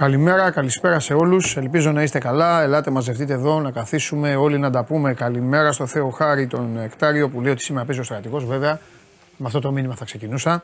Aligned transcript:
Καλημέρα, 0.00 0.50
καλησπέρα 0.50 1.00
σε 1.00 1.14
όλους. 1.14 1.56
Ελπίζω 1.56 1.92
να 1.92 2.02
είστε 2.02 2.18
καλά. 2.18 2.62
Ελάτε, 2.62 2.90
μαζευτείτε 2.90 3.32
εδώ 3.32 3.60
να 3.60 3.70
καθίσουμε 3.70 4.36
όλοι 4.36 4.58
να 4.58 4.70
τα 4.70 4.84
πούμε. 4.84 5.14
Καλημέρα 5.14 5.72
στο 5.72 5.86
Θεό 5.86 6.10
Χάρη, 6.10 6.46
τον 6.46 6.78
Εκτάριο 6.78 7.28
που 7.28 7.40
λέει 7.40 7.52
ότι 7.52 7.62
σήμερα 7.62 7.84
παίζει 7.84 8.00
ο 8.00 8.04
στρατηγός. 8.04 8.44
Βέβαια, 8.44 8.80
με 9.36 9.46
αυτό 9.46 9.60
το 9.60 9.72
μήνυμα 9.72 9.94
θα 9.94 10.04
ξεκινούσα. 10.04 10.62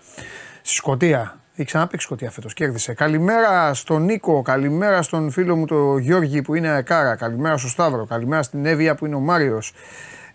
Στη 0.62 0.74
Σκωτία. 0.74 1.38
Ή 1.54 1.64
ξαναπέξει 1.64 2.06
Σκωτία 2.06 2.30
φέτος, 2.30 2.54
κέρδισε. 2.54 2.94
Καλημέρα 2.94 3.74
στον 3.74 4.04
Νίκο, 4.04 4.42
καλημέρα 4.42 5.02
στον 5.02 5.30
φίλο 5.30 5.56
μου 5.56 5.66
τον 5.66 5.98
Γιώργη 5.98 6.42
που 6.42 6.54
είναι 6.54 6.68
Αεκάρα. 6.68 7.16
Καλημέρα 7.16 7.56
στο 7.56 7.68
Σταύρο, 7.68 8.06
καλημέρα 8.06 8.42
στην 8.42 8.66
Εύβοια 8.66 8.94
που 8.94 9.06
είναι 9.06 9.14
ο 9.14 9.20
Μάριος. 9.20 9.72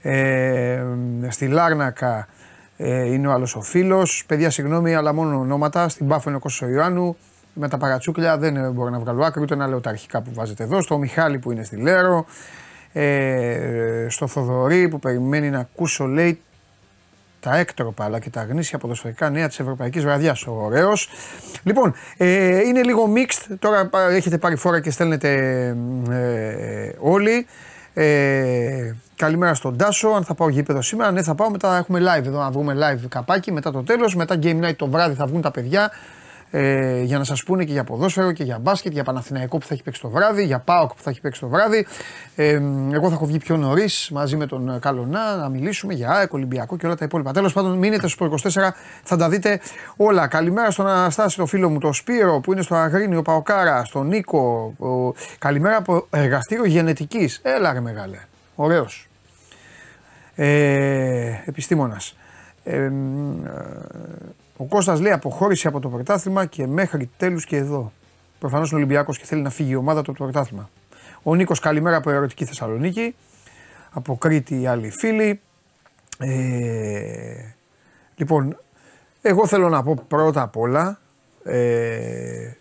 Ε, 0.02 0.84
στη 1.28 1.48
Λάρνακα 1.48 2.28
ε, 2.78 3.14
είναι 3.14 3.28
ο 3.28 3.32
άλλος 3.32 3.56
ο 3.56 3.62
φίλος. 3.62 4.24
Παιδιά, 4.28 4.50
συγγνώμη, 4.50 4.96
αλλά 4.96 5.14
μόνο 5.14 5.40
ονόματα. 5.40 5.90
Στην 5.90 6.08
Πάφο 6.08 6.30
είναι 6.30 6.38
ο 6.38 6.42
Κώσο 6.42 6.68
Ιωάννου 6.68 7.18
με 7.54 7.68
τα 7.68 7.78
παρατσούκλια 7.78 8.38
δεν 8.38 8.72
μπορώ 8.72 8.90
να 8.90 9.00
βγάλω 9.00 9.26
άκρη, 9.26 9.42
ούτε 9.42 9.56
να 9.56 9.68
λέω 9.68 9.82
τα 9.82 9.90
αρχικά 9.90 10.22
που 10.22 10.30
βάζετε 10.34 10.64
εδώ. 10.64 10.82
Στο 10.82 10.98
Μιχάλη 10.98 11.40
που 11.40 11.52
είναι 11.52 11.64
στη 11.64 11.76
Λέρο, 11.76 12.26
ε, 12.94 14.06
στο 14.10 14.28
Θοδωρή 14.28 14.88
που 14.88 15.00
περιμένει 15.00 15.50
να 15.50 15.60
ακούσω 15.60 16.06
λέει 16.06 16.42
τα 17.40 17.58
έκτροπα 17.58 18.06
αλλά 18.06 18.20
και 18.20 18.30
τα 18.30 18.44
γνήσια 18.44 18.78
ποδοσφαιρικά 18.78 19.30
νέα 19.30 19.48
της 19.48 19.60
Ευρωπαϊκής 19.60 20.04
Βραδιάς. 20.04 20.46
Ωραίος. 20.48 21.10
Λοιπόν, 21.64 21.94
ε, 22.18 22.60
είναι 22.60 22.84
λίγο 22.84 23.14
mixed. 23.16 23.56
Τώρα 23.60 23.90
έχετε 24.10 24.38
πάρει 24.38 24.56
φόρα 24.56 24.80
και 24.80 24.92
στέλνετε 24.92 25.30
ε, 26.10 26.92
όλοι. 27.00 27.46
Ε, 27.94 28.94
καλημέρα 29.16 29.54
στον 29.54 29.78
Τάσο. 29.78 30.08
Αν 30.08 30.24
θα 30.24 30.34
πάω 30.34 30.50
γήπεδο 30.50 30.82
σήμερα, 30.82 31.12
ναι, 31.12 31.24
θα 31.24 31.36
πάω. 31.36 31.50
Μετά 31.50 31.78
έχουμε 31.78 32.00
live 32.00 32.26
εδώ. 32.26 32.40
Να 32.40 32.52
βγούμε 32.52 32.76
live 32.78 33.06
καπάκι 33.10 33.52
μετά 33.52 33.72
το 33.72 33.84
τέλος. 33.84 34.16
Μετά 34.16 34.40
game 34.44 34.64
night 34.64 34.76
το 34.76 34.88
βράδυ 34.88 35.16
θα 35.16 35.26
βγουν 35.26 35.42
τα 35.42 35.52
παιδιά 35.52 35.92
ε, 36.52 37.02
για 37.02 37.18
να 37.18 37.24
σας 37.24 37.44
πούνε 37.44 37.64
και 37.64 37.72
για 37.72 37.84
ποδόσφαιρο 37.84 38.32
και 38.32 38.44
για 38.44 38.60
μπάσκετ, 38.60 38.92
για 38.92 39.04
Παναθηναϊκό 39.04 39.58
που 39.58 39.66
θα 39.66 39.74
έχει 39.74 39.84
παίξει 39.84 40.02
το 40.02 40.10
βράδυ, 40.10 40.44
για 40.44 40.60
ΠΑΟΚ 40.60 40.90
που 40.90 41.02
θα 41.02 41.10
έχει 41.10 41.22
παίξει 41.22 41.40
το 41.40 41.48
βράδυ. 41.48 41.86
Ε, 42.36 42.62
εγώ 42.92 43.08
θα 43.08 43.14
έχω 43.14 43.26
βγει 43.26 43.38
πιο 43.38 43.58
νωρίς 43.58 44.10
μαζί 44.14 44.36
με 44.36 44.46
τον 44.46 44.80
Καλονά 44.80 45.36
να 45.36 45.50
μιλήσουμε 45.50 45.94
για 45.94 46.10
ΑΕΚ, 46.10 46.34
Ολυμπιακό 46.34 46.78
και 46.78 46.86
όλα 46.86 46.96
τα 46.96 47.06
υπόλοιπα. 47.06 47.32
Τέλος 47.32 47.54
πάντων, 47.54 47.78
μείνετε 47.78 48.08
στο 48.08 48.26
24, 48.26 48.74
θα 49.04 49.18
τα 49.18 49.30
δείτε 49.30 49.60
όλα. 49.96 50.28
Καλημέρα 50.28 50.72
στον 50.72 50.88
Αναστάση, 50.88 51.38
το 51.38 51.46
φίλο 51.46 51.70
μου, 51.70 51.80
τον 51.80 51.94
Σπύρο 51.94 52.40
που 52.40 52.52
είναι 52.52 52.62
στο 52.62 52.76
Αγρίνιο 52.76 53.22
Παοκάρα, 53.22 53.86
στον 53.86 54.08
Νίκο. 54.08 54.74
Ο... 54.80 55.14
Καλημέρα 55.38 55.78
από 55.78 56.08
εργαστήριο 56.10 56.66
γενετικής. 56.66 57.40
Έλα, 57.44 57.74
ρε 57.74 57.80
μεγάλε. 57.80 58.18
Ωραίος. 58.56 59.10
Ε, 60.36 61.44
επιστήμονας. 61.46 62.16
Ε, 62.64 62.92
ο 64.62 64.66
Κώστας 64.66 65.00
λέει 65.00 65.12
αποχώρηση 65.12 65.68
από 65.68 65.80
το 65.80 65.90
πρωτάθλημα 65.90 66.46
και 66.46 66.68
μέχρι 66.68 67.10
τέλους 67.18 67.46
και 67.46 67.56
εδώ. 67.56 67.92
Προφανώς 68.40 68.70
είναι 68.70 68.80
Ολυμπιακός 68.80 69.18
και 69.18 69.26
θέλει 69.26 69.42
να 69.42 69.50
φύγει 69.50 69.72
η 69.72 69.76
ομάδα 69.76 70.02
του 70.02 70.12
από 70.12 70.20
το 70.20 70.24
πρωτάθλημα. 70.26 70.70
Ο 71.24 71.36
Νίκος, 71.36 71.60
καλημέρα 71.60 71.96
από 71.96 72.10
ερωτική 72.10 72.46
Θεσσαλονίκη. 72.46 73.16
Από 73.92 74.18
Κρήτη 74.18 74.62
οι 74.62 74.68
άλλοι 74.68 74.90
φίλοι. 74.90 75.42
Ε, 76.18 77.54
λοιπόν, 78.16 78.58
εγώ 79.22 79.48
θέλω 79.48 79.70
να 79.70 79.84
πω 79.84 80.04
πρώτα 80.08 80.42
απ' 80.42 80.58
όλα 80.58 81.00
ε, 81.44 82.52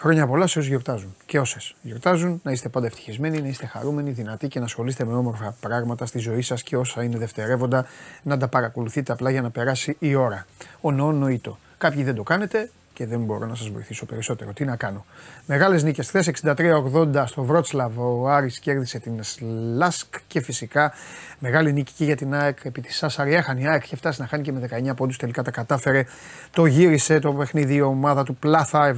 Χρόνια 0.00 0.26
πολλά 0.26 0.46
σε 0.46 0.58
όσους 0.58 0.70
γιορτάζουν 0.70 1.16
και 1.26 1.38
όσες 1.38 1.74
γιορτάζουν. 1.82 2.40
Να 2.44 2.52
είστε 2.52 2.68
πάντα 2.68 2.86
ευτυχισμένοι, 2.86 3.40
να 3.40 3.48
είστε 3.48 3.66
χαρούμενοι, 3.66 4.10
δυνατοί 4.10 4.48
και 4.48 4.58
να 4.58 4.64
ασχολείστε 4.64 5.04
με 5.04 5.12
όμορφα 5.14 5.56
πράγματα 5.60 6.06
στη 6.06 6.18
ζωή 6.18 6.42
σας 6.42 6.62
και 6.62 6.76
όσα 6.76 7.02
είναι 7.02 7.18
δευτερεύοντα 7.18 7.86
να 8.22 8.36
τα 8.36 8.48
παρακολουθείτε 8.48 9.12
απλά 9.12 9.30
για 9.30 9.42
να 9.42 9.50
περάσει 9.50 9.96
η 9.98 10.14
ώρα. 10.14 10.46
Ο 10.80 10.92
νόο 10.92 11.12
νοήτο. 11.12 11.58
Κάποιοι 11.78 12.02
δεν 12.02 12.14
το 12.14 12.22
κάνετε, 12.22 12.70
και 13.00 13.06
δεν 13.06 13.20
μπορώ 13.20 13.46
να 13.46 13.54
σας 13.54 13.68
βοηθήσω 13.68 14.06
περισσότερο. 14.06 14.52
Τι 14.52 14.64
να 14.64 14.76
κάνω. 14.76 15.04
Μεγάλες 15.46 15.82
νίκες 15.82 16.06
χθες 16.08 16.30
63-80 16.42 17.24
στο 17.26 17.42
Βρότσλαβ. 17.42 17.98
Ο 17.98 18.28
Άρης 18.28 18.58
κέρδισε 18.58 18.98
την 18.98 19.22
Σλάσκ 19.22 20.14
και 20.26 20.40
φυσικά 20.40 20.92
μεγάλη 21.38 21.72
νίκη 21.72 21.92
και 21.92 22.04
για 22.04 22.16
την 22.16 22.34
ΑΕΚ 22.34 22.58
επί 22.62 22.80
της 22.80 22.96
Σάσαρη. 22.96 23.34
Έχανε 23.34 23.60
η 23.60 23.66
ΑΕΚ, 23.66 23.84
είχε 23.84 23.96
φτάσει 23.96 24.20
να 24.20 24.26
χάνει 24.26 24.42
και 24.42 24.52
με 24.52 24.68
19 24.90 24.96
πόντους. 24.96 25.16
Τελικά 25.16 25.42
τα 25.42 25.50
κατάφερε. 25.50 26.04
Το 26.50 26.66
γύρισε 26.66 27.18
το 27.18 27.32
παιχνίδι 27.32 27.74
η 27.74 27.80
ομάδα 27.80 28.24
του 28.24 28.36
Πλάθα 28.36 28.94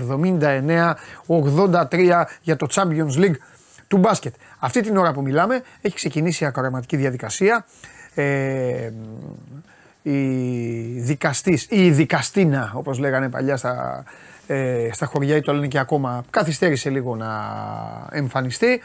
79-83 1.26 2.24
για 2.42 2.56
το 2.56 2.66
Champions 2.70 3.16
League 3.16 3.36
του 3.88 3.96
μπάσκετ. 3.96 4.34
Αυτή 4.58 4.80
την 4.80 4.96
ώρα 4.96 5.12
που 5.12 5.22
μιλάμε 5.22 5.62
έχει 5.80 5.94
ξεκινήσει 5.94 6.44
η 6.44 6.46
ακροαματική 6.46 6.96
διαδικασία. 6.96 7.66
Ε, 8.14 8.90
η 10.02 10.20
δικαστής 11.00 11.66
ή 11.70 11.84
η 11.84 11.90
δικαστήνα 11.90 12.72
όπως 12.74 12.98
λέγανε 12.98 13.28
παλιά 13.28 13.56
στα, 13.56 14.04
ε, 14.46 14.88
στα 14.92 15.06
χωριά 15.06 15.36
ή 15.36 15.40
το 15.40 15.52
λένε 15.52 15.66
και 15.66 15.78
ακόμα 15.78 16.24
καθυστέρησε 16.30 16.90
λίγο 16.90 17.16
να 17.16 17.30
εμφανιστεί. 18.10 18.80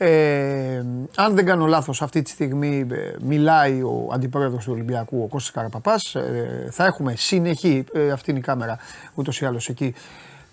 Ε, 0.00 0.84
αν 1.16 1.34
δεν 1.34 1.44
κάνω 1.44 1.66
λάθος 1.66 2.02
αυτή 2.02 2.22
τη 2.22 2.30
στιγμή 2.30 2.86
ε, 2.90 3.12
μιλάει 3.20 3.82
ο 3.82 4.08
αντιπρόεδρος 4.12 4.64
του 4.64 4.72
Ολυμπιακού 4.72 5.22
ο 5.22 5.26
Κώστας 5.26 5.52
Καραπαπάς 5.52 6.14
ε, 6.14 6.68
θα 6.70 6.84
έχουμε 6.84 7.14
συνεχή, 7.16 7.84
ε, 7.92 8.10
αυτή 8.10 8.30
είναι 8.30 8.38
η 8.38 8.42
κάμερα 8.42 8.78
ούτως 9.14 9.40
ή 9.40 9.44
άλλως 9.44 9.68
εκεί 9.68 9.94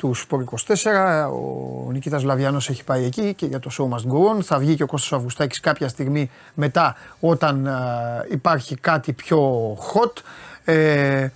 τους 0.08 0.20
Σπορ 0.20 0.44
24. 0.44 1.30
Ο 1.88 1.92
Νικήτας 1.92 2.24
Λαβιάνος 2.24 2.70
έχει 2.70 2.84
πάει 2.84 3.06
εκεί 3.06 3.34
και 3.34 3.46
για 3.46 3.60
το 3.60 3.70
show 3.78 3.84
must 3.84 4.12
go 4.12 4.38
on. 4.38 4.42
Θα 4.44 4.58
βγει 4.58 4.76
και 4.76 4.84
ο 4.84 4.88
Κώστας 4.88 5.14
Αυγουστάκης 5.14 5.60
κάποια 5.60 5.88
στιγμή 5.88 6.30
μετά 6.54 6.96
όταν 7.20 7.70
υπάρχει 8.30 8.76
κάτι 8.76 9.14
πιο 9.14 9.72
hot. 9.74 10.22
Ε, 10.64 11.28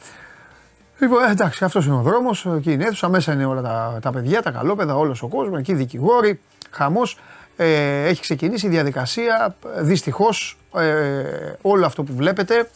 Λοιπόν, 0.99 1.23
ε, 1.23 1.31
εντάξει, 1.31 1.63
αυτός 1.63 1.85
είναι 1.85 1.95
ο 1.95 2.01
δρόμος. 2.01 2.45
Εκεί 2.45 2.71
είναι 2.71 2.83
αίθουσα. 2.83 3.09
Μέσα 3.09 3.33
είναι 3.33 3.45
όλα 3.45 3.61
τα, 3.61 3.99
τα 4.01 4.11
παιδιά, 4.11 4.41
τα 4.41 4.51
καλόπαιδα, 4.51 4.95
όλος 4.95 5.21
ο 5.21 5.27
κόσμος. 5.27 5.59
Εκεί 5.59 5.73
δικηγόροι, 5.73 6.39
χαμός. 6.69 7.17
Ε, 7.57 8.05
έχει 8.07 8.21
ξεκινήσει 8.21 8.65
η 8.65 8.69
διαδικασία. 8.69 9.55
Δυστυχώς, 9.77 10.57
ε, 10.75 11.23
όλο 11.61 11.85
αυτό 11.85 12.03
που 12.03 12.13
βλέπετε 12.15 12.69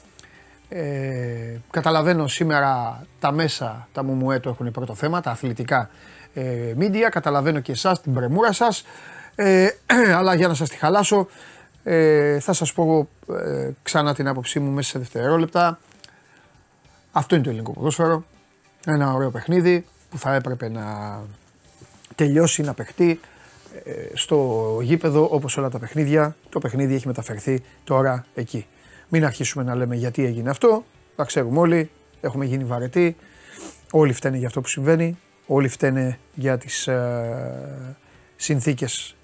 ε, 0.69 1.59
καταλαβαίνω 1.69 2.27
σήμερα 2.27 3.03
τα 3.19 3.31
μέσα, 3.31 3.87
τα 3.91 4.03
μουμουέ 4.03 4.39
έχουν 4.45 4.71
πρώτο 4.71 4.95
θέμα, 4.95 5.21
τα 5.21 5.31
αθλητικά 5.31 5.89
ε, 6.33 6.73
media. 6.79 7.07
Καταλαβαίνω 7.11 7.59
και 7.59 7.71
εσάς 7.71 8.01
την 8.01 8.13
πρεμούρα 8.13 8.51
σας. 8.51 8.83
Ε, 9.35 9.67
αλλά 10.17 10.35
για 10.35 10.47
να 10.47 10.53
σας 10.53 10.69
τη 10.69 10.75
χαλάσω, 10.75 11.27
ε, 11.83 12.39
θα 12.39 12.53
σας 12.53 12.73
πω 12.73 13.09
ε, 13.45 13.69
ξανά 13.83 14.13
την 14.13 14.27
άποψή 14.27 14.59
μου 14.59 14.71
μέσα 14.71 14.89
σε 14.89 14.97
δευτερόλεπτα. 14.99 15.79
Αυτό 17.11 17.35
είναι 17.35 17.43
το 17.43 17.49
ελληνικό 17.49 17.73
ποδόσφαιρο. 17.73 18.23
Ένα 18.85 19.13
ωραίο 19.13 19.31
παιχνίδι 19.31 19.85
που 20.09 20.17
θα 20.17 20.33
έπρεπε 20.33 20.69
να 20.69 21.19
τελειώσει, 22.15 22.61
να 22.61 22.73
παιχτεί 22.73 23.19
ε, 23.83 23.91
στο 24.13 24.79
γήπεδο 24.81 25.27
όπως 25.31 25.57
όλα 25.57 25.69
τα 25.69 25.79
παιχνίδια. 25.79 26.35
Το 26.49 26.59
παιχνίδι 26.59 26.95
έχει 26.95 27.07
μεταφερθεί 27.07 27.63
τώρα 27.83 28.25
εκεί. 28.35 28.67
Μην 29.15 29.25
αρχίσουμε 29.25 29.63
να 29.63 29.75
λέμε 29.75 29.95
γιατί 29.95 30.25
έγινε 30.25 30.49
αυτό. 30.49 30.83
Τα 31.15 31.23
ξέρουμε 31.23 31.59
όλοι. 31.59 31.89
Έχουμε 32.21 32.45
γίνει 32.45 32.63
βαρετοί. 32.63 33.15
Όλοι 33.91 34.13
φταίνε 34.13 34.37
για 34.37 34.47
αυτό 34.47 34.61
που 34.61 34.67
συμβαίνει. 34.67 35.17
Όλοι 35.47 35.67
φταίνε 35.67 36.17
για 36.33 36.57
τις 36.57 36.87
ε, 36.87 37.95
συνθήκες. 38.35 39.15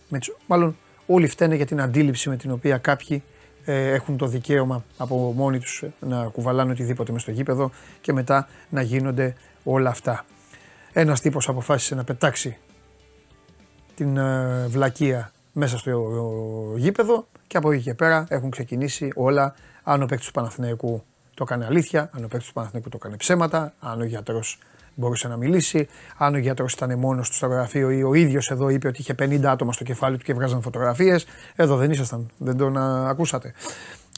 Μάλλον 0.47 0.77
όλοι 1.05 1.27
φταίνε 1.27 1.55
για 1.55 1.65
την 1.65 1.81
αντίληψη 1.81 2.29
με 2.29 2.37
την 2.37 2.51
οποία 2.51 2.77
κάποιοι 2.77 3.23
ε, 3.65 3.91
έχουν 3.91 4.17
το 4.17 4.27
δικαίωμα 4.27 4.83
από 4.97 5.33
μόνοι 5.35 5.59
τους 5.59 5.83
να 5.99 6.23
κουβαλάνε 6.23 6.71
οτιδήποτε 6.71 7.11
μες 7.11 7.21
στο 7.21 7.31
γήπεδο 7.31 7.71
και 8.01 8.13
μετά 8.13 8.47
να 8.69 8.81
γίνονται 8.81 9.35
όλα 9.63 9.89
αυτά. 9.89 10.25
Ένας 10.93 11.21
τύπος 11.21 11.49
αποφάσισε 11.49 11.95
να 11.95 12.03
πετάξει 12.03 12.57
την 13.95 14.17
ε, 14.17 14.65
βλακεία 14.67 15.31
μέσα 15.53 15.77
στο 15.77 16.73
γήπεδο 16.75 17.27
και 17.47 17.57
από 17.57 17.71
εκεί 17.71 17.83
και 17.83 17.93
πέρα 17.93 18.25
έχουν 18.29 18.49
ξεκινήσει 18.49 19.11
όλα 19.15 19.55
αν 19.91 20.01
ο 20.01 20.05
παίκτης 20.05 20.27
του 20.27 20.33
Παναθηναϊκού 20.33 21.03
το 21.33 21.43
έκανε 21.47 21.65
αλήθεια, 21.65 22.09
αν 22.13 22.23
ο 22.23 22.27
παίκτης 22.27 22.47
του 22.47 22.53
Παναθηναϊκού 22.53 22.89
το 22.89 22.97
έκανε 22.99 23.15
ψέματα, 23.15 23.73
αν 23.79 24.01
ο 24.01 24.03
γιατρός 24.03 24.59
μπορούσε 24.95 25.27
να 25.27 25.37
μιλήσει, 25.37 25.87
αν 26.17 26.33
ο 26.33 26.37
γιατρός 26.37 26.73
ήταν 26.73 26.99
μόνος 26.99 27.29
του 27.29 27.35
στο 27.35 27.47
γραφείο 27.47 27.89
ή 27.89 28.03
ο 28.03 28.13
ίδιος 28.13 28.49
εδώ 28.49 28.69
είπε 28.69 28.87
ότι 28.87 29.01
είχε 29.01 29.15
50 29.19 29.43
άτομα 29.45 29.73
στο 29.73 29.83
κεφάλι 29.83 30.17
του 30.17 30.23
και 30.23 30.33
βγάζαν 30.33 30.61
φωτογραφίες. 30.61 31.25
Εδώ 31.55 31.75
δεν 31.75 31.91
ήσασταν, 31.91 32.29
δεν 32.37 32.57
τον 32.57 32.77
ακούσατε. 33.07 33.53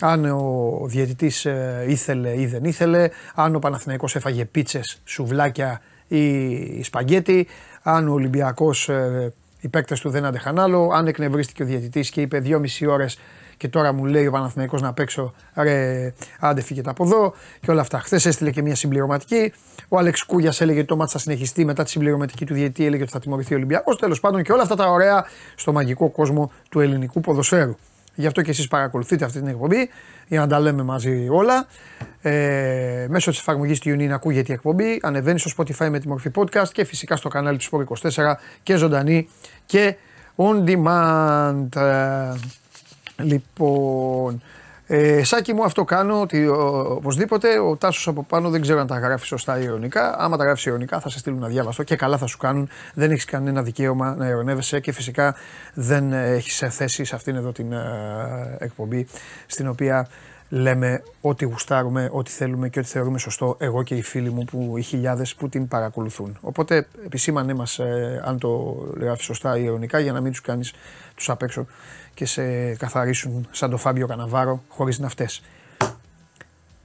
Αν 0.01 0.25
ο 0.25 0.85
διαιτητής 0.87 1.45
ε, 1.45 1.85
ήθελε 1.87 2.39
ή 2.39 2.45
δεν 2.45 2.63
ήθελε, 2.63 3.09
αν 3.35 3.55
ο 3.55 3.59
Παναθηναϊκός 3.59 4.15
έφαγε 4.15 4.45
πίτσες, 4.45 5.01
σουβλάκια 5.05 5.81
ή 6.07 6.83
σπαγκέτι, 6.83 7.47
αν 7.81 8.07
ο 8.07 8.13
Ολυμπιακός 8.13 8.89
ε, 8.89 9.33
οι 9.59 9.67
παίκτες 9.67 9.99
του 9.99 10.09
δεν 10.09 10.25
άντεχαν 10.25 10.59
άλλο, 10.59 10.89
αν 10.93 11.07
εκνευρίστηκε 11.07 11.63
ο 11.63 11.65
διαιτητής 11.65 12.09
και 12.09 12.21
είπε 12.21 12.41
2,5 12.45 12.87
ώρες 12.87 13.17
και 13.61 13.67
τώρα 13.67 13.93
μου 13.93 14.05
λέει 14.05 14.27
ο 14.27 14.31
Παναθηναϊκός 14.31 14.81
να 14.81 14.93
παίξω, 14.93 15.33
ρε 15.55 16.13
άντε 16.39 16.61
φύγετε 16.61 16.89
από 16.89 17.03
εδώ 17.03 17.33
και 17.61 17.71
όλα 17.71 17.81
αυτά. 17.81 17.99
Χθες 17.99 18.25
έστειλε 18.25 18.51
και 18.51 18.61
μια 18.61 18.75
συμπληρωματική. 18.75 19.53
Ο 19.87 19.97
Άλεξ 19.97 20.23
Κούγιας 20.23 20.61
έλεγε 20.61 20.77
ότι 20.77 20.87
το 20.87 20.95
μάτι 20.95 21.11
θα 21.11 21.17
συνεχιστεί 21.17 21.65
μετά 21.65 21.83
τη 21.83 21.89
συμπληρωματική 21.89 22.45
του 22.45 22.53
διετή, 22.53 22.85
έλεγε 22.85 23.03
ότι 23.03 23.11
θα 23.11 23.19
τιμωρηθεί 23.19 23.53
ο 23.53 23.57
Ολυμπιακός. 23.57 23.97
Τέλος 23.97 24.19
πάντων 24.19 24.43
και 24.43 24.51
όλα 24.51 24.61
αυτά 24.61 24.75
τα 24.75 24.89
ωραία 24.89 25.25
στο 25.55 25.71
μαγικό 25.71 26.09
κόσμο 26.09 26.51
του 26.69 26.79
ελληνικού 26.79 27.21
ποδοσφαίρου. 27.21 27.75
Γι' 28.15 28.27
αυτό 28.27 28.41
και 28.41 28.49
εσείς 28.49 28.67
παρακολουθείτε 28.67 29.25
αυτή 29.25 29.39
την 29.39 29.47
εκπομπή 29.47 29.89
για 30.27 30.39
να 30.39 30.47
τα 30.47 30.59
λέμε 30.59 30.83
μαζί 30.83 31.27
όλα. 31.29 31.67
Ε, 32.21 33.05
μέσω 33.09 33.31
της 33.31 33.39
εφαρμογής 33.39 33.79
του 33.79 33.89
TuneIn 33.89 34.09
ακούγεται 34.09 34.51
η 34.51 34.55
εκπομπή. 34.55 34.99
Ανεβαίνει 35.01 35.39
στο 35.39 35.51
Spotify 35.57 35.89
με 35.89 35.99
τη 35.99 36.07
μορφή 36.07 36.31
podcast 36.35 36.69
και 36.71 36.83
φυσικά 36.83 37.15
στο 37.15 37.29
κανάλι 37.29 37.57
του 37.57 37.65
Sport 37.71 38.09
24 38.11 38.33
και 38.63 38.75
ζωντανή 38.75 39.27
και 39.65 39.95
on 40.35 40.63
demand. 40.63 41.67
Ε, 43.21 43.23
λοιπόν, 43.23 44.41
ε, 44.87 45.23
σάκι 45.23 45.53
μου 45.53 45.63
αυτό 45.63 45.83
κάνω 45.83 46.21
ότι 46.21 46.47
οπωσδήποτε 46.47 47.59
ο 47.59 47.75
Τάσος 47.75 48.07
από 48.07 48.23
πάνω 48.23 48.49
δεν 48.49 48.61
ξέρω 48.61 48.79
αν 48.79 48.87
τα 48.87 48.99
γράφει 48.99 49.25
σωστά 49.25 49.59
ή 49.59 49.63
ειρωνικά. 49.63 50.15
Άμα 50.17 50.37
τα 50.37 50.43
γράφει 50.43 50.69
ειρωνικά 50.69 50.99
θα 50.99 51.09
σε 51.09 51.19
στείλουν 51.19 51.43
αδιάβαστο 51.43 51.83
και 51.83 51.95
καλά 51.95 52.17
θα 52.17 52.25
σου 52.25 52.37
κάνουν. 52.37 52.69
Δεν 52.93 53.11
έχεις 53.11 53.25
κανένα 53.25 53.61
δικαίωμα 53.61 54.15
να 54.15 54.27
ειρωνεύεσαι 54.27 54.79
και 54.79 54.91
φυσικά 54.91 55.35
δεν 55.73 56.13
έχεις 56.13 56.57
θέση 56.69 57.03
σε 57.03 57.15
αυτήν 57.15 57.35
εδώ 57.35 57.51
την 57.51 57.71
ε, 57.71 58.57
εκπομπή 58.59 59.07
στην 59.45 59.67
οποία 59.67 60.07
λέμε 60.53 61.03
ό,τι 61.21 61.45
γουστάρουμε, 61.45 62.09
ό,τι 62.11 62.31
θέλουμε 62.31 62.69
και 62.69 62.79
ό,τι 62.79 62.87
θεωρούμε 62.87 63.17
σωστό 63.17 63.55
εγώ 63.59 63.83
και 63.83 63.95
οι 63.95 64.01
φίλοι 64.01 64.29
μου 64.29 64.43
που 64.43 64.77
οι 64.77 64.81
χιλιάδες 64.81 65.35
που 65.35 65.49
την 65.49 65.67
παρακολουθούν. 65.67 66.37
Οπότε 66.41 66.87
επισήμανέ 67.05 67.53
μας 67.53 67.79
ε, 67.79 68.21
αν 68.25 68.39
το 68.39 68.49
γράφεις 68.99 69.25
σωστά 69.25 69.57
ή 69.57 69.63
ειρωνικά 69.63 69.99
για 69.99 70.11
να 70.11 70.21
μην 70.21 70.31
τους 70.31 70.41
κάνεις 70.41 70.73
τους 71.15 71.29
απ' 71.29 71.41
έξω 71.41 71.65
και 72.13 72.25
σε 72.25 72.75
καθαρίσουν 72.75 73.47
σαν 73.51 73.69
το 73.69 73.77
Φάμπιο 73.77 74.07
Καναβάρο 74.07 74.63
χωρίς 74.67 74.99
ναυτές. 74.99 75.41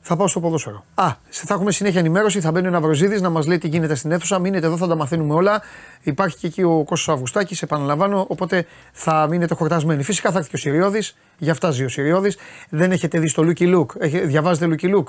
Θα 0.09 0.17
πάω 0.17 0.29
στο 0.29 0.41
ποδόσφαιρο. 0.41 0.85
Α, 0.95 1.09
θα 1.29 1.55
έχουμε 1.55 1.73
συνέχεια 1.73 2.01
ενημέρωση. 2.01 2.41
Θα 2.41 2.51
μπαίνει 2.51 2.67
ο 2.67 2.71
Ναυροζίδης 2.71 3.21
να 3.21 3.31
μας 3.31 3.47
λέει 3.47 3.59
τι 3.59 3.69
γίνεται 3.69 3.95
στην 3.95 4.11
αίθουσα. 4.11 4.39
Μείνετε 4.39 4.67
εδώ, 4.67 4.77
θα 4.77 4.87
τα 4.87 4.95
μαθαίνουμε 4.95 5.35
όλα. 5.35 5.63
Υπάρχει 6.03 6.37
και 6.37 6.47
εκεί 6.47 6.63
ο 6.63 6.85
Κώσο 6.85 7.13
Αυγουστάκης, 7.13 7.63
επαναλαμβάνω. 7.63 8.25
Οπότε 8.29 8.67
θα 8.93 9.27
μείνετε 9.31 9.55
χορτασμένοι. 9.55 10.03
Φυσικά 10.03 10.31
θα 10.31 10.39
έρθει 10.39 10.51
και 10.51 10.57
ο 10.57 10.59
Σιριώδη. 10.59 11.03
Γι' 11.39 11.51
αυτά 11.51 11.71
ζει 11.71 11.85
ο 11.85 11.89
Σιριώδη. 11.89 12.33
Δεν 12.69 12.93
έχετε 12.93 13.19
δει 13.19 13.29
στο 13.29 13.43
Lucky 13.47 13.75
Look. 13.77 13.87
Διαβάζετε 14.25 14.69
Lucky 14.71 14.97
Look. 14.97 15.05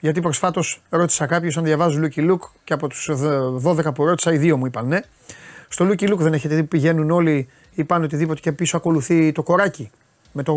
Γιατί 0.00 0.20
προσφάτως 0.20 0.82
ρώτησα 0.88 1.26
κάποιου 1.26 1.50
αν 1.56 1.64
διαβάζουν 1.64 2.04
Lucky 2.04 2.30
Look 2.30 2.40
και 2.64 2.72
από 2.72 2.88
τους 2.88 3.10
12 3.64 3.94
που 3.94 4.04
ρώτησα, 4.04 4.32
οι 4.32 4.36
δύο 4.36 4.56
μου 4.56 4.66
είπαν 4.66 4.86
ναι. 4.86 5.00
Στο 5.68 5.88
Lucky 5.88 6.12
Look 6.12 6.18
δεν 6.18 6.32
έχετε 6.32 6.54
δει 6.54 6.62
πηγαίνουν 6.62 7.10
όλοι 7.10 7.48
ή 7.74 7.84
πάνε 7.84 8.04
οτιδήποτε 8.04 8.40
και 8.40 8.52
πίσω 8.52 8.76
ακολουθεί 8.76 9.32
το 9.32 9.42
κοράκι 9.42 9.90
με 10.32 10.42
το, 10.42 10.54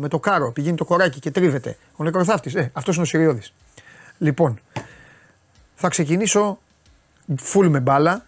με 0.00 0.08
το 0.08 0.18
κάρο. 0.18 0.52
Πηγαίνει 0.52 0.76
το 0.76 0.84
κοράκι 0.84 1.20
και 1.20 1.30
τρίβεται. 1.30 1.76
Ο 1.96 2.04
νεκροθάφτης. 2.04 2.54
Ε, 2.54 2.70
αυτός 2.72 2.94
είναι 2.94 3.04
ο 3.04 3.06
Σιριώδης. 3.06 3.52
Λοιπόν, 4.18 4.60
θα 5.74 5.88
ξεκινήσω 5.88 6.58
full 7.52 7.68
με 7.68 7.80
μπάλα. 7.80 8.26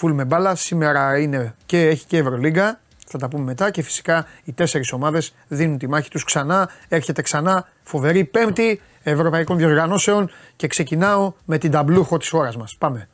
Full 0.00 0.12
με 0.12 0.24
μπάλα. 0.24 0.54
Σήμερα 0.54 1.18
είναι 1.18 1.54
και 1.66 1.86
έχει 1.86 2.06
και 2.06 2.18
Ευρωλίγκα. 2.18 2.80
Θα 3.06 3.18
τα 3.18 3.28
πούμε 3.28 3.44
μετά 3.44 3.70
και 3.70 3.82
φυσικά 3.82 4.26
οι 4.44 4.52
τέσσερις 4.52 4.92
ομάδες 4.92 5.34
δίνουν 5.48 5.78
τη 5.78 5.88
μάχη 5.88 6.10
τους 6.10 6.24
ξανά. 6.24 6.70
Έρχεται 6.88 7.22
ξανά 7.22 7.68
φοβερή 7.82 8.24
πέμπτη 8.24 8.80
Ευρωπαϊκών 9.02 9.56
Διοργανώσεων 9.56 10.30
και 10.56 10.66
ξεκινάω 10.66 11.32
με 11.44 11.58
την 11.58 11.70
ταμπλούχο 11.70 12.16
της 12.16 12.28
χώρας 12.28 12.56
μας. 12.56 12.76
Πάμε. 12.76 13.08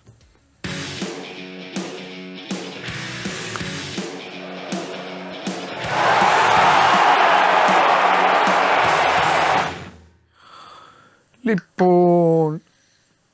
Λοιπόν. 11.46 12.62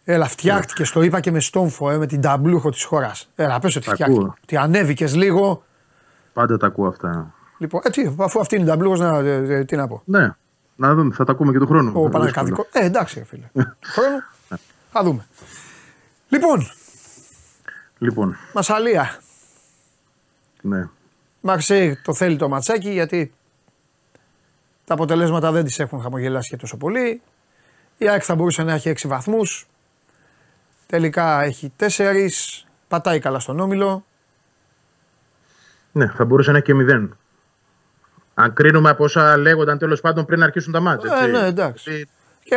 Έλα, 0.05 0.29
φτιάχτηκες, 0.29 0.91
το 0.91 1.03
είπα 1.03 1.20
και 1.20 1.31
με 1.31 1.41
στόμφο, 1.41 1.91
ε, 1.91 1.97
με 1.97 2.06
την 2.06 2.20
ταμπλούχο 2.20 2.70
της 2.70 2.85
χώρας. 2.85 3.29
Έλα, 3.35 3.59
πες 3.59 3.76
ότι 3.76 3.91
φτιάχτηκε. 3.91 4.32
Ότι 4.43 4.56
ανέβηκες 4.56 5.14
λίγο. 5.14 5.62
Πάντα 6.32 6.56
τα 6.56 6.67
ακούω 6.67 6.87
αυτά. 6.87 7.35
Λοιπόν, 7.59 7.81
έτσι, 7.85 8.17
αφού 8.19 8.41
αυτή 8.41 8.55
είναι 8.55 8.64
η 8.64 8.69
ταμπλούχος, 8.69 9.00
να, 9.00 9.19
ε, 9.19 9.35
ε, 9.35 9.64
τι 9.64 9.76
να 9.76 9.88
πω. 9.88 10.03
Ναι, 10.05 10.35
να 10.76 10.94
δούμε, 10.94 11.14
θα 11.14 11.25
τα 11.25 11.32
ακούμε 11.32 11.53
και 11.53 11.59
του 11.59 11.67
χρόνου. 11.67 11.93
Ο 11.94 12.09
Παναγιώτο. 12.09 12.67
Ε, 12.73 12.85
εντάξει, 12.85 13.25
φίλε. 13.25 13.50
Χρόνο. 13.94 14.25
Θα 14.93 15.03
δούμε. 15.03 15.26
Λοιπόν. 16.29 16.70
Λοιπόν. 17.99 18.37
Μασαλία. 18.55 19.19
Ναι. 20.62 20.88
Μαρσέη 21.41 21.97
το 21.97 22.15
θέλει 22.15 22.37
το 22.37 22.49
ματσάκι 22.49 22.91
γιατί 22.91 23.32
τα 24.85 24.94
αποτελέσματα 24.94 25.53
δεν 25.53 25.65
τις 25.65 25.79
έχουν 25.79 26.00
χαμογελάσει 26.00 26.49
και 26.49 26.56
τόσο 26.56 26.76
πολύ. 26.76 27.23
Η 27.99 28.09
ΑΕΚ 28.09 28.23
θα 28.25 28.35
μπορούσε 28.35 28.62
να 28.62 28.73
έχει 28.73 28.93
6 29.03 29.09
βαθμούς. 29.09 29.67
Τελικά 30.87 31.43
έχει 31.43 31.73
4. 31.77 32.29
Πατάει 32.89 33.19
καλά 33.19 33.39
στον 33.39 33.61
όμιλο. 33.61 34.05
Ναι, 35.93 36.06
θα 36.06 36.25
μπορούσε 36.25 36.50
να 36.50 36.56
έχει 36.56 36.67
και 36.67 36.75
0. 36.91 37.09
Αν 38.35 38.53
κρίνουμε 38.53 38.91
από 38.91 39.05
όσα 39.05 39.37
λέγονταν 39.37 39.79
τέλος 39.79 40.00
πάντων 40.00 40.25
πριν 40.25 40.43
αρχίσουν 40.43 40.73
τα 40.73 40.81
ματς. 40.81 41.19
Ε, 41.23 41.27
ναι, 41.27 41.47
εντάξει. 41.47 42.09
Και, 42.44 42.56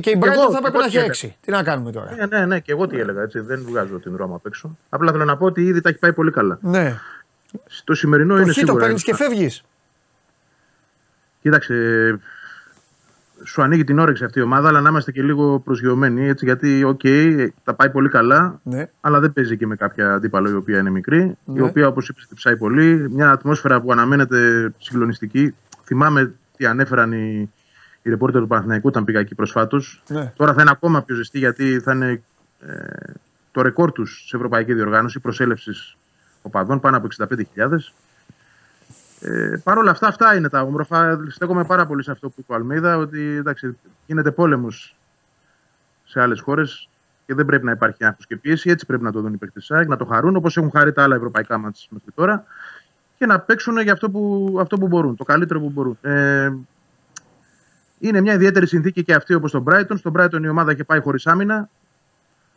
και 0.00 0.10
η 0.10 0.18
Brighton 0.22 0.52
θα 0.52 0.60
πρέπει 0.60 0.76
να 0.76 0.84
έχει 0.84 1.28
6. 1.28 1.34
Τι 1.40 1.50
να 1.50 1.62
κάνουμε 1.62 1.92
τώρα; 1.92 2.14
Ναι, 2.14 2.26
ναι, 2.26 2.46
ναι, 2.46 2.60
και 2.60 2.72
εγώ 2.72 2.86
τι 2.86 2.98
έλεγα. 2.98 3.22
Έτσι. 3.22 3.40
Δεν 3.40 3.64
βγάζω 3.68 3.98
την 3.98 4.16
Ρώμα 4.16 4.34
απ' 4.34 4.46
έξω. 4.46 4.76
Απλά 4.88 5.12
θέλω 5.12 5.24
να 5.24 5.36
πω 5.36 5.46
ότι 5.46 5.62
ήδη 5.62 5.80
τα 5.80 5.88
έχει 5.88 5.98
πάει 5.98 6.12
πολύ 6.12 6.30
καλά. 6.30 6.58
Ναι. 6.60 6.98
Στο 7.66 7.94
σημερινό 7.94 8.34
το 8.34 8.40
είναι 8.40 8.52
σίγουρα. 8.52 8.72
το 8.72 8.78
παίρνεις 8.78 9.02
και 9.02 9.14
φεύγεις. 9.14 9.64
Κοίταξε, 11.42 11.74
σου 13.46 13.62
ανοίγει 13.62 13.84
την 13.84 13.98
όρεξη 13.98 14.24
αυτή 14.24 14.38
η 14.38 14.42
ομάδα, 14.42 14.68
αλλά 14.68 14.80
να 14.80 14.88
είμαστε 14.88 15.12
και 15.12 15.22
λίγο 15.22 15.60
προσγειωμένοι. 15.60 16.28
Έτσι, 16.28 16.44
γιατί, 16.44 16.84
OK, 16.84 17.00
okay, 17.02 17.48
τα 17.64 17.74
πάει 17.74 17.90
πολύ 17.90 18.08
καλά, 18.08 18.60
ναι. 18.62 18.90
αλλά 19.00 19.20
δεν 19.20 19.32
παίζει 19.32 19.56
και 19.56 19.66
με 19.66 19.76
κάποια 19.76 20.12
αντίπαλο 20.12 20.50
η 20.50 20.54
οποία 20.54 20.78
είναι 20.78 20.90
μικρή. 20.90 21.36
Ναι. 21.44 21.58
Η 21.58 21.60
οποία, 21.60 21.88
όπως 21.88 22.08
είπες, 22.08 22.28
ψάει 22.34 22.56
πολύ. 22.56 23.10
Μια 23.10 23.30
ατμόσφαιρα 23.30 23.80
που 23.80 23.92
αναμένεται 23.92 24.70
συγκλονιστική. 24.78 25.54
Θυμάμαι 25.84 26.34
τι 26.56 26.66
ανέφεραν 26.66 27.12
οι, 27.12 27.52
οι 28.02 28.10
ρεπόρτερ 28.10 28.40
του 28.40 28.46
Παναθηναϊκού 28.46 28.88
όταν 28.88 29.04
πήγα 29.04 29.20
εκεί 29.20 29.34
προσφάτως. 29.34 30.02
Ναι. 30.08 30.32
Τώρα 30.36 30.52
θα 30.52 30.60
είναι 30.60 30.70
ακόμα 30.70 31.02
πιο 31.02 31.14
ζεστή 31.14 31.38
γιατί 31.38 31.80
θα 31.80 31.92
είναι 31.92 32.22
ε, 32.60 33.12
το 33.52 33.62
ρεκόρ 33.62 33.92
τους 33.92 34.24
σε 34.28 34.36
ευρωπαϊκή 34.36 34.74
διοργάνωση 34.74 35.20
προσέλευσης 35.20 35.96
οπαδών 36.42 36.80
πάνω 36.80 36.96
από 36.96 37.08
65.000. 37.18 37.36
Ε, 39.20 39.60
Παρ' 39.64 39.78
όλα 39.78 39.90
αυτά, 39.90 40.06
αυτά 40.06 40.36
είναι 40.36 40.48
τα 40.48 40.62
όμορφα. 40.62 41.20
Στέκομαι 41.28 41.64
πάρα 41.64 41.86
πολύ 41.86 42.02
σε 42.02 42.10
αυτό 42.10 42.28
που 42.28 42.34
είπε 42.38 42.52
ο 42.52 42.54
Αλμίδα, 42.54 42.96
ότι 42.96 43.20
εντάξει, 43.20 43.78
γίνεται 44.06 44.30
πόλεμος 44.30 44.96
σε 46.04 46.20
άλλες 46.20 46.40
χώρες 46.40 46.88
και 47.26 47.34
δεν 47.34 47.46
πρέπει 47.46 47.64
να 47.64 47.70
υπάρχει 47.70 48.04
άγχος 48.04 48.26
και 48.26 48.36
πίεση. 48.36 48.70
Έτσι 48.70 48.86
πρέπει 48.86 49.02
να 49.02 49.12
το 49.12 49.20
δουν 49.20 49.32
οι 49.32 49.36
παίκτες 49.36 49.70
να 49.86 49.96
το 49.96 50.04
χαρούν 50.04 50.36
όπως 50.36 50.56
έχουν 50.56 50.70
χαρεί 50.70 50.92
τα 50.92 51.02
άλλα 51.02 51.16
ευρωπαϊκά 51.16 51.58
μάτια 51.58 51.86
μέχρι 51.90 52.10
τώρα 52.14 52.44
και 53.18 53.26
να 53.26 53.40
παίξουν 53.40 53.78
για 53.78 53.92
αυτό 53.92 54.10
που, 54.10 54.56
αυτό 54.60 54.78
που 54.78 54.86
μπορούν, 54.86 55.16
το 55.16 55.24
καλύτερο 55.24 55.60
που 55.60 55.70
μπορούν. 55.70 55.98
Ε, 56.00 56.52
είναι 57.98 58.20
μια 58.20 58.34
ιδιαίτερη 58.34 58.66
συνθήκη 58.66 59.04
και 59.04 59.14
αυτή 59.14 59.34
όπως 59.34 59.50
στον 59.50 59.64
Brighton. 59.68 59.98
Στον 59.98 60.12
Brighton 60.16 60.40
η 60.42 60.48
ομάδα 60.48 60.72
είχε 60.72 60.84
πάει 60.84 61.00
χωρίς 61.00 61.26
άμυνα. 61.26 61.68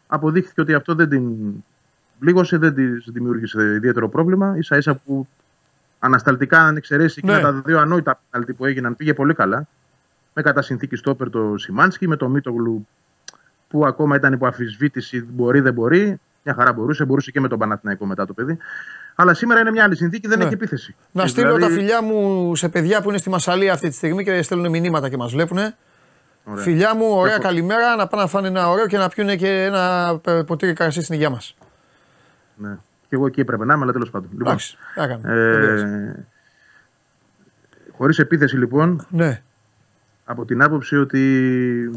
Αποδείχθηκε 0.07 0.61
ότι 0.61 0.73
αυτό 0.73 0.95
δεν 0.95 1.09
την 1.09 1.51
πλήγωσε, 2.19 2.57
δεν 2.57 2.73
της 2.73 3.09
δημιούργησε 3.11 3.61
ιδιαίτερο 3.63 4.09
πρόβλημα. 4.09 4.55
σα 4.59 4.77
ίσα 4.77 4.95
που 4.95 5.27
ανασταλτικά, 5.99 6.61
αν 6.61 6.75
εξαιρέσει 6.75 7.21
ναι. 7.25 7.35
και 7.35 7.41
τα 7.41 7.51
δύο 7.51 7.79
ανόητα 7.79 8.21
πέναλτι 8.29 8.53
που 8.53 8.65
έγιναν, 8.65 8.95
πήγε 8.95 9.13
πολύ 9.13 9.33
καλά. 9.33 9.67
Με 10.33 10.41
κατά 10.41 10.61
συνθήκη 10.61 10.95
στόπερ 10.95 11.29
το 11.29 11.57
Σιμάνσκι, 11.57 12.07
με 12.07 12.15
το 12.15 12.29
Μίτογλου 12.29 12.87
που 13.67 13.85
ακόμα 13.85 14.15
ήταν 14.15 14.33
υπό 14.33 14.47
αφισβήτηση, 14.47 15.25
μπορεί 15.29 15.59
δεν 15.59 15.73
μπορεί. 15.73 16.19
Μια 16.43 16.53
χαρά 16.53 16.73
μπορούσε, 16.73 17.05
μπορούσε 17.05 17.31
και 17.31 17.39
με 17.39 17.47
τον 17.47 17.59
Παναθηναϊκό 17.59 18.05
μετά 18.05 18.25
το 18.25 18.33
παιδί. 18.33 18.57
Αλλά 19.15 19.33
σήμερα 19.33 19.59
είναι 19.59 19.71
μια 19.71 19.83
άλλη 19.83 19.95
συνθήκη, 19.95 20.27
δεν 20.27 20.37
ναι. 20.37 20.43
έχει 20.43 20.53
επίθεση. 20.53 20.95
Να 21.11 21.27
στείλω 21.27 21.55
δηλαδή... 21.55 21.73
τα 21.73 21.79
φιλιά 21.79 22.01
μου 22.01 22.55
σε 22.55 22.69
παιδιά 22.69 23.01
που 23.01 23.09
είναι 23.09 23.17
στη 23.17 23.29
Μασαλία 23.29 23.73
αυτή 23.73 23.89
τη 23.89 23.95
στιγμή 23.95 24.23
και 24.23 24.41
στέλνουν 24.41 24.69
μηνύματα 24.69 25.09
και 25.09 25.17
μας 25.17 25.31
βλέπουν. 25.31 25.57
Φιλιά 26.55 26.95
μου, 26.95 27.05
ωραία 27.05 27.37
καλημέρα, 27.37 27.95
να 27.95 28.07
πάνε 28.07 28.23
να 28.23 28.29
φάνε 28.29 28.47
ένα 28.47 28.69
ωραίο 28.69 28.87
και 28.87 28.97
να 28.97 29.09
πιούνε 29.09 29.35
και 29.35 29.63
ένα 29.63 30.19
ποτήρι 30.45 30.73
καρασί 30.73 31.01
στην 31.01 31.15
υγειά 31.15 31.29
μας. 31.29 31.55
Ναι. 32.55 32.77
Και 33.09 33.15
εγώ 33.15 33.25
εκεί 33.25 33.39
έπρεπε 33.39 33.65
να 33.65 33.73
είμαι, 33.73 33.83
αλλά 33.83 33.91
τέλος 33.91 34.09
πάντων. 34.09 34.29
Λοιπόν, 34.31 34.57
ε, 35.31 36.25
Χωρίς 37.97 38.19
επίθεση 38.19 38.57
λοιπόν. 38.57 39.05
Ναι. 39.09 39.41
Από 40.25 40.45
την 40.45 40.61
άποψη 40.61 40.95
ότι 40.95 41.91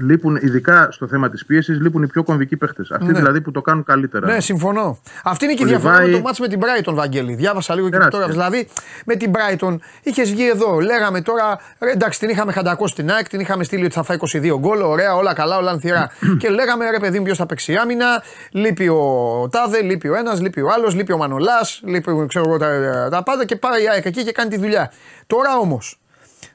λείπουν, 0.00 0.36
ειδικά 0.36 0.88
στο 0.90 1.06
θέμα 1.08 1.30
της 1.30 1.46
πίεσης, 1.46 1.80
λείπουν 1.80 2.02
οι 2.02 2.06
πιο 2.06 2.22
κομβικοί 2.22 2.56
παίχτες. 2.56 2.90
Αυτοί 2.90 3.06
ναι. 3.06 3.12
δηλαδή 3.12 3.40
που 3.40 3.50
το 3.50 3.60
κάνουν 3.62 3.84
καλύτερα. 3.84 4.26
Ναι, 4.32 4.40
συμφωνώ. 4.40 4.98
Αυτή 5.24 5.44
είναι 5.44 5.54
και 5.54 5.62
η 5.62 5.66
διαφορά 5.66 6.00
με 6.00 6.08
το 6.08 6.20
μάτς 6.20 6.38
με 6.38 6.48
την 6.48 6.60
Brighton, 6.62 6.94
Βαγγέλη. 6.94 7.34
Διάβασα 7.34 7.74
λίγο 7.74 7.90
και 7.90 7.98
τώρα. 7.98 8.28
Δηλαδή 8.28 8.68
με 9.04 9.14
την 9.14 9.32
Brighton 9.34 9.78
είχες 10.02 10.30
βγει 10.30 10.48
εδώ. 10.48 10.80
Λέγαμε 10.80 11.20
τώρα, 11.20 11.58
εντάξει, 11.78 12.18
την 12.18 12.28
είχαμε 12.28 12.52
χαντακώσει 12.52 12.92
στην 12.92 13.10
ΑΕΚ, 13.10 13.28
την 13.28 13.40
είχαμε 13.40 13.64
στείλει 13.64 13.84
ότι 13.84 13.94
θα 13.94 14.02
φάει 14.02 14.16
22 14.32 14.58
γκολ. 14.58 14.80
Ωραία, 14.80 15.14
όλα 15.14 15.34
καλά, 15.34 15.56
όλα 15.56 15.70
ανθυρά. 15.70 16.10
και 16.38 16.48
λέγαμε 16.48 16.90
ρε 16.90 16.98
παιδί 16.98 17.18
μου, 17.18 17.24
ποιος 17.24 17.36
θα 17.36 17.46
παίξει 17.46 17.74
άμυνα. 17.74 18.22
Λείπει 18.50 18.88
ο 18.88 19.48
Τάδε, 19.50 19.82
λείπει 19.82 20.08
ο 20.08 20.16
ένας, 20.16 20.40
λείπει 20.40 20.60
ο 20.60 20.68
άλλος, 20.74 20.94
λείπει 20.94 21.12
ο 21.12 21.16
Μανολάς, 21.16 21.80
λείπει 21.84 22.26
ξέρω 22.28 22.44
εγώ 22.48 22.56
τα, 22.58 23.08
τα 23.10 23.22
πάντα 23.22 23.44
και 23.44 23.56
πάει 23.56 23.82
η 23.82 23.88
ΑΕΚ 23.88 24.04
εκεί 24.04 24.24
και 24.24 24.32
κάνει 24.32 24.50
τη 24.50 24.58
δουλειά. 24.58 24.92
Τώρα 25.26 25.56
όμως, 25.56 26.00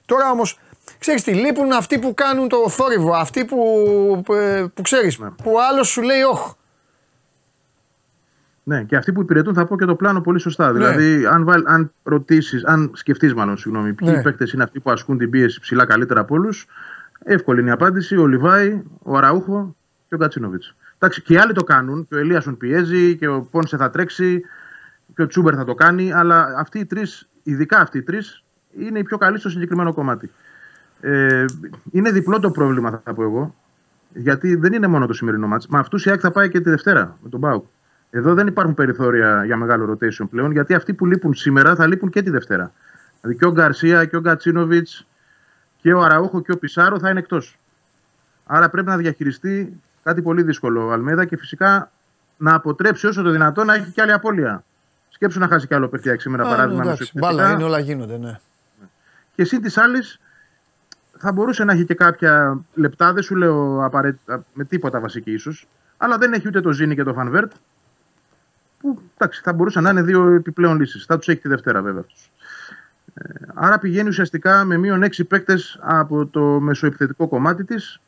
τώρα 0.06 0.32
όμως 0.32 0.60
Ξέρεις 1.06 1.24
τι, 1.24 1.34
λείπουν 1.34 1.72
αυτοί 1.72 2.00
που 2.00 2.14
κάνουν 2.14 2.48
το 2.48 2.70
θόρυβο, 2.70 3.14
αυτοί 3.14 3.46
που, 3.46 3.58
που, 4.26 4.34
ε, 4.34 4.72
που 4.74 4.82
ξέρεις, 4.82 5.20
ναι. 5.20 5.30
που 5.30 5.56
άλλος 5.72 5.88
σου 5.88 6.02
λέει 6.02 6.22
όχ. 6.22 6.54
Ναι, 8.64 8.84
και 8.84 8.96
αυτοί 8.96 9.12
που 9.12 9.22
υπηρετούν 9.22 9.54
θα 9.54 9.66
πω 9.66 9.78
και 9.78 9.86
το 9.86 9.96
πλάνο 9.96 10.22
πολύ 10.22 10.40
σωστά. 10.40 10.72
Ναι. 10.72 10.78
Δηλαδή, 10.78 11.26
αν, 11.26 11.44
βάλ, 11.46 11.64
αν 11.66 11.92
ρωτήσεις, 12.04 12.66
αν 12.66 12.92
σκεφτείς, 12.94 13.34
μάλλον, 13.34 13.58
συγγνώμη, 13.58 13.94
ποιοι 13.94 14.10
Ναι. 14.12 14.22
παίκτες 14.22 14.52
είναι 14.52 14.64
αυτοί 14.64 14.80
που 14.80 14.92
ασκούν 14.92 15.18
την 15.18 15.30
πίεση 15.30 15.60
ψηλά 15.60 15.86
καλύτερα 15.86 16.20
από 16.20 16.36
όλους, 16.36 16.68
εύκολη 17.24 17.60
είναι 17.62 17.70
η 17.70 17.74
απάντηση. 17.74 18.18
Ο 18.18 18.28
Λιβάη, 18.28 18.82
ο 19.04 19.18
Αραούχο 19.18 19.76
και 20.08 20.16
ο 20.16 20.18
Γκατσίνοβιτ. 20.18 20.64
Εντάξει, 20.96 21.22
και 21.22 21.34
οι 21.34 21.38
άλλοι 21.38 21.54
το 21.54 21.64
κάνουν. 21.64 22.08
Και 22.08 22.16
ο 22.16 22.18
Ελίασον 22.18 22.58
πιέζει 22.58 23.16
και 23.16 23.28
ο 23.28 23.42
Πόνσε 23.42 23.78
θα 23.78 23.90
τρέξει 23.90 24.42
και 25.16 25.22
ο 25.22 25.28
Τσούμπερ 25.28 25.54
θα 25.58 25.66
το 25.66 25.74
κάνει. 25.74 26.14
Αλλά 26.14 26.54
αυτοί 26.58 26.80
οι 26.80 26.86
τρεις, 26.86 27.28
ειδικά 27.44 27.80
αυτοί 27.80 27.98
οι 27.98 28.04
τρεις, 28.04 28.44
είναι 28.80 29.00
οι 29.00 29.04
πιο 29.04 29.18
καλοί 29.18 29.40
στο 29.40 29.50
συγκεκριμένο 29.50 29.94
κομμάτι. 29.94 30.32
Ε, 31.08 31.46
είναι 31.92 32.12
διπλό 32.12 32.40
το 32.40 32.52
πρόβλημα, 32.52 33.02
θα 33.04 33.14
πω 33.14 33.24
εγώ. 33.24 33.56
Γιατί 34.14 34.56
δεν 34.56 34.74
είναι 34.74 34.88
μόνο 34.88 35.06
το 35.06 35.14
σημερινό 35.14 35.48
μάτς. 35.48 35.68
Με 35.68 35.80
αυτούς 35.80 36.06
η 36.06 36.10
ΑΕΚ 36.10 36.20
θα 36.22 36.32
πάει 36.32 36.50
και 36.50 36.60
τη 36.62 36.70
Δευτέρα 36.70 37.18
με 37.24 37.30
τον 37.30 37.40
Μπάουκ. 37.40 37.66
Εδώ 38.10 38.34
δεν 38.34 38.48
υπάρχουν 38.48 38.74
περιθώρια 38.74 39.46
για 39.46 39.58
μεγάλο 39.58 39.92
rotation 39.92 40.30
πλέον, 40.30 40.52
γιατί 40.52 40.74
αυτοί 40.74 40.94
που 40.94 41.06
λείπουν 41.06 41.34
σήμερα 41.34 41.76
θα 41.76 41.88
λείπουν 41.88 42.10
και 42.10 42.22
τη 42.22 42.30
Δευτέρα. 42.30 42.72
Δηλαδή 43.22 43.40
και 43.40 43.46
ο 43.46 43.52
Γκαρσία 43.52 44.06
και 44.06 44.16
ο 44.16 44.20
Γκατσίνοβιτς 44.20 45.08
και 45.82 45.94
ο 45.94 46.02
Αραούχο 46.02 46.42
και 46.42 46.52
ο 46.52 46.58
Πισάρο 46.58 47.00
θα 47.00 47.10
είναι 47.10 47.20
εκτός. 47.20 47.58
Άρα 48.46 48.70
πρέπει 48.70 48.88
να 48.88 48.98
διαχειριστεί 48.98 49.82
κάτι 50.04 50.22
πολύ 50.22 50.44
δύσκολο 50.44 50.86
ο 50.86 50.92
Αλμέδα 50.92 51.26
και 51.26 51.38
φυσικά 51.38 51.92
να 52.38 52.54
αποτρέψει 52.54 53.08
όσο 53.08 53.22
το 53.22 53.30
δυνατόν 53.30 53.66
να 53.66 53.74
έχει 53.74 53.92
και 53.92 54.02
άλλη 54.02 54.12
απώλεια. 54.12 54.64
Σκέψου 55.10 55.40
να 55.40 55.48
χάσει 55.48 55.68
κι 55.68 55.74
άλλο 55.74 55.88
παιχνίδι 55.88 56.20
σήμερα 56.20 56.44
Α, 56.44 56.50
παράδειγμα. 56.50 56.84
ναι, 56.84 56.90
εντάξει, 56.90 57.12
μεσοεπιθετικά. 57.14 57.44
Μπάλα 57.44 57.56
είναι, 57.56 57.64
όλα 57.64 57.80
γίνονται, 57.80 58.18
ναι. 58.18 58.40
Και 59.36 59.44
συν 59.44 59.62
της 59.62 59.78
άλλης, 59.78 60.20
θα 61.26 61.32
μπορούσε 61.34 61.64
να 61.64 61.74
έχει 61.74 61.86
και 61.86 61.94
κάποια 61.94 62.60
λεπτά, 62.74 63.14
δεν 63.14 63.24
σου 63.24 63.36
λέω 63.36 63.86
απαραίτητα 63.86 64.46
με 64.54 64.64
τίποτα 64.66 65.00
βασική 65.00 65.32
ίσως, 65.32 65.68
αλλά 65.98 66.18
δεν 66.18 66.34
έχει 66.34 66.48
ούτε 66.48 66.62
το 66.62 66.72
Ζήνη 66.72 66.96
και 66.96 67.04
το 67.04 67.14
Φανβέρτ. 67.14 67.52
Που 68.80 69.02
εντάξει, 69.18 69.42
θα 69.44 69.54
μπορούσαν 69.54 69.84
να 69.84 69.90
είναι 69.90 70.02
δύο 70.02 70.34
επιπλέον 70.34 70.80
λύσεις. 70.80 71.06
Θα 71.06 71.18
τους 71.18 71.28
έχει 71.28 71.42
τη 71.42 71.48
Δευτέρα 71.48 71.82
βέβαια 71.82 72.00
αυτούς. 72.00 72.32
Ε, 73.14 73.30
άρα 73.54 73.80
πηγαίνει 73.80 74.10
ουσιαστικά 74.10 74.64
με 74.64 74.78
μείον 74.78 75.04
6 75.04 75.28
παίκτες 75.28 75.80
από 75.82 76.26
το 76.26 76.42
μεσοεπιθετικό 76.42 77.28
κομμάτι 77.28 77.64
της 77.64 78.00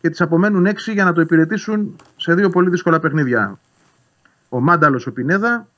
και 0.00 0.10
τη 0.10 0.24
απομένουν 0.24 0.66
6 0.66 0.92
για 0.92 1.04
να 1.04 1.12
το 1.12 1.20
υπηρετήσουν 1.20 1.96
σε 2.16 2.34
δύο 2.34 2.50
πολύ 2.50 2.70
δύσκολα 2.70 3.00
παιχνίδια. 3.00 3.58
Ο 4.48 4.60
Μάνταλος 4.60 5.06
ο 5.06 5.12
Πινέδα, 5.12 5.68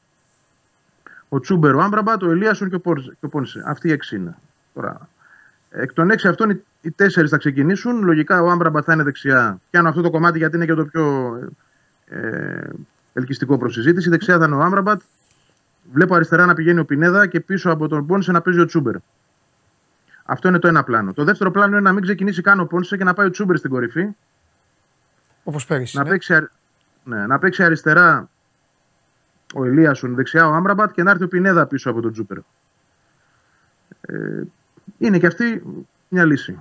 ο 1.28 1.40
Τσούμπερ 1.40 1.75
ο 1.75 1.83
Άμραμπατ, 1.83 2.23
ο 2.23 2.31
Ελίασον 2.31 2.69
και 2.69 2.75
ο 2.75 2.81
Πόρζε- 2.81 3.12
και 3.21 3.26
ο 3.26 3.28
Πόνσε. 3.28 3.62
Αυτοί 3.66 3.88
οι 3.88 3.92
6 3.92 4.16
είναι. 4.16 4.37
Τώρα, 4.75 5.09
εκ 5.73 5.93
των 5.93 6.11
6 6.11 6.29
αυτών 6.29 6.50
οι- 6.50 6.64
οι 6.81 6.91
4 6.91 7.29
θα 7.29 7.37
ξεκινήσουν. 7.37 8.02
Λογικά 8.05 8.43
ο 8.43 8.50
Άμραμπατ 8.50 8.83
θα 8.87 8.93
είναι 8.93 9.02
δεξιά. 9.02 9.61
Πιάνω 9.71 9.88
αυτό 9.88 10.00
το 10.02 10.11
κομμάτι 10.11 10.38
γιατί 10.38 10.57
είναι 10.57 10.64
και 10.67 10.75
το 10.75 10.85
πιο 10.85 11.38
ε, 12.07 12.69
ελκυστικό 13.12 13.59
προς 13.59 13.73
συζήτηση. 13.73 14.09
Δεξιά 14.11 14.38
θα 14.38 14.45
είναι 14.45 14.55
ο 14.55 14.61
Άμραμπατ. 14.61 15.00
Βλέπω 15.93 16.14
αριστερά 16.14 16.47
να 16.47 16.55
πηγαίνει 16.55 16.79
ο 16.81 16.85
Πινέδα 16.85 17.26
και 17.26 17.41
πίσω 17.41 17.71
από 17.71 17.88
τον 17.88 18.07
Πόνσε 18.07 18.33
να 18.33 18.41
παίζει 18.41 18.61
ο 18.61 18.64
Τσούμπερ. 18.64 18.95
Αυτό 20.25 20.49
είναι 20.49 20.59
το 20.59 20.69
ένα 20.69 20.85
πλάνο. 20.85 21.12
Το 21.12 21.25
δεύτερο 21.25 21.50
πλάνο 21.50 21.71
είναι 21.73 21.81
να 21.81 21.93
μην 21.93 22.02
ξεκινήσει 22.02 22.43
καν 22.43 22.61
ο 22.61 22.64
Πόνσε 22.64 22.97
και 22.97 23.05
να 23.05 23.14
πάει 23.14 23.26
ο 23.26 23.31
Τσούμπερ 23.31 23.57
στην 23.57 23.71
κορυφή. 23.71 24.09
Όπως 25.45 25.67
πέρυσι. 25.67 25.97
Να 25.97 26.02
ναι. 26.02 26.09
παίξει, 26.11 26.35
αρι- 26.35 26.50
ναι, 27.05 27.26
να 27.26 27.38
παίξει 27.38 27.62
αριστερά 27.64 28.29
ο 29.55 29.64
Ελίασον, 29.64 30.14
δεξιά 30.14 30.49
ο 30.49 30.52
Άμπραμπατ 30.55 30.93
και 30.93 31.02
να 31.02 31.11
έρθει 31.11 31.25
ο 31.25 31.29
Πινέδα 31.29 31.67
πίσω 31.67 31.91
από 31.91 32.00
τον 32.00 32.12
Τζούπερ. 32.12 32.38
Ε, 34.00 34.43
είναι 34.99 35.19
και 35.19 35.27
αυτή 35.27 35.62
μια 36.09 36.25
λύση. 36.25 36.59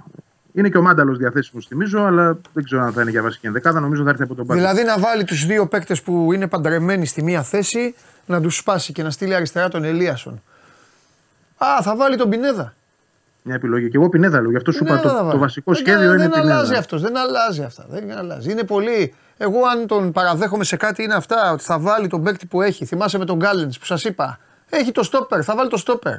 Είναι 0.53 0.69
και 0.69 0.77
ο 0.77 0.81
Μάνταλος 0.81 1.17
διαθέσιμος, 1.17 1.65
θυμίζω, 1.67 2.01
αλλά 2.03 2.37
δεν 2.53 2.63
ξέρω 2.63 2.81
αν 2.83 2.93
θα 2.93 3.01
είναι 3.01 3.11
για 3.11 3.21
βασική 3.21 3.47
ενδεκάδα. 3.47 3.79
Νομίζω 3.79 4.03
θα 4.03 4.09
έρθει 4.09 4.23
από 4.23 4.35
τον 4.35 4.45
Πάγκο. 4.47 4.59
Δηλαδή 4.61 4.83
να 4.83 4.99
βάλει 4.99 5.23
τους 5.23 5.45
δύο 5.45 5.67
παίκτες 5.67 6.01
που 6.01 6.33
είναι 6.33 6.47
παντρεμένοι 6.47 7.05
στη 7.05 7.23
μία 7.23 7.43
θέση, 7.43 7.95
να 8.25 8.41
τους 8.41 8.55
σπάσει 8.57 8.91
και 8.93 9.03
να 9.03 9.09
στείλει 9.09 9.35
αριστερά 9.35 9.67
τον 9.67 9.83
Ελίασον. 9.83 10.41
Α, 11.57 11.81
θα 11.81 11.95
βάλει 11.95 12.15
τον 12.17 12.29
Πινέδα. 12.29 12.73
Μια 13.43 13.55
επιλογή. 13.55 13.89
Και 13.89 13.97
εγώ 13.97 14.09
Πινέδα 14.09 14.41
λέω. 14.41 14.49
Γι' 14.49 14.57
αυτό 14.57 14.71
σου 14.71 14.83
είπα 14.83 14.95
Πινέδα 14.99 15.09
θα 15.09 15.15
το, 15.17 15.21
το 15.23 15.27
βάλει. 15.27 15.39
βασικό 15.39 15.71
Δεν- 15.73 15.85
σχέδιο 15.85 16.07
είναι 16.13 16.17
Δεν 16.17 16.29
Πινέδα. 16.29 16.53
αλλάζει 16.53 16.73
αυτός, 16.73 17.01
δεν 17.01 17.17
αλλάζει 17.17 17.63
αυτά. 17.63 17.85
Δεν 17.89 18.11
αλλάζει. 18.17 18.51
Είναι 18.51 18.63
πολύ. 18.63 19.13
Εγώ, 19.37 19.59
αν 19.65 19.87
τον 19.87 20.11
παραδέχομαι 20.11 20.63
σε 20.63 20.75
κάτι, 20.75 21.03
είναι 21.03 21.13
αυτά. 21.13 21.51
Ότι 21.51 21.63
θα 21.63 21.79
βάλει 21.79 22.07
τον 22.07 22.23
παίκτη 22.23 22.45
που 22.45 22.61
έχει. 22.61 22.85
Θυμάσαι 22.85 23.17
με 23.17 23.25
τον 23.25 23.35
Γκάλεν 23.37 23.67
που 23.79 23.85
σας 23.85 24.03
είπα. 24.03 24.39
Έχει 24.69 24.91
το 24.91 25.03
στόπερ, 25.03 25.43
θα 25.43 25.55
βάλει 25.55 25.69
το 25.69 25.77
στόπερ. 25.77 26.15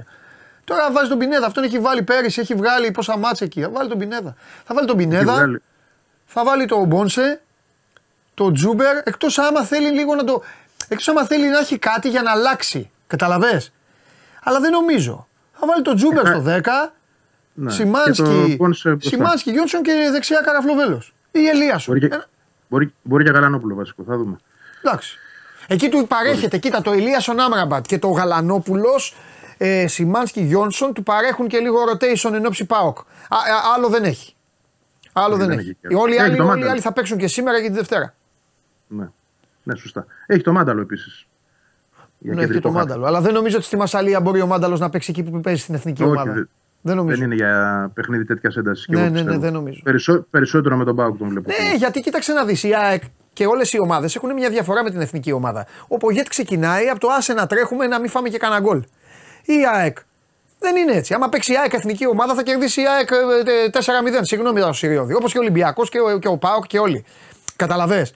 Τώρα 0.65 0.93
βάζει 0.93 1.09
τον 1.09 1.19
Πινέδα. 1.19 1.47
Αυτόν 1.47 1.65
έχει 1.65 1.79
βάλει 1.79 2.03
πέρυσι, 2.03 2.41
έχει 2.41 2.55
βγάλει 2.55 2.91
πόσα 2.91 3.17
μάτσα 3.17 3.45
εκεί. 3.45 3.61
Θα 3.61 3.71
βάλει 3.71 3.89
τον 3.89 3.99
Πινέδα. 3.99 4.35
Θα 4.65 4.75
βάλει 4.75 4.87
τον 4.87 4.99
Έχει 4.99 5.09
Πινέδα, 5.09 5.33
βγάλει- 5.33 5.63
θα 6.27 6.45
βάλει 6.45 6.67
τον 6.67 6.85
Πόνσε, 6.87 7.41
τον 8.35 8.55
Τσούμπερ. 8.55 8.97
Εκτός 9.05 9.39
άμα 9.39 9.63
θέλει 9.65 9.91
λίγο 9.91 10.15
να 10.15 10.25
το. 10.25 10.43
Εκτός 10.89 11.09
άμα 11.09 11.25
θέλει 11.25 11.49
να 11.49 11.59
έχει 11.59 11.79
κάτι 11.79 12.09
για 12.09 12.23
να 12.23 12.31
αλλάξει. 12.31 12.91
Καταλαβέ. 13.07 13.63
Αλλά 14.43 14.61
δεν 14.61 14.71
νομίζω. 14.71 15.27
Θα 15.53 15.67
βάλει 15.67 15.83
τον 15.83 15.97
Τσούμπερ 15.97 16.27
Ε, 16.27 16.29
στο 16.29 16.41
10. 16.41 16.93
Ναι. 17.55 17.69
Και 17.69 17.75
Σιμάνσκι, 17.75 18.23
το 18.23 18.57
Πόνσε 18.57 18.89
μπροστά. 18.89 19.09
Σιμάνσκι, 19.09 19.51
Γιόνσον 19.51 19.83
και 19.83 19.93
δεξιά 20.13 20.41
Καραφλοβέλος. 20.45 21.15
Ή 21.33 21.47
Ελίασον. 21.49 21.95
Μπορεί 21.95 22.09
και, 22.09 22.15
Ε, 22.17 22.25
μπορεί, 22.69 22.95
μπορεί 23.03 23.25
και 23.25 23.31
Γαλανόπουλο 23.31 23.75
βασικό, 23.75 24.03
θα 24.07 24.17
δούμε. 24.17 24.37
εντάξει. 24.85 25.19
Εκεί 25.67 25.89
του 25.89 26.07
παρέχεται, 26.09 26.59
κοίτα, 26.59 26.83
το 26.83 26.93
Ελίασον 26.93 27.41
Άμραμπατ 27.41 27.87
και 27.87 27.99
το 27.99 28.09
Γαλανόπουλος, 28.09 29.17
ε, 29.65 29.87
Σιμάνσκι, 29.87 30.41
Γιόνσον 30.41 30.93
του 30.93 31.03
παρέχουν 31.03 31.47
και 31.49 31.59
λίγο 31.59 31.77
rotation 31.93 32.33
εν 32.33 32.47
ώψη 32.47 32.65
ΠΑΟΚ. 32.65 32.99
Α, 32.99 33.03
α, 33.03 33.41
άλλο 33.77 33.89
δεν 33.89 34.05
έχει. 34.05 34.35
Άλλο 35.13 35.37
δεν, 35.37 35.49
Δεν 35.49 35.59
έχει. 35.59 35.69
έχει 35.69 35.77
και- 35.89 35.95
Όλοι 35.97 36.13
οι 36.13 36.17
Έχει 36.17 36.25
άλλοι, 36.25 36.37
το 36.37 36.43
όλοι 36.43 36.51
οι 36.51 36.55
Μάνταλο. 36.55 36.71
άλλοι 36.71 36.81
θα 36.81 36.93
παίξουν 36.93 37.19
και 37.19 37.27
σήμερα 37.29 37.61
και 37.63 37.69
τη 37.69 37.73
Δευτέρα. 37.75 38.15
Ναι. 38.89 39.09
ναι, 39.63 39.75
σωστά. 39.77 40.07
Έχει 40.27 40.43
το 40.43 40.53
Μάνταλο 40.53 40.81
επίσης. 40.81 41.27
Ναι, 42.19 42.43
έχει 42.43 42.53
και 42.53 42.61
το 42.61 42.71
Μάνταλο. 42.71 43.07
Αλλά 43.07 43.21
δεν 43.21 43.33
νομίζω 43.33 43.57
ότι 43.57 43.65
στη 43.65 43.77
Μασαλία 43.77 44.21
μπορεί 44.21 44.41
ο 44.41 44.47
Μάνταλος 44.47 44.81
να 44.81 44.91
παίξει 44.91 45.11
εκεί 45.11 45.23
που 45.23 45.41
παίζει 45.41 45.61
στην 45.63 45.75
εθνική 45.75 46.03
Όχι, 46.03 46.11
ομάδα. 46.13 46.33
δεν- 46.33 46.49
Δεν 46.85 46.97
νομίζω. 46.97 47.17
Δεν 47.17 47.25
είναι 47.27 47.35
για 47.35 47.91
παιχνίδι 47.95 48.25
τέτοιας 48.25 48.57
έντασης. 48.57 48.87
Ναι, 48.89 49.09
ναι, 49.09 49.23
ναι, 49.23 49.39
δεν 49.39 49.53
νομίζω. 49.53 49.81
Περισσό, 49.85 50.27
περισσότερο 50.31 50.77
με 50.77 50.85
τον 50.85 50.97
Πάουκ 50.97 51.19
τον 51.19 51.29
βλέπω. 51.29 51.51
Ναι, 51.51 51.75
γιατί 51.77 52.01
κοίταξε 52.01 52.33
να 52.33 52.45
δεις. 52.45 52.63
Η 52.63 52.75
ΑΕΚ 52.75 53.03
και 53.33 53.47
όλες 53.47 53.73
οι 53.73 53.77
ομάδες 53.81 54.17
έχουν 54.17 54.33
μια 54.33 54.51
διαφορά 54.51 54.83
με 54.83 54.91
την 54.91 55.01
εθνική 55.01 55.33
ομάδα. 55.33 55.67
Ο 55.89 55.97
Πογέτ 55.97 56.27
ξεκινάει 56.29 56.89
από 56.89 57.01
το 57.01 57.09
άσε 57.09 57.33
να 57.33 57.47
τρέχουμε 57.47 57.87
να 57.87 58.01
μην 58.01 58.11
φάμε 58.11 58.29
και 58.29 58.39
κανένα 58.39 58.61
γκολ. 58.61 58.83
Η 59.45 59.55
ΑΕΚ 59.75 59.97
δεν 60.59 60.77
είναι 60.77 60.93
έτσι. 60.93 61.15
Άμα 61.15 61.29
παίξει 61.29 61.53
η 61.53 61.57
ΑΕΚ 61.59 61.73
εθνική 61.73 62.07
ομάδα 62.07 62.35
θα 62.35 62.43
κερδίσει 62.43 62.81
η 62.81 62.85
ΑΕΚ 62.89 63.09
ε, 63.11 63.51
ε, 63.65 63.71
4-0. 63.73 63.81
Συγγνώμη 64.21 64.61
το 64.61 64.73
Σιριώδη. 64.73 65.15
Όπως 65.15 65.33
και 65.33 65.39
ο 65.39 65.41
Ολυμπιακός 65.41 65.89
και, 65.89 65.99
ο- 66.01 66.19
και 66.19 66.29
ο 66.29 66.37
Πάοκ 66.37 66.67
και 66.67 66.79
όλοι. 66.79 67.05
Καταλαβέ. 67.57 68.07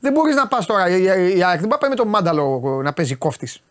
Δεν 0.00 0.12
μπορείς 0.12 0.34
να 0.34 0.48
πας 0.48 0.66
τώρα. 0.66 0.88
Η, 0.88 1.02
η, 1.02 1.36
η 1.38 1.44
ΑΕΚ 1.44 1.60
δεν 1.60 1.68
πάει 1.80 1.90
με 1.90 1.96
τον 1.96 2.08
Μάνταλο 2.08 2.62
ε, 2.80 2.82
να 2.82 2.92
παίζει 2.92 3.14
κόφτης. 3.14 3.62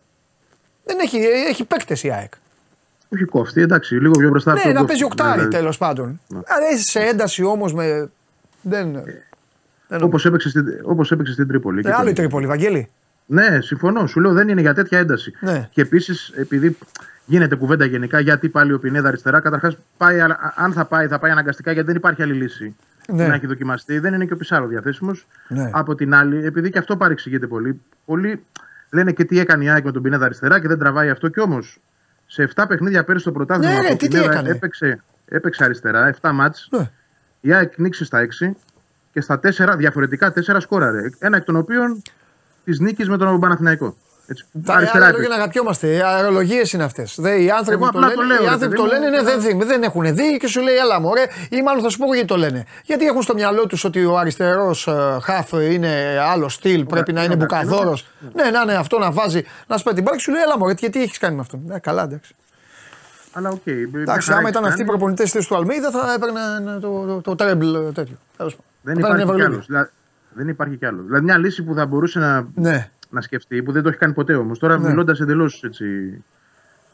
Δεν 0.86 0.98
έχει, 1.00 1.18
ε, 1.18 1.50
έχει 1.50 1.66
παίκτες 1.66 2.04
η 2.04 2.12
ΑΕΚ. 2.12 2.32
Όχι 3.13 3.24
κόφτη, 3.25 3.62
εντάξει, 3.62 3.96
λίγο 3.96 4.12
πιο 4.12 4.30
μπροστά 4.30 4.51
από 4.51 4.60
Ναι, 4.60 4.66
τον 4.66 4.74
να 4.74 4.80
κόφτη. 4.80 4.92
παίζει 4.94 5.04
οκτάρι 5.12 5.32
Δηλαδή, 5.39 5.56
τέλος 5.56 5.78
πάντων. 5.78 6.22
Αλλά 6.34 6.78
σε 6.78 7.00
ένταση 7.00 7.44
όμως 7.44 7.74
με. 7.74 8.10
Δεν. 8.62 9.04
δεν 9.88 10.01
Όπως 10.04 10.25
έπαιξε, 10.25 10.50
στην, 10.50 10.63
όπως 10.84 11.12
έπαιξε 11.12 11.34
στην 11.34 11.48
Τρίπολη. 11.48 11.80
Ε, 11.80 11.82
Και 11.82 11.89
άλλο 11.89 11.98
τον- 11.98 12.08
η 12.10 12.13
Τρίπολη, 12.13 12.46
Βαγγέλη. 12.48 12.89
Ναι, 13.31 13.62
συμφωνώ. 13.62 14.07
Σου 14.07 14.19
λέω 14.19 14.33
δεν 14.33 14.48
είναι 14.50 14.62
για 14.62 14.74
τέτοια 14.74 15.00
ένταση. 15.00 15.33
Ναι. 15.39 15.67
Και 15.71 15.81
επίσης, 15.81 16.31
επειδή 16.36 16.77
γίνεται 17.25 17.55
κουβέντα 17.55 17.86
γενικά 17.86 18.19
γιατί 18.19 18.50
πάλι 18.50 18.74
ο 18.74 18.79
Πινέδα 18.79 19.07
αριστερά, 19.07 19.39
καταρχάς 19.39 19.77
πάει, 19.98 20.19
αλλά 20.19 20.53
αν 20.55 20.74
θα 20.74 20.86
πάει, 20.86 21.07
θα 21.07 21.19
πάει 21.19 21.31
αναγκαστικά 21.31 21.71
γιατί 21.71 21.88
δεν 21.88 21.95
υπάρχει 21.95 22.21
άλλη 22.21 22.33
λύση. 22.33 22.75
Ναι. 23.13 23.27
Να 23.27 23.33
έχει 23.33 23.48
δοκιμαστεί. 23.48 24.00
Δεν 24.00 24.13
είναι 24.13 24.25
και 24.25 24.33
ο 24.33 24.38
Πισάρο 24.38 24.67
διαθέσιμος. 24.67 25.27
Ναι. 25.48 25.69
Από 25.74 25.95
την 25.95 26.13
άλλη, 26.13 26.45
επειδή 26.45 26.69
και 26.69 26.77
αυτό 26.79 26.98
παρεξηγείται 26.98 27.48
πολύ, 27.48 27.81
πολλοί 28.05 28.43
λένε 28.91 29.12
και 29.12 29.24
τι 29.25 29.39
έκανε 29.39 29.63
η 29.63 29.69
ΑΕΚ 29.69 29.83
με 29.83 29.91
τον 29.91 30.01
Πινέδα 30.01 30.25
αριστερά 30.25 30.59
και 30.59 30.67
δεν 30.67 30.77
τραβάει 30.79 31.09
αυτό. 31.09 31.27
Κι 31.27 31.39
όμως 31.39 31.79
σε 32.25 32.50
7 32.55 32.65
παιχνίδια 32.67 33.03
πέρυσι 33.03 33.24
στο 33.24 33.31
πρωτάθλημα 33.31 33.74
Ναι, 33.74 33.81
ρε, 33.81 33.88
που 33.88 33.93
ο 33.93 33.95
τι- 33.98 34.07
τι 34.07 34.13
Πινέδα 34.15 34.31
έκανε; 34.31 34.50
έπαιξε, 34.50 35.03
έπαιξε 35.25 35.63
αριστερά, 35.63 36.13
7 36.21 36.31
μάτς, 36.33 36.67
Ναι. 36.71 36.89
η 37.41 37.53
ΑΕΚ 37.53 37.77
νίξει 37.77 38.05
στα 38.05 38.19
6 38.19 38.55
και 39.13 39.21
στα 39.21 39.39
4 39.39 39.75
διαφορετικά 39.77 40.33
4 40.33 40.59
σκόραρε. 40.59 41.09
Ένα 41.19 41.38
εκ 41.38 41.43
των 41.43 41.55
οποίων 41.55 42.01
τη 42.63 42.84
νίκη 42.84 43.06
με 43.10 43.18
τον 43.18 43.39
Παναθηναϊκό. 43.39 43.96
Έτσι, 44.32 44.46
που 44.51 44.62
Τα 44.66 44.74
αριστερά 44.74 45.06
άλλα 45.06 45.12
λόγια 45.12 45.25
έπαιξε. 45.25 45.38
να 45.38 45.44
αγαπιόμαστε. 45.44 46.04
Αερολογίες 46.06 46.74
είναι 46.74 46.84
αυτές. 46.84 47.18
Οι 47.18 47.50
άνθρωποι 47.50 47.72
Εγώ 47.84 47.86
που 47.86 47.92
το 47.92 47.98
απλά 47.98 48.08
λένε, 48.08 48.13
το 48.16 48.24
λέω, 48.24 48.38
οι 48.42 48.46
ρε 48.46 48.50
άνθρωποι 48.51 48.75
παιδί 48.75 48.75
το 48.75 48.84
μου, 48.84 48.89
λένε 48.89 49.10
ναι, 49.10 49.18
τώρα- 49.18 49.38
δεν, 49.38 49.58
δει, 49.60 49.66
δεν 49.66 49.84
έχουν 49.84 50.16
δει 50.16 50.38
και 50.38 50.48
σου 50.48 50.62
λέει 50.62 50.75
έλα 50.75 51.00
μωρέ. 51.00 51.24
Ή 51.50 51.62
μάλλον 51.62 51.82
θα 51.84 51.89
σου 51.89 51.98
πω 51.98 52.04
εγώ 52.04 52.13
γιατί 52.13 52.28
το 52.28 52.38
λένε. 52.38 52.66
Γιατί 52.84 53.06
έχουν 53.06 53.22
στο 53.22 53.34
μυαλό 53.34 53.66
τους 53.68 53.84
ότι 53.84 54.06
ο 54.06 54.18
αριστερός 54.18 54.88
χαφ 55.22 55.51
είναι 55.51 56.18
άλλο 56.32 56.50
στυλ, 56.50 56.86
πρέπει 56.86 57.13
να 57.13 57.24
είναι 57.24 57.34
είναι 57.34 57.44
ο 57.44 57.46
μπουκαδόρος. 57.46 58.08
Ναι, 58.34 58.50
να 58.50 58.66
ναι, 58.66 58.74
αυτό 58.74 59.00
να 59.00 59.12
βάζει. 59.12 59.44
Να 59.68 59.78
σου 59.78 59.84
πει 59.84 59.94
την 59.94 60.04
μπάλα 60.04 60.16
και 60.18 60.24
σου 60.24 60.32
λέει 60.32 60.42
έλα 60.42 60.58
μωρέ, 60.58 60.74
γιατί 60.78 61.01
έχεις 61.01 61.18
κάνει 61.18 61.36
με 61.36 61.42
αυτό. 61.42 61.60
Ναι, 61.66 61.80
καλά, 61.80 62.04
εντάξει. 62.04 62.36
Αλλά 63.34 63.50
οκ. 63.50 63.68
Εντάξει, 63.68 64.32
άμα 64.34 64.50
ήταν 64.50 64.66
αυτοί 64.66 64.82
οι 64.82 64.86
προπονητές 64.86 65.32
του 65.32 65.56
Αλμίδα 65.56 65.92
θα 65.92 66.13
έπαιρναν 66.13 66.80
το, 66.82 67.06
το, 67.06 67.22
το, 67.22 67.36
treble 67.36 67.65
τέτοιο. 67.94 68.16
Τέλος 68.38 68.56
πάντων. 68.56 68.66
Δεν 68.82 68.96
Θα 68.96 69.01
παίρνουν 69.01 69.20
υπάρχει 69.22 69.42
κι 69.46 69.51
Ευρωλίγα. 69.51 69.78
άλλος. 69.78 69.89
Δεν 70.39 70.48
υπάρχει 70.48 70.77
κι 70.77 70.86
άλλο. 70.86 71.01
Δηλαδή, 71.03 71.24
μια 71.24 71.38
λύση 71.38 71.63
που 71.63 71.74
θα 71.74 71.86
μπορούσε 71.86 72.19
να, 72.19 72.48
Ναι. 72.55 72.89
να 73.10 73.22
σκεφτεί, 73.22 73.63
που 73.63 73.72
δεν 73.72 73.84
το 73.84 73.89
έχει 73.89 73.98
κάνει 73.98 74.13
ποτέ 74.13 74.34
όμως. 74.36 74.60
Τώρα, 74.60 74.77
Ναι. 74.79 74.88
μιλώντας 74.88 75.19
εντελώς 75.19 75.63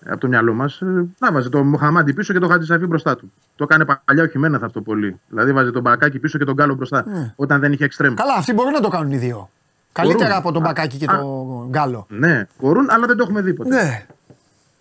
από 0.10 0.20
το 0.20 0.28
μυαλό 0.28 0.54
μας, 0.54 0.82
να 1.20 1.32
βάζει 1.32 1.50
τον 1.50 1.68
Μοχαμάντι 1.68 2.14
πίσω 2.14 2.34
και 2.34 2.40
τον 2.40 2.50
Χατζησαφή 2.50 2.86
μπροστά 2.86 3.16
του. 3.16 3.32
Το 3.56 3.64
έκανε 3.64 3.86
παλιά 4.06 4.24
ο 4.24 4.28
Χιμένεθ 4.28 4.64
αυτό 4.64 4.82
πολύ. 4.82 5.20
Δηλαδή, 5.30 5.52
βάζει 5.54 5.72
τον 5.72 5.82
Μπακάκι 5.82 6.20
πίσω 6.20 6.38
και 6.38 6.46
τον 6.46 6.54
Γκάλο 6.54 6.76
μπροστά. 6.76 7.04
Ναι. 7.08 7.34
Όταν 7.36 7.60
δεν 7.60 7.72
είχε 7.72 7.84
εξτρέμ. 7.84 8.14
Καλά, 8.14 8.34
αυτοί 8.38 8.54
μπορούν 8.54 8.72
να 8.72 8.80
το 8.80 8.88
κάνουν 8.88 9.12
οι 9.12 9.18
δύο. 9.18 9.50
Καλύτερα 9.92 10.24
Μπορούν. 10.26 10.38
από 10.42 10.52
τον 10.52 10.62
Α, 10.62 10.66
Μπακάκι 10.66 10.98
και 10.98 11.06
α, 11.12 11.18
τον 11.20 11.68
Γκάλο. 11.70 12.06
Ναι, 12.10 12.48
μπορούν, 12.60 12.86
αλλά 12.90 13.08
δεν 13.08 13.18
το 13.18 13.24
έχουμε 13.24 13.42
δει 13.42 13.54
ποτέ. 13.54 13.70
Ναι. 13.70 14.06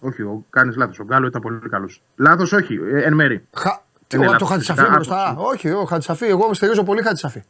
Όχι, 0.01 0.23
κάνεις 0.51 0.77
λάθος. 0.77 0.99
Ο 0.99 1.05
Γκάλο 1.05 1.27
ήταν 1.27 1.41
πολύ 1.43 1.59
καλός. 1.71 2.03
Λάθος, 2.17 2.53
όχι, 2.53 2.79
ε, 2.95 3.03
εν 3.03 3.15
μέρη. 3.15 3.47
Χα... 3.57 3.71
Τι, 4.07 4.17
Είναι 4.17 4.25
ο, 4.25 4.27
το 4.27 4.33
λάθος. 4.33 4.49
Χατζησαφή 4.49 4.79
Φυσικά, 4.79 4.97
μπροστά. 4.97 5.29
άποψη. 5.29 5.49
Όχι, 5.69 5.71
ο 5.77 5.85
Χατζησαφή. 5.85 6.27
Εγώ 6.27 6.55
στηρίζω 6.55 6.83
πολύ 6.83 7.03
Χατζησαφή. 7.03 7.43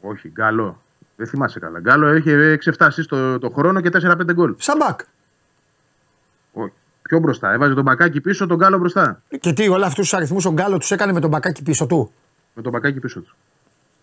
Όχι, 0.00 0.28
Γκάλο. 0.28 0.82
Δεν 1.16 1.26
θυμάσαι 1.26 1.58
καλά. 1.58 1.80
Γκάλο 1.80 2.14
είχε 2.14 2.58
6-7 2.64 2.86
assists 2.86 3.04
το, 3.08 3.38
το 3.38 3.50
χρόνο 3.50 3.80
και 3.80 3.90
4-5 3.92 4.32
γκολ. 4.32 4.54
Σαν 4.58 4.76
μπακ. 4.76 5.00
Όχι. 6.52 6.72
Πιο 7.02 7.18
μπροστά. 7.18 7.52
Έβαζε 7.52 7.74
τον 7.74 7.82
μπακάκι 7.84 8.20
πίσω, 8.20 8.46
τον 8.46 8.56
Γκάλο 8.56 8.78
μπροστά. 8.78 9.22
Και 9.40 9.52
τι, 9.52 9.68
όλα 9.68 9.86
αυτούς 9.86 10.08
τους 10.08 10.14
αριθμούς 10.14 10.44
ο 10.44 10.52
Γκάλο 10.52 10.78
τους 10.78 10.90
έκανε 10.90 11.12
με 11.12 11.20
τον 11.20 11.30
Μπακάκι 11.30 11.62
πίσω 11.62 11.86
του; 11.86 12.12
Με 12.54 12.62
τον 12.62 12.72
μπακάκι 12.72 13.00
πίσω 13.00 13.20
του. 13.20 13.34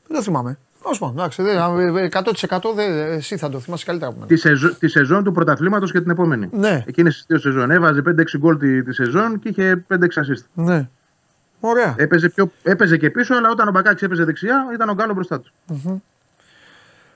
Δεν 0.08 0.18
το 0.18 0.24
θυμάμαι. 0.24 0.58
Όσο 0.82 1.00
πω, 1.00 1.12
εντάξει, 1.16 1.42
δεν- 1.44 1.58
ε, 1.98 2.08
100% 2.12 2.74
δεν, 2.75 2.92
εσύ 3.12 3.38
θα 3.38 3.50
το 3.50 3.60
θυμάσαι 3.60 3.86
καλύτερα 3.86 4.10
από 4.10 4.20
μένα. 4.20 4.32
Τη, 4.32 4.36
σεζο, 4.39 4.75
τη 4.75 4.88
σεζόν 4.88 5.24
του 5.24 5.32
πρωταθλήματος 5.32 5.92
και 5.92 6.01
την 6.01 6.10
επόμενη. 6.10 6.50
Ναι. 6.51 6.84
Εκείνε 6.88 7.10
τι 7.10 7.24
δύο 7.27 7.38
σεζόν. 7.39 7.72
Έβαζε 7.72 8.01
5-6 8.01 8.38
γκολ 8.38 8.58
τη, 8.58 8.84
τη 8.84 8.94
σεζόν 8.94 9.39
και 9.39 9.50
είχε 9.50 9.86
5-6 9.88 9.96
assist. 9.96 10.44
Ναι. 10.54 10.89
Ωραία. 11.60 11.96
Έπαιζε, 11.98 12.30
πιο, 12.30 12.52
έπαιζε 12.64 12.98
και 12.98 13.10
πίσω, 13.10 13.36
αλλά 13.36 13.50
όταν 13.50 13.68
ο 13.68 13.72
Μπακάκης 13.72 14.02
έπαιζε 14.02 14.24
δεξιά, 14.24 14.66
ήταν 14.74 14.90
ο 14.90 14.94
Γκάλο 14.94 15.14
μπροστά 15.14 15.40
του. 15.40 15.54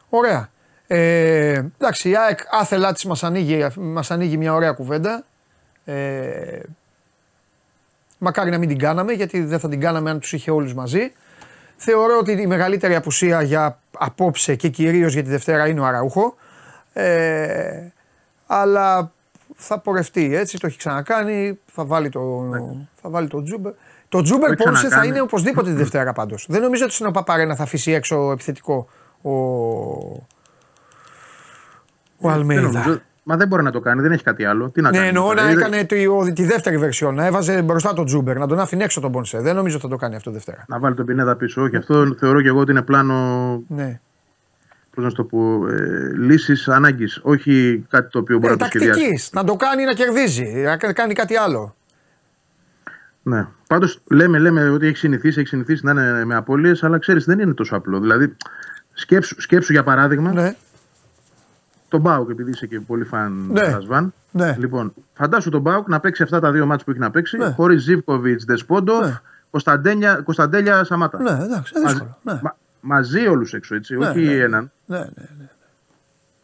Ωραία. 0.09 0.49
Ε, 0.87 1.65
εντάξει, 1.77 2.09
η 2.09 2.17
ΑΕΚ 2.17 2.39
άθελά 2.51 2.93
της 2.93 3.07
μας 3.07 3.23
ανοίγει, 3.23 3.67
μας 3.75 4.11
ανοίγει 4.11 4.37
μια 4.37 4.53
ωραία 4.53 4.71
κουβέντα. 4.71 5.23
Ε, 5.85 6.59
μακάρι 8.17 8.49
να 8.49 8.57
μην 8.57 8.67
την 8.67 8.77
κάναμε, 8.77 9.13
γιατί 9.13 9.43
δεν 9.43 9.59
θα 9.59 9.69
την 9.69 9.79
κάναμε 9.79 10.09
αν 10.09 10.19
τους 10.19 10.33
είχε 10.33 10.51
όλους 10.51 10.73
μαζί. 10.73 11.11
Θεωρώ 11.75 12.17
ότι 12.17 12.31
η 12.31 12.47
μεγαλύτερη 12.47 12.95
απουσία 12.95 13.41
για 13.41 13.79
απόψε 13.97 14.55
και 14.55 14.69
κυρίως 14.69 15.13
για 15.13 15.23
τη 15.23 15.29
Δευτέρα 15.29 15.67
είναι 15.67 15.79
ο 15.79 15.85
Αραούχο. 15.85 16.35
Ε, 16.93 17.87
αλλά 18.47 19.11
θα 19.55 19.79
πορευτεί 19.79 20.35
έτσι, 20.35 20.57
το 20.57 20.67
έχει 20.67 20.77
ξανακάνει. 20.77 21.59
Θα 21.65 21.85
βάλει 21.85 22.09
το, 22.09 22.49
θα 23.01 23.09
βάλει 23.09 23.27
το 23.27 23.43
Τζούμπερ. 23.43 23.73
Το 24.11 24.21
Τζούμπερ 24.21 24.47
Το 24.47 24.53
έχει 24.53 24.63
Πόνσε 24.63 24.81
θα 24.81 24.87
ξανακάνει. 24.87 25.07
είναι 25.11 25.21
οπωσδήποτε 25.21 25.69
τη 25.69 25.75
Δευτέρα 25.75 26.13
πάντως. 26.13 26.45
Δεν 26.49 26.61
νομίζω 26.61 26.83
ότι 26.83 26.93
στην 26.93 27.05
OPAP 27.05 27.27
Arena 27.27 27.55
θα 27.55 27.63
αφήσει 27.63 27.91
έξω 27.91 28.31
επιθετικό 28.31 28.87
ο, 29.21 29.31
ο 29.31 30.23
Δεν 32.19 32.31
Αλμέιδα. 32.31 32.61
νομίζω- 32.61 33.01
Μα 33.23 33.35
δεν 33.37 33.47
μπορεί 33.47 33.63
να 33.63 33.71
το 33.71 33.79
κάνει, 33.79 34.01
δεν 34.01 34.11
έχει 34.11 34.23
κάτι 34.23 34.45
άλλο. 34.45 34.69
Τι 34.69 34.81
να 34.81 34.89
Ναι, 34.89 34.97
κάνει. 34.97 35.07
εννοώ 35.09 35.23
τώρα, 35.27 35.43
να 35.43 35.49
είδε- 35.51 35.63
έκανε 35.65 35.83
τη, 35.83 36.07
ο- 36.07 36.31
τη 36.35 36.43
δεύτερη 36.45 36.77
βερσιόν, 36.77 37.15
να 37.15 37.25
έβαζε 37.25 37.61
μπροστά 37.61 37.93
τον 37.93 38.05
Τζούμπερ, 38.05 38.37
να 38.37 38.47
τον 38.47 38.59
άφηνε 38.59 38.83
έξω 38.83 38.99
τον 39.01 39.11
Πόνσε. 39.11 39.39
Δεν 39.39 39.55
νομίζω 39.55 39.75
ότι 39.75 39.83
θα 39.85 39.89
το 39.91 39.95
κάνει 39.97 40.15
αυτό 40.15 40.31
Δευτέρα. 40.31 40.65
Να 40.67 40.79
βάλει 40.79 40.95
τον 40.95 41.05
Πινέδα 41.05 41.35
πίσω. 41.35 41.61
Όχι, 41.61 41.75
αυτό 41.75 42.15
θεωρώ 42.19 42.41
και 42.41 42.47
εγώ 42.47 42.59
ότι 42.59 42.71
είναι 42.71 42.81
πλάνο 42.81 43.15
Ναι. 43.67 43.99
πώς 44.95 45.03
να 45.03 45.09
σου 45.09 45.15
το 45.15 45.23
πω, 45.23 45.67
ε, 45.67 46.13
λύσης 46.17 46.67
ανάγκης. 46.67 47.19
Όχι 47.23 47.85
κάτι 47.89 48.09
το 48.09 48.19
οποίο 48.19 48.37
μπορεί 48.37 48.47
Ε, 48.53 48.55
να 48.55 48.57
το 48.57 48.65
σχεδιάσει. 48.65 48.99
Τακτική. 48.99 49.29
Να 49.31 49.43
το 49.43 49.55
κάνει 49.55 49.83
να 49.83 49.93
κερδίζει. 49.93 50.43
Να 50.45 50.77
κα- 50.77 50.93
κάνει 50.93 51.13
κάτι 51.13 51.35
άλλο. 51.35 51.75
Ναι. 53.23 53.47
Πάντως 53.71 53.99
λέμε, 54.11 54.37
λέμε 54.39 54.69
ότι 54.69 54.87
έχει 54.87 54.97
συνηθίσει, 54.97 55.39
έχει 55.39 55.47
συνηθίσει 55.47 55.85
να 55.85 55.91
είναι 55.91 56.25
με 56.25 56.35
απώλειες, 56.35 56.83
αλλά 56.83 56.97
ξέρεις 56.97 57.25
δεν 57.25 57.39
είναι 57.39 57.53
τόσο 57.53 57.75
απλό. 57.75 57.99
Δηλαδή, 57.99 58.35
σκέψου, 58.93 59.41
σκέψου 59.41 59.71
για 59.71 59.83
παράδειγμα 59.83 60.31
Ναι. 60.31 60.55
τον 61.87 62.01
Μπάουκ, 62.01 62.29
επειδή 62.29 62.49
είσαι 62.49 62.67
και 62.67 62.79
πολύ 62.79 63.03
φαν 63.03 63.47
Ναι. 63.51 63.61
Ρασβάν. 63.61 64.13
Ναι. 64.31 64.55
Λοιπόν, 64.59 64.93
φαντάσου 65.13 65.49
τον 65.49 65.61
Μπάουκ 65.61 65.87
να 65.87 65.99
παίξει 65.99 66.23
αυτά 66.23 66.39
τα 66.39 66.51
δύο 66.51 66.65
μάτια 66.65 66.85
που 66.85 66.91
έχει 66.91 66.99
να 66.99 67.11
παίξει, 67.11 67.37
Ναι. 67.37 67.45
χωρίς 67.51 67.81
Ζήβκοβιτ, 67.83 68.41
Δεσπόντοφ, 68.45 69.05
Ναι. 69.05 69.19
Κωνσταντέλια, 69.51 70.15
Κωνσταντέλια 70.15 70.83
Σαμάτα. 70.83 71.21
Ναι, 71.21 71.43
εντάξει, 71.43 71.73
είναι 71.75 71.83
Μαζί, 71.85 71.95
δύσκολο. 71.95 72.17
Ναι. 72.21 72.39
μα- 72.43 72.55
μαζί 72.81 73.27
όλους 73.27 73.53
έξω, 73.53 73.75
έτσι, 73.75 73.97
Ναι, 73.97 74.07
όχι 74.07 74.19
ναι, 74.19 74.33
ναι. 74.33 74.41
έναν. 74.43 74.71
Ναι, 74.85 74.97
ναι, 74.97 75.03
ναι. 75.37 75.45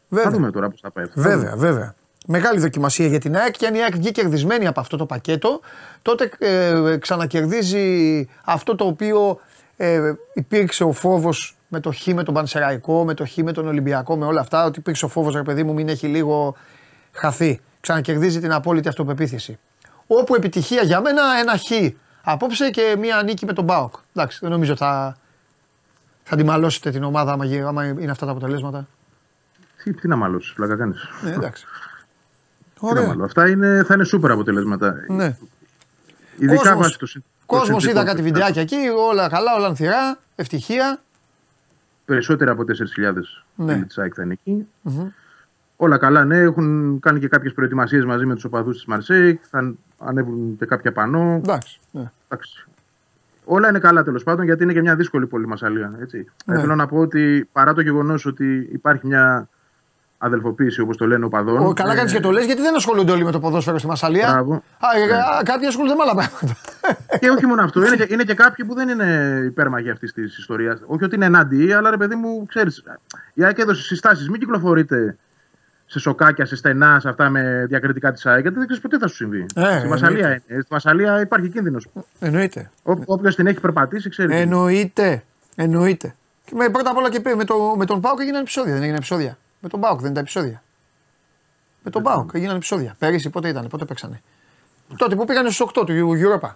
Θα 0.10 0.16
Βέβαια. 0.16 0.32
δούμε 0.32 0.52
τώρα 0.52 0.70
πώς 0.70 0.80
θα 0.80 0.92
πάει 0.92 1.04
αυτό. 1.06 1.22
Βέβαια, 1.22 1.56
βέβαια. 1.56 1.94
Μεγάλη 2.30 2.60
δοκιμασία 2.60 3.08
για 3.08 3.20
την 3.20 3.36
ΑΕΚ 3.38 3.58
και 3.58 3.68
αν 3.68 3.76
η 3.76 3.82
ΑΕΚ 3.82 3.96
βγει 3.96 4.12
κερδισμένη 4.12 4.68
από 4.68 4.80
αυτό 4.80 4.98
το 4.98 5.06
πακέτο, 5.06 5.60
τότε 6.02 6.32
ε, 6.40 6.98
ξανακερδίζει 7.00 8.28
αυτό 8.46 8.76
το 8.76 8.86
οποίο 8.86 9.40
ε, 9.78 10.14
υπήρξε 10.34 10.84
ο 10.84 10.92
φόβος 10.92 11.58
με 11.68 11.80
το 11.80 11.92
χ 11.92 12.06
με 12.08 12.24
τον 12.24 12.34
Πανσεραϊκό, 12.34 13.06
με 13.06 13.14
το 13.14 13.26
χ 13.26 13.36
με 13.38 13.52
τον 13.52 13.68
Ολυμπιακό, 13.68 14.18
με 14.18 14.26
όλα 14.26 14.42
αυτά. 14.42 14.66
Ότι 14.66 14.80
υπήρξε 14.80 15.06
ο 15.06 15.08
φόβος, 15.08 15.34
ρε 15.36 15.44
παιδί 15.44 15.64
μου, 15.64 15.74
μην 15.74 15.90
έχει 15.90 16.08
λίγο 16.08 16.56
χαθεί. 17.12 17.60
Ξανακερδίζει 17.80 18.40
την 18.40 18.52
απόλυτη 18.54 18.88
αυτοπεποίθηση. 18.88 19.60
Όπου 20.08 20.36
επιτυχία 20.36 20.82
για 20.82 21.02
μένα 21.02 21.22
ένα 21.40 21.58
χ 21.58 21.94
απόψε 22.22 22.70
και 22.70 22.96
μία 23.00 23.22
νίκη 23.24 23.46
με 23.46 23.54
τον 23.54 23.64
Μπάοκ. 23.64 23.94
Εντάξει, 24.16 24.38
δεν 24.42 24.50
νομίζω 24.52 24.76
θα, 24.76 25.18
θα 26.24 26.36
τη 26.36 26.44
μαλώσετε 26.44 26.92
την 26.92 27.04
ομάδα 27.04 27.32
άμα, 27.32 27.46
γι- 27.46 27.62
άμα 27.62 27.86
είναι 27.86 28.12
αυτά 28.12 28.26
τα 28.26 28.32
αποτελέσματα. 28.32 28.88
Τι, 29.84 29.94
τι 29.94 30.08
να 30.08 30.16
μαλώσεις, 30.16 30.54
πλάκα 30.54 30.76
κάνεις. 30.78 31.08
Ναι, 31.22 31.32
εντάξει. 31.32 31.66
Ωραία. 32.80 33.16
Αυτά 33.22 33.50
είναι, 33.50 33.84
θα 33.88 33.94
είναι 33.94 34.04
σούπερ 34.04 34.32
αποτελέσματα. 34.32 34.96
Ναι. 35.08 35.38
Ειδικά 36.38 36.56
Κόσμος- 36.62 36.78
βάσει 36.78 37.00
το 37.00 37.06
συν- 37.06 37.22
το 37.22 37.46
Κόσμος 37.46 37.68
είδα 37.70 37.80
συνθήκων. 37.80 38.06
κάτι 38.06 38.22
βιντεάκια 38.22 38.62
εκεί, 38.62 38.76
όλα 39.10 39.30
καλά, 39.30 39.56
όλα 39.56 39.68
ανθυρά, 39.68 40.18
ευτυχία. 40.36 41.00
Περισσότερα 42.06 42.52
από 42.52 42.64
4.000 42.64 43.44
Ναι. 43.56 43.74
φίλοι 43.74 43.86
της 43.86 43.98
ΑΕΚ 43.98 44.14
θα 44.16 44.24
είναι 44.24 44.34
εκεί. 44.34 44.68
Όλα 45.76 45.98
καλά, 45.98 46.26
ναι. 46.26 46.38
Έχουν 46.38 47.00
κάνει 47.00 47.20
και 47.20 47.28
κάποιες 47.28 47.54
προετοιμασίες 47.54 48.06
μαζί 48.06 48.26
με 48.26 48.34
τους 48.34 48.44
οπαδούς 48.44 48.76
της 48.76 48.86
Μαρσέικ. 48.86 49.42
Θα 49.50 49.74
ανέβουν 49.98 50.56
και 50.58 50.66
κάποια 50.66 50.92
πανό. 50.92 51.42
Εντάξει. 51.44 51.80
Ναι. 51.92 52.12
Εντάξει. 52.28 52.66
Όλα 53.46 53.70
είναι 53.70 53.80
καλά 53.80 54.04
τέλος 54.04 54.24
πάντων 54.24 54.46
γιατί 54.46 54.64
είναι 54.64 54.74
και 54.74 54.82
μια 54.82 54.96
δύσκολη 54.96 55.26
πόλη 55.28 55.48
Μασαλία. 55.48 55.94
Έτσι. 56.02 56.26
Ναι. 56.46 56.60
Θέλω 56.60 56.76
να 56.76 56.88
πω 56.88 56.98
ότι 56.98 57.50
παρά 57.52 57.74
το 57.74 57.82
γεγονός 57.82 58.26
ότι 58.26 58.70
υπάρχει 58.72 59.08
μια 59.08 59.50
αδελφοποίηση 60.18 60.82
όπως 60.82 60.98
το 60.98 61.08
λένε 61.08 61.26
οπαδών. 61.26 61.66
Ο, 61.66 61.74
καλά 61.74 61.94
ε, 61.94 61.96
κάνεις 61.96 62.14
και 62.14 62.20
το 62.20 62.32
λες, 62.32 62.46
γιατί 62.46 62.62
δεν 62.62 62.76
ασχολούνται 62.76 63.12
όλοι 63.12 63.24
με 63.24 63.32
το 63.32 63.40
ποδόσφαιρο 63.40 63.78
στη 63.78 63.88
Μασαλία. 63.88 64.30
Μπράβο. 64.32 64.54
Α, 64.54 64.88
ε, 65.02 65.06
Ναι. 65.06 65.14
α, 65.14 65.42
κάποιοι 65.46 65.68
ασχολούνται 65.68 65.96
με 65.96 66.02
άλλα 66.04 66.14
πράγματα. 66.16 66.60
Και 67.20 67.30
όχι 67.30 67.46
μόνο 67.46 67.64
αυτό. 67.64 67.86
Είναι 67.86 67.96
και, 67.96 68.08
είναι 68.14 68.24
και 68.24 68.34
κάποιοι 68.34 68.66
που 68.66 68.74
δεν 68.74 68.90
είναι 68.90 69.42
υπέρμαχοι 69.46 69.90
αυτής 69.90 70.14
της 70.14 70.38
ιστορίας. 70.38 70.80
Όχι 70.86 71.04
ότι 71.04 71.16
είναι 71.16 71.26
ενάντια, 71.26 71.78
αλλά 71.78 71.90
ρε 71.90 71.98
παιδί 71.98 72.16
μου, 72.16 72.46
ξέρεις. 72.46 72.84
Η 73.34 73.44
ΑΕΚ 73.44 73.58
έδωσε 73.60 73.82
συστάσεις. 73.84 74.30
Μην 74.30 74.40
κυκλοφορείτε 74.40 75.18
σε 75.86 76.00
σοκάκια, 76.00 76.46
σε 76.46 76.56
στενά, 76.56 77.00
σε 77.00 77.10
αυτά 77.10 77.30
με 77.30 77.66
διακριτικά 77.68 78.12
της 78.12 78.26
ΑΕΚ, 78.26 78.42
γιατί 78.42 78.56
δεν 78.58 78.66
ξέρεις 78.66 78.84
ποτέ 78.84 78.98
θα 78.98 79.08
σου 79.08 79.16
συμβεί. 79.16 79.46
Ε, 79.56 79.78
Στη 79.80 79.88
Μασαλία 79.88 80.18
εννοείται. 80.24 80.44
είναι. 80.50 80.62
Στη 80.62 80.74
Μασαλία 80.74 81.22
υπάρχει 81.22 81.50
κίνδυνος. 81.50 81.88
Εννοείται. 82.20 82.72
Όποιος 83.06 83.36
την 83.36 83.48
έχει 83.48 83.60
περπατήσει, 83.60 84.10
ξέρει. 84.10 84.36
Εννοείται. 84.36 85.24
Εννοείται. 85.56 86.16
Και 86.46 86.56
με, 86.56 86.70
πρώτα 86.70 86.90
απ' 86.90 86.98
όλα 86.98 87.10
και 87.10 87.22
με, 87.36 87.44
το, 87.44 87.74
με 87.78 87.86
τον 87.86 88.02
Πάουκ 88.02 88.20
έγιναν 88.22 88.42
επεισόδια. 88.42 88.72
Δεν 88.72 88.82
έγιναν 88.82 88.98
επεισόδια. 88.98 89.38
Με 89.60 89.70
τον 89.70 89.80
Πάουκ 89.80 90.02
δεν 90.02 90.12
ήταν 90.12 90.22
επεισόδια. 90.24 90.64
Με 91.84 91.92
τον 91.92 92.04
Πάουκ 92.04 92.30
έγιναν 92.34 92.56
επεισόδια. 92.56 92.96
Πέρυσι 93.00 93.30
πότε 93.30 93.48
ήταν, 93.50 93.68
πότε 93.68 93.86
παίξανε. 93.86 94.22
Τότε 94.98 95.16
που 95.16 95.26
πήγανε 95.26 95.50
στους 95.50 95.68
8 95.76 95.86
του 95.86 96.18
Europa. 96.42 96.50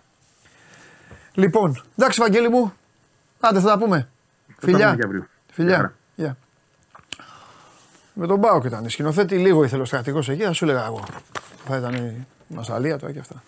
Λοιπόν, 1.34 1.84
εντάξει, 1.98 2.20
Βαγγέλη 2.22 2.50
μου. 2.50 2.74
Άντε, 3.40 3.60
θα 3.60 3.68
τα 3.68 3.78
πούμε. 3.78 3.98
Θα 3.98 4.54
τα 4.54 4.56
πούμε 4.60 4.74
Φιλιά. 4.74 4.96
και 4.96 5.04
αύριο. 5.06 5.28
Φιλιά. 5.52 5.76
Χαρά. 5.76 5.94
Γεια. 6.16 6.38
Με 8.14 8.28
τον 8.28 8.42
Πάοκ 8.42 8.64
ήταν. 8.64 8.90
Σκηνοθέτη 8.90 9.38
λίγο 9.38 9.64
ήθελε 9.64 9.82
ο 9.82 9.86
στρατηγός 9.86 10.30
εκεί, 10.30 10.44
θα 10.44 10.54
σου 10.54 10.64
έλεγα 10.66 10.86
εγώ. 10.86 11.04
Θα 11.66 11.78
ήταν 11.78 11.94
η 11.94 12.26
Μασαλία 12.48 12.98
τώρα 13.00 13.14
και 13.14 13.20
αυτά. 13.20 13.44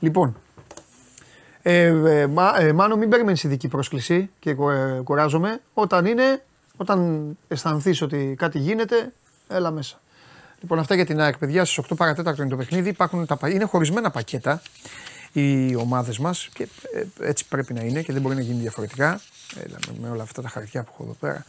Λοιπόν. 0.00 0.36
Ε, 1.62 1.84
ε, 1.84 2.26
μα, 2.26 2.58
ε, 2.60 2.72
Μάνο, 2.72 2.96
μην 2.96 3.08
περιμένεις 3.08 3.44
ειδική 3.44 3.68
πρόσκληση 3.68 4.30
και 4.38 4.54
κου- 4.54 4.70
ε, 4.70 5.00
κουράζομαι. 5.04 5.60
Όταν 5.74 6.06
είναι, 6.06 6.44
όταν 6.82 7.28
αισθανθείς 7.48 8.02
ότι 8.02 8.34
κάτι 8.38 8.58
γίνεται, 8.58 9.12
έλα 9.48 9.70
μέσα. 9.70 10.00
Λοιπόν, 10.60 10.78
αυτά 10.78 10.94
για 10.94 11.06
την 11.06 11.20
ΑΕΚ, 11.20 11.38
παιδιά. 11.38 11.64
Στις 11.64 11.84
8 11.90 11.96
παρατέταρτο 11.96 12.42
είναι 12.42 12.50
το 12.50 12.56
παιχνίδι. 12.56 12.88
Υπάρχουν 12.88 13.26
τα, 13.26 13.36
πα- 13.36 13.48
είναι 13.50 13.64
χωρισμένα 13.64 14.10
πακέτα 14.10 14.62
οι 15.32 15.74
ομάδες 15.74 16.18
μας 16.18 16.48
και 16.52 16.68
ε, 16.94 17.28
έτσι 17.28 17.48
πρέπει 17.48 17.74
να 17.74 17.80
είναι 17.82 18.02
και 18.02 18.12
δεν 18.12 18.22
μπορεί 18.22 18.34
να 18.34 18.40
γίνει 18.40 18.60
διαφορετικά. 18.60 19.20
Έλα, 19.64 19.78
με, 19.88 19.94
με 20.00 20.08
όλα 20.08 20.22
αυτά 20.22 20.42
τα 20.42 20.48
χαρτιά 20.48 20.82
που 20.82 20.90
έχω 20.94 21.02
εδώ 21.02 21.16
πέρα. 21.20 21.44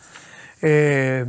Ε, 0.59 1.25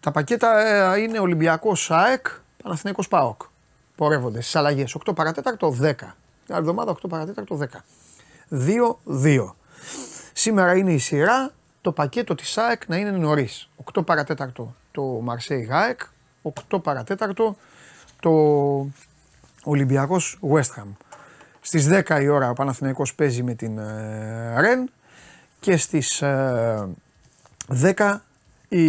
τα 0.00 0.10
πακέτα 0.10 0.66
ε, 0.94 1.00
είναι 1.00 1.18
Ολυμπιακός 1.18 1.90
ΑΕΚ, 1.90 2.26
Παναθηναϊκός 2.62 3.08
ΠΑΟΚ. 3.08 3.42
Πορεύονται 3.96 4.40
στις 4.40 4.56
αλλαγές 4.56 4.96
8 5.06 5.14
παρατέταρτο 5.14 5.76
10. 5.80 5.94
Την 5.94 6.54
άλλη 6.54 6.60
εβδομάδα 6.60 6.96
8 7.02 7.08
παρατέταρτο 7.08 7.58
10. 7.60 7.66
2-2. 8.50 9.52
Σήμερα 10.32 10.76
είναι 10.76 10.92
η 10.92 10.98
σειρά 10.98 11.52
το 11.82 11.92
πακέτο 11.92 12.34
της 12.34 12.58
ΑΕΚ 12.58 12.88
να 12.88 12.96
είναι 12.96 13.10
νωρίς. 13.10 13.68
8 13.94 14.06
παρατέταρτο 14.06 14.74
το 14.90 15.02
Μαρσέη 15.02 15.68
ΑΕΚ, 15.70 16.00
8 16.70 16.82
παρατέταρτο 16.82 17.56
το 18.20 18.30
Ολυμπιακός 19.64 20.38
West 20.52 20.80
Ham. 20.80 20.86
Στις 21.60 21.88
10 21.90 22.20
η 22.22 22.28
ώρα 22.28 22.50
ο 22.50 22.52
Παναθηναϊκός 22.52 23.14
παίζει 23.14 23.42
με 23.42 23.54
την 23.54 23.78
ε, 23.78 24.60
Ρεν 24.60 24.90
και 25.60 25.76
στις 25.76 26.22
ε, 26.22 26.88
10 27.96 28.16
η 28.68 28.86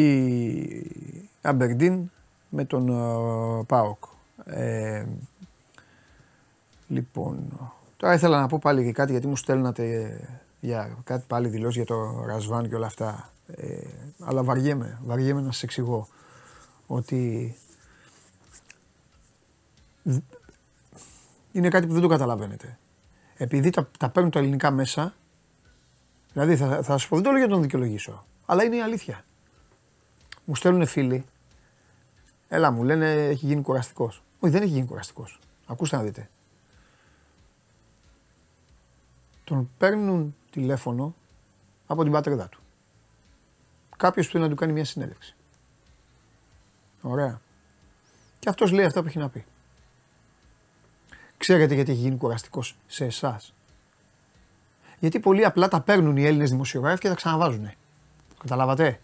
Αμπερντίν 1.41 2.11
με 2.49 2.65
τον 2.65 2.89
ε, 2.89 3.63
ΠΑΟΚ. 3.63 4.03
Ε, 4.45 5.05
λοιπόν, 6.87 7.59
τώρα 7.97 8.13
ήθελα 8.13 8.39
να 8.39 8.47
πω 8.47 8.59
πάλι 8.61 8.83
και 8.83 8.91
κάτι 8.91 9.11
γιατί 9.11 9.27
μου 9.27 9.35
στέλνατε 9.35 10.19
για 10.63 10.97
κάτι 11.03 11.23
πάλι 11.27 11.47
δηλώσεις 11.47 11.75
για 11.75 11.85
το 11.85 12.23
Ρασβάν 12.25 12.69
και 12.69 12.75
όλα 12.75 12.85
αυτά. 12.85 13.31
Ε, 13.47 13.87
αλλά 14.19 14.43
βαριέμαι, 14.43 14.99
βαριέμαι 15.03 15.41
να 15.41 15.51
σας 15.51 15.63
εξηγώ 15.63 16.07
ότι 16.87 17.55
είναι 21.51 21.69
κάτι 21.69 21.87
που 21.87 21.93
δεν 21.93 22.01
το 22.01 22.07
καταλαβαίνετε. 22.07 22.77
Επειδή 23.37 23.69
τα, 23.69 23.89
τα 23.99 24.09
παίρνουν 24.09 24.31
τα 24.31 24.39
ελληνικά 24.39 24.71
μέσα, 24.71 25.13
δηλαδή 26.33 26.55
θα, 26.55 26.67
θα 26.67 26.83
σας 26.83 27.07
πω, 27.07 27.15
δεν 27.15 27.23
το 27.23 27.29
λέω 27.29 27.39
για 27.39 27.47
να 27.47 27.53
τον 27.53 27.61
δικαιολογήσω, 27.61 28.25
αλλά 28.45 28.63
είναι 28.63 28.75
η 28.75 28.81
αλήθεια. 28.81 29.25
Μου 30.45 30.55
στέλνουν 30.55 30.85
φίλοι, 30.85 31.25
έλα 32.47 32.71
μου 32.71 32.83
λένε 32.83 33.13
έχει 33.13 33.45
γίνει 33.45 33.61
κουραστικός. 33.61 34.23
Όχι 34.39 34.53
δεν 34.53 34.61
έχει 34.61 34.71
γίνει 34.71 34.85
κουραστικός. 34.85 35.39
Ακούστε 35.65 35.95
να 35.95 36.03
δείτε. 36.03 36.29
Τον 39.53 39.69
παίρνουν 39.77 40.35
τηλέφωνο 40.51 41.15
από 41.87 42.03
την 42.03 42.11
πατρίδα 42.11 42.49
του. 42.49 42.59
Κάποιος 43.97 44.25
που 44.25 44.31
θέλει 44.31 44.43
να 44.43 44.49
του 44.49 44.55
κάνει 44.55 44.73
μια 44.73 44.85
συνέντευξη. 44.85 45.35
Ωραία. 47.01 47.41
Και 48.39 48.49
αυτός 48.49 48.71
λέει 48.71 48.85
αυτά 48.85 49.01
που 49.01 49.07
έχει 49.07 49.17
να 49.17 49.29
πει. 49.29 49.45
Ξέρετε 51.37 51.73
γιατί 51.73 51.91
έχει 51.91 51.99
γίνει 51.99 52.17
κουραστικός 52.17 52.77
σε 52.87 53.05
εσάς; 53.05 53.53
Γιατί 54.99 55.19
πολύ 55.19 55.45
απλά 55.45 55.67
τα 55.67 55.81
παίρνουν 55.81 56.17
οι 56.17 56.25
Έλληνες 56.25 56.49
δημοσιογράφοι 56.49 56.99
και 56.99 57.09
τα 57.09 57.15
ξαναβάζουν. 57.15 57.71
Καταλάβατε; 58.39 58.99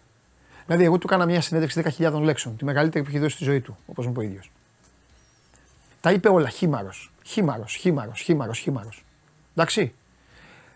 Δηλαδή, 0.66 0.84
εγώ 0.84 0.98
του 0.98 1.06
έκανα 1.06 1.26
μια 1.26 1.40
συνέντευξη 1.40 1.82
10.000 1.98 2.20
λέξεων, 2.22 2.56
τη 2.56 2.64
μεγαλύτερη 2.64 3.04
που 3.04 3.10
έχει 3.10 3.18
δώσει 3.18 3.34
στη 3.34 3.44
ζωή 3.44 3.60
του, 3.60 3.78
όπως 3.86 4.04
μου 4.06 4.10
είπε 4.10 4.20
ο 4.20 4.22
ίδιος. 4.22 4.50
Τα 6.00 6.12
είπε 6.12 6.28
όλα. 6.28 6.48
Χήμαρος. 6.48 7.12
Χήμαρος, 7.24 7.74
χήμαρος, 7.74 8.20
χήμαρος, 8.20 8.58
χήμαρος. 8.58 9.04
Εντάξει; 9.52 9.94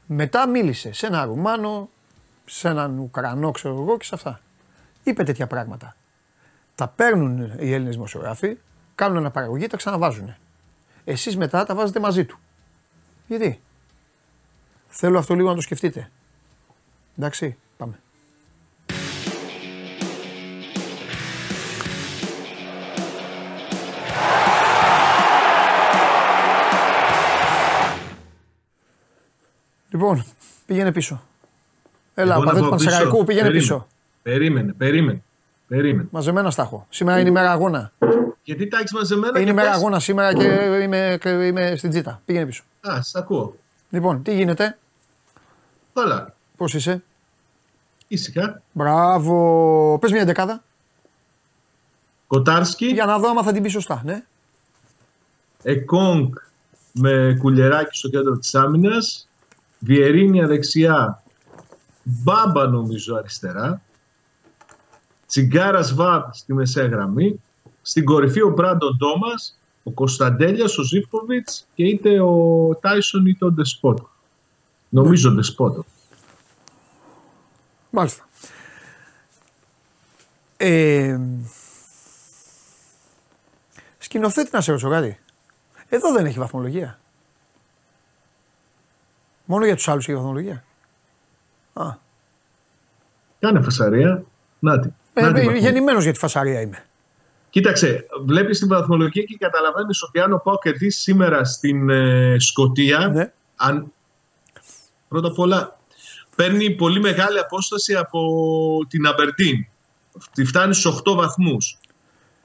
Μετά 0.06 0.48
μίλησε 0.48 0.92
σε 0.92 1.06
έναν 1.06 1.28
Ρουμάνο, 1.28 1.88
σε 2.44 2.68
έναν 2.68 2.98
Ουκρανό, 2.98 3.50
ξέρω 3.50 3.74
εγώ 3.74 3.96
και 3.96 4.04
σε 4.04 4.14
αυτά. 4.14 4.40
Είπε 5.02 5.24
τέτοια 5.24 5.46
πράγματα. 5.46 5.96
Τα 6.74 6.88
παίρνουν 6.88 7.52
οι 7.58 7.72
Έλληνες 7.72 7.94
δημοσιογράφοι, 7.94 8.56
κάνουν 8.94 9.16
αναπαραγωγή, 9.16 9.66
τα 9.66 9.76
ξαναβάζουν. 9.76 10.34
Εσείς 11.04 11.36
μετά 11.36 11.64
τα 11.64 11.74
βάζετε 11.74 12.00
μαζί 12.00 12.24
του. 12.24 12.38
Γιατί; 13.26 13.60
Θέλω 14.96 15.18
αυτό 15.18 15.34
λίγο 15.34 15.48
να 15.48 15.54
το 15.54 15.60
σκεφτείτε. 15.60 16.10
Εντάξει, 17.18 17.56
Λοιπόν, 29.94 30.24
πήγαινε 30.66 30.92
πίσω. 30.92 31.22
Έλα, 32.14 32.35
Εγώ 32.35 32.42
ο 32.42 32.44
να 32.44 32.52
του 32.54 32.61
πάω 32.61 32.70
πίσω. 32.70 32.85
Πανσεραϊκού 32.85 33.24
πήγαινε 33.24 33.46
Περίμενε. 33.46 33.59
πίσω. 33.61 33.87
Περίμενε, 34.22 34.72
περίμενε. 34.72 35.22
Περίμενε. 35.68 36.09
Μαζεμένα 36.11 36.50
στα 36.50 36.62
έχω. 36.62 36.87
Σήμερα 36.90 37.18
είναι 37.20 37.28
ημέρα 37.28 37.50
αγώνα. 37.50 37.92
Γιατί 38.42 38.68
τα 38.68 38.78
έχεις 38.78 38.92
μαζεμένα 38.92 39.28
Είναι 39.38 39.44
και 39.44 39.50
ημέρα 39.50 39.68
πες. 39.68 39.76
αγώνα 39.78 40.00
σήμερα 40.00 40.35
και 40.35 40.44
είμαι, 40.83 41.18
και 41.20 41.28
είμαι 41.28 41.76
στην 41.76 41.90
τζίτα. 41.90 42.20
Πήγαινε 42.24 42.46
πίσω. 42.46 42.62
Α, 42.80 43.02
σ' 43.02 43.14
ακούω. 43.16 43.57
Λοιπόν, 43.90 44.22
τι 44.22 44.35
γίνεται, 44.35 44.78
Καλά. 45.94 46.35
πώς 46.57 46.74
είσαι; 46.74 47.02
Ήσυχα. 48.09 48.62
Μπράβο. 48.72 49.98
Πες 50.00 50.12
μια 50.12 50.24
δεκάδα. 50.24 50.62
Κοτάρσκι, 52.26 52.87
Για 52.87 53.04
να 53.07 53.18
δω 53.18 53.28
άμα 53.28 53.42
θα 53.42 53.52
την 53.52 53.62
πεις 53.62 53.72
σωστά. 53.72 54.02
Ναι. 54.04 54.22
Εκόνγκ 55.62 56.33
με 56.92 57.37
κουλεράκι 57.40 57.98
στο 57.98 58.09
κέντρο 58.09 58.38
της 58.38 58.54
άμυνας. 58.54 59.28
Βιερίνια 59.85 60.47
δεξιά. 60.47 61.23
Μπάμπα 62.03 62.66
νομίζω 62.66 63.16
αριστερά. 63.16 63.83
Τσιγκάρας 65.27 65.94
Βαρ 65.94 66.23
στη 66.33 66.55
μεσαία 66.55 66.87
γραμμή. 66.87 67.40
Στην 67.83 68.05
κορυφή 68.05 68.42
ο 68.42 68.49
Μπράντον 68.49 68.99
Τόμας, 68.99 69.61
ο 69.83 69.90
Κωνσταντέλιας, 69.90 70.79
ο 70.79 70.83
Ζίφκοβιτς 70.83 71.66
και 71.75 71.85
είτε 71.85 72.20
ο 72.20 72.68
Τάισον 72.81 73.27
είτε 73.27 73.44
ο 73.44 73.51
Ντεσπότο. 73.51 74.11
Νομίζω 74.88 75.31
Ντεσπότο. 75.31 75.85
Μάλιστα. 77.90 78.29
Ε, 80.57 81.20
σκηνοθέτη 83.99 84.51
να 84.53 84.61
σε 84.61 84.70
ρωτήσω 84.70 84.90
κάτι. 84.90 85.18
Εδώ 85.88 86.12
δεν 86.12 86.27
έχει 86.27 86.38
βαθμολογία. 86.38 86.99
Μόνο 89.44 89.64
για 89.64 89.74
τους 89.76 89.88
άλλους 89.88 90.09
έχει 90.09 90.16
βαθμολογία. 90.16 90.64
Α, 91.72 91.85
Κάνε 93.40 93.61
φασαρία. 93.61 94.24
Νάτι. 94.59 94.94
ε, 95.12 95.20
Νάτι 95.20 95.33
ε, 95.33 95.42
βαθμολογία. 95.42 95.61
γεννημένος 95.70 96.02
για 96.02 96.12
τη 96.12 96.18
φασαρία 96.18 96.61
είμαι. 96.61 96.85
Κοίταξε, 97.50 98.07
βλέπεις 98.24 98.59
την 98.59 98.68
βαθμολογία 98.68 99.22
και 99.22 99.37
καταλαβαίνεις 99.38 100.02
ότι 100.02 100.20
αν 100.20 100.33
ο 100.33 100.37
Πάο 100.44 100.59
κερδίσει 100.59 101.00
σήμερα 101.00 101.44
στην 101.44 101.90
ε, 101.90 102.37
Σκωτία, 102.38 102.98
Ναι. 103.12 103.33
αν, 103.57 103.92
πρώτα 105.09 105.28
απ' 105.28 105.38
όλα 105.38 105.78
παίρνει 106.37 106.70
πολύ 106.70 107.00
μεγάλη 107.00 107.38
απόσταση 107.38 107.94
από 107.94 108.20
την 108.88 109.07
Αμπερντίν. 109.07 109.66
Τη 110.33 110.44
φτάνει 110.44 110.74
στους 110.74 111.00
8 111.07 111.14
βαθμούς. 111.14 111.78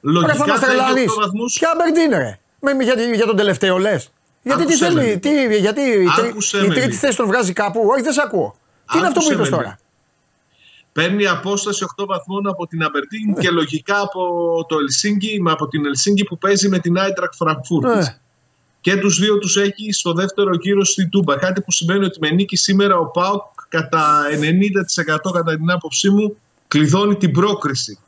Ρε 0.02 0.10
Λογικά 0.10 0.34
θα 0.34 0.46
μας 0.46 0.58
θα 0.58 0.66
έχει 0.66 0.76
τρελάνεις. 0.76 1.10
8 1.12 1.14
βαθμούς. 1.20 1.56
Ποια 1.58 1.74
Μπερντίν 1.78 2.10
ρε; 2.18 2.38
Με, 2.60 2.72
με- 2.74 2.84
για, 2.84 2.94
για 3.14 3.26
τον 3.26 3.36
τελευταίο 3.36 3.78
λες. 3.78 4.12
Γιατί 4.42 4.64
τι 4.64 4.72
Άκουσέ 4.72 4.84
με 4.92 5.00
θέλει, 5.00 5.06
λίγο. 5.06 5.18
τι, 5.50 5.56
γιατί 5.58 5.80
η, 5.80 6.06
τρι- 6.16 6.30
Άκουσέ 6.30 6.58
η 6.58 6.60
με 6.60 6.66
τρίτη 6.74 6.86
λίγο. 6.86 6.98
θέση 6.98 7.16
τον 7.16 7.26
βγάζει 7.26 7.52
κάπου. 7.52 7.80
Όχι 7.92 8.02
δεν 8.02 8.12
σε 8.12 8.20
ακούω. 8.24 8.56
Τι 8.92 8.98
είναι 8.98 9.06
αυτό 9.06 9.20
που 9.20 9.26
Άκουσέ 9.26 9.34
είπες 9.34 9.50
με 9.50 9.56
τώρα; 9.56 9.68
λίγο. 9.68 9.78
Παίρνει 10.92 11.26
απόσταση 11.26 11.84
8 12.00 12.04
βαθμών 12.06 12.48
από 12.48 12.66
την 12.66 12.82
Αμπερντίν 12.82 13.34
και 13.34 13.50
λογικά 13.50 14.00
από 14.00 14.20
το 14.68 14.76
Ελσίνκι, 14.78 15.42
από 15.46 15.68
την 15.68 15.86
Ελσίνκι 15.86 16.24
που 16.24 16.38
παίζει 16.38 16.68
με 16.68 16.78
την 16.78 16.98
Άιτρακ 16.98 17.32
Φραγκφούρτης. 17.34 18.06
Ε, 18.06 18.20
και 18.80 18.96
τους 18.96 19.18
δύο 19.18 19.38
τους 19.38 19.56
έχει 19.56 19.92
στο 19.92 20.12
δεύτερο 20.12 20.50
γύρο 20.60 20.84
στη 20.84 21.08
Τούμπα. 21.08 21.36
Κάτι 21.36 21.60
που 21.60 21.72
σημαίνει 21.72 22.04
ότι 22.04 22.18
με 22.20 22.30
νίκη 22.30 22.56
σήμερα 22.56 22.96
ο 22.96 23.06
ΠΑΟΚ 23.06 23.42
κατά 23.68 24.22
90% 24.30 25.32
κατά 25.32 25.56
την 25.56 25.70
άποψή 25.70 26.10
μου 26.10 26.36
κλειδώνει 26.68 27.16
την 27.16 27.32
πρόκριση. 27.32 27.98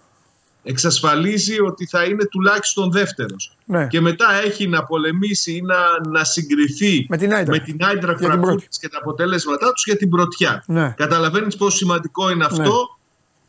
Εξασφαλίζει 0.65 1.61
ότι 1.61 1.87
θα 1.87 2.05
είναι 2.05 2.25
τουλάχιστον 2.25 2.91
δεύτερος. 2.93 3.57
ναι. 3.65 3.87
Και 3.87 4.01
μετά 4.01 4.27
έχει 4.45 4.69
να 4.69 4.85
πολεμήσει 4.85 5.53
ή 5.57 5.63
να, 5.63 5.77
να 6.11 6.25
συγκριθεί 6.25 7.07
Με 7.09 7.17
την 7.17 7.35
Άιντραχτ. 7.35 7.61
με 7.61 7.73
την 7.73 7.85
Άιντρακ 7.85 8.19
Για 8.19 8.29
την 8.31 8.39
Φραγκφούρτης 8.41 8.79
και 8.79 8.89
τα 8.89 8.99
αποτέλεσματά 9.01 9.73
τους 9.73 9.85
για 9.87 9.97
την 9.97 10.11
πρωτιά. 10.11 10.63
Ναι. 10.67 10.95
Καταλαβαίνεις 10.97 11.57
πόσο 11.57 11.77
σημαντικό 11.77 12.31
είναι 12.31 12.45
αυτό; 12.45 12.97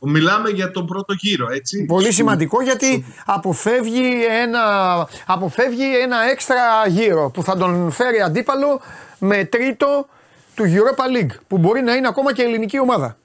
Μιλάμε 0.05 0.49
για 0.49 0.71
τον 0.71 0.85
πρώτο 0.85 1.13
γύρο, 1.17 1.47
έτσι. 1.51 1.85
Πολύ 1.85 2.05
Σου- 2.05 2.13
σημαντικό 2.13 2.61
γιατί 2.61 3.05
αποφεύγει 3.25 4.25
ένα, 4.41 4.61
αποφεύγει 5.25 5.97
ένα 6.01 6.17
έξτρα 6.31 6.55
γύρο 6.87 7.29
που 7.33 7.43
θα 7.43 7.57
τον 7.57 7.91
φέρει 7.91 8.21
αντίπαλο 8.21 8.81
με 9.19 9.45
τρίτο 9.45 10.07
του 10.55 10.63
Europa 10.63 11.17
League 11.17 11.35
που 11.47 11.57
μπορεί 11.57 11.81
να 11.81 11.93
είναι 11.93 12.07
ακόμα 12.07 12.33
και 12.33 12.41
ελληνική 12.41 12.79
ομάδα. 12.79 13.17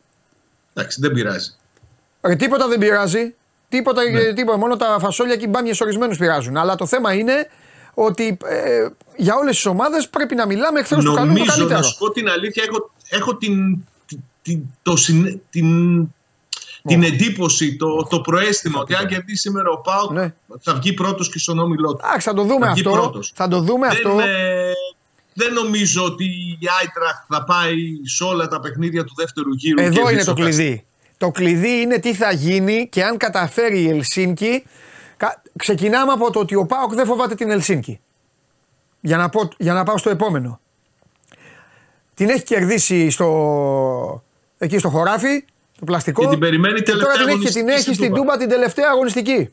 Εντάξει, 0.74 1.00
δεν 1.00 1.12
πειράζει. 1.12 1.50
Ρε, 2.20 2.36
τίποτα 2.36 2.68
δεν 2.68 2.78
πειράζει. 2.78 3.34
Τίποτα, 3.68 4.10
Ναι. 4.10 4.20
ε, 4.20 4.32
τίποτα, 4.32 4.58
μόνο 4.58 4.76
τα 4.76 4.96
φασόλια 5.00 5.36
και 5.36 5.44
οι 5.44 5.48
μπάμιες 5.50 5.80
ορισμένους 5.80 6.18
πειράζουν. 6.18 6.56
Αλλά 6.56 6.74
το 6.74 6.86
θέμα 6.86 7.12
είναι 7.12 7.48
ότι 7.94 8.38
ε, 8.44 8.86
για 9.16 9.34
όλες 9.36 9.54
τις 9.54 9.66
ομάδες 9.66 10.08
πρέπει 10.08 10.34
να 10.34 10.46
μιλάμε 10.46 10.80
εχθρός 10.80 11.04
του 11.04 11.12
καλού 11.12 11.26
το 11.26 11.32
Νομίζω, 11.34 11.52
καλύτερο. 11.56 11.78
να 11.80 11.82
σου 11.86 11.98
πω 11.98 12.10
την 12.10 12.28
αλήθεια, 12.28 12.64
έχω, 12.68 12.90
έχω 13.08 13.36
την, 13.36 13.84
την, 14.42 14.60
το, 14.82 14.96
συνε- 14.96 15.38
την, 15.50 15.68
την 16.82 17.02
εντύπωση, 17.02 17.76
το, 17.76 18.06
το 18.10 18.20
προαίσθημα 18.20 18.80
ότι 18.80 18.94
αν 18.94 19.06
κερδίσει 19.06 19.40
σήμερα 19.40 19.70
ο 19.70 19.80
ΠΑΟΚ 19.80 20.10
Ναι. 20.12 20.34
θα 20.60 20.74
βγει 20.74 20.92
πρώτος 20.92 21.30
και 21.30 21.38
στο 21.38 21.52
όμιλό 21.52 21.92
του. 21.94 22.00
Εντάξει, 22.04 22.28
θα 22.28 22.34
το 22.34 22.42
δούμε 22.42 22.66
Θα 22.66 22.72
βγει 22.72 22.80
αυτό. 22.80 22.92
πρώτος. 23.00 23.32
Θα 23.34 23.48
το 23.48 23.60
δούμε 23.60 23.86
αυτό. 23.86 24.14
Δεν, 24.14 24.26
ε, 24.28 24.72
δεν 25.34 25.52
νομίζω 25.52 26.04
ότι 26.04 26.24
η 26.60 26.66
Άιτραχ 26.80 27.24
θα 27.28 27.44
πάει 27.44 27.74
σε 28.04 28.24
όλα 28.24 28.48
τα 28.48 28.60
παιχνίδια 28.60 29.04
του 29.04 29.12
δεύτερου 29.16 29.52
γύρου. 29.54 29.80
Εδώ 29.82 29.92
και 30.06 30.12
είναι 30.12 30.24
το 30.24 30.32
δισοκαστεί. 30.34 30.62
κλειδί. 30.62 30.86
Το 31.18 31.30
κλειδί 31.30 31.80
είναι 31.80 31.98
τι 31.98 32.14
θα 32.14 32.32
γίνει 32.32 32.88
και 32.88 33.04
αν 33.04 33.16
καταφέρει 33.16 33.80
η 33.82 33.88
Ελσίνκη. 33.88 34.64
κα- 35.16 35.42
Ξεκινάμε 35.56 36.12
από 36.12 36.30
το 36.30 36.40
ότι 36.40 36.54
ο 36.54 36.66
Πάοκ 36.66 36.94
δεν 36.94 37.06
φοβάται 37.06 37.34
την 37.34 37.50
Ελσίνκη. 37.50 38.00
Για 39.00 39.16
να, 39.16 39.28
πω, 39.28 39.48
για 39.58 39.72
να 39.72 39.82
πάω 39.84 39.96
στο 39.98 40.10
επόμενο. 40.10 40.60
Την 42.14 42.28
έχει 42.28 42.42
κερδίσει 42.42 43.10
στο, 43.10 44.22
εκεί 44.58 44.78
στο 44.78 44.88
χωράφι, 44.88 45.44
το 45.78 45.84
πλαστικό. 45.84 46.22
Και 46.22 46.28
την 46.28 46.38
περιμένει 46.38 46.82
και 46.82 46.92
τώρα 46.92 47.04
τελευταία 47.04 47.24
την 47.26 47.28
έχει 47.42 47.44
και 47.44 47.50
την 47.52 47.58
αγωνιστική 47.60 47.72
έχει 47.72 47.82
στην 47.82 47.94
στην 47.94 48.06
Τούμπα. 48.08 48.18
Τούμπα 48.20 48.36
την 48.36 48.48
τελευταία 48.48 48.88
αγωνιστική. 48.90 49.50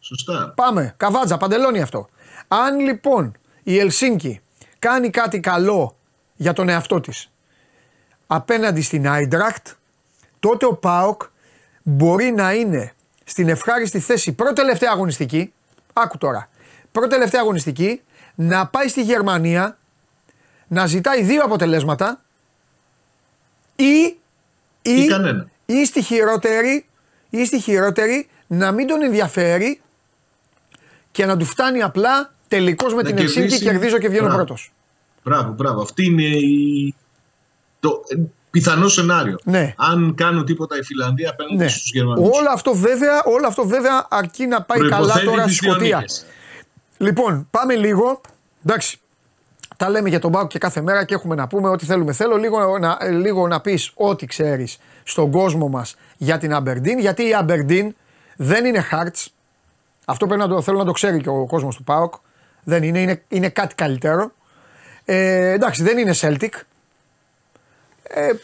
Σωστά. 0.00 0.52
Πάμε, 0.56 0.94
καβάτζα, 0.96 1.36
παντελόνι 1.36 1.80
αυτό. 1.80 2.08
Αν 2.48 2.78
λοιπόν 2.78 3.36
η 3.62 3.78
Ελσίνκη 3.78 4.40
κάνει 4.78 5.10
κάτι 5.10 5.40
καλό 5.40 5.96
για 6.36 6.52
τον 6.52 6.68
εαυτό 6.68 7.00
της 7.00 7.30
απέναντι 8.26 8.82
στην 8.82 9.08
Άιντρακτ, 9.08 9.66
τότε 10.48 10.66
ο 10.66 10.74
ΠΑΟΚ 10.74 11.22
μπορεί 11.82 12.30
να 12.30 12.52
είναι 12.52 12.92
στην 13.24 13.48
ευχάριστη 13.48 13.98
θέση 13.98 14.32
πρώτη 14.32 14.54
τελευταία 14.54 14.90
αγωνιστική, 14.92 15.52
άκου 15.92 16.18
τώρα, 16.18 16.48
πρώτη 16.92 17.08
τελευταία 17.08 17.40
αγωνιστική, 17.40 18.00
να 18.34 18.66
πάει 18.66 18.88
στη 18.88 19.02
Γερμανία, 19.02 19.78
να 20.68 20.86
ζητάει 20.86 21.22
δύο 21.22 21.42
αποτελέσματα 21.44 22.20
ή, 23.76 24.16
Ή 24.82 25.06
κανένα. 25.06 25.48
ή 25.66 25.84
στη 25.86 26.02
χειρότερη, 26.02 26.86
ή 27.30 27.44
στη 27.46 27.60
χειρότερη 27.60 28.28
να 28.46 28.72
μην 28.72 28.86
τον 28.86 29.02
ενδιαφέρει 29.02 29.80
και 31.12 31.26
να 31.26 31.36
του 31.36 31.44
φτάνει 31.44 31.82
απλά 31.82 32.32
τελικώ 32.48 32.86
με 32.88 32.94
Να 32.94 33.02
την 33.02 33.18
Ελσίνκη 33.18 33.48
κερδίσει. 33.48 33.64
κερδίζω 33.64 33.98
και 33.98 34.08
βγαίνω 34.08 34.22
Μπράβο. 34.26 34.36
πρώτος. 34.44 34.72
Μπράβο, 35.24 35.52
μπράβο. 35.52 35.80
Αυτή 35.80 36.04
είναι 36.04 36.22
η... 36.24 36.94
το 37.80 38.02
ε, 38.08 38.16
πιθανό 38.54 38.88
σενάριο. 38.88 39.36
Ναι. 39.44 39.74
Αν 39.76 40.14
κάνουν 40.16 40.44
τίποτα 40.44 40.76
οι 40.78 40.82
Φιλανδοί 40.82 41.26
απέναντι 41.26 41.56
Ναι. 41.56 41.68
στους 41.68 41.90
Γερμανούς. 41.92 42.28
Όλο 42.38 42.48
αυτό, 42.52 42.74
βέβαια, 42.74 43.22
όλο 43.24 43.46
αυτό 43.46 43.66
βέβαια 43.66 44.06
αρκεί 44.10 44.46
να 44.46 44.62
πάει 44.62 44.78
καλά 44.78 44.88
Προϋποθέτει 44.96 45.26
τώρα 45.26 45.40
στη 45.42 45.48
τις 45.50 45.58
δύο 45.60 45.70
Σκωτία. 45.72 45.96
νίκες. 45.96 46.26
Λοιπόν, 46.96 47.46
πάμε 47.50 47.74
λίγο. 47.74 48.20
Εντάξει, 48.66 48.98
τα 49.76 49.88
λέμε 49.90 50.08
για 50.08 50.18
τον 50.18 50.30
Μπάουκ 50.30 50.48
και 50.48 50.58
κάθε 50.58 50.80
μέρα 50.80 51.04
και 51.04 51.14
έχουμε 51.14 51.34
να 51.34 51.46
πούμε 51.46 51.68
ό,τι 51.68 51.84
θέλουμε. 51.86 52.12
Θέλω 52.12 52.36
λίγο 52.36 52.78
να, 52.78 52.96
ε, 53.00 53.10
λίγο 53.10 53.46
να 53.48 53.60
πεις 53.60 53.90
ό,τι 53.94 54.26
ξέρεις 54.26 54.78
στον 55.04 55.30
κόσμο 55.30 55.68
μας 55.68 55.96
για 56.16 56.38
την 56.38 56.54
Αμπερντίν, 56.54 56.98
γιατί 56.98 57.28
η 57.28 57.34
Αμπερντίν 57.34 57.94
δεν 58.36 58.64
είναι 58.64 58.86
Hearts. 58.90 59.26
Αυτό 60.04 60.26
πρέπει 60.26 60.40
να 60.40 60.48
το, 60.48 60.62
θέλω 60.62 60.78
να 60.78 60.84
το 60.84 60.92
ξέρει 60.92 61.20
και 61.20 61.28
ο 61.28 61.46
κόσμος 61.46 61.76
του 61.76 61.84
ΠΑΟΚ. 61.84 62.14
Δεν 62.64 62.82
είναι, 62.82 63.00
είναι, 63.00 63.22
είναι 63.28 63.48
κάτι 63.48 63.74
καλύτερο. 63.74 64.32
Ε, 65.04 65.48
εντάξει, 65.50 65.82
δεν 65.82 65.98
είναι 65.98 66.14
Celtic 66.20 66.42
ε, 66.42 66.58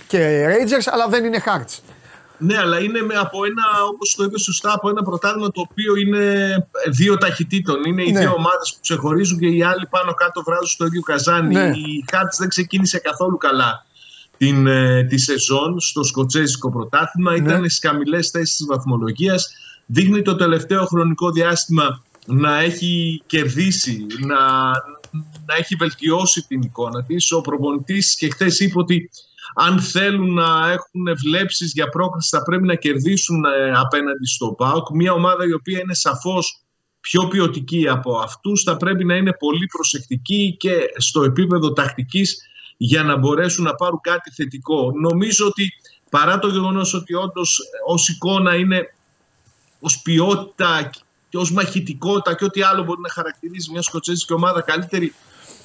και 0.07 0.47
Rangers, 0.49 0.89
αλλά 0.93 1.09
δεν 1.09 1.25
είναι 1.25 1.43
Hearts. 1.47 1.79
Ναι, 2.43 2.59
αλλά 2.59 2.81
είναι 2.81 3.03
με, 3.03 3.15
από 3.15 3.45
ένα, 3.45 3.63
όπως 3.93 4.15
το 4.15 4.25
είπε 4.25 4.39
σωστά, 4.39 4.73
από 4.73 4.89
ένα 4.89 5.03
πρωτάθλημα 5.03 5.51
το 5.51 5.61
οποίο 5.71 5.97
είναι 5.97 6.55
δύο 6.91 7.17
ταχυτήτων. 7.19 7.85
Είναι 7.85 8.03
οι 8.03 8.13
Ναι. 8.13 8.21
δύο 8.21 8.33
ομάδες 8.37 8.73
που 8.75 8.79
ξεχωρίζουν 8.81 9.39
και 9.39 9.47
οι 9.47 9.63
άλλοι 9.63 9.87
πάνω 9.91 10.15
κάτω 10.15 10.43
βράζουν 10.43 10.67
στο 10.67 10.87
ίδιο 10.87 11.01
καζάνι. 11.03 11.55
Ναι. 11.55 11.67
Η 11.69 12.05
Χάρτς 12.13 12.37
δεν 12.37 12.49
ξεκίνησε 12.49 12.99
καθόλου 12.99 13.37
καλά 13.37 13.87
την, 14.37 14.67
ε, 14.67 15.05
τη 15.05 15.19
σεζόν 15.19 15.81
στο 15.81 16.03
σκοτσέζικο 16.03 16.71
πρωτάθλημα. 16.71 17.35
Ήταν 17.35 17.59
στις 17.59 17.79
χαμηλές 17.91 18.31
θέσεις 18.31 18.57
της 18.57 18.67
βαθμολογίας. 18.67 19.49
Δείχνει 19.87 20.23
το 20.23 20.37
τελευταίο 20.37 20.85
χρονικό 20.85 21.31
διάστημα 21.31 22.03
να 22.27 22.59
έχει 22.61 23.23
κερδίσει, 23.27 24.07
να, 24.19 24.37
να 25.47 25.55
έχει 25.59 25.75
βελτιώσει 25.75 26.45
την 26.49 26.61
εικόνα 26.63 27.05
της. 27.05 27.33
Ο 27.33 27.41
προπονητής 27.41 28.17
και 28.17 28.31
χθες 28.31 28.61
είπε 28.61 28.79
ότι 28.79 29.11
αν 29.55 29.81
θέλουν 29.81 30.35
να 30.35 30.71
έχουν 30.71 31.17
βλέψεις 31.23 31.73
για 31.73 31.89
πρόκληση 31.89 32.37
θα 32.37 32.43
πρέπει 32.43 32.67
να 32.67 32.75
κερδίσουν 32.75 33.45
ε, 33.45 33.73
απέναντι 33.75 34.27
στο 34.27 34.53
ΠΑΟΚ. 34.53 34.91
Μια 34.91 35.13
ομάδα 35.13 35.47
η 35.47 35.53
οποία 35.53 35.81
είναι 35.81 35.95
σαφώς 35.95 36.63
πιο 37.01 37.29
ποιοτική 37.29 37.89
από 37.89 38.19
αυτούς 38.19 38.63
θα 38.63 38.77
πρέπει 38.77 39.05
να 39.05 39.15
είναι 39.15 39.33
πολύ 39.33 39.67
προσεκτική 39.67 40.57
και 40.59 40.79
στο 40.97 41.23
επίπεδο 41.23 41.73
τακτικής 41.73 42.43
για 42.77 43.03
να 43.03 43.17
μπορέσουν 43.17 43.65
να 43.65 43.75
πάρουν 43.75 44.01
κάτι 44.03 44.31
θετικό. 44.31 44.93
Νομίζω 45.01 45.47
ότι 45.47 45.73
παρά 46.11 46.39
το 46.39 46.49
γεγονός 46.49 46.95
ότι 46.95 47.15
όντως 47.15 47.61
ως 47.87 48.09
εικόνα 48.09 48.55
είναι 48.55 48.95
ως 49.81 50.03
ποιότητα 50.03 50.91
και 51.29 51.37
ως 51.37 51.53
μαχητικότητα 51.53 52.35
και 52.35 52.45
ό,τι 52.45 52.63
άλλο 52.63 52.85
μπορεί 52.85 53.01
να 53.01 53.11
χαρακτηρίζει 53.11 53.71
μια 53.71 53.83
σκοτσέζικη 53.83 54.33
ομάδα 54.33 54.61
καλύτερη 54.61 55.15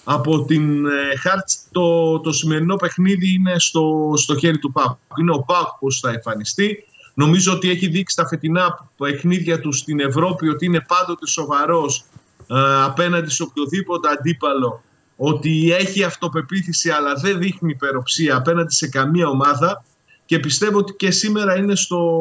από 0.08 0.46
την 0.46 0.86
ε, 0.86 1.16
Χάρτς 1.18 1.68
το, 1.72 2.20
το 2.20 2.32
σημερινό 2.32 2.76
παιχνίδι 2.76 3.34
είναι 3.34 3.54
στο, 3.60 4.14
στο 4.16 4.38
χέρι 4.38 4.60
του 4.60 4.72
Πάκου. 4.72 4.98
Είναι 5.20 5.32
ο 5.32 5.40
Πάκου 5.40 5.78
πώς 5.80 6.00
θα 6.00 6.10
εμφανιστεί. 6.10 6.86
Νομίζω 7.14 7.54
ότι 7.54 7.70
έχει 7.70 7.88
δείξει 7.88 8.16
τα 8.16 8.28
φετινά 8.28 8.90
παιχνίδια 8.98 9.60
του 9.60 9.72
στην 9.72 10.00
Ευρώπη 10.00 10.50
ότι 10.50 10.66
είναι 10.66 10.86
πάντοτε 10.88 11.28
σοβαρός 11.28 12.04
ε, 12.48 12.84
απέναντι 12.84 13.30
σε 13.30 13.44
οποιοδήποτε 13.44 14.10
αντίπαλο 14.10 14.84
ότι 15.16 15.72
έχει 15.72 16.04
αυτοπεποίθηση 16.04 16.90
αλλά 16.90 17.14
δεν 17.14 17.38
δείχνει 17.38 17.72
υπεροψία 17.72 18.36
απέναντι 18.36 18.74
σε 18.74 18.88
καμία 18.88 19.28
ομάδα 19.28 19.84
και 20.26 20.40
πιστεύω 20.40 20.78
ότι 20.78 20.94
και 20.94 21.12
σήμερα 21.12 21.58
είναι 21.58 21.76
στο, 21.76 22.20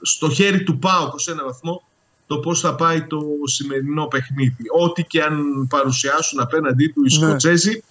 στο 0.00 0.30
χέρι 0.30 0.62
του 0.62 0.78
ΠΑΟΚ 0.78 1.20
σε 1.20 1.30
ένα 1.30 1.44
βαθμό 1.44 1.82
το 2.26 2.38
πώς 2.38 2.60
θα 2.60 2.74
πάει 2.74 3.02
το 3.02 3.20
σημερινό 3.44 4.06
παιχνίδι. 4.06 4.64
Ό,τι 4.80 5.04
και 5.04 5.22
αν 5.22 5.66
παρουσιάσουν 5.70 6.40
απέναντί 6.40 6.86
του 6.86 7.00
οι 7.04 7.18
Ναι. 7.18 7.26
Σκοτσέζοι. 7.26 7.82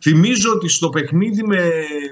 Θυμίζω 0.00 0.50
ότι 0.52 0.68
στο 0.68 0.88
παιχνίδι 0.88 1.42
με, 1.42 1.70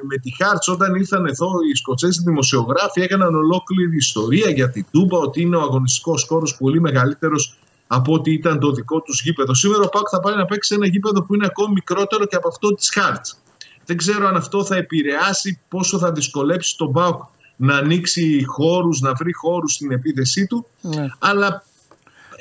με 0.08 0.16
τη 0.16 0.34
Χάρτς 0.42 0.68
όταν 0.68 0.94
ήρθαν 0.94 1.26
εδώ 1.26 1.50
οι 1.72 1.76
Σκοτσέζοι 1.76 2.22
δημοσιογράφοι 2.22 3.00
έκαναν 3.00 3.34
ολόκληρη 3.34 3.96
ιστορία 3.96 4.50
για 4.50 4.70
την 4.70 4.84
Τούμπα 4.90 5.18
ότι 5.18 5.40
είναι 5.40 5.56
ο 5.56 5.60
αγωνιστικός 5.60 6.24
χώρος 6.28 6.56
πολύ 6.56 6.80
μεγαλύτερος 6.80 7.56
από 7.86 8.12
ό,τι 8.12 8.32
ήταν 8.32 8.58
το 8.58 8.72
δικό 8.72 9.00
τους 9.00 9.22
γήπεδο. 9.22 9.54
Σήμερα 9.54 9.82
ο 9.82 9.88
Πάουκ 9.88 10.06
θα 10.10 10.20
πάει 10.20 10.36
να 10.36 10.44
παίξει 10.44 10.68
σε 10.68 10.74
ένα 10.74 10.86
γήπεδο 10.86 11.22
που 11.22 11.34
είναι 11.34 11.46
ακόμη 11.46 11.72
μικρότερο 11.72 12.26
και 12.26 12.36
από 12.36 12.48
αυτό 12.48 12.74
της 12.74 12.90
Χάρτς. 12.92 13.42
Δεν 13.84 13.96
ξέρω 13.96 14.26
αν 14.26 14.36
αυτό 14.36 14.64
θα 14.64 14.76
επηρεάσει 14.76 15.60
πόσο 15.68 15.98
θα 15.98 16.12
δυσκολέψει 16.12 16.76
τον 16.76 16.92
Πάουκ 16.92 17.22
να 17.62 17.76
ανοίξει 17.76 18.44
χώρους, 18.46 19.00
να 19.00 19.12
βρει 19.14 19.32
χώρους 19.32 19.72
στην 19.72 19.90
επίθεσή 19.92 20.46
του. 20.46 20.66
Ναι. 20.80 21.06
Αλλά 21.18 21.64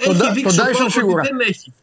Τον 0.05 0.17
Ντά- 0.17 0.23
έχει 0.25 0.33
δείξει 0.33 0.57
τον 0.57 0.65
ο 0.65 0.69
Dyson 0.69 0.73
Πάουκ 0.73 0.81
ότι 0.83 0.91
σίγουρα. 0.91 1.21
δεν 1.21 1.39
έχει, 1.39 1.73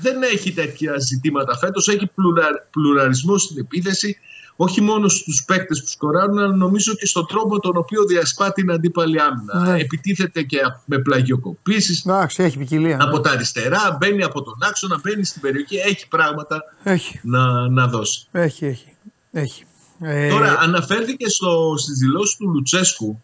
δεν 0.00 0.22
έχει 0.22 0.52
τέτοια 0.52 0.98
ζητήματα 0.98 1.56
φέτος. 1.58 1.88
Έχει 1.88 2.06
πλουρα, 2.14 2.46
πλουραρισμό 2.70 3.38
στην 3.38 3.58
επίθεση, 3.58 4.18
όχι 4.56 4.80
μόνο 4.80 5.08
στους 5.08 5.44
παίκτες 5.46 5.80
που 5.80 5.86
σκοράρουν, 5.86 6.38
αλλά 6.38 6.56
νομίζω 6.56 6.94
και 6.94 7.06
στον 7.06 7.26
τρόπο 7.26 7.58
τον 7.60 7.76
οποίο 7.76 8.04
διασπά 8.04 8.52
την 8.52 8.70
αντίπαλη 8.70 9.20
άμυνα. 9.20 9.72
Ναι. 9.72 9.80
Επιτίθεται 9.80 10.42
και 10.42 10.58
με 10.84 10.98
πλαγιοκοπήσεις, 10.98 12.04
Εντάξει, 12.06 12.42
έχει 12.42 12.58
ποικιλία. 12.58 12.98
από 13.00 13.20
τα 13.20 13.30
αριστερά, 13.30 13.96
μπαίνει 14.00 14.22
από 14.22 14.42
τον 14.42 14.54
άξονα, 14.68 15.00
μπαίνει 15.02 15.24
στην 15.24 15.40
περιοχή, 15.40 15.76
έχει 15.76 16.08
πράγματα 16.08 16.62
Έχει, 16.82 17.20
να, 17.22 17.68
να 17.68 17.86
δώσει. 17.86 18.26
έχει, 18.32 18.66
έχει. 18.66 18.92
έχει. 19.32 19.64
Ε, 20.00 20.28
Τώρα, 20.28 20.58
αναφέρθηκε 20.60 21.28
στο, 21.28 21.74
στις 21.76 21.98
δηλώσεις 21.98 22.36
του 22.36 22.48
Λουτσέσκου 22.48 23.22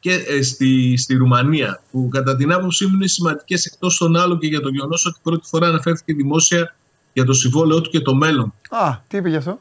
και 0.00 0.12
ε, 0.12 0.42
στη, 0.42 0.96
στη 0.96 1.14
Ρουμανία, 1.14 1.82
που 1.90 2.08
κατά 2.08 2.36
την 2.36 2.52
άποψή 2.52 2.86
μου 2.86 2.94
είναι 2.94 3.06
σημαντικές 3.06 3.64
εκτός 3.64 3.98
των 3.98 4.16
άλλων 4.16 4.38
και 4.38 4.46
για 4.46 4.60
το 4.60 4.68
γεγονός 4.68 5.06
ότι 5.06 5.18
πρώτη 5.22 5.48
φορά 5.48 5.66
αναφέρθηκε 5.68 6.14
δημόσια 6.14 6.76
για 7.12 7.24
το 7.24 7.32
συμβόλαιό 7.32 7.80
του 7.80 7.90
και 7.90 8.00
το 8.00 8.14
μέλλον. 8.14 8.54
Α, 8.70 8.98
τι 9.08 9.16
είπε 9.16 9.28
γι' 9.28 9.36
αυτό; 9.36 9.60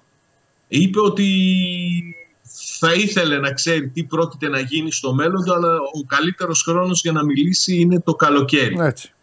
Είπε 0.67 0.99
ότι 1.01 1.25
θα 2.79 2.93
ήθελε 2.93 3.37
να 3.37 3.51
ξέρει 3.51 3.89
τι 3.89 4.03
πρόκειται 4.03 4.47
να 4.47 4.59
γίνει 4.59 4.91
στο 4.91 5.13
μέλλον 5.13 5.45
του, 5.45 5.53
αλλά 5.53 5.75
ο 5.75 6.05
καλύτερος 6.07 6.63
χρόνος 6.63 7.01
για 7.01 7.11
να 7.11 7.23
μιλήσει 7.23 7.75
είναι 7.75 7.99
το 7.99 8.13
καλοκαίρι. 8.13 8.77
Έτσι. 8.79 9.13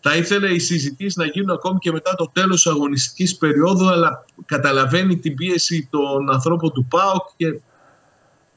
Θα 0.00 0.16
ήθελε 0.16 0.48
οι 0.48 0.58
συζητήσεις 0.58 1.16
να 1.16 1.26
γίνουν 1.26 1.50
ακόμη 1.50 1.78
και 1.78 1.92
μετά 1.92 2.14
το 2.14 2.30
τέλος 2.32 2.62
της 2.62 2.72
αγωνιστικής 2.72 3.36
περίοδου, 3.36 3.88
αλλά 3.88 4.24
καταλαβαίνει 4.46 5.18
την 5.18 5.34
πίεση 5.34 5.88
των 5.90 6.30
ανθρώπων 6.32 6.72
του 6.72 6.84
ΠΑΟΚ 6.84 7.26
και 7.36 7.60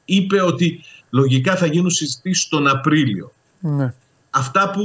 είπε 0.04 0.42
ότι 0.42 0.84
λογικά 1.10 1.56
θα 1.56 1.66
γίνουν 1.66 1.90
συζητήσεις 1.90 2.48
τον 2.48 2.68
Απρίλιο. 2.68 3.32
Ναι. 3.60 3.94
Αυτά 4.30 4.70
που, 4.70 4.82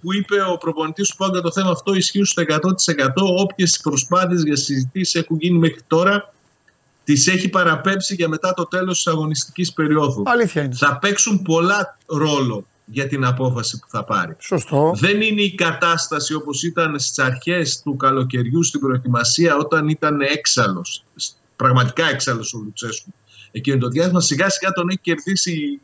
που 0.00 0.14
είπε 0.14 0.40
ο 0.52 0.56
προπονητής 0.56 1.08
του 1.08 1.16
ΠΑΟΚ 1.16 1.32
για 1.32 1.42
το 1.42 1.52
θέμα 1.52 1.70
αυτό 1.70 1.94
ισχύουν 1.94 2.24
στο 2.24 2.42
100%. 2.48 2.56
Όποιες 3.16 3.80
προσπάθειες 3.82 4.42
για 4.42 4.56
συζητήσεις 4.56 5.14
έχουν 5.14 5.36
γίνει 5.40 5.58
μέχρι 5.58 5.80
τώρα, 5.86 6.34
τις 7.04 7.26
έχει 7.26 7.48
παραπέμψει 7.48 8.14
για 8.14 8.28
μετά 8.28 8.54
το 8.54 8.66
τέλος 8.66 8.96
της 8.96 9.06
αγωνιστικής 9.06 9.72
περίοδου. 9.72 10.22
Αλήθεια 10.26 10.62
είναι. 10.62 10.74
Θα 10.74 10.98
παίξουν 10.98 11.42
πολλά 11.42 11.98
ρόλο 12.06 12.66
για 12.90 13.06
την 13.06 13.24
απόφαση 13.24 13.78
που 13.78 13.86
θα 13.90 14.04
πάρει. 14.04 14.36
Σωστό. 14.38 14.92
Δεν 14.96 15.20
είναι 15.20 15.42
η 15.42 15.54
κατάσταση 15.54 16.34
όπως 16.34 16.62
ήταν 16.62 16.98
στις 16.98 17.18
αρχές 17.18 17.82
του 17.82 17.96
καλοκαιριού 17.96 18.62
στην 18.64 18.80
προετοιμασία 18.80 19.56
όταν 19.56 19.88
ήταν 19.88 20.20
έξαλλος, 20.20 21.04
πραγματικά 21.56 22.08
έξαλλος 22.08 22.54
ο 22.54 22.58
Λουτσέσκου. 22.64 23.12
Εκείνο 23.52 23.78
το 23.78 23.88
διάστημα 23.88 24.20
σιγά 24.20 24.48
σιγά 24.50 24.72
τον 24.72 24.88
έχει 24.88 24.98
κερδίσει 25.02 25.80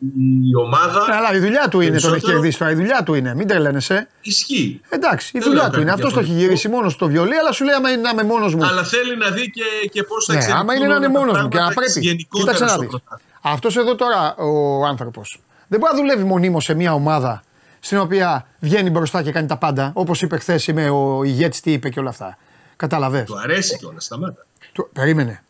η 0.51 0.57
ομάδα. 0.57 1.07
Ε, 1.11 1.17
Αλλά 1.17 1.35
η 1.35 1.39
δουλειά 1.39 1.69
του 1.69 1.81
είναι, 1.81 1.89
τον 1.91 1.97
έχει 1.97 2.03
Περισσότερο- 2.03 2.33
κερδίσει 2.33 2.59
τώρα. 2.59 2.71
Η 2.71 2.75
δουλειά 2.75 3.03
του 3.03 3.15
είναι. 3.15 3.35
Μην 3.35 3.47
τρελαίνεσαι. 3.47 4.09
Ισχύει. 4.23 4.81
Εντάξει, 4.89 5.31
η 5.37 5.39
Δεν 5.39 5.49
δουλειά 5.49 5.63
λέω 5.63 5.71
του 5.73 5.81
είναι. 5.81 5.91
κάτι 5.91 6.01
Αυτός 6.01 6.13
το 6.13 6.21
έχει 6.21 6.29
διαφορετικό. 6.29 6.55
γυρίσει 6.61 6.69
μόνος 6.77 6.93
στο 6.93 7.07
βιολί, 7.09 7.37
αλλά 7.37 7.53
σου 7.53 7.65
λέει 7.65 7.75
άμα 7.75 7.91
είναι 7.91 8.01
να 8.01 8.11
είμαι 8.11 8.23
μόνος 8.23 8.55
μου. 8.55 8.65
Αλλά 8.65 8.85
θέλει 8.85 9.17
να 9.17 9.31
δει 9.31 9.51
και, 9.51 9.63
και 9.93 10.03
πώς 10.03 10.25
θα 10.25 10.33
Ναι, 10.33 10.39
εξελιχθούν 10.39 10.69
άμα 10.71 10.75
είναι 10.77 10.87
να 10.87 10.95
είναι 10.95 11.07
όλα 11.07 11.13
τα 11.15 11.19
μόνος 11.21 11.43
μου 11.43 11.49
και 11.49 11.57
να 11.59 11.63
πράγματα 11.63 11.81
πρέπει. 11.93 12.01
γενικότερας 12.07 12.55
Κοίταξε 12.57 12.63
να 12.65 12.69
στο 12.71 12.81
δεις. 12.81 12.89
πρωτάθλημα. 12.91 13.31
Αυτός 13.55 13.77
εδώ 13.77 13.95
τώρα 13.95 14.35
ο 14.37 14.85
άνθρωπος 14.87 15.41
δεν 15.69 15.79
μπορεί 15.81 15.93
να 15.93 15.99
δουλεύει 15.99 16.25
μονίμως 16.25 16.65
σε 16.65 16.75
μια 16.75 16.95
ομάδα 16.95 17.43
στην 17.81 17.99
οποία 17.99 18.47
βγαίνει 18.59 18.91
μπροστά 18.91 19.23
και 19.23 19.33
κάνει 19.33 19.47
τα 19.47 19.57
πάντα. 19.57 19.91
Όπως 19.95 20.23
είπε 20.23 20.37
χθες, 20.39 20.67
είμαι 20.67 20.91
ο 20.91 21.23
ηγέτης, 21.25 21.61
τι 21.61 21.73
είπε 21.73 21.89
και 21.89 22.01
όλα 22.01 22.09
αυτά. 22.09 22.39
Κατάλαβε. 22.77 23.23
Του 23.23 23.39
αρέσει 23.39 23.79
κιόλας, 23.79 24.05
σταμάτα. 24.05 24.47
Περίμενε. 24.93 25.43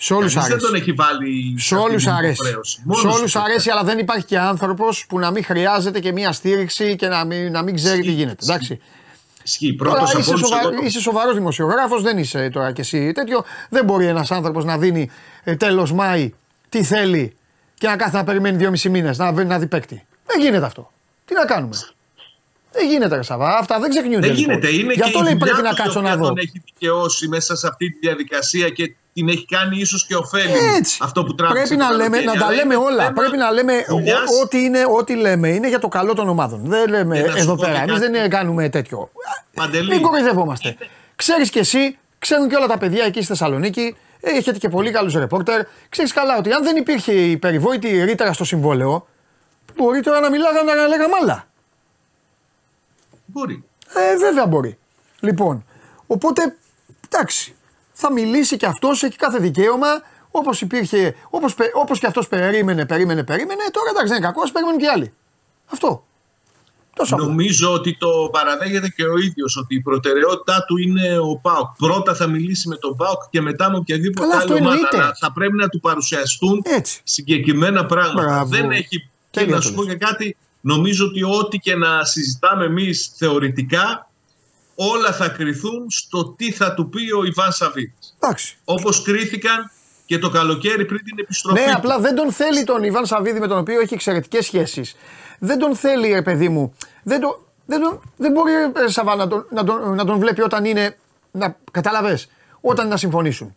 Σε 0.00 0.14
όλους 0.14 0.34
Κανείς 0.34 0.48
δεν 0.48 0.56
αρέσει. 0.58 0.70
τον 0.72 0.80
έχει 0.80 0.92
βάλει 0.92 1.54
Σε 1.58 1.74
όλους 1.74 1.94
αυτή 1.94 2.04
την 2.04 2.12
αρέσει. 2.12 2.32
υποχρέωση. 2.42 2.80
Μόνος 2.84 3.00
Σε 3.02 3.06
του 3.08 3.14
όλους 3.18 3.32
το 3.32 3.40
αρέσει, 3.40 3.70
αλλά 3.70 3.84
δεν 3.84 3.98
υπάρχει 3.98 4.24
και 4.24 4.38
άνθρωπος 4.38 5.06
που 5.08 5.18
να 5.18 5.30
μην 5.30 5.44
χρειάζεται 5.44 6.00
και 6.00 6.12
μια 6.12 6.32
στήριξη 6.32 6.96
και 6.96 7.08
να 7.08 7.24
μην, 7.24 7.52
να 7.52 7.62
μην 7.62 7.74
ξέρει 7.74 7.94
τι 8.00 8.06
Ισχύει. 8.06 8.14
γίνεται. 8.14 8.44
Εντάξει. 8.44 8.80
Ισχύει. 9.44 9.76
Τώρα 9.76 9.90
Πρώτος 9.90 10.10
από 10.10 10.18
είσαι, 10.20 10.30
όλους 10.30 10.40
σοβα... 10.48 10.60
εγώ 10.60 10.70
το- 10.70 10.84
είσαι 10.84 11.00
σοβαρός 11.00 11.34
δημοσιογράφος, 11.34 12.02
δεν 12.02 12.18
είσαι 12.18 12.48
τώρα 12.50 12.72
κι 12.72 12.80
εσύ 12.80 13.12
τέτοιο. 13.12 13.44
Δεν 13.68 13.84
μπορεί 13.84 14.06
ένας 14.06 14.30
άνθρωπος 14.30 14.64
να 14.64 14.78
δίνει 14.78 15.10
ε, 15.44 15.56
τέλος 15.56 15.92
Μάη 15.92 16.34
τι 16.68 16.82
θέλει 16.82 17.36
και 17.78 17.86
να 17.86 17.96
κάθεται 17.96 18.16
να 18.16 18.24
περιμένει 18.24 18.56
δύο-μισή 18.56 18.88
μήνες 18.88 19.18
να, 19.18 19.32
βρει- 19.32 19.46
να 19.48 19.58
δει 19.58 19.66
παίκτη. 19.66 20.06
Δεν 20.26 20.40
γίνεται 20.40 20.64
αυτό. 20.66 20.90
Τι 21.24 21.34
να 21.34 21.44
κάνουμε; 21.44 21.76
Δεν 22.72 22.88
γίνεται, 22.88 23.16
ρε 23.16 23.22
Σαββά. 23.22 23.56
Αυτά 23.58 23.78
δεν 23.80 23.90
ξεχνιούνται. 23.90 24.26
Δεν 24.26 24.36
λοιπόν. 24.36 24.54
γίνεται. 24.54 24.74
Είναι 24.76 24.92
Γι' 24.92 24.98
και 25.00 25.04
αυτό 25.04 25.18
η 25.18 25.22
λέει 25.22 25.32
δουλειά 25.32 25.46
πρέπει 25.54 25.62
να 25.62 25.68
του 25.74 25.74
η 25.80 25.82
κάτσω 25.84 25.98
οποία 25.98 26.10
να 26.10 26.16
δω. 26.16 26.26
τον 26.26 26.36
έχει 26.38 26.62
δικαιώσει 26.64 27.28
μέσα 27.28 27.56
σε 27.56 27.66
αυτή 27.66 27.90
τη 27.90 27.98
διαδικασία 27.98 28.68
και 28.68 28.94
την 29.12 29.28
έχει 29.28 29.44
κάνει 29.46 29.76
ίσως 29.78 30.06
και 30.06 30.16
ωφέλη 30.16 30.52
Έτσι. 30.76 30.98
αυτό 31.02 31.24
που 31.24 31.34
τράβηξε. 31.34 31.62
Πρέπει 31.66 31.80
το 31.80 31.84
να, 31.88 31.90
λέμε, 31.96 32.02
καλοκαίρι, 32.04 32.24
να 32.26 32.32
τα 32.40 32.46
αλλά 32.46 32.54
λέμε 32.56 32.74
είναι 32.74 32.84
όλα. 32.84 33.02
θέμα 33.02 33.12
Πρέπει 33.12 33.36
να 33.36 33.50
λέμε 33.50 33.84
δουλειάς. 33.88 34.18
ό- 34.20 34.40
ό,τι, 34.42 34.58
είναι, 34.64 34.84
ό,τι 34.98 35.14
λέμε 35.16 35.48
είναι 35.48 35.68
για 35.68 35.78
το 35.78 35.88
καλό 35.88 36.14
των 36.14 36.28
ομάδων. 36.28 36.60
Δεν 36.64 36.88
λέμε 36.88 37.16
Και 37.20 37.26
να 37.26 37.32
σου 37.32 37.38
εδώ 37.38 37.54
πω 37.54 37.62
πέρα. 37.62 37.72
και 37.72 37.78
Εμείς 37.78 37.92
κάτι. 37.92 38.00
δεν 38.04 38.14
είναι- 38.14 38.28
κάνουμε 38.28 38.68
τέτοιο. 38.68 39.10
Παντελή. 39.54 39.88
Μην 39.88 40.00
κοροϊδευόμαστε. 40.02 40.76
Ξέρεις 41.16 41.50
κι 41.50 41.58
εσύ, 41.58 41.98
ξέρουν 42.18 42.48
και 42.48 42.56
όλα 42.56 42.66
τα 42.66 42.78
παιδιά 42.78 43.04
εκεί 43.04 43.18
στη 43.18 43.26
Θεσσαλονίκη. 43.26 43.96
Έχετε 44.20 44.58
και 44.58 44.68
πολύ 44.68 44.90
καλούς 44.90 45.14
ρεπόρτερ. 45.14 45.62
Ξέρεις 45.88 46.12
καλά 46.12 46.36
ότι 46.38 46.52
αν 46.52 46.62
δεν 46.62 46.76
υπήρχε 46.76 47.12
η 47.12 47.36
περιβόητη 47.36 48.04
ρήτρα 48.04 48.32
στο 48.32 48.44
συμβόλαιο, 48.44 49.06
μπορεί 49.76 50.00
τώρα 50.00 50.20
να 50.20 50.30
μιλάγαμε 50.30 50.74
να 50.74 50.86
λέγαμε 50.86 51.14
άλλα. 51.20 51.46
Μπορεί. 53.26 53.64
Ε, 53.94 54.16
βέβαια 54.16 54.46
μπορεί. 54.46 54.78
Λοιπόν, 55.20 55.64
οπότε 56.06 56.56
εντάξει. 57.08 57.54
Θα 57.92 58.12
μιλήσει 58.12 58.56
και 58.56 58.66
αυτός, 58.66 59.02
έχει 59.02 59.16
κάθε 59.16 59.38
δικαίωμα. 59.38 59.86
Όπως 60.30 60.60
υπήρχε, 60.60 61.14
όπως, 61.30 61.54
πε- 61.54 61.74
όπως 61.74 61.98
και 61.98 62.06
αυτός 62.06 62.28
περίμενε, 62.28 62.86
περίμενε, 62.86 63.24
περίμενε. 63.24 63.62
Τώρα 63.72 63.90
εντάξει, 63.90 64.08
δεν 64.08 64.16
είναι 64.16 64.26
κακός, 64.26 64.44
ας 64.44 64.52
περιμένουν 64.52 64.78
και 64.80 64.84
οι 64.84 64.88
άλλοι. 64.88 65.12
Αυτό. 65.72 66.06
Τόσο 66.98 67.14
απλά. 67.14 67.26
Νομίζω 67.26 67.72
ότι 67.72 67.96
το 67.96 68.08
παραδέχεται 68.32 68.88
και 68.88 69.04
ο 69.04 69.18
ίδιος 69.18 69.56
ότι 69.56 69.74
η 69.74 69.80
προτεραιότητά 69.80 70.64
του 70.66 70.76
είναι 70.76 71.18
ο 71.18 71.36
Πάοκ. 71.42 71.76
Πρώτα 71.78 72.14
θα 72.14 72.26
μιλήσει 72.26 72.68
με 72.68 72.76
τον 72.76 72.96
Πάοκ 72.96 73.22
και 73.30 73.40
μετά 73.40 73.70
με 73.70 73.76
οποιαδήποτε 73.76 74.26
Καλά, 74.26 74.38
αυτό 74.40 74.52
άλλη 74.52 74.60
ομάδα. 74.62 74.74
εννοείται. 74.76 74.96
Αλλά 74.98 75.12
θα 75.20 75.32
πρέπει 75.32 75.56
να 75.56 75.68
του 75.68 75.80
παρουσιαστούν 75.80 76.62
Έτσι. 76.64 77.00
συγκεκριμένα 77.04 77.86
πράγματα. 77.86 78.22
Μπράβο. 78.22 78.48
Δεν 78.50 78.70
έχει. 78.70 78.88
Και 78.88 79.40
Τέλεια 79.40 79.54
να 79.54 79.60
το 79.60 79.66
σου 79.66 79.74
πω 79.74 79.82
λες. 79.82 79.92
και 79.92 79.98
κάτι, 79.98 80.36
νομίζω 80.60 81.06
ότι 81.06 81.22
ό,τι 81.22 81.58
και 81.58 81.74
να 81.76 82.04
συζητάμε 82.04 82.64
εμείς 82.64 83.12
θεωρητικά, 83.16 84.10
όλα 84.74 85.12
θα 85.12 85.28
κρυθούν 85.28 85.90
στο 85.90 86.34
τι 86.36 86.52
θα 86.52 86.74
του 86.74 86.88
πει 86.88 87.12
ο 87.12 87.24
Ιβάν 87.24 87.52
Σαββίδης. 87.52 88.14
Εντάξει. 88.20 88.56
Όπως 88.64 89.02
κρίθηκαν 89.02 89.70
και 90.06 90.18
το 90.18 90.30
καλοκαίρι 90.30 90.84
πριν 90.84 91.04
την 91.04 91.14
επιστροφή. 91.18 91.60
Ναι, 91.60 91.66
του. 91.66 91.72
απλά 91.76 91.98
δεν 91.98 92.14
τον 92.14 92.32
θέλει 92.32 92.64
τον 92.64 92.82
Ιβάν 92.82 93.06
Σαββίδη 93.06 93.40
με 93.40 93.46
τον 93.46 93.58
οποίο 93.58 93.80
έχει 93.80 93.94
εξαιρετικές 93.94 94.44
σχέσεις. 94.44 94.94
Δεν 95.38 95.58
τον 95.58 95.74
θέλει, 95.76 96.08
ρε 96.12 96.22
παιδί 96.22 96.48
μου. 96.48 96.74
Δεν, 97.02 97.20
το, 97.20 97.44
δεν, 97.66 97.80
τον, 97.80 98.00
δεν 98.16 98.32
μπορεί, 98.32 98.52
ρε 98.76 98.88
Σαββά, 98.90 99.16
να 99.16 99.28
τον, 99.28 99.46
να, 99.50 99.64
τον, 99.64 99.94
να 99.94 100.04
τον 100.04 100.18
βλέπει 100.18 100.40
όταν 100.42 100.64
είναι. 100.64 100.96
Να, 101.30 101.56
καταλαβες, 101.70 102.28
όταν 102.60 102.84
είναι 102.84 102.92
να 102.94 102.98
συμφωνήσουν. 103.00 103.56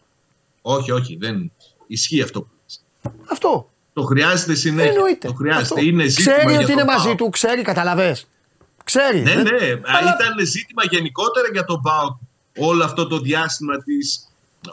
Όχι, 0.61 0.91
όχι, 0.91 1.17
δεν 1.19 1.51
ισχύει 1.87 2.21
αυτό 2.21 2.41
που 2.41 2.47
λες. 2.63 2.81
Αυτό. 3.31 3.69
Το 3.93 4.01
χρειάζεται 4.03 4.55
συνέχεια. 4.55 4.91
Εννοείται. 4.91 5.27
Το 5.27 5.33
χρειάζεται. 5.33 5.63
Αυτό. 5.63 5.79
Είναι 5.81 6.05
ζήτημα 6.07 6.35
ξέρει 6.35 6.49
για 6.51 6.57
ότι 6.59 6.65
τον 6.65 6.73
είναι 6.73 6.83
μαζί 6.83 7.05
ΠΑΟΚ. 7.05 7.17
του, 7.17 7.29
ξέρει, 7.29 7.61
καταλαβες. 7.61 8.27
Ξέρει. 8.83 9.21
Ναι, 9.21 9.33
δεν- 9.33 9.43
ναι. 9.43 9.81
Αλλά- 9.83 10.15
Ήταν 10.19 10.45
ζήτημα 10.45 10.83
γενικότερα 10.89 11.47
για 11.51 11.65
τον 11.65 11.81
ΠΑΟΚ 11.81 12.17
όλο 12.57 12.83
αυτό 12.83 13.07
το 13.07 13.19
διάστημα 13.19 13.77
της 13.83 14.25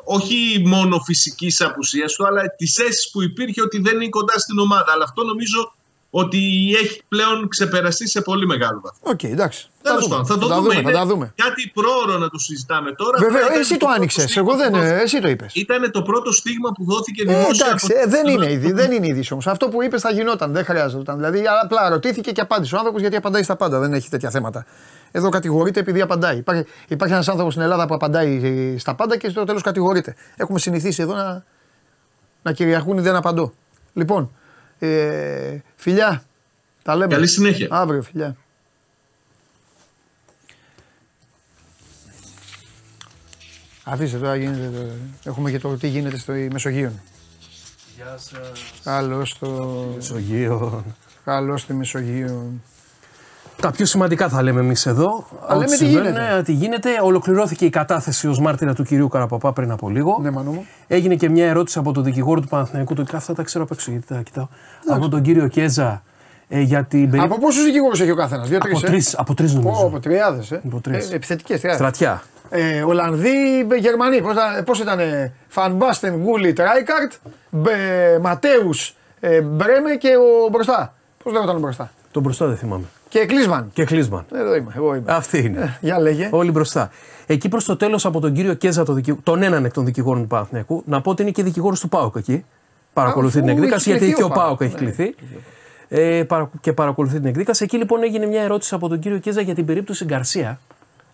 όχι 0.05 0.62
μόνο 0.66 0.99
φυσικής 0.99 1.61
απουσίας 1.61 2.12
του, 2.12 2.27
αλλά 2.27 2.42
της 2.57 2.79
αίσθησης 2.79 3.11
που 3.11 3.23
υπήρχε 3.23 3.62
ότι 3.62 3.79
δεν 3.81 3.94
είναι 3.94 4.09
κοντά 4.09 4.38
στην 4.38 4.59
ομάδα. 4.59 4.92
Αλλά 4.92 5.05
αυτό 5.05 5.25
νομίζω 5.25 5.75
ότι 6.11 6.38
έχει 6.83 7.03
πλέον 7.09 7.49
ξεπεραστεί 7.49 8.09
σε 8.09 8.21
πολύ 8.21 8.47
μεγάλο 8.47 8.81
βαθμό. 8.85 9.01
Οκ, 9.12 9.23
εντάξει. 9.23 9.68
Τέλος 9.83 10.03
δούμε. 10.03 10.14
πάντων, 10.14 10.27
θα 10.27 10.38
το 10.38 10.47
τα 10.49 10.57
δούμε. 10.61 10.75
θα 10.75 10.81
Είναι 10.81 10.92
τα 10.92 11.07
δούμε. 11.07 11.33
Κάτι 11.37 11.71
πρόωρο 11.75 12.18
να 12.18 12.29
το 12.29 12.38
συζητάμε 12.38 12.92
τώρα. 12.92 13.18
Βέβαια, 13.18 13.40
Ήταν 13.47 13.59
εσύ 13.59 13.71
το 13.73 13.77
πρώτο 13.79 13.94
άνοιξες. 13.94 14.31
στίγμα 14.31 14.49
Εγώ 14.53 14.57
δεν. 14.62 14.71
που 14.71 14.77
δόθηκε. 14.79 15.03
Εσύ 15.03 15.21
το 15.21 15.29
είπες. 15.29 15.55
Ήταν 15.55 15.90
το 15.90 16.03
πρώτο 16.03 16.33
στίγμα 16.33 16.71
που 16.73 16.85
δόθηκε 16.85 17.23
Ε, 17.23 17.25
δημόσια. 17.35 17.66
εντάξει, 17.66 17.87
από- 17.92 18.03
ε, 18.03 18.07
δεν 18.11 18.27
είναι 18.27 18.53
είδη, 18.53 18.73
δεν 18.73 18.92
είναι 18.92 19.07
είδηση 19.07 19.33
όμως. 19.33 19.47
Αυτό 19.47 19.68
που 19.68 19.83
είπες 19.83 20.01
θα 20.01 20.11
γινόταν, 20.11 20.53
δεν 20.53 20.64
χρειάζονταν. 20.64 21.16
Δηλαδή, 21.16 21.42
απλά 21.62 21.88
ρωτήθηκε 21.88 22.31
και 22.33 22.40
απάντησε 22.40 22.75
ο 22.75 22.79
άνθρωπος 22.79 23.01
γιατί 23.01 23.16
απαντάει 23.16 23.42
στα 23.42 23.57
πάντα. 23.57 23.79
Δεν 23.79 23.92
έχει 23.92 24.09
τέτοια 24.09 24.31
θέματα. 24.31 24.66
Εδώ 25.11 25.29
κατηγορείται 25.29 25.81
επειδή 25.81 26.01
απαντάει. 26.01 26.37
Υπάρχει, 26.37 26.64
υπάρχει 26.88 27.14
ένας 27.14 27.29
άνθρωπος 27.29 27.53
στην 27.53 27.64
Ελλάδα 27.64 27.87
που 27.87 27.94
απαντάει 27.94 28.77
στα 28.79 28.94
πάντα 28.94 29.16
και 29.16 29.29
στο 29.29 29.44
τέλος 29.44 29.62
κατηγορείται. 29.62 30.14
Έχουμε 30.37 30.59
συνηθίσει 30.59 31.03
εδώ 31.03 31.14
να, 31.14 31.44
να 32.42 32.53
κυριαρχούν 32.53 32.99
ή 32.99 33.01
δεν 33.01 33.14
απαντώ. 33.16 33.53
Λοιπόν, 33.92 34.31
ε, 34.79 35.59
φιλιά, 35.77 36.23
τα 36.83 36.97
λέμε. 36.97 37.14
Καλή 37.14 37.27
συνέχεια. 37.27 37.69
Αύριο, 37.71 38.03
φιλιά. 38.03 38.37
Αφήστε 43.85 44.19
τώρα, 44.19 44.37
γίνεται, 44.37 44.71
το- 45.23 45.31
έχουμε 45.31 45.51
και 45.51 45.59
το 45.59 45.77
τι 45.77 45.88
γίνεται 45.88 46.17
στο 46.19 46.33
Μεσογείο. 46.33 46.93
Γεια 47.97 48.17
σας. 48.19 48.73
Καλώς 48.85 49.29
στο. 49.31 49.93
Μεσογείο. 49.95 50.85
Καλώς 51.25 51.61
στη 51.61 51.75
Μεσογείο. 51.75 52.53
Τα 53.61 53.71
πιο 53.71 53.85
σημαντικά 53.87 54.29
θα 54.29 54.42
λέμε 54.42 54.61
εμείς 54.61 54.87
εδώ. 54.87 55.27
Α, 55.47 55.53
λέμε 55.53 55.64
Ό,τι 55.64 55.71
τι 55.71 55.77
συμβαίνει, 55.77 56.07
γίνεται. 56.07 56.35
ναι, 56.35 56.42
τι 56.42 56.53
γίνεται. 56.53 56.88
Ολοκληρώθηκε 57.03 57.64
η 57.64 57.71
κατάθεση 57.71 58.29
ως 58.29 58.40
μάρτυρα 58.40 58.75
του 58.75 58.83
κυρίου 58.85 59.09
Καραπαπά 59.09 59.53
πριν 59.53 59.71
από 59.71 59.88
λίγο. 59.88 60.18
Ναι, 60.23 60.31
μανού 60.31 60.53
μου. 60.53 60.66
Έγινε 60.87 61.14
και 61.14 61.29
μια 61.29 61.47
ερώτηση 61.49 61.79
από 61.79 61.92
τον 61.92 62.05
δικηγόρο 62.05 62.40
του 62.40 62.49
Παναθηναϊκού. 62.49 62.94
Το, 62.94 63.05
αυτά 63.12 63.35
τα 63.35 63.42
ξέρω 63.42 63.64
απ' 63.64 63.71
έξω 63.71 63.90
γιατί 63.90 64.07
τα 64.07 64.21
κοιτάω. 64.23 64.49
Από 64.88 65.09
τον 65.09 65.23
κύριο 65.23 65.49
Κέζα 65.49 66.03
ε, 66.49 66.61
για 66.61 66.85
την 66.85 67.11
περίπτωση. 67.11 67.25
Από 67.25 67.38
πόσους 67.38 67.64
δικηγόρους 67.64 68.01
έχει 68.01 68.11
ο 68.11 68.14
καθένας, 68.16 68.49
δύο-τρει. 68.49 68.73
Από 68.73 68.81
τρεις 68.81 69.18
από 69.18 69.35
τρεις 69.35 69.55
νομίζω. 69.55 69.87
Από 69.87 70.01
τριάδες. 70.01 70.51
Ε. 70.51 70.61
Από 70.66 70.81
τρεις. 70.81 71.11
Ε, 71.11 71.14
Επιθετικές 71.14 71.61
τριάδες. 71.61 71.81
Στρατιά. 71.81 72.23
Ε, 72.51 72.83
Ολλανδοί, 72.83 73.59
ε, 73.71 73.77
Γερμανοί. 73.77 74.23
Πώς 74.64 74.81
ήταν. 74.81 74.99
Φανμπάστεν, 75.49 76.16
Γκούλιτ, 76.16 76.59
Ράικαρτ, 76.59 77.12
Ματέους, 78.21 78.97
ε, 79.21 79.40
Μπρέμε 79.40 79.90
και 79.90 80.09
ο 80.16 80.49
μπροστά. 80.51 80.94
Πώς 81.23 81.33
λέγονταν 81.33 81.57
ο 81.57 81.59
μπροστά; 81.59 81.90
Τον 82.11 82.23
μπροστά 82.23 82.47
δεν 82.47 82.57
θυμάμαι. 82.57 82.85
Και 83.09 83.27
Κλίσμαν. 83.27 83.71
Και 83.73 83.85
Κλίσμαν. 83.85 84.25
Εδώ 84.35 84.55
είμαι. 84.55 84.73
Εγώ 84.77 84.94
είμαι. 84.94 85.12
Αυτή 85.12 85.38
είναι. 85.38 85.61
Ε, 85.61 85.68
για 85.81 86.01
λέγε. 86.01 86.29
Όλοι 86.33 86.51
μπροστά. 86.51 86.90
Εκεί 87.27 87.49
προς 87.49 87.64
το 87.64 87.77
τέλος 87.77 88.07
από 88.07 88.21
τον 88.21 88.33
κύριο 88.33 88.55
Κέζα, 88.55 88.85
τον, 88.85 88.94
δικη... 88.94 89.14
τον 89.14 89.42
έναν 89.42 89.64
εκ 89.64 89.73
των 89.73 89.85
δικηγόρων 89.85 90.23
του 90.23 90.29
Παναθηναϊκού, 90.29 90.83
να 90.87 91.01
πω 91.01 91.11
ότι 91.11 91.23
είναι 91.23 91.31
και 91.31 91.42
δικηγόρος 91.42 91.81
του 91.81 91.88
ΠΑΟΚ 91.88 92.16
εκεί. 92.16 92.44
Παρακολουθεί 92.92 93.38
αφού 93.38 93.47
την 93.47 93.57
εκδίκαση, 93.57 93.90
έχει 93.90 93.99
γιατί 93.99 94.05
κληθεί 94.05 94.16
και 94.16 94.23
ο 94.23 94.27
ο 94.27 94.44
ΠΑΟΚ, 94.44 94.59
ΠΑΟΚ 94.59 94.61
έχει 94.61 94.85
ναι. 94.85 94.90
κληθεί. 94.90 95.14
Ε, 95.88 96.23
παρα- 96.23 96.51
και 96.61 96.73
παρακολουθεί 96.73 97.16
την 97.16 97.27
εκδίκαση. 97.27 97.64
Εκεί 97.64 97.77
λοιπόν 97.77 98.03
έγινε 98.03 98.27
μια 98.27 98.42
ερώτηση 98.42 98.75
από 98.75 98.88
τον 98.88 98.99
κύριο 98.99 99.18
Κέζα 99.18 99.40
για 99.40 99.55
την 99.55 99.64
περίπτωση 99.66 100.05
Γκαρσία. 100.05 100.61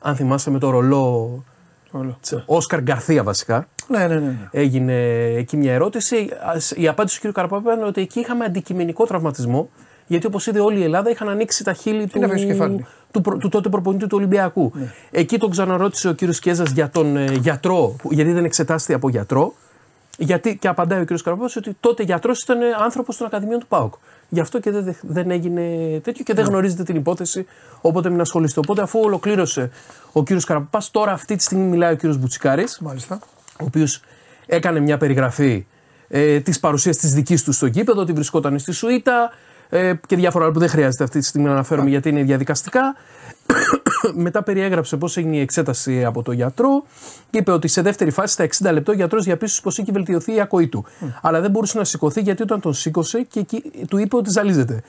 Αν 0.00 0.16
θυμάστε 0.16 0.50
με 0.50 0.59
το 0.59 0.70
ρολό. 0.70 1.44
Όλο. 1.90 2.18
Όσκαρ 2.46 2.80
Γκαρθία 2.83 3.22
βασικά. 3.22 3.66
Ναι, 3.88 3.98
ναι, 3.98 4.14
ναι. 4.14 4.20
ναι. 4.20 4.48
Έγινε 4.50 4.94
εκεί 5.37 5.57
μια 5.57 5.72
ερώτηση. 5.72 6.28
Ας- 6.54 6.70
Η 6.76 6.88
απάντηση 6.88 7.20
του 7.20 7.28
κ. 7.30 7.33
Καραπαπά 7.33 7.72
είναι 7.72 7.85
ότι 7.85 8.00
εκεί 8.00 8.20
είχαμε 8.20 8.44
αντικειμενικό 8.44 9.04
τραυματισμό. 9.07 9.70
Γιατί 10.06 10.26
όπως 10.26 10.46
είδε 10.46 10.60
όλη 10.60 10.78
η 10.78 10.82
Ελλάδα 10.82 11.10
είχαν 11.10 11.28
ανοίξει 11.28 11.64
τα 11.64 11.72
χείλη 11.72 12.06
του, 12.06 12.24
αφήσει 12.24 12.46
κεφάλι. 12.46 12.86
του, 13.10 13.20
προ- 13.20 13.38
του 13.38 13.48
τότε 13.48 13.68
προπονητή 13.68 14.06
του 14.06 14.16
Ολυμπιακού. 14.16 14.72
Εκεί 15.10 15.38
τον 15.38 15.50
ξαναρώτησε 15.50 16.08
ο 16.08 16.14
κ. 16.14 16.18
Κέζα 16.40 16.64
για 16.74 16.90
τον 16.90 17.16
ε, 17.16 17.32
γιατρό, 17.40 17.94
που- 17.98 18.12
γιατί 18.12 18.32
δεν 18.32 18.44
εξετάστηκε 18.44 18.94
από 18.94 19.08
γιατρό. 19.08 19.54
Γιατί, 20.18 20.56
και 20.58 20.68
απαντάει 20.68 21.00
ο 21.00 21.04
κ. 21.04 21.12
Καραπαπά 21.22 21.50
ότι 21.56 21.76
τότε 21.80 22.02
γιατρός 22.02 22.42
ήταν 22.42 22.58
άνθρωπος 22.84 23.16
των 23.16 23.26
Ακαδημιών 23.26 23.60
του 23.60 23.66
ΠΑΟΚ. 23.66 23.94
Γι' 24.28 24.40
αυτό 24.40 24.60
και 24.60 24.70
δεν, 24.70 24.96
δεν 25.02 25.30
έγινε 25.30 25.62
τέτοιο 26.02 26.24
και 26.24 26.34
δεν 26.34 26.44
γνωρίζετε 26.44 26.82
την 26.82 26.96
υπόθεση, 26.96 27.46
οπότε 27.80 28.10
μην 28.10 28.20
ασχολείστε. 28.20 28.60
Οπότε 28.60 28.82
αφού 28.82 29.00
ολοκλήρωσε 29.00 29.70
ο 30.12 30.22
κ. 30.22 30.28
Καραπαπά, 30.46 30.82
τώρα 30.90 31.12
αυτή 31.12 31.36
τη 31.36 31.42
στιγμή 31.42 31.64
μιλάει 31.64 31.92
ο 31.92 31.96
κ. 31.96 32.06
Μπουτσικάρης 32.06 32.78
Μάλιστα. 32.80 33.18
ο 33.60 33.64
οποίος 33.64 34.00
έκανε 34.46 34.80
μια 34.80 34.96
περιγραφή 34.96 35.66
ε, 36.08 36.40
της 36.40 36.60
παρουσίας 36.60 36.96
της 36.96 37.12
δικής 37.14 37.42
του 37.44 37.52
στο 37.52 37.66
γήπεδο, 37.66 38.00
ότι 38.00 38.12
βρισκόταν 38.12 38.58
στη 38.58 38.72
Σουήτα 38.72 39.30
ε, 39.68 39.92
και 40.07 40.16
διάφορα 40.16 40.44
άλλα 40.44 40.53
που 40.53 40.59
δεν 40.59 40.68
χρειάζεται 40.68 41.05
αυτή 41.05 41.18
τη 41.18 41.24
στιγμή 41.24 41.46
να 41.46 41.53
αναφέρουμε 41.53 41.88
γιατί 41.88 42.09
είναι 42.09 42.22
διαδικαστικά. 42.22 42.96
Μετά 44.14 44.42
περιέγραψε 44.42 44.96
πώς 44.96 45.16
έγινε 45.16 45.37
η 45.37 45.40
εξέταση 45.40 46.05
από 46.05 46.22
τον 46.22 46.35
γιατρό 46.35 46.85
και 47.31 47.38
είπε 47.38 47.50
ότι 47.50 47.68
σε 47.68 47.83
δεύτερη 47.83 48.11
φάση, 48.11 48.33
στα 48.33 48.68
60 48.68 48.72
λεπτά, 48.72 48.92
ο 48.92 48.94
γιατρός 48.94 49.24
διαπίστωσε 49.24 49.62
πω 49.62 49.82
είχε 49.82 49.93
βελτιωθεί 49.93 50.34
η 50.34 50.41
ακοή 50.41 50.68
του. 50.68 50.84
Αλλά 51.22 51.41
δεν 51.41 51.51
μπορούσε 51.51 51.78
να 51.78 51.84
σηκωθεί 51.84 52.20
γιατί 52.20 52.43
όταν 52.43 52.61
τον 52.61 52.74
σήκωσε 52.74 53.22
και 53.22 53.41
εκεί, 53.41 53.62
του 53.88 53.99
είπε 53.99 54.16
ότι 54.16 54.30
ζαλίζεται. 54.30 54.82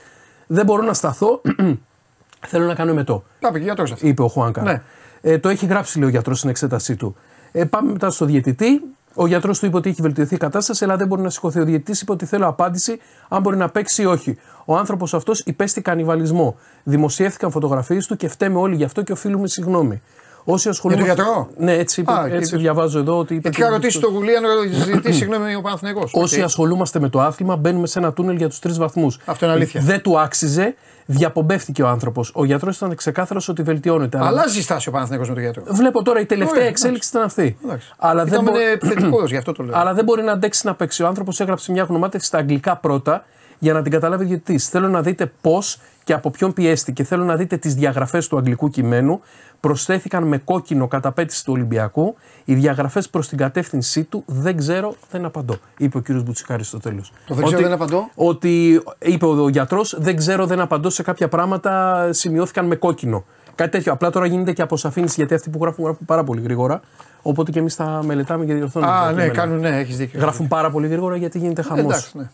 Δεν 0.47 0.65
μπορώ 0.65 0.83
να 0.83 0.93
σταθώ. 0.93 1.41
Θέλω 2.47 2.65
να 2.65 2.75
κάνω 2.75 2.91
εμετό 2.91 3.23
Τα 3.39 3.51
πήγε 3.51 3.63
γιατρός 3.63 3.91
αυτό. 3.91 4.07
είπε 4.07 4.21
ο 4.21 4.27
Χουάνκα. 4.27 4.61
Ναι. 4.61 4.81
Ε, 5.21 5.37
το 5.37 5.49
έχει 5.49 5.65
γράψει 5.65 5.99
λέει, 5.99 6.07
ο 6.07 6.11
γιατρός 6.11 6.37
στην 6.37 6.49
εξέτασή 6.49 6.95
του. 6.95 7.15
Ε, 7.51 7.65
πάμε 7.65 7.91
μετά 7.91 8.09
στο 8.09 8.25
διαιτητή. 8.25 8.81
Ο 9.15 9.27
γιατρός 9.27 9.59
του 9.59 9.65
είπε 9.65 9.77
ότι 9.77 9.89
έχει 9.89 10.01
βελτιωθεί 10.01 10.35
η 10.35 10.37
κατάσταση, 10.37 10.83
αλλά 10.83 10.97
δεν 10.97 11.07
μπορεί 11.07 11.21
να 11.21 11.29
σηκωθεί. 11.29 11.59
Ο 11.59 11.63
διαιτητής 11.65 12.01
είπε 12.01 12.11
ότι 12.11 12.25
θέλω 12.25 12.47
απάντηση 12.47 12.99
αν 13.27 13.41
μπορεί 13.41 13.57
να 13.57 13.69
παίξει 13.69 14.01
ή 14.01 14.05
όχι. 14.05 14.37
Ο 14.65 14.75
άνθρωπος 14.77 15.13
αυτός 15.13 15.39
υπέστη 15.39 15.81
κανιβαλισμό. 15.81 16.57
Δημοσιεύτηκαν 16.83 17.51
φωτογραφίες 17.51 18.07
του 18.07 18.15
και 18.15 18.27
φταίμε 18.27 18.57
όλοι 18.59 18.75
γι' 18.75 18.83
αυτό 18.83 19.01
και 19.01 19.11
οφείλουμε 19.11 19.47
συγγνώμη. 19.47 20.01
Όσοι 20.47 20.69
ασχολούνται. 20.69 21.03
Για 21.03 21.15
τον 21.15 21.25
γιατρό; 21.25 21.49
Ναι, 21.57 21.73
έτσι, 21.73 22.01
είπε, 22.01 22.11
Α, 22.11 22.27
έτσι 22.31 22.51
και- 22.51 22.57
διαβάζω 22.57 22.99
εδώ. 22.99 23.17
Ότι 23.17 23.33
είπε 23.33 23.41
Γιατί 23.49 23.57
είχα 23.59 23.65
ότι- 23.69 23.75
ρωτήσει 23.75 23.99
το 23.99 24.09
Γουλία 24.09 24.39
να 24.39 24.49
ζητήσει 24.85 25.17
συγγνώμη 25.19 25.55
ο 25.55 25.61
Παναθηναϊκός. 25.61 26.11
Όσοι 26.13 26.39
Οκ. 26.39 26.45
ασχολούμαστε 26.45 26.99
με 26.99 27.09
το 27.09 27.21
άθλημα, 27.21 27.55
μπαίνουμε 27.55 27.87
σε 27.87 27.99
ένα 27.99 28.13
τούνελ 28.13 28.35
για 28.35 28.49
τους 28.49 28.59
τρεις 28.59 28.77
βαθμούς. 28.77 29.19
Αυτό 29.25 29.45
είναι 29.45 29.53
αλήθεια. 29.53 29.81
Δεν 29.81 30.01
του 30.01 30.19
άξιζε, 30.19 30.75
διαπομπεύτηκε 31.05 31.83
ο 31.83 31.87
άνθρωπος. 31.87 32.31
Ο 32.35 32.45
γιατρός 32.45 32.75
ήταν 32.75 32.95
ξεκάθαρος 32.95 33.47
ότι 33.49 33.61
βελτιώνεται. 33.61 34.17
αλλά- 34.17 34.27
Αλλάζει 34.27 34.61
στάση 34.61 34.89
ο 34.89 34.91
Παναθηναϊκός 34.91 35.27
με 35.27 35.33
τον 35.33 35.43
γιατρό. 35.43 35.63
Βλέπω 35.67 36.03
τώρα 36.03 36.19
η 36.19 36.25
τελευταία 36.25 36.55
Ωραία, 36.57 36.67
εξέλιξη 36.69 37.09
ήταν 37.09 37.21
αυτή. 37.23 37.57
Εντάξει. 37.65 37.93
Αλλά 37.97 38.23
δεν, 38.25 38.41
Ήταν 38.41 38.53
μπο- 38.53 38.59
επιθετικός, 38.59 39.29
γι' 39.31 39.37
αυτό 39.37 39.51
το 39.51 39.63
λέω. 39.63 39.77
αλλά 39.77 39.93
δεν 39.93 40.03
μπορεί 40.03 40.23
να 40.23 40.31
αντέξει 40.31 40.65
να 40.67 40.75
παίξει. 40.75 41.03
Ο 41.03 41.07
άνθρωπος 41.07 41.39
έγραψε 41.39 41.71
μια 41.71 41.83
γνωμάτευση 41.83 42.27
στα 42.27 42.37
αγγλικά 42.37 42.75
πρώτα. 42.77 43.25
Για 43.65 43.73
να 43.73 43.81
την 43.81 43.91
καταλάβει 43.91 44.23
ο 44.23 44.27
διαιτητής. 44.27 44.57
Θέλω 44.57 44.89
να 44.89 45.01
δείτε 45.01 45.31
πώς 45.41 45.79
και 46.03 46.13
από 46.13 46.29
ποιον 46.29 46.53
πιέστηκε. 46.53 47.03
Θέλω 47.03 47.23
να 47.23 47.35
δείτε 47.35 47.57
τις 47.57 47.75
διαγραφές 47.75 48.27
του 48.27 48.37
αγγλικού 48.37 48.69
κειμένου. 48.69 49.21
Προσθέθηκαν 49.59 50.23
με 50.23 50.37
κόκκινο 50.37 50.87
κατά 50.87 51.11
πέτηση 51.11 51.45
του 51.45 51.53
Ολυμπιακού. 51.53 52.15
Οι 52.45 52.53
διαγραφές 52.55 53.09
προς 53.09 53.27
την 53.27 53.37
κατεύθυνσή 53.37 54.03
του 54.03 54.23
δεν 54.25 54.57
ξέρω, 54.57 54.95
δεν 55.11 55.25
απαντώ. 55.25 55.57
Είπε 55.77 55.97
ο 55.97 56.01
κ. 56.01 56.11
Μπουτσικάρη 56.11 56.63
στο 56.63 56.79
τέλος. 56.79 57.11
Το 57.27 57.35
δεν 57.35 57.45
ξέρω, 57.45 57.61
δεν 57.61 57.71
απαντώ. 57.71 58.09
Ότι 58.15 58.83
είπε 58.99 59.25
ο 59.25 59.49
γιατρός, 59.49 59.95
δεν 59.99 60.15
ξέρω, 60.15 60.45
δεν 60.45 60.59
απαντώ 60.59 60.89
σε 60.89 61.03
κάποια 61.03 61.27
πράγματα 61.27 62.07
σημειώθηκαν 62.11 62.65
με 62.65 62.75
κόκκινο. 62.75 63.25
Κάτι 63.55 63.71
τέτοιο. 63.71 63.93
Απλά 63.93 64.09
τώρα 64.09 64.25
γίνεται 64.25 64.53
και 64.53 64.61
αποσαφήνιση 64.61 65.13
γιατί 65.17 65.33
αυτοί 65.33 65.49
που 65.49 65.59
γράφουν 65.61 65.83
γράφουν 65.83 66.05
πάρα 66.05 66.23
πολύ 66.23 66.41
γρήγορα. 66.41 66.81
Οπότε 67.21 67.51
και 67.51 67.59
εμείς 67.59 67.75
τα 67.75 68.01
μελετάμε 68.05 68.45
και 68.45 68.53
διορθώνουμε. 68.53 68.91
τα 68.91 68.97
Α, 68.97 69.05
ναι, 69.05 69.11
κείμενα. 69.11 69.33
κάνουν, 69.33 69.59
ναι, 69.59 69.79
έχεις 69.79 69.97
δίκιο. 69.97 70.19
Γράφουν 70.19 70.47
πάρα 70.47 70.69
πολύ 70.69 70.87
γρήγορα 70.87 71.15
γιατί 71.15 71.39
γίνεται 71.39 71.61
χαμός. 71.61 71.83
Εντάξει, 71.83 72.17
ναι. 72.17 72.29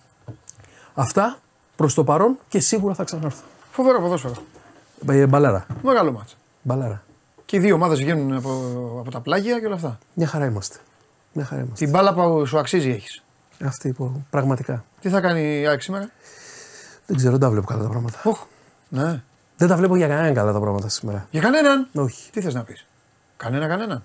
Αυτά 1.02 1.38
προς 1.76 1.94
το 1.94 2.04
παρόν 2.04 2.38
και 2.48 2.60
σίγουρα 2.60 2.94
θα 2.94 3.04
ξανάρθω. 3.04 3.44
Φοβερό 3.72 4.02
ποδόσφαιρο. 4.02 4.34
Ε, 5.08 5.26
μπαλάρα. 5.26 5.66
Μεγάλο 5.82 6.12
μάτς. 6.12 6.38
Μπαλάρα. 6.62 7.04
Και 7.46 7.58
οι 7.58 7.60
δύο 7.60 7.76
ομάδες 7.76 8.00
βγαίνουν 8.00 8.34
από, 8.34 8.50
από 9.00 9.12
τα 9.12 9.20
πλάγια 9.20 9.60
και 9.60 9.66
όλα 9.66 9.76
αυτά. 9.76 9.98
Μια 10.14 10.28
χαρά 10.28 10.46
είμαστε. 10.46 10.78
Μια 11.34 11.46
χαρά 11.46 11.62
είμαστε. 11.62 11.86
Την 11.86 11.94
μπάλα 11.94 12.14
που 12.14 12.46
σου 12.46 12.60
αξίζει 12.60 12.90
έχεις. 12.90 13.24
Αυτή 13.64 13.92
που 13.92 14.26
πραγματικά. 14.30 14.86
Τι 15.02 15.10
θα 15.10 15.22
κάνει 15.22 15.60
η 15.60 15.68
ΑΕΚ 15.68 15.82
σήμερα; 15.82 16.10
Δεν 17.06 17.18
ξέρω, 17.18 17.32
δεν 17.32 17.40
τα 17.40 17.50
βλέπω 17.50 17.66
καλά 17.66 17.84
τα 17.84 17.90
πράγματα. 17.90 18.20
Οχ, 18.24 18.46
ναι. 18.90 19.24
Δεν 19.58 19.68
τα 19.68 19.76
βλέπω 19.76 19.96
για 19.96 20.08
κανέναν 20.08 20.34
καλά 20.34 20.52
τα 20.52 20.60
πράγματα 20.60 20.90
σήμερα. 20.90 21.28
Για 21.32 21.42
κανέναν; 21.42 21.88
Όχι. 21.94 22.32
Τι 22.32 22.42
θες 22.42 22.54
να 22.54 22.64
πεις; 22.64 22.86
Κανένα, 23.38 23.68
κανένα. 23.68 24.04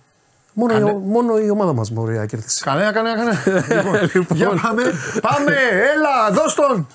Μόνο, 0.58 0.72
Κανε- 0.72 0.90
η, 0.90 0.94
μόνο 0.94 1.38
η 1.38 1.50
ομάδα 1.50 1.72
μας 1.72 1.90
μπορεί 1.90 2.16
να 2.16 2.26
κερδίσει. 2.26 2.62
Κανένα, 2.64 2.92
κανένα, 2.92 3.16
κανένα. 3.16 4.10
λοιπόν, 4.14 4.36
για 4.36 4.48
πάμε. 4.48 4.82
Πάμε, 5.20 5.52
έλα, 5.94 6.30
δώσ' 6.30 6.54
τον. 6.54 6.86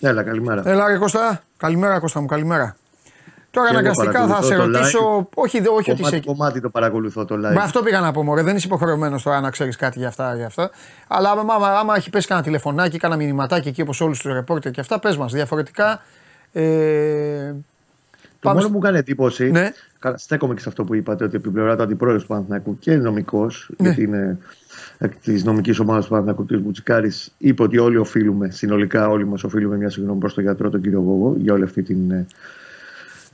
Έλα, 0.00 0.22
καλημέρα. 0.22 0.62
Έλα, 0.64 0.86
ρε 0.88 0.96
Κώστα. 0.98 1.42
Καλημέρα, 1.56 1.98
Κώστα 2.00 2.20
μου, 2.20 2.26
καλημέρα. 2.26 2.76
Τώρα 3.52 3.68
Και 3.68 3.76
εγώ 3.76 3.78
αναγκαστικά 3.88 4.12
θα 4.20 4.26
παρακολουθώ 4.26 4.46
σε 4.48 4.56
το 4.56 4.78
ρωτήσω. 4.78 5.28
Όχι, 5.34 5.60
δε- 5.60 5.68
όχι 5.68 5.90
ότι 5.90 6.00
κομμάτι, 6.00 6.16
είσαι. 6.16 6.24
κομμάτι 6.26 6.60
το 6.60 6.70
παρακολουθώ 6.70 7.24
το 7.24 7.34
live. 7.34 7.54
Μα 7.54 7.62
αυτό 7.62 7.82
πήγα 7.82 8.00
να 8.00 8.12
πω, 8.12 8.22
Μωρέ. 8.22 8.42
Δεν 8.42 8.56
είσαι 8.56 8.66
υποχρεωμένος 8.66 9.22
τώρα 9.22 9.40
να 9.40 9.50
ξέρεις 9.50 9.76
κάτι 9.76 9.98
για 9.98 10.08
αυτά, 10.08 10.34
για 10.36 10.46
αυτά. 10.46 10.70
Αλλά 11.08 11.30
άμα, 11.30 11.54
άμα, 11.54 11.68
άμα 11.68 11.94
έχει 11.96 12.10
πέσει 12.10 12.26
κανένα 12.26 12.46
τηλεφωνάκι, 12.46 12.98
κανένα 12.98 13.22
μηνυματάκι 13.22 13.68
εκεί 13.68 13.80
όπως 13.82 14.00
όλους 14.00 14.18
τους 14.20 14.32
ρεπόρτερ 14.32 14.72
και 14.72 14.80
αυτά, 14.80 14.98
πες 14.98 15.16
μας. 15.16 15.32
Διαφορετικά. 15.32 16.02
Ε, 16.52 17.52
Το 17.52 18.48
πάμε 18.48 18.54
μόνο 18.54 18.60
στο- 18.60 18.68
που 18.68 18.74
μου 18.74 18.78
κάνει 18.80 18.98
εντύπωση, 18.98 19.50
Ναι. 19.50 19.70
καλά, 19.98 20.16
στέκομαι 20.18 20.54
και 20.54 20.60
σε 20.60 20.68
αυτό 20.68 20.84
που 20.84 20.94
είπατε, 20.94 21.24
ότι 21.24 21.34
από 21.36 21.44
την 21.44 21.52
πλευρά 21.54 21.76
του 21.76 21.82
αντιπρόεδρου 21.82 22.20
του 22.20 22.26
Παναθηναϊκού 22.26 22.78
και 22.78 22.94
νομικός, 22.96 23.70
Ναι. 23.76 23.88
γιατί 23.88 24.02
είναι 24.02 24.38
της 25.22 25.44
νομικής 25.44 25.78
ομάδας 25.78 26.04
του 26.04 26.10
Παναθηναϊκού, 26.10 26.46
κ. 26.46 26.54
Μπουτσικάρης, 26.56 27.32
είπε 27.38 27.62
ότι 27.62 27.78
όλοι 27.78 27.96
οφείλουμε, 27.96 28.50
συνολικά 28.50 29.08
όλοι 29.08 29.26
μας 29.26 29.44
οφείλουμε 29.44 29.76
μια 29.76 29.90
συγγνώμη 29.90 30.18
προς 30.20 30.34
τον 30.34 30.42
γιατρό, 30.42 30.70
τον 30.70 30.80
κύριο 30.80 31.00
Γόγο, 31.00 31.34
για 31.38 31.52
όλη 31.52 31.62
αυτή 31.64 31.82
την 31.82 32.10
ε, 32.10 32.26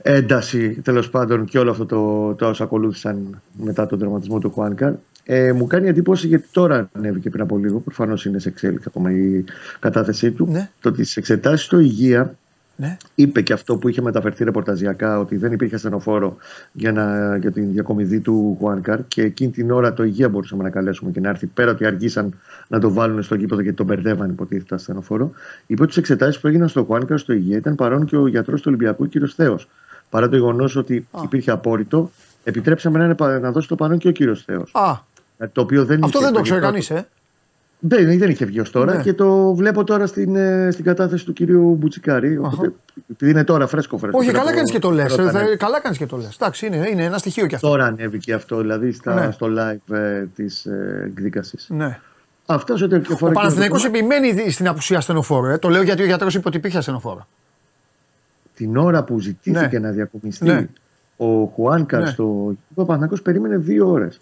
ένταση 0.01 0.81
τέλος 0.81 1.09
πάντων 1.09 1.45
και 1.45 1.59
όλο 1.59 1.71
αυτό 1.71 1.85
το, 1.85 2.33
το 2.33 2.47
όσα 2.47 2.63
ακολούθησαν 2.63 3.41
μετά 3.63 3.85
τον 3.85 3.99
τραυματισμό 3.99 4.39
του 4.39 4.51
Χουάνκαρ. 4.51 4.93
Ε, 5.23 5.51
μου 5.53 5.67
κάνει 5.67 5.87
εντύπωση 5.87 6.27
γιατί 6.27 6.47
τώρα 6.51 6.89
ανέβηκε 6.91 7.29
πριν 7.29 7.43
από 7.43 7.57
λίγο. 7.57 7.79
Προφανώς 7.79 8.25
είναι 8.25 8.39
σε 8.39 8.49
εξέλιξη 8.49 8.85
ακόμα 8.87 9.11
η 9.11 9.43
κατάθεσή 9.79 10.31
του. 10.31 10.47
Ναι. 10.51 10.69
Το 10.79 10.89
ότι 10.89 11.03
στις 11.03 11.17
εξετάσεις 11.17 11.67
του 11.67 11.79
υγεία 11.79 12.35
Ναι. 12.75 12.97
είπε 13.15 13.41
και 13.41 13.53
αυτό 13.53 13.77
που 13.77 13.89
είχε 13.89 14.01
μεταφερθεί 14.01 14.43
ρεπορταζιακά 14.43 15.19
ότι 15.19 15.37
δεν 15.37 15.51
υπήρχε 15.51 15.75
ασθενοφόρο 15.75 16.37
για, 16.71 16.91
να, 16.91 17.35
για 17.37 17.51
την 17.51 17.71
διακομιδή 17.71 18.19
του 18.19 18.55
Χουάνκαρ 18.59 19.07
και 19.07 19.21
εκείνη 19.21 19.51
την 19.51 19.71
ώρα 19.71 19.93
το 19.93 20.03
υγεία 20.03 20.29
μπορούσαμε 20.29 20.63
να 20.63 20.69
καλέσουμε 20.69 21.11
και 21.11 21.19
να 21.19 21.29
έρθει 21.29 21.45
πέρα 21.45 21.71
ότι 21.71 21.85
αργήσαν 21.85 22.33
να 22.67 22.79
το 22.79 22.91
βάλουν 22.93 23.23
στο 23.23 23.35
γήπεδο 23.35 23.61
γιατί 23.61 23.77
τον 23.77 23.85
μπερδεύαν 23.85 24.29
υποτίθεται 24.29 24.65
το 24.67 24.75
ασθενοφόρο. 24.75 25.31
Είπε 25.67 25.81
ότι 25.83 25.93
τι 25.93 25.99
εξετάσεις 25.99 26.39
που 26.41 26.47
έγιναν 26.47 26.67
στο 26.67 26.83
Χουάνκαρ 26.83 27.19
στο 27.19 27.33
υγεία 27.33 27.57
ήταν 27.57 27.75
παρόν 27.75 28.05
και 28.05 28.15
ο 28.15 28.27
γιατρός 28.27 28.61
του 28.61 28.65
Ολυμπιακού, 28.67 29.09
κ. 29.09 29.11
Θεό. 29.35 29.59
Παρά 30.09 30.29
το 30.29 30.35
γεγονός 30.35 30.75
ότι 30.75 31.07
υπήρχε 31.23 31.51
απόρριτο, 31.51 32.11
επιτρέψαμε 32.43 32.97
να, 32.99 33.05
είναι, 33.05 33.15
πα- 33.15 33.39
να 33.39 33.51
δώσει 33.51 33.67
το 33.67 33.75
παρόν 33.75 33.97
και 33.97 34.07
ο 34.07 34.11
κύριος 34.11 34.43
Θεός. 34.43 34.71
Α, 34.73 34.93
Το 35.51 35.61
οποίο 35.61 35.85
δεν 35.85 36.03
αυτό 36.03 36.17
είχε 36.17 36.25
δεν 36.25 36.33
το 36.33 36.37
το 36.37 36.43
ξέρει 36.43 36.59
γήπεδο. 36.59 36.71
κανείς, 36.71 36.89
ε. 36.89 37.07
Δεν, 37.81 38.17
δεν 38.19 38.29
είχε 38.29 38.45
βγει 38.45 38.59
ως 38.59 38.71
τώρα 38.71 38.95
Ναι. 38.95 39.01
και 39.03 39.13
το 39.13 39.53
βλέπω 39.53 39.83
τώρα 39.83 40.05
στην, 40.07 40.35
ε, 40.35 40.69
στην 40.71 40.85
κατάθεση 40.85 41.25
του 41.25 41.33
κυρίου 41.33 41.75
Μπουτσικάρη. 41.79 42.37
Οπότε, 42.37 42.71
επειδή 43.11 43.31
είναι 43.31 43.43
τώρα 43.43 43.67
φρέσκο 43.67 43.97
φρέσκο. 43.97 44.17
Όχι, 44.17 44.27
πριν 44.27 44.39
καλά 44.39 44.49
από- 44.49 44.57
κάνεις 44.57 44.71
και 44.73 44.79
το 44.79 44.91
λες. 44.91 45.15
ρωτάνε. 45.15 45.55
Καλά 45.55 45.81
κάνεις 45.81 45.97
και 45.97 46.05
το 46.05 46.17
λες. 46.17 46.35
Εντάξει, 46.35 46.65
είναι, 46.65 46.87
είναι 46.91 47.03
ένα 47.03 47.17
στοιχείο 47.17 47.47
κι 47.47 47.55
αυτό. 47.55 47.67
Τώρα 47.69 47.85
ανέβηκε 47.85 48.33
αυτό, 48.33 48.57
δηλαδή 48.57 48.91
στα, 48.91 49.13
Ναι. 49.25 49.31
στο 49.31 49.47
live 49.49 49.95
ε, 49.95 50.25
της 50.35 50.65
ε, 50.65 51.03
εκδίκασης. 51.05 51.65
Ναι. 51.69 51.99
Αυτό 52.45 52.77
σε 52.77 52.87
τέτοια 52.87 53.15
Ο 53.15 53.17
φορά. 53.17 53.31
Παναθηναϊκός 53.31 53.85
επιμένει 53.85 54.51
στην 54.51 54.67
απουσία 54.67 54.97
ασθενοφόρου. 54.97 55.45
Ε. 55.45 55.57
Το 55.57 55.69
λέω 55.69 55.81
γιατί 55.81 56.01
ο 56.01 56.05
γιατρός 56.05 56.35
είπε 56.35 56.47
ότι 56.47 56.57
υπήρχε 56.57 56.77
ασθενοφόρο. 56.77 57.27
Την 58.59 58.77
ώρα 58.77 59.03
που 59.03 59.19
ζητήθηκε 59.19 59.79
Ναι. 59.79 59.87
να 59.87 59.91
διακομιστεί 59.93 60.45
Ναι. 60.45 60.67
ο 61.17 61.45
Χουάνκαρ 61.45 62.01
Ναι. 62.01 62.09
στο 62.09 62.23
ο 62.73 62.85
Παναθηναϊκός 62.85 63.21
περίμενε 63.21 63.57
δύο 63.57 63.89
ώρες. 63.89 64.19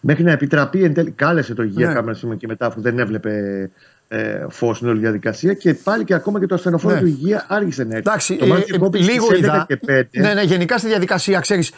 Μέχρι 0.00 0.24
να 0.24 0.30
επιτραπεί 0.30 0.84
εν 0.84 0.94
τέλει. 0.94 1.10
Κάλεσε 1.10 1.54
το 1.54 1.62
υγεία 1.62 1.88
Ναι. 1.88 1.94
κάμερας 1.94 2.18
σήμερα 2.18 2.38
και 2.38 2.46
μετά, 2.46 2.66
αφού 2.66 2.80
δεν 2.80 2.98
έβλεπε 2.98 3.70
ε, 4.08 4.46
φως 4.48 4.76
στην 4.76 4.88
όλη 4.88 4.98
διαδικασία. 4.98 5.54
Και 5.54 5.74
πάλι 5.74 6.04
και 6.04 6.14
ακόμα 6.14 6.40
και 6.40 6.46
το 6.46 6.54
ασθενοφόρο 6.54 6.94
Ναι. 6.94 7.00
του 7.00 7.06
υγεία 7.06 7.46
άργησε 7.48 7.82
να 7.84 7.88
έρθει. 7.96 8.08
Εντάξει, 8.08 8.36
το 8.36 8.44
ε, 8.44 8.48
μάτι 8.48 8.74
ε, 8.74 8.78
κόπησε 8.78 9.10
λίγο 9.12 9.24
στις 9.26 9.38
11 9.38 9.42
είδα. 9.42 9.64
και 9.68 9.78
5. 9.86 10.20
Ναι, 10.20 10.34
ναι, 10.34 10.42
γενικά 10.42 10.78
στη 10.78 10.88
διαδικασία, 10.88 11.40
ξέρεις, 11.40 11.72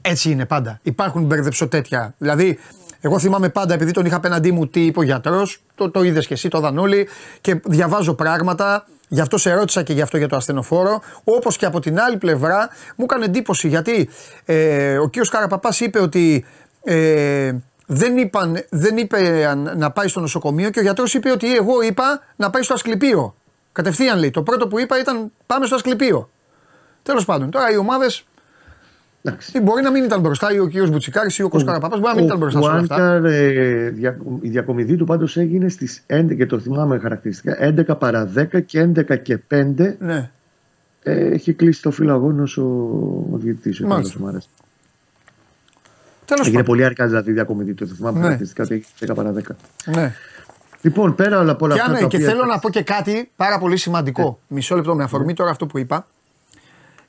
έτσι 0.00 0.30
είναι 0.30 0.46
πάντα. 0.46 0.78
Υπάρχουν 0.82 1.24
μπερδεψοτέτια. 1.24 2.14
Δηλαδή, 2.18 2.58
εγώ 3.00 3.18
θυμάμαι 3.18 3.48
πάντα, 3.48 3.74
επειδή 3.74 3.90
τον 3.90 4.04
είχα 4.06 4.16
απέναντί 4.16 4.52
μου 4.52 4.66
τι 4.68 4.84
είπε 4.84 4.98
ο 4.98 5.02
γιατρός, 5.02 5.62
το, 5.74 5.90
το 5.90 6.02
είδες 6.02 6.26
και 6.26 6.34
εσύ, 6.34 6.48
το 6.48 6.58
είδαν 6.58 6.78
όλοι, 6.78 7.08
και 7.40 7.60
διαβάζω 7.64 8.14
πράγματα. 8.14 8.86
Γι' 9.14 9.20
αυτό 9.20 9.38
σε 9.38 9.52
ρώτησα 9.52 9.82
και 9.82 9.92
γι' 9.92 10.00
αυτό 10.00 10.16
για 10.16 10.28
το 10.28 10.36
ασθενοφόρο. 10.36 11.00
Όπως 11.24 11.56
και 11.56 11.66
από 11.66 11.80
την 11.80 12.00
άλλη 12.00 12.16
πλευρά, 12.16 12.68
μου 12.96 13.04
έκανε 13.10 13.24
εντύπωση 13.24 13.68
γιατί 13.68 14.08
ε, 14.44 14.98
ο 14.98 15.08
κ. 15.08 15.12
Καραπαπάς 15.30 15.80
είπε 15.80 16.00
ότι 16.00 16.44
ε, 16.84 17.52
δεν, 17.86 18.16
είπαν, 18.16 18.64
δεν 18.70 18.96
είπε 18.96 19.46
αν- 19.46 19.72
να 19.76 19.90
πάει 19.90 20.08
στο 20.08 20.20
νοσοκομείο 20.20 20.70
και 20.70 20.78
ο 20.78 20.82
γιατρός 20.82 21.14
είπε 21.14 21.30
ότι 21.30 21.56
εγώ 21.56 21.82
είπα 21.82 22.20
να 22.36 22.50
πάει 22.50 22.62
στο 22.62 22.74
Ασκληπείο. 22.74 23.34
Κατευθείαν 23.72 24.18
λέει. 24.18 24.30
Το 24.30 24.42
πρώτο 24.42 24.68
που 24.68 24.78
είπα 24.80 24.98
ήταν 25.00 25.32
πάμε 25.46 25.66
στο 25.66 25.74
Ασκληπείο. 25.74 26.30
Τέλος 27.02 27.24
πάντων, 27.24 27.50
τώρα 27.50 27.70
οι 27.70 27.76
ομάδες 27.76 28.24
Εντάξει. 29.26 29.60
μπορεί 29.60 29.82
να 29.82 29.90
μην 29.90 30.04
ήταν 30.04 30.20
μπροστά 30.20 30.52
ή 30.54 30.58
ο 30.58 30.68
κ. 30.68 30.88
Μπουτσικάρης 30.88 31.38
ή 31.38 31.42
ο 31.42 31.48
Κώστα 31.48 31.66
Καραπαπά, 31.72 31.96
μπορεί 31.98 32.08
να 32.08 32.14
μην 32.14 32.24
ήταν 32.24 32.38
μπροστά 32.38 32.62
σε 32.62 32.68
όλα 32.68 32.78
αυτά. 32.78 32.94
Χουάνκαρ, 32.96 33.24
ε, 33.24 33.88
δια- 33.90 34.16
η 34.40 34.48
διακομιδή 34.48 34.96
του 34.96 35.04
πάντως 35.04 35.36
έγινε 35.36 35.68
στις 35.68 36.02
11 36.06 36.34
και 36.36 36.46
το 36.46 36.58
θυμάμαι 36.58 36.98
χαρακτηριστικά 36.98 37.56
11 37.60 37.94
παρά 37.98 38.24
10 38.26 38.60
και 38.60 38.80
11 38.80 39.16
και 39.16 39.38
5 39.38 39.96
Ναι. 39.98 40.30
ε, 41.02 41.12
έχει 41.26 41.52
κλείσει 41.52 41.82
το 41.82 41.90
φύλλο 41.90 42.12
αγώνος 42.12 42.56
ο, 42.58 42.62
ο 43.32 43.36
διαιτητής 43.36 43.80
ο 43.80 43.86
Μάλιστα. 43.86 44.02
Τάσος 44.02 44.20
μου 44.22 44.28
αρέσει. 44.28 44.48
Τέλος 46.24 46.46
Έγινε 46.46 46.60
πάντων. 46.62 46.74
πολύ 46.74 46.84
αργά 46.84 47.06
δηλαδή 47.06 47.30
η 47.30 47.32
διακομιδή 47.32 47.74
του 47.74 47.88
το 47.88 47.94
θυμάμαι 47.94 48.16
Ναι. 48.16 48.22
χαρακτηριστικά 48.22 48.62
ότι 48.62 48.74
έχει 48.74 48.86
10 48.98 49.14
παρά 49.14 49.32
10 49.32 49.56
Ναι. 49.94 50.12
λοιπόν 50.82 51.14
πέρα 51.14 51.38
όλα 51.40 51.52
από 51.52 51.64
όλα 51.64 51.74
Και, 51.74 51.80
αυτά 51.80 51.92
αν, 51.92 51.98
τα 52.00 52.06
και 52.06 52.16
οποία- 52.16 52.28
θέλω 52.28 52.44
να 52.44 52.58
πω 52.58 52.70
και 52.70 52.82
κάτι 52.82 53.30
πάρα 53.36 53.58
πολύ 53.58 53.76
σημαντικό. 53.76 54.38
Μισό 54.48 54.76
λεπτό 54.76 54.94
με 54.94 55.02
αφορμή 55.04 55.34
τώρα 55.34 55.50
αυτό 55.50 55.66
που 55.66 55.78
είπα. 55.78 56.06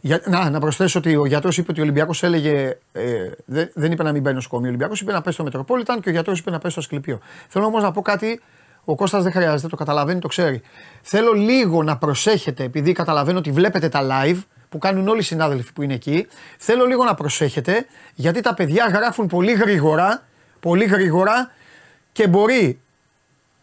Για, 0.06 0.22
να, 0.26 0.50
να 0.50 0.60
προσθέσω 0.60 1.00
ότι 1.00 1.16
ο 1.16 1.26
γιατρός 1.26 1.58
είπε 1.58 1.72
ότι 1.72 1.80
ο 1.80 1.84
Ολυμπιακός 1.84 2.24
έλεγε. 2.24 2.78
Ε, 2.92 3.30
δεν, 3.46 3.70
δεν 3.74 3.92
είπε 3.92 4.04
να 4.04 4.12
μην 4.12 4.24
πάει 4.24 4.34
νοσοκομείο. 4.34 4.66
Ο 4.66 4.70
Ολυμπιακός 4.70 5.02
είπε 5.02 5.12
να 5.12 5.22
πάει 5.22 5.34
στο 5.34 5.44
Μετροπόλιταν 5.44 6.02
και 6.02 6.10
ο 6.10 6.12
γιατρός 6.12 6.40
είπε 6.40 6.52
να 6.52 6.60
πάει 6.60 6.72
στο 6.72 6.80
Ασκληπείο. 6.80 7.20
Θέλω 7.48 7.66
όμως 7.66 7.84
να 7.84 7.92
πω 7.92 8.02
κάτι. 8.02 8.42
Ο 8.84 8.96
Κώστας 8.96 9.24
δεν 9.24 9.32
χρειάζεται, 9.32 9.68
το 9.68 9.76
καταλαβαίνει, 9.76 10.20
το 10.20 10.28
ξέρει. 10.28 10.62
Θέλω 11.02 11.32
λίγο 11.32 11.84
να 11.84 11.98
προσέχετε, 11.98 12.64
επειδή 12.64 12.92
καταλαβαίνω 12.92 13.38
ότι 13.38 13.52
βλέπετε 13.52 13.90
τα 13.90 14.02
live 14.12 14.38
που 14.70 14.78
κάνουν 14.78 15.08
όλοι 15.08 15.20
οι 15.20 15.24
συνάδελφοι 15.24 15.74
που 15.74 15.82
είναι 15.82 15.94
εκεί. 15.94 16.28
Θέλω 16.58 16.86
λίγο 16.86 17.04
να 17.04 17.16
προσέχετε, 17.16 17.86
γιατί 18.16 18.42
τα 18.42 18.54
παιδιά 18.54 18.86
γράφουν 18.94 19.28
πολύ 19.28 19.52
γρήγορα, 19.52 20.24
πολύ 20.60 20.86
γρήγορα 20.86 21.52
και 22.12 22.28
μπορεί 22.28 22.80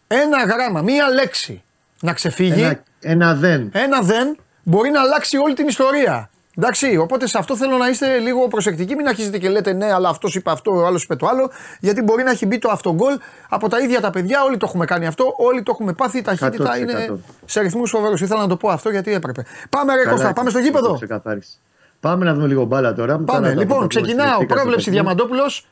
ένα 0.07 0.45
γράμμα, 0.45 0.83
μία 0.83 1.09
λέξη 1.09 1.63
να 2.01 2.13
ξεφύγει. 2.13 2.63
ένα, 2.63 2.83
ένα 3.01 3.35
δεν 3.35 3.71
Ένα 3.73 4.01
δεν 4.01 4.37
μπορεί 4.63 4.91
να 4.91 5.01
αλλάξει 5.01 5.37
όλη 5.37 5.55
την 5.55 5.67
ιστορία. 5.67 6.31
Εντάξει, 6.59 6.97
οπότε 6.97 7.27
σε 7.27 7.39
αυτό 7.39 7.57
θέλω 7.57 7.77
να 7.77 7.89
είστε 7.89 8.19
λίγο 8.19 8.49
προσεκτικοί. 8.49 8.95
Μην 8.95 9.09
αρχίζετε 9.09 9.39
και 9.39 9.49
λέτε 9.49 9.73
ναι, 9.73 9.93
αλλά 9.93 10.09
αυτός 10.09 10.35
είπε 10.35 10.51
αυτό, 10.51 10.71
ο 10.77 10.87
άλλος 10.87 11.03
είπε 11.03 11.17
το 11.17 11.27
άλλο. 11.27 11.51
Γιατί 11.81 12.03
μπορεί 12.03 12.23
να 12.23 12.31
έχει 12.31 12.47
μπει 12.47 12.59
το 12.59 12.69
αυτογκολ 12.71 13.19
από 13.49 13.69
τα 13.69 13.79
ίδια 13.79 14.01
τα 14.01 14.11
παιδιά. 14.11 14.43
Όλοι 14.43 14.57
το 14.57 14.67
έχουμε 14.69 14.85
κάνει 14.85 15.07
αυτό, 15.07 15.35
όλοι 15.37 15.63
το 15.63 15.71
έχουμε 15.75 15.93
πάθει. 15.93 16.19
Η 16.19 16.23
ταχύτητα 16.23 16.75
100%. 16.77 16.81
είναι 16.81 17.19
σε 17.45 17.61
ρυθμούς 17.61 17.91
φοβερούς. 17.91 18.21
Ήθελα 18.21 18.41
να 18.41 18.49
το 18.49 18.57
πω 18.57 18.69
αυτό 18.69 18.91
γιατί 18.91 19.13
έπρεπε. 19.13 19.45
Πάμε, 19.71 19.95
ρε 19.95 19.99
Καλά 19.99 20.11
Κώστα, 20.11 20.29
έκανες, 20.29 20.35
πάμε 20.37 20.51
στο 20.51 20.59
το 20.59 20.65
γήπεδο. 20.65 20.95
ξεκαθάρισες. 20.95 21.61
Πάμε 22.01 22.25
να 22.25 22.35
δούμε 22.35 22.47
λίγο 22.47 22.65
μπάλα 22.65 22.95
τώρα. 22.95 23.19
Μετά 23.19 23.33
Πάμε. 23.33 23.49
να 23.49 23.55
τα 23.55 23.61
Λοιπόν, 23.61 23.77
πούμε 23.77 23.87
ξεκινάω. 23.89 24.25
συλλεκτικά 24.27 24.55
Πρόβλεψη 24.55 24.81
στο 24.81 24.91
παιχνίδι. 24.91 25.15
Διαμαντόπουλος. 25.17 25.67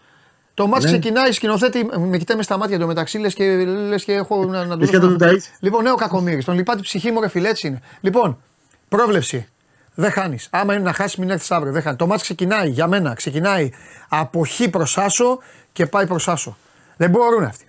Το 0.54 0.66
μάτς 0.66 0.84
Ναι. 0.84 0.90
ξεκινάει, 0.90 1.32
σκηνοθέτη. 1.32 1.88
Με 1.98 2.18
κοιτάει 2.18 2.36
μες 2.36 2.44
στα 2.46 2.58
μάτια 2.58 2.76
εντωμεταξύ, 2.76 3.18
λες 3.18 3.34
και, 3.34 3.44
λες 3.64 4.04
και 4.04 4.12
έχω 4.12 4.44
να, 4.44 4.64
να 4.64 4.74
του 4.74 4.80
Λες 4.80 4.90
και 4.90 4.98
δώσω 4.98 5.16
τον 5.16 5.28
ένα- 5.28 5.36
ταΐς. 5.38 5.56
Λοιπόν, 5.60 5.82
νέο 5.82 5.94
κακομίρι. 5.94 6.44
Τον 6.44 6.54
λυπάται 6.54 6.78
η 6.78 6.82
ψυχή 6.82 7.10
μου, 7.10 7.20
ρε 7.20 7.28
φιλέ, 7.28 7.48
έτσι 7.48 7.66
είναι. 7.66 7.80
Λοιπόν, 8.00 8.42
πρόβλεψη. 8.90 9.48
Δεν 9.94 10.10
χάνεις. 10.10 10.48
Άμα 10.50 10.74
είναι 10.74 10.82
να 10.82 10.92
χάσεις, 10.92 11.16
μην 11.16 11.30
έρθεις 11.30 11.50
αύριο. 11.50 11.72
Δεν 11.72 11.82
χάνει. 11.82 11.96
Το 11.96 12.06
μάτς 12.06 12.22
ξεκινάει 12.22 12.68
για 12.68 12.86
μένα. 12.86 13.14
Ξεκινάει 13.14 13.70
από 14.08 14.44
χ 14.46 14.68
προς 14.70 14.98
άσο 14.98 15.38
και 15.72 15.86
πάει 15.86 16.06
προς 16.06 16.28
άσο. 16.28 16.56
Δεν 16.96 17.10
μπορούν 17.10 17.44
αυτοί. 17.44 17.64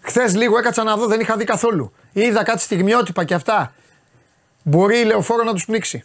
Χθες 0.00 0.36
λίγο 0.36 0.58
έκατσα 0.58 0.82
να 0.82 0.96
δω, 0.96 1.06
δεν 1.06 1.20
είχα 1.20 1.36
δει 1.36 1.44
καθόλου. 1.44 1.92
Είδα 2.12 2.42
κάτι 2.42 2.60
στιγμιότυπα 2.60 3.24
και 3.24 3.34
αυτά. 3.34 3.72
Μπορεί 4.62 4.98
η 4.98 5.04
λεωφόρο 5.04 5.42
να 5.44 5.52
τους 5.52 5.64
πνίξει. 5.64 6.04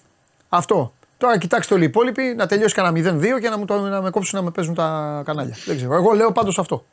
Αυτό. 0.49 0.93
Τώρα 1.17 1.38
κοιτάξτε 1.38 1.73
όλοι 1.73 1.84
οι 1.84 1.88
υπόλοιποι 1.88 2.34
να 2.38 2.45
τελειώσει 2.47 2.73
κανένα 2.75 3.19
0-2 3.19 3.39
και 3.41 3.49
να, 3.49 3.57
μου 3.57 3.65
το, 3.65 3.79
να 3.79 4.01
με 4.01 4.09
κόψουν 4.09 4.39
να 4.39 4.45
με 4.45 4.51
παίζουν 4.51 4.73
τα 4.73 5.21
κανάλια. 5.25 5.55
Δεν 5.65 5.75
ξέρω. 5.77 5.93
Εγώ 5.93 6.11
λέω 6.11 6.31
πάντως 6.31 6.59
αυτό. 6.59 6.86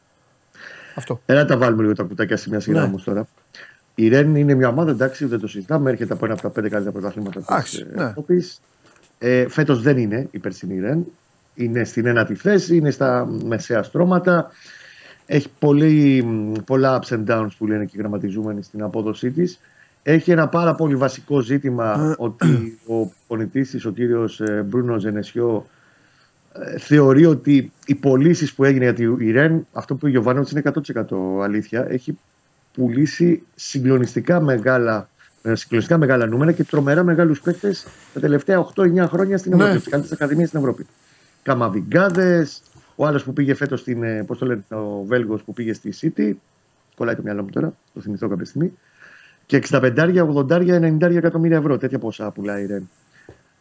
αυτό. 0.95 1.21
Έλα 1.27 1.45
τα 1.45 1.57
βάλουμε 1.57 1.83
λίγο 1.83 1.95
τα 1.95 2.03
κουτάκια 2.03 2.37
σε 2.37 2.49
μια 2.49 2.61
σειρά 2.61 2.81
Ναι. 2.81 2.87
όμως 2.87 3.03
τώρα. 3.05 3.27
Η 4.01 4.09
Ρεν 4.09 4.35
είναι 4.35 4.55
μια 4.55 4.69
ομάδα, 4.69 4.91
εντάξει, 4.91 5.27
δεν 5.27 5.41
το 5.41 5.47
συζητάμε. 5.47 5.91
Έρχεται 5.91 6.13
από 6.13 6.25
ένα 6.25 6.35
από 6.35 6.43
τα 6.43 6.51
πέντε 6.51 6.69
καλύτερα 6.69 6.93
πρωταθλήματα 6.93 7.41
Εντάξει, 7.49 7.85
τη 7.85 7.95
ναι. 7.97 8.05
Ευρώπης. 8.05 8.61
Ε, 9.19 9.49
Φέτος 9.49 9.83
δεν 9.83 9.99
είναι 9.99 10.29
η 10.31 10.39
περσινή 10.39 10.81
Ρεν. 10.81 11.07
Είναι 11.55 11.85
στην 11.85 12.07
ένατη 12.07 12.35
θέση, 12.35 12.77
είναι 12.77 12.91
στα 12.91 13.29
μεσαία 13.45 13.83
στρώματα. 13.83 14.51
Έχει 15.27 15.49
πολύ, 15.59 16.25
πολλά 16.67 17.01
ups 17.01 17.15
and 17.15 17.25
downs 17.27 17.49
που 17.59 17.67
λένε 17.67 17.85
και 17.85 17.93
οι 17.95 17.99
γραμματιζούμενοι 17.99 18.63
στην 18.63 18.83
απόδοσή 18.83 19.31
της. 19.31 19.61
Έχει 20.03 20.31
ένα 20.31 20.49
πάρα 20.49 20.75
πολύ 20.75 20.97
βασικό 20.97 21.41
ζήτημα 21.41 21.97
ότι 22.29 22.79
ο 22.87 23.13
πονητής 23.27 23.71
της, 23.71 23.85
ο 23.85 23.91
κύριος 23.91 24.41
ε, 24.41 24.65
Μπρούνο 24.69 24.99
Ζενεσιό, 24.99 25.67
ε, 26.53 26.79
θεωρεί 26.79 27.27
ότι 27.27 27.73
οι 27.87 27.95
πωλήσεις 27.95 28.55
που 28.55 28.65
έγινε 28.65 28.85
για 28.85 28.95
τη 28.95 29.31
Ρεν, 29.31 29.67
αυτό 29.73 29.95
που 29.95 30.07
είπε 30.07 30.07
ο 30.07 30.11
Γιωβάνοβιτς 30.11 30.51
είναι 30.51 30.63
100% 31.41 31.43
αλήθεια, 31.43 31.87
έχει 31.91 32.19
πουλήσει 32.81 33.43
συγκλονιστικά 33.55 34.41
μεγάλα, 34.41 35.09
ε, 35.43 35.55
συγκλονιστικά 35.55 35.99
μεγάλα 35.99 36.27
νούμερα 36.27 36.53
και 36.53 36.65
τρομερά 36.65 37.03
μεγάλους 37.05 37.41
παίκτες 37.41 37.87
τα 38.15 38.21
τελευταία 38.21 38.59
8-9 38.59 39.07
χρόνια 39.09 39.39
στην 39.39 39.53
Ευρώπη. 39.53 39.71
Ναι. 39.71 39.77
Ναι. 39.77 39.81
Τι 39.83 39.91
καλύτερε 39.91 40.15
ακαδημίε 40.15 40.47
στην 40.47 40.59
Ευρώπη. 40.59 40.87
Καμαβιγκάδες, 41.43 42.63
ο 42.97 43.07
άλλος 43.07 43.25
που 43.25 43.33
πήγε 43.33 43.55
φέτος 43.55 43.81
στην. 43.81 44.03
ε, 44.03 44.23
Πώς 44.27 44.39
το 44.39 44.47
λένε, 44.47 44.65
ο 44.69 45.05
Βέλγος 45.07 45.43
που 45.43 45.53
πήγε 45.53 45.73
στη 45.73 45.93
City. 46.01 46.33
Κολλάει 46.97 47.15
το 47.15 47.23
μυαλό 47.25 47.43
μου 47.43 47.49
τώρα, 47.53 47.73
το 47.95 48.01
θυμηθώ 48.01 48.29
κάποια 48.29 48.45
στιγμή. 48.45 48.73
Και 49.47 49.57
65, 49.57 50.23
80, 50.23 50.99
90 50.99 51.17
εκατομμύρια 51.17 51.57
ευρώ. 51.57 51.79
Τέτοια 51.79 51.99
ποσά 51.99 52.31
πουλάει 52.31 52.63
η 52.63 52.67
Ρεν. 52.67 52.89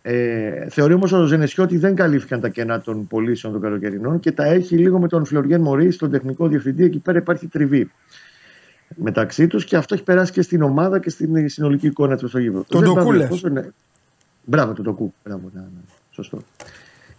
Ε, 0.02 0.70
θεωρεί 0.70 0.94
όμως 0.94 1.12
ο 1.12 1.26
Ζενεσιό 1.26 1.64
ότι 1.64 1.78
δεν 1.78 1.96
καλύφθηκαν 1.96 2.40
τα 2.40 2.50
κενά 2.50 2.82
των 2.82 3.08
πωλήσεων 3.08 3.54
των 3.54 3.62
καλοκαιρινών 3.62 4.20
και 4.20 4.32
τα 4.32 4.46
έχει 4.46 4.78
λίγο 4.78 5.00
με 5.00 5.08
τον 5.08 5.26
Φλωριέν 5.26 5.62
Μωρή, 5.62 5.96
τον 5.96 6.12
τεχνικό 6.12 6.48
διευθυντή. 6.48 6.84
Εκεί 6.84 7.00
πέρα 7.00 7.18
υπάρχει 7.18 7.48
τριβή 7.48 7.92
μεταξύ 9.02 9.48
τους 9.48 9.66
και 9.66 9.76
αυτό 9.76 9.94
έχει 9.94 10.04
περάσει 10.04 10.32
και 10.32 10.42
στην 10.42 10.62
ομάδα 10.62 11.00
και 11.00 11.10
στην 11.10 11.50
συνολική 11.50 11.88
εικόνα 11.88 12.18
του 12.18 12.28
στο 12.28 12.40
γήπεδο. 12.40 12.64
Τον 12.68 12.80
Δεν 12.82 12.90
Ντοκού 12.90 13.06
πάμε 13.06 13.18
λες. 13.18 13.28
πόσο 13.28 13.48
είναι- 13.48 13.74
Μπράβο, 14.46 14.74
τον 14.74 14.86
Τοκού. 14.86 15.14
Μπράβο, 15.24 15.50
ναι, 15.54 15.60
ναι. 15.60 15.68
Σωστό. 16.10 16.42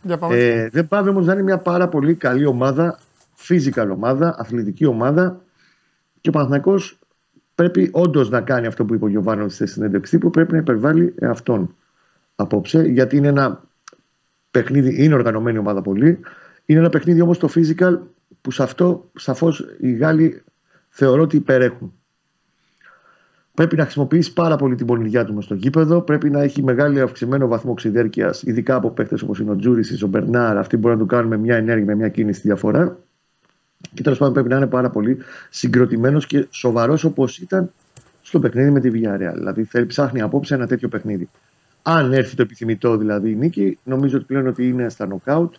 Για 0.02 0.18
πάμε. 0.18 0.36
Ε, 0.36 0.68
δεν 0.68 0.88
πάει 0.88 1.08
όμως 1.08 1.26
να 1.26 1.32
είναι 1.32 1.42
μια 1.42 1.58
πάρα 1.58 1.88
πολύ 1.88 2.14
καλή 2.14 2.46
ομάδα, 2.46 2.98
physical 3.48 3.88
ομάδα, 3.92 4.34
αθλητική 4.38 4.84
ομάδα 4.86 5.40
και 6.20 6.28
ο 6.28 6.32
Παναθηναϊκός 6.32 6.98
πρέπει 7.54 7.88
όντως 7.92 8.30
να 8.30 8.40
κάνει 8.40 8.66
αυτό 8.66 8.84
που 8.84 8.94
είπε 8.94 9.04
ο 9.04 9.08
Γιωβάνο 9.08 9.48
στη 9.48 9.66
συνέντευξη 9.66 10.18
που 10.18 10.30
πρέπει 10.30 10.52
να 10.52 10.58
υπερβάλλει 10.58 11.14
αυτόν 11.22 11.74
απόψε 12.36 12.82
γιατί 12.82 13.16
είναι 13.16 13.28
ένα 13.28 13.62
παιχνίδι, 14.50 15.04
είναι 15.04 15.14
οργανωμένη 15.14 15.58
ομάδα 15.58 15.82
πολύ. 15.82 16.18
Είναι 16.64 16.78
ένα 16.78 16.88
παιχνίδι 16.88 17.20
όμως 17.20 17.38
το 17.38 17.48
physical 17.54 17.98
που 18.40 18.50
σε 18.50 18.62
αυτό 18.62 19.10
σαφώς 19.16 19.66
οι 19.80 19.92
Γάλλοι 19.92 20.42
θεωρώ 20.90 21.22
ότι 21.22 21.36
υπερέχουν. 21.36 21.92
Πρέπει 23.54 23.76
να 23.76 23.82
χρησιμοποιήσει 23.82 24.32
πάρα 24.32 24.56
πολύ 24.56 24.74
την 24.74 24.86
πονηριά 24.86 25.24
του 25.24 25.34
μες 25.34 25.44
στο 25.44 25.54
γήπεδο. 25.54 26.00
Πρέπει 26.00 26.30
να 26.30 26.40
έχει 26.42 26.62
μεγάλο 26.62 27.04
αυξημένο 27.04 27.48
βαθμό 27.48 27.74
ξυδέρκεια, 27.74 28.34
ειδικά 28.42 28.74
από 28.74 28.90
παίχτε 28.90 29.16
όπως 29.22 29.38
είναι 29.38 29.50
ο 29.50 29.56
Τζούρισι, 29.56 30.04
ο 30.04 30.06
Μπερνάρ. 30.06 30.56
Αυτοί 30.56 30.76
μπορούν 30.76 30.98
να 30.98 31.02
του 31.02 31.08
κάνουν 31.08 31.26
με 31.26 31.36
μια 31.36 31.56
ενέργεια, 31.56 31.84
με 31.84 31.94
μια 31.94 32.08
κίνηση 32.08 32.40
τη 32.40 32.46
διαφορά. 32.46 32.98
Και 33.94 34.02
τέλος 34.02 34.18
πάντων 34.18 34.34
πρέπει 34.34 34.48
να 34.48 34.56
είναι 34.56 34.66
πάρα 34.66 34.90
πολύ 34.90 35.18
συγκροτημένος 35.50 36.26
και 36.26 36.46
σοβαρός 36.50 37.04
όπως 37.04 37.38
ήταν 37.38 37.72
στο 38.22 38.40
παιχνίδι 38.40 38.70
με 38.70 38.80
τη 38.80 38.90
Villarreal. 38.94 39.32
Δηλαδή 39.34 39.64
θέλει, 39.64 39.86
ψάχνει 39.86 40.20
απόψε 40.20 40.54
ένα 40.54 40.66
τέτοιο 40.66 40.88
παιχνίδι. 40.88 41.28
Αν 41.82 42.12
έρθει 42.12 42.36
το 42.36 42.42
επιθυμητό 42.42 42.96
δηλαδή 42.96 43.30
η 43.30 43.34
νίκη, 43.34 43.78
νομίζω 43.82 44.16
ότι 44.16 44.26
πλέον 44.26 44.46
ότι 44.46 44.68
είναι 44.68 44.88
στα 44.88 45.06
νοκάουτ. 45.06 45.54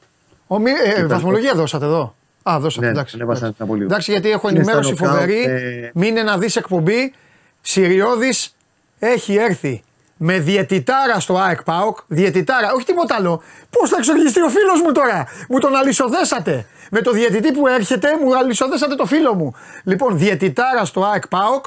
Ο, 0.47 0.59
μη, 0.59 0.69
ε, 0.69 0.91
Ήταν- 0.91 1.07
βαθμολογία 1.07 1.53
δώσατε 1.55 1.85
εδώ. 1.85 2.15
Α, 2.43 2.59
δώσατε. 2.59 2.85
Ναι, 2.85 2.91
εντάξει. 2.91 3.15
ανέβασαν 3.15 3.43
εντάξει. 3.43 3.57
την 3.57 3.65
Απολίου. 3.65 3.85
εντάξει, 3.85 4.11
γιατί 4.11 4.31
έχω 4.31 4.49
Είναι 4.49 4.57
ενημέρωση 4.59 4.95
στα 4.95 5.05
νοκάουτ, 5.05 5.19
φοβερή. 5.21 5.43
ε, 5.43 5.91
Μείνε 5.93 6.23
να 6.23 6.37
δεις 6.37 6.55
εκπομπή. 6.55 7.13
Συριώδης 7.61 8.55
έχει 8.99 9.35
έρθει 9.35 9.83
με 10.17 10.39
διαιτητάρα 10.39 11.19
στο 11.19 11.37
ΑΕΚ 11.37 11.63
ΠΑΟΚ. 11.63 11.97
Διαιτητάρα, 12.07 12.71
όχι 12.73 12.85
τίποτα 12.85 13.15
άλλο. 13.15 13.41
Πώς 13.69 13.89
θα 13.89 13.95
εξοργιστεί 13.97 14.41
ο 14.41 14.49
φίλος 14.49 14.81
μου 14.81 14.91
τώρα; 14.91 15.27
Μου 15.49 15.59
τον 15.59 15.75
αλυσοδέσατε. 15.75 16.65
Με 16.91 17.01
το 17.01 17.11
διαιτητή 17.11 17.51
που 17.51 17.67
έρχεται, 17.67 18.07
μου 18.23 18.37
αλυσοδέσατε 18.37 18.95
το 18.95 19.05
φίλο 19.05 19.33
μου. 19.35 19.55
Λοιπόν, 19.83 20.17
διαιτητάρα 20.17 20.85
στο 20.85 21.05
ΑΕΚ 21.05 21.27
ΠΑΟΚ. 21.27 21.65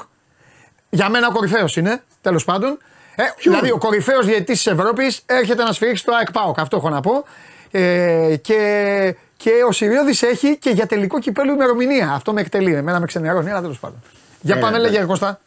Για 0.89 1.09
μένα 1.09 1.27
ο 1.27 1.31
κορυφαίος 1.31 1.75
είναι, 1.75 2.01
τέλος 2.21 2.43
πάντων. 2.43 2.77
Ε, 3.15 3.23
δηλαδή, 3.43 3.71
ο 3.71 3.77
κορυφαίος 3.77 4.25
διαιτητής 4.25 4.63
της 4.63 4.67
Ευρώπης 4.73 5.21
έρχεται 5.25 5.63
να 5.63 5.71
σφυρίξει 5.71 6.01
στο 6.03 6.13
ΑΕΚ 6.15 6.31
ΠΑΟΚ. 6.31 6.59
Αυτό 6.59 6.77
έχω 6.77 6.89
να 6.89 7.01
πω. 7.01 7.23
Ε, 7.71 8.35
και, 8.41 9.15
και 9.37 9.51
ο 9.67 9.71
Σιριώδης 9.71 10.21
έχει 10.21 10.57
και 10.57 10.69
για 10.69 10.85
τελικό 10.85 11.19
κυπέλο 11.19 11.53
ημερομηνία. 11.53 12.11
Αυτό 12.11 12.33
με 12.33 12.41
εκτελεί. 12.41 12.73
Εμένα 12.73 12.99
με 12.99 13.05
ξενερώνει, 13.05 13.49
αλλά 13.49 13.61
τέλος 13.61 13.79
πάντων. 13.79 14.01
Για 14.41 14.55
Ε, 14.55 14.59
πάμε, 14.59 14.77
εντάξει. 14.77 14.93
λέγε 14.93 15.05
Κώστα. 15.05 15.39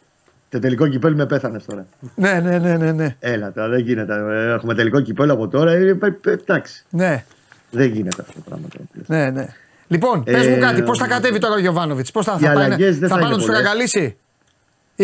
Το 0.49 0.59
τελικό 0.59 0.87
κυπέλ 0.87 1.15
με 1.15 1.25
πέθανες 1.25 1.65
τώρα. 1.65 1.85
Ναι, 2.15 2.39
ναι, 2.39 2.57
ναι, 2.57 2.77
ναι. 2.77 2.91
Ναι. 2.91 3.15
Έλα 3.19 3.51
τώρα, 3.51 3.67
δεν 3.67 3.79
γίνεται. 3.79 4.13
Ε, 4.13 4.53
Έχουμε 4.53 4.75
τελικό 4.75 5.01
κυπέλ 5.01 5.29
από 5.29 5.47
τώρα. 5.47 5.71
Ε, 5.71 5.75
ε, 5.75 5.97
ε, 6.25 6.31
εντάξει. 6.31 6.85
ναι, 6.89 7.23
Δεν 7.71 7.91
γίνεται 7.91 8.21
αυτό 8.21 8.33
το 8.33 8.41
πράγμα. 8.49 8.67
τώρα. 8.67 9.23
ναι, 9.23 9.29
ναι. 9.29 9.47
Λοιπόν, 9.87 10.23
πες 10.23 10.45
Ε, 10.45 10.49
μου 10.49 10.59
κάτι, 10.59 10.81
πώς 10.81 10.97
θα 10.97 11.07
κατέβει 11.07 11.39
τώρα 11.39 11.53
ο 11.53 11.59
Γιωβάνοβιτς, 11.59 12.11
πώς 12.11 12.25
θα, 12.25 12.37
οι 12.39 12.43
θα, 12.43 12.53
πάει, 12.53 12.65
αλλαγές 12.65 12.99
δεν 12.99 13.09
θα 13.09 13.15
θα 13.15 13.21
πάει 13.21 13.21
να 13.21 13.27
είναι 13.27 13.37
τους 13.37 13.45
πολλές. 13.45 14.13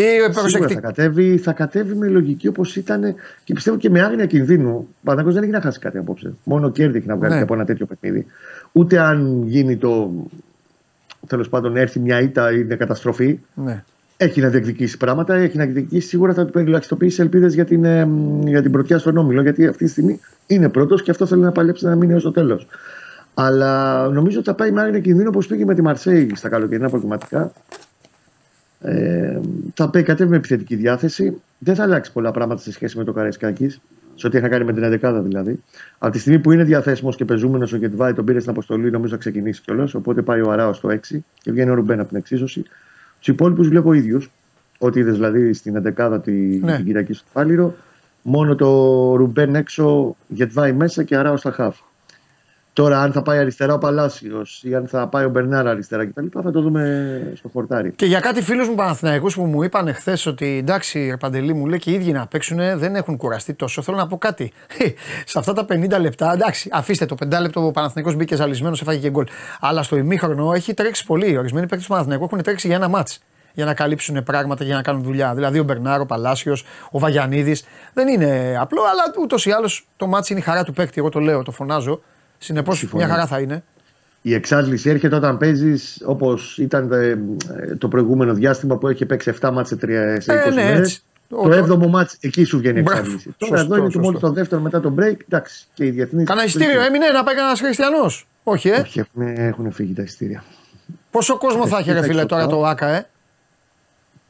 Ή 0.00 0.02
Σίγουρα 0.02 0.32
θα 0.32 0.40
προσεκτικά. 0.40 0.80
κατέβει, 0.80 1.36
θα 1.38 1.52
κατέβει 1.52 1.94
με 1.94 2.08
λογική 2.08 2.48
όπως 2.48 2.76
ήταν 2.76 3.14
και 3.44 3.52
πιστεύω 3.54 3.76
και 3.76 3.90
με 3.90 4.00
άγνοια 4.02 4.26
κινδύνου. 4.26 4.70
Ο 4.70 4.86
Παναγό 5.04 5.32
δεν 5.32 5.42
έχει 5.42 5.52
να 5.52 5.60
χάσει 5.60 5.78
κάτι 5.78 5.98
απόψε. 5.98 6.32
Μόνο 6.44 6.70
κέρδη 6.70 6.98
έχει 6.98 7.06
να 7.06 7.16
βγάλει 7.16 7.32
Ναι. 7.32 7.38
και 7.38 7.42
από 7.44 7.54
ένα 7.54 7.64
τέτοιο 7.64 7.86
παιχνίδι. 7.86 8.26
Ούτε 8.72 8.98
αν 8.98 9.42
γίνει 9.46 9.76
το. 9.76 10.12
τέλος 11.26 11.48
πάντων 11.48 11.76
έρθει 11.76 12.00
μια 12.00 12.20
ήττα 12.20 12.52
ή 12.52 12.64
μια 12.64 12.76
καταστροφή. 12.76 13.38
Ναι. 13.54 13.84
Έχει 14.16 14.40
να 14.40 14.48
διεκδικήσει 14.48 14.96
πράγματα, 14.96 15.34
έχει 15.34 15.56
να 15.56 15.64
διεκδικήσει. 15.64 16.08
Σίγουρα 16.08 16.32
θα 16.34 16.44
του 16.44 16.52
περιλαχιστοποιήσει 16.52 17.22
ελπίδες 17.22 17.54
για, 17.54 17.64
την, 17.64 17.84
ε, 17.84 18.04
μ, 18.04 18.46
για 18.46 18.62
την 18.62 18.70
πρωτιά 18.72 18.98
στον 18.98 19.16
όμιλο. 19.16 19.42
Γιατί 19.42 19.66
αυτή 19.66 19.84
τη 19.84 19.90
στιγμή 19.90 20.20
είναι 20.46 20.68
πρώτος 20.68 21.02
και 21.02 21.10
αυτό 21.10 21.26
θέλει 21.26 21.42
να 21.42 21.52
παλέψει 21.52 21.84
να 21.84 21.94
μείνει 21.96 22.12
έω 22.12 22.20
το 22.20 22.30
τέλος. 22.30 22.66
Αλλά 23.34 24.02
νομίζω 24.08 24.38
ότι 24.38 24.48
θα 24.48 24.54
πάει 24.54 24.70
με 24.70 24.80
άγνοια 24.80 25.00
κινδύνου 25.00 25.28
όπως 25.28 25.46
πήγε 25.46 25.64
με 25.64 25.74
τη 25.74 25.82
Μαρσέη 25.82 26.30
στα 26.34 26.48
καλοκαιρινά 26.48 26.88
προκριματικά. 26.88 27.52
Ε, 28.80 29.40
θα 29.74 29.90
πάει 29.90 30.02
κατέβει 30.02 30.30
με 30.30 30.36
επιθετική 30.36 30.74
διάθεση. 30.76 31.40
Δεν 31.58 31.74
θα 31.74 31.82
αλλάξει 31.82 32.12
πολλά 32.12 32.30
πράγματα 32.30 32.60
σε 32.60 32.72
σχέση 32.72 32.98
με 32.98 33.04
το 33.04 33.12
Καραϊσκάκης. 33.12 33.80
Σε 34.14 34.26
ό,τι 34.26 34.36
είχα 34.38 34.48
κάνει 34.48 34.64
με 34.64 34.72
την 34.72 35.00
11 35.02 35.20
δηλαδή. 35.22 35.62
Από 35.98 36.12
τη 36.12 36.18
στιγμή 36.18 36.38
που 36.38 36.52
είναι 36.52 36.64
διαθέσιμος 36.64 37.16
και 37.16 37.24
πεζούμενος 37.24 37.72
ο 37.72 37.76
Γετβάη, 37.76 38.12
τον 38.12 38.24
πήρε 38.24 38.38
στην 38.38 38.50
αποστολή, 38.50 38.90
νομίζω 38.90 39.12
θα 39.12 39.18
ξεκινήσει 39.18 39.62
κιόλας. 39.62 39.94
Οπότε 39.94 40.22
πάει 40.22 40.40
ο 40.40 40.50
Αράος 40.50 40.76
στο 40.76 40.88
6 40.88 41.24
και 41.42 41.52
βγαίνει 41.52 41.70
ο 41.70 41.74
Ρουμπέν 41.74 41.98
από 42.00 42.08
την 42.08 42.16
εξίσωση. 42.16 42.62
Τους 43.18 43.28
υπόλοιπους 43.28 43.68
βλέπω 43.68 43.92
ίδιους. 43.92 44.30
Ό,τι 44.78 45.00
είδες 45.00 45.14
δηλαδή 45.14 45.52
στην 45.52 45.76
11 45.76 46.20
τη, 46.22 46.32
Ναι. 46.32 46.76
την 46.76 46.84
Κυριακή 46.84 47.12
στο 47.12 47.26
Φάληρο. 47.32 47.74
Μόνο 48.22 48.54
το 48.54 48.66
Ρουμπέν 49.16 49.54
έξω, 49.54 50.16
Γετβάη 50.28 50.72
μέσα 50.72 51.02
και 51.02 51.16
Αράος 51.16 51.40
στα 51.40 51.50
χαφ. 51.50 51.76
Τώρα, 52.76 53.00
αν 53.00 53.12
θα 53.12 53.22
πάει 53.22 53.38
αριστερά 53.38 53.74
ο 53.74 53.78
Παλάσιος 53.78 54.62
ή 54.62 54.74
αν 54.74 54.86
θα 54.88 55.08
πάει 55.08 55.24
ο 55.24 55.28
Μπερνάρα 55.28 55.70
αριστερά 55.70 56.06
κτλ. 56.06 56.26
θα 56.42 56.50
το 56.50 56.60
δούμε 56.60 57.32
στο 57.36 57.48
χορτάρι. 57.48 57.92
Και 57.92 58.06
για 58.06 58.20
κάτι 58.20 58.42
φίλους 58.42 58.68
μου 58.68 58.74
Παναθηναϊκούς 58.74 59.34
που 59.34 59.44
μου 59.44 59.62
είπαν 59.62 59.94
χθες 59.94 60.26
ότι 60.26 60.56
εντάξει, 60.58 61.06
ρε 61.10 61.16
Παντελή 61.16 61.54
μου 61.54 61.66
λέει 61.66 61.78
και 61.78 61.90
οι 61.90 61.94
ίδιοι 61.94 62.12
να 62.12 62.26
παίξουν 62.26 62.58
δεν 62.78 62.94
έχουν 62.94 63.16
κουραστεί 63.16 63.54
τόσο. 63.54 63.82
Θέλω 63.82 63.96
να 63.96 64.06
πω 64.06 64.18
κάτι. 64.18 64.52
Σε 65.24 65.38
αυτά 65.38 65.52
τα 65.52 65.64
50 65.68 66.00
λεπτά, 66.00 66.32
εντάξει, 66.32 66.68
αφήστε 66.72 67.06
το 67.06 67.16
5 67.24 67.40
λεπτό 67.40 67.66
ο 67.66 67.70
Παναθηναϊκός 67.70 68.14
μπήκε 68.14 68.36
ζαλισμένος, 68.36 68.80
έφαγε 68.80 68.98
και 68.98 69.10
γκολ. 69.10 69.26
Αλλά 69.60 69.82
στο 69.82 69.96
ημίχρονο 69.96 70.52
έχει 70.52 70.74
τρέξει 70.74 71.04
πολύ. 71.06 71.36
Ορισμένοι 71.36 71.66
παίκτες 71.66 71.86
του 71.86 71.92
Παναθηναϊκού 71.92 72.24
έχουν 72.24 72.42
τρέξει 72.42 72.66
για 72.66 72.76
ένα 72.76 72.88
μάτς. 72.88 73.22
Για 73.52 73.64
να 73.64 73.74
καλύψουν 73.74 74.22
πράγματα, 74.22 74.64
για 74.64 74.74
να 74.74 74.82
κάνουν 74.82 75.02
δουλειά. 75.02 75.34
Δηλαδή 75.34 75.58
ο 75.58 75.64
Μπερνάρο, 75.64 76.02
ο 76.02 76.06
Παλάσιος, 76.06 76.64
ο 76.90 76.98
Βαγιανίδης. 76.98 77.64
Δεν 77.92 78.08
είναι 78.08 78.56
απλό, 78.60 78.82
αλλά 78.82 79.02
ούτως 79.22 79.46
ή 79.46 79.50
άλλως 79.50 79.88
το 79.96 80.06
μάτς 80.06 80.30
είναι 80.30 80.38
η 80.38 80.42
χαρά 80.42 80.64
του 80.64 80.72
παίκτη. 80.72 81.00
Εγώ 81.00 81.08
το 81.08 81.20
λέω, 81.20 81.42
το 81.42 81.50
φωνάζω. 81.50 82.00
Συνεπώς 82.38 82.78
Συμφωνώ. 82.78 83.04
μια 83.04 83.14
χαρά 83.14 83.26
θα 83.26 83.38
είναι. 83.40 83.62
Η 84.22 84.34
εξάντληση 84.34 84.90
έρχεται 84.90 85.16
όταν 85.16 85.38
παίζεις 85.38 86.02
όπως 86.04 86.58
ήταν 86.58 86.92
ε, 86.92 87.16
το 87.78 87.88
προηγούμενο 87.88 88.34
διάστημα 88.34 88.76
που 88.76 88.88
έχει 88.88 89.06
παίξει 89.06 89.32
7 89.40 89.50
μάτς 89.52 89.68
σε, 89.68 89.74
3, 89.74 90.16
σε 90.18 90.32
20 90.32 90.46
Ε, 90.46 90.48
ναι, 90.48 90.62
μέρες. 90.62 90.78
έτσι. 90.78 91.00
Ο- 91.30 91.48
Το 91.48 91.74
7ο 91.74 91.86
μάτς 91.88 92.16
εκεί 92.20 92.44
σου 92.44 92.58
βγαίνει 92.58 92.78
η 92.78 92.82
Μπράβο. 92.82 93.00
εξάντληση. 93.00 93.34
Τώρα 93.38 93.56
Σωστό, 93.56 93.74
εδώ 93.74 93.82
είναι 93.84 93.92
το 93.92 93.98
μόλις 93.98 94.12
σωστό. 94.20 94.26
το 94.26 94.32
δεύτερο 94.32 94.60
μετά 94.60 94.80
το 94.80 94.94
break. 94.98 95.16
Εντάξει, 95.28 95.66
και 95.74 95.84
οι 95.84 95.90
διεθνείς. 95.90 96.26
Κάνα 96.28 96.44
ειστήριο 96.44 96.80
έμεινε 96.80 97.08
να 97.08 97.22
πάει 97.24 97.34
κανένας 97.34 97.60
Χριστιανός; 97.60 98.26
Όχι, 98.42 98.68
ε. 98.68 98.76
Όχι, 98.80 98.98
έχουν, 98.98 99.22
έχουν 99.36 99.72
φύγει 99.72 99.92
τα 99.92 100.02
ειστήρια. 100.02 100.44
Πόσο 101.10 101.38
κόσμο 101.38 101.66
θα 101.66 101.76
έχει, 101.78 101.84
ρε 101.88 101.92
κοίταξε 101.94 102.10
φίλε, 102.12 102.24
τώρα 102.26 102.42
αυτό. 102.42 102.56
το 102.56 102.64
ΆΚΑ, 102.64 102.86
ε; 102.88 103.06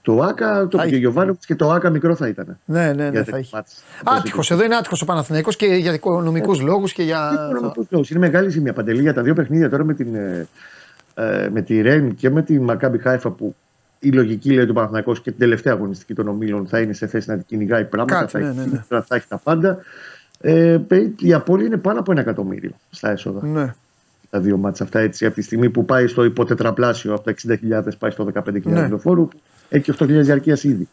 Το 0.07 0.21
Άκα, 0.23 0.67
το 0.69 0.77
Θα 0.79 0.83
πήγε 0.85 0.95
ο 0.95 0.99
Γιωβάνοβιτς 0.99 1.47
και 1.47 1.55
το 1.55 1.71
Άκα 1.71 1.91
μικρό 1.91 2.15
θα 2.15 2.29
ήταν. 2.29 2.59
Ναι, 2.65 2.85
ναι, 2.87 2.93
ναι, 2.93 3.09
Για 3.09 3.19
θα 3.19 3.25
τέτοιο 3.25 3.37
έχει. 3.37 3.55
μάτς. 3.55 3.83
Άτυχος, 4.05 4.51
εδώ 4.51 4.65
είναι 4.65 4.77
άτυχος 4.77 5.03
ο 5.03 5.05
Παναθηναϊκός 5.05 5.57
και 5.57 5.67
για 5.67 5.93
οικονομικούς 5.93 6.61
λόγους 6.61 6.93
και 6.93 7.03
για. 7.03 7.49
Οικονομικούς 7.51 7.87
λόγους. 7.91 8.11
Είναι 8.11 8.19
μεγάλη 8.19 8.49
ζημία 8.51 8.73
παντελή 8.73 9.01
για 9.01 9.15
τα 9.15 9.23
δύο 9.23 9.35
παιχνίδια 9.35 9.71
τώρα 9.71 9.85
με, 9.85 9.95
την, 9.95 10.15
ε, 10.15 10.47
ε, 11.15 11.49
με 11.53 11.63
τη 11.63 11.81
Ρεν 11.81 12.15
και 12.15 12.31
με 12.31 12.43
την 12.43 12.63
Μακάμπι 12.63 12.99
Χάιφα 12.99 13.31
που 13.31 13.55
η 13.99 14.11
λογική 14.11 14.51
λέει 14.53 14.67
του 14.67 14.73
Παναθηναϊκού 14.75 15.13
και 15.13 15.31
την 15.31 15.39
τελευταία 15.39 15.73
αγωνιστική 15.73 16.15
των 16.15 16.29
ομίλων 16.29 16.67
θα 16.67 16.81
είναι 16.81 16.93
σε 16.93 17.07
θέση 17.07 17.31
να 17.31 17.37
την 17.37 17.45
κυνηγάει 17.47 17.85
πράγματα, 17.85 18.21
Κάτι, 18.21 18.33
θα, 18.33 18.39
ναι, 18.39 18.47
έχει, 18.47 18.57
ναι, 18.59 18.65
ναι. 18.65 18.85
θα, 18.89 19.03
θα 19.03 19.15
έχει 19.17 19.27
τα 19.29 19.39
πάντα. 19.39 19.79
Ε, 20.41 20.79
η 21.19 21.33
απώλεια 21.33 21.67
είναι 21.67 21.77
πάνω 21.77 21.99
από 21.99 22.13
ένα 22.13 22.21
εκατομμύριο 22.21 22.71
στα 22.91 23.11
έσοδα. 23.11 23.47
Ναι. 23.47 23.75
Τα 24.31 24.41
δύο 24.41 24.57
μάτσα 24.57 24.85
αυτά 24.85 24.99
έτσι 24.99 25.27
από 25.27 25.35
τη 25.35 25.43
στιγμή 25.43 25.71
που 25.71 25.85
πάει 25.85 26.07
στο 26.07 26.25
υποτετραπλάσιο 26.25 27.15
από 27.15 27.23
τα 27.23 27.35
60.000 27.83 27.83
πάει 27.99 28.11
στο 28.11 28.29
15.000 28.35 28.63
Ναι. 28.63 28.89
λεωφόρου 28.89 29.29
που 29.69 29.77
έχει 29.77 29.93
8.000 29.99 30.07
διαρκείας 30.07 30.65
ήδη. 30.65 30.89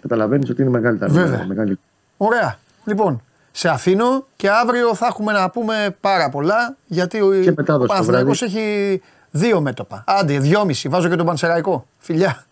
Καταλαβαίνεις 0.00 0.50
ότι 0.50 0.62
είναι 0.62 0.70
μεγάλη 0.70 0.98
τα 0.98 1.06
Βέβαια. 1.06 1.24
νούμερα, 1.24 1.44
μεγάλη. 1.46 1.78
Ωραία. 2.16 2.58
Λοιπόν, 2.84 3.22
σε 3.50 3.68
αφήνω 3.68 4.26
και 4.36 4.50
αύριο 4.50 4.94
θα 4.94 5.06
έχουμε 5.06 5.32
να 5.32 5.50
πούμε 5.50 5.96
πάρα 6.00 6.28
πολλά 6.28 6.76
γιατί 6.86 7.20
ο, 7.20 7.30
Και 7.42 7.52
μετάδοση 7.56 7.84
ο 7.84 7.86
το 7.86 7.86
Παναθηναϊκός 7.86 8.38
βράδυ. 8.38 8.58
έχει 8.58 9.02
δύο 9.30 9.60
μέτωπα. 9.60 10.04
Άντε, 10.06 10.38
δυόμιση. 10.38 10.88
Βάζω 10.88 11.08
και 11.08 11.16
τον 11.16 11.26
Πανσεραϊκό. 11.26 11.86
Φιλιά. 11.98 12.44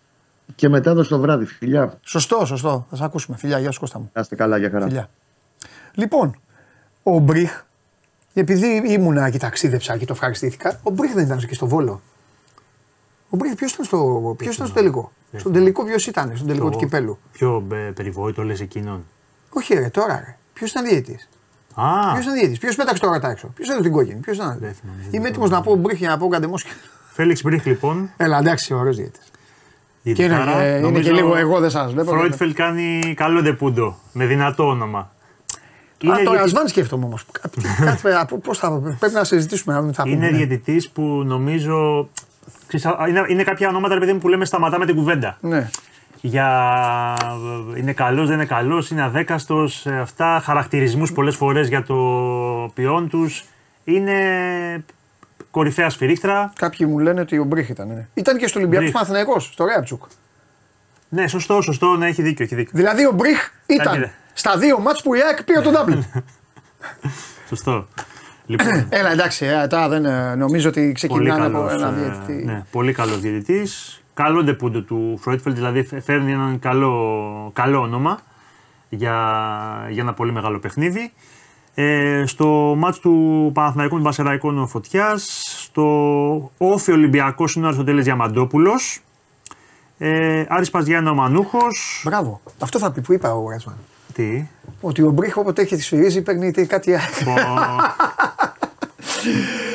Και 0.55 0.69
μετάδοση 0.69 1.09
το 1.09 1.19
βράδυ, 1.19 1.45
φιλιά. 1.45 1.93
Σωστό, 2.01 2.45
σωστό. 2.45 2.85
Θα 2.89 2.95
σε 2.95 3.03
ακούσουμε. 3.03 3.37
Φιλιά, 3.37 3.59
γεια 3.59 3.71
σου 3.71 3.79
Κώστα 3.79 3.99
μου. 3.99 4.09
Να 4.13 4.21
είστε 4.21 4.35
καλά 4.35 4.57
για 4.57 4.69
χαρά. 4.69 4.85
Φιλιά. 4.85 5.09
Λοιπόν, 5.93 6.39
ο 7.03 7.19
Μπριχ, 7.19 7.63
επειδή 8.33 8.67
ήμουνα 8.85 9.29
και 9.29 9.37
ταξίδεψα 9.37 9.97
και 9.97 10.05
το 10.05 10.13
ευχαριστήθηκα, 10.13 10.79
ο 10.83 10.89
Μπριχ 10.91 11.13
δεν 11.13 11.25
ήταν 11.25 11.37
και 11.37 11.53
στο 11.55 11.67
Βόλο. 11.67 12.01
Ο 13.35 13.37
Μπριχ 13.37 13.53
ποιος 13.55 13.71
ήταν, 13.71 13.85
στο, 13.85 14.35
ποιος 14.37 14.55
ήταν 14.55 14.67
στο 14.67 14.75
τελικό; 14.75 15.11
Στον 15.35 15.53
τελικό 15.53 15.83
ποιος 15.85 16.07
ήταν, 16.07 16.31
στον 16.35 16.47
τελικό 16.47 16.69
του 16.69 16.77
κυπέλου; 16.77 17.17
Πιο 17.31 17.67
ε, 17.71 17.75
περιβόητο 17.75 18.43
λες 18.43 18.59
εκείνον; 18.61 19.05
Όχι, 19.49 19.73
ρε, 19.73 19.89
τώρα 19.89 20.23
ρε. 20.25 20.37
Ποιος 20.53 20.69
ήταν 20.71 20.85
διαιτή. 20.85 21.19
Α, 21.73 22.11
Ποιος 22.13 22.25
ήταν 22.25 22.33
διαιτή. 22.37 22.57
Ποιος 22.57 22.75
πέταξε 22.75 23.01
τώρα 23.01 23.19
τα 23.19 23.29
έξω; 23.29 23.47
Ποιος 23.47 23.67
ήταν 23.67 23.81
την 23.81 23.91
κόκκινη; 23.91 24.19
Ποιος 24.19 24.35
ήταν. 24.35 24.57
Δεν 24.59 24.73
θυμάμαι, 24.73 24.99
δεν 25.01 25.09
Είμαι 25.13 25.27
έτοιμο 25.27 25.47
να 25.47 25.61
πω 25.61 25.75
Μπριχ 25.75 25.97
για 25.99 26.09
να 26.09 26.17
πω 26.17 26.27
καντεμό. 26.27 26.55
Φέληξ 27.13 27.41
Μπρίχ 27.41 27.65
λοιπόν. 27.65 28.09
Έλα, 28.17 28.37
εντάξει, 28.37 28.73
ωραίος 28.73 28.95
διαιτή. 28.95 29.19
Και 30.03 30.09
είναι, 30.09 30.15
διαιτητάρα. 30.35 30.61
ε, 30.61 30.69
είναι 30.69 30.79
Νομίζω 30.79 31.09
και 31.09 31.11
λίγο 31.15 31.35
εγώ 31.35 31.59
δεν 31.59 31.69
σας 31.69 31.93
βλέπω. 31.93 32.11
Φρόιτφελ 32.11 32.53
κάνει 32.53 33.13
καλό 33.15 33.41
ντεπούντο. 33.41 33.97
Με 34.13 34.25
δυνατό 34.25 34.67
όνομα. 34.67 34.99
Α, 34.99 35.07
Είναι, 35.99 36.13
το 36.13 36.21
διαιτητής- 36.21 36.39
Ρασβάν 36.41 36.67
σκέφτομαι 36.67 37.05
όμως. 37.05 37.25
Πώς 38.43 38.57
θα. 38.57 38.95
Πρέπει 38.99 39.13
να 39.13 39.23
συζητήσουμε 39.23 39.73
να 39.73 39.81
μην 39.81 39.93
θα 39.93 40.03
πούμε. 40.03 40.15
είναι 40.15 40.29
ναι. 40.29 40.37
διαιτητής 40.37 40.89
που 40.89 41.01
νομίζω. 41.25 42.09
Ξέρεις, 42.67 42.85
α, 42.85 43.05
Είναι, 43.07 43.25
είναι 43.27 43.43
κάποια 43.43 43.69
ονόματα 43.69 43.93
ρε 43.93 43.99
παιδί 43.99 44.13
μου, 44.13 44.19
που 44.19 44.29
λέμε 44.29 44.45
σταματάμε 44.45 44.85
την 44.85 44.95
κουβέντα. 44.95 45.37
Ναι. 45.41 45.69
Για 46.21 46.47
είναι 47.77 47.93
καλός, 47.93 48.27
δεν 48.27 48.35
είναι 48.35 48.45
καλός, 48.45 48.89
είναι 48.89 49.03
αδέκαστος. 49.03 49.85
Αυτά 49.87 50.41
χαρακτηρισμούς 50.43 51.11
πολλές 51.11 51.35
φορές 51.35 51.67
για 51.67 51.83
το 51.83 51.95
ποιόν 52.73 53.09
τους. 53.09 53.45
Είναι 53.83 54.15
κορυφαία 55.51 55.89
σφυρίχτρα. 55.89 56.53
Κάποιοι 56.55 56.87
μου 56.89 56.99
λένε 56.99 57.21
ότι 57.21 57.37
ο 57.37 57.43
Μπρίχ 57.43 57.69
ήταν. 57.69 57.87
Ναι. 57.87 58.07
Ήταν 58.13 58.37
και 58.37 58.47
στο 58.47 58.59
Ολυμπιακός 58.59 58.85
Μπρίχ. 58.85 58.93
Παναθηναϊκός, 59.01 59.49
στο 59.53 59.65
Ρέαψουκ. 59.65 60.03
Ναι, 61.09 61.27
σωστό, 61.27 61.61
σωστό, 61.61 61.95
ναι, 61.95 62.07
έχει 62.07 62.21
δίκιο. 62.21 62.45
Έχει 62.45 62.55
δίκιο. 62.55 62.71
Δηλαδή 62.75 63.05
ο 63.05 63.11
Μπρίχ 63.11 63.49
ήταν 63.65 63.93
Κοίταξε. 63.93 64.13
στα 64.33 64.57
δύο 64.57 64.79
μάτς 64.79 65.01
που 65.01 65.13
η 65.15 65.19
ΑΕΚ 65.21 65.43
πήρε 65.43 65.61
τον 65.61 65.73
Ντάμπλ. 65.73 65.93
Σωστό. 67.49 67.87
Λοιπόν, 68.45 68.87
Έλα 68.89 69.11
εντάξει, 69.11 69.45
ε, 69.45 69.67
τώρα 69.67 69.89
δεν, 69.89 70.05
ε, 70.05 70.35
νομίζω 70.35 70.69
ότι 70.69 70.81
πολύ 70.81 70.93
ξεκινάνε 70.93 71.45
από 71.45 71.57
καλός, 71.57 71.73
ένα 71.73 71.87
ε, 71.87 71.91
διαιτητή. 72.01 72.45
ναι, 72.45 72.63
πολύ 72.71 72.93
καλός 72.93 73.19
διαιτητής. 73.19 73.99
Καλό 74.13 74.43
ντεπούντο 74.43 74.81
του 74.81 75.17
Φρόιτφελντ, 75.21 75.55
δηλαδή 75.55 75.83
φέρνει 75.83 76.31
έναν 76.31 76.59
καλό, 76.59 77.51
καλό 77.53 77.79
όνομα 77.81 78.19
για, 78.89 79.17
για 79.89 80.01
ένα 80.01 80.13
πολύ 80.13 80.31
μεγάλο 80.31 80.59
παιχνίδι. 80.59 81.11
Ε, 81.77 82.23
στο 82.25 82.75
μάτς 82.77 82.99
του 82.99 83.51
Παναθηναϊκού 83.53 83.95
με 83.95 84.01
τον 84.01 84.09
Βασεραϊκό 84.09 84.51
είναι 84.51 84.61
ο 84.61 84.67
Φωτιάς. 84.67 85.23
Στο 85.59 86.51
όφι 86.57 86.91
Ολυμπιακός 86.91 87.55
είναι 87.55 87.65
ο 87.65 87.67
Αριστοτέλης 87.67 88.03
Διαμαντόπουλος. 88.03 88.99
Ε, 89.97 90.43
Άρης 90.47 90.69
Παζιάννα 90.69 91.11
ο 91.11 91.13
Μανούχος. 91.13 92.01
Μπράβο. 92.05 92.41
Αυτό 92.59 92.79
θα 92.79 92.91
πει 92.91 93.01
που 93.01 93.13
είπα 93.13 93.33
ο 93.35 93.49
Ρασβάν. 93.49 93.75
Τι. 94.15 94.47
Ότι 94.81 95.01
ο 95.01 95.09
Μπρίχ 95.09 95.37
όποτε 95.37 95.61
έχει 95.61 95.75
τη 95.75 95.81
σφυρίζει 95.81 96.21
παίρνει 96.21 96.51
τι- 96.51 96.65
κάτι 96.65 96.93
άλλο. 96.93 97.03
Πω. 97.25 97.33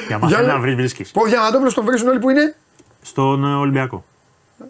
Για 0.07 0.19
μας 0.19 0.31
Για 0.31 0.41
να 0.41 0.47
να- 0.47 0.59
βρεις 0.59 0.75
βρίσκεις. 0.75 1.11
Πω 1.11 1.25
Διαμαντόπουλος 1.25 1.75
τον 1.75 1.85
βρίζουν 1.85 2.09
όλοι 2.09 2.19
που 2.19 2.31
είναι; 2.31 2.57
Στον 3.03 3.45
ε, 3.45 3.55
Ολυμπιακό. 3.55 4.05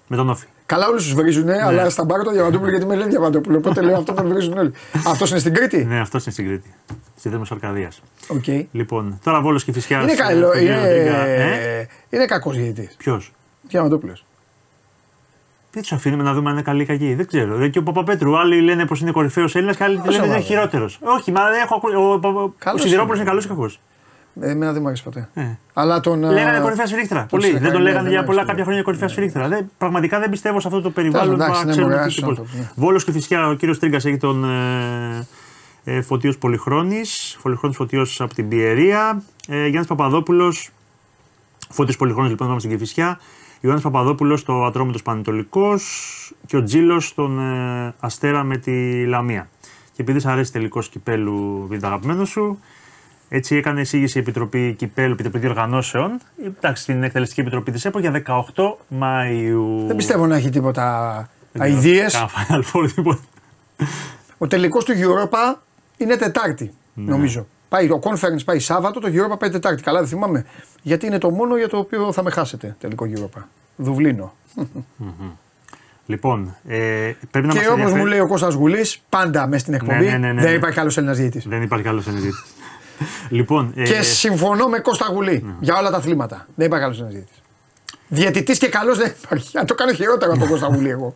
Με 0.06 0.16
τον 0.16 0.28
Όφη. 0.30 0.46
Καλά, 0.66 0.88
όλους 0.88 1.02
τους 1.04 1.14
βρίζουν, 1.14 1.44
Ναι. 1.44 1.62
αλλά 1.62 1.90
στα 1.90 2.04
μπάρα 2.04 2.22
τον 2.22 2.32
Διαμαντόπουλο 2.32 2.70
γιατί 2.70 2.86
με 2.86 2.94
λένε 2.94 3.08
Διαμαντόπουλο. 3.10 3.56
Οπότε 3.58 3.80
λέω 3.80 3.96
αυτό 3.96 4.12
τον 4.12 4.28
βρίζουν 4.28 4.58
όλοι. 4.58 4.72
Αυτός 5.06 5.30
είναι 5.30 5.38
στην 5.38 5.54
Κρήτη; 5.54 5.84
Ναι, 5.84 6.00
αυτός 6.00 6.22
είναι 6.24 6.32
στην 6.32 6.46
Κρήτη. 6.46 6.74
Στη 7.18 7.28
Δήμος 7.28 7.50
Αρκαδίας. 7.52 8.02
Οκ. 8.28 8.44
Λοιπόν, 8.72 9.18
τώρα 9.24 9.40
Βόλος 9.40 9.64
και 9.64 9.72
Φυσιάς. 9.72 10.02
Είναι 10.02 10.12
ε, 10.12 10.16
καλό. 10.16 10.46
στον 10.46 10.58
κύριο 10.58 10.74
Ντρίγκα. 10.74 11.34
Είναι, 11.34 11.54
Ε, 11.80 11.86
είναι 12.10 12.24
κακός 12.26 12.56
διαιτητής. 12.56 12.94
ποιος; 12.96 13.32
Διαμαντόπουλο. 13.62 14.16
Τι 15.70 15.80
τους 15.80 15.92
αφήνουμε 15.92 16.22
να 16.22 16.32
δούμε 16.34 16.48
αν 16.48 16.54
είναι 16.54 16.62
καλή 16.64 16.82
ή 16.82 16.86
κακή. 16.86 17.14
Δεν 17.14 17.26
ξέρω. 17.26 17.56
Δεν 17.56 17.70
και 17.70 17.78
ο 17.78 17.82
Παπαπέτρου. 17.82 18.38
Άλλοι 18.38 18.60
λένε 18.60 18.86
πως 18.86 19.00
είναι 19.00 19.10
κορυφαίος 19.10 19.54
Έλληνας 19.54 19.76
και 19.76 19.84
άλλοι 19.84 19.96
λένε 19.96 20.10
σοβαρό. 20.12 20.32
είναι 20.32 20.40
χειρότερος. 20.40 20.98
Όχι, 21.02 21.32
μα 21.32 21.40
έχω 21.62 21.74
ακούσει. 21.74 21.94
Ο, 21.94 22.20
ο, 22.22 22.28
ο 22.42 22.52
Καλός 22.58 22.80
Σιδηρόπουλος 22.80 23.18
είναι. 23.18 23.20
είναι 23.20 23.28
καλός 23.28 23.44
ή 23.44 23.48
κακός; 23.48 23.80
Εμένα 24.40 24.72
δεν 24.72 24.80
μου 24.82 24.86
αρέσει 24.88 25.02
ποτέ. 25.02 25.28
Ε. 25.34 25.42
Αλλά 25.72 26.00
τον. 26.00 26.20
Λέγανε 26.20 26.56
α, 26.56 26.60
κορυφαία 26.60 26.86
σφυρίχτρα. 26.86 27.18
τον 27.18 27.28
Πολλοί. 27.28 27.42
Δεν 27.42 27.52
συνεχάει, 27.52 27.72
το 27.72 27.78
ναι, 27.78 27.84
λέγανε 27.84 28.02
δεν 28.02 28.12
για 28.12 28.22
μ' 28.22 28.24
πολλά 28.24 28.36
άρεσε. 28.38 28.50
κάποια 28.50 28.64
χρόνια 28.64 28.82
κορυφαία 28.82 29.08
σφυρίχτρα. 29.08 29.48
Δεν, 29.48 29.70
πραγματικά 29.78 30.18
δεν 30.18 30.30
πιστεύω 30.30 30.60
σε 30.60 30.66
αυτό 30.68 30.80
το 30.80 30.90
περιβάλλον 30.90 31.36
που 31.36 31.42
εντάξει, 31.42 31.64
ναι, 31.64 31.70
ξέρουμε 31.70 31.92
μωρέ, 31.92 32.02
τι 32.04 32.08
άσο 32.08 32.20
τύπος. 32.20 32.38
άνθρωπο, 32.38 32.58
ναι. 32.58 32.70
Βόλος 32.74 33.04
και 33.04 33.12
φυσικά 33.12 33.48
ο 33.48 33.54
κύριος 33.54 33.78
Τρίγκα 33.78 33.96
έχει 33.96 34.16
τον 34.16 34.44
ε, 34.44 35.26
ε, 35.84 36.02
Φωτίος 36.02 36.38
Πολυχρόνης. 36.38 37.38
Πολυχρόνης 37.42 37.76
Φωτίος 37.76 38.20
από 38.20 38.34
την 38.34 38.48
Πιερία. 38.48 39.22
Ε, 39.48 39.60
Γιάννης 39.66 39.86
Παπαδόπουλος. 39.86 40.70
Φώτης 41.70 41.96
Πολυχρόνης 41.96 42.30
λοιπόν 42.30 42.46
πάμε 42.48 42.60
στην 42.60 42.70
Κηφισιά. 42.72 43.18
Ιωάννης 43.60 43.84
Παπαδόπουλος 43.84 44.40
στο 44.40 44.64
Ατρόμητος 44.64 45.02
Πανετολικός 45.02 45.82
και 46.46 46.56
ο 46.56 46.62
Τζίλος 46.62 47.06
στον 47.06 47.38
ε, 47.38 47.94
Αστέρα 48.00 48.42
με 48.42 48.56
τη 48.56 49.04
Λαμία. 49.06 49.48
Και 49.92 50.02
επειδή 50.02 50.18
σ' 50.20 50.26
αρέσει 50.26 50.52
τελικός 50.52 50.88
κυπέλου, 50.88 51.54
επειδή 51.56 51.72
είναι 51.72 51.80
το 51.80 51.86
αγαπημένο 51.86 52.24
σου, 52.24 52.58
έτσι 53.28 53.56
έκανε 53.56 53.80
εισήγηση 53.80 54.18
η 54.18 54.20
Επιτροπή 54.20 54.74
Κυπέλου, 54.74 55.12
Επιτροπή 55.12 55.38
Διοργανώσεων, 55.38 56.20
εντάξει, 56.46 56.82
στην 56.82 57.02
Εκτελεστική 57.02 57.40
Επιτροπή 57.40 57.72
της 57.72 57.84
ΕΠΟ 57.84 57.98
για 57.98 58.22
18 58.26 58.76
Μαΐου. 59.00 59.86
Δεν 59.86 59.96
πιστεύω 59.96 60.26
να 60.26 60.36
έχει 60.36 60.50
τίποτα 60.50 61.16
Δεν 61.52 61.62
ξέρω, 61.62 61.76
αειδίε. 61.76 62.06
κάνα 62.10 62.28
Final 62.30 62.62
Four, 62.72 62.90
τίποτα. 62.94 63.20
Ο 64.38 64.46
τελικός 64.46 64.84
του 64.84 64.92
Europa 64.92 65.58
είναι 65.96 66.16
Τετάρτη, 66.16 66.72
Ναι. 66.94 67.10
νομίζω. 67.10 67.46
Πάει, 67.70 67.88
το 67.88 68.00
conference 68.02 68.44
πάει 68.44 68.58
Σάββατο, 68.58 69.00
το 69.00 69.08
Europa 69.12 69.38
πάει 69.38 69.50
Τετάρτη. 69.50 69.82
Καλά, 69.82 69.98
δεν 69.98 70.08
θυμάμαι. 70.08 70.44
Γιατί 70.82 71.06
είναι 71.06 71.18
το 71.18 71.30
μόνο 71.30 71.56
για 71.56 71.68
το 71.68 71.78
οποίο 71.78 72.12
θα 72.12 72.22
με 72.22 72.30
χάσετε 72.30 72.76
τελικό 72.80 73.06
Europa. 73.14 73.42
Δουβλίνο. 73.76 74.34
Λοιπόν, 76.06 76.56
ε, 76.68 76.76
πρέπει 77.30 77.46
να 77.46 77.52
και 77.52 77.58
μας 77.58 77.66
όπως 77.66 77.76
μου 77.76 77.80
ενδιαφέρει- 77.82 78.08
λέει 78.08 78.18
ο 78.20 78.26
Κώστας 78.26 78.54
Γουλής, 78.54 79.02
πάντα 79.08 79.46
μες 79.46 79.60
στην 79.60 79.74
εκπομπή 79.74 80.04
ναι, 80.04 80.10
ναι, 80.10 80.32
ναι, 80.32 80.40
δεν 80.40 80.50
ναι. 80.50 80.56
υπάρχει 80.56 80.80
άλλος 80.80 80.96
Έλληνας 80.96 81.16
διαιτητής. 81.16 81.48
Δεν 81.48 81.62
υπάρχει 81.62 81.84
καλός 81.84 82.06
ενεργήτης. 82.06 82.44
λοιπόν, 83.28 83.72
ε, 83.76 83.82
Και 83.84 84.02
συμφωνώ 84.02 84.66
με 84.68 84.78
Κώστα 84.78 85.06
Γουλή 85.12 85.42
Ναι. 85.46 85.52
για 85.60 85.78
όλα 85.78 85.90
τα 85.90 85.96
αθλήματα. 85.96 86.46
Δεν 86.54 86.66
υπάρχει 86.66 86.84
άλλος 86.84 86.96
Έλληνας 87.00 87.14
διαιτητής. 87.18 87.42
Διαιτητής 88.08 88.58
και 88.58 88.68
καλός 88.68 88.98
δεν 88.98 89.12
υπάρχει. 89.22 89.58
Αν 89.58 89.66
το 89.66 89.74
κάνω 89.74 89.92
χειρότερο 89.92 90.30
από 90.30 90.40
τον 90.40 90.48
Κώστα 90.48 90.66
Γουλή 90.66 90.88
εγώ. 90.88 91.14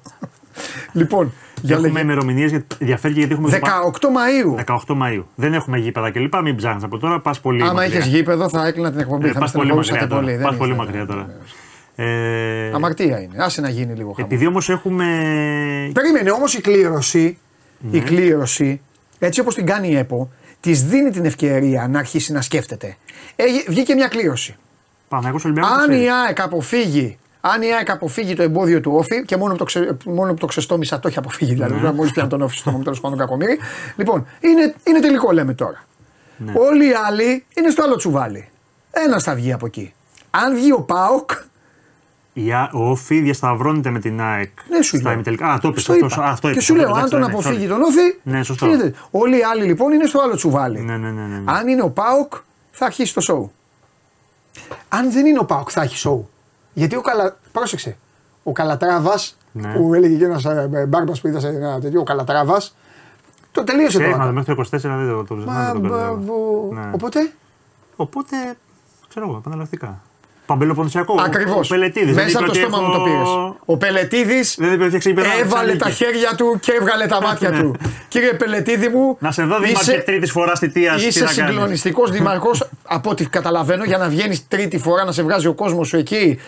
Λοιπόν, 0.93 1.33
για 1.61 1.75
έχουμε 1.77 1.89
λέγε. 1.93 2.03
ημερομηνίες, 2.03 2.53
ενδιαφέρει 2.79 3.15
γιατί 3.15 3.33
έχουμε 3.33 3.51
18 3.51 4.09
Μαου. 4.13 4.59
18 4.87 4.95
Μαΐου. 5.03 5.25
Δεν 5.35 5.55
έχουμε 5.55 5.79
γήπεδα 5.79 6.11
κλπ. 6.11 6.35
Μην 6.43 6.57
ψάχνεις 6.57 6.85
από 6.85 6.99
τώρα, 6.99 7.21
πας 7.21 7.41
πολύ 7.41 7.63
Άμα 7.63 7.73
μακριά. 7.73 7.99
είχες 7.99 8.07
γήπεδο 8.07 8.49
θα 8.49 8.67
έκλεινα 8.67 8.91
την 8.91 9.01
εκπομπή. 9.01 9.29
Ε, 9.29 9.33
θα 9.33 9.39
πας 9.39 9.53
με 9.53 9.59
πολύ 9.59 9.75
μακριά 9.75 9.85
στεναχωρούσατε 9.85 10.07
τώρα. 10.07 10.21
πολύ. 10.23 10.43
Πας 10.43 10.51
Δεν 10.51 10.59
πολύ 10.59 10.71
ήθελα, 10.71 10.85
μακριά 10.85 11.01
ναι, 11.01 11.07
τώρα. 11.07 11.21
ναι, 11.27 11.33
ναι. 11.33 12.69
Ε, 12.69 12.71
Αμαρτία 12.75 13.21
είναι. 13.21 13.35
Άσε 13.45 13.61
να 13.61 13.69
γίνει 13.69 13.95
λίγο 13.95 14.13
χαμό. 14.13 14.29
επειδή 14.31 14.47
όμως 14.47 14.69
έχουμε. 14.69 15.05
Περίμενε 15.93 16.31
όμως 16.31 16.55
η 16.55 16.61
κλήρωση, 16.61 17.39
Ναι. 17.79 17.97
η 17.97 18.01
κλήρωση, 18.01 18.81
έτσι 19.19 19.41
όπως 19.41 19.55
την 19.55 19.67
κάνει 19.67 19.89
η 19.89 19.97
ΕΠΟ, 19.97 20.31
της 20.61 20.85
δίνει 20.85 21.11
την 21.11 21.25
ευκαιρία 21.25 21.89
να 21.89 21.99
αρχίσει 21.99 22.33
να 22.33 22.41
σκέφτεται. 22.41 22.97
Έγι- 23.37 23.65
βγήκε 23.69 23.95
μια 23.95 24.09
κλήρωση. 24.09 24.57
Παναγιώ 25.09 25.39
Ολυμπιακό. 25.45 25.69
Αν 25.75 25.93
η 25.93 26.07
ΑΕΚ 26.27 26.41
αποφύγει, 26.41 27.19
αν 27.47 27.63
η 27.63 27.75
ΑΕΚ 27.75 27.91
αποφύγει 27.91 28.35
το 28.35 28.43
εμπόδιο 28.43 28.81
του 28.81 28.93
όφη 28.95 29.25
και 29.25 29.37
μόνο 29.37 29.53
που 29.53 29.59
το, 29.59 29.65
ξε, 29.65 29.97
μόνο 30.05 30.33
που 30.33 30.39
το 30.39 30.47
ξεστόμισα 30.47 31.01
το 31.01 31.09
έχει 31.09 31.19
αποφύγει, 31.19 31.53
δηλαδή 31.53 31.75
Ναι. 31.81 31.93
μόλις 31.93 32.13
πιάνει 32.13 32.29
τον 32.29 32.43
όφη 32.43 32.57
στο 32.57 32.81
τέλος 32.85 33.01
πάντων 33.01 33.19
κακομίρι. 33.19 33.59
Λοιπόν, 33.97 34.27
είναι, 34.41 34.75
είναι 34.85 35.01
τελικό 35.01 35.33
λέμε 35.33 35.55
τώρα. 35.55 35.85
Ναι. 36.37 36.53
Όλοι 36.57 36.89
οι 36.89 36.93
άλλοι 37.07 37.45
είναι 37.57 37.71
στο 37.71 37.83
άλλο 37.83 37.97
τσουβάλι. 37.97 38.49
Ένας 38.91 39.23
θα 39.23 39.35
βγει 39.35 39.53
από 39.53 39.67
εκεί. 39.67 39.95
Αν 40.31 40.55
βγει 40.55 40.73
ο 40.73 40.81
ΠΑΟΚ, 40.81 41.31
Η 42.33 42.53
Α- 42.53 42.71
ο 42.73 42.91
Όφη 42.91 43.21
διασταυρώνεται 43.21 43.91
με 43.91 43.99
την 44.01 44.21
ΑΕΚ. 44.21 44.51
δεν 44.69 44.83
σου 44.83 44.97
στα 44.97 45.03
λέω. 45.05 45.13
ημιτελικά. 45.13 45.47
Α, 45.53 45.59
το 45.59 45.69
είπες, 45.69 45.83
Στο 45.83 45.93
αυτό, 45.93 46.07
είπα. 46.07 46.23
α, 46.23 46.31
αυτό 46.31 46.47
και 46.47 46.53
είπες, 46.53 46.65
σου 46.65 46.73
αυτό, 46.73 46.85
λέω, 46.85 46.93
αν 46.95 46.99
εντάξει, 47.05 47.17
τον 47.17 47.21
ναι, 47.31 47.33
αποφύγει 47.39 47.65
sorry. 47.65 47.69
τον 47.69 47.83
Όφη. 47.83 48.15
Ναι, 48.23 48.43
σωστό. 48.43 48.67
γίνεται. 48.67 48.95
Όλοι 49.11 49.39
οι 49.39 49.43
άλλοι 49.43 49.65
λοιπόν 49.65 49.93
είναι 49.93 50.07
στο 50.07 50.21
άλλο 50.23 50.35
τσουβάλι. 50.37 50.81
Ναι, 50.81 50.97
ναι, 50.97 51.11
ναι, 51.11 51.21
ναι, 51.23 51.37
ναι. 51.39 51.53
Αν 51.53 51.69
είναι 51.69 51.83
ο 51.83 51.91
Πάοκ, 51.91 52.33
θα 52.71 52.85
αρχίσει 52.87 53.15
το 53.15 53.21
σοου. 53.21 53.53
Αν 54.89 55.13
δεν 55.13 55.27
είναι 55.27 55.39
ο 55.39 55.45
Πάοκ, 55.45 55.69
θα 55.73 55.83
έχει 55.83 55.97
σοου. 55.97 56.29
Γιατί 56.75 56.97
ο 56.97 57.01
Καλα... 57.01 57.37
Πρόσεξε. 57.53 57.97
ο 58.43 58.53
Καλατράβας, 58.53 59.37
Ναι. 59.53 59.75
που 59.75 59.95
έλεγε 59.95 60.17
και 60.17 60.25
ένας 60.25 60.43
μπάρμπας 60.89 61.21
που 61.21 61.29
είδα 61.29 61.41
σε 61.41 61.49
ένα 61.49 61.81
τέτοιο, 61.81 62.01
ο 62.01 62.05
Καλατράβας. 62.05 62.77
Το 63.53 63.65
τελείωσε 63.65 63.99
Και 63.99 64.05
τώρα. 64.05 64.17
είχαμε 64.17 64.33
μέχρι 64.33 64.55
το 64.55 64.61
24 64.63 64.69
δεν 64.71 65.09
το, 65.09 65.25
το, 65.25 65.35
Μα, 65.35 65.65
δεν 65.65 65.73
το 65.73 65.79
μπα, 65.81 65.89
κατάλαβα. 65.89 66.15
βου- 66.21 66.73
Ναι. 66.73 66.91
Οπότε; 66.95 67.33
Οπότε, 67.97 68.37
ξέρω 69.09 69.29
εγώ, 69.29 69.37
επαναλλακτικά. 69.37 70.01
Παμπελοπονδιακό. 70.47 71.21
Ακριβώς. 71.25 71.71
Ο 71.71 71.75
Πελετίδης. 71.75 72.15
Μέσα 72.15 72.39
από 72.39 72.47
το 72.47 72.55
στόμα 72.55 72.81
μου 72.81 72.93
το 72.93 73.01
πήρες. 73.01 73.29
Ο 73.65 73.77
Πελετίδης 73.77 74.57
Δεν 74.59 74.73
είπε 74.73 74.85
ότι 74.85 74.97
έχει 74.97 75.15
έβαλε 75.41 75.77
τα 75.77 75.91
χέρια 75.91 76.35
του 76.37 76.59
και 76.61 76.73
έβγαλε 76.81 77.07
τα 77.07 77.23
μάτια 77.23 77.51
Ναι. 77.51 77.59
του. 77.61 77.75
Κύριε 78.09 78.33
Πελετίδη 78.33 78.89
μου. 78.89 79.17
Να 79.21 79.31
σε 79.33 79.43
δω 79.43 79.55
είσαι- 79.57 79.67
δήμαρχε 79.67 79.93
τρίτης 80.07 80.31
φοράς 80.31 80.59
στη 80.59 80.69
Τία. 80.69 80.95
Είσαι 80.97 81.27
συγκλονιστικός 81.29 82.11
δήμαρχος, 82.15 82.69
από 82.83 83.11
ό,τι 83.11 83.27
καταλαβαίνω, 83.29 83.85
για 83.85 83.99
να 83.99 84.09
βγαίνεις 84.09 84.49
τρίτη 84.49 84.79
φορά 84.79 85.05
να 85.05 85.13
σε 85.13 85.23
βγάζει 85.23 85.47
ο 85.47 85.55
κόσμος 85.55 85.89
σου 85.89 85.97
εκεί. 85.97 86.39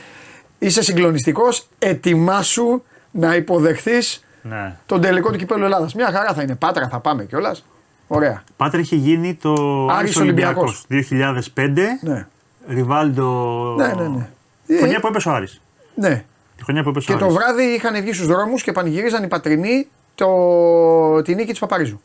Είσαι 0.59 0.83
συγκλονιστικός. 0.83 1.67
Ετοιμάσου 1.79 2.83
να 3.11 3.35
υποδεχθείς 3.35 4.25
Ναι. 4.43 4.77
τον 4.87 5.01
τελικό 5.01 5.31
του 5.31 5.39
κυπέλου 5.39 5.65
Ελλάδας. 5.65 5.95
Μια 5.95 6.11
χαρά 6.13 6.33
θα 6.35 6.43
είναι. 6.43 6.55
Πάτρα 6.55 6.89
θα 6.89 7.01
πάμε 7.01 7.25
κιόλας. 7.25 7.65
Ωραία. 8.07 8.43
Πάτρα 8.57 8.81
είχε 8.81 8.97
γίνει 8.97 9.35
το 9.35 9.87
Άρης 9.91 10.17
Ολυμπιακός 10.17 10.85
2005. 10.89 11.99
Ναι. 12.01 12.27
Ριβάλντο. 12.69 13.75
Ναι, 13.79 13.87
ναι, 13.87 14.09
ναι. 14.09 14.29
Τη 14.67 14.75
Ε, 14.75 14.79
χρονιά 14.79 15.01
που 15.01 15.07
έπεσε 15.07 15.29
ο 15.29 15.33
Άρης. 15.33 15.61
ναι. 15.95 16.25
Τη 16.57 16.65
χρονιά 16.65 16.83
που 16.83 16.89
έπεσε 16.89 17.13
ο 17.13 17.15
Και 17.15 17.21
το 17.21 17.25
Άρης. 17.27 17.37
βράδυ 17.37 17.63
είχαν 17.63 18.01
βγει 18.03 18.13
στους 18.13 18.27
δρόμους 18.27 18.63
και 18.63 18.73
πανηγύριζαν 18.73 19.23
οι 19.23 19.29
πατρινοί 19.29 19.89
το... 20.15 21.23
τη 21.23 21.35
νίκη 21.35 21.51
της 21.51 21.59
Παπαρίζου. 21.59 22.01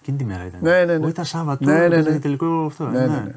Εκείνη 0.00 0.16
τη 0.16 0.24
μέρα 0.24 0.44
ήταν. 0.46 0.60
Ναι, 0.62 0.84
ναι, 0.84 0.84
ναι. 0.84 1.02
Όχι, 1.02 1.08
ήταν 1.10 1.24
Σάββατο. 1.24 1.64
Ναι, 1.64 1.72
ναι, 1.78 1.86
ναι. 1.88 1.96
ήταν 1.96 2.20
τελικό 2.20 2.64
αυτό. 2.66 2.84
Ναι, 2.84 2.98
Ναι, 2.98 3.06
ναι, 3.06 3.12
ναι. 3.12 3.34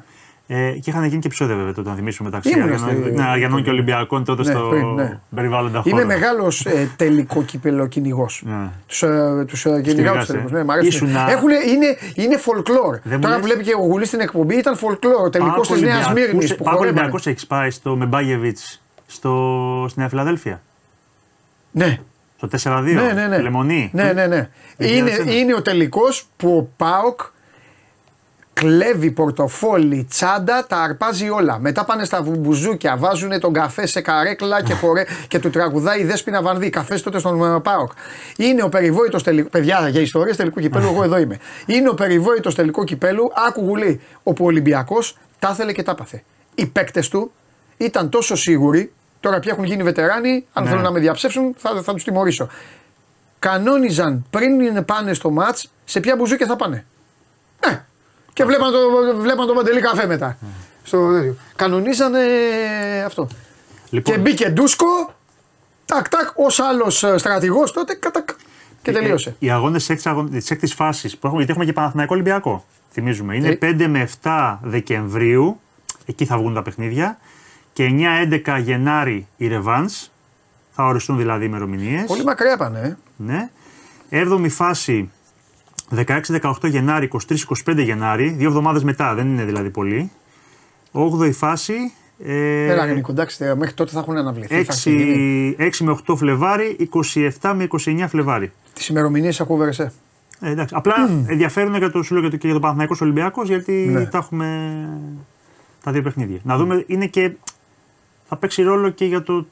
Ε, 0.50 0.70
και 0.70 0.90
είχαν 0.90 1.04
γίνει 1.04 1.20
και 1.20 1.26
επεισόδια 1.26 1.56
βέβαια 1.56 1.72
τότε 1.72 1.88
να 1.88 1.94
θυμίσουμε 1.94 2.28
μεταξύ 2.28 2.50
Ήμουνα 2.50 2.64
Αριανών, 2.74 3.02
στη- 3.04 3.10
ναι, 3.14 3.22
Αριανών 3.28 3.62
και 3.62 3.70
Ολυμπιακών 3.70 4.24
τότε 4.24 4.42
Ναι, 4.42 4.50
στο 4.50 4.60
πριν, 4.70 4.86
ναι. 4.94 5.20
περιβάλλοντα 5.34 5.80
χώρο. 5.82 5.96
Είμαι 5.96 6.04
μεγάλος 6.04 6.66
ε, 6.66 6.90
τελικό 6.96 7.42
κύπελο 7.42 7.86
κυνηγό. 7.86 8.26
Ναι. 8.40 8.68
Τους 8.86 9.02
ε, 9.02 9.44
τους, 9.46 9.64
ε, 9.66 9.68
κυνηγάω 9.68 9.82
του 9.82 9.94
Κυνηγάς, 9.94 10.28
ε. 10.28 10.32
τελικούς. 10.32 10.52
Ναι, 10.52 10.64
μ' 10.64 10.70
αρέσουν. 10.70 11.06
Ήσουνα- 11.08 11.30
Έχουνε, 11.30 11.54
είναι, 11.54 11.96
είναι 12.14 12.38
φολκλόρ. 12.44 13.00
Δεν 13.02 13.12
μου 13.14 13.18
Τώρα 13.18 13.28
λες. 13.34 13.36
που 13.38 13.42
βλέπει 13.44 13.62
και 13.64 13.74
ο 13.74 13.80
Γουλής 13.84 14.08
στην 14.08 14.20
εκπομπή 14.20 14.54
ήταν 14.56 14.74
φολκλόρ. 14.76 15.24
Ο 15.24 15.30
τελικός 15.30 15.68
Πάκο 15.68 15.72
της 15.72 15.82
Νέας 15.82 16.06
Ολυμπιακούς- 16.06 16.32
Μύρνης 16.32 16.56
που 16.56 16.64
Πάκο 16.64 16.76
χορεύανε. 16.76 17.00
Ολυμπιακός 17.00 17.26
έχεις 17.26 17.46
πάει 17.46 17.70
στο 17.70 17.96
Μεμπάγεβιτς 17.96 18.82
στο, 19.06 19.86
στη 19.88 19.98
Νέα 19.98 20.08
Φιλαδέλφια; 20.08 20.60
Ναι. 21.70 21.98
Στο 22.36 22.48
4-2. 22.48 22.82
Ναι, 23.02 23.12
ναι, 23.12 23.26
ναι. 23.26 23.38
Λεμονή. 23.38 23.90
Ναι, 23.92 24.12
ναι, 24.12 24.26
ναι. 24.26 24.48
Είναι, 24.78 25.10
2001. 25.10 25.32
είναι 25.38 25.54
ο 25.54 25.62
τελικός 25.62 26.26
που 26.36 26.56
ο 26.56 26.68
Πάοκ 26.76 27.20
κλέβει 28.58 29.10
πορτοφόλι, 29.10 30.06
τσάντα, 30.10 30.66
τα 30.66 30.76
αρπάζει 30.76 31.30
όλα. 31.30 31.58
Μετά 31.58 31.84
πάνε 31.84 32.04
στα 32.04 32.22
βουμπουζούκια, 32.22 32.96
βάζουν 32.96 33.40
τον 33.40 33.52
καφέ 33.52 33.86
σε 33.86 34.00
καρέκλα 34.00 34.62
και, 34.62 34.74
χορε... 34.74 35.04
και 35.28 35.38
του 35.38 35.50
τραγουδάει 35.50 36.00
η 36.00 36.04
Δέσποινα 36.04 36.42
Βανδύ. 36.42 36.70
Καφές 36.70 37.02
τότε 37.02 37.18
στον 37.18 37.54
ε, 37.54 37.60
Πάοκ. 37.60 37.92
Είναι 38.36 38.62
ο 38.62 38.68
περιβόητος 38.68 39.22
τελικό. 39.22 39.48
Παιδιά, 39.48 39.88
για 39.88 40.00
ιστορίες 40.00 40.36
τελικού 40.36 40.60
κυπέλου, 40.60 40.86
εγώ 40.86 41.02
εδώ 41.02 41.18
είμαι. 41.18 41.38
Είναι 41.66 41.88
ο 41.88 41.94
περιβόητος 41.94 42.54
τελικό 42.54 42.84
κυπέλου, 42.84 43.32
άκου 43.48 43.60
γουλή. 43.64 44.00
Όπου 44.22 44.44
ο 44.44 44.46
Ολυμπιακό 44.46 44.96
τα 45.38 45.50
ήθελε 45.52 45.72
και 45.72 45.82
τα 45.82 45.94
πάθε. 45.94 46.22
Οι 46.54 46.66
παίκτες 46.66 47.08
του 47.08 47.32
ήταν 47.76 48.08
τόσο 48.10 48.36
σίγουροι, 48.36 48.92
τώρα 49.20 49.38
πια 49.38 49.52
έχουν 49.52 49.64
γίνει 49.64 49.82
βετεράνοι, 49.82 50.46
αν 50.52 50.62
Ναι. 50.64 50.68
θέλουν 50.70 50.84
να 50.84 50.90
με 50.90 50.98
διαψεύσουν 51.00 51.54
θα, 51.56 51.82
θα 51.82 51.92
τους 51.92 52.04
τιμωρήσω 52.04 52.48
κανόνιζαν 53.38 54.26
πριν 54.30 54.60
είναι 54.60 54.82
πάνε 54.82 55.12
στο 55.14 55.30
μάτς 55.30 55.70
σε 55.84 56.00
ποια 56.00 56.16
μπουζούκια 56.16 56.46
θα 56.46 56.56
πάνε. 56.56 56.84
Ναι. 57.66 57.84
Και 58.38 58.44
βλέπαν 58.44 58.72
το, 58.72 58.78
βλέπαν 59.20 59.46
το 59.46 59.54
μαντελή 59.54 59.80
καφέ 59.80 60.06
μετά. 60.06 60.38
Στο 60.82 61.10
τέτοιο. 61.12 61.36
Κανονίζανε 61.56 62.18
αυτό. 63.06 63.28
Λοιπόν, 63.90 64.14
Και 64.14 64.20
μπήκε 64.20 64.48
ντούσκο, 64.48 64.86
τάκ 65.84 66.08
τάκ, 66.08 66.28
ως 66.34 66.60
άλλος 66.60 67.04
στρατηγός 67.16 67.72
τότε, 67.72 67.94
κατακ. 67.94 68.28
Και 68.82 68.92
τελείωσε. 68.92 69.28
Ε, 69.28 69.34
οι 69.38 69.50
αγώνες 69.50 69.86
της 70.30 70.50
έκτης 70.50 70.74
φάσης 70.74 71.12
που 71.12 71.26
έχουμε, 71.26 71.36
γιατί 71.36 71.50
έχουμε 71.50 71.64
και 71.64 71.72
Παναθηναϊκό 71.72 72.14
Ολυμπιακό. 72.14 72.64
Θυμίζουμε. 72.90 73.36
Είναι 73.36 73.48
Ε. 73.48 73.54
5 73.54 73.86
με 73.86 74.00
7 74.00 74.58
Δεκεμβρίου. 74.62 75.60
Εκεί 76.06 76.24
θα 76.24 76.38
βγουν 76.38 76.54
τα 76.54 76.62
παιχνίδια. 76.62 77.18
Και 77.72 77.84
9-11 77.84 78.58
Γενάρη 78.58 79.26
η 79.36 79.48
Ρεβάνς. 79.48 80.10
Θα 80.70 80.84
οριστούν 80.86 81.16
δηλαδή 81.16 81.44
οι 81.44 81.48
ημερομηνίες. 81.50 82.04
Πολύ 82.04 82.24
μακριά 82.24 82.56
πάνε. 82.56 82.78
Ε. 82.78 82.96
Ναι. 83.16 83.50
7η 84.10 84.48
φάση 84.50 85.10
16-18 85.96 86.52
Γενάρη, 86.62 87.10
23-25 87.66 87.76
Γενάρη. 87.76 88.28
Δύο 88.28 88.48
εβδομάδες 88.48 88.84
μετά, 88.84 89.14
δεν 89.14 89.26
είναι 89.28 89.44
δηλαδή 89.44 89.70
πολύ. 89.70 90.10
8η 90.92 91.32
φάση. 91.32 91.74
Ε, 92.24 92.66
Έλα, 92.72 92.86
Νίκο, 92.86 93.12
εντάξει, 93.12 93.38
τε, 93.38 93.54
μέχρι 93.54 93.74
τότε 93.74 93.90
θα 93.90 93.98
έχουν 93.98 94.16
αναβληθεί. 94.16 94.54
θα 94.64 94.72
έχει 94.72 94.90
γίνει. 94.90 95.56
6, 95.58 95.62
6 95.62 95.70
με 95.84 95.96
8 96.06 96.16
Φλεβάρι, 96.16 96.88
27 97.40 97.52
με 97.56 97.68
29 97.84 98.04
Φλεβάρι. 98.08 98.52
Τις 98.72 98.88
ημερομηνίες 98.88 99.40
ακούω 99.40 99.56
βερεσέ. 99.56 99.92
Ε, 100.40 100.50
εντάξει. 100.50 100.74
Απλά 100.78 100.94
ενδιαφέρουν 101.26 101.74
για 101.76 101.90
το, 101.90 102.02
σου 102.02 102.12
λέω, 102.12 102.22
για 102.22 102.30
το, 102.30 102.36
και 102.36 102.44
για 102.46 102.54
το 102.54 102.60
Παναθηναϊκός 102.60 103.00
Ολυμπιακός 103.00 103.48
γιατί 103.48 103.72
Ναι. 103.72 104.06
τα 104.06 104.18
έχουμε 104.18 104.78
τα 105.84 105.92
δύο 105.92 106.02
παιχνίδια. 106.02 106.38
Να 106.42 106.56
δούμε, 106.56 106.84
είναι 106.86 107.06
και. 107.06 107.30
θα 108.28 108.36
παίξει 108.36 108.62
ρόλο 108.62 108.88
και 108.90 109.04
για 109.04 109.22
το 109.22 109.46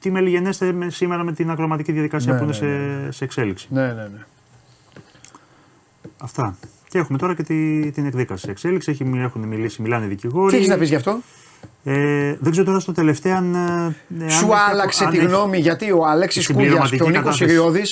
τι 0.00 0.10
μελιγενέστε 0.10 0.72
με- 0.72 0.90
σήμερα 0.90 1.24
με 1.24 1.32
την 1.32 1.50
ακροματική 1.50 1.92
διαδικασία 1.92 2.32
Ναι, 2.32 2.38
που 2.38 2.44
είναι 2.44 2.52
ναι, 2.52 2.58
σε, 2.58 3.04
ναι, 3.04 3.10
σε 3.12 3.24
εξέλιξη. 3.24 3.66
Ναι, 3.70 3.86
ναι, 3.86 3.92
ναι. 4.02 4.24
Αυτά. 6.20 6.56
Και 6.88 6.98
έχουμε 6.98 7.18
τώρα 7.18 7.34
και 7.34 7.42
τη, 7.42 7.90
την 7.90 8.06
εκδίκαση 8.06 8.44
σε 8.44 8.50
εξέλιξη. 8.50 8.90
Έχει, 8.90 9.10
έχουν 9.16 9.42
μιλήσει, 9.42 9.82
μιλάνε 9.82 10.04
οι 10.04 10.08
δικηγόροι. 10.08 10.50
Τι 10.50 10.56
έχεις 10.56 10.68
να 10.68 10.76
πεις 10.78 10.88
γι' 10.88 10.94
αυτό; 10.94 11.18
Ε, 11.84 12.36
δεν 12.40 12.50
ξέρω 12.50 12.66
τώρα 12.66 12.78
στο 12.80 12.92
τελευταίο 12.92 13.36
αν. 13.36 13.54
ε, 13.54 13.58
αν 13.58 13.94
Σου 14.30 14.44
έχει- 14.44 14.52
άλλαξε 14.70 15.04
αν 15.04 15.10
τη 15.10 15.16
έχει- 15.18 15.26
γνώμη 15.26 15.58
γιατί 15.58 15.92
ο 15.92 16.06
Αλέξης 16.06 16.46
Την 16.46 16.54
Κούγιας 16.54 16.70
πληρωματική 16.72 16.96
και 16.96 17.02
ο 17.02 17.08
Νίκος 17.08 17.24
κατάθεση. 17.24 17.44
Ιριώδη. 17.50 17.82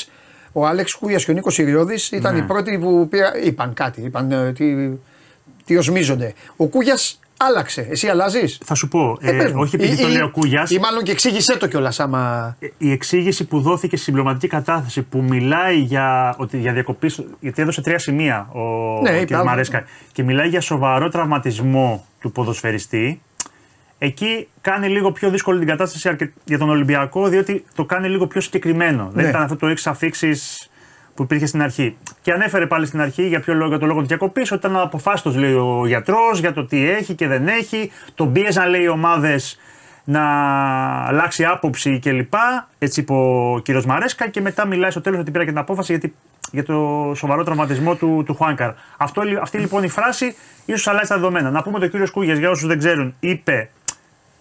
Ο 0.53 0.67
Άλεξ 0.67 0.95
Κούγιας 0.95 1.25
και 1.25 1.31
ο 1.31 1.35
Νίκος 1.35 1.59
Ιριώδη 1.59 1.95
ήταν 2.13 2.35
Ναι. 2.35 2.41
οι 2.41 2.43
πρώτοι 2.43 2.79
που 2.79 3.09
πήρα, 3.11 3.33
είπαν 3.45 3.73
κάτι. 3.75 4.01
Είπαν 4.01 4.31
ε, 4.33 4.53
τι, 4.53 4.91
τι 5.65 5.77
οσμίζονται. 5.77 6.33
Ο 6.57 6.67
Κούγιας 6.67 7.21
άλλαξε. 7.37 7.87
Εσύ 7.91 8.09
αλλάζεις; 8.09 8.59
Θα 8.65 8.75
σου 8.75 8.89
πω, 8.89 9.17
ε, 9.21 9.33
πες 9.33 9.53
μου. 9.53 9.61
όχι 9.61 9.75
επειδή 9.75 9.93
Ή- 9.93 9.97
το 10.03 10.09
ή- 10.09 10.13
λέει 10.13 10.21
ο 10.23 10.31
Κούγιας. 10.31 10.71
Ή 10.71 10.79
μάλλον 10.79 11.03
και 11.03 11.11
εξήγησέ 11.11 11.57
το 11.57 11.67
κιόλας 11.69 12.01
άμα. 12.01 12.57
η 12.79 12.91
εξήγηση 12.93 13.45
που 13.47 13.61
δόθηκε 13.61 13.97
στη 13.97 14.05
συμπληρωματική 14.05 14.47
κατάθεση 14.47 15.03
που 15.03 15.23
μιλάει 15.23 15.77
για, 15.79 16.35
ότι 16.39 16.59
για 16.59 16.73
διακοπή. 16.73 17.11
Γιατί 17.41 17.63
έδωσε 17.63 17.81
τρία 17.81 17.99
σημεία 17.99 18.49
ο 18.53 18.61
Ναι, 19.03 19.19
κ. 19.19 19.21
είπε, 19.23 19.43
Μαρέσκα 19.45 19.85
και 20.13 20.23
μιλάει 20.23 20.49
για 20.49 20.61
σοβαρό 20.61 21.09
τραυματισμό 21.09 22.07
του 22.21 22.33
ποδοσφαιριστή. 22.33 23.21
Εκεί 23.99 24.49
κάνει 24.61 24.89
λίγο 24.89 25.13
πιο 25.13 25.31
δύσκολη 25.31 25.59
την 25.59 25.69
κατάσταση 25.69 26.09
αρκε- 26.09 26.33
για 26.45 26.59
τον 26.59 26.71
Ολυμπιακό, 26.71 27.29
διότι 27.29 27.65
το 27.75 27.85
κάνει 27.85 28.09
λίγο 28.09 28.27
πιο 28.27 28.41
συγκεκριμένο. 28.41 29.11
Δεν 29.13 29.23
Ναι. 29.25 29.31
ήταν 29.31 29.43
αυτό 29.43 29.57
το 29.57 29.67
έξι 29.67 29.89
αφήξεις 29.89 30.71
που 31.17 31.23
υπήρχε 31.23 31.47
στην 31.47 31.63
αρχή. 31.63 31.97
Και 32.23 32.33
ανέφερε 32.33 32.67
πάλι 32.67 32.87
στην 32.87 33.01
αρχή 33.01 33.27
για, 33.27 33.41
ποιο 33.41 33.55
λόγο, 33.55 33.69
για 33.69 33.79
το 33.79 33.87
λόγο 33.87 34.01
τη 34.01 34.07
διακοπής, 34.07 34.53
ότι 34.53 34.67
ήταν 34.67 34.81
αποφάσιστος, 34.81 35.37
λέει 35.37 35.53
ο 35.53 35.87
γιατρός, 35.87 36.39
για 36.39 36.53
το 36.53 36.65
τι 36.65 36.89
έχει 36.91 37.15
και 37.15 37.27
δεν 37.27 37.49
έχει. 37.49 37.91
Τον 38.15 38.33
πίεζαν, 38.33 38.69
λέει, 38.69 38.83
οι 38.83 38.89
ομάδες 38.89 39.59
να 40.05 40.23
αλλάξει 41.07 41.45
άποψη 41.45 41.99
κλπ. 41.99 42.35
Έτσι 42.79 43.01
είπε 43.01 43.13
ο 43.13 43.61
κύριος 43.63 43.87
Μαρέσκα 43.87 44.29
και 44.29 44.41
μετά 44.41 44.67
μιλάει 44.67 44.91
στο 44.91 45.01
τέλος 45.01 45.21
ότι 45.21 45.31
πήρα 45.31 45.45
και 45.45 45.51
την 45.51 45.59
απόφαση 45.59 45.93
γιατί, 45.93 46.15
για 46.53 46.65
το 46.65 47.13
σοβαρό 47.17 47.45
τραυματισμό 47.45 47.95
του, 47.95 48.23
του 48.27 48.35
Χουάνκαρ. 48.35 48.71
Αυτό, 48.97 49.23
λι- 49.23 49.39
αυτή 49.41 49.59
λοιπόν 49.59 49.83
η 49.83 49.89
φράση 49.89 50.37
ίσως 50.65 50.87
αλλάζει 50.87 51.09
τα 51.09 51.15
δεδομένα. 51.15 51.51
Να 51.51 51.63
πούμε 51.63 51.77
ότι 51.77 51.87
ο 51.87 51.89
κύριος 51.89 52.11
Κούγιας, 52.11 52.39
για 52.39 52.51
όσους 52.51 52.67
δεν 52.69 52.79
ξέρουν, 52.79 53.15
είπε 53.21 53.71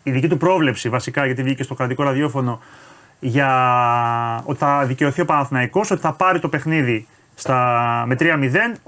η 0.04 0.12
δική 0.12 0.28
του 0.28 0.38
πρόβλεψη 0.38 0.90
βασικά, 0.90 1.26
γιατί 1.26 1.44
βγήκε 1.44 1.64
στο 1.64 1.74
κρατικό 1.76 2.04
ραδιόφωνο, 2.04 2.60
για 3.20 3.50
ότι 4.46 4.58
θα 4.60 4.84
δικαιωθεί 4.86 5.22
ο 5.22 5.26
Παναθηναϊκός, 5.26 5.92
ότι 5.92 6.02
θα 6.02 6.12
πάρει 6.14 6.40
το 6.40 6.50
παιχνίδι 6.50 7.08
στα, 7.36 7.58
με 8.08 8.16
3-0, 8.20 8.26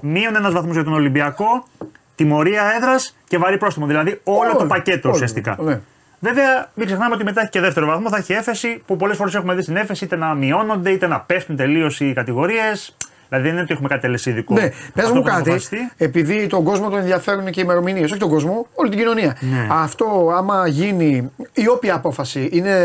μείον 0.01 0.35
ένας 0.35 0.53
βαθμό 0.53 0.71
για 0.71 0.83
τον 0.83 0.93
Ολυμπιακό, 0.93 1.67
τιμωρία 2.15 2.63
έδρας 2.77 3.15
και 3.27 3.37
βαρύ 3.37 3.57
πρόστιμο. 3.57 3.85
Δηλαδή 3.85 4.19
όλο 4.23 4.39
Όλο, 4.39 4.55
το 4.57 4.65
πακέτο 4.65 5.07
όλο, 5.07 5.15
ουσιαστικά. 5.15 5.57
ναι. 5.61 5.79
Βέβαια, 6.19 6.69
μην 6.73 6.85
ξεχνάμε 6.85 7.15
ότι 7.15 7.23
μετά 7.23 7.41
έχει 7.41 7.49
και 7.49 7.59
δεύτερο 7.59 7.85
βαθμό, 7.85 8.09
θα 8.09 8.17
έχει 8.17 8.33
έφεση 8.33 8.83
που 8.85 8.95
πολλές 8.95 9.17
φορές 9.17 9.35
έχουμε 9.35 9.53
δει 9.55 9.61
στην 9.61 9.75
έφεση 9.75 10.03
είτε 10.03 10.15
να 10.15 10.33
μειώνονται 10.33 10.89
είτε 10.89 11.07
να 11.07 11.19
πέφτουν 11.19 11.55
τελείως 11.55 11.99
οι 11.99 12.13
κατηγορίες. 12.13 12.95
Δηλαδή 13.29 13.45
δεν 13.45 13.53
είναι 13.55 13.63
ότι 13.63 13.73
έχουμε 13.73 13.87
κάτι 13.87 14.01
τελεσίδικο. 14.01 14.53
Ναι, 14.53 14.69
πες 14.93 15.03
Αυτό 15.03 15.13
μου 15.15 15.21
που 15.21 15.27
θα 15.27 15.33
κάτι. 15.35 15.49
αποφασιστεί. 15.49 15.91
Επειδή 15.97 16.47
τον 16.47 16.63
κόσμο 16.63 16.89
τον 16.89 16.99
ενδιαφέρουν 16.99 17.45
και 17.45 17.59
οι 17.59 17.63
ημερομηνίες, 17.65 18.11
όχι 18.11 18.19
τον 18.19 18.29
κόσμο, 18.29 18.67
όλη 18.75 18.89
την 18.89 18.99
κοινωνία. 18.99 19.37
Ναι. 19.39 19.67
Αυτό, 19.71 20.31
άμα 20.37 20.67
γίνει, 20.67 21.31
η 21.53 21.67
όποια 21.67 21.95
απόφαση 21.95 22.49
είναι 22.51 22.75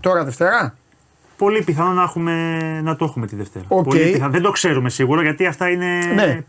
τώρα 0.00 0.24
Δευτέρα; 0.24 0.74
Πολύ 1.36 1.62
πιθανό 1.62 1.92
να, 1.92 2.02
έχουμε, 2.02 2.58
να 2.82 2.96
το 2.96 3.04
έχουμε 3.04 3.26
τη 3.26 3.36
Δευτέρα. 3.36 3.64
Οκ. 3.68 3.84
Πολύ 3.84 4.10
πιθανό. 4.12 4.30
Δεν 4.32 4.42
το 4.42 4.50
ξέρουμε 4.50 4.90
σίγουρα 4.90 5.22
γιατί 5.22 5.46
αυτά 5.46 5.68
είναι. 5.70 5.98
Ναι. 6.14 6.40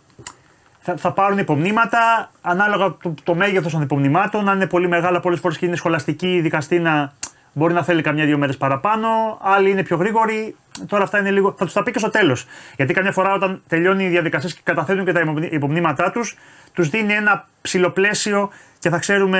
Θα, 0.79 0.97
θα 0.97 1.11
πάρουν 1.11 1.37
υπομνήματα 1.37 2.31
ανάλογα 2.41 2.95
το, 3.01 3.13
το 3.23 3.35
μέγεθος 3.35 3.71
των 3.71 3.81
υπομνημάτων. 3.81 4.49
Αν 4.49 4.55
είναι 4.55 4.67
πολύ 4.67 4.87
μεγάλα, 4.87 5.19
πολλές 5.19 5.39
φορές 5.39 5.57
και 5.57 5.65
είναι 5.65 5.75
σχολαστική 5.75 6.39
δικαστίνα, 6.41 7.13
μπορεί 7.53 7.73
να 7.73 7.83
θέλει 7.83 8.01
καμιά-δύο 8.01 8.37
μέρες 8.37 8.57
παραπάνω. 8.57 9.07
Άλλοι 9.41 9.69
είναι 9.69 9.83
πιο 9.83 9.97
γρήγοροι. 9.97 10.55
Τώρα 10.87 11.03
αυτά 11.03 11.19
είναι 11.19 11.31
λίγο. 11.31 11.55
Θα 11.57 11.65
τους 11.65 11.73
τα 11.73 11.83
πει 11.83 11.91
και 11.91 11.99
στο 11.99 12.09
τέλος. 12.09 12.45
Γιατί 12.75 12.93
καμιά 12.93 13.11
φορά 13.11 13.33
όταν 13.33 13.61
τελειώνει 13.67 14.03
η 14.03 14.07
διαδικασία 14.07 14.49
και 14.49 14.61
καταθέτουν 14.63 15.05
και 15.05 15.11
τα 15.11 15.19
υπομνη- 15.19 15.53
υπομνήματά 15.53 16.11
τους, 16.11 16.37
τους 16.73 16.89
δίνει 16.89 17.13
ένα 17.13 17.47
ψιλοπλαίσιο 17.61 18.49
και 18.83 18.89
θα 18.89 18.97
ξέρουμε. 18.97 19.39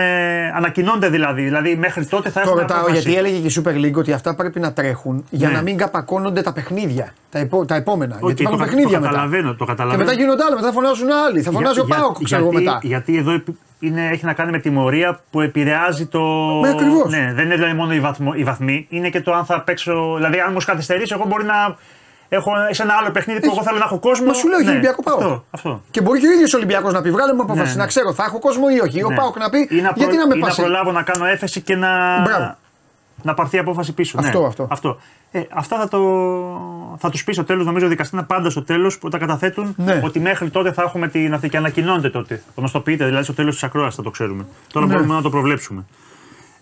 Ανακοινώνται 0.56 1.10
δηλαδή. 1.10 1.44
Δηλαδή 1.44 1.76
μέχρι 1.76 2.06
τότε 2.06 2.30
θα 2.30 2.42
Το 2.42 2.48
έχουμε. 2.48 2.62
ρωτάω 2.62 2.78
απόφαση. 2.80 3.02
γιατί 3.02 3.18
έλεγε 3.18 3.48
και 3.48 3.60
η 3.60 3.64
Super 3.66 3.86
League 3.86 3.94
ότι 4.00 4.12
αυτά 4.14 4.36
πρέπει 4.36 4.60
να 4.60 4.74
τρέχουν 4.74 5.26
για 5.30 5.48
Ναι. 5.48 5.54
να 5.56 5.62
μην 5.62 5.78
καπακώνονται 5.78 6.42
τα 6.42 6.54
παιχνίδια. 6.54 7.14
Τα, 7.30 7.40
επό- 7.40 7.66
τα 7.66 7.76
επόμενα. 7.76 8.16
Οκ, 8.20 8.22
γιατί 8.26 8.36
το 8.36 8.42
υπάρχουν 8.44 8.60
κα- 8.60 8.66
παιχνίδια 8.66 8.98
το 8.98 9.00
μετά. 9.04 9.12
καταλαβαίνω, 9.14 9.50
το 9.56 9.66
Και 9.66 9.72
καταλαβαίνω. 9.72 10.04
μετά 10.04 10.16
γίνονται 10.22 10.44
άλλα, 10.44 10.56
μετά 10.56 10.68
θα 10.68 10.74
φωνάζουν 10.74 11.08
άλλοι. 11.28 11.42
Θα 11.42 11.52
φωνάζει 11.52 11.80
ο 11.80 11.84
Για- 11.86 11.96
ΠΑΟΚ, 11.98 12.18
ξέρω 12.24 12.42
εγώ 12.42 12.50
γιατί, 12.52 12.66
μετά. 12.66 12.80
Γιατί 12.84 13.18
εδώ 13.18 13.32
επι- 13.32 13.56
είναι, 13.80 14.08
έχει 14.12 14.26
να 14.26 14.34
κάνει 14.34 14.52
με 14.52 14.60
τιμωρία 14.60 15.20
που 15.32 15.42
επηρεάζει 15.42 16.06
το. 16.06 16.20
Ναι, 16.62 16.70
ακριβώς. 16.70 17.10
Ναι, 17.12 17.32
δεν 17.36 17.46
είναι 17.46 17.56
δηλαδή 17.56 17.74
μόνο 17.74 17.94
οι, 17.94 18.00
βαθμο, 18.00 18.32
οι 18.36 18.44
βαθμοί, 18.44 18.86
είναι 18.90 19.10
και 19.10 19.22
το 19.22 19.34
αν 19.34 19.46
θα 19.46 19.62
παίξω. 19.62 20.14
Δηλαδή, 20.16 20.40
αν 20.40 20.50
μου 20.52 20.60
καθυστερήσει, 20.66 21.14
εγώ 21.18 21.26
μπορεί 21.28 21.44
να 21.46 21.76
έχω 22.36 22.52
σε 22.72 22.84
ένα 22.84 22.94
άλλο 23.00 23.12
παιχνίδι 23.12 23.40
που 23.40 23.46
Έχει- 23.46 23.56
εγώ 23.56 23.64
θέλω 23.66 23.78
να 23.78 23.86
έχω 23.86 24.00
κόσμο. 24.00 24.26
Μα 24.26 24.34
σου 24.34 24.48
λέω 24.48 24.58
για 24.60 24.66
ναι, 24.68 24.72
Ολυμπιακό 24.72 25.04
Πάοκ. 25.04 25.22
Αυτό, 25.22 25.44
αυτό. 25.52 25.82
Και 25.92 26.02
μπορεί 26.02 26.20
και 26.20 26.28
ο 26.28 26.32
ίδιος 26.32 26.54
Ολυμπιακός 26.54 26.94
να 26.94 27.02
πει: 27.02 27.12
Βγάλε 27.12 27.34
μου 27.34 27.42
απόφαση 27.42 27.70
Ναι, 27.72 27.76
να 27.76 27.82
ναι. 27.82 27.88
ξέρω, 27.88 28.14
θα 28.14 28.24
έχω 28.24 28.40
κόσμο 28.40 28.66
ή 28.76 28.80
όχι. 28.88 29.04
Ο 29.04 29.10
Ναι. 29.10 29.16
Πάοκ 29.16 29.38
να 29.38 29.50
πει: 29.50 29.68
Ή 29.72 29.76
να 29.82 29.88
προ- 29.88 29.98
Γιατί 29.98 30.16
να 30.18 30.28
με 30.28 30.36
ή 30.36 30.40
να 30.40 30.46
πάσει. 30.46 30.62
προλάβω 30.62 30.92
να 30.92 31.02
κάνω 31.02 31.26
έφεση 31.26 31.62
και 31.62 31.76
να, 31.76 32.22
Μπράβο. 32.22 32.56
να 33.22 33.34
πάρθει 33.34 33.56
η 33.56 33.60
απόφαση 33.60 33.94
πίσω. 33.94 34.18
Αυτό, 34.20 34.40
ναι. 34.42 34.48
αυτό. 34.48 34.68
αυτό. 34.70 34.98
Ε, 35.32 35.42
αυτά 35.54 35.78
θα, 35.78 35.88
το, 35.88 36.00
θα 36.98 37.10
τους 37.10 37.24
πεις 37.24 37.36
στο 37.36 37.44
τέλος. 37.44 37.66
Νομίζω 37.66 37.88
δικαστής 37.88 38.14
είναι 38.20 38.28
πάντα 38.28 38.50
στο 38.50 38.64
τέλος 38.64 38.98
που 38.98 39.10
τα 39.10 39.18
καταθέτουν 39.18 39.74
Ναι. 39.78 40.02
ότι 40.04 40.20
μέχρι 40.20 40.50
τότε 40.50 40.72
θα 40.72 40.82
έχουμε 40.82 41.08
την 41.08 41.34
αυτή 41.34 41.50
και 41.50 41.58
ανακοινώνεται 41.58 42.10
τότε. 42.10 42.44
Γνωστοποιείται 42.56 43.06
δηλαδή 43.06 43.24
στο 43.24 43.34
τέλος 43.34 43.54
της 43.54 43.64
ακρόασης 43.64 43.96
θα 43.96 44.02
το 44.04 44.10
ξέρουμε. 44.10 44.46
Τώρα 44.74 44.86
Ναι. 44.86 44.94
μπορούμε 44.94 45.14
να 45.14 45.22
το 45.22 45.30
προβλέψουμε. 45.30 45.86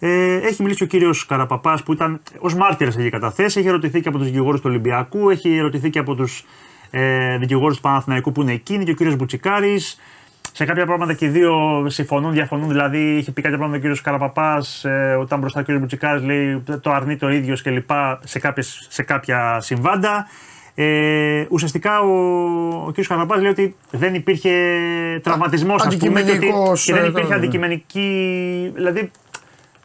Ε, 0.03 0.35
έχει 0.35 0.61
μιλήσει 0.63 0.83
ο 0.83 0.85
κύριος 0.85 1.25
Καραπαπάς 1.25 1.83
που 1.83 1.93
ήταν 1.93 2.21
ως 2.39 2.55
μάρτυρας 2.55 2.97
έχει 2.97 3.09
καταθέσει. 3.09 3.59
Έχει 3.59 3.67
ερωτηθεί 3.67 4.01
και 4.01 4.07
από 4.07 4.17
τους 4.17 4.27
δικηγόρους 4.27 4.61
του 4.61 4.67
Ολυμπιακού, 4.69 5.29
έχει 5.29 5.57
ερωτηθεί 5.57 5.89
και 5.89 5.99
από 5.99 6.15
τους 6.15 6.45
ε, 6.89 7.37
δικηγόρους 7.37 7.75
του 7.75 7.81
Παναθηναϊκού 7.81 8.31
που 8.31 8.41
είναι 8.41 8.51
εκείνοι 8.51 8.83
και 8.83 8.91
ο 8.91 8.93
κύριος 8.93 9.15
Μπουτσικάρης. 9.15 9.99
Σε 10.53 10.65
κάποια 10.65 10.85
πράγματα 10.85 11.13
και 11.13 11.25
οι 11.25 11.29
δύο 11.29 11.85
συμφωνούν, 11.87 12.31
διαφωνούν. 12.31 12.67
Δηλαδή, 12.67 13.15
είχε 13.17 13.31
πει 13.31 13.41
κάποια 13.41 13.57
πράγματα 13.57 13.77
ο 13.77 13.81
κύριος 13.81 14.01
Καραπαπάς, 14.01 14.85
ε, 14.85 15.17
όταν 15.19 15.39
μπροστά 15.39 15.59
ο 15.59 15.63
κύριος 15.63 15.81
Μπουτσικάρης 15.81 16.23
λέει 16.23 16.63
το 16.81 16.91
αρνεί 16.91 17.17
το 17.17 17.29
ίδιος 17.29 17.61
κλπ. 17.61 17.89
Σε, 18.23 18.39
κάποιες, 18.39 18.87
σε 18.89 19.03
κάποια 19.03 19.59
συμβάντα. 19.61 20.27
Ε, 20.75 21.45
ουσιαστικά 21.49 21.99
ο, 21.99 22.13
ο 22.87 22.91
κ. 22.95 23.01
Καραπαπάς 23.07 23.41
λέει 23.41 23.51
ότι 23.51 23.75
δεν 23.91 24.13
υπήρχε 24.13 24.51
τραυματισμός, 25.23 25.85
ας 25.85 25.97
πούμε, 25.97 26.21
και, 26.21 26.31
ότι, 26.31 26.31
αντικειμενικός, 26.31 26.85
και 26.85 26.93
δεν 26.93 27.03
ε, 27.03 27.07
υπήρχε 27.07 27.29
ναι. 27.29 27.35
αντικειμενική. 27.35 28.71
Δηλαδή, 28.75 29.11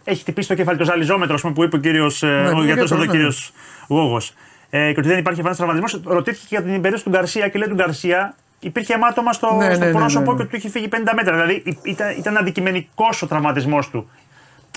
έχει 0.08 0.20
χτυπήσει 0.20 0.48
το 0.48 0.54
κεφάλι 0.54 0.78
το 0.78 0.84
ζαλιζόμετρο, 0.84 1.34
ας 1.34 1.40
πούμε, 1.40 1.52
που 1.54 1.62
είπε 1.64 1.76
ο 1.76 1.78
κύριος 1.78 2.22
Ναι, 2.22 2.28
ο 2.28 2.32
ο 2.32 2.42
γιατρός 2.44 2.64
γιατρός, 2.64 2.90
εδώ, 2.90 3.00
ο 3.00 3.04
ναι. 3.04 3.10
κύριος 3.10 3.52
Γόγος. 3.88 4.32
Ε, 4.70 4.92
και 4.92 4.98
ότι 5.00 5.08
δεν 5.08 5.18
υπάρχει 5.18 5.38
εμφανή 5.40 5.56
τραυματισμός. 5.56 6.00
Ρωτήθηκε 6.04 6.46
και 6.48 6.54
για 6.56 6.62
την 6.62 6.72
περίπτωση 6.80 7.04
του 7.04 7.10
Γκαρσία 7.10 7.48
και 7.48 7.58
λέει 7.58 7.68
του 7.68 7.74
Γκαρσία 7.74 8.36
υπήρχε 8.60 8.94
αιμάτωμα 8.94 9.32
στο, 9.32 9.54
Ναι, 9.54 9.74
στο 9.74 9.84
ναι, 9.84 9.90
ναι, 9.90 9.98
πρόσωπο 9.98 10.32
ναι, 10.32 10.36
ναι. 10.38 10.42
και 10.44 10.50
του 10.50 10.56
είχε 10.56 10.68
φύγει 10.68 10.88
50 10.92 10.96
μέτρα. 11.14 11.32
Δηλαδή 11.32 11.62
υ- 11.64 11.78
ήταν, 11.86 12.10
ήταν 12.18 12.36
αντικειμενικός 12.36 13.22
ο 13.22 13.26
τραυματισμός 13.26 13.90
του. 13.90 14.10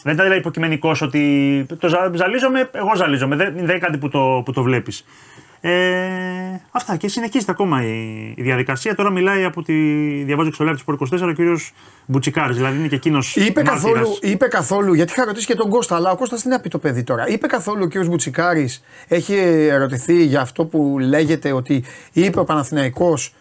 Δεν 0.03 0.13
ήταν 0.13 0.25
δηλαδή 0.25 0.41
υποκειμενικός 0.41 1.01
ότι 1.01 1.65
το 1.79 1.87
ζα- 1.87 2.11
ζαλίζομαι, 2.15 2.69
εγώ 2.71 2.95
ζαλίζομαι. 2.95 3.35
Δεν, 3.35 3.53
δεν 3.53 3.63
είναι 3.63 3.77
κάτι 3.77 3.97
που 3.97 4.09
το, 4.09 4.41
που 4.45 4.51
το 4.53 4.63
βλέπεις. 4.63 5.05
Ε, 5.61 5.71
αυτά 6.71 6.95
και 6.95 7.07
συνεχίζεται 7.07 7.51
ακόμα 7.51 7.83
η, 7.83 8.33
η 8.35 8.41
διαδικασία. 8.41 8.95
Τώρα 8.95 9.09
μιλάει 9.09 9.43
από 9.43 9.63
τη. 9.63 9.73
Διαβάζω 10.23 10.49
και 10.49 10.55
στο 10.55 10.65
live 10.69 10.75
του 10.85 10.97
Sport 10.99 11.17
24 11.19 11.27
ο 11.29 11.31
κύριος 11.31 11.73
Μπουτσικάρης. 12.05 12.55
Δηλαδή 12.55 12.77
είναι 12.77 12.87
και 12.87 12.95
εκείνος. 12.95 13.35
Είπε 13.35 13.61
καθόλου, 13.61 14.17
είπε 14.21 14.47
καθόλου, 14.47 14.93
γιατί 14.93 15.11
είχα 15.11 15.25
ρωτήσει 15.25 15.45
και 15.45 15.55
τον 15.55 15.69
Κώστα, 15.69 15.95
αλλά 15.95 16.11
ο 16.11 16.15
Κώστας 16.15 16.41
τι 16.41 16.47
να 16.47 16.59
πει 16.59 16.69
το 16.69 16.77
παιδί 16.77 17.03
τώρα. 17.03 17.27
Είπε 17.27 17.47
καθόλου 17.47 17.83
ο 17.83 17.87
κ. 17.87 18.05
Μπουτσικάρης, 18.05 18.83
έχει 19.07 19.35
ερωτηθεί 19.69 20.23
για 20.23 20.41
αυτό 20.41 20.65
που 20.65 20.97
λέγεται 20.99 21.51
ότι 21.51 21.83
είπε 22.11 22.39
ο 22.39 22.43
Παναθηναϊκός 22.43 23.33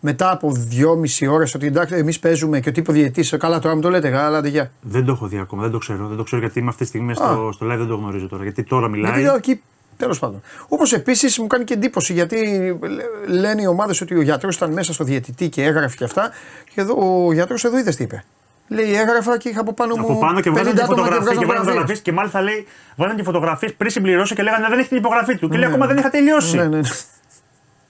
μετά 0.00 0.30
από 0.30 0.52
δυόμιση 0.52 1.26
ώρες 1.26 1.54
ότι 1.54 1.66
εντάξει, 1.66 1.94
εμείς 1.94 2.18
παίζουμε 2.18 2.60
και 2.60 2.68
ότι 2.68 2.80
είπε 2.80 2.90
ο 2.90 2.94
διαιτητή. 2.94 3.36
Καλά, 3.36 3.58
τώρα 3.58 3.74
μου 3.74 3.80
το 3.80 3.90
λέτε, 3.90 4.10
καλά, 4.10 4.38
άντε, 4.38 4.48
γεια. 4.48 4.70
Δεν 4.80 5.04
το 5.04 5.12
έχω 5.12 5.26
δει 5.26 5.38
ακόμα, 5.38 5.62
δεν 5.62 5.70
το 5.70 5.78
ξέρω. 5.78 6.06
Δεν 6.06 6.16
το 6.16 6.22
ξέρω 6.22 6.40
γιατί 6.42 6.58
είμαι 6.58 6.68
αυτή 6.68 6.82
τη 6.82 6.88
στιγμή 6.88 7.14
στο, 7.14 7.24
Α. 7.24 7.52
στο 7.52 7.66
live, 7.66 7.76
δεν 7.76 7.86
το 7.86 7.96
γνωρίζω 7.96 8.28
τώρα. 8.28 8.42
Γιατί 8.42 8.62
τώρα 8.62 8.88
μιλάει. 8.88 9.10
Γιατί 9.10 9.26
λέω 9.26 9.36
εκεί, 9.36 9.62
τέλος 9.96 10.18
πάντων. 10.18 10.42
Όπω 10.68 10.84
επίσης 10.90 11.38
μου 11.38 11.46
κάνει 11.46 11.64
και 11.64 11.74
εντύπωση 11.74 12.12
γιατί 12.12 12.36
λέ- 12.80 13.28
λένε 13.40 13.62
οι 13.62 13.66
ομάδες 13.66 14.00
ότι 14.00 14.14
ο 14.16 14.20
γιατρός 14.22 14.56
ήταν 14.56 14.72
μέσα 14.72 14.92
στο 14.92 15.04
διαιτητή 15.04 15.48
και 15.48 15.62
έγραφε 15.64 15.96
και 15.96 16.04
αυτά. 16.04 16.30
Και 16.74 16.80
εδώ, 16.80 17.24
ο 17.26 17.32
γιατρός 17.32 17.64
εδώ 17.64 17.78
είδες 17.78 17.96
τι 17.96 18.02
είπε. 18.02 18.24
Λέει 18.68 18.94
έγραφα 18.94 19.38
και 19.38 19.48
είχα 19.48 19.60
από 19.60 19.72
πάνω 19.74 19.96
μου. 19.96 20.02
Από 20.02 20.18
πάνω 20.18 20.40
και 20.40 20.50
50 20.50 20.52
βγάζανε 20.52 20.74
και 20.76 20.82
άτομα 20.82 20.96
φωτογραφίε 20.96 21.34
και 21.36 21.44
βγάζανε 21.44 21.44
βγάζανε 21.44 21.58
φωτογραφίες. 21.58 21.74
φωτογραφίε 21.74 22.02
και 22.02 22.12
μάλιστα 22.12 22.42
λέει, 22.42 22.66
βγάζανε 22.96 23.18
και 23.18 23.24
φωτογραφίες 23.24 23.74
πριν 23.74 23.90
συμπληρώσω 23.90 24.34
και 24.34 24.42
λέγανε 24.42 24.66
δεν 24.68 24.78
έχει 24.78 24.88
την 24.88 24.96
υπογραφή 24.96 25.36
του. 25.36 25.48
Και 25.48 25.58
λέει 25.58 25.68
ακόμα 25.68 25.86
δεν 25.86 25.96
είχα 25.96 26.10
τελειώσει. 26.10 26.56
Ναι, 26.56 26.62
ναι, 26.62 26.76
ναι. 26.76 26.88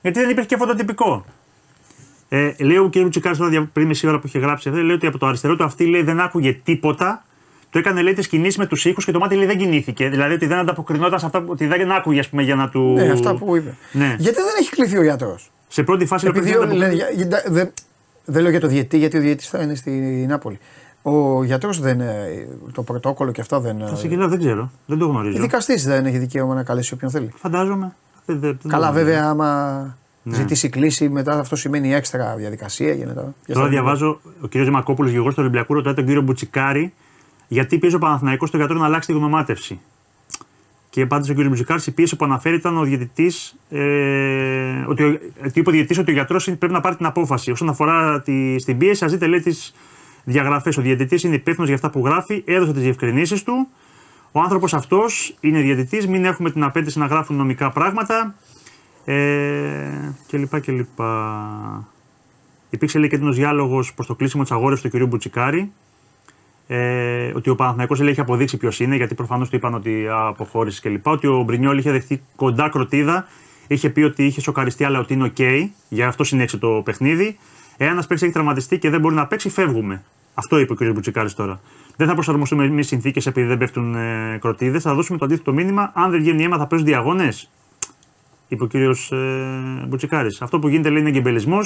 Γιατί 0.02 0.20
δεν 0.20 0.30
υπήρχε 0.30 0.48
και 0.48 0.57
φωτοτυπικό. 0.57 1.24
Ε, 2.28 2.52
λέει 2.59 2.76
ο 2.76 2.88
κ. 2.92 3.09
Τσικάρη 3.11 3.36
τώρα 3.36 3.50
δια- 3.50 3.68
πριν 3.72 3.86
μισή 3.86 4.07
ώρα 4.07 4.18
που 4.18 4.26
είχε 4.26 4.38
γράψει 4.38 4.68
αυτό, 4.68 4.80
λέει 4.80 4.96
ότι 4.96 5.07
από 5.07 5.18
το 5.18 5.26
αριστερό 5.26 5.57
του 5.57 5.64
αυτή 5.64 5.86
λέει, 5.86 6.02
δεν 6.02 6.20
άκουγε 6.20 6.52
τίποτα. 6.52 7.24
Το 7.70 7.78
έκανε 7.78 8.02
λέει 8.02 8.12
τις 8.12 8.28
κινήσεις 8.28 8.56
με 8.58 8.66
τους 8.66 8.84
ήχους 8.84 9.04
και 9.04 9.12
το 9.12 9.18
μάτι 9.18 9.34
λέει 9.34 9.46
δεν 9.46 9.58
κινήθηκε. 9.58 10.08
Δηλαδή 10.08 10.34
ότι 10.34 10.46
δεν 10.46 10.58
ανταποκρινόταν 10.58 11.18
σε 11.18 11.26
αυτά 11.26 11.40
που 11.42 11.46
ότι 11.50 11.66
δεν 11.66 11.92
άκουγε 11.92 12.20
ας 12.20 12.28
πούμε, 12.28 12.42
για 12.42 12.54
να 12.54 12.68
του. 12.68 12.92
Ναι, 12.96 13.10
αυτά 13.10 13.34
που 13.34 13.56
είπε. 13.56 13.74
Ναι. 13.92 14.16
Γιατί 14.18 14.36
δεν 14.36 14.54
έχει 14.60 14.70
κληθεί 14.70 14.98
ο 14.98 15.02
γιατρός; 15.02 15.50
Σε 15.68 15.82
πρώτη 15.82 16.06
φάση 16.06 16.24
λέει, 16.24 16.34
Επειδή 16.36 16.54
ότι 16.56 16.64
ο- 16.64 16.68
δεν 16.68 16.76
λένε, 16.76 16.92
ανταποκρι- 16.92 17.18
για- 17.28 17.40
για- 17.42 17.52
δεν, 17.52 17.72
δεν 18.24 18.42
λέω 18.42 18.50
για 18.50 18.60
το 18.60 18.66
διαιτή, 18.66 18.98
γιατί 18.98 19.16
ο 19.16 19.20
διαιτή 19.20 19.44
θα 19.44 19.62
είναι 19.62 19.74
στη 19.74 19.90
Νάπολη. 20.28 20.58
Ο 21.02 21.44
γιατρός 21.44 21.80
δεν. 21.80 22.00
ε, 22.00 22.46
Το 22.72 22.82
πρωτόκολλο 22.82 23.32
και 23.32 23.40
αυτό 23.40 23.60
δεν. 23.60 23.76
Θα 23.88 23.96
σε 23.96 24.08
γελάω, 24.08 24.28
δεν 24.28 24.38
ξέρω. 24.38 24.70
Δεν 24.86 24.98
το 24.98 25.04
Ο 25.04 25.08
γνωρίζω. 25.08 25.40
δικαστή 25.40 25.74
δεν 25.74 26.06
έχει 26.06 26.18
δικαίωμα 26.18 26.54
να 26.54 26.62
καλέσει 26.62 26.94
όποιον 26.94 27.10
θέλει. 27.10 27.30
Φαντάζομαι. 27.36 27.94
Δεν- 28.26 28.38
δεν- 28.40 28.50
δεν 28.50 28.58
το 28.62 28.68
Καλά, 28.68 28.86
γνωρίζω. 28.88 29.04
βέβαια, 29.06 29.24
άμα 29.28 29.96
Ναι. 30.22 30.34
ζητήσει 30.36 30.68
κλίση, 30.68 31.08
μετά 31.08 31.38
αυτό 31.38 31.56
σημαίνει 31.56 31.94
έξτρα 31.94 32.34
διαδικασία. 32.36 32.92
Γίνεται. 32.92 33.20
Για 33.20 33.54
Τώρα 33.54 33.60
στα- 33.60 33.68
διαβάζω, 33.68 34.20
ο 34.40 34.46
κ. 34.48 34.50
Δημακόπουλο, 34.52 35.08
γεγονό 35.08 35.28
του 35.30 35.36
Ολυμπιακού, 35.38 35.74
ρωτάει 35.74 35.94
τον 35.94 36.04
κύριο 36.06 36.22
Μπουτσικάρη 36.22 36.92
γιατί 37.49 37.78
πίεσε 37.78 37.97
ο 37.97 37.99
Παναθηναϊκός 37.99 38.51
τον 38.51 38.61
γιατρό 38.61 38.78
να 38.78 38.84
αλλάξει 38.84 39.12
τη 39.12 39.14
γνωμάτευση. 39.18 39.80
Και 40.90 41.03
απάντησε 41.03 41.32
ο 41.32 41.34
κ. 41.34 41.47
Μπουτσικάρη, 41.47 41.82
η 41.86 41.90
πίεση 41.90 42.16
που 42.16 42.24
αναφέρει 42.24 42.57
ήταν 42.57 42.76
ο 42.76 42.82
διαιτητής. 42.82 43.57
Ε, 43.70 44.84
ότι, 44.88 45.03
ο- 45.05 45.18
ότι 45.47 45.59
είπε 45.61 45.68
ο 45.68 45.72
διαιτητής 45.72 45.99
ότι 45.99 46.11
ο 46.11 46.14
γιατρός 46.14 46.44
πρέπει 46.44 46.72
να 46.72 46.80
πάρει 46.80 46.97
την 46.97 47.07
απόφαση. 47.07 47.51
Όσον 47.51 47.68
αφορά 47.68 48.20
τη, 48.22 48.59
στην 48.59 48.78
πίεση, 48.78 49.05
ας 49.05 49.12
δείτε 49.12 49.26
λέει 49.26 49.40
τις 49.40 49.74
διαγραφές. 50.24 50.76
Ο 50.76 50.82
διαιτητής 50.82 51.22
είναι 51.22 51.34
υπεύθυνος 51.34 51.68
για 51.68 51.76
αυτά 51.76 51.90
που 51.90 52.05
γράφει, 52.07 52.42
έδωσε 52.47 52.72
τις 52.72 52.82
διευκρινήσεις 52.82 53.42
του. 53.42 53.68
Ο 54.32 54.40
άνθρωπος 54.40 54.74
αυτός 54.74 55.36
είναι 55.40 55.61
διαιτητής, 55.61 56.07
μην 56.07 56.24
έχουμε 56.24 56.51
την 56.51 56.62
απέτηση 56.62 56.99
να 56.99 57.07
γράφουν 57.07 57.36
νομικά 57.36 57.70
πράγματα. 57.70 58.34
Ε, 59.05 60.14
και 60.26 60.38
λοιπά 60.38 60.59
και 60.61 60.72
λοιπά. 60.72 61.88
Υπήρξε 62.70 62.99
λέει 62.99 63.09
και 63.09 63.14
έντονο 63.14 63.32
διάλογος 63.32 63.94
προς 63.94 64.07
το 64.07 64.14
κλείσιμο 64.14 64.42
της 64.42 64.53
αγόρευσης 64.53 64.90
του 64.90 64.99
κ. 64.99 65.03
Μπουτσικάρη. 65.09 65.72
Ε, 66.66 67.32
ότι 67.34 67.50
ο 67.50 67.54
Παναθηναϊκός 67.54 68.00
λέει 68.00 68.10
έχει 68.10 68.20
αποδείξει 68.20 68.56
ποιος 68.56 68.80
είναι, 68.80 68.96
γιατί 68.96 69.14
προφανώς 69.14 69.48
του 69.48 69.56
είπαν 69.56 69.74
ότι 69.74 70.06
αποχώρησες 70.10 70.80
κλπ. 70.80 71.06
Ότι 71.06 71.26
ο 71.26 71.42
Μπρινιόλ 71.42 71.78
είχε 71.78 71.90
δεχτεί 71.90 72.22
κοντά 72.36 72.68
κροτίδα, 72.68 73.26
είχε 73.66 73.90
πει 73.90 74.02
ότι 74.02 74.24
είχε 74.24 74.40
σοκαριστεί, 74.40 74.84
αλλά 74.84 74.98
ότι 74.98 75.12
είναι 75.12 75.32
OK, 75.36 75.68
για 75.88 76.08
αυτό 76.08 76.24
συνέχισε 76.24 76.56
το 76.56 76.82
παιχνίδι. 76.84 77.38
Εάν 77.76 77.92
ένας 77.92 78.06
παίκτης 78.06 78.22
έχει 78.22 78.32
τραυματιστεί 78.32 78.78
και 78.78 78.90
δεν 78.90 79.00
μπορεί 79.00 79.14
να 79.14 79.26
παίξει, 79.26 79.48
φεύγουμε. 79.48 80.02
Αυτό 80.34 80.58
είπε 80.58 80.72
ο 80.72 80.76
κ. 80.76 80.92
Μπουτσικάρης 80.92 81.34
τώρα. 81.34 81.60
Δεν 81.96 82.06
θα 82.06 82.14
προσαρμοστούμε 82.14 82.64
εμείς 82.64 82.86
συνθήκες 82.86 83.26
επειδή 83.26 83.46
δεν 83.46 83.58
πέφτουν 83.58 83.94
ε, 83.94 84.38
κροτίδες. 84.40 84.82
Θα 84.82 84.94
δώσουμε 84.94 85.18
το 85.18 85.24
αντίθετο 85.24 85.52
μήνυμα. 85.52 85.90
Αν 85.94 86.10
δεν 86.10 86.20
βγαίνει 86.20 86.44
αίμα, 86.44 86.58
θα 86.58 86.66
παίζουν 86.66 86.88
διαγώνες. 86.88 87.50
Είπε 88.48 88.64
ο 88.64 88.66
κ. 88.66 88.74
Ε, 88.74 89.86
Μπουτσικάρης. 89.86 90.42
Αυτό 90.42 90.58
που 90.58 90.68
γίνεται 90.68 90.90
λέει 90.90 91.00
είναι 91.00 91.08
εγκεμπελισμό. 91.08 91.58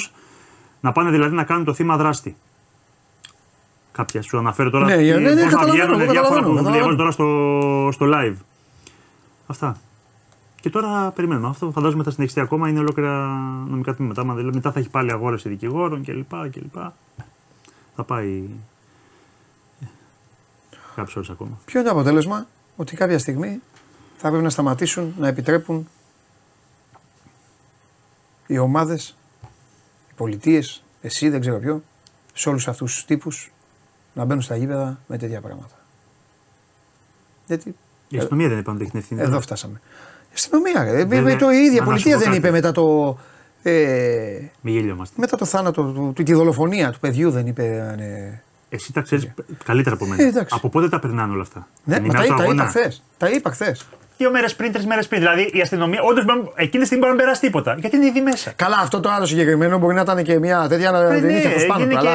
Να 0.81 0.93
πάνε 0.93 1.11
δηλαδή 1.11 1.35
να 1.35 1.45
κάνουν 1.45 1.65
το 1.65 1.75
θύμα 1.75 1.97
δράστη. 1.97 2.37
Κάποια 4.01 4.23
σου 4.23 4.39
αναφέρω 4.39 4.71
τώρα. 4.71 4.85
Ναι, 4.87 4.97
τι- 4.97 5.03
ναι, 5.05 5.19
ναι, 5.19 5.29
πώς 5.29 5.35
να 5.35 5.49
καταλαβαίνω, 5.51 5.73
βγαίνουν 5.73 6.01
εγώ 6.01 6.11
διάφορα 6.13 6.35
καταλαβαίνω, 6.35 6.55
που 6.57 6.71
διαβάζω 6.73 6.97
καταλαβαίνω. 6.97 6.97
τώρα 6.97 7.11
στο, 7.11 7.89
στο 7.93 8.07
live. 8.15 8.37
Αυτά. 9.47 9.77
Και 10.61 10.71
τώρα 10.71 11.11
περιμένουμε. 11.11 11.49
Αυτό 11.49 11.71
φαντάζομαι 11.71 12.03
θα 12.03 12.11
συνεχιστεί 12.11 12.41
ακόμα. 12.41 12.69
Είναι 12.69 12.79
ολόκληρα 12.79 13.27
νομικά 13.69 13.95
τμήματα. 13.95 14.21
Άμα 14.21 14.35
δηλαδή 14.35 14.55
μετά 14.55 14.73
θα 14.73 14.79
έχει 14.81 14.89
πάλι 14.89 15.13
αγόρευση 15.13 15.49
δικηγόρων 15.49 16.05
κλπ. 16.05 16.51
κλπ. 16.51 16.75
Θα 17.97 18.05
πάει. 18.05 18.43
Κάποιε 20.97 21.15
ώρε 21.17 21.27
ακόμα. 21.33 21.59
Ποιο 21.65 21.81
είναι 21.81 21.89
το 21.89 21.95
αποτέλεσμα, 21.95 22.47
ότι 22.77 22.97
κάποια 22.97 23.19
στιγμή 23.19 23.61
θα 24.17 24.29
πρέπει 24.29 24.43
να 24.45 24.51
σταματήσουν 24.51 25.15
να 25.19 25.29
επιτρέπουν 25.29 25.89
οι 28.47 28.59
ομάδες, 28.59 29.17
οι 30.11 30.15
πολιτείες, 30.17 30.83
εσύ 31.01 31.29
δεν 31.29 31.41
ξέρω 31.41 31.59
ποιο, 31.59 31.83
σε 32.33 32.49
όλους 32.49 32.69
αυτούς 32.69 32.95
τους 32.95 33.05
τύπους 33.05 33.51
να 34.15 34.25
μπαίνουν 34.25 34.43
στα 34.43 34.57
γήπεδα 34.57 34.99
με 35.07 35.19
τέτοια 35.19 35.41
πράγματα. 35.41 35.75
Γιατί 37.47 37.75
Η 38.09 38.19
αστυνομία 38.19 38.49
δεν 38.49 38.59
είπαμε 38.59 38.75
ότι 38.77 38.83
έχει 38.83 38.91
την 38.93 39.01
ευθύνη. 39.01 39.21
εδώ 39.21 39.41
φτάσαμε. 39.41 39.81
Η 40.29 40.33
αστυνομία, 40.35 40.85
ρε. 40.85 41.05
Βέβαια, 41.05 41.37
το 41.37 41.51
η 41.51 41.57
ίδια 41.57 41.71
να 41.71 41.77
σου 41.77 41.85
πολιτεία 41.85 42.13
πω 42.13 42.19
δεν 42.19 42.27
κάτι. 42.27 42.39
είπε 42.39 42.51
μετά 42.51 42.73
το. 42.73 43.17
Ε, 43.63 44.39
Μην 44.61 44.75
γελιόμαστε. 44.75 45.15
μετά 45.19 45.37
το 45.37 45.45
θάνατο 45.45 45.83
του, 45.93 46.13
του, 46.15 46.23
τη 46.23 46.33
δολοφονία 46.33 46.91
του 46.93 47.01
παιδιού 47.01 47.31
δεν 47.31 47.47
είπε. 47.47 47.81
αν, 47.93 47.99
ε, 47.99 48.43
Εσύ 48.69 48.93
τα 48.93 49.01
ξέρεις 49.01 49.31
καλύτερα 49.65 49.95
από 49.95 50.07
μένα. 50.07 50.23
Ε, 50.23 50.27
εντάξει. 50.27 50.55
από 50.59 50.69
πότε 50.69 50.89
τα 50.89 50.99
περνάνε 50.99 51.33
όλα 51.33 51.43
αυτά; 51.43 51.69
ναι, 51.85 51.95
Την 51.95 52.05
μα 52.07 52.09
ημέρα 52.25 52.27
τα, 52.27 52.29
του 52.29 52.37
τα 52.37 52.43
είπα 52.45 52.53
αγώνα. 52.53 52.67
χθες. 52.69 53.03
Τα 53.19 53.29
είπα 53.31 53.51
χθες. 53.51 53.87
Δύο 54.21 54.31
μέρες 54.31 54.55
πριν, 54.55 54.73
τρεις 54.73 54.87
μέρες 54.87 55.09
πριν. 55.09 55.21
Δηλαδή 55.21 55.51
η 55.53 55.61
αστυνομία, 55.61 56.01
όντως 56.03 56.25
εκείνη 56.55 56.79
τη 56.83 56.85
στιγμή 56.87 57.05
μπορεί 57.05 57.17
να 57.17 57.23
περάσει 57.23 57.41
τίποτα. 57.41 57.77
Γιατί 57.79 57.97
είναι 57.97 58.07
ήδη 58.07 58.21
μέσα. 58.21 58.53
Καλά, 58.57 58.77
αυτό 58.81 59.01
το 59.01 59.11
άλλο 59.11 59.27
συγκεκριμένο 59.27 59.79
μπορεί 59.79 59.95
να 59.95 60.01
ήταν 60.01 60.23
και 60.23 60.39
μια 60.39 60.67
τέτοια 60.69 60.91
να 60.91 61.01
δεν 61.01 61.21
ναι, 61.25 61.33
είχε 61.33 61.49
φως 61.49 61.67
πάνω. 61.67 61.83
έγινε 61.83 61.99
Αλλά 61.99 62.11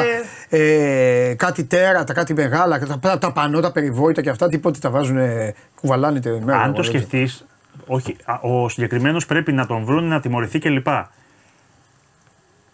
και- 0.50 0.58
ε, 0.58 1.34
κάτι 1.34 1.64
τέρατα, 1.64 2.14
κάτι 2.14 2.34
μεγάλα, 2.34 2.80
τα, 3.02 3.18
τα 3.18 3.32
πανό, 3.32 3.60
τα 3.60 3.72
περιβόητα 3.72 4.22
και 4.22 4.30
αυτά, 4.30 4.48
τίποτε 4.48 4.80
τα 4.82 4.90
βάζουν, 4.90 5.18
κουβαλάνε 5.82 6.20
τη 6.20 6.30
μέρα. 6.30 6.60
Αν 6.60 6.70
μου, 6.70 6.76
το 6.76 6.82
δεν 6.82 6.92
σκεφτείς, 6.92 7.46
όχι, 7.88 8.16
α, 8.26 8.40
ο 8.42 8.70
συγκεκριμένος 8.70 9.26
πρέπει 9.26 9.52
να 9.52 9.66
τον 9.66 9.86
βρουν, 9.86 10.08
να 10.08 10.20
τιμωρηθεί 10.20 10.60
κλπ. 10.60 10.88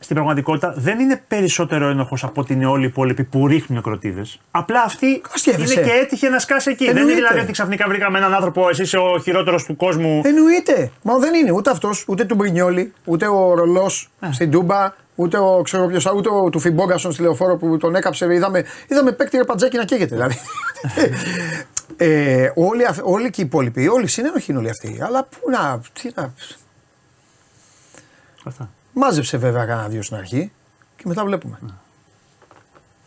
Στην 0.04 0.16
πραγματικότητα 0.16 0.74
δεν 0.78 1.00
είναι 1.00 1.24
περισσότερο 1.28 1.88
ένοχος 1.88 2.24
από 2.24 2.42
ότι 2.42 2.54
είναι 2.54 2.66
όλοι 2.66 2.84
οι 2.84 2.88
υπόλοιποι 2.88 3.24
που 3.24 3.48
ρίχνουν 3.48 3.82
κροτίδε. 3.82 4.26
Απλά 4.52 4.82
αυτή 4.82 5.06
είναι 5.06 5.22
σκέφτεσαι. 5.34 5.82
και 5.82 5.90
έτυχε 5.92 6.30
να 6.30 6.40
σκάσει 6.40 6.72
εκεί. 6.72 6.84
Δεν 6.86 6.92
είναι 6.92 7.00
Εννοείται. 7.02 7.22
δηλαδή 7.22 7.40
ότι 7.44 7.52
ξαφνικά 7.52 7.88
βρήκαμε 7.88 8.18
έναν 8.18 8.34
άνθρωπο, 8.34 8.70
εσύ 8.70 8.82
είσαι 8.82 8.98
ο 8.98 9.20
χειρότερος 9.20 9.64
του 9.64 9.76
κόσμου. 9.76 10.22
Εννοείται. 10.26 10.92
Μα 11.04 11.18
δεν 11.18 11.34
είναι 11.34 11.52
ούτε 11.52 11.70
αυτός, 11.70 12.06
ούτε 12.08 12.24
του 12.26 12.36
Μπρινιόλη, 12.36 12.94
ούτε 13.06 13.28
ο 13.28 13.54
Ρολός 13.54 14.10
Ε. 14.20 14.32
στην 14.32 14.52
Τούμπα, 14.52 14.94
ούτε 15.16 15.38
ο, 15.38 15.62
ξέρω 15.64 15.88
ποιος, 15.88 16.06
ούτε 16.16 16.30
ο 16.30 16.50
του 16.50 16.60
Φιμπόγκασον 16.60 17.12
στη 17.12 17.22
λεωφόρο 17.22 17.58
που 17.58 17.78
τον 17.78 17.96
έκαψε. 17.96 18.34
Είδαμε, 18.34 18.66
είδαμε 18.88 19.12
παίκτη 19.12 19.38
ρε 19.38 19.44
Παντζάκη 19.44 19.78
να 19.78 19.86
καίγεται 19.86 20.16
δηλαδή. 20.16 20.38
ε, 21.98 22.52
όλοι, 22.56 22.86
αυ- 22.86 23.06
όλοι 23.08 23.30
και 23.30 23.42
οι 23.42 23.46
υπόλοιποι, 23.46 23.88
όλοι 23.88 24.08
συνένοχοι 24.08 24.52
είναι 24.52 24.60
όλοι 24.60 24.70
αυτοί. 24.70 24.98
Αλλά 25.02 25.24
πού 25.24 25.50
να. 25.50 25.82
Τι 26.02 26.10
να 26.16 26.34
Αυτά. 28.46 28.70
Μάζεψε 28.94 29.38
βέβαια 29.38 29.66
κανένα 29.66 29.88
δύο 29.88 30.02
στην 30.02 30.16
αρχή 30.18 30.52
και 30.96 31.04
μετά 31.06 31.26
βλέπουμε. 31.26 31.60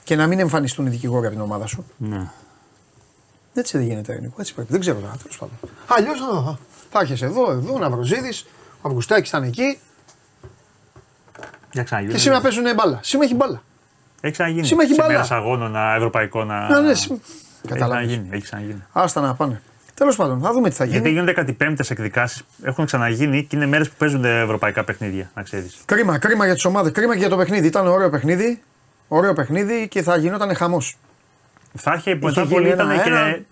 Και 0.04 0.16
να 0.16 0.26
μην 0.26 0.38
εμφανιστούν 0.38 0.86
οι 0.86 0.90
δικηγόροι 0.90 1.26
από 1.26 1.34
την 1.34 1.44
ομάδα 1.44 1.66
σου. 1.66 1.84
Ναι. 1.96 2.28
Έτσι 3.54 3.78
δεν 3.78 3.86
γίνεται 3.86 4.18
Νίκο, 4.20 4.34
έτσι 4.38 4.54
πρέπει. 4.54 4.70
Δεν 4.72 4.80
ξέρω 4.80 4.98
τώρα, 5.00 5.12
τέλος 5.22 5.38
πάντων. 5.38 5.56
Αλλιώς 5.86 6.18
θα 6.90 7.00
έρχεσαι 7.00 7.24
εδώ, 7.24 7.50
εδώ, 7.50 7.78
να 7.78 7.90
βροζίδεις. 7.90 8.46
Ο 8.82 8.88
Αυγουστάκης 8.88 9.28
ήταν 9.28 9.42
εκεί 9.42 9.78
Για 11.72 11.82
ξαναγίνει. 11.82 12.12
και 12.12 12.18
σήμερα 12.18 12.40
παίζουν 12.40 12.64
μπάλα. 12.74 12.98
Σήμερα 13.02 13.28
έχει 13.28 13.36
μπάλα. 13.36 13.62
Έχει 14.20 14.32
ξαναγίνει. 14.32 14.66
Σήμερα 14.66 14.84
έχει 14.84 14.94
Σε 14.94 15.00
μπάλα. 15.00 15.12
μέρας 15.12 15.30
αγώνων 15.30 15.70
να- 15.70 15.94
ευρωπαϊκό 15.94 16.44
να. 16.44 16.68
Να 16.68 16.80
ναι, 16.80 16.94
σήμερα. 16.94 17.22
Έχει 17.24 17.68
Καταλάβεις. 17.68 18.06
ξαναγίνει. 18.06 18.28
Έχει 18.36 18.42
ξαναγίνει. 18.42 18.82
Άστα 18.92 19.20
να 19.20 19.34
πάνε. 19.34 19.62
Τέλος 19.94 20.16
πάντων, 20.16 20.40
θα 20.40 20.52
δούμε 20.52 20.68
τι 20.68 20.74
θα 20.74 20.84
Γιατί 20.84 20.98
γίνει. 21.00 21.10
γίνονται 21.12 21.32
κάτι 21.32 21.52
πέμπτες 21.52 21.90
εκδικάσεις. 21.90 22.42
Έχουν 22.62 22.86
ξαναγίνει 22.86 23.44
και 23.44 23.56
είναι 23.56 23.66
μέρες 23.66 23.88
που 23.88 23.94
παίζονται 23.98 24.40
ευρωπαϊκά 24.40 24.84
παιχνίδια, 24.84 25.30
να 25.34 25.42
ξέρεις. 25.42 25.76
Κρίμα, 25.84 26.18
κρίμα 26.18 26.44
για 26.44 26.54
τις 26.54 26.64
ομάδες, 26.64 26.92
κρίμα 26.92 27.12
και 27.12 27.18
για 27.18 27.28
το 27.28 27.36
παιχνίδι. 27.36 27.66
Ήταν 27.66 27.86
ωραίο 27.86 28.10
παιχνίδι. 28.10 28.62
Ωραίο 29.08 29.32
παιχνίδι 29.32 29.88
και 29.88 30.02
θα 30.02 30.16
γινόταν 30.16 30.54
χαμός. 30.56 30.96
Θα 31.76 31.94
είχε 31.98 32.14
μετά 32.14 32.40
γίνει 32.42 32.54
πολύ 32.54 32.68
ήταν 32.68 32.90
ένα-ένα. 32.90 33.32
και, 33.32 33.42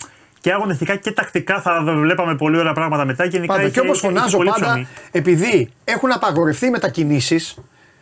και 0.41 0.53
αγωνιστικά 0.53 0.97
και 0.97 1.13
τακτικά 1.13 1.61
θα 1.61 1.83
βλέπαμε 1.85 2.37
πολύ 2.37 2.59
ωραία 2.59 2.73
πράγματα 2.73 3.05
μετά. 3.05 3.25
Γενικά 3.25 3.53
Πάντα. 3.53 3.67
είχε, 3.67 3.73
Και 3.73 3.81
όπως 3.81 3.97
είχε- 3.99 4.07
είχε 4.07 4.17
φωνάζω 4.17 4.37
πολύ 4.37 4.49
πάντα, 4.51 4.67
ψωμί. 4.67 4.87
επειδή 5.11 5.71
έχουν 5.85 6.13
απαγορευτεί 6.13 6.67
οι 6.67 6.71
μετακινήσεις, 6.71 7.57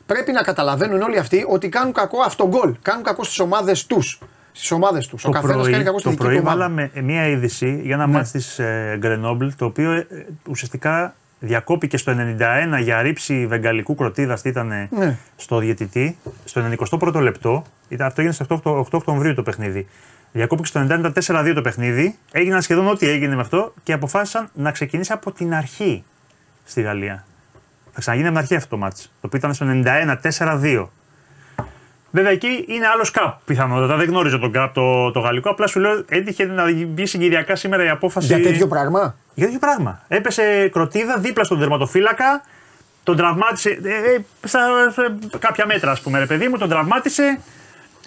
πρέπει 0.06 0.32
να 0.32 0.42
καταλαβαίνουν 0.42 1.02
όλοι 1.02 1.18
αυτοί 1.18 1.44
ότι 1.48 1.68
κάνουν 1.68 1.92
κακό 1.92 2.20
αυτό 2.20 2.48
γκολ. 2.48 2.74
Κάνουν 2.82 3.04
κακό 3.04 3.24
στις 3.24 3.38
ομάδες 3.38 3.86
τους. 3.86 4.18
Στις 4.52 4.70
ομάδες 4.70 5.06
τους. 5.06 5.24
Ο 5.24 5.26
Το 5.26 5.32
καθένας 5.32 5.56
πρωί, 5.56 5.72
κάνει 5.72 5.84
κακό 5.84 5.98
στη 5.98 6.04
το 6.04 6.10
δική 6.10 6.22
πρωί 6.22 6.34
του 6.36 6.40
ομάδα. 6.46 6.56
βάλαμε 6.58 6.90
μία 7.02 7.26
είδηση 7.26 7.80
για 7.84 7.94
ένα 7.94 8.06
Ναι. 8.06 8.12
μάτς 8.12 8.30
της 8.30 8.58
ε, 8.58 8.96
Γκρενόμπλ, 8.98 9.46
το 9.56 9.64
οποίο 9.64 9.90
ε, 9.92 10.06
ουσιαστικά 10.48 11.14
διακόπηκε 11.38 11.96
στο 11.96 12.12
91 12.12 12.80
για 12.82 13.02
ρήψη 13.02 13.46
βεγγαλικού 13.46 13.94
κροτίδας, 13.94 14.42
ήταν 14.44 14.66
Ναι. 14.90 15.16
στο 15.36 15.58
διαιτητή, 15.58 16.16
στο 16.44 16.62
91ο 17.00 17.20
λεπτό, 17.20 17.64
ήταν, 17.88 18.06
αυτό 18.06 18.20
έγινε 18.20 18.34
στις 18.34 18.46
8, 18.48 18.70
8 18.78 18.84
Οκτωβρίου 18.90 19.34
το 19.34 19.42
παιχνίδι. 19.42 19.86
Διακόπηκε 20.32 20.68
στο 20.68 20.80
90 20.90 21.12
4-2 21.12 21.52
το 21.54 21.60
παιχνίδι, 21.60 22.16
έγιναν 22.32 22.62
σχεδόν 22.62 22.86
ό,τι 22.88 23.08
έγινε 23.08 23.34
με 23.34 23.40
αυτό 23.40 23.74
και 23.82 23.92
αποφάσισαν 23.92 24.48
να 24.54 24.70
ξεκινήσει 24.70 25.12
από 25.12 25.32
την 25.32 25.54
αρχή 25.54 26.04
στη 26.64 26.80
Γαλλία. 26.82 27.24
Θα 27.92 28.00
ξαναγίνει 28.00 28.28
από 28.28 28.36
την 28.36 28.44
αρχή 28.46 28.56
αυτό 28.56 28.68
το 28.68 28.76
μάτς, 28.82 29.02
το 29.20 29.26
οποίο 29.26 29.38
ήταν 29.38 29.54
στο 29.54 29.66
91 29.68 30.16
4-2. 30.38 30.88
Βέβαια 32.10 32.30
εκεί 32.30 32.64
είναι 32.68 32.86
άλλος 32.86 33.10
καπ 33.10 33.34
πιθανότατα. 33.44 33.96
Δεν 33.96 34.08
γνώριζω 34.08 34.38
τον 34.38 34.52
καπ 34.52 34.74
το, 34.74 35.10
το 35.10 35.20
γαλλικό. 35.20 35.50
Απλά 35.50 35.66
σου 35.66 35.80
λέω 35.80 36.04
έτυχε 36.08 36.44
να 36.44 36.64
βγει 36.64 37.06
συγκυριακά 37.06 37.56
σήμερα 37.56 37.84
η 37.84 37.88
απόφαση. 37.88 38.26
Για 38.26 38.42
τέτοιο 38.42 38.66
πράγμα; 38.66 39.14
Για 39.34 39.44
τέτοιο 39.44 39.58
πράγμα. 39.58 40.02
Έπεσε 40.08 40.68
κροτίδα 40.72 41.18
δίπλα 41.18 41.44
στον 41.44 41.58
τερματοφύλακα. 41.58 42.42
Τον 43.02 43.16
τραυμάτισε. 43.16 43.68
Ε, 43.84 43.94
ε, 44.14 44.24
στα, 44.44 44.60
σε 44.92 45.38
κάποια 45.38 45.66
μέτρα, 45.66 45.90
ας 45.90 46.00
πούμε, 46.00 46.18
ρε 46.18 46.26
παιδί 46.26 46.48
μου, 46.48 46.58
τον 46.58 46.68
τραυμάτισε. 46.68 47.40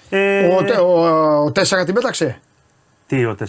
Ε, 0.09 0.45
Ο, 0.45 0.63
τε- 0.63 0.77
ο, 0.79 1.05
ο 1.43 1.45
4 1.47 1.85
την 1.85 1.93
πέταξε; 1.93 2.39
Τι 3.07 3.25
ο 3.25 3.35
4. 3.39 3.43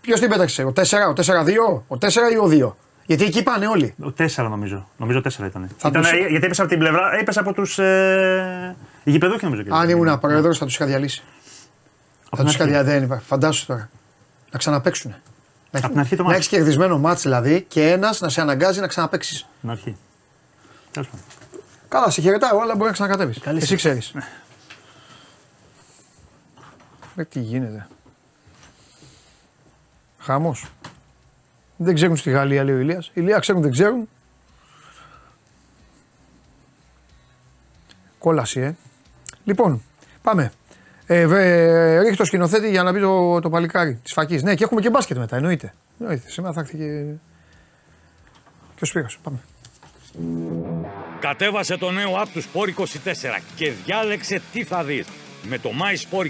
Ποιος 0.00 0.20
την 0.20 0.28
πέταξε, 0.28 0.62
ο 0.62 0.72
4, 0.76 0.82
ο 1.08 1.12
4-2, 1.12 1.82
ο 1.88 1.96
4 2.00 2.08
ή 2.32 2.36
ο 2.62 2.68
2. 2.68 2.72
Γιατί 3.06 3.24
εκεί 3.24 3.42
πάνε 3.42 3.66
όλοι. 3.66 3.94
Ο 4.04 4.12
4 4.18 4.26
νομίζω. 4.50 4.88
Νομίζω 4.96 5.18
4 5.18 5.24
ήταν. 5.46 5.70
Θα 5.78 5.88
ήταν 5.88 6.02
τους- 6.02 6.12
ε, 6.12 6.16
γιατί 6.16 6.44
έπεσε 6.44 6.60
από 6.60 6.70
την 6.70 6.78
πλευρά, 6.78 7.14
έπεσε 7.20 7.38
από 7.40 7.52
τους. 7.52 7.78
Ε, 7.78 8.76
γηπεδούχοι 9.04 9.44
νομίζω. 9.44 9.62
και- 9.62 9.70
Αν 9.72 9.88
ήμουν 9.88 10.18
πρόεδρος 10.18 10.58
θα 10.58 10.64
τους 10.64 10.74
είχα 10.74 10.86
διαλύσει. 10.86 11.22
Από 12.26 12.30
Θα 12.30 12.36
την 12.36 12.44
τους 12.44 12.54
είχα 12.54 12.62
αρχή. 12.64 12.74
διαλύσει. 12.90 13.06
Δεν 13.06 13.20
Φαντάσου 13.20 13.66
τώρα. 13.66 13.90
Να 14.52 14.58
ξαναπέξουν. 14.58 15.14
Να, 15.70 15.80
την 15.80 15.98
αρχή 15.98 16.16
το 16.16 16.22
να 16.22 16.28
μάτς. 16.28 16.38
έχεις 16.38 16.48
κερδισμένο 16.50 16.98
μάτς 16.98 17.22
δηλαδή 17.22 17.62
και 17.68 17.90
ένας 17.90 18.20
να 18.20 18.28
σε 18.28 18.40
αναγκάζει 18.40 18.80
να 18.80 18.86
ξαναπέξει. 18.86 19.34
Στην 19.58 19.70
αρχή. 19.70 19.96
Τέλος 20.90 21.08
πάντων. 21.08 21.24
Καλά, 21.88 22.10
σε 22.10 22.20
χαιρετάω, 22.20 22.60
αλλά 22.60 22.72
μπορεί 22.74 22.86
να 22.86 22.92
ξανακατέβεις. 22.92 23.38
Καλή 23.38 23.56
Εσύ 23.56 23.66
σχέση. 23.66 23.76
ξέρεις. 23.76 24.14
Ε, 27.16 27.24
τι 27.24 27.40
γίνεται. 27.40 27.88
Χαμός. 30.18 30.66
Δεν 31.76 31.94
ξέρουν 31.94 32.16
στη 32.16 32.30
Γαλλία, 32.30 32.64
λέει 32.64 32.74
ο 32.74 32.78
Ηλίας. 32.78 33.10
Ηλία 33.14 33.38
ξέρουν, 33.38 33.62
δεν 33.62 33.70
ξέρουν. 33.70 34.08
Κόλαση, 38.18 38.60
ε. 38.60 38.74
Λοιπόν, 39.50 39.82
πάμε. 40.22 40.52
Ε, 41.06 41.26
βε, 41.26 41.98
ρίχει 42.00 42.16
το 42.16 42.24
σκηνοθέτη 42.24 42.70
για 42.70 42.82
να 42.82 42.92
μπει 42.92 43.00
το, 43.00 43.40
το 43.40 43.50
παλικάρι 43.50 44.00
της 44.02 44.12
φακής. 44.12 44.42
Ναι, 44.42 44.54
και 44.54 44.64
έχουμε 44.64 44.80
και 44.80 44.90
μπάσκετ 44.90 45.16
μετά, 45.16 45.36
εννοείται. 45.36 45.74
εννοείται. 46.00 46.30
Σήμερα 46.30 46.52
θα 46.52 46.60
έρθει 46.60 46.76
και. 46.76 47.04
Και 48.74 48.80
ο 48.82 48.86
Σπύρος. 48.86 49.18
Πάμε. 49.22 49.38
Κατέβασε 51.20 51.76
το 51.76 51.90
νέο 51.90 52.22
app 52.22 52.26
του 52.32 52.42
Sport 52.42 52.80
24 52.80 52.84
και 53.56 53.72
διάλεξε 53.84 54.42
τι 54.52 54.64
θα 54.64 54.84
δεις. 54.84 55.06
Με 55.42 55.58
το 55.58 55.70
My 55.80 56.18
Sport 56.18 56.26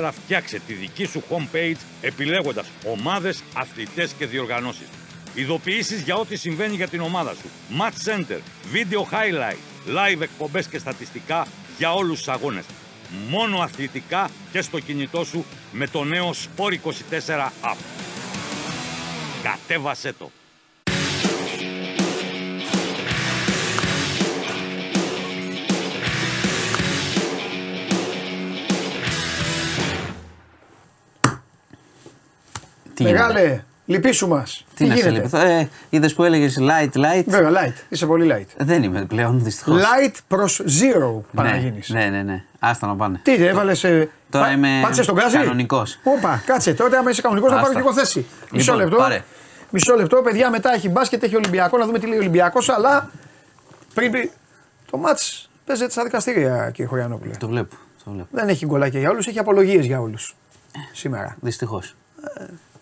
24 0.00 0.10
φτιάξε 0.12 0.60
τη 0.66 0.72
δική 0.72 1.04
σου 1.04 1.22
homepage 1.30 1.76
επιλέγοντας 2.00 2.66
ομάδες, 2.86 3.42
αθλητές 3.54 4.12
και 4.18 4.26
διοργανώσεις. 4.26 4.88
Ειδοποιήσεις 5.34 6.00
για 6.00 6.16
ό,τι 6.16 6.36
συμβαίνει 6.36 6.74
για 6.74 6.88
την 6.88 7.00
ομάδα 7.00 7.34
σου. 7.34 7.48
Match 7.80 8.10
Center, 8.10 8.38
Video 8.72 9.00
Highlight, 9.00 9.58
Live 9.88 10.20
εκπομπές 10.20 10.66
και 10.66 10.78
στατιστικά 10.78 11.46
για 11.78 11.94
όλους 11.94 12.18
τους 12.18 12.28
αγώνες. 12.28 12.64
Μόνο 13.28 13.58
αθλητικά 13.58 14.30
και 14.52 14.62
στο 14.62 14.80
κινητό 14.80 15.24
σου 15.24 15.44
με 15.72 15.86
το 15.86 16.04
νέο 16.04 16.30
Sport 16.30 16.72
24 16.72 17.50
app. 17.62 17.76
Κατέβασέ 19.42 20.12
το. 20.12 20.30
Τι 32.94 33.02
γίνεται; 33.02 33.18
Μεγάλε, 33.18 33.64
λυπήσου 33.86 34.28
μας. 34.28 34.64
Τι, 34.74 34.84
να 34.86 34.96
σε 34.96 35.10
λυπηθώ. 35.10 35.38
Ε, 35.38 35.68
Είδες 35.90 36.14
που 36.14 36.24
έλεγες 36.24 36.58
light, 36.60 36.96
light; 36.96 37.24
Βέβαια, 37.26 37.50
light. 37.50 37.74
Είσαι 37.88 38.06
πολύ 38.06 38.34
light. 38.34 38.64
Δεν 38.64 38.82
είμαι 38.82 39.04
πλέον 39.04 39.44
δυστυχώς. 39.44 39.80
Light 39.82 40.14
προς 40.28 40.62
zero 40.66 41.20
πάνε 41.34 41.48
να 41.48 41.54
ναι, 41.56 41.60
γίνει. 41.60 41.80
ναι, 41.86 42.08
ναι, 42.08 42.22
ναι. 42.22 42.44
Άστα 42.58 42.86
να 42.86 42.96
πάνε. 42.96 43.20
Τι, 43.22 43.34
έβαλες. 43.46 43.86
Τώρα 44.30 44.50
είμαι 44.50 44.78
Πάτσε 44.82 45.02
στον 45.02 45.14
γκάζι; 45.14 45.36
κανονικός. 45.36 45.98
Όπα, 46.02 46.42
κάτσε. 46.46 46.74
Τότε, 46.74 46.96
άμα 46.96 47.10
είσαι 47.10 47.22
κανονικός, 47.22 47.50
να 47.50 47.56
Άστα. 47.56 47.68
πάρω 47.68 47.80
και 47.82 47.88
εγώ 47.88 47.98
θέση. 47.98 48.26
Μισό 48.50 48.72
Λοιπόν, 48.72 48.88
λεπτό. 48.88 49.02
πάρε. 49.02 49.24
Μισό 49.70 49.94
λεπτό, 49.94 50.22
παιδιά. 50.22 50.50
Μετά 50.50 50.72
έχει 50.74 50.88
μπάσκετ, 50.88 51.22
έχει 51.22 51.36
Ολυμπιακό. 51.36 51.78
Να 51.78 51.86
δούμε 51.86 51.98
τι 51.98 52.06
λέει 52.06 52.16
ο 52.16 52.20
Ολυμπιακός. 52.20 52.68
Αλλά 52.68 53.10
πριν 53.94 54.10
πει. 54.10 54.30
Το 54.90 54.96
μάτς 54.96 55.50
παίζεται 55.64 55.90
στα 55.90 56.02
δικαστήρια, 56.04 56.70
κύριε 56.70 56.86
Χωριανόπουλε. 56.90 57.34
Το 57.38 57.48
βλέπω. 57.48 57.74
Το 58.04 58.10
βλέπω. 58.10 58.28
Δεν 58.30 58.48
έχει 58.48 58.66
γκολάκια 58.66 59.00
για 59.00 59.10
όλους, 59.10 59.26
έχει 59.26 59.38
απολογίες 59.38 59.84
για 59.86 60.00
όλους. 60.00 60.36
Σήμερα. 60.92 61.36
Δυστυχώς. 61.40 61.94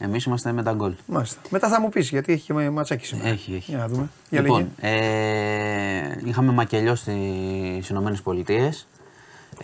Εμείς 0.05 0.25
είμαστε 0.25 0.53
με 0.53 0.63
τα 0.63 0.73
γκολ. 0.73 0.93
Μάλιστα. 1.07 1.41
Μετά 1.51 1.69
θα 1.69 1.81
μου 1.81 1.89
πεις 1.89 2.09
γιατί 2.09 2.33
έχει 2.33 2.53
και 2.53 2.71
ματσάκι 2.71 3.07
σήμερα. 3.07 3.29
Έχει, 3.29 3.55
έχει. 3.55 3.71
Για 3.71 3.79
να 3.79 3.89
δούμε. 3.89 4.09
Για 4.31 4.41
Λοιπόν, 4.41 4.71
λέγε. 4.81 4.95
ε, 4.97 6.21
είχαμε 6.25 6.53
μακελιό 6.53 6.95
στις 6.95 7.89
Ηνωμένες 7.89 8.23
Πολιτείες. 8.23 8.87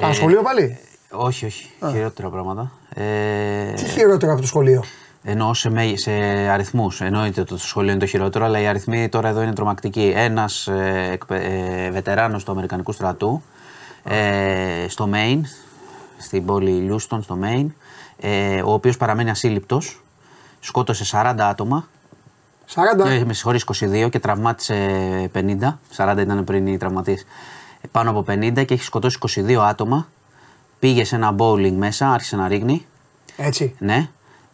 Α, 0.05 0.13
σχολείο 0.13 0.43
πάλι; 0.43 0.79
Όχι, 1.11 1.45
όχι. 1.47 1.71
Χειρότερα 1.93 2.29
πράγματα. 2.29 2.71
Ε, 2.95 3.73
Τι 3.73 3.85
χειρότερο 3.85 4.33
από 4.33 4.41
το 4.41 4.47
σχολείο; 4.47 4.85
Εννοώ 5.23 5.55
σε, 5.55 5.71
μέ- 5.71 5.99
σε 5.99 6.11
αριθμούς. 6.49 7.01
Εννοείται 7.01 7.41
ότι 7.41 7.51
το 7.51 7.59
σχολείο 7.59 7.91
είναι 7.91 8.01
το 8.01 8.07
χειρότερο, 8.07 8.45
αλλά 8.45 8.61
οι 8.61 8.67
αριθμοί 8.67 9.09
τώρα 9.09 9.29
εδώ 9.29 9.43
είναι 9.43 9.53
τρομακτικοί. 9.53 10.13
Ένας 10.17 10.67
ε, 10.67 11.09
εκπαι- 11.13 11.43
ε, 11.45 11.91
βετεράνος 11.91 12.45
του 12.45 12.51
Αμερικανικού 12.53 12.93
στρατού 12.93 13.43
ε, 14.05 14.87
στο 14.89 15.09
Maine, 15.13 15.41
στην 16.19 16.45
πόλη 16.45 16.71
Λούστον, 16.71 17.23
στο 17.23 17.39
Maine, 17.43 17.67
ε, 18.21 18.63
ο 18.63 18.73
οποίος 18.73 18.97
παραμένει 18.97 19.31
ασύλληπτος, 19.31 20.03
σκότωσε 20.61 21.05
40 21.13 21.37
άτομα 21.39 21.89
40. 22.75 23.07
Ε, 23.07 23.25
με 23.25 23.33
συγχωρείς 23.33 23.65
22 23.81 24.09
και 24.11 24.19
τραυμάτισε 24.19 25.31
50. 25.35 25.79
40 25.97 26.19
ήταν 26.19 26.45
πριν 26.45 26.67
οι 26.67 26.77
τραυματίες. 26.77 27.21
Ε, 27.81 27.89
Πάνω 27.91 28.11
από 28.11 28.25
50 28.29 28.65
και 28.67 28.75
έχει 28.75 28.83
σκοτώσει 28.83 29.19
22 29.35 29.53
άτομα. 29.55 30.09
Πήγε 30.79 31.05
σε 31.05 31.17
ένα 31.17 31.35
bowling 31.39 31.73
μέσα, 31.73 32.13
άρχισε 32.13 32.37
να 32.37 32.49
ρίχνει. 32.49 32.87
Έτσι. 33.37 33.75
Ναι. 33.79 34.09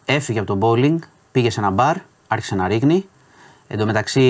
Έφυγε 0.05 0.39
από 0.39 0.57
το 0.57 0.67
bowling, 0.67 0.97
πήγε 1.31 1.49
σε 1.49 1.59
ένα 1.59 1.69
μπαρ, 1.69 1.97
άρχισε 2.27 2.55
να 2.55 2.67
ρίχνει. 2.67 3.05
Εν 3.67 3.77
τω 3.77 3.85
μεταξύ 3.85 4.21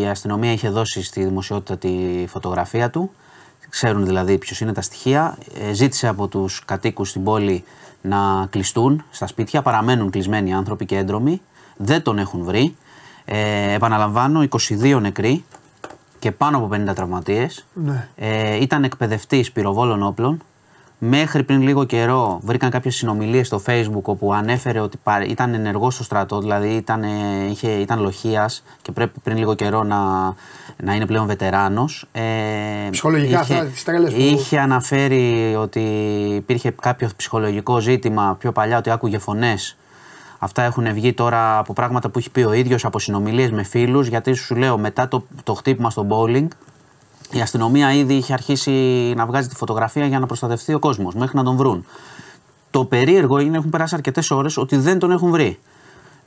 η 0.00 0.06
αστυνομία 0.06 0.52
είχε 0.52 0.68
δώσει 0.68 1.02
στη 1.02 1.24
δημοσιότητα 1.24 1.76
τη 1.76 2.24
φωτογραφία 2.28 2.90
του. 2.90 3.10
Ξέρουν 3.68 4.06
δηλαδή 4.06 4.38
ποιος 4.38 4.60
είναι 4.60 4.72
τα 4.72 4.80
στοιχεία. 4.80 5.38
Ε, 5.60 5.72
ζήτησε 5.72 6.08
από 6.08 6.28
τους 6.28 6.64
κατοίκους 6.64 7.08
στην 7.08 7.24
πόλη 7.24 7.64
να 8.04 8.46
κλειστούν 8.50 9.04
στα 9.10 9.26
σπίτια. 9.26 9.62
Παραμένουν 9.62 10.10
κλεισμένοι 10.10 10.54
άνθρωποι 10.54 10.86
και 10.86 10.96
έντρομοι. 10.96 11.40
Δεν 11.76 12.02
τον 12.02 12.18
έχουν 12.18 12.44
βρει. 12.44 12.76
Ε, 13.24 13.72
επαναλαμβάνω, 13.72 14.46
22 14.50 14.98
νεκροί 15.00 15.44
και 16.18 16.32
πάνω 16.32 16.56
από 16.56 16.68
50 16.72 16.94
τραυματίες. 16.94 17.66
Ναι. 17.74 18.08
Ε, 18.16 18.56
ήταν 18.56 18.84
εκπαιδευτής 18.84 19.52
πυροβόλων 19.52 20.02
όπλων. 20.02 20.42
Μέχρι 20.98 21.42
πριν 21.42 21.62
λίγο 21.62 21.84
καιρό 21.84 22.38
βρήκαν 22.42 22.70
κάποιες 22.70 22.94
συνομιλίες 22.94 23.46
στο 23.46 23.62
Facebook 23.66 24.02
όπου 24.02 24.32
ανέφερε 24.34 24.80
ότι 24.80 24.96
πα- 25.02 25.24
ήταν 25.24 25.54
ενεργός 25.54 25.94
στο 25.94 26.02
στρατό, 26.02 26.40
δηλαδή 26.40 26.68
ήταν, 26.68 27.02
ε, 27.02 27.08
είχε, 27.50 27.68
ήταν 27.70 28.00
λοχεία 28.00 28.50
και 28.82 28.92
πρέπει 28.92 29.18
πριν 29.22 29.36
λίγο 29.36 29.54
καιρό 29.54 29.82
να, 29.82 29.96
να 30.82 30.94
είναι 30.94 31.06
πλέον 31.06 31.26
βετεράνος. 31.26 32.06
Ε, 32.12 32.22
Ψυχολογικά 32.90 33.40
αυτά, 33.40 33.64
τις 33.64 33.84
τρέλες 33.84 34.12
που- 34.12 34.20
Είχε 34.20 34.58
αναφέρει 34.58 35.54
ότι 35.58 35.80
υπήρχε 36.34 36.70
κάποιο 36.80 37.08
ψυχολογικό 37.16 37.78
ζήτημα 37.80 38.36
πιο 38.38 38.52
παλιά, 38.52 38.78
ότι 38.78 38.90
άκουγε 38.90 39.18
φωνές. 39.18 39.76
Αυτά 40.38 40.62
έχουν 40.62 40.92
βγει 40.92 41.12
τώρα 41.12 41.58
από 41.58 41.72
πράγματα 41.72 42.08
που 42.08 42.18
έχει 42.18 42.30
πει 42.30 42.40
ο 42.42 42.52
ίδιος, 42.52 42.84
από 42.84 42.98
συνομιλίες 42.98 43.50
με 43.50 43.62
φίλους. 43.62 44.06
Γιατί 44.08 44.32
σου 44.34 44.54
λέω, 44.54 44.78
μετά 44.78 45.08
το, 45.08 45.24
το 45.42 45.54
χτύπημα 45.54 45.90
στο 45.90 46.06
bowling, 46.10 46.46
η 47.30 47.40
αστυνομία 47.40 47.92
ήδη 47.92 48.14
είχε 48.14 48.32
αρχίσει 48.32 48.70
να 49.16 49.26
βγάζει 49.26 49.48
τη 49.48 49.54
φωτογραφία 49.54 50.06
για 50.06 50.18
να 50.18 50.26
προστατευτεί 50.26 50.74
ο 50.74 50.78
κόσμος, 50.78 51.14
μέχρι 51.14 51.36
να 51.36 51.42
τον 51.42 51.56
βρουν. 51.56 51.86
Το 52.70 52.84
περίεργο 52.84 53.38
είναι, 53.38 53.56
έχουν 53.56 53.70
περάσει 53.70 53.94
αρκετές 53.94 54.30
ώρες, 54.30 54.56
ότι 54.56 54.76
δεν 54.76 54.98
τον 54.98 55.10
έχουν 55.10 55.30
βρει. 55.30 55.58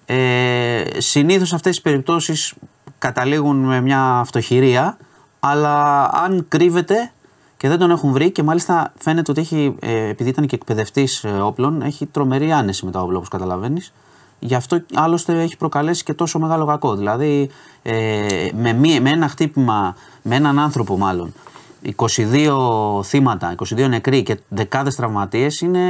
Ε, 0.06 0.84
Συνήθως 0.98 1.54
αυτές 1.54 1.78
οι 1.78 1.82
περιπτώσεις 1.82 2.54
καταλήγουν 2.98 3.56
με 3.56 3.82
μια 3.82 4.02
αυτοχειρία, 4.02 4.98
αλλά 5.40 6.04
αν 6.14 6.46
κρύβεται 6.48 7.12
και 7.58 7.68
δεν 7.68 7.78
τον 7.78 7.92
έχουν 7.92 8.12
βρει 8.12 8.32
και 8.32 8.44
μάλιστα 8.44 8.94
φαίνεται 8.98 9.32
ότι 9.32 9.42
έχει, 9.42 9.76
ε, 9.80 10.08
επειδή 10.08 10.30
ήταν 10.30 10.46
και 10.48 10.56
εκπαιδευτής 10.56 11.26
όπλων, 11.42 11.82
έχει 11.82 12.06
τρομερή 12.06 12.52
άνεση 12.52 12.86
με 12.86 12.92
τα 12.92 13.02
όπλα 13.02 13.18
όπως 13.18 13.30
καταλαβαίνεις. 13.30 13.94
Γι' 14.40 14.56
αυτό 14.56 14.82
άλλωστε 14.94 15.42
έχει 15.42 15.58
προκαλέσει 15.58 16.04
και 16.04 16.14
τόσο 16.14 16.40
μεγάλο 16.40 16.66
κακό. 16.66 16.96
Δηλαδή 16.96 17.50
ε, 17.84 18.50
με, 18.56 18.74
μία- 18.74 19.02
με 19.02 19.10
ένα 19.10 19.28
χτύπημα, 19.28 19.96
με 20.22 20.36
έναν 20.36 20.60
άνθρωπο 20.60 20.98
μάλλον, 20.98 21.34
22 21.96 23.04
θύματα, 23.04 23.56
22 23.58 23.88
νεκροί 23.90 24.24
και 24.24 24.38
δεκάδες 24.48 24.96
τραυματίες 24.96 25.62
είναι 25.62 25.82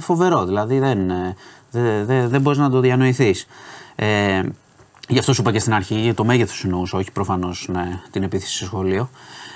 φοβερό. 0.00 0.44
Δηλαδή 0.44 0.78
δεν, 0.78 1.10
ε, 1.10 1.36
δεν, 1.70 2.06
δεν, 2.06 2.28
δεν 2.28 2.40
μπορείς 2.40 2.58
να 2.58 2.70
το 2.70 2.80
διανοηθείς. 2.80 3.46
Ε, 3.96 4.42
γι' 5.08 5.18
αυτό 5.18 5.32
σου 5.32 5.40
είπα 5.40 5.52
και 5.52 5.58
στην 5.58 5.74
αρχή, 5.74 6.12
το 6.16 6.24
μέγεθος 6.24 6.64
εννοούσα, 6.64 6.98
όχι 6.98 7.12
προφανώς 7.12 7.68
ναι, 7.72 8.00
την 8.10 8.22
επίθεση 8.22 8.56
σε 8.56 8.64
σχολείο. 8.64 9.10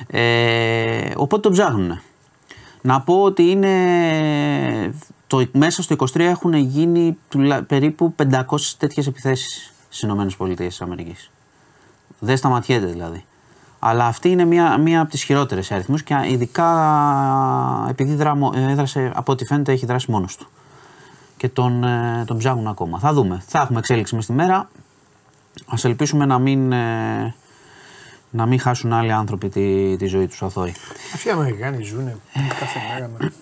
Ε, 0.06 1.10
οπότε 1.16 1.40
το 1.48 1.50
ψάχνουν. 1.50 2.00
Να 2.80 3.00
πω 3.00 3.22
ότι 3.22 3.42
είναι 3.42 3.74
το, 5.26 5.46
μέσα 5.52 5.82
στο 5.82 5.96
23 5.98 6.18
έχουν 6.18 6.54
γίνει 6.54 7.18
τουλά, 7.28 7.62
περίπου 7.62 8.14
500 8.30 8.42
τέτοιες 8.78 9.06
επιθέσεις 9.06 9.72
στις 9.88 10.02
ΗΠΑ. 10.02 10.68
Δεν 12.18 12.36
σταματιέται 12.36 12.86
δηλαδή. 12.86 13.24
Αλλά 13.78 14.06
αυτή 14.06 14.28
είναι 14.28 14.44
μία, 14.44 14.78
μία 14.78 15.00
από 15.00 15.10
τις 15.10 15.22
χειρότερες 15.22 15.66
σε 15.66 15.74
αριθμούς 15.74 16.02
και 16.02 16.14
ειδικά 16.28 16.66
επειδή 17.88 18.14
δράμω, 18.14 18.52
έδρασε, 18.54 19.12
από 19.14 19.32
ό,τι 19.32 19.44
φαίνεται 19.44 19.72
έχει 19.72 19.86
δράσει 19.86 20.10
μόνος 20.10 20.36
του. 20.36 20.46
Και 21.36 21.48
τον, 21.48 21.84
ε, 21.84 22.24
τον 22.26 22.38
ψάχνουν 22.38 22.66
ακόμα. 22.66 22.98
Θα 22.98 23.12
δούμε. 23.12 23.42
Θα 23.46 23.60
έχουμε 23.60 23.78
εξέλιξη 23.78 24.14
μες 24.14 24.26
τη 24.26 24.32
μέρα. 24.32 24.70
Ας 25.66 25.84
ελπίσουμε 25.84 26.24
να 26.24 26.38
μην, 26.38 26.72
ε, 26.72 27.34
να 28.30 28.46
μην 28.46 28.60
χάσουν 28.60 28.92
άλλοι 28.92 29.12
άνθρωποι 29.12 29.48
τη, 29.48 29.96
τη 29.96 30.06
ζωή 30.06 30.26
τους 30.26 30.42
αθώοι. 30.42 30.74
Αυτοί 31.14 31.28
οι 31.28 31.30
Αμερικάνοι 31.30 31.82
ζουν 31.82 32.10
κάθε 32.58 32.78
μέρα. 32.92 33.32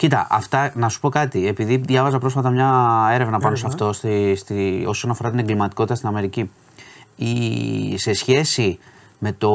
Με- 0.00 0.06
Κοίτα, 0.08 0.26
αυτά, 0.30 0.72
να 0.74 0.88
σου 0.88 1.00
πω 1.00 1.08
κάτι. 1.08 1.46
Επειδή 1.46 1.76
διάβαζα 1.76 2.18
πρόσφατα 2.18 2.50
μια 2.50 3.08
έρευνα 3.12 3.38
πάνω 3.38 3.56
σε 3.56 3.66
αυτό 3.66 3.92
στη, 3.92 4.34
στη, 4.36 4.84
όσον 4.86 5.10
αφορά 5.10 5.30
την 5.30 5.38
εγκληματικότητα 5.38 5.94
στην 5.94 6.08
Αμερική. 6.08 6.50
Η, 7.16 7.98
σε 7.98 8.12
σχέση 8.14 8.78
με, 9.18 9.32
το, 9.32 9.52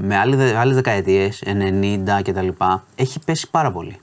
με 0.00 0.16
άλλη, 0.16 0.56
άλλες 0.56 0.74
δεκαετίες, 0.74 1.42
90 1.46 2.22
κτλ. 2.22 2.48
έχει 2.96 3.18
πέσει 3.24 3.50
πάρα 3.50 3.70
πολύ. 3.72 3.96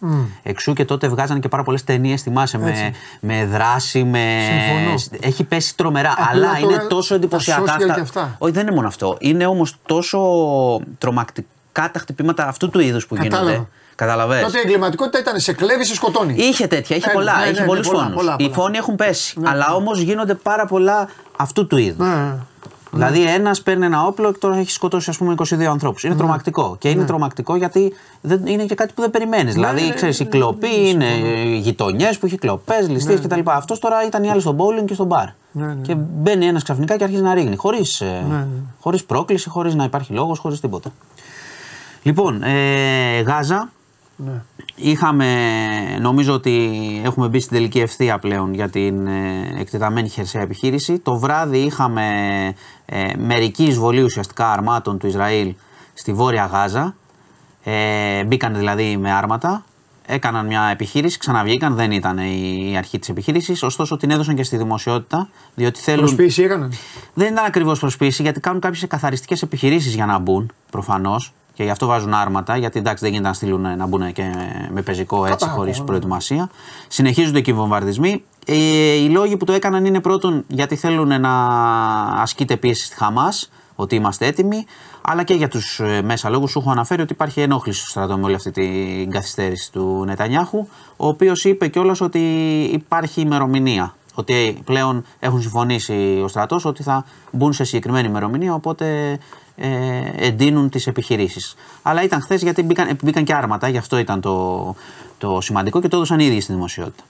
Εξού 0.44 0.74
και 0.74 0.86
τότε 0.86 1.08
βγάζανε 1.08 1.40
και 1.40 1.48
πάρα 1.48 1.64
πολλές 1.64 1.84
ταινίες, 1.84 2.22
θυμάσαι, 2.22 2.58
με, 2.58 2.94
με 3.20 3.46
δράση, 3.46 4.04
με... 4.04 4.40
Συμφωνώ. 4.50 5.18
Έχει 5.22 5.44
πέσει 5.44 5.76
τρομερά, 5.78 6.12
Απλά 6.12 6.30
αλλά 6.30 6.60
τώρα 6.60 6.74
είναι 6.76 6.84
τόσο 6.88 7.10
τα 7.10 7.16
εντυπωσιακά 7.16 7.76
social 7.76 7.94
και 7.94 8.00
αυτά. 8.02 8.36
Όχι, 8.38 8.54
δεν 8.54 8.68
είναι 8.68 8.76
μόνο 8.76 8.88
αυτό. 8.88 9.18
Είναι 9.20 9.46
όμως 9.46 9.78
τόσο 9.86 10.20
τρομακτικά 10.98 11.92
τα 11.92 12.00
χτυπήματα 12.00 12.48
αυτού 12.48 12.70
του 12.70 12.80
είδους 12.80 13.08
που 13.08 13.16
Κατάλαβα. 13.16 13.50
γίνονται. 13.52 13.68
Καταλαβες; 13.96 14.42
Τότε 14.44 14.58
η 14.58 14.62
εγκληματικότητα 14.66 15.20
ήταν 15.20 15.40
σε 15.40 15.54
κλέβεις, 15.54 15.88
σε 15.88 15.94
σκοτώνει. 15.96 16.34
Είχε 16.38 16.68
τέτοια, 16.68 16.96
είχε 16.96 17.10
Ε, 17.10 17.14
πολλά, 17.14 17.38
ναι, 17.40 17.46
είχε 17.50 17.60
ναι, 17.60 17.66
πολλούς 17.66 17.88
ναι, 17.88 17.92
πολλά, 17.92 18.04
φόνους. 18.04 18.18
πολλά, 18.18 18.36
Οι 18.40 18.44
πολλά. 18.44 18.56
φόνοι 18.56 18.78
έχουν 18.78 18.96
πέσει. 18.96 19.40
Αλλά 19.44 19.74
όμως 19.74 20.00
γίνονται 20.00 20.34
πάρα 20.34 20.66
πολλά 20.66 21.10
αυτού 21.38 21.68
του 21.68 21.78
είδους. 21.78 22.08
Ναι. 22.08 22.34
Δηλαδή, 22.94 23.24
ένας 23.24 23.62
παίρνει 23.62 23.86
ένα 23.86 24.06
όπλο 24.06 24.32
και 24.32 24.38
τώρα 24.38 24.58
έχει 24.58 24.72
σκοτώσει 24.72 25.10
ας 25.10 25.18
πούμε 25.18 25.34
22 25.38 25.64
ανθρώπους. 25.72 26.04
Ναι. 26.04 26.10
Είναι 26.10 26.18
τρομακτικό. 26.18 26.76
Και 26.80 26.90
είναι 26.90 27.04
τρομακτικό 27.06 27.56
γιατί 27.56 27.94
δεν, 28.22 28.46
είναι 28.46 28.64
και 28.66 28.76
κάτι 28.76 28.94
που 28.94 29.02
δεν 29.02 29.12
περιμένεις. 29.12 29.54
δηλαδή, 29.54 29.82
ναι, 29.88 29.94
ξέρεις, 29.94 30.20
ναι, 30.20 30.26
οι 30.26 30.30
κλοποί 30.30 30.90
είναι 30.90 31.06
γειτονιές 31.58 32.18
που 32.18 32.26
έχει 32.26 32.38
κλοπές, 32.38 32.90
ληστείες 32.90 33.20
κτλ. 33.22 33.40
Αυτός 33.44 33.80
τώρα 33.80 34.06
ήταν 34.06 34.24
οι 34.24 34.30
άλλοι 34.30 34.42
στο 34.42 34.56
bowling 34.60 34.86
και 34.86 34.94
στο 34.94 35.04
μπαρ. 35.04 35.26
Ναι, 35.52 35.66
ναι. 35.66 35.74
Και 35.82 35.96
μπαίνει 35.96 36.46
ένας 36.46 36.64
ξαφνικά 36.64 36.98
και 36.98 37.04
αρχίζει 37.04 37.22
να 37.22 37.34
ρίχνει. 37.34 37.56
Χωρίς 37.56 38.04
χωρίς 38.80 39.04
πρόκληση, 39.04 39.50
χωρίς 39.50 39.76
να 39.76 39.84
υπάρχει 39.84 40.14
λόγος, 40.14 40.40
χωρίς 40.40 40.60
τίποτα. 40.60 40.90
Λοιπόν, 42.04 42.44
ε, 42.44 43.22
Γάζα, 43.22 43.70
Ναι. 44.26 44.42
Είχαμε, 44.76 45.28
νομίζω 46.00 46.34
ότι 46.34 46.72
έχουμε 47.04 47.28
μπει 47.28 47.40
στην 47.40 47.58
τελική 47.58 47.80
ευθεία 47.80 48.20
πλέον 48.20 48.54
για 48.54 48.70
την 48.70 49.08
ε, 49.08 49.56
εκτεταμένη 49.60 50.10
χερσαία 50.10 50.42
επιχείρηση. 50.42 51.00
Το 51.00 51.20
βράδυ 51.20 51.58
είχαμε 51.58 52.06
ε, 52.86 53.14
μερική 53.18 53.64
εισβολή 53.64 54.02
ουσιαστικά 54.02 54.52
αρμάτων 54.52 54.98
του 54.98 55.08
Ισραήλ 55.08 55.54
στη 55.94 56.14
Βόρεια 56.14 56.46
Γάζα. 56.46 56.96
Ε, 57.64 58.24
μπήκαν 58.24 58.56
δηλαδή 58.56 58.98
με 58.98 59.12
άρματα, 59.12 59.66
έκαναν 60.06 60.46
μια 60.46 60.64
επιχείρηση, 60.72 61.18
ξαναβγήκαν, 61.18 61.76
δεν 61.76 61.92
ήταν 61.92 62.18
η 62.18 62.74
αρχή 62.78 63.00
της 63.00 63.10
επιχείρησης, 63.10 63.64
ωστόσο 63.64 63.98
την 63.98 64.12
έδωσαν 64.12 64.36
και 64.36 64.44
στη 64.44 64.58
δημοσιότητα, 64.58 65.30
διότι 65.56 65.80
θέλουν... 65.80 66.00
Προσποίηση 66.00 66.44
έκαναν. 66.44 66.74
Δεν 67.14 67.34
ήταν 67.34 67.46
ακριβώς 67.46 67.80
προσποίηση 67.80 68.22
γιατί 68.22 68.40
κάνουν 68.40 68.62
κάποιες 68.62 68.88
καθαριστικές 68.88 69.42
επιχειρήσεις 69.42 69.96
για 69.96 70.06
να 70.06 70.20
μπουν 70.20 70.52
προφανώς 70.72 71.34
και 71.54 71.64
γι' 71.64 71.70
αυτό 71.70 71.86
βάζουν 71.86 72.14
άρματα. 72.14 72.58
Γιατί 72.58 72.80
εντάξει 72.80 73.04
δεν 73.04 73.12
γίνεται 73.12 73.30
να 73.30 73.36
στείλουν 73.36 73.78
να 73.78 73.86
μπουν 73.86 74.12
και 74.12 74.24
με 74.72 74.82
πεζικό 74.82 75.18
έτσι 75.18 75.32
Κατάλαβα, 75.32 75.58
χωρίς 75.58 75.80
ναι. 75.80 75.86
προετοιμασία. 75.86 76.50
Συνεχίζονται 76.88 77.42
και 77.42 77.52
οι 77.52 77.54
βομβαρδισμοί. 77.54 78.24
Ε, 78.46 78.56
οι 78.94 79.10
λόγοι 79.10 79.38
που 79.38 79.46
το 79.46 79.54
έκαναν 79.54 79.86
είναι 79.86 80.00
πρώτον 80.00 80.44
γιατί 80.48 80.76
θέλουν 80.76 81.22
να 81.22 81.32
ασκείται 82.22 82.58
πίεση 82.58 82.86
στη 82.86 82.96
Χαμάς, 82.96 83.52
ότι 83.76 83.96
είμαστε 83.96 84.26
έτοιμοι, 84.26 84.66
αλλά 85.02 85.24
και 85.24 85.34
για 85.34 85.48
τους 85.48 85.82
μέσα 86.04 86.30
λόγους. 86.30 86.52
Σου 86.52 86.60
έχω 86.60 86.72
αναφέρει 86.72 87.02
ότι 87.02 87.14
υπάρχει 87.14 87.42
ενόχληση 87.42 87.80
στο 87.80 87.90
στρατό 87.90 88.18
με 88.18 88.26
όλη 88.26 88.36
αυτή 88.36 88.52
την 88.52 89.12
καθυστέρηση 89.12 89.72
του 89.72 90.04
Νετανιάχου, 90.06 90.68
ο 90.98 91.08
οποίος 91.08 91.46
είπε 91.46 91.68
κιόλας 91.68 92.02
ότι 92.02 92.20
υπάρχει 92.74 93.22
ημερομηνία 93.22 93.96
ότι 94.14 94.62
πλέον 94.66 95.06
έχουν 95.20 95.42
συμφωνήσει 95.42 96.22
ο 96.24 96.28
στρατός 96.28 96.66
ότι 96.66 96.84
θα 96.84 97.06
μπουν 97.32 97.54
σε 97.54 97.64
συγκεκριμένη 97.64 98.08
ημερομηνία, 98.08 98.54
οπότε 98.54 99.18
ε, 99.56 99.70
εντείνουν 100.16 100.70
τις 100.70 100.88
επιχειρήσεις. 100.88 101.56
Αλλά 101.82 102.04
ήταν 102.04 102.22
χθες 102.22 102.42
γιατί 102.42 102.64
μπήκαν, 102.64 102.98
μπήκαν 103.04 103.24
και 103.24 103.34
άρματα, 103.34 103.68
γι' 103.68 103.78
αυτό 103.78 103.98
ήταν 103.98 104.22
το, 104.22 104.76
το 105.18 105.42
σημαντικό 105.42 105.82
και 105.82 105.88
το 105.88 105.96
έδωσαν 105.96 106.20
ήδη 106.20 106.42
στη 106.42 106.54
δημοσιότητα. 106.54 107.04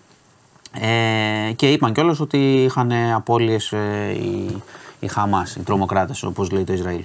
Ε, 0.73 1.51
και 1.55 1.71
είπαν 1.71 1.93
κιόλας 1.93 2.19
ότι 2.19 2.63
είχαν 2.63 2.91
απώλειες 2.91 3.71
ε, 3.71 4.11
οι, 4.11 4.61
οι 4.99 5.07
Χαμάς, 5.07 5.55
οι 5.55 5.59
τρομοκράτες 5.59 6.23
όπως 6.23 6.51
λέει 6.51 6.63
το 6.63 6.73
Ισραήλ. 6.73 7.03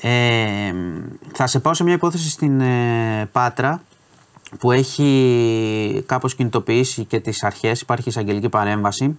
Ε, 0.00 0.74
θα 1.32 1.46
σε 1.46 1.60
πάω 1.60 1.74
σε 1.74 1.84
μια 1.84 1.94
υπόθεση 1.94 2.30
στην 2.30 2.60
ε, 2.60 3.28
Πάτρα 3.32 3.82
που 4.58 4.72
έχει 4.72 6.04
κάπως 6.06 6.34
κινητοποιήσει 6.34 7.04
και 7.04 7.20
τις 7.20 7.42
αρχές, 7.42 7.80
υπάρχει 7.80 8.08
εισαγγελική 8.08 8.48
παρέμβαση. 8.48 9.18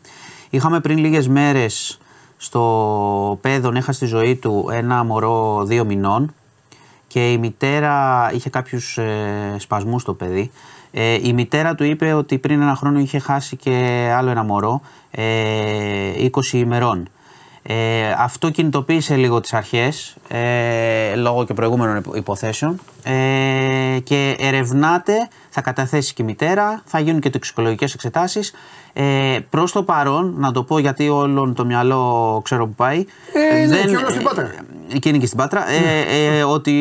Είχαμε 0.50 0.80
πριν 0.80 0.98
λίγες 0.98 1.28
μέρες 1.28 2.00
στο 2.38 3.38
Πέδον 3.42 3.76
έχασε 3.76 4.00
τη 4.00 4.06
ζωή 4.06 4.36
του 4.36 4.70
ένα 4.72 5.04
μωρό 5.04 5.64
δύο 5.66 5.86
μηνών 5.86 6.34
και 7.08 7.32
η 7.32 7.38
μητέρα 7.38 8.30
είχε 8.34 8.50
κάποιους 8.50 8.98
ε, 8.98 9.56
σπασμούς 9.58 10.02
στο 10.02 10.14
παιδί. 10.14 10.52
Ε, 10.92 11.28
η 11.28 11.34
μητέρα 11.34 11.76
του 11.76 11.84
είπε 11.84 12.14
ότι 12.14 12.38
πριν 12.38 12.62
ένα 12.62 12.76
χρόνο 12.76 13.00
είχε 13.00 13.20
χάσει 13.20 13.56
και 13.56 13.72
άλλο 14.18 14.30
ένα 14.30 14.44
μωρό, 14.44 14.82
ε, 15.12 16.30
20 16.32 16.54
ημερών. 16.54 17.10
Ε, 17.70 18.12
αυτό 18.18 18.50
κινητοποίησε 18.50 19.16
λίγο 19.16 19.40
τις 19.42 19.54
αρχές 19.54 20.16
ε, 20.28 21.16
λόγω 21.16 21.46
και 21.46 21.54
προηγούμενων 21.54 21.96
υπο- 21.98 22.16
υποθέσεων 22.16 22.80
ε, 23.04 24.00
και 24.04 24.36
ερευνάται, 24.40 25.14
θα 25.50 25.62
καταθέσει 25.62 26.14
και 26.14 26.22
η 26.22 26.26
μητέρα, 26.26 26.82
θα 26.86 27.00
γίνουν 27.00 27.20
και 27.22 27.30
τοξικολογικές 27.30 27.94
εξετάσεις. 27.94 28.54
Ε, 28.94 29.40
προς 29.50 29.72
το 29.72 29.84
παρόν, 29.84 30.34
να 30.38 30.52
το 30.52 30.64
πω 30.64 30.80
γιατί 30.80 31.10
όλον 31.10 31.54
το 31.54 31.66
μυαλό 31.66 32.42
ξέρω 32.44 32.66
που 32.68 32.74
πάει. 32.74 33.06
Ε, 33.52 33.62
είναι 33.62 33.78
και 33.78 33.96
όλος 33.96 34.12
στην 34.12 34.24
Πάτρα. 34.24 34.52
ε, 34.94 34.98
και 35.00 35.10
είναι 35.10 35.18
και 35.18 35.26
στην 35.26 35.38
Πάτρα. 35.38 35.66
Ε, 35.70 36.38
ε, 36.38 36.44
ότι 36.44 36.74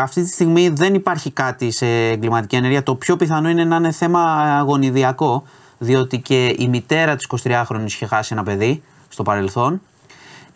αυτή 0.00 0.22
τη 0.22 0.28
στιγμή 0.28 0.68
δεν 0.68 0.94
υπάρχει 0.94 1.30
κάτι 1.30 1.70
σε 1.70 1.86
εγκληματική 2.08 2.56
ενέργεια. 2.56 2.82
Το 2.82 2.94
πιο 2.94 3.16
πιθανό 3.16 3.48
είναι 3.48 3.64
να 3.64 3.76
είναι 3.76 3.90
θέμα 3.90 4.20
αγωνιδιακό, 4.58 5.42
διότι 5.78 6.18
και 6.18 6.54
η 6.58 6.68
μητέρα 6.68 7.16
της 7.16 7.26
23χρονης 7.44 7.84
είχε 7.86 8.06
χάσει 8.06 8.32
ένα 8.32 8.42
παιδί 8.42 8.82
στο 9.08 9.22
παρελθόν. 9.22 9.80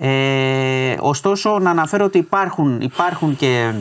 Ε, 0.02 0.96
ωστόσο, 0.98 1.58
να 1.58 1.70
αναφέρω 1.70 2.04
ότι 2.04 2.18
υπάρχουν, 2.18 2.80
υπάρχουν 2.80 3.36
και, 3.36 3.72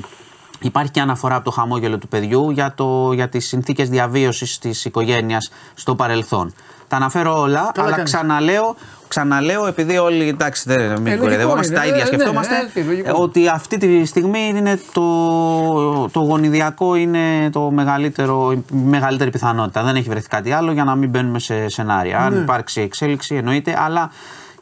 υπάρχει 0.59 0.91
και 0.91 1.01
αναφορά 1.01 1.35
από 1.35 1.45
το 1.45 1.51
χαμόγελο 1.51 1.97
του 1.97 2.07
παιδιού 2.07 2.49
για, 2.49 2.73
το, 2.75 3.11
για 3.13 3.29
τις 3.29 3.47
συνθήκες 3.47 3.89
διαβίωσης 3.89 4.57
της 4.57 4.85
οικογένειας 4.85 5.51
στο 5.73 5.95
παρελθόν. 5.95 6.53
Τα 6.87 6.95
αναφέρω 6.95 7.39
όλα, 7.39 7.71
αλλά 7.75 7.89
κάνεις. 7.89 8.03
ξαναλέω, 8.03 8.75
ξαναλέω, 9.07 9.67
επειδή 9.67 9.97
όλοι 9.97 10.27
εντάξει, 10.27 10.63
δεν 10.65 10.91
μην 10.91 11.03
λογικό 11.03 11.21
κορεδευόμαστε, 11.21 11.73
είναι, 11.73 11.81
τα 11.81 11.85
ίδια 11.85 11.97
ε, 11.97 11.99
ναι, 11.99 12.05
σκεφτόμαστε, 12.05 12.55
ε, 12.55 12.69
τι, 12.73 12.87
λογικό. 12.87 13.09
ε, 13.09 13.13
ότι 13.15 13.47
αυτή 13.47 13.77
τη 13.77 14.05
στιγμή 14.05 14.53
είναι 14.55 14.79
το, 14.91 16.09
το 16.11 16.19
γονιδιακό 16.19 16.95
είναι 16.95 17.49
το 17.51 17.71
μεγαλύτερο, 17.71 18.51
η 18.51 18.63
μεγαλύτερη 18.71 19.29
πιθανότητα. 19.29 19.83
Δεν 19.83 19.95
έχει 19.95 20.09
βρεθεί 20.09 20.27
κάτι 20.27 20.51
άλλο 20.51 20.71
για 20.71 20.83
να 20.83 20.95
μην 20.95 21.09
μπαίνουμε 21.09 21.39
σε 21.39 21.69
σενάρια. 21.69 22.17
Ναι. 22.17 22.25
Αν 22.25 22.41
υπάρξει 22.41 22.81
εξέλιξη 22.81 23.35
εννοείται, 23.35 23.75
αλλά 23.79 24.11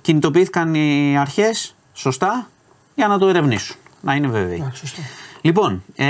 κινητοποιήθηκαν 0.07 0.73
οι 0.75 1.17
αρχές 1.19 1.75
σωστά 1.93 2.47
για 2.95 3.07
να 3.07 3.17
το 3.17 3.27
ερευνήσουν. 3.27 3.75
Να 4.01 4.13
είναι 4.13 4.27
βέβαιοι. 4.27 4.71
Λοιπόν, 5.41 5.83
ε, 5.95 6.05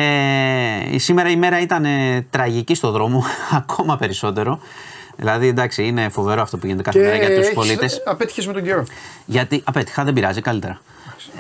η 0.91 0.98
σήμερα 0.99 1.30
η 1.30 1.36
μέρα 1.36 1.60
ήταν 1.61 1.86
ε, 1.86 2.26
τραγική 2.30 2.76
στο 2.76 2.91
δρόμο, 2.91 3.24
ακόμα 3.61 3.98
περισσότερο. 3.98 4.60
Δηλαδή, 5.15 5.48
εντάξει, 5.48 5.84
είναι 5.88 6.10
φοβερό 6.10 6.41
αυτό 6.41 6.57
που 6.57 6.65
γίνεται 6.65 6.84
κάθε 6.84 6.99
μέρα 6.99 7.15
για 7.15 7.40
τους 7.40 7.49
πολίτες. 7.53 8.03
Απέτυχες 8.06 8.48
με 8.48 8.53
τον 8.53 8.64
καιρό. 8.64 8.84
Γιατί 9.26 9.61
απέτυχα, 9.65 10.03
δεν 10.03 10.14
πειράζει, 10.14 10.41
καλύτερα. 10.41 10.82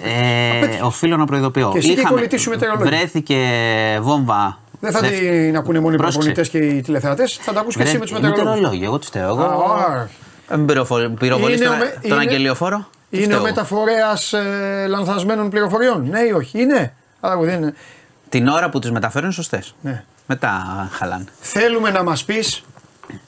Ε, 0.03 0.79
οφείλω 0.83 1.17
να 1.17 1.25
προειδοποιώ. 1.25 1.69
Και 1.71 1.77
εσύ 1.77 1.93
και 1.93 2.01
η 2.01 2.03
κολλητή 2.03 2.37
σου 2.37 2.49
μετεωρολόγη. 2.49 2.89
βρέθηκε 2.89 3.37
βόμβα. 4.01 4.59
Δεν 4.79 4.91
θα 4.91 4.99
Δευ- 4.99 5.19
την 5.19 5.57
ακούνε 5.57 5.79
μόνο 5.79 5.93
οι 5.93 5.97
Πρόσεξε. 5.97 6.29
προπονητές 6.31 6.49
και 6.49 6.57
οι 6.77 6.81
τηλεθεατές, 6.81 7.37
θα 7.41 7.53
τα 7.53 7.59
ακούσει 7.59 7.77
και 7.77 7.83
εσύ 7.83 7.93
με 7.93 7.99
τους 7.99 8.11
μετεωρολόγου. 8.11 8.47
μετεωρολόγοι, 8.49 8.83
εγώ 8.83 8.99
τι 8.99 9.05
φταίω. 9.05 9.27
Εγώ. 9.29 9.65
Α, 10.47 10.53
Ε, 10.53 10.57
μην 10.57 10.65
πυροφο- 10.65 11.09
Πυροβολείς 11.19 11.57
Είναι 11.59 11.67
ο 11.67 11.69
τον, 11.69 11.77
με- 11.79 11.85
τον 12.01 12.01
είναι- 12.11 12.19
αγγελιοφόρο; 12.19 12.87
Τι 13.09 13.17
Είναι 13.17 13.25
ο 13.25 13.29
φταίω. 13.29 13.41
μεταφορέας 13.41 14.33
ε, 14.33 14.85
λανθασμένων 14.87 15.49
πληροφοριών. 15.49 16.07
Ναι 16.09 16.19
ή 16.19 16.31
όχι; 16.31 16.61
Είναι. 16.61 16.93
Άρα 17.19 17.37
δεν 17.39 17.61
είναι. 17.61 17.73
Την 18.29 18.47
ώρα 18.47 18.69
που 18.69 18.79
τους 18.79 18.91
μεταφέρουν 18.91 19.31
σωστές. 19.31 19.75
Ναι. 19.81 20.03
Μετά 20.27 20.63
χαλάνε. 20.91 21.25
Θέλουμε 21.39 21.89
να 21.91 22.03
μας 22.03 22.23
πεις 22.25 22.63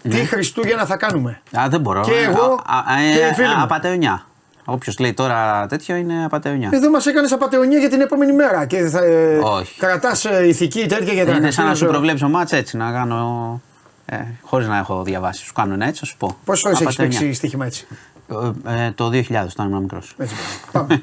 Ναι. 0.01 0.15
τι 0.15 0.25
Χριστούγεννα 0.25 0.85
θα 0.85 0.97
κάνουμε. 0.97 1.41
Α, 1.59 1.65
δεν 1.69 1.81
μπορώ. 1.81 2.01
Και 2.01 2.11
εγώ 2.29 2.61
Α, 2.65 2.77
α, 2.77 2.83
και 3.13 3.23
ε, 3.23 3.29
οι 3.29 3.33
φίλοι 3.33 3.55
μου. 3.55 3.61
Απατεωνιά. 3.63 4.23
Όποιος 4.65 4.99
λέει 4.99 5.13
τώρα 5.13 5.65
τέτοιο 5.69 5.95
είναι 5.95 6.25
απατεωνιά. 6.25 6.69
Εδώ 6.73 6.89
μας 6.89 7.05
έκανες 7.05 7.31
απαταιωνία 7.31 7.79
για 7.79 7.89
την 7.89 8.01
επόμενη 8.01 8.31
μέρα 8.33 8.65
και 8.65 8.77
θα 8.81 8.99
Όχι. 9.43 9.77
κρατάς 9.79 10.23
ηθική 10.23 10.85
τέτοια 10.87 11.13
για 11.13 11.25
τα 11.25 11.31
Είναι 11.31 11.39
σαν 11.39 11.47
να 11.47 11.51
σου 11.51 11.57
Χριστούγεννα. 11.65 11.91
προβλέψω 11.91 12.27
μάτς 12.29 12.51
έτσι 12.51 12.77
να 12.77 12.91
κάνω. 12.91 13.61
Ε, 14.11 14.17
Χωρίς 14.41 14.67
να 14.67 14.77
έχω 14.77 15.03
διαβάσει. 15.03 15.43
Σου 15.43 15.53
κάνω 15.53 15.73
ένα 15.73 15.85
έτσι, 15.85 15.99
θα 15.99 16.05
σου 16.05 16.17
πω. 16.17 16.37
Πόσες 16.45 16.61
φορέ 16.61 16.73
έχεις 16.73 16.85
Απατεωνιά. 16.85 17.19
παίξει 17.19 17.33
στοίχημα 17.33 17.65
έτσι; 17.65 17.87
Ε, 18.65 18.85
ε, 18.85 18.91
το 18.91 19.09
2000 19.09 19.49
όταν 19.51 19.67
ήμουν 19.67 19.81
μικρός. 19.81 20.13
Έτσι 20.17 20.35
πάμε. 20.71 21.01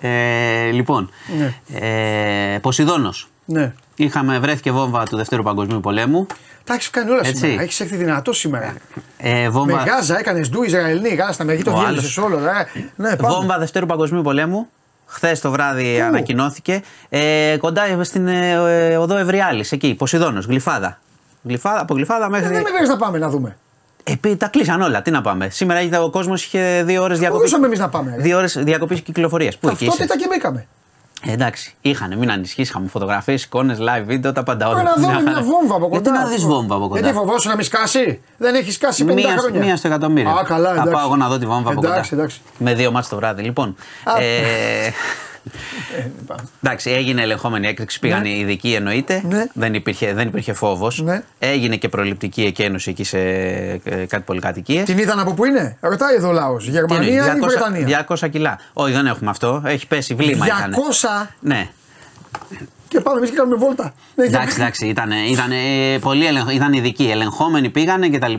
ε, 0.00 0.70
λοιπόν, 0.70 1.10
Ναι. 1.38 1.54
ε, 2.54 2.58
Ποσειδώνος. 2.58 3.28
ναι. 3.44 3.72
Είχαμε, 3.96 4.38
βρέθηκε 4.38 4.70
βόμβα 4.72 5.02
του 5.02 5.16
Δευτέρου 5.16 5.42
Παγκοσμίου 5.42 5.80
Πολέμου. 5.80 6.26
Τα 6.64 6.74
έχεις 6.74 6.90
κάνει 6.90 7.10
όλα 7.10 7.20
Έτσι. 7.24 7.36
σήμερα. 7.36 7.62
Έχεις 7.62 7.80
έρθει 7.80 7.96
δυνατό 7.96 8.32
σήμερα. 8.32 8.74
Ε, 9.18 9.48
βόμβα, 9.48 9.76
Με 9.76 9.90
Γάζα 9.90 10.18
έκανες 10.18 10.48
ντου 10.48 10.62
Ισραηλινή, 10.62 11.08
Γάζα 11.08 11.32
στα 11.32 11.44
μερική 11.44 11.64
το 11.64 11.72
Ο 11.76 11.78
διέλυσε 11.80 12.20
όλο. 12.20 12.36
ε. 12.38 12.66
Ναι, 12.96 13.16
πάμε. 13.16 13.34
βόμβα 13.34 13.58
Δευτέρου 13.58 13.86
Παγκοσμίου 13.86 14.22
Πολέμου. 14.22 14.66
Χθες 15.06 15.40
το 15.40 15.50
βράδυ 15.50 16.00
ανακοινώθηκε. 16.00 16.82
Ε, 17.08 17.56
κοντά 17.60 18.04
στην 18.04 18.26
ε, 18.28 18.50
ε, 18.90 18.96
οδό 18.96 19.16
Ευριάλη, 19.16 19.64
εκεί, 19.70 19.94
Ποσειδώνος, 19.94 20.44
Γλυφάδα. 20.46 20.98
Γλυφάδα, 21.46 21.80
από 21.80 21.94
Γλυφάδα 21.94 22.24
Ε, 22.24 22.28
μέχρι. 22.28 22.52
Δεν 22.54 22.62
με 22.62 22.70
βρει 22.78 22.86
να 22.88 22.96
πάμε 22.96 23.18
να 23.18 23.28
δούμε. 23.28 23.56
Ε, 24.04 24.36
τα 24.36 24.48
κλείσαν 24.48 24.80
όλα. 24.80 25.02
Τι 25.02 25.10
να 25.10 25.20
πάμε. 25.20 25.48
Σήμερα 25.48 25.80
ήταν- 25.80 26.02
ο 26.02 26.10
κόσμος 26.10 26.44
είχε 26.44 26.82
δύο 26.86 27.02
ώρες 27.02 27.18
διακοπή. 27.18 27.38
Μπορούσαμε 27.38 27.66
εμείς 27.66 27.78
να 27.78 27.88
πάμε. 27.88 28.12
ρε. 28.16 28.22
Δύο 28.22 28.36
ώρες 28.36 28.56
διακοπής 28.62 29.00
κυκλοφορίας. 29.00 29.56
Πού 29.58 29.68
εκεί 29.68 29.76
είσαι; 29.84 29.96
Ταυτότητα 29.96 30.16
και 30.18 30.26
μπήκαμε. 30.34 30.66
Ε, 31.26 31.32
εντάξει, 31.32 31.74
είχαν, 31.80 32.18
μην 32.18 32.30
ανησυχείς. 32.30 32.68
Είχαμε 32.68 32.88
φωτογραφίες, 32.88 33.42
εικόνες, 33.44 33.78
live, 33.80 34.02
βίντεο, 34.06 34.32
τα 34.32 34.42
πάντα 34.42 34.66
όλα. 34.68 34.76
Τώρα 34.76 34.88
να 34.88 34.94
δούμε 34.94 35.06
Μια 35.12 35.20
μια 35.22 35.32
χαρά. 35.32 35.44
βόμβα 35.44 35.74
από 35.74 35.88
κοντά. 35.88 36.10
Γιατί 36.10 36.18
να 36.18 36.26
δεις 36.30 36.44
βόμβα 36.44 36.74
από 36.74 36.88
κοντά; 36.88 37.00
Γιατί 37.00 37.16
φοβόσαι 37.16 37.48
να 37.48 37.56
μη 37.56 37.62
σκάσει; 37.62 38.20
Δεν 38.36 38.54
έχεις 38.54 38.74
σκάσει 38.74 39.04
50 39.04 39.14
Μία, 39.14 39.36
χρόνια. 39.38 39.60
μία 39.60 39.76
στο 39.76 39.88
εκατομμύριο. 39.88 40.30
Α, 40.30 40.44
καλά, 40.44 40.68
Θα 40.68 40.74
εντάξει. 40.74 40.92
πάω 40.92 41.04
εγώ 41.04 41.16
να 41.16 41.28
δω 41.28 41.38
τη 41.38 41.46
βόμβα 41.46 41.70
από 41.70 41.80
Εντάξει, 41.86 42.10
κοντά. 42.10 42.22
εντάξει. 42.22 42.40
Με 42.58 42.74
δύο 42.74 42.90
μάτς 42.90 43.08
το 43.08 43.16
βράδυ. 43.16 43.42
Λοιπόν. 43.42 43.76
Α. 44.04 44.22
ε, 44.22 44.92
Ε, 45.96 46.06
πάμε. 46.26 46.42
εντάξει, 46.62 46.90
έγινε 46.90 47.22
ελεγχόμενη 47.22 47.66
έκρηξη. 47.66 47.98
Πήγαν 47.98 48.24
οι 48.24 48.36
ειδικοί 48.40 48.72
εννοείται. 48.72 49.22
Ναι. 49.28 49.44
Δεν 49.52 49.74
υπήρχε, 49.74 50.12
δεν 50.14 50.28
υπήρχε 50.28 50.52
φόβος. 50.52 51.02
Ναι. 51.02 51.22
Έγινε 51.38 51.76
και 51.76 51.88
προληπτική 51.88 52.44
εκένωση 52.44 52.90
εκεί 52.90 53.04
σε 53.04 53.18
ε, 53.18 53.78
κάτι 54.08 54.22
πολυκατοικίες. 54.26 54.84
Την 54.84 54.98
είδαν 54.98 55.18
από 55.18 55.34
πού 55.34 55.44
είναι; 55.44 55.76
Ρωτάει 55.80 56.14
εδώ 56.14 56.28
ο 56.28 56.32
λαός. 56.32 56.68
Γερμανία 56.68 57.36
ή 57.36 57.40
Βρετανία; 57.40 58.06
200 58.08 58.30
κιλά. 58.30 58.58
Όχι, 58.72 58.92
δεν 58.92 59.06
έχουμε 59.06 59.30
αυτό. 59.30 59.62
Έχει 59.66 59.86
πέσει 59.86 60.14
βλήμα. 60.14 60.46
ήταν. 60.46 60.74
200 61.22 61.26
Ναι. 61.40 61.68
και 62.88 63.00
πάμε 63.00 63.18
εμείς 63.18 63.30
και 63.30 63.36
κάνουμε 63.36 63.56
βόλτα. 63.56 63.94
Ναι, 64.14 64.24
Εντάξει, 64.24 64.56
εντάξει, 64.60 64.86
ήταν, 64.86 65.10
ήταν, 65.30 65.50
πολύ 66.00 66.26
ελεγχ, 66.26 66.54
ήταν 66.54 66.72
ειδικοί. 66.72 67.10
Ελεγχόμενοι 67.10 67.70
πήγανε 67.70 68.08
κτλ. 68.08 68.34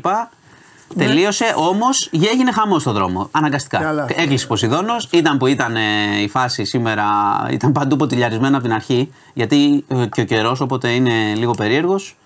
Τελείωσε, 0.98 1.54
όμως 1.56 2.10
έγινε 2.32 2.52
χαμός 2.52 2.82
στον 2.82 2.94
δρόμο. 2.94 3.30
Αναγκαστικά. 3.32 3.80
Ναι. 3.80 3.86
Καλά. 3.86 4.06
Έκλεισε 4.16 4.48
Ποσειδόνο. 4.48 4.94
Ήταν 5.10 5.38
που 5.38 5.48
ήταν 5.48 5.76
ε, 5.76 5.82
η 6.22 6.28
φάση 6.28 6.66
σήμερα. 6.66 7.06
Ήταν 7.52 7.72
παντού 7.72 7.96
ποτηλιαρισμένα 7.96 8.56
από 8.58 8.66
την 8.66 8.74
αρχή. 8.76 9.14
Γιατί 9.34 9.86
ε, 9.88 10.06
και 10.06 10.22
ο 10.22 10.24
καιρός, 10.24 10.60
οπότε 10.62 10.90
είναι 10.90 11.34
λίγο 11.36 11.52
περίεργος. 11.52 12.18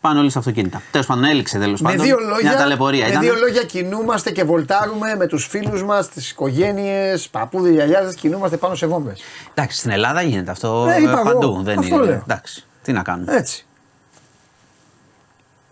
Πάνε 0.00 0.18
όλοι 0.18 0.30
στα 0.30 0.38
αυτοκίνητα. 0.38 0.82
Τέλος 0.90 1.06
πάντων, 1.06 1.24
έληξε 1.24 1.58
τέλος 1.58 1.80
Με 1.80 1.88
πάντων. 1.90 2.04
δύο, 2.06 2.16
Μια 2.20 2.28
λόγια, 2.28 2.56
ταλαιπωρία 2.56 3.04
με 3.04 3.10
ήταν. 3.10 3.22
δύο 3.22 3.34
λόγια 3.34 3.62
κινούμαστε 3.62 4.30
και 4.30 4.44
βολτάρουμε 4.44 5.14
με 5.18 5.26
τους 5.26 5.46
φίλους 5.46 5.84
μας, 5.84 6.08
τις 6.08 6.30
οικογένειες, 6.30 7.28
παππούδες, 7.28 7.72
γιαγιάδες. 7.72 8.14
Κινούμαστε 8.14 8.56
πάνω 8.56 8.74
σε 8.74 8.86
βόμβες. 8.86 9.20
Εντάξει, 9.54 9.78
στην 9.78 9.90
Ελλάδα 9.90 10.22
γίνεται 10.22 10.50
αυτό 10.50 10.86
Ε, 10.88 10.94
ε, 10.94 11.00
είπα 11.02 11.10
εγώ. 11.10 11.22
παντού. 11.22 11.60
Δεν 11.62 11.78
Αυτό 11.78 11.94
είναι. 11.94 12.04
λέω. 12.04 12.22
Εντάξει, 12.28 12.64
τι 12.82 12.92
να 12.92 13.02
κάνουμε. 13.02 13.32
Έτσι. 13.36 13.65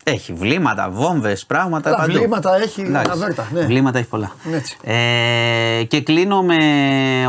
Έχει 0.07 0.33
βλήματα, 0.33 0.91
βόμβες, 0.91 1.47
πράγματα 1.47 1.89
Αλλά 1.89 1.99
παντού. 1.99 2.13
βλήματα 2.13 2.57
έχει 2.57 2.81
Εντάξει, 2.81 3.11
αβέρτα, 3.11 3.49
ναι. 3.53 3.61
Βλήματα 3.61 3.99
έχει 3.99 4.09
πολλά. 4.09 4.33
Έτσι. 4.53 4.77
Ε, 4.83 5.85
και 5.85 6.01
κλείνω 6.03 6.43
με 6.43 6.57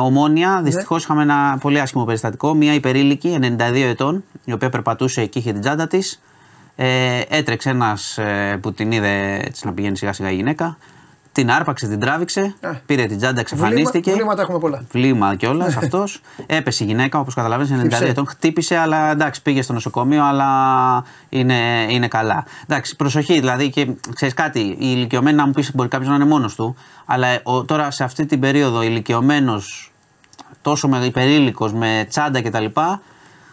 ομόνια. 0.02 0.62
Δυστυχώς 0.64 1.04
είχαμε 1.04 1.22
ένα 1.22 1.58
πολύ 1.62 1.80
άσχημο 1.80 2.06
περιστατικό. 2.06 2.54
Μια 2.54 2.74
υπερήλικη, 2.74 3.40
92 3.42 3.76
ετών, 3.76 4.24
η 4.46 4.52
οποία 4.52 4.70
περπατούσε 4.70 5.26
και 5.26 5.40
είχε 5.40 5.52
την 5.52 5.62
τσάντα 5.62 5.88
της. 5.88 6.22
Ε, 6.76 7.22
έτρεξε 7.30 7.70
ένας 7.70 8.20
που 8.62 8.74
την 8.74 8.92
είδε 8.92 9.40
έτσι 9.44 9.66
να 9.66 9.74
πηγαίνει 9.74 9.98
σιγά 9.98 10.14
σιγά 10.14 10.32
η 10.32 10.36
γυναίκα. 10.36 10.78
Την 11.36 11.52
άρπαξε, 11.52 11.88
την 11.88 12.00
τράβηξε, 12.00 12.56
Ε. 12.60 12.70
πήρε 12.86 13.06
την 13.06 13.18
τσάντα, 13.18 13.40
εξαφανίστηκε. 13.40 14.00
Βλήμα- 14.00 14.16
βλήματα 14.16 14.42
έχουμε 14.42 14.60
πολλά. 14.60 14.84
Βλήμα 14.92 15.36
κιόλας 15.40 15.76
αυτός. 15.78 16.22
Έπεσε 16.46 16.84
η 16.84 16.88
γυναίκα, 16.88 17.20
όπως 17.20 17.34
καταλαβαίνεις, 17.34 17.72
92 17.72 17.80
Χτύπησε. 17.80 18.06
ετών. 18.12 18.28
Χτύπησε, 18.28 18.78
αλλά 18.78 19.12
εντάξει, 19.12 19.42
πήγε 19.42 19.62
στο 19.62 19.74
νοσοκομείο, 19.74 20.24
αλλά 20.26 20.48
είναι, 21.30 21.86
είναι 21.90 22.08
καλά. 22.08 22.46
Εντάξει, 22.68 22.96
προσοχή, 22.96 23.34
δηλαδή 23.40 23.70
και 23.70 23.88
ξέρεις 24.16 24.34
κάτι, 24.34 24.60
οι 24.60 24.78
ηλικιωμένοι 24.80 25.36
να 25.38 25.46
μου 25.46 25.52
πεις 25.52 25.76
μπορεί 25.76 25.90
κάποιος 25.90 26.10
να 26.10 26.16
είναι 26.16 26.26
μόνος 26.26 26.56
του, 26.56 26.76
αλλά 27.06 27.28
ο, 27.44 27.64
τώρα 27.66 27.92
σε 27.92 28.04
αυτή 28.04 28.26
την 28.26 28.40
περίοδο 28.40 28.82
ηλικιωμένος, 28.82 29.92
τόσο 30.62 30.88
με 30.88 30.98
υπερήλικος, 31.06 31.74
με 31.74 32.06
τσάντα 32.10 32.42
κτλ. 32.42 32.66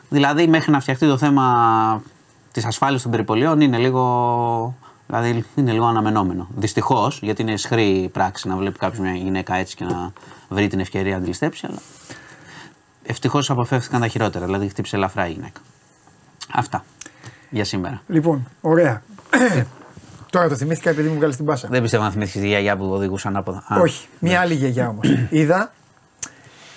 Δηλαδή 0.09 0.47
μέχρι 0.47 0.71
να 0.73 0.81
φτιαχτεί 0.81 1.07
το 1.07 1.17
θέμα 1.19 2.03
της 2.53 2.65
ασφάλεια 2.65 3.01
των 3.01 3.11
περιπολιών 3.11 3.61
είναι 3.61 3.77
λίγο. 3.79 4.75
Δηλαδή 5.13 5.45
είναι 5.55 5.73
λίγο 5.73 5.87
αναμενόμενο. 5.87 6.49
Δυστυχώς, 6.57 7.19
γιατί 7.23 7.43
είναι 7.43 7.57
σχρή 7.57 8.11
πράξη 8.13 8.49
να 8.49 8.57
βλέπει 8.57 8.79
κάποιος 8.79 9.01
μια 9.01 9.13
γυναίκα 9.13 9.55
έτσι 9.55 9.77
και 9.77 9.85
να 9.85 10.13
βρει 10.49 10.69
την 10.69 10.81
ευκαιρία 10.81 11.15
να 11.15 11.21
τη 11.21 11.27
ληστέψει, 11.27 11.67
αλλά 11.69 11.79
ευτυχώς 13.03 13.51
αποφεύθηκαν 13.51 14.01
τα 14.01 14.09
χειρότερα. 14.09 14.45
Δηλαδή 14.45 14.69
χτύπησε 14.69 14.97
ελαφρά 14.97 15.29
η 15.29 15.33
γυναίκα. 15.33 15.61
Αυτά 16.53 16.85
για 17.51 17.65
σήμερα. 17.65 18.03
Λοιπόν, 18.07 18.49
ωραία. 18.61 19.03
Τώρα 20.31 20.49
το 20.49 20.57
θυμήθηκα 20.57 20.91
επειδή 20.91 21.09
μου 21.09 21.15
βγάλει 21.15 21.37
την 21.37 21.45
πάσα. 21.45 21.69
Δεν 21.69 21.83
πιστεύω 21.83 22.03
να 22.03 22.11
θυμήθηκες 22.11 22.43
τη 22.43 22.49
γιαγιά 22.49 22.77
που 22.77 22.85
οδηγούσε 22.85 23.29
ανάποδα. 23.29 23.65
Α, 23.69 23.81
Όχι, 23.81 24.07
μια 24.19 24.41
άλλη 24.41 24.55
γιαγιά 24.55 24.89
όμως. 24.89 25.07
Είδα 25.31 25.73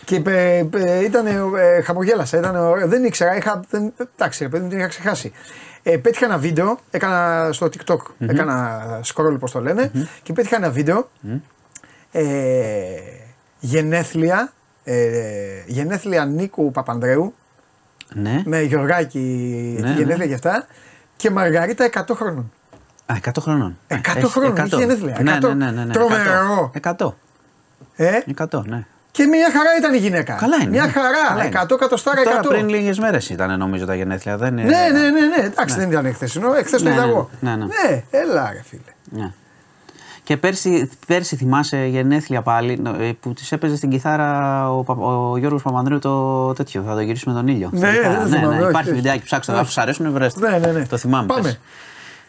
και 0.06 0.22
ε, 0.26 0.66
ε, 0.76 1.04
ήταν, 1.04 1.26
ε, 1.28 1.82
χαμογέλασα. 1.82 2.38
Ήταν, 2.38 2.56
ωραίο. 2.56 2.88
δεν 2.88 3.04
ήξερα, 3.04 3.36
είχα, 3.38 3.60
δεν, 3.70 3.94
εντάξει, 4.16 4.44
ρε 4.44 4.50
παιδί 4.50 4.64
μου 4.64 4.70
την 4.70 4.80
είχα 4.80 4.88
ξεχάσει. 4.88 5.32
Ε, 5.84 5.98
πέτυχα 5.98 6.26
ένα 6.26 6.38
βίντεο, 6.38 6.78
έκανα 6.92 7.50
στο 7.52 7.66
TikTok, 7.66 7.98
έκανα 8.18 8.82
scroll 9.06 9.34
όπως 9.34 9.52
το 9.52 9.62
λένε 9.62 9.92
και 10.24 10.34
πέτυχα 10.34 10.56
ένα 10.56 10.70
βίντεο 10.70 11.10
ε, 12.12 12.24
γενέθλια, 13.60 14.54
ε, 14.84 14.96
γενέθλια 15.66 16.26
Νίκου 16.26 16.72
Παπανδρέου 16.72 17.34
Ναι. 18.14 18.42
με 18.46 18.62
Γιωργάκη 18.62 19.20
Ναι, 19.80 19.88
τη 19.88 19.94
γενέθλια 19.98 20.16
ναι. 20.18 20.26
και 20.26 20.34
αυτά 20.34 20.66
και 21.16 21.30
Μαργαρίτα 21.32 21.90
100 21.94 22.02
χρόνων. 22.16 22.52
Α, 23.06 23.16
100 23.26 23.30
χρονών. 23.40 23.78
100 23.88 23.96
Έχει- 24.16 24.26
χρόνων, 24.26 24.66
είχε 24.66 24.76
γενέθλια. 24.76 25.18
Ναι, 25.22 25.38
100. 25.42 25.42
ναι, 25.42 25.54
ναι, 25.54 25.72
ναι, 25.72 25.84
ναι. 25.86 25.94
Τρομερό. 25.94 26.72
100. 26.84 27.14
Ε; 27.96 28.12
100, 28.38 28.62
ναι. 28.66 28.86
Και 29.16 29.26
μια 29.26 29.52
χαρά 29.52 29.70
ήταν 29.78 29.94
η 29.94 29.98
γυναίκα. 29.98 30.34
Καλά 30.34 30.56
είναι. 30.62 30.70
Μια 30.70 30.86
ναι. 30.86 30.92
χαρά. 30.92 31.28
Καλά 31.28 31.46
είναι. 31.46 31.60
100 31.74 31.78
κατοστάρα 31.80 32.22
100. 32.22 32.24
Τώρα 32.26 32.40
πριν 32.42 32.70
λίγες 32.70 33.00
μέρες 33.00 33.30
ήταν 33.30 33.58
νομίζω 33.60 33.86
τα 33.86 33.96
γενέθλια. 33.96 34.38
Δεν 34.38 34.58
είναι... 34.58 34.64
Ναι, 34.64 35.00
ναι, 35.00 35.10
ναι, 35.10 35.26
ναι. 35.38 35.46
Εντάξει, 35.46 35.76
δεν 35.76 35.90
ήταν 35.92 36.06
εχθεσινό. 36.06 36.54
Εχθές 36.54 36.82
το 36.82 36.88
Ναι, 36.90 36.94
είδα 36.96 37.06
ναι, 37.06 37.12
εγώ. 37.12 37.30
ναι, 37.40 37.56
ναι. 37.56 37.66
ναι, 37.66 38.04
έλα 38.10 38.50
ρε 38.54 38.62
φίλε. 38.70 39.22
Ναι. 39.24 39.32
Και 40.24 40.38
πέρσι, 40.38 40.90
πέρσι 41.08 41.36
θυμάσαι 41.36 41.86
γενέθλια 41.86 42.42
πάλι 42.42 42.82
ε, 43.00 43.12
που 43.20 43.34
τη 43.34 43.48
έπαιζε 43.50 43.76
στην 43.76 43.90
κιθάρα 43.90 44.72
ο, 44.72 44.84
Πα- 44.84 44.94
ο 44.94 45.38
Γιώργος 45.38 45.62
Παπανδρέου 45.62 46.00
το 46.00 46.54
τέτοιο. 46.54 46.84
Θα 46.88 46.94
το 46.94 47.02
γυρίσουμε 47.02 47.36
τον 47.36 47.48
ήλιο. 47.48 47.70
Ναι, 47.72 47.78
Στα 47.80 47.90
κιθάρα. 47.92 48.20
δεν 48.20 48.30
ναι, 48.30 48.38
θυμάμαι, 48.38 48.56
ναι, 48.56 48.62
όχι, 48.62 48.70
Υπάρχει 48.70 48.90
όχι. 48.90 48.98
βιντεάκι, 49.00 49.24
ψάξτε 49.24 49.52
το. 49.52 49.58
Όχι. 49.58 49.68
Αν 49.68 49.74
σα 49.74 49.82
αρέσουν, 49.82 50.12
βρέστε. 50.12 50.50
Ναι, 50.50 50.58
ναι, 50.58 50.72
ναι. 50.72 50.86
Το 50.88 50.98
θυμάμαι. 50.98 51.26
Πάμε. 51.28 51.42
πέρσι. 51.42 51.60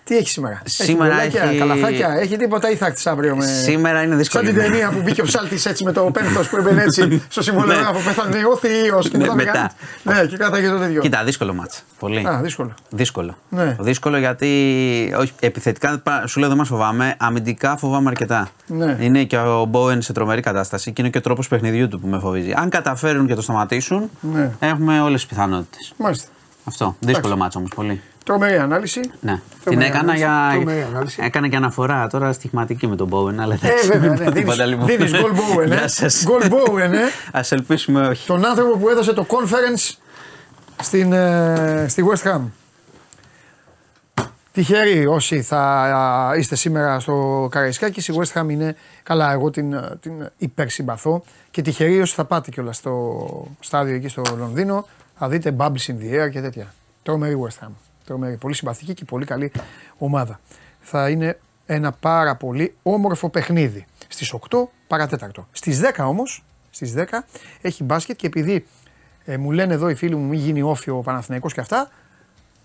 Τι 0.08 0.16
έχει 0.16 0.28
σήμερα; 0.28 0.62
Σήμερα 0.64 1.20
έχει. 1.20 1.30
μπολάκια, 1.30 1.42
έχει- 1.50 1.58
Καλαθάκια, 1.58 2.08
έχει 2.20 2.36
τίποτα 2.36 2.70
ή 2.70 2.76
θα 2.76 2.86
έρθει 2.86 3.08
αύριο 3.08 3.36
με. 3.36 3.46
Σήμερα 3.46 4.02
είναι 4.02 4.14
δύσκολη 4.16 4.44
Σαν 4.46 4.54
την 4.54 4.62
ημέρα. 4.64 4.78
ταινία 4.80 4.96
που 4.98 5.02
μπήκε 5.04 5.20
ο 5.20 5.24
ψάλτης 5.24 5.66
έτσι 5.66 5.84
με 5.84 5.92
το 5.92 6.02
πένθος 6.02 6.48
που 6.48 6.56
έμπαινε 6.56 6.82
έτσι 6.82 7.22
στο 7.28 7.42
συμβολιογράφο. 7.42 8.00
Πέθανε 8.04 8.36
ο 8.52 8.56
Θείο 8.56 8.98
και 9.10 9.16
Ναι, 9.16 9.22
μετά. 9.24 9.34
μετά. 9.34 9.70
με- 10.02 10.14
Ναι, 10.14 10.26
και 10.26 10.36
κάταγε 10.36 10.68
το 10.68 10.78
τέτοιο. 10.78 11.00
Κοίτα, 11.00 11.24
δύσκολο 11.24 11.54
μάτς. 11.54 11.82
Πολύ. 11.98 12.26
Α, 12.28 12.40
δύσκολο. 12.42 12.74
Δύσκολο. 12.90 13.36
Ναι. 13.48 13.76
Δύσκολο 13.80 14.18
γιατί 14.18 14.48
όχι, 15.18 15.32
επιθετικά 15.40 15.98
πα- 16.02 16.26
σου 16.26 16.40
λέω 16.40 16.48
δεν 16.48 16.58
μας 16.58 16.68
φοβάμαι. 16.68 17.14
Αμυντικά 17.18 17.76
φοβάμαι 17.76 18.08
αρκετά. 18.08 18.48
Ναι. 18.66 18.96
Είναι 19.00 19.24
και 19.24 19.36
ο 19.36 19.64
Μπόεν 19.64 20.02
σε 20.02 20.12
τρομερή 20.12 20.40
κατάσταση 20.40 20.92
και 20.92 21.02
είναι 21.02 21.10
και 21.10 21.18
ο 21.18 21.20
τρόπος 21.20 21.48
παιχνιδιού 21.48 21.88
του 21.88 22.00
που 22.00 22.06
με 22.08 22.18
φοβίζει. 22.18 22.52
Αν 22.56 22.68
καταφέρουν 22.68 23.26
και 23.26 23.34
το 23.34 23.42
σταματήσουν, 23.42 24.10
Ναι. 24.20 24.50
έχουμε 24.58 25.00
όλες 25.00 25.20
τις 25.20 25.28
πιθανότητες. 25.28 25.92
Μάλιστα. 25.96 26.28
Αυτό. 26.64 26.96
Δύσκολο 27.00 27.36
μάτσο 27.36 27.58
όμως 27.58 27.70
πολύ. 27.74 28.00
Τρομερή 28.26 28.56
ανάλυση. 28.58 29.00
Ναι. 29.20 29.32
Την 29.32 29.42
Τρομερή 29.64 29.88
έκανα 29.88 30.00
ανάλυση, 30.12 30.24
για. 30.24 30.50
τρομερή 30.52 30.82
ανάλυση. 30.82 31.20
Έκανα 31.24 31.48
και 31.48 31.56
αναφορά 31.56 32.06
τώρα 32.06 32.32
στοιχηματική 32.32 32.86
με 32.86 32.96
τον 32.96 33.08
Bowen. 33.12 33.34
Αλλά 33.38 33.54
Ε, 33.54 33.86
βέβαια, 33.86 34.14
ναι, 34.14 34.30
δίνεις- 34.30 34.56
δίνεις 34.84 35.12
goal 35.14 35.32
Bowen, 35.32 35.70
ε. 35.70 35.84
Goal 36.26 36.50
Bowen, 36.52 36.92
ε. 36.92 37.38
Α 37.38 37.40
ελπίσουμε 37.50 38.06
όχι. 38.06 38.26
Τον 38.26 38.46
άνθρωπο 38.46 38.78
που 38.78 38.88
έδωσε 38.88 39.12
το 39.12 39.26
conference 39.28 39.94
στην, 40.82 41.12
ε, 41.12 41.86
στη 41.88 42.04
West 42.12 42.30
Ham. 42.32 42.40
Τυχεροί 44.52 45.06
όσοι 45.06 45.42
θα 45.42 45.58
α, 45.82 46.36
είστε 46.36 46.56
σήμερα 46.56 47.00
στο 47.00 47.48
Καραϊσκάκη, 47.50 48.12
η 48.12 48.14
West 48.18 48.40
Ham 48.40 48.48
είναι 48.48 48.76
καλά. 49.02 49.32
Εγώ 49.32 49.50
την, 49.50 49.72
ε, 49.72 49.90
την 50.00 50.12
υπερσυμπαθώ 50.36 51.22
και 51.50 51.62
τυχεροί 51.62 52.00
όσοι 52.00 52.14
θα 52.14 52.24
πάτε 52.24 52.50
κιόλας 52.50 52.76
στο 52.76 53.16
στάδιο 53.60 53.94
εκεί 53.94 54.08
στο 54.08 54.22
Λονδίνο, 54.38 54.86
θα 55.18 55.28
δείτε 55.28 55.54
Bubbles 55.58 55.86
in 55.86 55.94
the 56.02 56.24
Air 56.24 56.30
και 56.30 56.40
τέτοια. 56.40 56.74
Τρομερή 57.02 57.36
West 57.48 57.64
Ham. 57.66 57.70
Τρομερή. 58.06 58.36
Πολύ 58.36 58.54
συμπαθική 58.54 58.94
και 58.94 59.04
πολύ 59.04 59.24
καλή 59.24 59.52
ομάδα. 59.98 60.40
Θα 60.80 61.10
είναι 61.10 61.38
ένα 61.66 61.92
πάρα 61.92 62.36
πολύ 62.36 62.74
όμορφο 62.82 63.30
παιχνίδι. 63.30 63.86
Στις 64.08 64.34
8 64.50 64.68
παρατέταρτο. 64.86 65.48
Στις 65.52 65.80
10 65.96 66.04
όμως, 66.06 66.44
στις 66.70 66.94
10 66.96 67.04
έχει 67.60 67.84
μπάσκετ 67.84 68.16
και 68.16 68.26
επειδή 68.26 68.66
ε, 69.24 69.36
μου 69.36 69.50
λένε 69.50 69.74
εδώ 69.74 69.88
οι 69.88 69.94
φίλοι 69.94 70.16
μου 70.16 70.26
μην 70.26 70.38
γίνει 70.38 70.62
όφιο 70.62 70.96
ο 70.96 71.00
Παναθηναϊκός 71.00 71.52
και 71.52 71.60
αυτά 71.60 71.90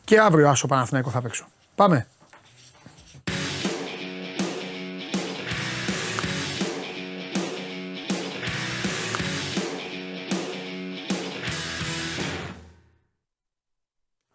και 0.03 0.19
αύριο 0.19 0.49
άσο 0.49 0.67
Παναθηναϊκό 0.67 1.09
θα 1.09 1.21
παίξω. 1.21 1.45
Πάμε. 1.75 2.07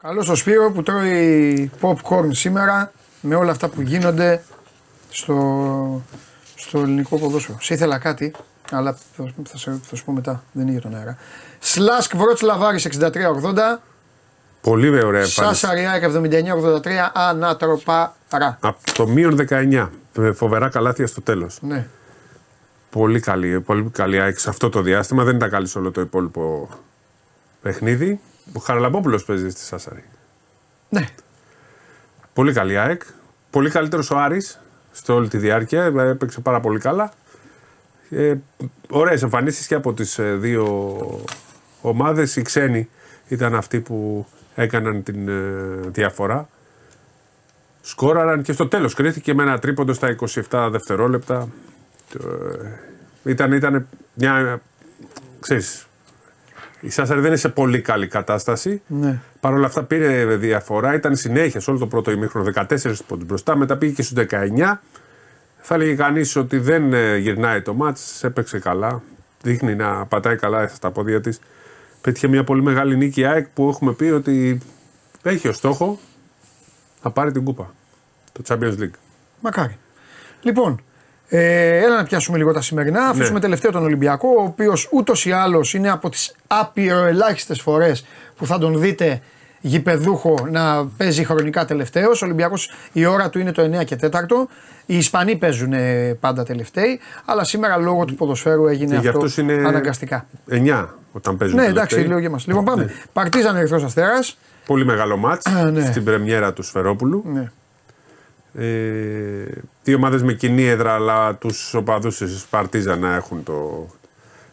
Καλό 0.06 0.22
στο 0.22 0.34
Σπύρο 0.34 0.70
που 0.72 0.82
τρώει 0.82 1.70
popcorn 1.80 2.28
σήμερα 2.30 2.92
με 3.20 3.34
όλα 3.34 3.50
αυτά 3.50 3.68
που 3.68 3.80
γίνονται 3.80 4.42
στο, 5.10 6.02
στο 6.54 6.78
ελληνικό 6.78 7.18
ποδόσφαιρο. 7.18 7.58
Σε 7.60 7.74
ήθελα 7.74 7.98
κάτι, 7.98 8.34
αλλά 8.70 8.96
θα, 9.16 9.24
θα, 9.44 9.56
σε- 9.56 9.80
θα 9.82 9.96
σου 9.96 10.04
πω 10.04 10.12
μετά, 10.12 10.42
δεν 10.52 10.62
είναι 10.62 10.72
για 10.72 10.80
τον 10.80 10.94
αέρα. 10.94 11.16
Σλάσκ 11.58 12.16
Βρότς 12.16 12.40
Λαβάρης 12.40 12.88
63-80, 13.00 13.08
Πολύ 14.60 15.04
ωραία 15.04 15.20
εμφάνιση. 15.22 15.60
Σάσα 15.60 15.74
Ριάκ 15.74 16.02
79-83, 16.82 16.88
Ανατροπάρα. 17.12 18.14
Από 18.60 18.78
το 18.94 19.06
μείον 19.06 19.38
19. 19.48 19.88
με 20.14 20.32
Φοβερά 20.32 20.68
καλάθια 20.68 21.06
στο 21.06 21.20
τέλος. 21.20 21.58
Ναι. 21.62 21.86
Πολύ 22.90 23.20
καλή, 23.20 23.60
πολύ 23.60 23.90
καλή 23.92 24.20
ΑΕΚ 24.20 24.38
σε 24.38 24.48
αυτό 24.48 24.68
το 24.68 24.82
διάστημα. 24.82 25.24
Δεν 25.24 25.36
ήταν 25.36 25.50
καλή 25.50 25.66
σε 25.66 25.78
όλο 25.78 25.90
το 25.90 26.00
υπόλοιπο 26.00 26.68
παιχνίδι. 27.62 28.20
Ο 28.52 28.60
Χαραλαμπόπουλος 28.60 29.24
παίζει 29.24 29.50
στη 29.50 29.60
Σάσαρη. 29.60 30.04
ναι. 30.88 31.04
Πολύ 32.32 32.52
καλή 32.52 32.78
ΑΕΚ. 32.78 33.02
Πολύ 33.50 33.70
καλύτερος 33.70 34.10
ο 34.10 34.16
Άρης 34.18 34.60
σε 34.92 35.12
όλη 35.12 35.28
τη 35.28 35.38
διάρκεια. 35.38 35.84
ε, 35.84 36.08
Έπαιξε 36.08 36.40
πάρα 36.40 36.60
πολύ 36.60 36.78
καλά. 36.78 37.12
Ε, 38.10 38.34
ωραίες 38.90 39.22
εμφανίσεις 39.22 39.66
και 39.66 39.74
από 39.74 39.92
τις 39.92 40.18
ε, 40.18 40.34
δύο 40.34 41.20
ομάδες. 41.80 42.36
Οι 42.36 42.42
ξένοι 42.42 42.88
ήταν 43.28 43.54
αυτοί 43.54 43.80
που 43.80 44.26
έκαναν 44.54 45.02
την 45.02 45.28
ε, 45.28 45.88
διαφορά. 45.88 46.48
Σκόραραν 47.80 48.42
και 48.42 48.52
στο 48.52 48.68
τέλος 48.68 48.94
κρίθηκε 48.94 49.34
με 49.34 49.42
ένα 49.42 49.58
τρίποντο 49.58 49.92
στα 49.92 50.16
27 50.50 50.68
δευτερόλεπτα. 50.70 51.48
Ε, 53.24 53.30
ήταν, 53.30 53.52
ήταν 53.52 53.86
μια... 54.14 54.60
Ξέρεις, 55.40 55.86
η 56.86 56.90
Σάσαρη 56.90 57.20
δεν 57.20 57.28
είναι 57.28 57.38
σε 57.38 57.48
πολύ 57.48 57.80
καλή 57.80 58.06
κατάσταση. 58.06 58.82
Ναι. 58.86 59.18
Παρ' 59.40 59.52
όλα 59.52 59.66
αυτά 59.66 59.82
πήρε 59.82 60.36
διαφορά, 60.36 60.94
ήταν 60.94 61.16
συνέχεια 61.16 61.60
σε 61.60 61.70
όλο 61.70 61.78
το 61.78 61.86
πρώτο 61.86 62.10
ημίχρονο 62.10 62.52
14 62.54 62.64
πόντους 63.06 63.26
μπροστά, 63.26 63.56
μετά 63.56 63.76
πήγε 63.76 63.92
και 63.92 64.02
στους 64.02 64.24
19. 64.30 64.80
Θα 65.58 65.74
έλεγε 65.74 65.94
κανείς 65.94 66.36
ότι 66.36 66.58
δεν 66.58 66.92
ε, 66.92 67.16
γυρνάει 67.16 67.62
το 67.62 67.74
μάτς, 67.74 68.24
έπαιξε 68.24 68.58
καλά. 68.58 69.02
Δείχνει 69.42 69.74
να 69.74 70.06
πατάει 70.06 70.36
καλά 70.36 70.68
στα 70.68 70.90
πόδια 70.90 71.20
της. 71.20 71.40
Πέτυχε 72.00 72.28
μια 72.28 72.44
πολύ 72.44 72.62
μεγάλη 72.62 72.96
νίκη 72.96 73.20
η 73.20 73.24
ΑΕΚ 73.24 73.46
που 73.46 73.68
έχουμε 73.68 73.92
πει 73.92 74.04
ότι 74.04 74.60
έχει 75.22 75.48
ως 75.48 75.56
στόχο 75.56 75.98
να 77.02 77.10
πάρει 77.10 77.32
την 77.32 77.44
κούπα. 77.44 77.74
Το 78.32 78.42
Champions 78.48 78.78
League. 78.78 78.98
Μακάρι. 79.40 79.76
Λοιπόν, 80.42 80.80
ε, 81.28 81.76
έλα 81.76 81.96
να 81.96 82.04
πιάσουμε 82.04 82.38
λίγο 82.38 82.52
τα 82.52 82.60
σημερινά. 82.60 83.08
Αφήσουμε 83.08 83.34
Ναι. 83.34 83.40
τελευταίο 83.40 83.70
τον 83.70 83.84
Ολυμπιακό, 83.84 84.28
ο 84.38 84.42
οποίος 84.42 84.88
ούτως 84.92 85.26
ή 85.26 85.32
άλλως 85.32 85.74
είναι 85.74 85.90
από 85.90 86.10
τις 86.10 86.34
άπειροελάχιστε 86.46 87.54
φορές 87.54 88.06
που 88.36 88.46
θα 88.46 88.58
τον 88.58 88.80
δείτε 88.80 89.20
γηπεδούχο 89.60 90.46
να 90.50 90.86
παίζει 90.96 91.24
χρονικά 91.24 91.64
τελευταίος. 91.64 92.22
Ο 92.22 92.24
Ολυμπιακός 92.24 92.70
η 92.92 93.04
ώρα 93.04 93.28
του 93.28 93.38
είναι 93.38 93.52
το 93.52 93.62
9 93.62 93.84
και 93.84 93.96
4. 93.96 94.48
Οι 94.86 94.96
Ισπανοί 94.96 95.36
παίζουν 95.36 95.72
ε, 95.72 96.16
πάντα 96.20 96.44
τελευταίοι, 96.44 97.00
αλλά 97.24 97.44
σήμερα 97.44 97.76
λόγω 97.76 98.04
του 98.04 98.14
ποδοσφαίρου 98.14 98.66
έγινε 98.66 98.94
Και 98.94 99.00
για 99.00 99.10
αυτό 99.10 99.20
αυτούς 99.22 99.36
είναι 99.38 99.52
αναγκαστικά. 99.52 100.26
9 100.50 100.86
όταν 101.12 101.36
παίζουν. 101.36 101.56
Ναι, 101.56 101.62
τελευταίοι. 101.62 101.84
εντάξει, 101.84 102.08
λέω 102.08 102.20
και 102.20 102.26
εμά. 102.26 102.38
Λοιπόν, 102.46 102.64
πάμε. 102.64 102.90
Παρτίζαν 103.12 103.56
Ερυθρό 103.56 103.84
Αστέρας. 103.84 104.38
Πολύ 104.66 104.84
μεγάλο 104.84 105.16
μάτς 105.16 105.44
ναι. 105.72 105.84
στην 105.84 106.04
πρεμιέρα 106.04 106.52
του 106.52 106.62
Σφερόπουλου. 106.62 107.24
Ναι. 107.32 107.50
Ε, 108.58 108.64
δύο 109.82 109.96
ομάδες 109.96 110.22
με 110.22 110.32
κοινή 110.32 110.66
έδρα, 110.66 110.94
αλλά 110.94 111.34
τους 111.34 111.74
οπαδούς 111.74 112.16
τη 112.16 112.24
Παρτίζα 112.50 112.96
να 112.96 113.14
έχουν 113.14 113.42
το. 113.42 113.86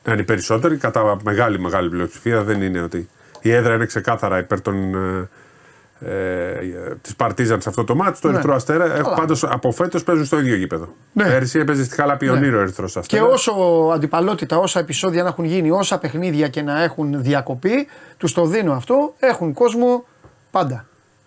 να 0.04 0.12
είναι 0.12 0.22
οι 0.22 0.26
περισσότεροι. 0.26 0.78
Κατά 0.78 1.18
μεγάλη 1.24 1.60
μεγάλη 1.60 1.90
πλειοψηφία 1.90 2.44
δεν 2.44 2.62
είναι 2.62 2.82
ότι. 2.82 3.10
Η 3.42 3.52
έδρα 3.52 3.74
είναι 3.76 3.86
ξεκάθαρα 3.86 4.38
υπέρ 4.38 4.62
των. 4.62 4.96
Ε, 4.96 5.30
ε, 6.06 6.96
της 7.02 7.16
Παρτίζαν 7.16 7.62
σε 7.62 7.70
αυτό 7.70 7.84
το 7.84 7.96
μάτι. 7.96 8.20
Το 8.20 8.28
Ναι. 8.28 8.34
Ερυθρό 8.34 8.56
Αστέρα. 8.56 8.88
Καλά. 8.88 9.14
Πάντως 9.14 9.44
από 9.44 9.72
φέτος 9.72 10.04
παίζουν 10.04 10.26
στο 10.26 10.40
ίδιο 10.40 10.56
γήπεδο. 10.56 10.94
Ναι. 11.14 11.24
Πέρσι 11.24 11.60
έπαιζε 11.60 11.84
στη 11.84 11.96
Χάλα 11.96 12.18
Πιονίρο 12.18 12.58
ο 12.58 12.62
Ερυθρός 12.62 12.92
Και 12.92 13.00
Αστέρα. 13.00 13.26
όσο 13.26 13.52
αντιπαλότητα, 13.94 14.58
όσα 14.58 14.80
επεισόδια 14.80 15.24
να 15.24 15.30
έχουν 15.30 15.46
γίνει, 15.46 15.72
όσα 15.72 15.98
παιχνίδια 15.98 16.48
και 16.48 16.62
να 16.62 16.84
έχουν 16.84 17.22
διακοπεί, 17.24 17.88
τους 18.18 18.34
το 18.34 18.46
δίνω 18.46 18.74
αυτό. 18.74 19.14
Έχουν 19.20 19.54
κόσμο 19.54 20.06
πάντα. 20.52 20.86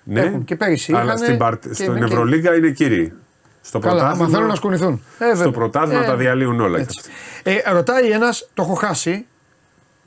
Ναι, 0.09 0.21
Έχουν 0.21 0.45
και 0.45 0.57
πέρυσι 0.57 0.93
αλλά 0.93 1.03
είχανε 1.03 1.19
στην, 1.19 1.37
Παρ- 1.39 1.59
και 1.59 1.75
στην 1.75 1.87
είναι 1.87 1.99
και- 1.99 2.05
Ευρωλίγκα 2.05 2.55
είναι 2.57 2.71
κύριοι. 2.71 3.13
Στο 3.61 3.79
Καλά, 3.79 3.93
άμα 3.95 4.01
πρωτάθλημα- 4.03 4.31
θέλουν 4.37 4.49
να 4.49 4.55
σκουνηθούν. 4.55 5.03
Ε, 5.19 5.25
στο 5.27 5.37
βέβαια. 5.37 5.51
πρωτάθλημα 5.53 6.03
Ε, 6.03 6.07
τα 6.07 6.17
διαλύουν 6.17 6.61
όλα. 6.61 6.79
έτσι. 6.79 7.01
Ε, 7.43 7.73
ρωτάει 7.73 8.11
ένας, 8.11 8.49
το 8.55 8.63
έχω 8.63 8.75
χάσει. 8.75 9.27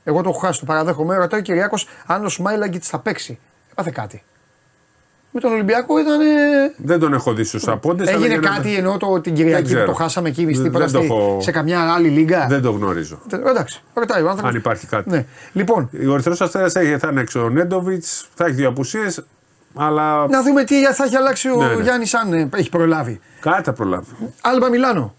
Εγώ 0.04 0.22
το 0.22 0.28
έχω 0.28 0.38
χάσει, 0.38 0.60
το 0.60 0.64
παραδέχομαι. 0.66 1.16
Ρωτάει 1.16 1.40
ο 1.40 1.42
Κυριάκος 1.42 1.86
αν 2.06 2.24
ο 2.24 2.28
Σμάιλαγκητς 2.28 2.88
θα 2.88 2.98
παίξει. 2.98 3.38
Έπαθε 3.70 3.90
κάτι. 3.94 4.22
Με 5.32 5.40
τον 5.40 5.52
Ολυμπιακό 5.52 5.98
ήταν. 5.98 6.18
Δεν 6.76 6.98
τον 6.98 7.12
έχω 7.12 7.32
δει 7.34 7.44
στους 7.44 7.68
απόντες. 7.68 8.08
Έγινε 8.08 8.36
κάτι 8.36 8.74
εννοώ 8.76 8.96
το, 8.96 9.20
την 9.20 9.34
Κυριακή 9.34 9.62
που 9.62 9.68
ξέρω. 9.68 9.84
το 9.84 9.92
χάσαμε 9.92 10.28
εκεί 10.28 10.44
Δεν- 10.44 10.62
τίποτα 10.62 10.84
δεν 10.84 10.92
το 10.92 10.98
στη- 10.98 11.06
έχω- 11.06 11.38
σε 11.40 11.50
καμιά 11.50 11.92
άλλη 11.92 12.08
λίγα. 12.08 12.46
Δεν 12.46 12.62
το 12.62 12.70
γνωρίζω. 12.70 13.18
Ε, 13.32 13.48
Εντάξει, 13.50 13.82
ρωτάει 13.94 14.22
ο 14.22 14.26
άνθρωπος. 14.28 14.50
Αν 14.50 14.56
υπάρχει 14.56 14.86
κάτι. 14.86 15.10
Ναι. 15.10 15.26
Λοιπόν, 15.52 15.90
Ο 16.08 16.12
Ερυθρός 16.12 16.40
Αστέρας 16.40 16.72
θα 16.72 17.08
είναι 17.10 17.20
έξω 17.20 17.44
ο 17.44 17.48
Νέντοβιτς, 17.48 18.28
θα 18.34 18.44
έχει 18.44 18.54
δύο 18.54 18.68
απουσίες, 18.68 19.24
αλλά 19.74 20.26
να 20.28 20.42
δούμε 20.42 20.64
τι 20.64 20.84
θα 20.84 21.04
έχει 21.04 21.16
αλλάξει 21.16 21.48
ο 21.50 21.56
Ναι, 21.56 21.74
ναι. 21.74 21.82
Γιάννης 21.82 22.14
αν 22.14 22.32
ε, 22.32 22.48
έχει 22.56 22.68
προλάβει. 22.68 23.20
κάτι 23.40 23.62
θα 23.62 23.72
προλάβει. 23.72 24.06
Άλμπα 24.40 24.68
Μιλάνο. 24.68 25.14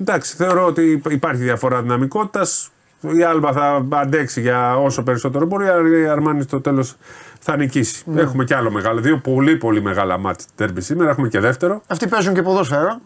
Εντάξει, 0.00 0.36
θεωρώ 0.36 0.66
ότι 0.66 1.02
υπάρχει 1.08 1.42
διαφορά 1.42 1.82
δυναμικότητας. 1.82 2.70
Η 3.18 3.22
Άλμπα 3.22 3.52
θα 3.52 3.86
αντέξει 3.92 4.40
για 4.40 4.76
όσο 4.78 5.02
περισσότερο 5.02 5.46
μπορεί. 5.46 5.66
Η 6.02 6.06
Αρμάνι 6.08 6.42
στο 6.42 6.60
τέλος 6.60 6.96
θα 7.40 7.56
νικήσει. 7.56 8.02
Ναι. 8.06 8.20
Έχουμε 8.20 8.44
και 8.44 8.54
άλλο 8.54 8.70
μεγάλο. 8.70 9.00
Δύο 9.00 9.18
πολύ 9.18 9.56
πολύ 9.56 9.82
μεγάλα 9.82 10.18
μάτια 10.18 10.46
τέρμπι 10.54 10.80
σήμερα. 10.80 11.10
Έχουμε 11.10 11.28
και 11.28 11.40
δεύτερο. 11.40 11.82
Αυτοί 11.86 12.08
παίζουν 12.08 12.34
και 12.34 12.42
ποδόσφαιρο. 12.42 13.00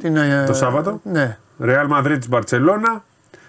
Την, 0.00 0.16
ε, 0.16 0.44
Το 0.46 0.52
Σάββατο. 0.54 1.00
Ναι. 1.04 1.38
Ρεάλ 1.58 1.86
Μαδρίτη 1.86 2.28
Μπαρσελόνα. 2.28 3.04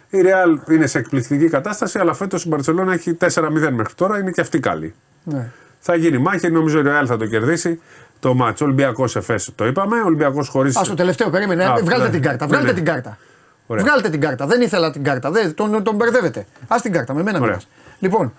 Η 0.09 0.21
Ρεάλ 0.21 0.59
είναι 0.69 0.87
σε 0.87 0.97
εκπληκτική 0.97 1.49
κατάσταση, 1.49 1.99
αλλά 1.99 2.13
φέτος 2.13 2.43
η 2.43 2.47
Μπαρσελόνα 2.47 2.93
έχει 2.93 3.13
4-0 3.13 3.71
μέχρι 3.71 3.93
τώρα. 3.95 4.19
Είναι 4.19 4.31
και 4.31 4.41
αυτή 4.41 4.59
καλή. 4.59 4.93
ναι. 5.23 5.51
Θα 5.89 5.95
γίνει 5.95 6.17
μάχη, 6.17 6.49
νομίζω 6.51 6.79
η 6.79 6.81
Ρεάλ 6.81 7.05
θα 7.09 7.17
το 7.17 7.25
κερδίσει. 7.25 7.81
Το 8.19 8.33
μάτσο 8.33 8.65
Ολυμπιακός 8.65 9.15
Εφές 9.15 9.51
το 9.55 9.65
είπαμε. 9.65 10.01
Ολυμπιακός 10.01 10.47
χωρί. 10.47 10.69
Α 10.69 10.81
το 10.87 10.93
τελευταίο, 10.93 11.29
περίμενε. 11.29 11.65
Α, 11.65 11.75
Βγάλτε 11.83 12.05
ναι. 12.05 12.09
την 12.09 12.21
κάρτα. 12.21 12.45
Ναι, 12.45 12.51
Βγάλτε 12.51 12.67
ναι. 12.67 12.73
την 12.73 12.85
κάρτα. 12.85 13.17
Ωραία. 13.67 13.83
Βγάλτε 13.83 14.09
την 14.09 14.19
κάρτα. 14.21 14.45
Δεν 14.45 14.61
ήθελα 14.61 14.91
την 14.91 15.03
κάρτα. 15.03 15.31
Δεν, 15.31 15.53
τον, 15.53 15.83
τον 15.83 15.95
μπερδεύετε. 15.95 16.45
Α 16.67 16.75
την 16.81 16.91
κάρτα, 16.91 17.13
με 17.13 17.23
μένα 17.23 17.37
Ωραία. 17.37 17.47
μιλάς. 17.49 17.67
Λοιπόν, 17.99 18.33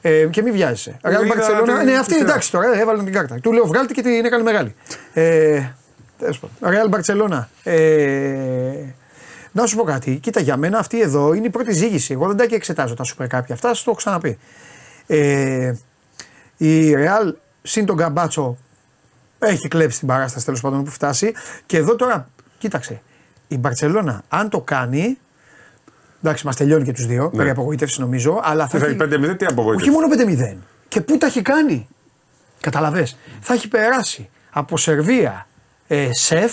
ε, 0.00 0.26
και 0.30 0.42
μην 0.42 0.52
βιάζεσαι. 0.52 0.96
Ρεάλ 1.04 1.24
είδα 1.24 1.34
Μπαρσελόνα. 1.34 1.78
την- 1.78 1.86
Ναι, 1.90 1.98
αυτή 1.98 2.14
τη 2.14 2.20
εντάξει 2.20 2.50
τώρα, 2.50 2.74
ε, 2.76 2.80
έβαλε 2.80 3.02
την 3.02 3.12
κάρτα. 3.12 3.38
Του 3.42 3.52
λέω 3.52 3.66
βγάλτε 3.66 3.92
και 3.94 4.02
την 4.02 4.24
έκανε 4.24 4.42
μεγάλη. 4.42 4.74
Ε, 5.12 5.62
τέλος 6.18 6.38
πάντων. 6.38 6.72
Ρεάλ 6.74 6.88
Μπαρσελόνα. 6.88 7.48
Ε, 7.62 8.94
να 9.52 9.66
σου 9.66 9.76
πω 9.76 9.82
κάτι. 9.82 10.18
Κοίτα, 10.22 10.40
για 10.40 10.56
μένα 10.56 10.78
αυτή 10.78 11.00
εδώ 11.00 11.32
είναι 11.34 11.46
η 11.46 11.50
πρώτη 11.50 11.72
ζήγηση. 11.72 12.12
Εγώ 12.12 12.26
δεν 12.26 12.36
τα 12.36 12.46
και 12.46 12.54
εξετάζω 12.54 12.94
τα 12.94 13.04
σούπερ 13.04 13.26
κάποια. 13.26 13.54
Αυτά 13.54 13.68
σας 13.68 13.78
το 13.78 13.84
έχω 13.90 13.98
ξαναπεί. 13.98 14.38
Ε, 15.06 15.72
η 16.62 16.94
Ρεάλ 16.94 17.34
συν 17.62 17.86
τον 17.86 17.96
Καμπάτσο 17.96 18.56
έχει 19.38 19.68
κλέψει 19.68 19.98
την 19.98 20.08
παράσταση 20.08 20.44
τέλος 20.44 20.60
πάντων 20.60 20.84
που 20.84 20.90
φτάσει. 20.90 21.32
Και 21.66 21.76
εδώ 21.76 21.96
τώρα, 21.96 22.28
κοίταξε. 22.58 23.02
Η 23.48 23.58
Μπαρσελόνα, 23.58 24.22
αν 24.28 24.48
το 24.48 24.60
κάνει. 24.60 25.18
Εντάξει, 26.22 26.46
μας 26.46 26.56
τελειώνει 26.56 26.84
και 26.84 26.92
τους 26.92 27.06
δύο. 27.06 27.22
Ναι. 27.32 27.36
Περί 27.36 27.50
απογοήτευσης 27.50 27.98
νομίζω. 27.98 28.40
Αλλά 28.42 28.68
θα 28.68 28.78
Θα 28.78 28.86
έχει, 28.86 28.96
έχει 29.02 29.30
5-0, 29.32 29.38
τι 29.38 29.44
απογοήτευση; 29.44 29.90
όχι 29.90 29.98
μόνο 29.98 30.54
5-0. 30.54 30.56
Και 30.88 31.00
πού 31.00 31.18
τα 31.18 31.26
έχει 31.26 31.42
κάνει; 31.42 31.88
Καταλαβέ. 32.60 33.08
Θα 33.40 33.54
έχει 33.54 33.68
περάσει 33.68 34.28
από 34.50 34.76
Σερβία, 34.76 35.46
ε, 35.86 36.08
σεφ. 36.12 36.52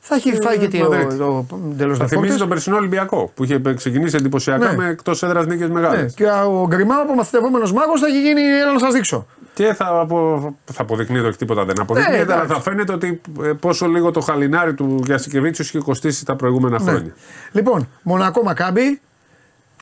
Θα 0.00 0.14
έχει 0.14 0.38
φάει 0.42 0.58
και 0.58 0.78
το, 0.78 0.88
Μαδρίτη. 0.90 1.16
το, 1.16 1.46
τέλο 1.76 1.94
Θα 1.94 2.06
θυμίζει 2.06 2.36
τον 2.36 2.48
περσινό 2.48 2.76
Ολυμπιακό 2.76 3.30
που 3.34 3.44
είχε 3.44 3.60
ξεκινήσει 3.74 4.16
εντυπωσιακά 4.16 4.70
Ναι. 4.70 4.76
με 4.76 4.88
εκτός 4.88 5.22
έδρας 5.22 5.46
νίκες 5.46 5.68
μεγάλες. 5.68 6.00
Ναι, 6.00 6.08
και 6.08 6.24
ο 6.26 6.66
Γκριμάου 6.66 7.00
από 7.00 7.14
μαθητευόμενος 7.14 7.72
μάγος 7.72 8.00
θα 8.00 8.06
έχει 8.06 8.20
γίνει. 8.20 8.40
Έλα 8.40 8.72
να 8.72 8.78
σας 8.78 8.92
δείξω. 8.94 9.26
Και 9.58 9.74
θα, 9.74 10.00
απο... 10.00 10.54
θα 10.72 10.82
αποδεικνύει 10.82 11.20
το 11.20 11.26
όχι 11.26 11.36
τίποτα 11.36 11.64
δεν 11.64 11.80
αποδεικνύεται, 11.80 12.24
Ναι, 12.24 12.32
αλλά 12.32 12.42
εντάξει. 12.42 12.54
θα 12.54 12.70
φαίνεται 12.70 12.92
ότι 12.92 13.20
ε, 13.42 13.52
πόσο 13.52 13.86
λίγο 13.86 14.10
το 14.10 14.20
χαλινάρι 14.20 14.74
του 14.74 15.00
Γιασικεβίτσιους 15.04 15.68
είχε 15.68 15.78
κοστίσει 15.78 16.24
τα 16.24 16.36
προηγούμενα 16.36 16.82
Ναι. 16.82 16.90
χρόνια. 16.90 17.12
Λοιπόν, 17.52 17.88
Μονακό 18.02 18.42
Μακάμπι. 18.42 19.00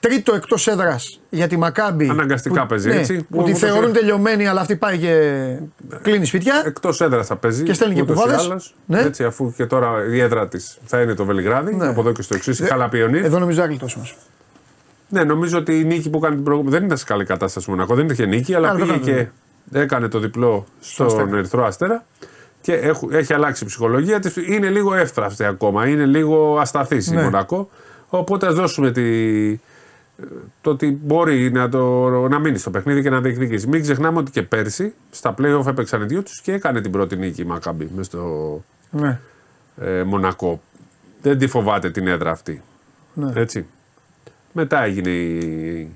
Τρίτο 0.00 0.34
εκτός 0.34 0.66
έδρας 0.66 1.20
για 1.30 1.46
τη 1.46 1.56
Μακάμπι. 1.56 2.08
Αναγκαστικά 2.08 2.60
που, 2.60 2.66
παίζει, 2.66 2.88
ναι, 2.88 2.94
έτσι, 2.94 3.16
Που 3.16 3.36
που 3.36 3.42
τη 3.42 3.48
ούτως 3.50 3.58
θεωρούν 3.58 3.88
ή- 3.88 3.92
τελειωμένη, 3.92 4.46
αλλά 4.46 4.60
αυτή 4.60 4.76
πάει 4.76 4.98
και 4.98 5.42
κλείνει 6.02 6.24
σπίτια. 6.24 6.62
Εκτός 6.66 7.00
έδρας 7.00 7.26
θα 7.26 7.36
παίζει. 7.36 7.62
Και 7.62 7.72
στέλνει 7.72 7.94
και 7.94 8.00
ούτως 8.02 8.16
ή 8.16 8.20
κουβάδες. 8.20 8.44
άλλως. 8.44 8.74
Ναι. 8.86 9.00
Έτσι, 9.00 9.24
αφού 9.24 9.52
και 9.56 9.66
τώρα 9.66 9.90
η 10.10 10.20
έδρα 10.20 10.48
της 10.48 10.78
θα 10.84 11.00
είναι 11.00 11.14
το 11.14 11.24
Βελιγράδι, 11.24 11.74
Ναι. 11.74 11.86
από 11.86 12.00
εδώ 12.00 12.12
και 12.12 12.22
στο 12.22 12.34
εξής, 12.34 12.58
η 12.58 12.62
Δε- 12.62 12.68
Χαλαπιονί. 12.68 13.18
Εδώ 13.18 13.38
νομίζω 13.38 13.60
να 13.60 13.66
γλιτώσουμε. 13.66 14.04
Ναι, 15.08 15.24
νομίζω 15.24 15.58
ότι 15.58 15.78
η 15.80 15.84
νίκη 15.84 16.10
που 16.10 16.18
έκανε 16.18 16.34
την 16.34 16.44
προηγούμενη. 16.44 16.76
Δεν 16.76 16.84
ήταν 16.84 16.96
σε 16.98 17.04
καλή 17.04 17.24
κατάσταση 17.24 17.70
Μονακό, 17.70 17.94
δεν 17.94 18.08
είχε 18.08 18.26
νίκη, 18.26 18.54
αλλά 18.54 18.68
Αλλά 18.68 18.78
πήγε 18.78 18.92
το 18.92 18.98
έκανε, 18.98 19.22
και 19.22 19.28
έκανε 19.72 20.08
το 20.08 20.18
διπλό 20.18 20.64
στον 20.80 21.06
Αστέρα. 21.06 21.36
Ερυθρό 21.36 21.64
Αστέρα. 21.64 22.04
Και 22.60 22.72
έχου- 22.74 23.12
έχει 23.12 23.32
αλλάξει 23.34 23.64
η 23.64 23.66
ψυχολογία 23.66 24.20
της. 24.20 24.36
Είναι 24.36 24.68
λίγο 24.70 24.94
εύθραυστη 24.94 25.44
ακόμα. 25.44 25.88
Είναι 25.88 26.06
λίγο 26.06 26.58
ασταθής 26.58 27.06
η 27.06 27.14
Ναι. 27.14 27.22
Μονακό. 27.22 27.68
Οπότε 28.08 28.46
ας 28.46 28.54
δώσουμε 28.54 28.90
τη, 28.90 29.02
το 30.60 30.70
ότι 30.70 31.00
μπορεί 31.02 31.50
να, 31.52 31.68
το, 31.68 32.08
να 32.28 32.38
μείνει 32.38 32.58
στο 32.58 32.70
παιχνίδι 32.70 33.02
και 33.02 33.10
να 33.10 33.20
διεκδικήσει. 33.20 33.66
Μην 33.68 33.82
ξεχνάμε 33.82 34.18
ότι 34.18 34.30
και 34.30 34.42
πέρσι 34.42 34.94
στα 35.10 35.34
playoff 35.38 35.66
έπαιξαν 35.66 36.02
οι 36.02 36.04
δύο 36.06 36.22
τους 36.22 36.40
και 36.40 36.52
έκανε 36.52 36.80
την 36.80 36.90
πρώτη 36.90 37.16
νίκη 37.16 37.40
η 37.42 37.44
Μακάμπη 37.44 37.90
μες 37.96 38.06
στο 38.06 38.64
Ναι. 38.90 39.20
ε, 39.80 40.02
Μονακό. 40.02 40.60
Δεν 41.22 41.38
τη 41.38 41.46
φοβάται 41.46 41.90
την 41.90 42.06
έδρα 42.06 42.30
αυτή. 42.30 42.62
Ναι. 43.14 43.40
Έτσι. 43.40 43.66
Μετά 44.52 44.82
έγινε 44.84 45.10
η. 45.10 45.88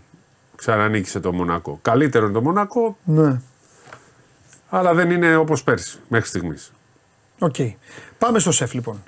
Ξανανίκησε 0.57 1.21
το 1.21 1.33
Μονακό. 1.33 1.79
Καλύτερο 1.83 2.25
είναι 2.25 2.35
το 2.35 2.43
Μονακό, 2.43 2.97
ναι. 3.05 3.41
Αλλά 4.71 4.95
δεν 4.95 5.11
είναι 5.11 5.37
όπως 5.37 5.63
πέρσι 5.63 5.99
μέχρι 6.09 6.29
στιγμής. 6.29 6.73
Οκ. 7.39 7.55
Πάμε 8.19 8.39
στο 8.39 8.53
ΣΕΦ 8.53 8.73
λοιπόν. 8.73 9.03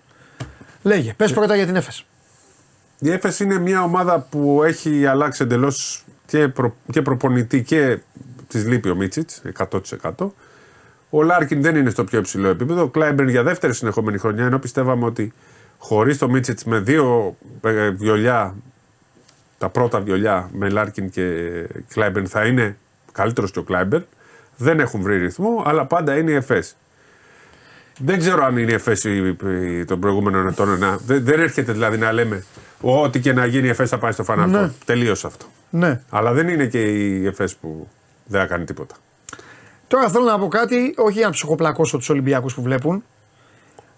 Λέγε, 0.83 1.15
πες 1.15 1.33
πρώτα 1.33 1.57
για 1.57 1.67
την 1.67 1.77
Έφες. 1.77 2.05
Η 2.99 3.11
Έφες 3.11 3.41
είναι 3.41 3.59
μια 3.59 3.83
ομάδα 3.83 4.21
που 4.21 4.63
έχει 4.63 5.07
αλλάξει 5.07 5.43
εντελώς 5.43 6.05
και, 6.27 6.49
προ, 6.49 6.77
και 6.93 7.03
προπονητή 7.03 7.63
και 7.63 7.99
της 8.49 8.67
λείπει 8.67 8.91
ο 8.91 8.95
Μίτσιτς 8.95 9.43
100%. 9.59 10.29
Ο 11.11 11.23
Λάρκιν 11.23 11.63
δεν 11.63 11.77
είναι 11.77 11.91
στο 11.91 12.05
πιο 12.05 12.19
υψηλό 12.19 12.49
επίπεδο. 12.49 12.83
Ο 12.83 12.89
Κλάιμπερν 12.89 13.29
για 13.29 13.43
δεύτερη 13.43 13.75
συνεχόμενη 13.75 14.19
χρονιά, 14.19 14.45
ενώ 14.45 14.59
πιστεύαμε 14.59 15.05
ότι 15.05 15.33
χωρίς 15.79 16.19
το 16.19 16.29
Μίτσιτς 16.29 16.65
με 16.65 16.79
δύο 16.79 17.37
ε, 17.63 17.91
βιολιά, 17.91 18.55
τα 19.59 19.69
πρώτα 19.69 20.01
βιολιά 20.01 20.51
με 20.53 20.69
Λάρκιν 20.69 21.11
και 21.11 21.53
Κλάιμπερν 21.89 22.27
θα 22.27 22.47
είναι 22.47 22.77
καλύτερος 23.13 23.51
και 23.51 23.59
ο 23.59 23.63
Κλάιμπερν. 23.63 24.07
Δεν 24.63 24.81
έχουν 24.81 25.03
βρει 25.03 25.19
ρυθμό, 25.19 25.63
αλλά 25.67 25.85
πάντα 25.87 26.17
είναι 26.17 26.31
η 26.31 26.35
ΕΦΕΣ. 26.35 26.77
Δεν 27.99 28.19
ξέρω 28.19 28.45
αν 28.45 28.57
είναι 28.57 28.71
η 28.71 28.75
ΕΦΕΣ 28.75 29.05
η- 29.05 29.37
η- 29.45 29.85
των 29.85 30.01
προηγούμενων 30.01 30.47
ετών. 30.49 30.79
Να, 30.79 30.97
δεν, 30.97 31.25
δεν 31.25 31.41
έρχεται 31.41 31.73
δηλαδή 31.73 31.99
να 31.99 32.13
λέμε 32.13 32.45
ό,τι 32.81 33.21
και 33.21 33.33
να 33.33 33.47
γίνει 33.47 33.67
η 33.67 33.71
ΕΦΕΣ 33.71 33.89
θα 33.89 33.99
πάει 33.99 34.13
στο 34.13 34.25
Final 34.29 34.47
Ναι. 34.49 34.65
Four. 34.67 34.71
Τελείωσε 34.85 35.27
αυτό. 35.27 35.47
Ναι. 35.71 36.01
Αλλά 36.11 36.33
δεν 36.33 36.49
είναι 36.49 36.67
και 36.67 36.83
η 36.83 37.27
ΕΦΕΣ 37.27 37.55
που 37.57 37.89
δεν 38.25 38.41
θα 38.41 38.47
κάνει 38.47 38.65
τίποτα. 38.65 38.95
Τώρα 39.89 40.09
θέλω 40.09 40.25
να 40.25 40.39
πω 40.39 40.49
κάτι, 40.49 40.95
όχι 40.97 41.13
για 41.19 41.27
να 41.27 41.33
ψυχοπλακώσω 41.33 41.97
τους 41.99 42.09
Ολυμπιακούς 42.09 42.55
που 42.55 42.63
βλέπουν. 42.63 43.05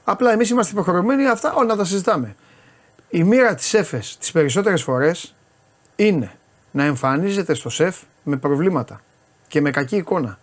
Απλά 0.04 0.32
εμείς 0.32 0.50
είμαστε 0.50 0.72
υποχρεωμένοι 0.72 1.26
αυτά 1.28 1.54
όλα 1.54 1.66
να 1.66 1.76
τα 1.76 1.84
συζητάμε. 1.84 2.36
Η 3.08 3.24
μοίρα 3.24 3.54
της 3.54 3.74
ΕΦΕΣ 3.74 4.16
τις 4.18 4.32
περισσότερες 4.32 4.82
φορές 4.82 5.34
είναι 5.96 6.32
να 6.70 6.84
εμφανίζεται 6.84 7.54
στο 7.54 7.68
ΣΕΦ 7.70 7.96
με 8.22 8.36
προβλήματα 8.36 9.00
και 9.48 9.60
με 9.60 9.70
κακή 9.70 9.96
εικόνα. 9.96 10.38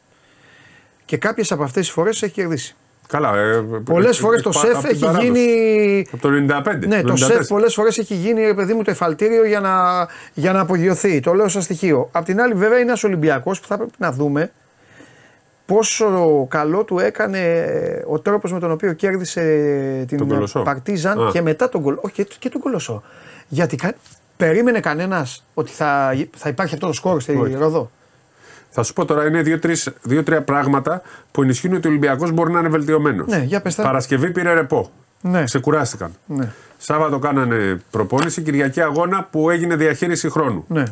Και 1.11 1.17
κάποιες 1.17 1.51
από 1.51 1.63
αυτές 1.63 1.85
τις 1.85 1.91
φορές 1.93 2.21
έχει 2.23 2.33
κερδίσει. 2.33 2.75
Καλά. 3.07 3.37
Ε, 3.37 3.63
Πολλές 3.83 4.17
ε, 4.17 4.21
φορές 4.21 4.41
το 4.41 4.49
πα- 4.49 4.59
ΣΕΦ 4.59 4.71
από 4.75 4.81
την 4.81 4.89
έχει 4.89 4.99
παράδοση. 4.99 5.25
γίνει. 5.27 6.07
Από 6.11 6.21
το 6.21 6.29
95. 6.29 6.87
Ναι, 6.87 7.01
το 7.01 7.13
94. 7.13 7.17
ΣΕΦ 7.17 7.47
πολλές 7.47 7.73
φορές 7.73 7.97
έχει 7.97 8.13
γίνει 8.13 8.41
ρε 8.45 8.53
παιδί 8.53 8.73
μου 8.73 8.83
το 8.83 8.91
εφαλτήριο 8.91 9.45
για 9.45 9.59
να, 9.59 9.71
για 10.33 10.51
να 10.51 10.59
απογειωθεί. 10.59 11.19
Το 11.19 11.33
λέω 11.33 11.47
σαν 11.47 11.61
στοιχείο. 11.61 12.09
Απ' 12.11 12.25
την 12.25 12.41
άλλη, 12.41 12.53
βέβαια, 12.53 12.77
είναι 12.77 12.87
ένας 12.87 13.03
Ολυμπιακός 13.03 13.59
που 13.59 13.67
θα 13.67 13.77
πρέπει 13.77 13.91
να 13.97 14.11
δούμε 14.11 14.51
πόσο 15.65 16.45
καλό 16.49 16.83
του 16.83 16.99
έκανε 16.99 17.39
ε, 17.39 18.03
ο 18.07 18.19
τρόπος 18.19 18.53
με 18.53 18.59
τον 18.59 18.71
οποίο 18.71 18.93
κέρδισε 18.93 19.41
την 20.07 20.17
Τον 20.17 20.27
Κολοσσό. 20.27 20.61
Παρτίζαν 20.61 21.27
Α. 21.27 21.31
και 21.31 21.41
μετά 21.41 21.69
τον 21.69 21.81
Κολοσσό. 21.81 22.01
Όχι, 22.05 22.13
και, 22.13 22.35
και 22.39 22.49
τον 22.49 22.61
Κολοσσό. 22.61 23.03
Γιατί 23.47 23.75
κα... 23.75 23.93
περίμενε 24.37 24.79
κανένας 24.79 25.45
ότι 25.53 25.71
θα, 25.71 26.13
θα 26.37 26.49
υπάρχει 26.49 26.73
αυτό 26.73 26.87
το 26.87 26.93
σκόρ 26.93 27.21
στη 27.21 27.35
Όχι. 27.35 27.53
Ροδό. 27.55 27.91
Θα 28.73 28.83
σου 28.83 28.93
πω 28.93 29.05
τώρα, 29.05 29.25
είναι 29.27 29.41
δύο-τρεις- 29.41 29.89
δύο-τρία 30.01 30.41
πράγματα 30.41 31.01
που 31.31 31.41
ενισχύουν 31.41 31.73
ότι 31.73 31.87
ο 31.87 31.89
Ολυμπιακός 31.89 32.31
μπορεί 32.31 32.51
να 32.51 32.59
είναι 32.59 32.69
βελτιωμένος. 32.69 33.27
Ναι, 33.27 33.43
για 33.43 33.61
πες 33.61 33.75
τα. 33.75 33.83
Παρασκευή 33.83 34.31
πήρε 34.31 34.53
ρεπό. 34.53 34.91
Ναι. 35.21 35.43
Ξεκουράστηκαν. 35.43 36.11
Ναι. 36.25 36.51
Σάββατο 36.77 37.19
κάνανε 37.19 37.81
προπόνηση, 37.91 38.41
Κυριακή 38.41 38.81
αγώνα 38.81 39.27
που 39.31 39.49
έγινε 39.49 39.75
διαχείριση 39.75 40.29
χρόνου. 40.29 40.65
Ναι. 40.67 40.83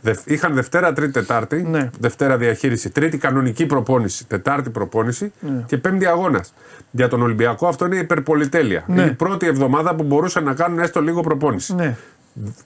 Δευ- 0.00 0.30
Είχαν 0.30 0.54
Δευτέρα, 0.54 0.92
Τρίτη, 0.92 1.12
Τετάρτη. 1.12 1.62
Ναι. 1.62 1.90
Δευτέρα 2.00 2.36
διαχείριση, 2.36 2.90
Τρίτη 2.90 3.18
κανονική 3.18 3.66
προπόνηση, 3.66 4.26
Τετάρτη 4.26 4.70
προπόνηση 4.70 5.32
Ναι. 5.40 5.64
και 5.66 5.76
Πέμπτη 5.78 6.06
αγώνας. 6.06 6.54
Για 6.90 7.08
τον 7.08 7.22
Ολυμπιακό 7.22 7.66
αυτό 7.66 7.86
είναι 7.86 7.96
υπερπολιτέλεια. 7.96 8.84
Ναι. 8.86 9.00
Είναι 9.02 9.10
η 9.10 9.14
πρώτη 9.14 9.46
εβδομάδα 9.46 9.94
που 9.94 10.02
μπορούσαν 10.02 10.44
να 10.44 10.54
κάνουν 10.54 10.78
έστω 10.78 11.00
λίγο 11.02 11.20
προπόνηση. 11.20 11.74
Ναι. 11.74 11.96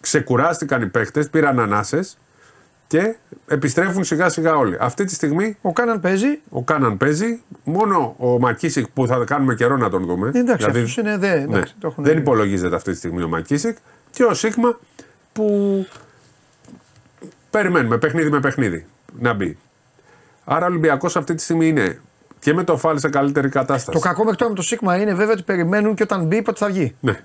Ξεκουράστηκαν 0.01 0.83
οι 0.83 0.87
παίχτε, 0.87 1.25
πήραν 1.31 1.61
ανάσες 1.61 2.19
και 2.87 3.15
επιστρέφουν 3.47 4.05
σιγά 4.05 4.29
σιγά 4.29 4.57
όλοι. 4.57 4.77
Αυτή 4.81 5.05
τη 5.05 5.15
στιγμή 5.15 5.57
Ο 5.63 5.73
Κάναν 5.73 6.01
παίζει. 6.01 6.41
ο 6.49 6.63
Κάναν 6.63 6.97
παίζει. 6.97 7.41
Μόνο 7.65 8.15
ο 8.19 8.39
Μακίσικ 8.39 8.87
που 8.89 9.07
θα 9.07 9.25
κάνουμε 9.27 9.55
καιρό 9.55 9.77
να 9.77 9.91
τον 9.91 10.05
δούμε. 10.07 10.31
Ε, 10.35 10.39
Εντάξει, 10.39 10.57
Δηλαδή, 10.67 10.79
αυτός 10.79 10.97
είναι. 10.97 11.17
Δε, 11.19 11.35
ναι, 11.35 11.43
εντάξει, 11.43 11.75
το 11.81 11.87
έχουν 11.87 12.05
δεν 12.05 12.19
υπολογίζεται 12.19 12.77
αυτή 12.77 12.91
τη 12.91 12.97
στιγμή 12.97 13.23
ο 13.23 13.29
Μακίσικ. 13.29 13.77
Και 14.11 14.25
ο 14.25 14.35
Σίγμα 14.35 14.79
που 15.33 15.87
περιμένουμε 17.51 17.99
παιχνίδι 17.99 18.31
με 18.31 18.41
παιχνίδι 18.41 18.87
να 19.21 19.33
μπει. 19.33 19.59
Άρα 20.45 20.65
ο 20.65 20.69
Ολυμπιακός 20.69 21.17
αυτή 21.17 21.35
τη 21.35 21.43
στιγμή 21.43 21.69
είναι 21.69 22.01
και 22.39 22.55
με 22.55 22.65
το 22.65 22.77
φάλ 22.77 22.99
σε 22.99 23.09
καλύτερη 23.09 23.49
κατάσταση. 23.49 23.99
Το 23.99 24.05
κακό 24.09 24.23
μέχρι 24.23 24.39
τώρα 24.39 24.51
με 24.51 24.57
το 24.57 24.63
Σίγμα 24.63 24.97
είναι 24.97 25.15
βέβαια 25.15 25.33
ότι 25.33 25.43
περιμένουν 25.43 25.95
και 25.95 26.03
όταν 26.03 26.25
μπει 26.27 26.43
πότε 26.43 26.59
θα 26.59 26.67
βγει. 26.67 26.95
Ναι, 27.01 27.21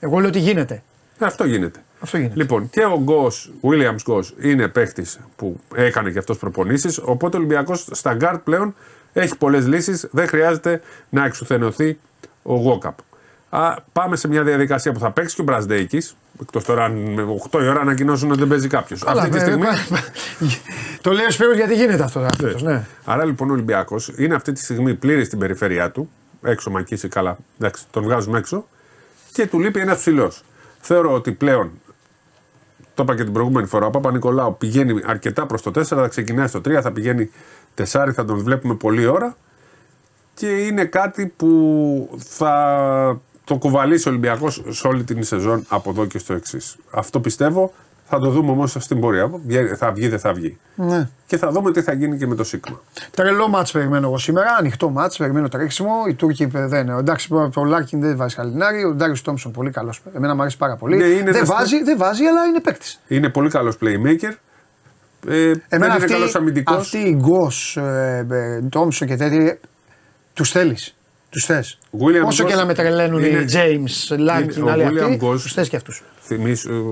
Εγώ 0.00 0.18
λέω 0.18 0.28
ότι 0.28 0.38
γίνεται. 0.38 0.82
αυτό 1.18 1.44
γίνεται. 1.44 1.78
Αυτό 2.00 2.16
γίνεται. 2.16 2.34
Λοιπόν, 2.36 2.70
και 2.70 2.84
ο 2.84 3.00
Γκος, 3.02 3.50
Williams 3.62 3.96
Γκος, 4.02 4.34
είναι 4.40 4.68
παίχτη 4.68 5.06
που 5.36 5.60
έκανε 5.74 6.10
και 6.10 6.18
αυτός 6.18 6.38
προπονήσεις. 6.38 6.98
Οπότε 7.04 7.36
ο 7.36 7.38
Ολυμπιακός 7.38 7.88
στα 7.90 8.14
γκαρντ 8.14 8.38
πλέον 8.44 8.74
έχει 9.12 9.36
πολλές 9.36 9.66
λύσεις. 9.66 10.08
Δεν 10.10 10.28
χρειάζεται 10.28 10.80
να 11.08 11.24
εξουθενωθεί 11.24 11.98
ο 12.42 12.54
Γουόκαπ. 12.54 12.98
Α, 13.50 13.74
πάμε 13.92 14.16
σε 14.16 14.28
μια 14.28 14.42
διαδικασία 14.42 14.92
που 14.92 14.98
θα 14.98 15.10
παίξει 15.10 15.34
και 15.34 15.40
ο 15.40 15.44
Μπραζντέικις. 15.44 16.02
Εκτός 16.40 16.64
τώρα 16.64 16.84
αν 16.84 16.92
με 16.92 17.22
8 17.50 17.62
η 17.62 17.68
ώρα 17.68 17.80
ανακοινώσουν 17.80 18.30
ότι 18.30 18.38
δεν 18.38 18.48
παίζει 18.48 18.68
κάποιος. 18.68 19.04
Καλά, 19.04 19.22
Αυτή 19.22 19.32
τη 19.32 19.36
ε, 19.38 19.40
στιγμή. 19.40 19.62
πα- 19.64 19.78
το 21.00 21.12
λέει 21.12 21.24
ο 21.24 21.30
Σπύρος 21.30 21.56
γιατί 21.56 21.74
γίνεται 21.74 22.02
αυτό. 22.02 22.20
αυτός, 22.20 22.62
ναι. 22.62 22.86
Άρα 23.04 23.24
λοιπόν 23.24 23.50
ο 23.50 23.52
Ολυμπιακός 23.52 24.12
είναι 24.16 24.34
αυτή 24.34 24.52
τη 24.52 24.60
στιγμή 24.62 24.94
πλήρης 24.94 25.26
στην 25.26 25.38
περιφέρειά 25.38 25.90
του. 25.90 26.10
Έξω 26.42 26.70
μακίσει 26.70 27.08
καλά. 27.08 27.36
Εντάξει, 27.60 27.84
τον 27.90 28.02
βγάζουμε 28.02 28.38
έξω. 28.38 28.68
Και 29.32 29.46
του 29.46 29.60
λείπει 29.60 29.80
ένας 29.80 29.98
ψηλός. 29.98 30.42
Θεωρώ 30.80 31.12
ότι 31.12 31.32
πλέον. 31.32 31.70
Το 32.98 33.04
είπα 33.04 33.16
και 33.16 33.24
την 33.24 33.32
προηγούμενη 33.32 33.66
φορά. 33.66 33.86
Ο 33.86 33.90
Παπα-Νικολάου 33.90 34.56
πηγαίνει 34.58 35.00
αρκετά 35.06 35.46
προς 35.46 35.62
το 35.62 35.70
4, 35.70 35.82
θα 35.82 36.08
ξεκινάει 36.08 36.46
στο 36.46 36.58
3, 36.58 36.80
θα 36.82 36.92
πηγαίνει 36.92 37.30
4, 37.74 37.84
θα 38.14 38.24
τον 38.24 38.38
βλέπουμε 38.38 38.74
πολλή 38.74 39.06
ώρα. 39.06 39.36
Και 40.34 40.46
είναι 40.46 40.84
κάτι 40.84 41.32
που 41.36 42.18
θα 42.18 43.20
το 43.44 43.56
κουβαλήσει 43.56 44.08
ο 44.08 44.10
Ολυμπιακός 44.10 44.62
σε 44.68 44.86
όλη 44.86 45.04
την 45.04 45.22
σεζόν 45.22 45.64
από 45.68 45.90
εδώ 45.90 46.06
και 46.06 46.18
στο 46.18 46.34
εξής. 46.34 46.76
Αυτό 46.90 47.20
πιστεύω. 47.20 47.72
Θα 48.10 48.18
το 48.18 48.30
δούμε 48.30 48.50
όμως 48.50 48.76
στην 48.78 49.00
πορεία. 49.00 49.30
Βγαίνει- 49.46 49.74
Θα 49.76 49.92
βγει, 49.92 50.08
δεν 50.08 50.18
θα 50.18 50.32
βγει. 50.32 50.58
Ναι. 50.74 51.08
Και 51.26 51.36
θα 51.36 51.50
δούμε 51.50 51.72
τι 51.72 51.82
θα 51.82 51.92
γίνει 51.92 52.18
και 52.18 52.26
με 52.26 52.34
το 52.34 52.44
Σίγμα. 52.44 52.80
Τρελό 53.10 53.48
μάτς 53.48 53.70
περιμένω 53.72 54.06
εγώ 54.06 54.18
σήμερα. 54.18 54.56
Ανοιχτό 54.58 54.90
μάτς, 54.90 55.16
περιμένω 55.16 55.48
τρέξιμο. 55.48 55.92
Οι 56.08 56.14
Τούρκοι 56.14 56.42
ε, 56.54 56.66
δεν 56.66 56.86
είναι. 56.86 56.96
Εντάξει, 56.98 57.34
ο 57.56 57.64
Λάρκιν 57.64 58.00
δεν 58.00 58.16
βάζει 58.16 58.34
χαλινάρι. 58.34 58.84
Ο 58.84 58.92
Ντάριο 58.94 59.14
Τόμψον 59.22 59.52
πολύ 59.52 59.70
καλός. 59.70 60.02
Εμένα 60.14 60.34
μου 60.34 60.40
αρέσει 60.40 60.56
πάρα 60.56 60.76
πολύ. 60.76 60.96
Ναι, 60.96 61.04
είναι 61.04 61.22
δεν, 61.24 61.34
ένας- 61.34 61.48
βάζει, 61.48 61.82
δεν 61.82 61.98
βάζει, 61.98 62.24
αλλά 62.24 62.44
είναι 62.44 62.60
παίκτης. 62.60 63.00
Είναι 63.08 63.28
πολύ 63.28 63.50
καλός 63.50 63.76
playmaker. 63.82 64.32
Ε, 65.28 65.52
δεν 65.52 65.62
Εμένα 65.68 65.94
είναι 65.94 66.04
αυτή, 66.04 66.12
καλός 66.12 66.34
αμυντικός. 66.34 66.76
αυτοί 66.76 66.98
οι 66.98 67.14
Γκος, 67.20 67.76
ε, 67.76 68.26
Τόμψον 68.68 69.08
και 69.08 69.16
τέτοιοι, 69.16 69.58
τους 70.32 70.50
θέλεις. 70.50 70.96
Τους 71.30 71.44
θες. 71.44 71.78
William 71.98 72.26
Όσο 72.26 72.44
Goss 72.44 72.46
και 72.48 72.54
να 72.54 72.64
με 72.66 72.74
τρελαίνουν 72.74 73.24
είναι- 73.24 73.38
οι 73.38 73.46
James, 73.52 74.16
Λάρκιν, 74.18 74.62
ο 74.62 74.70
άλλοι 74.70 74.84
William 74.88 75.02
αυτοί, 75.02 75.18
Goss- 75.22 75.40
τους 75.40 75.52
θες 75.52 75.68
και 75.68 75.76
αυτούς. 75.76 76.02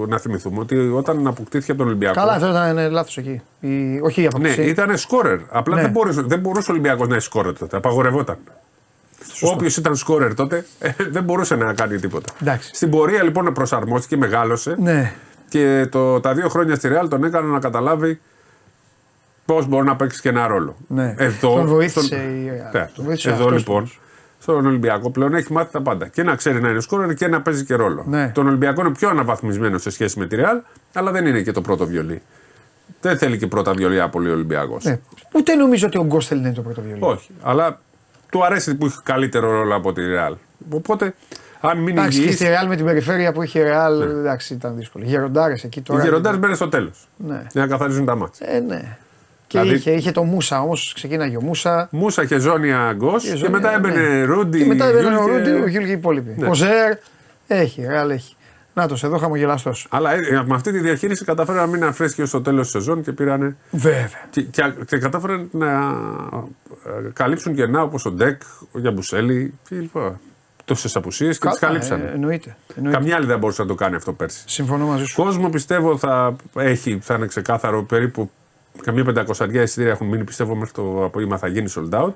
να 0.08 0.18
θυμηθούμε 0.18 0.58
ότι 0.60 0.76
όταν 0.78 1.26
αποκτήθηκε 1.26 1.70
από 1.70 1.80
τον 1.80 1.88
Ολυμπιακό. 1.88 2.14
Καλά, 2.20 2.32
αυτό 2.32 2.48
ήταν 2.48 2.90
λάθος 2.92 3.16
εκεί. 3.16 3.40
Η, 3.60 4.00
όχι 4.02 4.20
η 4.20 4.22
ναι, 4.22 4.28
αποκτήση. 4.28 4.62
ήταν 4.62 4.96
σκόρερ. 4.98 5.38
Απλά 5.50 5.74
Ναι. 5.76 5.82
δεν, 5.82 5.90
μπορούσε, 5.90 6.22
δεν 6.22 6.38
μπορούσε 6.38 6.70
ο 6.70 6.72
Ολυμπιακός 6.74 7.08
να 7.08 7.14
έχει 7.14 7.24
σκόρερ 7.24 7.58
τότε. 7.58 7.76
Απαγορευόταν. 7.76 8.36
Όποιος 9.40 9.76
ήταν 9.76 9.96
σκόρερ 9.96 10.34
τότε 10.34 10.64
ε, 10.78 10.90
δεν 11.10 11.22
μπορούσε 11.24 11.54
να 11.56 11.72
κάνει 11.74 11.98
τίποτα. 11.98 12.32
Εντάξει. 12.42 12.70
Στην 12.74 12.90
πορεία 12.90 13.22
λοιπόν 13.22 13.52
προσαρμόστηκε, 13.52 14.16
μεγάλωσε 14.16 14.76
Ναι. 14.78 15.12
και 15.48 15.86
το, 15.90 16.20
τα 16.20 16.34
δύο 16.34 16.48
χρόνια 16.48 16.74
στη 16.74 16.88
Real 16.92 17.08
τον 17.08 17.24
έκαναν 17.24 17.50
να 17.50 17.58
καταλάβει 17.58 18.20
πώς 19.44 19.66
μπορεί 19.66 19.86
να 19.86 19.96
παίξει 19.96 20.20
και 20.20 20.28
ένα 20.28 20.46
ρόλο. 20.46 20.76
Ναι. 20.88 21.14
Εδώ, 21.18 21.54
Τον 21.54 21.66
βοήθησε 21.66 22.06
στον- 22.06 22.18
η- 22.18 22.50
Ναι. 22.72 22.90
τον 22.94 23.04
βοήθησε 23.04 23.28
Εδώ 23.30 23.44
αυτός 23.44 23.58
λοιπόν, 23.58 23.90
στον 24.52 24.66
Ολυμπιακό 24.66 25.10
πλέον 25.10 25.35
έχει 25.35 25.52
μάθει 25.52 25.73
τα 25.73 25.81
πάντα. 25.81 26.06
Και 26.09 26.23
να 26.23 26.35
ξέρει 26.35 26.60
να 26.60 26.68
είναι 26.68 26.81
σκόρερ 26.81 27.14
και 27.14 27.27
να 27.28 27.43
παίζει 27.43 27.64
και 27.64 27.74
ρόλο. 27.74 28.05
Ναι. 28.09 28.31
Τον 28.35 28.47
Ολυμπιακό 28.47 28.81
είναι 28.81 28.90
πιο 28.94 29.09
αναβαθμισμένο 29.09 29.78
σε 29.78 29.90
σχέση 29.90 30.18
με 30.18 30.27
τη 30.27 30.36
Real, 30.40 30.60
αλλά 30.93 31.10
δεν 31.10 31.27
είναι 31.27 31.40
και 31.43 31.52
το 31.52 31.60
πρώτο 31.60 31.86
βιολί. 31.86 32.23
Δεν 33.01 33.18
θέλει 33.18 33.39
και 33.39 33.47
πρώτα 33.47 33.73
βιολιά 33.73 34.09
πολύ 34.09 34.28
ο 34.31 34.32
Ολυμπιακός. 34.32 34.85
ναι. 34.85 34.98
Ούτε 35.35 35.55
νομίζω 35.55 35.86
ότι 35.86 35.98
ο 35.98 36.05
Γκος 36.05 36.27
θέλει 36.27 36.40
να 36.40 36.47
είναι 36.47 36.56
το 36.56 36.62
πρώτο 36.62 36.81
βιολί. 36.81 36.98
Όχι. 37.02 37.31
Αλλά 37.43 37.81
του 38.31 38.44
αρέσει 38.44 38.74
που 38.74 38.86
έχει 38.86 38.98
καλύτερο 39.02 39.51
ρόλο 39.51 39.74
από 39.74 39.93
τη 39.93 40.02
Real. 40.05 40.35
Οπότε, 40.70 41.14
αν 41.60 41.78
μείνει 41.78 41.90
Εντάξει, 41.98 42.18
και 42.18 42.24
υγιή. 42.24 42.35
στη 42.36 42.47
Real 42.48 42.66
με 42.68 42.77
την 42.77 42.85
περιφέρεια 42.85 43.32
που 43.32 43.43
είχε 43.43 43.59
η 43.60 43.64
Real, 43.66 44.01
εντάξει, 44.02 44.55
ήταν 44.55 44.77
δύσκολο. 44.77 45.05
Γεροντάρες 45.05 45.64
εκεί 45.64 45.78
Οι 45.78 45.82
τώρα. 45.82 46.02
γεροντάρε 46.02 46.36
μπαίνουν 46.36 46.56
στο 46.56 46.68
τέλος. 46.68 47.09
Ναι. 47.16 47.43
Για 47.52 47.60
να 47.60 47.66
καθαρίζουν 47.66 48.05
τα 48.05 48.14
μάτια. 48.16 48.47
Ε, 48.51 48.60
ναι. 48.60 48.97
Και 49.47 49.59
Δηλαδή- 49.60 49.78
είχε, 49.78 49.90
είχε 49.90 50.12
το 50.12 50.23
Μούσα 50.23 50.60
όμως, 50.60 50.93
ξεκίναγε 50.94 51.36
ο 51.36 51.43
Μούσα. 51.43 51.89
Μούσα 51.90 52.24
και 52.24 52.39
Ζώνια 52.39 52.93
Γκο 52.97 53.16
και, 53.18 53.28
Ζώνια, 53.28 53.51
μετά 53.51 53.74
έμπαινε 53.74 54.01
ναι. 54.09 54.23
Ρούντι. 54.24 54.59
Και 54.59 54.64
μετά 54.64 54.85
έμπαινε 54.86 55.06
ο 55.06 55.10
Γιούλ 55.10 55.43
και- 55.43 55.51
Ρούντι, 55.51 55.62
ο 55.62 55.66
Γιούλ 55.66 55.82
και 55.85 55.89
οι 55.90 55.93
υπόλοιποι. 55.93 56.35
Ναι. 56.36 56.48
Ο 56.48 56.55
Ζερ 56.55 56.97
έχει, 57.47 57.81
η 57.81 57.86
Real 57.90 58.10
έχει. 58.10 58.35
Να 58.74 58.89
το 58.89 58.97
εδώ 59.05 59.16
χαμογελαστός. 59.18 59.86
Αλλά 59.90 60.12
ε, 60.12 60.43
με 60.47 60.55
αυτή 60.55 60.73
τη 60.73 60.78
διαχείριση 60.78 61.24
καταφέραν 61.24 61.60
να 61.60 61.77
μείνουν 61.77 61.93
φρέσκοι 61.93 62.23
ως 62.23 62.31
το 62.31 62.40
τέλος 62.43 62.62
της 62.62 62.70
σεζόν 62.70 63.02
και 63.02 63.12
πήραν. 63.12 63.56
Βέβαια. 63.70 64.09
Και, 64.31 64.43
και, 64.43 64.74
και 64.86 64.98
κατάφεραν 64.98 65.48
να 65.52 65.68
ε, 66.86 67.10
καλύψουν 67.12 67.55
κενά 67.55 67.82
όπως 67.82 68.05
ο 68.06 68.10
Ντεκ, 68.10 68.43
ο 68.73 68.78
Γιαμπουσέλη 68.78 69.55
κλπ. 69.68 69.97
Τόσες 70.64 70.97
απουσίες 70.97 71.39
και 71.39 71.48
τις 71.48 71.59
Καλά, 71.59 71.73
καλύψαν. 71.73 72.01
ε, 72.01 72.10
εννοείται. 72.14 72.56
εννοείται. 72.77 72.98
Καμιά 72.98 73.16
άλλη 73.16 73.27
δεν 73.27 73.39
μπορούσε 73.39 73.62
να 73.62 73.68
το 73.68 73.74
κάνει 73.74 73.94
αυτό 73.97 74.12
πέρσι. 74.12 74.43
Συμφωνώ 74.47 74.86
μαζί 74.86 75.05
σου. 75.05 75.23
Κόσμο 75.23 75.48
πιστεύω 75.51 75.98
θα 75.98 76.36
έχει, 76.56 76.98
θα 77.02 77.14
είναι 77.14 77.27
ξεκάθαρο 77.27 77.82
περίπου 77.85 78.31
καμία 78.84 79.04
πεντακοσαριά 79.04 79.62
εισιτήρια 79.62 79.90
έχουν 79.92 80.06
μείνει. 80.06 80.24
Πιστεύω 80.24 80.54
μέχρι 80.54 80.72
το 80.74 81.04
απόγευμα 81.04 81.38
θα 81.38 81.46
γίνει 81.46 81.72
sold 81.76 82.00
out. 82.00 82.10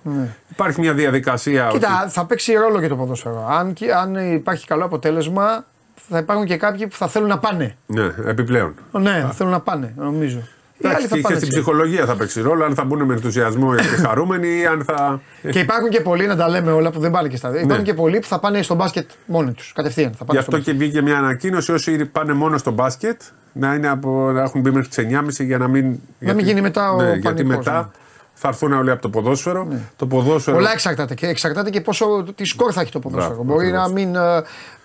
Υπάρχει 0.51 0.81
μια 0.81 0.93
διαδικασία. 0.95 1.65
Ναι. 1.65 1.71
Κοίτα, 1.73 2.07
θα 2.09 2.25
παίξει 2.27 2.53
ρόλο 2.53 2.81
και 2.81 2.89
το 2.89 2.97
ποδόσφαιρο. 2.97 3.47
Αν, 3.51 3.73
και- 3.73 3.93
αν 3.93 4.33
υπάρχει 4.35 4.67
καλό 4.67 4.85
αποτέλεσμα, 4.85 5.65
θα 6.09 6.19
υπάρχουν 6.19 6.47
και 6.47 6.57
κάποιοι 6.57 6.87
που 6.87 6.97
θα 6.97 7.09
θέλουν 7.09 7.29
να 7.29 7.39
πάνε. 7.39 7.77
Ότι, 7.87 8.01
ναι, 8.01 8.31
επιπλέον. 8.31 8.75
Ναι, 8.93 9.21
θα 9.21 9.31
θέλουν 9.33 9.53
να 9.53 9.61
πάνε, 9.61 9.93
νομίζω. 9.97 10.39
Οι 10.83 10.87
άλλοι 10.89 10.95
Εντάξει, 10.97 11.09
θα 11.09 11.17
και 11.17 11.23
πάνε 11.23 11.37
στην 11.37 11.49
έτσι. 11.49 11.61
ψυχολογία 11.61 12.05
θα 12.07 12.17
παίξει 12.17 12.41
ρόλο, 12.41 12.65
αν 12.65 12.75
θα 12.75 12.85
μπουν 12.85 13.03
με 13.03 13.15
ενθουσιασμό 13.15 13.75
και 13.75 13.83
χαρούμενοι 14.07 14.49
ή 14.59 14.67
αν 14.67 14.85
θα. 14.85 15.21
Και 15.51 15.59
υπάρχουν 15.59 15.89
και 15.89 16.01
πολλοί, 16.01 16.27
να 16.27 16.37
τα 16.37 16.49
λέμε 16.49 16.73
όλα, 16.73 16.91
που 16.91 17.01
δεν 17.01 17.11
πάνε 17.11 17.29
και 17.29 17.37
στα 17.37 17.51
δύο. 17.51 17.61
Υπάρχουν 17.61 17.85
και 17.85 17.95
πολλοί 17.95 18.19
που 18.19 18.27
θα 18.27 18.39
πάνε 18.39 18.63
στο 18.63 18.75
μπάσκετ 18.75 19.11
μόνοι 19.27 19.53
τους. 19.53 19.73
Κατευθείαν. 19.75 20.11
Θα 20.11 20.17
Γι' 20.19 20.25
πάνε 20.27 20.41
στο 20.41 20.57
αυτό 20.57 20.71
και 20.71 20.79
βγήκε 20.79 21.03
μια 21.03 21.19
ανακοίνωση 21.19 21.73
όσοι 21.73 22.05
πάνε 22.05 22.33
μόνο 22.33 22.59
στο 22.59 22.71
μπάσκετ 22.71 23.21
να, 23.53 23.75
είναι 23.75 23.89
από, 23.89 24.31
να 24.33 24.43
έχουν 24.43 24.61
μπει 24.61 24.71
μέχρι 24.71 24.89
τις 24.89 25.07
9.30 25.41 25.47
για 25.47 25.59
να 25.59 25.69
μην. 25.69 25.99
Να 26.19 26.35
μην 26.35 26.45
γίνει 26.45 26.61
μετά 26.61 26.93
ο 26.93 26.97
ναι, 27.03 27.05
γιατί 27.09 27.23
πανικός, 27.23 27.57
μετά 27.57 27.73
ναι. 27.81 27.87
θα 28.35 28.49
έρθουν 28.49 28.73
όλοι 28.73 28.91
από 28.91 29.03
το 29.03 29.09
ποδόσφαιρο. 29.11 29.69
Το 29.97 30.07
ποδόσφαιρο. 30.07 30.57
Πολλά 30.57 30.73
εξαρτάται. 30.73 31.15
Και 31.15 31.27
εξαρτάται 31.27 31.71
και 31.71 31.81
πόσο 31.81 32.25
τι 32.35 32.45
σκορ 32.45 32.71
θα 32.75 32.81
έχει 32.81 32.91
το 32.93 32.99
ποδόσφαιρο. 32.99 33.35
Μπράβο, 33.35 33.53
Μπορεί 33.53 33.67
ακριβώς. 33.67 33.87
να 33.89 33.93
μην. 33.93 34.15
Ε, 34.15 34.43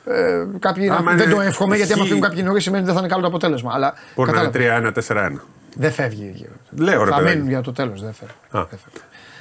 ε, 0.08 0.46
κάποιοι 0.60 0.86
να- 0.90 0.96
Άμα 0.96 1.12
δεν 1.14 1.26
είναι 1.26 1.36
το 1.36 1.42
εύχομαι 1.42 1.76
γιατί 1.76 1.94
άμα 1.94 2.02
χ- 2.02 2.08
φύγουν 2.08 2.22
κάποιοι 2.24 2.42
νωρίς 2.46 2.64
σημαίνει 2.64 2.84
ότι 2.84 2.92
δεν 2.92 3.00
θα 3.02 3.06
είναι 3.06 3.10
καλό 3.16 3.22
το 3.22 3.36
αποτέλεσμα. 3.36 3.72
Αλλά 3.74 3.94
Μπορεί 4.16 4.32
να 4.32 4.38
κατάλαβα. 4.42 4.80
είναι 4.80 4.92
3-1-4-1. 4.92 5.42
Δεν 5.76 5.91
φεύγει. 5.91 6.31
γύρω. 6.35 6.52
Λέω 6.69 7.03
ρε 7.03 7.10
Θα 7.10 7.15
παιδάκι. 7.18 7.34
μείνουν 7.35 7.49
για 7.49 7.61
το 7.61 7.72
τέλος. 7.72 8.02
Δεν 8.02 8.14
φεύγει. 8.14 8.34
Α. 8.52 8.68
Δεν 8.69 8.80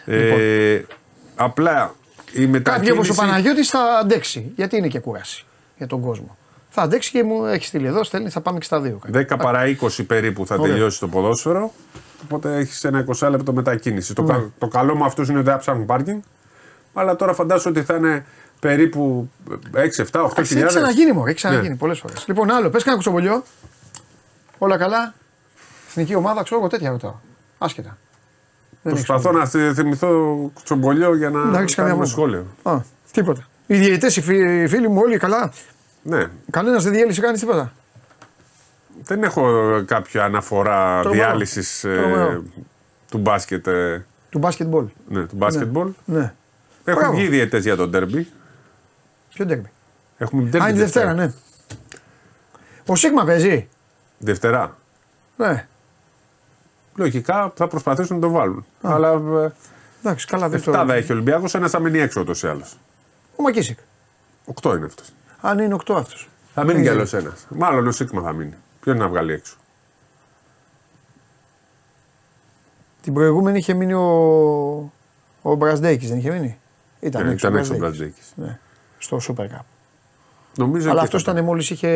φεύγει. 0.07 0.33
Ε, 0.77 0.85
απλά 1.37 1.95
η 2.33 2.47
μετακίνηση. 2.47 2.63
Κάποιοι 2.63 2.91
όπως 2.93 3.11
ο 3.11 3.15
Παναγιώτης 3.15 3.69
θα 3.71 3.81
αντέξει. 4.03 4.53
Γιατί 4.57 4.77
είναι 4.77 4.89
και 4.89 4.99
κούραση 4.99 5.45
για 5.77 5.87
τον 5.87 6.01
κόσμο. 6.01 6.37
Θα 6.69 6.83
αντέξει 6.83 7.11
και 7.11 7.23
μου 7.23 7.45
έχει 7.45 7.65
στείλει 7.65 7.87
εδώ, 7.87 8.05
στέλνει, 8.05 8.29
θα 8.29 8.41
πάμε 8.41 8.59
και 8.59 8.65
στα 8.65 8.81
δύο. 8.81 8.99
10 9.13 9.25
παρά 9.39 9.63
20 9.81 10.05
περίπου 10.07 10.47
θα 10.47 10.55
Ωραία. 10.55 10.73
τελειώσει 10.73 11.01
το 11.01 11.09
ποδόσφαιρο. 11.09 11.73
Οπότε 12.25 12.57
έχεις 12.57 12.85
ένα 12.85 13.05
20 13.21 13.29
λεπτό 13.31 13.53
μετακίνηση. 13.53 14.15
Το, 14.15 14.23
κα- 14.23 14.51
το 14.59 14.69
καλό 14.69 14.97
με 14.97 15.05
αυτούς 15.05 15.29
είναι 15.29 15.37
ότι 15.37 15.45
δεν 15.47 15.55
θα 15.55 15.61
ψάχνουν 15.61 15.87
πάρκινγκ. 15.87 16.21
Αλλά 16.95 17.17
τώρα 17.17 17.35
φαντάζομαι 17.35 17.79
ότι 17.79 17.87
θα 17.87 17.95
είναι 17.97 18.27
περίπου 18.61 19.31
6, 19.75 20.05
7, 20.13 20.25
8 20.25 20.39
Έχει 20.39 20.65
ξαναγίνει 20.65 21.13
μου, 21.13 21.27
έχει 21.27 21.35
ξαναγίνει 21.37 21.69
Ναι. 21.69 21.77
πολλές 21.77 21.99
φορές. 21.99 22.25
Λοιπόν, 22.29 22.51
άλλο, 22.51 22.71
πες 22.71 22.83
κανένα 22.83 23.03
κουτσομπολιό. 23.03 23.43
Όλα 24.59 24.77
καλά. 24.77 25.15
Εθνική 25.97 26.15
ομάδα, 26.15 26.43
ξέρω 26.43 26.61
εγώ 26.61 26.69
τέτοια 26.69 26.91
ρωτάω. 26.91 27.15
Άσχετα. 27.59 27.99
Δεν 28.83 28.93
Προσπαθώ 28.93 29.33
να 29.33 29.47
θυ- 29.47 29.75
θυμηθώ 29.75 30.51
τσομπολιό 30.65 31.17
για 31.17 31.31
να, 31.31 31.45
Να 31.45 31.59
ρίξει 31.61 31.75
καμιά 31.75 31.91
κάνουμε 31.93 32.07
βόμβα. 32.07 32.07
σχόλιο. 32.07 32.47
Α, 32.63 32.81
τίποτα. 33.13 33.45
Οι 33.67 33.77
διαιτητές, 33.77 34.17
οι, 34.17 34.21
φι- 34.23 34.49
οι 34.49 34.67
φίλοι 34.69 34.89
μου 34.89 35.01
όλοι 35.05 35.17
καλά. 35.19 35.53
Ναι. 36.03 36.27
Κανένας 36.51 36.83
δεν 36.85 36.93
διέλυσε 36.93 37.21
κανείς 37.21 37.41
τίποτα. 37.41 37.73
Δεν 39.03 39.23
έχω 39.23 39.43
κάποια 39.87 40.25
αναφορά 40.25 41.01
Τρομερό. 41.03 41.25
διάλυσης 41.25 41.81
Τρομερό. 41.81 42.43
του 43.11 43.19
μπάσκετ. 43.19 43.67
ε, 43.67 44.07
Του 44.31 44.39
μπάσκετμπολ. 44.39 44.87
ναι, 45.09 45.27
του 45.27 45.37
μπάσκετμπολ. 45.37 45.93
Ναι. 46.05 46.33
Έχουν 46.85 47.01
Μπράβο. 47.01 47.17
βγει 47.17 47.29
διαιτέ 47.29 47.59
για 47.59 47.77
τον 47.77 47.91
ντέρμπι. 47.91 48.29
Ποιο 49.35 49.45
ντέρμπι; 49.47 49.71
Έχουμε 50.19 50.43
Α, 50.43 50.47
ντέρμπι 50.47 50.69
είναι 50.71 50.79
Δευτέρα, 50.79 51.13
ναι. 51.15 51.33
Ο 52.87 52.97
Σίγμα 52.97 53.25
παίζει. 53.25 53.69
Δευτέρα. 54.19 54.77
Ναι. 55.37 55.67
Λογικά 56.95 57.53
θα 57.57 57.69
προσπαθήσουν 57.69 58.17
να 58.17 58.23
το 58.23 58.31
βάλουν. 58.31 58.67
Αλλά 58.83 59.11
ε, 59.11 59.53
Εντάξει, 60.05 60.27
καλά 60.27 60.49
δεν 60.49 60.59
εφτάδα 60.59 60.95
έχει 60.95 61.13
ο 61.13 61.15
Ολυμπιακός, 61.15 61.55
ένα 61.55 61.69
θα 61.69 61.79
μείνει 61.79 61.99
έξω 61.99 62.21
ούτως 62.21 62.43
ή 62.43 62.47
άλλως. 62.47 62.79
Ο 63.37 63.43
Μακίσικ. 63.43 63.79
Οκτώ 64.45 64.77
είναι 64.77 64.85
αυτός. 64.87 65.13
Αν 65.41 65.59
είναι 65.59 65.77
8 65.87 65.95
αυτός. 65.97 66.29
Θα 66.55 66.65
μείνει 66.65 66.79
κι 66.79 66.89
Δεν 66.89 66.93
άλλος 66.97 67.13
ένας. 67.13 67.47
Μάλλον 67.49 67.87
ο 67.87 67.91
Σίγμα 67.91 68.23
θα 68.23 68.33
μείνει. 68.33 68.55
Ποιον 68.81 68.97
να 68.97 69.09
βγάλει 69.09 69.33
έξω. 69.33 69.57
Την 73.03 73.15
προηγούμενη 73.15 73.59
είχε 73.59 73.75
μείνει 73.75 73.93
ο, 73.93 74.05
ο 75.43 75.55
Μπρασδέκης, 75.55 76.09
δεν 76.09 76.19
είχε 76.19 76.31
μείνει; 76.31 76.59
Ήταν, 77.01 77.27
Ναι, 77.27 77.33
έξω, 77.33 77.47
ήταν 77.47 77.59
ο 77.59 77.61
έξω 77.61 77.75
ο 77.75 77.77
Μπραζδέκης. 77.77 78.33
Μπραζδέκης. 78.37 78.59
Ναι. 78.59 78.59
Στο 78.99 79.21
Super 79.29 79.45
Cup. 79.45 79.65
Νομίζω 80.57 80.91
Αλλά 80.91 80.99
και 80.99 81.05
αυτός 81.05 81.23
θα 81.23 81.33
ήταν 81.33 81.45
μόλις 81.45 81.71
είχε. 81.71 81.89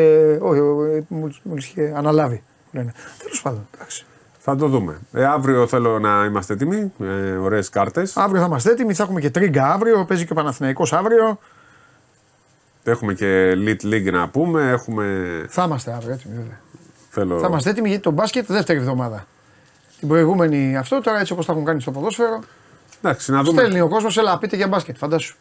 Όχι, 0.42 0.60
μόλις, 1.08 1.40
μόλις 1.42 1.66
είχε 1.66 1.92
αναλάβει. 1.96 2.42
Τέλος 2.72 3.42
πάντων. 3.42 3.68
εντάξει. 3.74 4.06
Θα 4.50 4.56
το 4.56 4.66
δούμε. 4.68 4.98
Ε, 5.12 5.24
αύριο 5.24 5.66
θέλω 5.66 5.98
να 5.98 6.24
είμαστε 6.24 6.52
έτοιμοι. 6.52 6.92
Ε, 7.00 7.30
Ωραίες 7.36 7.68
κάρτες. 7.68 8.16
Αύριο 8.16 8.40
θα 8.40 8.46
είμαστε 8.46 8.70
έτοιμοι, 8.70 8.94
θα 8.94 9.02
έχουμε 9.02 9.20
και 9.20 9.30
τρίγκα 9.30 9.72
αύριο. 9.72 10.04
Παίζει 10.04 10.24
και 10.26 10.32
ο 10.32 10.34
Παναθηναϊκός 10.34 10.92
αύριο. 10.92 11.38
Έχουμε 12.84 13.14
και 13.14 13.52
Lit 13.52 13.84
League 13.86 14.12
να 14.12 14.28
πούμε. 14.28 14.70
Έχουμε. 14.70 15.04
Θα 15.48 15.64
είμαστε 15.64 15.92
αύριο 15.92 16.12
έτοιμοι, 16.12 16.34
βέβαια. 16.34 16.60
Θέλω... 17.10 17.38
Θα 17.38 17.46
είμαστε 17.46 17.70
έτοιμοι 17.70 17.88
γιατί 17.88 18.02
το 18.02 18.10
μπάσκετ 18.10 18.46
δεύτερη 18.48 18.78
εβδομάδα. 18.78 19.26
Την 19.98 20.08
προηγούμενη 20.08 20.76
αυτό, 20.76 21.00
τώρα 21.00 21.20
έτσι 21.20 21.32
όπως 21.32 21.46
τα 21.46 21.52
έχουν 21.52 21.64
κάνει 21.64 21.80
στο 21.80 21.90
ποδόσφαιρο. 21.90 22.40
Εντάξει, 23.02 23.30
να 23.32 23.42
δούμε. 23.42 23.60
Στέλνει 23.60 23.80
ο 23.80 23.88
κόσμος, 23.88 24.18
έλα 24.18 24.38
πείτε 24.38 24.56
για 24.56 24.68
μπάσκετ, 24.68 24.96
φαντάσου. 24.96 25.36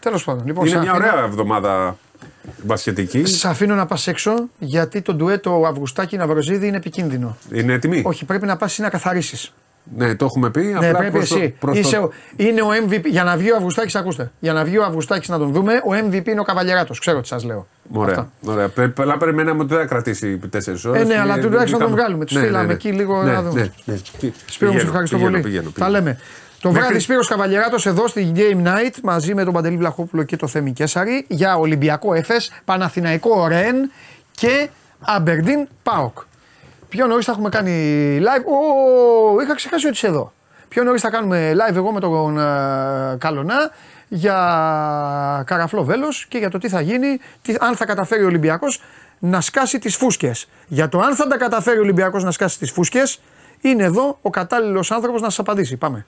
Τέλος 0.00 0.24
πάντων. 0.24 0.46
Λοιπόν, 0.46 0.66
Είναι 0.66 0.74
σε 0.76 0.82
μια 0.82 0.90
αφήνω- 0.90 1.12
ωραία 1.12 1.24
εβδομάδα 1.24 1.96
μπασκετικής. 2.62 3.38
Σε 3.38 3.48
αφήνω 3.48 3.74
να 3.74 3.86
πας 3.86 4.06
έξω 4.06 4.32
γιατί 4.58 5.02
το 5.02 5.14
ντουέτο 5.14 5.64
Αυγουστάκη 5.66 6.16
Ναυροζίδη 6.16 6.66
είναι 6.66 6.76
επικίνδυνο. 6.76 7.36
Είναι 7.52 7.72
έτοιμη; 7.72 8.02
Όχι, 8.04 8.24
πρέπει 8.24 8.46
να 8.46 8.56
πας 8.56 8.78
να 8.78 8.88
καθαρίσεις. 8.90 9.52
Ναι, 9.96 10.14
το 10.14 10.24
έχουμε 10.24 10.50
πει. 10.50 10.60
Ναι, 10.60 10.76
απλά 10.86 10.98
πρέπει 10.98 11.12
προς 11.12 11.28
το- 11.28 11.36
εσύ. 11.36 11.48
προς 11.58 11.74
το- 11.74 11.80
Είσαι 11.80 11.96
ο- 11.96 12.10
είναι 12.36 12.60
ο 12.62 12.68
MVP. 12.88 13.04
Για 13.10 13.24
να 13.24 13.36
βγει 13.36 13.50
ο 13.52 13.56
Αυγουστάκης, 13.56 13.94
ακούστε. 13.94 14.30
Για 14.40 14.52
να 14.52 14.64
βγει 14.64 14.78
ο 14.78 14.84
Αυγουστάκης 14.84 15.28
να 15.28 15.38
τον 15.38 15.52
δούμε, 15.52 15.72
ο 15.72 15.94
MVP 15.94 16.30
είναι 16.30 16.40
ο 16.40 16.42
Καβαλιεράτος. 16.42 16.98
Ξέρω 16.98 17.20
τι 17.20 17.26
σας 17.26 17.44
λέω. 17.44 17.66
Ωραία. 17.92 18.10
Αυτά. 18.14 18.30
ωραία. 18.52 18.68
Πρέπει, 18.68 19.02
αλλά 19.02 19.16
περιμέναμε 19.16 19.60
ότι 19.62 19.68
δεν 19.74 19.78
θα 19.78 19.86
κρατήσει 19.86 20.36
4 20.50 20.84
ώρες. 20.86 21.02
Ε, 21.02 21.04
ναι, 21.04 21.18
αλλά 21.18 21.38
τουλάχιστον 21.38 21.80
να 21.80 21.86
τον 21.86 21.94
βγάλουμε. 21.94 22.24
Τους 22.24 22.36
στείλαμε 22.36 22.72
εκεί 22.72 22.92
λίγο 22.92 23.22
ναι, 23.22 23.32
να 23.32 23.42
δούμε. 23.42 23.60
Ναι, 23.84 23.94
ναι. 24.20 24.30
Σπύρο, 24.46 24.72
μου 24.72 24.78
σε 24.78 24.84
ευχαριστώ 24.86 25.16
πηγαίνω, 25.16 25.32
πολύ. 25.32 25.42
Πηγαίνω, 25.44 25.64
Τα 25.70 25.70
πηγαίνω. 25.74 25.90
λέμε. 25.90 26.18
Το 26.62 26.68
Μέχρι- 26.68 26.86
βράδυ 26.86 26.98
Σπύρος 27.02 27.28
Καβαλιεράτος 27.28 27.86
εδώ 27.86 28.06
στη 28.08 28.32
Game 28.36 28.66
Night 28.66 28.94
μαζί 29.02 29.34
με 29.34 29.44
τον 29.44 29.52
Παντελή 29.52 29.76
Βλαχόπουλο 29.76 30.22
και 30.22 30.36
το 30.36 30.46
Θέμη 30.46 30.72
Κέσαρη 30.72 31.24
για 31.28 31.56
Ολυμπιακό 31.56 32.14
Εφές, 32.14 32.52
Παναθηναϊκό 32.64 33.46
Ρεν 33.48 33.90
και 34.30 34.68
Αμπερντίν 35.00 35.68
Πάοκ. 35.82 36.18
Πιο 36.88 37.06
νωρίς 37.06 37.24
θα 37.24 37.32
έχουμε 37.32 37.48
κάνει 37.48 37.72
live. 38.20 38.44
Ω, 38.44 39.40
είχα 39.42 39.54
ξεχάσει 39.54 39.86
ότι 39.86 39.94
είσαι 39.94 40.06
εδώ. 40.06 40.32
Πιο 40.68 40.82
νωρίς 40.82 41.00
θα 41.00 41.10
κάνουμε 41.10 41.52
live 41.54 41.74
εγώ 41.74 41.92
με 41.92 42.00
τον 42.00 42.38
ε, 42.38 43.16
Καλονά 43.18 43.70
για 44.08 45.42
καραφλό 45.46 45.84
βέλος 45.84 46.26
και 46.28 46.38
για 46.38 46.50
το 46.50 46.58
τι 46.58 46.68
θα 46.68 46.80
γίνει, 46.80 47.18
τι, 47.42 47.54
αν 47.60 47.76
θα 47.76 47.84
καταφέρει 47.84 48.22
ο 48.22 48.26
Ολυμπιακός 48.26 48.82
να 49.18 49.40
σκάσει 49.40 49.78
τις 49.78 49.96
φούσκες. 49.96 50.48
Για 50.66 50.88
το 50.88 51.00
αν 51.00 51.14
θα 51.14 51.26
τα 51.26 51.36
καταφέρει 51.36 51.78
ο 51.78 51.82
Ολυμπιακός 51.82 52.24
να 52.24 52.30
σκάσει 52.30 52.58
τις 52.58 52.70
φούσκες, 52.70 53.20
είναι 53.60 53.82
εδώ 53.84 54.18
ο 54.22 54.30
κατάλληλος 54.30 54.90
άνθρωπος 54.90 55.20
να 55.20 55.28
σας 55.28 55.38
απαντήσει. 55.38 55.76
Πάμε. 55.76 56.06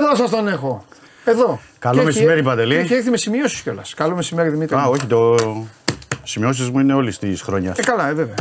Εδώ 0.00 0.16
σας 0.16 0.30
τον 0.30 0.48
έχω. 0.48 0.84
Εδώ. 1.24 1.60
Καλό 1.78 1.98
Και 1.98 2.04
μεσημέρι, 2.04 2.32
έχει- 2.38 2.42
Παντελή. 2.42 2.74
Και 2.74 2.80
έχει 2.80 2.94
έρθει 2.94 3.10
με 3.10 3.16
σημειώσει 3.16 3.62
κιόλας. 3.62 3.94
Καλό 3.94 4.14
μεσημέρι, 4.14 4.48
Δημήτρη. 4.48 4.76
Α, 4.76 4.80
μου. 4.80 4.90
όχι, 4.90 5.06
το 5.06 5.36
σημειώσεις 6.22 6.70
μου 6.70 6.78
είναι 6.78 6.94
όλη 6.94 7.14
τη 7.14 7.36
χρονιά. 7.36 7.74
Ε, 7.76 7.82
καλά, 7.82 8.08
ε, 8.08 8.12
βέβαια. 8.12 8.34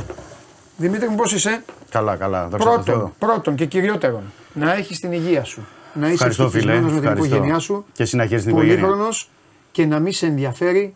Δημήτρη 0.78 1.10
μου, 1.10 1.15
πώς 1.15 1.34
είσαι; 1.34 1.64
Καλά, 1.90 2.15
καλά. 2.15 2.48
Δόξα 2.48 2.57
τω 2.57 2.64
Πρώτον, 2.64 2.84
Θεώ. 2.95 3.14
πρώτον 3.19 3.56
και 3.56 3.65
κυριότερον, 3.65 4.22
να 4.53 4.73
έχεις 4.73 4.99
την 4.99 5.11
υγεία 5.11 5.44
σου. 5.44 5.68
Να 5.94 6.06
είσαι 6.06 6.14
Ευχαριστώ, 6.14 6.49
φίλε. 6.49 6.57
ευτυχισμένος 6.61 6.91
με 6.94 6.99
την 6.99 7.07
Ευχαριστώ. 7.07 7.36
οικογένειά 7.36 7.60
σου. 7.60 7.86
Και 7.94 8.03
εσύ 8.03 8.15
να 8.15 8.26
χαίρεσαι 8.26 8.45
την 8.45 8.56
οικογένεια. 8.56 8.80
Πολύχρονος 8.86 9.30
και 9.72 9.86
να 9.86 9.99
μην 9.99 10.14
σε 10.14 10.26
ενδιαφέρει 10.26 10.95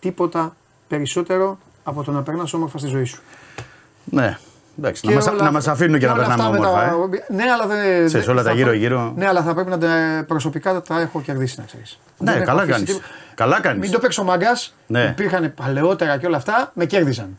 τίποτα 0.00 0.56
περισσότερο 0.88 1.58
από 1.84 2.02
το 2.02 2.10
να 2.12 2.22
περνάς 2.22 2.52
όμορφα 2.52 2.78
στη 2.78 2.88
ζωή 2.88 3.04
σου. 3.04 3.20
Ναι, 4.04 4.38
εντάξει. 4.78 5.02
Και 5.02 5.08
Να 5.08 5.14
μας, 5.14 5.26
όλα 5.26 5.42
να 5.42 5.52
μας 5.52 5.68
αφήνουν 5.68 5.98
και 5.98 6.06
να 6.06 6.12
όλα 6.12 6.20
περνάμε 6.26 6.42
αυτά 6.42 6.60
με 6.60 6.66
όμορφα. 6.66 6.84
τα- 6.88 7.16
Ε. 7.32 7.34
Ναι, 7.34 7.42
αλλά 7.52 7.66
δεν. 7.66 8.06
Ξέρεις, 8.06 8.12
δεν- 8.26 8.34
όλα 8.34 8.42
τα 8.42 8.48
θα- 8.50 8.54
γύρω-γύρω. 8.56 9.12
Ναι, 9.16 9.26
αλλά 9.26 9.42
θα 9.42 9.54
πρέπει 9.54 9.70
να 9.70 9.78
τα 9.78 10.24
προσωπικά 10.26 10.82
τα 10.82 11.00
έχω 11.00 11.20
κερδίσει, 11.20 11.54
να 11.58 11.64
ξέρεις. 11.64 11.98
Ναι, 12.18 12.32
καλά 12.32 12.66
κάνεις. 12.66 13.00
Καλά 13.34 13.60
κάνεις. 13.60 13.80
Μην 13.80 13.90
το 13.90 13.98
παίξω 13.98 14.24
μαγκά. 14.24 14.50
Ναι. 14.86 15.02
Υπήρχαν 15.10 15.52
παλαιότερα 15.54 16.18
και 16.18 16.26
όλα 16.26 16.36
αυτά, 16.36 16.70
με 16.74 16.84
κέρδιζαν. 16.84 17.38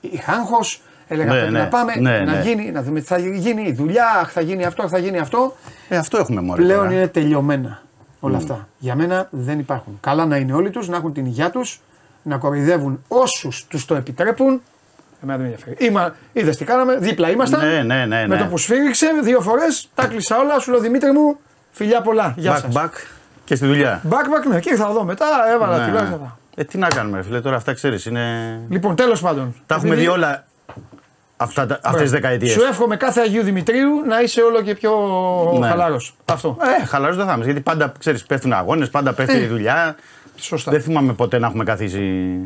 Είχα 0.00 0.32
άγχος, 0.32 0.82
έλεγα 1.08 1.32
Ναι, 1.32 1.38
πρέπει 1.38 1.52
ναι. 1.52 1.58
να 1.58 1.66
πάμε, 1.68 1.92
Ναι, 1.96 2.18
να 2.18 2.32
ναι. 2.32 2.42
γίνει, 2.44 2.70
να 2.70 2.82
δούμε 2.82 3.00
τι 3.00 3.06
θα 3.06 3.18
γίνει, 3.18 3.62
η 3.62 3.72
δουλειά, 3.72 4.06
αχ, 4.20 4.32
θα 4.32 4.40
γίνει 4.40 4.64
αυτό, 4.64 4.82
αχ, 4.82 4.90
θα 4.90 4.98
γίνει 4.98 5.18
αυτό. 5.18 5.56
Ε, 5.88 5.96
αυτό 5.96 6.18
έχουμε 6.18 6.40
μόνο. 6.40 6.62
Πλέον 6.62 6.90
είναι 6.90 7.06
τελειωμένα 7.06 7.82
όλα 8.20 8.36
αυτά. 8.36 8.68
Για 8.78 8.94
μένα 8.94 9.28
δεν 9.30 9.58
υπάρχουν. 9.58 9.98
Καλά 10.00 10.26
να 10.26 10.36
είναι 10.36 10.52
όλοι 10.52 10.70
τους, 10.70 10.88
να 10.88 10.96
έχουν 10.96 11.12
την 11.12 11.26
υγεία 11.26 11.50
τους, 11.50 11.80
να 12.22 12.36
κοροϊδεύουν 12.36 13.02
όσους 13.08 13.66
τους 13.68 13.84
το 13.84 13.94
επιτρέπουν. 13.94 14.62
Εμένα 15.22 15.38
δεν 15.38 15.46
με 15.48 15.52
ενδιαφέρει. 15.52 15.76
Είμα, 15.78 16.14
είδες 16.32 16.56
τι 16.56 16.64
κάναμε, 16.64 16.96
δίπλα 16.96 17.30
ήμασταν. 17.30 17.60
Ναι, 17.66 17.82
ναι, 17.82 18.04
ναι, 18.06 18.26
Με 18.26 18.34
ναι. 18.34 18.36
το 18.36 18.44
που 18.44 18.58
σφύριξε 18.58 19.06
δύο 19.22 19.40
φορές, 19.40 19.88
τα 19.94 20.06
κλείσα 20.06 20.38
όλα. 20.38 20.58
Σου 20.58 20.70
λέω 20.70 20.80
Δημήτρη 20.80 21.12
μου, 21.12 21.36
φιλιά 21.70 22.00
πολλά. 22.00 22.34
Γεια 22.36 22.56
Back, 22.56 22.60
σας. 22.60 22.72
back 22.76 22.90
και 23.44 23.54
στη 23.54 23.66
δουλειά. 23.66 24.00
Back, 24.10 24.14
back, 24.14 24.48
ναι, 24.50 24.60
και 24.60 24.70
ήρθα 24.70 24.88
εδώ 24.88 25.04
μετά, 25.04 25.26
έβαλα 25.54 25.78
Ναι. 25.78 25.86
τουλάχιστον. 25.86 26.38
Ε, 26.56 26.64
τι 26.64 26.78
να 26.78 26.88
κάνουμε, 26.88 27.16
ρε 27.16 27.22
φίλε, 27.22 27.40
τώρα 27.40 27.56
αυτά 27.56 27.72
ξέρεις. 27.74 28.06
Είναι... 28.06 28.24
Λοιπόν, 28.68 28.96
τέλος 28.96 29.20
πάντων. 29.20 29.54
Τα 29.66 29.74
έχουμε 29.74 29.90
Επειδή- 29.90 30.06
δει 30.06 30.12
όλα 30.14 30.44
αυτές 31.36 32.00
τις 32.00 32.10
δεκαετίες. 32.10 32.52
Σου 32.52 32.62
εύχομαι 32.70 32.96
κάθε 32.96 33.20
Αγίου 33.20 33.42
Δημητρίου 33.42 34.04
να 34.06 34.20
είσαι 34.20 34.40
όλο 34.40 34.62
και 34.62 34.74
πιο 34.74 34.92
Ναι. 35.58 35.68
χαλάρο. 35.68 36.00
Αυτό. 36.24 36.56
Ε, 36.82 36.86
χαλαρός 36.86 37.16
δεν 37.16 37.24
θα 37.26 37.32
είμαστε. 37.32 37.52
Γιατί 37.52 37.60
πάντα 37.70 37.92
ξέρεις, 37.98 38.24
πέφτουν 38.24 38.52
αγώνες, 38.52 38.90
πάντα 38.90 39.12
πέφτει 39.12 39.36
Ε, 39.36 39.42
η 39.42 39.46
δουλειά. 39.46 39.96
Σωστά. 40.40 40.70
Δεν 40.70 40.82
θυμάμαι 40.82 41.12
ποτέ 41.12 41.38
να 41.38 41.46
έχουμε 41.46 41.64
καθίσει. 41.64 42.00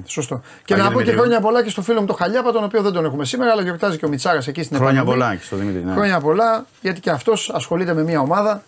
Σωστό. 0.07 0.43
Και 0.65 0.73
Αγίου 0.75 0.87
να 0.87 0.91
πω 0.93 0.99
και 0.99 1.05
Δημητρίου. 1.05 1.21
χρόνια 1.23 1.41
πολλά 1.41 1.63
και 1.65 1.71
στο 1.71 1.83
φίλο 1.83 2.01
μου 2.01 2.07
το 2.07 2.13
Χαλιάπα, 2.15 2.53
τον 2.53 2.65
οποίο 2.65 2.83
δεν 2.83 2.93
τον 2.93 3.05
έχουμε 3.05 3.25
σήμερα, 3.25 3.53
αλλά 3.53 3.63
γιορτάζει 3.63 3.99
και 3.99 4.05
ο 4.05 4.09
Μιτσάρα 4.09 4.43
εκεί 4.47 4.63
στην 4.63 4.77
Χρόνια 4.77 5.01
επαναμή. 5.01 5.19
πολλά 5.21 5.35
και 5.37 5.45
στο 5.45 5.57
Δημήτρη. 5.57 5.85
Ναι. 5.85 5.93
Χρόνια 5.93 6.21
πολλά, 6.21 6.67
γιατί 6.81 7.01
και 7.01 7.11
αυτός 7.11 7.51
ασχολείται 7.55 7.95
με 7.95 8.03
μια 8.03 8.21
ομάδα 8.21 8.63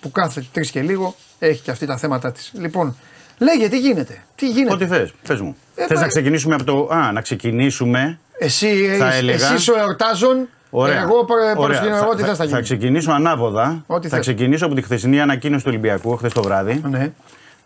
που 0.00 0.10
κάθε 0.10 0.44
τρεις 0.52 0.70
και 0.70 0.80
λίγο 0.82 1.14
έχει 1.38 1.62
και 1.62 1.70
αυτή 1.70 1.86
τα 1.86 1.96
θέματα 1.96 2.32
της. 2.32 2.52
Λοιπόν, 2.54 2.96
λέγε 3.38 3.68
τι 3.68 3.78
γίνεται. 3.78 4.22
Τι 4.34 4.48
γίνεται. 4.50 4.72
Ό,τι 4.74 4.86
θες, 4.86 5.12
πε 5.28 5.34
μου. 5.40 5.56
Ε, 5.74 5.86
Θες 5.86 5.94
μα- 5.96 6.00
να 6.02 6.06
ξεκινήσουμε 6.08 6.54
από 6.54 6.64
το. 6.64 6.88
Α, 6.94 7.12
να 7.12 7.20
ξεκινήσουμε. 7.20 8.18
Εσύ, 8.38 8.66
θα 8.98 9.06
είσαι- 9.08 9.18
έλεγα- 9.18 9.44
εσύ 9.46 9.54
είσαι 9.54 9.70
ο 9.70 9.78
εορτάζων. 9.78 10.48
Ωραία. 10.70 11.02
Εγώ 11.02 11.24
προ- 11.24 11.38
Ωραία. 11.38 11.54
προσκυνώ 11.54 11.96
εγώ 11.96 12.14
τι 12.14 12.20
θα, 12.20 12.26
θες 12.26 12.36
θα 12.36 12.44
θα 12.44 12.44
γίνει. 12.44 12.62
ξεκινήσω 12.62 13.10
ανάποδα. 13.12 13.84
Ό,τι 13.86 14.08
θα 14.08 14.16
θες. 14.16 14.26
ξεκινήσω 14.26 14.66
από 14.66 14.74
τη 14.74 14.82
χθεσινή 14.82 15.20
ανακοίνωση 15.20 15.64
του 15.64 15.70
Ολυμπιακού, 15.72 16.16
χθες 16.16 16.32
το 16.32 16.42
βράδυ. 16.42 16.82
Ναι. 16.90 17.12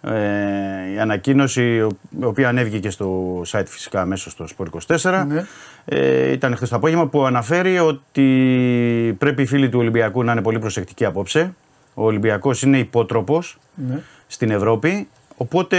Ε, 0.02 0.90
η 0.94 0.98
ανακοίνωση, 0.98 1.76
η 2.20 2.24
οποία 2.24 2.48
ανέβηκε 2.48 2.78
και 2.78 2.90
στο 2.90 3.40
site 3.50 3.66
φυσικά 3.66 4.00
αμέσως 4.00 4.32
στο 4.32 4.46
Sport 4.56 4.96
24. 5.00 5.24
Ναι. 5.28 5.44
Ε, 5.84 6.32
ήταν 6.32 6.56
χθες 6.56 6.68
το 6.68 6.76
απόγευμα 6.76 7.06
που 7.06 7.24
αναφέρει 7.24 7.78
ότι 7.78 9.16
πρέπει 9.18 9.42
οι 9.42 9.46
φίλοι 9.46 9.68
του 9.68 9.78
Ολυμπιακού 9.78 10.22
να 10.24 10.32
είναι 10.32 10.42
πολύ 10.42 10.58
προσεκτικοί 10.58 11.04
απόψε. 11.04 11.54
Ο 11.94 12.04
Ολυμπιακός 12.04 12.62
είναι 12.62 12.78
υπότροπος 12.78 13.58
Ναι. 13.74 14.00
στην 14.26 14.50
Ευρώπη. 14.50 15.08
Οπότε 15.36 15.78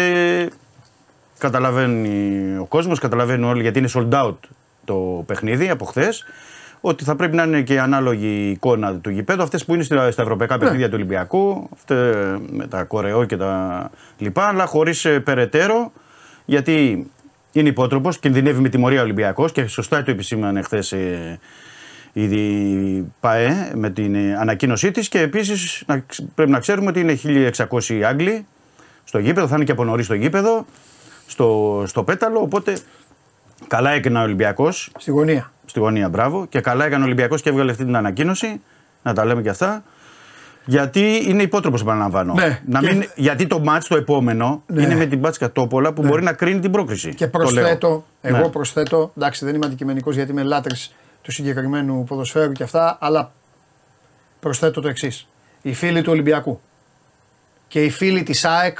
καταλαβαίνει 1.37 2.57
ο 2.57 2.65
κόσμος, 2.65 2.99
καταλαβαίνουν 2.99 3.49
όλοι 3.49 3.61
γιατί 3.61 3.79
είναι 3.79 3.89
sold 3.93 4.09
out 4.11 4.35
το 4.85 5.23
παιχνίδι 5.25 5.69
από 5.69 5.85
χθες. 5.85 6.25
Ότι 6.81 7.03
θα 7.03 7.15
πρέπει 7.15 7.35
να 7.35 7.43
είναι 7.43 7.61
και 7.61 7.79
ανάλογη 7.79 8.49
εικόνα 8.49 8.95
του 8.95 9.09
γηπέδου. 9.09 9.43
Αυτές 9.43 9.65
που 9.65 9.73
είναι 9.73 9.83
στα, 9.83 10.11
στα 10.11 10.21
ευρωπαϊκά 10.21 10.57
παιχνίδια 10.57 10.87
του 10.87 10.93
Ολυμπιακού, 10.95 11.69
αυτέ, 11.73 11.95
με 12.49 12.67
τα 12.67 12.83
κορεό 12.83 13.25
και 13.25 13.37
τα 13.37 13.89
λοιπά, 14.17 14.47
αλλά 14.47 14.65
χωρίς 14.65 15.07
περαιτέρω. 15.23 15.91
Γιατί 16.45 17.07
είναι 17.51 17.69
υπότροπος, 17.69 18.19
κινδυνεύει 18.19 18.61
με 18.61 18.69
τιμωρία 18.69 19.01
Ολυμπιακός 19.01 19.51
και 19.51 19.67
σωστά 19.67 20.03
το 20.03 20.11
επισήμανε 20.11 20.61
χθες 20.61 20.93
η 22.13 23.11
ΠαΕ 23.19 23.71
με 23.75 23.89
την 23.89 24.15
ε, 24.15 24.35
ανακοίνωσή 24.35 24.91
της. 24.91 25.09
Και 25.09 25.19
επίσης 25.19 25.83
πρέπει 26.35 26.51
να 26.51 26.59
ξέρουμε 26.59 26.89
ότι 26.89 26.99
είναι 26.99 27.19
1600 27.79 28.01
Άγγλοι 28.01 28.45
στο 29.03 29.19
γήπεδο, 29.19 29.47
θα 29.47 29.55
είναι 29.55 29.63
και 29.63 29.71
από 29.71 29.83
νωρίς 29.83 30.05
στο 30.05 30.13
γήπεδο, 30.13 30.65
στο, 31.27 31.83
στο 31.87 32.03
πέταλο. 32.03 32.39
Οπότε 32.39 32.77
καλά 33.67 33.89
έκανε 33.89 34.19
ο 34.19 34.21
Ολυμπιακός. 34.21 34.91
Στη 34.97 35.11
γωνία. 35.11 35.51
Στη 35.69 35.79
γωνία, 35.79 36.09
μπράβο. 36.09 36.45
Και 36.45 36.61
καλά 36.61 36.85
έκανε 36.85 37.03
ο 37.03 37.05
Ολυμπιακός 37.05 37.41
και 37.41 37.49
έβγαλε 37.49 37.71
αυτή 37.71 37.85
την 37.85 37.95
ανακοίνωση. 37.95 38.61
Να 39.03 39.13
τα 39.13 39.25
λέμε 39.25 39.41
και 39.41 39.49
αυτά. 39.49 39.83
Γιατί 40.65 41.23
είναι 41.27 41.41
υπότροπος, 41.43 41.81
επαναλαμβάνω. 41.81 42.33
Ναι, 42.33 42.61
να 42.65 42.79
και- 42.79 42.87
μην, 42.93 43.03
γιατί 43.15 43.47
το 43.47 43.59
μάτς 43.59 43.87
το 43.87 43.95
επόμενο 43.95 44.63
Ναι. 44.67 44.81
είναι 44.81 44.95
με 44.95 45.05
την 45.05 45.19
Μπάτσκα 45.19 45.51
Τόπολα 45.51 45.93
που 45.93 46.01
μπορεί 46.01 46.23
να 46.23 46.33
κρίνει 46.33 46.59
την 46.59 46.71
πρόκριση. 46.71 47.13
Και 47.15 47.27
Το 47.27 47.37
λέω. 47.39 47.47
προσθέτω, 47.53 48.05
εγώ 48.21 48.37
Ναι. 48.37 48.49
προσθέτω, 48.49 49.11
εντάξει 49.17 49.45
δεν 49.45 49.55
είμαι 49.55 49.65
αντικειμενικός 49.65 50.15
γιατί 50.15 50.31
είμαι 50.31 50.43
λάτρης 50.43 50.95
του 51.21 51.31
συγκεκριμένου 51.31 52.03
ποδοσφαίρου 52.03 52.51
και 52.51 52.63
αυτά, 52.63 52.97
αλλά 53.01 53.31
προσθέτω 54.39 54.81
το 54.81 54.87
εξής. 54.87 55.27
Οι 55.61 55.73
φίλοι 55.73 56.01
του 56.01 56.11
Ολυμπιακού 56.11 56.61
και 57.67 57.83
οι 57.83 57.89
φίλοι 57.89 58.23
της 58.23 58.45
ΑΕΚ 58.45 58.77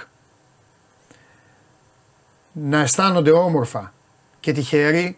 να 2.52 2.80
αισθάνονται 2.80 3.32
όμορφα 3.32 3.94
και 4.40 4.52
τυχεροί 4.52 5.18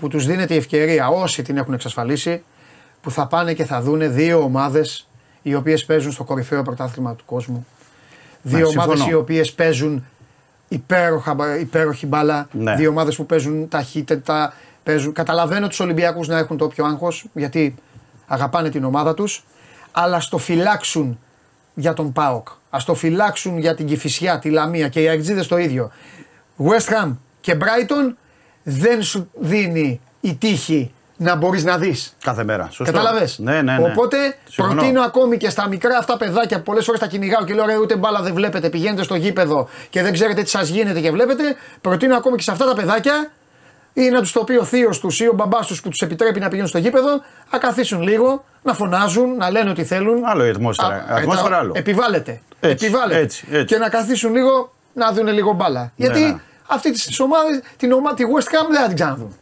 που 0.00 0.08
τους 0.08 0.26
δίνεται 0.26 0.54
η 0.54 0.56
ευκαιρία 0.56 1.08
όσοι 1.08 1.42
την 1.42 1.56
έχουν 1.56 1.74
εξασφαλίσει 1.74 2.42
που 3.00 3.10
θα 3.10 3.26
πάνε 3.26 3.52
και 3.54 3.64
θα 3.64 3.80
δούνε 3.80 4.08
δύο 4.08 4.42
ομάδες 4.42 5.08
οι 5.42 5.54
οποίες 5.54 5.84
παίζουν 5.84 6.12
στο 6.12 6.24
κορυφαίο 6.24 6.62
πρωτάθλημα 6.62 7.14
του 7.14 7.24
κόσμου. 7.24 7.66
Δύο 8.42 8.58
Ναι, 8.58 8.64
ομάδες 8.66 8.94
συμφωνώ. 8.98 9.16
οι 9.16 9.20
οποίες 9.20 9.52
παίζουν 9.52 10.04
υπέροχα, 10.68 11.34
μπα- 11.34 11.56
υπέροχη 11.58 12.06
μπάλα. 12.06 12.48
Ναι. 12.52 12.74
Δύο 12.74 12.90
ομάδες 12.90 13.16
που 13.16 13.26
παίζουν 13.26 13.68
ταχύτητα. 13.68 14.52
Παίζουν. 14.82 15.12
Καταλαβαίνω 15.12 15.68
τους 15.68 15.80
Ολυμπιακούς 15.80 16.28
να 16.28 16.38
έχουν 16.38 16.56
το 16.56 16.64
όποιο 16.64 16.84
άγχος 16.84 17.24
γιατί 17.34 17.74
αγαπάνε 18.26 18.70
την 18.70 18.84
ομάδα 18.84 19.14
τους 19.14 19.44
αλλά 19.92 20.16
ας 20.16 20.28
το 20.28 20.38
φυλάξουν 20.38 21.18
για 21.74 21.92
τον 21.92 22.12
ΠΑΟΚ. 22.12 22.48
Ας 22.70 22.84
το 22.84 22.94
φυλάξουν 22.94 23.58
για 23.58 23.74
την 23.74 23.86
Κηφισιά, 23.86 24.38
τη 24.38 24.50
Λαμία 24.50 24.88
και 24.88 25.00
οι 25.02 25.08
Αεξίδες 25.08 25.46
το 25.46 25.56
ίδιο. 25.58 25.90
West 26.58 26.92
Ham 27.04 27.16
και 27.40 27.56
Brighton 27.60 28.14
δεν 28.62 29.02
σου 29.02 29.30
δίνει 29.34 30.00
η 30.20 30.34
τύχη 30.34 30.92
να 31.16 31.34
μπορείς 31.34 31.64
να 31.64 31.78
δεις. 31.78 32.16
Κάθε 32.24 32.44
μέρα. 32.44 32.68
Σωστό. 32.70 32.92
Κατάλαβες; 32.92 33.38
Ναι, 33.38 33.62
ναι, 33.62 33.78
ναι. 33.78 33.84
Οπότε 33.84 34.16
Συμφωνώ. 34.48 34.74
προτείνω 34.74 35.02
ακόμη 35.02 35.36
και 35.36 35.50
στα 35.50 35.68
μικρά 35.68 35.96
αυτά 35.98 36.16
παιδάκια 36.16 36.56
που 36.56 36.62
πολλές 36.62 36.84
φορές 36.84 37.00
τα 37.00 37.06
κυνηγάω 37.06 37.44
και 37.44 37.54
λέω 37.54 37.66
ρε, 37.66 37.76
ούτε 37.78 37.96
μπάλα 37.96 38.22
δεν 38.22 38.34
βλέπετε. 38.34 38.68
Πηγαίνετε 38.68 39.02
στο 39.02 39.14
γήπεδο 39.14 39.68
και 39.90 40.02
δεν 40.02 40.12
ξέρετε 40.12 40.42
τι 40.42 40.48
σας 40.48 40.68
γίνεται 40.68 41.00
και 41.00 41.10
βλέπετε. 41.10 41.42
Προτείνω 41.80 42.16
ακόμη 42.16 42.36
και 42.36 42.42
σε 42.42 42.50
αυτά 42.50 42.64
τα 42.66 42.74
παιδάκια 42.74 43.30
ή 43.92 44.08
να 44.08 44.20
τους 44.20 44.32
το 44.32 44.44
πει 44.44 44.56
ο 44.56 44.64
θείος 44.64 45.00
τους 45.00 45.20
ή 45.20 45.26
ο 45.28 45.32
μπαμπάς 45.34 45.66
τους 45.66 45.80
που 45.80 45.88
τους 45.88 46.00
επιτρέπει 46.00 46.40
να 46.40 46.48
πηγαίνουν 46.48 46.68
στο 46.68 46.78
γήπεδο, 46.78 47.20
να 47.52 47.58
καθίσουν 47.58 48.02
λίγο, 48.02 48.44
να 48.62 48.72
φωνάζουν, 48.74 49.36
να 49.36 49.50
λένε 49.50 49.70
ό,τι 49.70 49.84
θέλουν. 49.84 50.24
Άλλο 50.24 50.44
η 50.44 50.48
ατμόσφαιρα. 50.48 50.94
Α, 50.94 51.16
ατμόσφαιρα 51.16 51.56
άλλο. 51.56 51.72
Επιβάλλεται. 51.76 52.40
Έτσι, 52.60 52.86
Επιβάλλεται. 52.86 53.20
έτσι, 53.20 53.46
έτσι. 53.50 53.64
Και 53.64 53.78
να 53.78 53.88
καθίσουν 53.88 54.32
λίγο 54.34 54.72
να 54.94 55.12
δουν 55.12 55.26
λίγο 55.28 55.52
μπάλα. 55.52 55.92
Γιατί 55.96 56.20
ναι. 56.20 56.40
Αυτή 56.70 56.90
τη 56.92 57.22
ομάδα, 57.22 57.60
την 57.76 57.92
ομάδα, 57.92 58.16
τη 58.16 58.22
West 58.36 58.44
Ham 58.46 58.70
δεν 58.70 58.80
θα 58.80 58.86
την 58.86 58.94
ξαναδούν. 58.94 59.34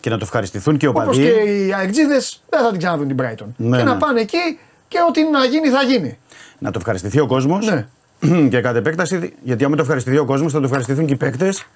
Και 0.00 0.10
να 0.10 0.16
το 0.18 0.24
ευχαριστηθούν 0.24 0.76
και 0.76 0.86
οι 0.86 0.88
Όπως 0.88 1.02
οπαδοί. 1.02 1.22
και 1.22 1.28
οι 1.28 1.72
αεκτζήδες 1.72 2.18
δεν 2.48 2.60
θα 2.62 2.70
την 2.70 2.78
ξαναδούν 2.78 3.06
την 3.08 3.16
Brighton. 3.20 3.46
Ναι, 3.56 3.76
και 3.76 3.82
ναι. 3.82 3.90
να 3.90 3.96
πάνε 3.96 4.20
εκεί 4.20 4.58
και 4.88 4.98
ό,τι 5.08 5.22
να 5.30 5.44
γίνει 5.44 5.68
θα 5.68 5.82
γίνει. 5.82 6.18
Να 6.58 6.70
το 6.70 6.78
ευχαριστηθεί 6.78 7.20
ο 7.20 7.26
κόσμος. 7.26 7.66
Ναι. 7.66 7.86
και 8.50 8.60
κατ' 8.60 8.76
επέκταση, 8.76 9.32
γιατί 9.42 9.64
άμα 9.64 9.76
το 9.76 9.82
ευχαριστηθεί 9.82 10.18
ο 10.18 10.24
κόσμος, 10.24 10.52
θα 10.52 10.58
το 10.58 10.64
ευχαριστηθούν 10.64 11.06
και 11.06 11.12
οι 11.12 11.16
παίκτες 11.16 11.66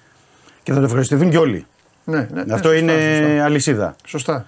και 0.63 0.71
θα 0.73 0.79
το 0.79 0.85
ευχαριστηθούν 0.85 1.29
και 1.29 1.37
όλοι. 1.37 1.65
Ναι, 2.03 2.17
ναι, 2.31 2.43
ναι, 2.43 2.53
Αυτό 2.53 2.69
σωστά, 2.69 2.75
είναι 2.75 3.17
Σωστά. 3.27 3.43
αλυσίδα. 3.45 3.95
σωστά. 4.05 4.45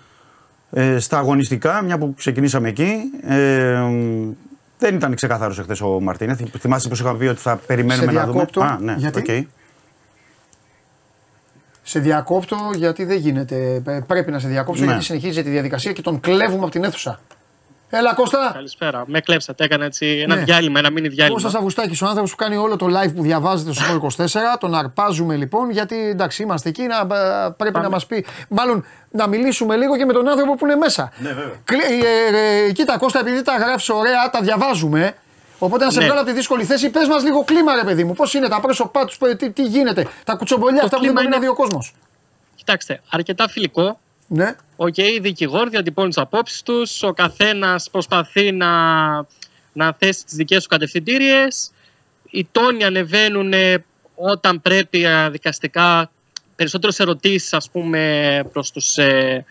Ε, 0.72 1.00
στα 1.00 1.18
αγωνιστικά, 1.18 1.82
μια 1.82 1.98
που 1.98 2.14
ξεκινήσαμε 2.18 2.70
εκεί, 2.70 2.94
ε, 3.28 3.82
δεν 4.78 4.96
ήταν 4.96 5.16
ξεκάθαρος 5.16 5.60
εχθές 5.60 5.82
ο 5.82 6.00
Μαρτίνεθ. 6.02 6.42
Θυμάσαι 6.60 6.90
πως 6.90 7.00
είχαμε 7.00 7.18
πει 7.18 7.26
ότι 7.26 7.40
θα 7.40 7.56
περιμένουμε 7.56 8.12
Σε 8.12 8.18
να 8.18 8.22
δούμε. 8.26 8.32
διακόπτω. 8.34 8.62
Α, 8.62 8.78
ναι, 8.82 8.96
Γιατί; 8.98 9.20
οκ. 9.20 9.48
Σε 11.90 12.00
διακόπτω 12.00 12.58
γιατί 12.76 13.04
δεν 13.06 13.18
γίνεται. 13.18 13.82
Ε, 13.88 14.00
Πρέπει 14.08 14.32
να 14.32 14.40
σε 14.40 14.48
διακόψω 14.48 14.82
Ναι. 14.84 14.90
γιατί 14.90 15.04
συνεχίζει 15.06 15.44
τη 15.44 15.50
διαδικασία 15.50 15.92
και 15.92 16.02
τον 16.02 16.20
κλέβουμε 16.20 16.62
από 16.62 16.70
την 16.70 16.84
αίθουσα. 16.84 17.20
Έλα 17.90 18.14
Κώστα! 18.14 18.52
Καλησπέρα. 18.54 19.04
Με 19.08 19.20
κλέψατε. 19.20 19.64
Έκανα 19.64 19.86
έτσι 19.86 20.06
ένα 20.24 20.36
Ναι. 20.36 20.42
διάλειμμα, 20.44 20.80
ένα 20.80 20.92
μήνυ 20.92 21.08
διάλειμμα. 21.08 21.34
Κώστας 21.34 21.56
Αυγουστάκης, 21.56 22.02
ο 22.02 22.06
άνθρωπος 22.08 22.32
που 22.32 22.36
κάνει 22.36 22.56
όλο 22.56 22.76
το 22.76 22.86
live 22.86 23.14
που 23.16 23.22
διαβάζετε 23.22 23.74
στο 23.74 23.86
Σπort 23.86 23.96
24. 23.96 24.58
Τον 24.60 24.76
αρπάζουμε 24.76 25.36
λοιπόν 25.36 25.70
γιατί 25.70 25.96
εντάξει 26.10 26.44
είμαστε 26.44 26.70
εκεί 26.70 26.82
να, 26.88 27.16
ε, 27.16 27.50
πρέπει 27.58 27.80
να 27.80 27.90
μας 27.90 28.06
πει. 28.06 28.26
Μάλλον 28.50 28.86
να 29.12 29.28
μιλήσουμε 29.28 29.76
λίγο 29.76 29.98
και 29.98 30.06
με 30.06 30.14
τον 30.14 30.28
άνθρωπο 30.30 30.56
που 30.56 30.66
είναι 30.66 30.76
μέσα. 30.76 31.12
Ναι, 31.18 31.30
βέβαια. 31.30 31.54
Κλε- 31.64 31.84
ε, 31.84 32.66
ε, 32.68 32.72
κοίτα 32.72 32.98
Κώστα, 32.98 33.20
επειδή 33.20 33.42
τα 33.42 33.56
γράφεις 33.58 33.90
ωραία, 33.90 34.30
τα 34.32 34.42
διαβάζουμε. 34.42 35.14
Οπότε 35.60 35.86
να 35.86 35.92
σε 35.92 36.00
Ναι. 36.00 36.06
βγάλω 36.06 36.20
από 36.20 36.30
τη 36.30 36.36
δύσκολη 36.36 36.64
θέση, 36.64 36.90
πες 36.90 37.08
μας 37.08 37.24
λίγο 37.24 37.44
κλίμα 37.44 37.76
ρε 37.76 37.84
παιδί 37.84 38.04
μου. 38.04 38.14
Πώς 38.14 38.34
είναι 38.34 38.48
τα 38.48 38.60
πρόσωπά 38.60 39.06
τους, 39.06 39.18
τι, 39.38 39.52
τι 39.52 39.64
γίνεται, 39.64 40.08
τα 40.24 40.34
κουτσομπολιά 40.36 40.84
αυτά 40.84 40.96
που 40.98 41.04
δεν 41.04 41.14
κλίμα 41.14 41.14
μπορεί 41.14 41.28
να 41.28 41.36
είναι- 41.36 41.46
δει 41.46 41.52
ο 41.52 41.56
κόσμος. 41.56 41.94
Κοιτάξτε, 42.56 43.02
αρκετά 43.10 43.48
φιλικό. 43.50 44.00
Ναι, 44.28 44.56
Οκ, 44.76 44.98
οι 44.98 45.20
δικηγόροι 45.20 45.70
διατυπώνουν 45.70 46.10
τις 46.10 46.20
απόψεις 46.20 46.62
τους. 46.62 47.04
Ο 47.04 47.14
καθένας 47.14 47.90
προσπαθεί 47.92 48.52
να, 48.52 48.70
να 49.74 49.96
θέσει 50.00 50.26
τις 50.26 50.36
δικές 50.36 50.64
του 50.64 50.70
κατευθυντήριες. 50.70 51.72
Οι 52.30 52.48
τόνοι 52.52 52.84
ανεβαίνουν 52.84 53.54
ε, 53.54 53.84
όταν 54.16 54.62
πρέπει 54.62 55.04
ε, 55.04 55.30
δικαστικά 55.30 56.12
περισσότερες 56.56 57.00
ερωτήσεις, 57.00 57.54
ας 57.54 57.70
πούμε, 57.70 58.44
προς 58.52 58.72
τους 58.72 58.98
ε, 58.98 59.46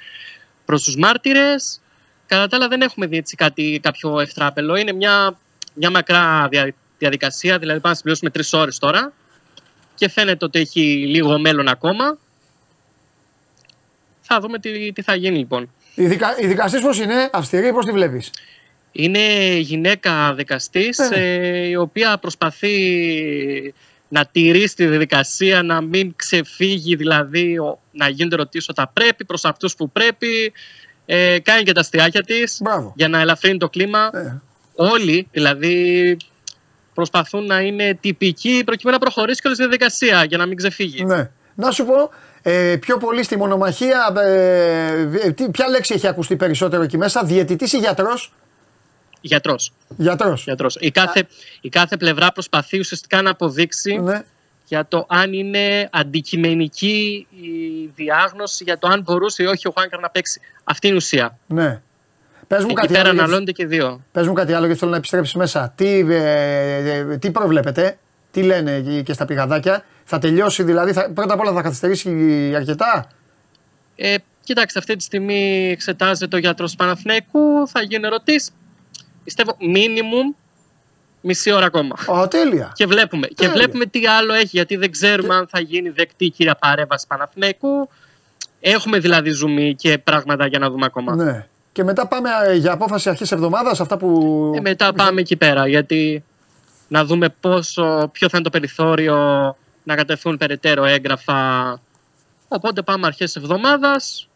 προς 0.65 0.83
τους 0.83 0.97
μάρτυρες. 0.97 1.81
Κατά 2.27 2.47
τα 2.47 2.57
άλλα 2.57 2.69
δεν 2.69 2.81
έχουμε 2.81 3.07
δει 3.07 3.17
έτσι 3.17 3.37
κάτι, 3.37 3.81
κάποιο 3.83 4.21
ευτράπελο. 4.21 4.77
Είναι 4.77 4.93
μια, 4.93 5.39
μια 5.79 5.91
μακρά 5.91 6.49
δια- 6.51 6.75
διαδικασία, 6.99 7.59
δηλαδή 7.59 7.81
πάμε 7.81 7.89
να 7.93 7.95
συμπληρώσουμε 7.95 8.31
τρεις 8.31 8.53
ώρες 8.53 8.79
τώρα 8.79 9.13
και 9.95 10.09
φαίνεται 10.09 10.45
ότι 10.45 10.59
έχει 10.59 10.81
λίγο 11.07 11.39
μέλλον 11.39 11.69
ακόμα. 11.69 12.19
Θα 14.21 14.41
δούμε 14.41 14.59
τι, 14.59 14.93
τι 14.93 15.03
θα 15.03 15.15
γίνει 15.15 15.39
λοιπόν. 15.39 15.71
η, 15.95 16.07
δικα, 16.07 16.37
η 16.41 16.47
δικαστής 16.47 16.81
πώς 16.81 16.99
είναι, 16.99 17.31
αυστηρή, 17.33 17.73
πώς 17.73 17.85
τη 17.85 17.93
βλέπεις; 17.93 18.31
Είναι 18.93 19.55
γυναίκα 19.59 20.35
δικαστής 20.35 20.99
Ναι. 20.99 21.17
ε, 21.17 21.67
η 21.67 21.75
οποία 21.77 22.19
προσπαθεί 22.19 23.75
να 24.09 24.27
τηρήσει 24.27 24.75
τη 24.75 24.87
διαδικασία, 24.87 25.63
να 25.63 25.81
μην 25.81 26.13
ξεφύγει 26.17 26.97
δηλαδή 26.97 27.59
ο- 27.59 27.81
να 27.93 28.09
γίνονται 28.09 28.35
ερωτήσεις 28.35 28.69
όταν 28.69 28.91
πρέπει 28.93 29.25
προς 29.25 29.45
αυτούς 29.45 29.75
που 29.75 29.91
πρέπει. 29.91 30.53
Ε, 31.11 31.39
κάνει 31.39 31.63
και 31.63 31.73
τα 31.73 31.81
αστιάκια 31.81 32.21
της 32.23 32.59
Μπράβο. 32.63 32.93
για 32.97 33.09
να 33.09 33.21
ελαφρύνει 33.21 33.59
το 33.59 33.69
κλίμα. 33.69 34.11
Ε. 34.15 34.41
Όλοι 34.81 35.29
δηλαδή 35.33 36.17
προσπαθούν 36.95 37.47
να 37.47 37.61
είναι 37.61 37.95
τυπικοί 38.01 38.63
προκειμένου 38.65 38.99
να 38.99 39.05
προχωρήσει 39.05 39.41
και 39.41 39.47
όλη 39.49 39.57
η 39.57 39.61
διαδικασία 39.61 40.25
για 40.25 40.39
να 40.39 40.47
μην 40.47 40.57
ξεφύγει. 40.57 41.05
Ναι. 41.05 41.31
Να 41.55 41.71
σου 41.71 41.85
πω, 41.85 42.11
ε, 42.43 42.77
πιο 42.81 42.97
πολύ 42.97 43.23
στη 43.23 43.37
μονομαχία, 43.37 44.13
ε, 44.25 45.09
ε, 45.23 45.31
τι- 45.33 45.51
ποια 45.51 45.69
λέξη 45.69 45.95
έχει 45.95 46.07
ακουστεί 46.07 46.37
περισσότερο 46.37 46.83
εκεί 46.83 46.97
μέσα, 46.97 47.25
διαιτητής 47.25 47.73
ή 47.73 47.79
γιατρός; 47.79 48.33
Γιατρός. 49.21 49.73
Γιατρός. 49.97 50.43
Γιατρός. 50.45 50.77
Η, 50.81 50.91
κάθε, 50.91 51.27
η 51.61 51.69
κάθε 51.69 51.97
πλευρά 51.97 52.33
προσπαθεί 52.33 52.79
ουσιαστικά 52.79 53.23
να 53.23 53.31
αποδείξει 53.31 53.97
Ναι. 53.97 54.23
για 54.65 54.87
το 54.89 55.07
αν 55.09 55.33
είναι 55.33 55.89
αντικειμενική 55.93 57.27
η 57.31 57.47
διάγνωση, 57.95 58.65
για 58.65 58.79
το 58.79 58.89
αν 58.89 59.01
μπορούσε 59.03 59.43
ή 59.43 59.47
όχι 59.47 59.69
ο 59.69 59.71
Χουάνκαρ 59.71 60.01
να 60.01 60.11
παίξει. 60.11 60.41
Αυτή 60.65 60.87
είναι 60.87 60.95
η 60.97 60.99
ουσία. 60.99 61.39
ναι. 61.47 61.81
Πες 62.49 62.61
μου, 62.65 62.71
Εκεί 62.71 62.75
κάτι 62.75 62.89
πέρα 62.89 63.01
άλλο, 63.01 63.09
γιατί, 63.11 63.19
αναλώνονται 63.19 63.53
και 63.53 63.67
δύο. 63.67 64.05
πες 64.13 64.27
μου 64.27 64.33
κάτι 64.33 64.53
άλλο 64.53 64.65
γιατί 64.65 64.79
θέλω 64.79 64.91
να 64.91 64.97
επιστρέψεις 64.97 65.35
μέσα. 65.35 65.73
Τι, 65.77 65.99
ε, 65.99 66.99
ε, 66.99 67.17
τι 67.17 67.31
προβλέπετε, 67.31 67.99
τι 68.31 68.43
λένε 68.43 68.73
εκεί 68.75 69.03
και 69.03 69.13
στα 69.13 69.25
πηγαδάκια. 69.25 69.85
Θα 70.05 70.19
τελειώσει 70.19 70.63
δηλαδή, 70.63 70.93
θα, 70.93 71.11
πρώτα 71.15 71.35
απ' 71.35 71.41
όλα 71.41 71.53
θα 71.53 71.63
καθυστερήσει 71.63 72.11
αρκετά; 72.57 73.07
Ε, 73.97 74.15
κοιτάξτε, 74.45 74.79
αυτή 74.79 74.97
τη 74.97 75.03
στιγμή 75.03 75.69
εξετάζεται 75.71 76.37
ο 76.37 76.39
γιατρός 76.39 76.71
του 76.71 76.77
Παναθηναϊκού, 76.77 77.69
θα 77.69 77.83
γίνουν 77.83 78.05
ερωτήσεις. 78.05 78.51
Πιστεύω 79.25 79.57
minimum 79.61 80.35
μισή 81.21 81.53
ώρα 81.53 81.67
ακόμα. 81.67 81.95
Α, 82.21 82.29
τέλεια. 82.29 82.73
Και 82.75 82.87
βλέπουμε, 82.87 83.27
και 83.27 83.35
Τέλεια. 83.35 83.53
βλέπουμε 83.53 83.87
τι 83.87 84.07
άλλο 84.07 84.33
έχει, 84.33 84.51
γιατί 84.53 84.77
δεν 84.77 84.91
ξέρουμε 84.91 85.35
αν 85.35 85.47
θα 85.51 85.61
γίνει 85.61 85.89
δεκτή 85.89 86.25
η 86.25 86.31
κύρια 86.31 86.55
παρέμβαση 86.55 87.07
Παναθηναϊκού. 87.07 87.89
Έχουμε 88.61 88.99
δηλαδή 88.99 89.31
ζουμί 89.31 89.75
και 89.75 89.99
πράγματα 89.99 90.47
για 90.47 90.59
να 90.59 90.71
δούμε 90.71 90.85
ακόμα. 90.87 91.15
Ναι. 91.15 91.47
Και 91.79 91.85
μετά 91.85 92.07
πάμε 92.07 92.31
ε, 92.47 92.55
για 92.55 92.73
απόφαση 92.73 93.09
αρχής 93.09 93.33
εβδομάδας, 93.33 93.81
αυτά 93.81 93.97
που... 93.97 94.53
Ε, 94.57 94.61
μετά 94.61 94.93
πάμε 94.93 95.21
εκεί 95.21 95.37
πέρα, 95.37 95.69
γιατί 95.69 96.25
να 96.89 97.05
δούμε 97.05 97.29
πόσο, 97.41 98.09
ποιο 98.13 98.29
θα 98.29 98.37
είναι 98.37 98.45
το 98.45 98.51
περιθώριο 98.51 99.17
να 99.83 99.95
κατευθούν 99.95 100.37
περαιτέρω 100.37 100.85
έγγραφα. 100.85 101.81
Οπότε 102.49 102.83
πάμε 102.83 103.07
αρχές 103.07 103.37
εβδομάδας 103.37 104.29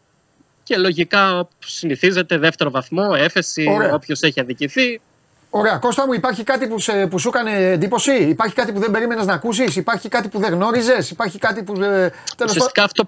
και 0.63 0.77
λογικά 0.77 1.39
όπως 1.39 1.73
συνηθίζεται 1.73 2.37
δεύτερο 2.37 2.71
βαθμό, 2.71 3.09
έφεση, 3.17 3.65
Ωραία. 3.69 3.93
όποιος 3.93 4.21
έχει 4.21 4.39
αδικηθεί. 4.39 5.01
Ωραία, 5.49 5.77
Κώστα 5.77 6.05
μου, 6.05 6.13
υπάρχει 6.13 6.43
κάτι 6.43 6.67
που, 6.67 6.79
σε, 6.79 7.07
που 7.07 7.19
σου 7.19 7.27
έκανε 7.33 7.71
εντύπωση, 7.71 8.13
υπάρχει 8.13 8.55
κάτι 8.55 8.71
που 8.71 8.79
δεν 8.79 8.91
περίμενες 8.91 9.25
να 9.25 9.33
ακούσεις, 9.33 9.75
υπάρχει 9.75 10.09
κάτι 10.09 10.27
που 10.27 10.39
δεν 10.39 10.53
γνώριζες, 10.53 11.09
υπάρχει 11.09 11.39
κάτι 11.39 11.63
που. 11.63 11.73
Ε, 11.73 11.77
τέλος 11.77 12.13
πάντων. 12.37 12.47
Ουσιαστικά 12.47 12.83
αυτό, 12.83 13.03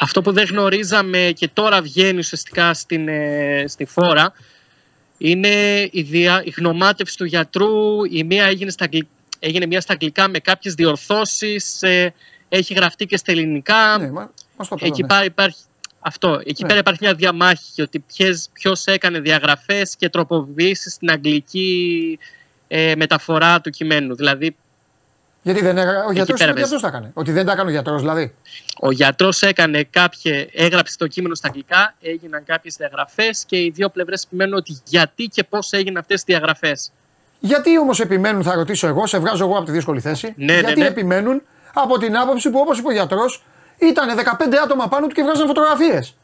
αυτό 0.00 0.22
που 0.22 0.32
δεν 0.32 0.44
γνωρίζαμε 0.50 1.32
και 1.34 1.48
τώρα 1.52 1.82
βγαίνει 1.82 2.18
ουσιαστικά 2.18 2.74
στην, 2.74 3.08
ε, 3.08 3.64
στη 3.68 3.84
φόρα 3.84 4.32
είναι 5.18 5.88
η, 5.92 6.02
δια, 6.02 6.42
η 6.44 6.54
γνωμάτευση 6.56 7.16
του 7.16 7.24
γιατρού. 7.24 8.04
Η 8.10 8.24
μία 8.24 8.44
έγινε, 8.44 8.70
στα, 8.70 8.84
αγγλ- 8.84 9.06
έγινε 9.38 9.66
μία 9.66 9.80
στα 9.80 9.92
αγγλικά 9.92 10.28
με 10.28 10.38
κάποιες 10.38 10.74
διορθώσεις, 10.74 11.82
ε, 11.82 12.14
έχει 12.48 12.74
γραφτεί 12.74 13.06
και 13.06 13.16
στα 13.16 13.32
ελληνικά. 13.32 13.98
Ναι, 13.98 14.10
μα, 14.10 14.30
μας 14.56 14.68
το 14.68 14.76
Εκεί 14.80 15.00
πέρα, 15.00 15.06
πέρα 15.06 15.24
υπάρχει 15.24 15.58
αυτό. 16.00 16.40
Εκεί 16.44 16.62
Ναι. 16.62 16.68
πέρα 16.68 16.80
υπάρχει 16.80 17.00
μια 17.02 17.14
διαμάχη 17.14 17.82
ότι 17.82 18.04
ποιος 18.52 18.84
έκανε 18.84 19.20
διαγραφές 19.20 19.96
και 19.96 20.08
τροποποιήσεις 20.08 20.92
στην 20.92 21.10
αγγλική 21.10 22.18
ε, 22.68 22.92
μεταφορά 22.96 23.60
του 23.60 23.70
κειμένου. 23.70 24.14
Δηλαδή, 24.14 24.56
Γιατί 25.46 25.60
δεν 25.62 25.78
έγρα... 25.78 26.04
ο 26.04 26.12
γιατρός, 26.12 26.38
πέρα 26.38 26.52
ο 26.52 26.56
γιατρός 26.56 26.80
τα 26.80 26.88
έκανε. 26.88 27.10
Ότι 27.14 27.32
δεν 27.32 27.46
τα 27.46 27.52
έκανε 27.52 27.68
ο 27.68 27.72
γιατρός 27.72 28.00
δηλαδή. 28.00 28.34
ο 28.80 28.90
γιατρός 28.90 29.42
έκανε 29.42 29.82
κάποια, 29.82 30.46
έγραψε 30.52 30.96
το 30.96 31.06
κείμενο 31.06 31.34
στα 31.34 31.48
αγγλικά, 31.48 31.94
έγιναν 32.00 32.44
κάποιες 32.44 32.76
διαγραφές 32.76 33.44
και 33.46 33.56
οι 33.56 33.70
δύο 33.74 33.88
πλευρές 33.88 34.22
επιμένουν 34.24 34.54
ότι 34.54 34.80
γιατί 34.84 35.24
και 35.24 35.44
πώς 35.44 35.72
έγιναν 35.72 35.96
αυτές 35.96 36.20
οι 36.20 36.24
διαγραφές. 36.26 36.92
Γιατί 37.38 37.78
όμως 37.78 38.00
επιμένουν, 38.00 38.42
θα 38.42 38.54
ρωτήσω 38.54 38.86
εγώ, 38.86 39.06
σε 39.06 39.18
βγάζω 39.18 39.44
εγώ 39.44 39.56
από 39.56 39.64
τη 39.64 39.72
δύσκολη 39.72 40.00
θέση. 40.00 40.34
Ναι, 40.36 40.44
ναι, 40.44 40.60
γιατί 40.60 40.80
ναι. 40.80 40.86
επιμένουν 40.86 41.42
από 41.74 41.98
την 41.98 42.16
άποψη 42.16 42.50
που 42.50 42.58
όπως 42.58 42.78
είπε 42.78 42.88
ο 42.88 42.92
γιατρός, 42.92 43.44
ήταν 43.78 44.18
15 44.18 44.54
άτομα 44.64 44.88
πάνω 44.88 45.06
του 45.06 45.14
και 45.14 45.22
βγάζαν 45.22 45.46
φωτογραφίες. 45.46 46.16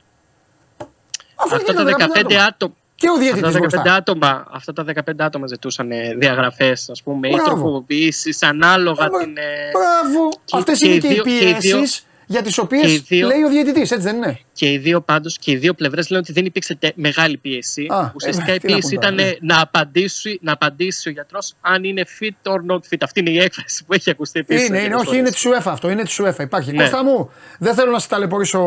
Αφού 1.34 1.56
Αυτά 1.56 1.72
τα 1.72 1.90
ήταν 1.90 2.12
15 2.28 2.34
άτομα. 2.34 2.74
Και 3.02 3.08
ο 3.08 3.12
Αυτά 3.12 3.22
διαιτητή 3.24 3.42
τα, 3.42 3.50
15 3.50 3.58
μπροστά. 3.60 3.94
άτομα, 3.94 4.46
αυτά 4.50 4.72
τα 4.72 4.84
15 4.84 5.24
άτομα 5.24 5.46
ζητούσαν 5.46 5.90
διαγραφές, 6.18 6.88
ας 6.90 7.02
πούμε, 7.02 7.28
ή 7.28 7.32
Μπράβο. 7.34 7.50
τροποποιήσει 7.50 8.36
ανάλογα 8.40 9.04
Ε, 9.04 9.08
την. 9.24 9.36
ε, 9.36 9.42
Μπράβο. 9.72 10.28
και- 10.44 10.56
Αυτές 10.56 10.78
και 10.78 10.86
είναι 10.86 10.94
οι 10.94 10.98
και 11.00 11.06
οι 11.06 11.10
δύο- 11.12 11.22
και 11.22 11.30
οι 11.30 11.54
δύο- 11.60 11.76
πιέσεις 11.78 12.06
για 12.32 12.42
τις 12.42 12.59
οποίες 12.59 12.82
Και 12.86 12.92
οι 12.92 12.98
δύο- 13.09 13.26
λέει 13.26 13.42
ο 13.42 13.48
διαιτητής, 13.48 13.90
έτσι 13.90 14.04
δεν 14.06 14.16
είναι; 14.16 14.38
Και 14.52 14.70
οι 14.72 14.78
δύο 14.78 15.00
πάντως, 15.00 15.38
και 15.38 15.50
οι 15.50 15.56
δύο 15.56 15.74
πλευρές 15.74 16.09
λένε 16.10 16.22
ότι 16.24 16.32
δεν 16.32 16.44
υπήρξε 16.46 16.74
τε- 16.74 16.96
μεγάλη 16.96 17.36
πίεση. 17.36 17.86
Α, 17.90 18.12
Ουσιαστικά 18.14 18.50
ε, 18.52 18.54
η 18.54 18.59
τι 18.59 18.66
να 18.68 18.72
πίεση 18.74 18.94
πούμε 18.94 19.10
τώρα, 19.10 19.22
ήταν 19.22 19.38
να, 19.40 19.60
απαντήσει, 19.60 20.38
να 20.42 20.52
απαντήσει 20.52 21.09
ο 21.09 21.10
γιατρός 21.12 21.54
αν 21.60 21.84
είναι 21.84 22.04
fit 22.20 22.52
or 22.52 22.56
not 22.72 22.76
fit. 22.76 22.96
Αυτή 23.00 23.20
είναι 23.20 23.30
η 23.30 23.38
έκφραση 23.38 23.84
που 23.84 23.94
έχει 23.94 24.10
ακουστεί 24.10 24.38
επίσης. 24.38 24.68
Είναι, 24.68 24.76
είναι, 24.76 24.84
αρκετές 24.86 25.06
όχι, 25.06 25.16
είναι 25.18 25.30
φορές. 25.30 25.42
της 25.62 25.68
UEFA 25.68 25.72
αυτό. 25.72 25.90
Είναι 25.90 26.02
της 26.02 26.20
UEFA. 26.22 26.40
Υπάρχει. 26.42 26.72
Ναι. 26.72 26.82
Κώστα 26.82 27.04
μου, 27.04 27.30
δεν 27.59 27.74
θέλω 27.74 27.90
να 27.90 27.98
σε 27.98 28.09
ταλαιπωρήσω 28.09 28.59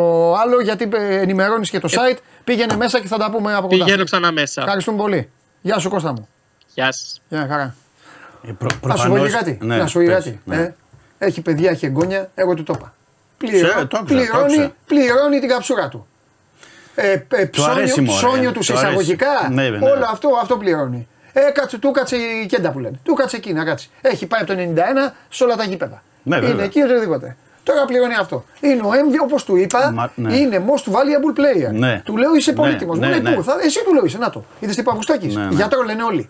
άλλο 0.42 0.62
γιατί 0.62 0.90
ε, 0.94 1.20
ενημερώνεις 1.22 1.70
και 1.70 1.80
το 1.80 1.88
site. 1.92 2.18
Πήγαινε 2.44 2.76
μέσα 2.76 3.00
και 3.02 3.08
θα 3.08 3.18
τα 3.18 3.32
πούμε 3.32 3.54
από 3.56 3.68
κοντά. 3.68 3.84
Πηγαίνω 3.86 4.04
ξανά 4.04 4.32
μέσα. 4.32 4.62
Ευχαριστούμε 4.62 4.98
πολύ. 4.98 5.30
Γεια 5.62 5.80
σου 5.80 5.90
Κώστα 5.90 6.12
μου. 6.12 6.28
Γεια 6.74 6.92
σας. 6.92 7.22
Γεια 7.30 7.48
χαρά. 7.50 7.76
Ε, 8.48 8.52
προ- 8.52 8.72
Να 8.72 8.96
σου 8.96 9.08
πω 9.08 9.14
προφανώς- 9.14 9.28
και 9.32 9.36
κάτι. 9.38 9.58
ναι, 9.62 9.78
να 9.78 9.88
σου 9.88 9.94
πω 10.00 10.06
και 10.06 10.12
πες, 10.12 10.16
κάτι. 10.24 10.40
ναι. 10.46 10.56
Ε, 10.56 10.74
έχει 11.18 11.42
παιδιά, 11.42 11.70
έχει 11.70 11.86
εγγόνια, 11.86 12.32
εγώ 12.36 12.54
του 12.54 12.64
το 12.64 12.74
είπα. 12.78 12.95
Πληρώ- 13.38 13.70
Σε, 13.70 13.74
το 13.86 13.98
άκουσα, 13.98 13.98
το 13.98 14.04
πληρώνει, 14.04 14.54
άκουσα. 14.54 14.72
πληρώνει 14.86 15.40
την 15.40 15.50
καψούρα 15.50 15.88
του. 15.90 16.08
Ε, 16.96 17.12
ε, 17.30 17.46
ψώνιο, 17.46 17.72
αρέσει, 17.72 18.02
μωρέ. 18.02 18.18
ψώνιο 18.18 18.52
τους 18.52 18.68
Του 18.68 18.74
εισαγωγικά. 18.74 19.30
αρέσει. 19.30 19.54
Ναι, 19.54 19.70
ναι. 19.70 19.90
Όλο 19.90 20.06
αυτό, 20.12 20.30
αυτό 20.42 20.58
πληρώνει. 20.58 21.08
Ε, 21.34 21.52
κάτσε, 21.52 21.78
του 21.78 21.92
κάτσε 21.92 22.16
η 22.16 22.46
κέντα 22.46 22.72
που 22.72 22.80
λένε. 22.80 23.00
Του 23.04 23.14
κάτσε 23.14 23.36
εκεί 23.36 23.54
να 23.54 23.64
κάτσει. 23.64 23.90
Έχει 24.02 24.26
πάει 24.26 24.42
από 24.42 24.54
το 24.54 24.60
91 24.60 25.14
σε 25.30 25.44
όλα 25.44 25.56
τα 25.56 25.64
γήπεδα. 25.64 26.04
Ναι, 26.24 26.36
είναι 26.38 26.46
βέβαια. 26.46 26.66
εκεί 26.66 26.82
οτιδήποτε. 26.82 27.36
Τώρα 27.64 27.86
πληρώνει 27.86 28.14
αυτό. 28.16 28.46
Είναι 28.60 28.82
ο 28.82 28.90
MV, 28.92 29.16
όπως 29.24 29.44
του 29.44 29.56
είπα, 29.56 29.92
Μα- 29.92 30.12
ναι. 30.16 30.36
είναι 30.38 30.64
most 30.68 30.92
valuable 30.92 31.40
player. 31.40 31.72
Ναι. 31.74 32.02
Του 32.06 32.18
λέω 32.18 32.36
είσαι 32.36 32.52
Ναι, 32.52 32.58
πολύτιμος. 32.58 32.96
Μου 32.98 33.02
ναι, 33.06 33.10
λέει 33.10 33.20
ναι. 33.22 33.32
πού, 33.36 33.44
θα, 33.44 33.56
εσύ 33.64 33.84
του 33.84 33.94
λέω 33.94 34.06
είσαι. 34.06 34.18
Να 34.18 34.30
το. 34.30 34.44
Είδες 34.60 34.76
τι 34.76 34.84
Παπουστάκης; 34.84 35.36
Ναι, 35.36 35.44
ναι. 35.46 35.56
Γιατρό 35.56 35.82
λένε 35.84 36.04
όλοι. 36.04 36.30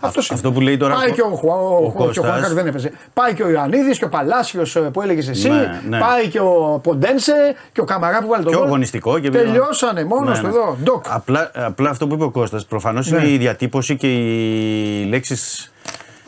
Αυτό, 0.00 0.20
αυτό 0.30 0.52
που 0.52 0.60
λέει 0.60 0.76
τώρα 0.76 0.94
Πάει 0.94 1.10
ο- 1.10 1.12
και 1.12 1.20
ο, 1.22 1.28
Χουα- 1.28 1.54
ο, 1.56 1.58
ο 1.58 1.76
ο, 1.76 1.80
και 1.80 1.86
ο 1.86 1.90
Κώστας. 2.06 2.24
Χουάνκαρ 2.26 2.52
δεν 2.52 2.66
έπαιζε. 2.66 2.92
Πάει 3.14 3.34
και 3.34 3.42
ο 3.42 3.50
Ιωαννίδη 3.50 3.90
και 3.98 4.04
ο 4.04 4.08
Παλάσιο 4.08 4.66
που 4.92 5.02
έλεγε 5.02 5.30
εσύ. 5.30 5.48
Ναι, 5.48 5.80
ναι. 5.88 5.98
Πάει 5.98 6.28
και 6.28 6.40
ο 6.40 6.80
Ποντένσε 6.82 7.32
και 7.72 7.80
ο 7.80 7.84
Καμαρά 7.84 8.20
που 8.22 8.28
βάλει 8.28 8.42
τον 8.42 8.50
Πιο 8.50 8.60
γκολ. 8.60 8.68
αγωνιστικό 8.68 9.18
και 9.18 9.30
Τελειώσανε 9.30 10.04
μόνο 10.04 10.30
Ναι, 10.30 10.36
του 10.36 10.42
ναι. 10.42 10.48
εδώ. 10.48 10.76
Ντοκ. 10.82 11.04
Απλά, 11.08 11.50
απλά 11.54 11.90
αυτό 11.90 12.06
που 12.06 12.14
είπε 12.14 12.24
ο 12.24 12.30
Κώστας, 12.30 12.64
προφανώς 12.66 13.10
Ναι. 13.10 13.18
είναι 13.18 13.28
η 13.28 13.36
διατύπωση 13.36 13.96
και 13.96 14.12
οι 14.14 15.04
λέξεις 15.04 15.72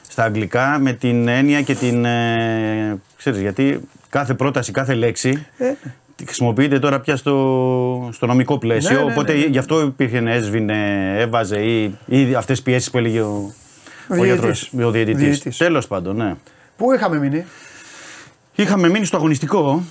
στα 0.08 0.22
αγγλικά 0.24 0.78
με 0.80 0.92
την 0.92 1.28
έννοια 1.28 1.62
και 1.62 1.74
την. 1.74 2.04
Ε, 2.04 2.98
ξέρεις, 3.16 3.40
γιατί 3.40 3.80
κάθε 4.08 4.34
πρόταση, 4.34 4.72
κάθε 4.72 4.94
λέξη 4.94 5.46
Ε. 5.58 5.72
χρησιμοποιείται 6.24 6.78
τώρα 6.78 7.00
πια 7.00 7.16
στο, 7.16 8.08
στο 8.12 8.26
νομικό 8.26 8.58
πλαίσιο. 8.58 8.96
Ναι, 8.98 9.04
ναι, 9.04 9.12
οπότε 9.12 9.32
ναι, 9.32 9.38
ναι. 9.38 9.44
γι' 9.46 9.58
αυτό 9.58 9.80
υπήρχε, 9.80 10.22
έσβηνε, 10.26 11.14
έβαζε 11.18 11.58
ή, 11.60 11.94
ή 12.06 12.34
αυτές 12.34 12.56
τις 12.56 12.62
πιέσεις 12.62 12.90
που 12.90 12.98
έλεγε 12.98 13.20
ο, 13.20 13.52
ο, 14.08 14.14
Διαιτητής. 14.14 14.28
γιατρός, 14.70 14.70
ο 14.86 14.90
διαιτητής. 14.90 15.20
Διαιτητής. 15.22 15.56
Τέλος 15.56 15.86
πάντων, 15.86 16.16
ναι. 16.16 16.34
Πού 16.76 16.92
είχαμε 16.92 17.18
μείνει; 17.18 17.44
Είχαμε 18.54 18.88
μείνει 18.88 19.04
στο 19.04 19.16
αγωνιστικό. 19.16 19.82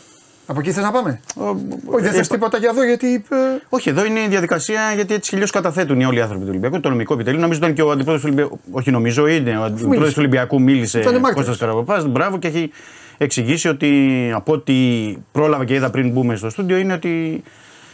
Από 0.48 0.60
εκεί 0.60 0.72
θες 0.72 0.84
να 0.84 0.92
πάμε; 0.92 1.20
Ο- 1.36 1.44
Όχι, 1.86 2.04
δεν 2.04 2.12
θες 2.14 2.28
ε, 2.28 2.32
τίποτα 2.32 2.58
για 2.58 2.70
εδώ 2.70 2.84
γιατί. 2.86 3.26
ε, 3.30 3.36
Όχι, 3.70 3.90
εδώ 3.90 4.06
είναι 4.06 4.20
η 4.20 4.28
διαδικασία 4.28 4.82
γιατί 4.96 5.14
έτσι 5.14 5.30
κι 5.30 5.36
αλλιώς 5.36 5.52
καταθέτουν 5.52 6.00
οι 6.00 6.06
όλοι 6.06 6.18
οι 6.18 6.22
άνθρωποι 6.22 6.42
του 6.44 6.50
Ολυμπιακού. 6.50 6.80
Το 6.80 6.90
νομικό 6.90 7.14
επιτελείο. 7.14 7.40
Νομίζω 7.40 7.60
ήταν 7.60 7.74
και 7.74 7.82
ο 7.82 7.92
αντιπρόεδρος 7.92 8.22
του 8.22 8.28
Ολυμπιακού. 8.34 8.60
Όχι, 8.72 8.92
νομίζω 8.92 9.28
είναι. 9.28 9.58
Ο 9.58 9.64
αντιπρόεδρος 9.64 10.10
του 10.10 10.16
Ολυμπιακού 10.18 10.62
μίλησε. 10.62 11.00
Ήτανε 11.00 11.20
μάρτυρας. 11.20 11.48
Κώστας 11.48 11.58
Καραπαπάς, 11.58 12.06
μπράβο 12.08 12.38
και 12.40 12.48
έχει 12.48 12.72
εξηγήσει 13.18 13.68
ότι 13.68 14.32
από 14.36 14.54
ό,τι 14.54 14.74
πρόλαβα 15.32 15.66
και 15.66 15.74
είδα 15.74 15.90
πριν 15.90 16.10
μπούμε 16.10 16.36
στο 16.36 16.50
στούντιο 16.50 16.78
είναι 16.78 16.94
ότι 16.94 17.44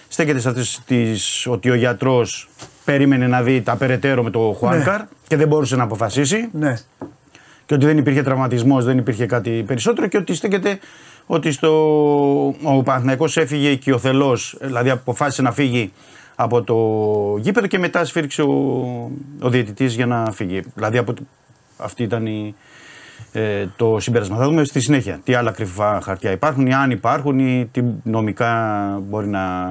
στέκεται 0.07 0.39
σε 0.39 0.49
αυτές 0.49 0.81
τις. 0.85 1.47
ότι 1.47 1.69
ο 1.69 1.75
γιατρός 1.75 2.49
περίμενε 2.85 3.27
να 3.27 3.41
δει 3.41 3.61
τα 3.61 3.75
περαιτέρω 3.75 4.23
με 4.23 4.29
το 4.29 4.55
Χουάνκαρ 4.57 5.01
και 5.27 5.35
δεν 5.35 5.47
μπορούσε 5.47 5.75
να 5.75 5.83
αποφασίσει 5.83 6.49
Ναι. 6.51 6.73
και 7.65 7.73
ότι 7.73 7.85
δεν 7.85 7.97
υπήρχε 7.97 8.23
τραυματισμός, 8.23 8.85
δεν 8.85 8.97
υπήρχε 8.97 9.25
κάτι 9.25 9.63
περισσότερο 9.67 10.07
και 10.07 10.17
ότι 10.17 10.33
στέκεται 10.33 10.79
ότι 11.25 11.51
στο, 11.51 11.71
ο 12.63 12.83
Παναθηναϊκός 12.83 13.37
έφυγε 13.37 13.69
οικειοθελώς, 13.69 14.57
δηλαδή 14.61 14.89
αποφάσισε 14.89 15.41
να 15.41 15.51
φύγει 15.51 15.91
από 16.35 16.61
το 16.63 16.75
γήπεδο 17.39 17.67
και 17.67 17.79
μετά 17.79 18.05
σφίριξε 18.05 18.41
ο, 18.41 18.51
ο 19.41 19.49
διαιτητής 19.49 19.95
για 19.95 20.05
να 20.05 20.31
φύγει. 20.31 20.61
Δηλαδή 20.75 20.97
από, 20.97 21.13
το- 21.13 21.23
αυτή 21.77 22.03
ήταν 22.03 22.25
η, 22.25 22.55
ε, 23.31 23.65
το 23.75 23.97
συμπέρασμα. 23.99 24.37
Θα 24.37 24.43
δούμε 24.45 24.63
στη 24.63 24.79
συνέχεια 24.79 25.19
τι 25.23 25.33
άλλα 25.33 25.51
κρυφά 25.51 26.01
χαρτιά 26.03 26.31
υπάρχουν 26.31 26.67
ή 26.67 26.73
αν 26.73 26.91
υπάρχουν 26.91 27.39
ή 27.39 27.69
τι 27.71 27.81
νομικά 28.03 28.53
μπορεί 29.09 29.27
να, 29.27 29.67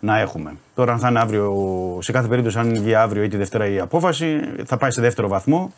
να 0.00 0.18
έχουμε. 0.20 0.52
Τώρα 0.74 0.92
αν 0.92 0.98
θα 0.98 1.08
είναι 1.08 1.18
αύριο, 1.20 1.54
σε 2.02 2.12
κάθε 2.12 2.28
περίπτωση 2.28 2.58
αν 2.58 2.72
βγει 2.72 2.94
αύριο 2.94 3.22
ή 3.22 3.28
τη 3.28 3.36
Δευτέρα 3.36 3.66
η 3.68 3.78
απόφαση 3.80 4.40
θα 4.64 4.76
πάει 4.76 4.90
σε 4.90 5.00
δεύτερο 5.00 5.28
βαθμό 5.28 5.72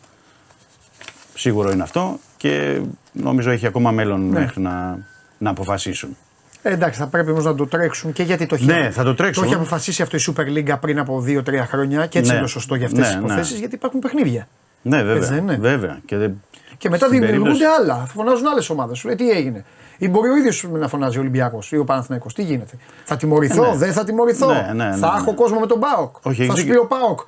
Σίγουρο 1.33 1.71
είναι 1.71 1.83
αυτό 1.83 2.19
και 2.37 2.81
νομίζω 3.11 3.51
έχει 3.51 3.67
ακόμα 3.67 3.91
μέλλον 3.91 4.21
μέχρι 4.21 4.61
να, 4.61 4.97
να 5.37 5.49
αποφασίσουν. 5.49 6.17
Ε, 6.61 6.71
εντάξει, 6.73 6.99
θα 6.99 7.07
πρέπει 7.07 7.31
όμως 7.31 7.43
να 7.45 7.55
το 7.55 7.67
τρέξουν 7.67 8.13
και 8.13 8.23
γιατί 8.23 8.45
το 8.45 8.55
έχει, 8.55 8.65
Ναι, 8.65 8.89
θα 8.91 9.03
το 9.03 9.13
τρέξουν. 9.15 9.43
το 9.43 9.49
έχει 9.49 9.57
αποφασίσει 9.57 10.01
αυτό 10.01 10.17
η 10.17 10.19
Super 10.27 10.41
League 10.57 10.77
πριν 10.79 10.99
από 10.99 11.23
2-3 11.27 11.41
χρόνια 11.67 12.05
και 12.05 12.19
έτσι 12.19 12.31
Ναι. 12.31 12.37
είναι 12.37 12.47
σωστό 12.47 12.75
για 12.75 12.85
αυτές 12.85 12.99
Ναι, 12.99 13.05
τις 13.07 13.15
ναι. 13.15 13.25
υποθέσεις 13.25 13.59
γιατί 13.59 13.75
υπάρχουν 13.75 13.99
παιχνίδια. 13.99 14.47
Ναι, 14.81 14.97
Έτσι 14.97 15.07
δεν 15.09 15.19
βέβαια. 15.19 15.37
είναι. 15.37 15.55
βέβαια. 15.57 15.99
Και, 16.05 16.17
δεν- 16.17 16.41
Και 16.77 16.89
μετά 16.89 17.05
στην 17.05 17.19
δημιουργούνται 17.19 17.49
περίπτωση- 17.51 17.79
άλλα. 17.81 17.95
Θα 17.95 18.05
φωνάζουν 18.13 18.47
άλλες 18.47 18.69
ομάδες. 18.69 18.97
Σου 18.97 19.07
λέει 19.07 19.15
τι 19.15 19.29
έγινε; 19.29 19.65
Ή 19.97 20.09
μπορεί 20.09 20.29
ο 20.29 20.35
ίδιος 20.37 20.65
να 20.71 20.87
φωνάζει 20.87 21.17
ο 21.17 21.21
Ολυμπιακός 21.21 21.71
ή 21.71 21.77
ο 21.77 21.83
Παναθηναϊκός. 21.83 22.33
Τι 22.33 22.43
γίνεται; 22.43 22.77
Θα 23.05 23.15
τιμωρηθώ, 23.17 23.63
Ε, 23.65 23.69
ναι. 23.69 23.75
δεν 23.77 23.93
θα 23.93 24.03
τιμωρηθώ; 24.03 24.47
Ναι, 24.53 24.71
ναι, 24.73 24.83
ναι, 24.85 24.95
θα 24.95 25.11
ναι. 25.11 25.17
έχω 25.17 25.33
κόσμο 25.33 25.59
με 25.59 25.65
τον 25.67 25.79
Πάοκ. 25.79 26.15
Όχι, 26.25 26.35
θα 26.37 26.43
έχεις 26.43 26.47
σου 26.59 26.61
πει 26.65 26.71
δίκιο. 26.71 26.81
ο 26.81 26.85
Πάοκ. 26.85 27.19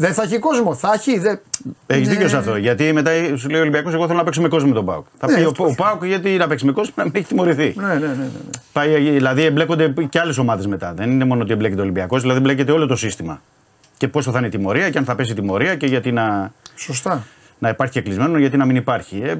Δεν 0.00 0.12
θα 0.12 0.22
έχει 0.22 0.38
κόσμο; 0.38 0.74
Θα 0.74 0.90
έχει. 0.94 1.18
Δεν... 1.18 1.40
Έχεις 1.86 2.06
Ναι. 2.06 2.12
δίκιο 2.14 2.28
σε 2.28 2.36
αυτό. 2.36 2.56
Γιατί 2.56 2.92
μετά 2.92 3.10
σου 3.36 3.48
λέει 3.48 3.58
ο 3.58 3.62
Ολυμπιακός: 3.62 3.94
Εγώ 3.94 4.06
θέλω 4.06 4.18
να 4.18 4.24
παίξω 4.24 4.40
με 4.42 4.48
κόσμο 4.48 4.68
με 4.68 4.74
τον 4.74 4.84
Πάουκ. 4.84 5.06
Θα 5.18 5.26
Ναι, 5.30 5.36
πει 5.36 5.42
ο, 5.44 5.48
αυτός. 5.48 5.70
ο 5.70 5.74
Πάουκ 5.74 6.04
γιατί 6.04 6.36
να 6.36 6.46
παίξει 6.46 6.64
με 6.66 6.72
κόσμο 6.72 6.92
να 6.96 7.02
μην 7.04 7.12
έχει 7.16 7.24
τιμωρηθεί. 7.24 7.74
Ναι, 7.76 7.86
ναι, 7.86 7.94
ναι, 7.94 8.06
ναι, 8.06 8.06
ναι. 8.14 8.28
Πάει, 8.72 9.10
δηλαδή 9.10 9.42
εμπλέκονται 9.44 9.94
και 10.08 10.18
άλλες 10.20 10.38
ομάδες 10.38 10.66
μετά. 10.66 10.92
Δεν 10.96 11.10
είναι 11.10 11.24
μόνο 11.24 11.42
ότι 11.42 11.52
εμπλέκεται 11.52 11.80
ο 11.80 11.82
Ολυμπιακός, 11.82 12.20
δηλαδή 12.20 12.38
εμπλέκεται 12.38 12.72
όλο 12.72 12.86
το 12.86 12.96
σύστημα. 12.96 13.40
Και 13.96 14.08
πόσο 14.08 14.30
θα 14.30 14.38
είναι 14.38 14.46
η 14.46 14.50
τιμωρία 14.50 14.90
και 14.90 14.98
αν 14.98 15.04
θα 15.04 15.14
πέσει 15.14 15.32
η 15.32 15.34
τιμωρία 15.34 15.74
και 15.76 15.86
γιατί 15.86 16.12
να, 16.12 16.52
Σωστά. 16.76 17.22
Να 17.58 17.68
υπάρχει 17.68 17.92
και 17.92 18.00
κλεισμένο, 18.00 18.38
γιατί 18.38 18.56
να 18.56 18.64
μην 18.64 18.76
υπάρχει. 18.76 19.20
Ε, 19.24 19.34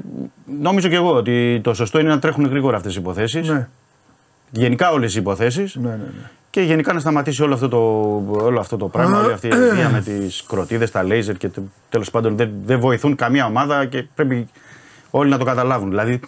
νομίζω 0.59 0.87
και 0.87 0.95
εγώ 0.95 1.13
ότι 1.13 1.59
το 1.63 1.73
σωστό 1.73 1.99
είναι 1.99 2.09
να 2.09 2.19
τρέχουν 2.19 2.45
γρήγορα 2.45 2.77
αυτές 2.77 2.95
οι 2.95 2.99
υποθέσεις. 2.99 3.49
Ναι. 3.49 3.67
Γενικά 4.51 4.91
όλες 4.91 5.15
οι 5.15 5.19
υποθέσεις. 5.19 5.75
Ναι, 5.75 5.89
ναι, 5.89 5.95
ναι. 5.95 6.29
Και 6.49 6.61
γενικά 6.61 6.93
να 6.93 6.99
σταματήσει 6.99 7.43
όλο 7.43 7.53
αυτό 7.53 7.67
το, 7.67 7.77
όλο 8.45 8.59
αυτό 8.59 8.77
το 8.77 8.87
πράγμα, 8.87 9.19
όλη 9.19 9.33
αυτή 9.33 9.47
η 9.47 9.49
ιδέα 9.49 9.89
με 9.89 10.01
τις 10.01 10.43
κροτίδες, 10.47 10.91
τα 10.91 11.03
λέιζερ 11.03 11.37
και 11.37 11.49
τέλος 11.89 12.11
πάντων 12.11 12.35
δεν, 12.35 12.51
δεν 12.65 12.79
βοηθούν 12.79 13.15
καμία 13.15 13.45
ομάδα 13.45 13.85
και 13.85 14.05
πρέπει 14.15 14.47
όλοι 15.09 15.29
να 15.29 15.37
το 15.37 15.45
καταλάβουν. 15.45 15.89
Δηλαδή, 15.89 16.19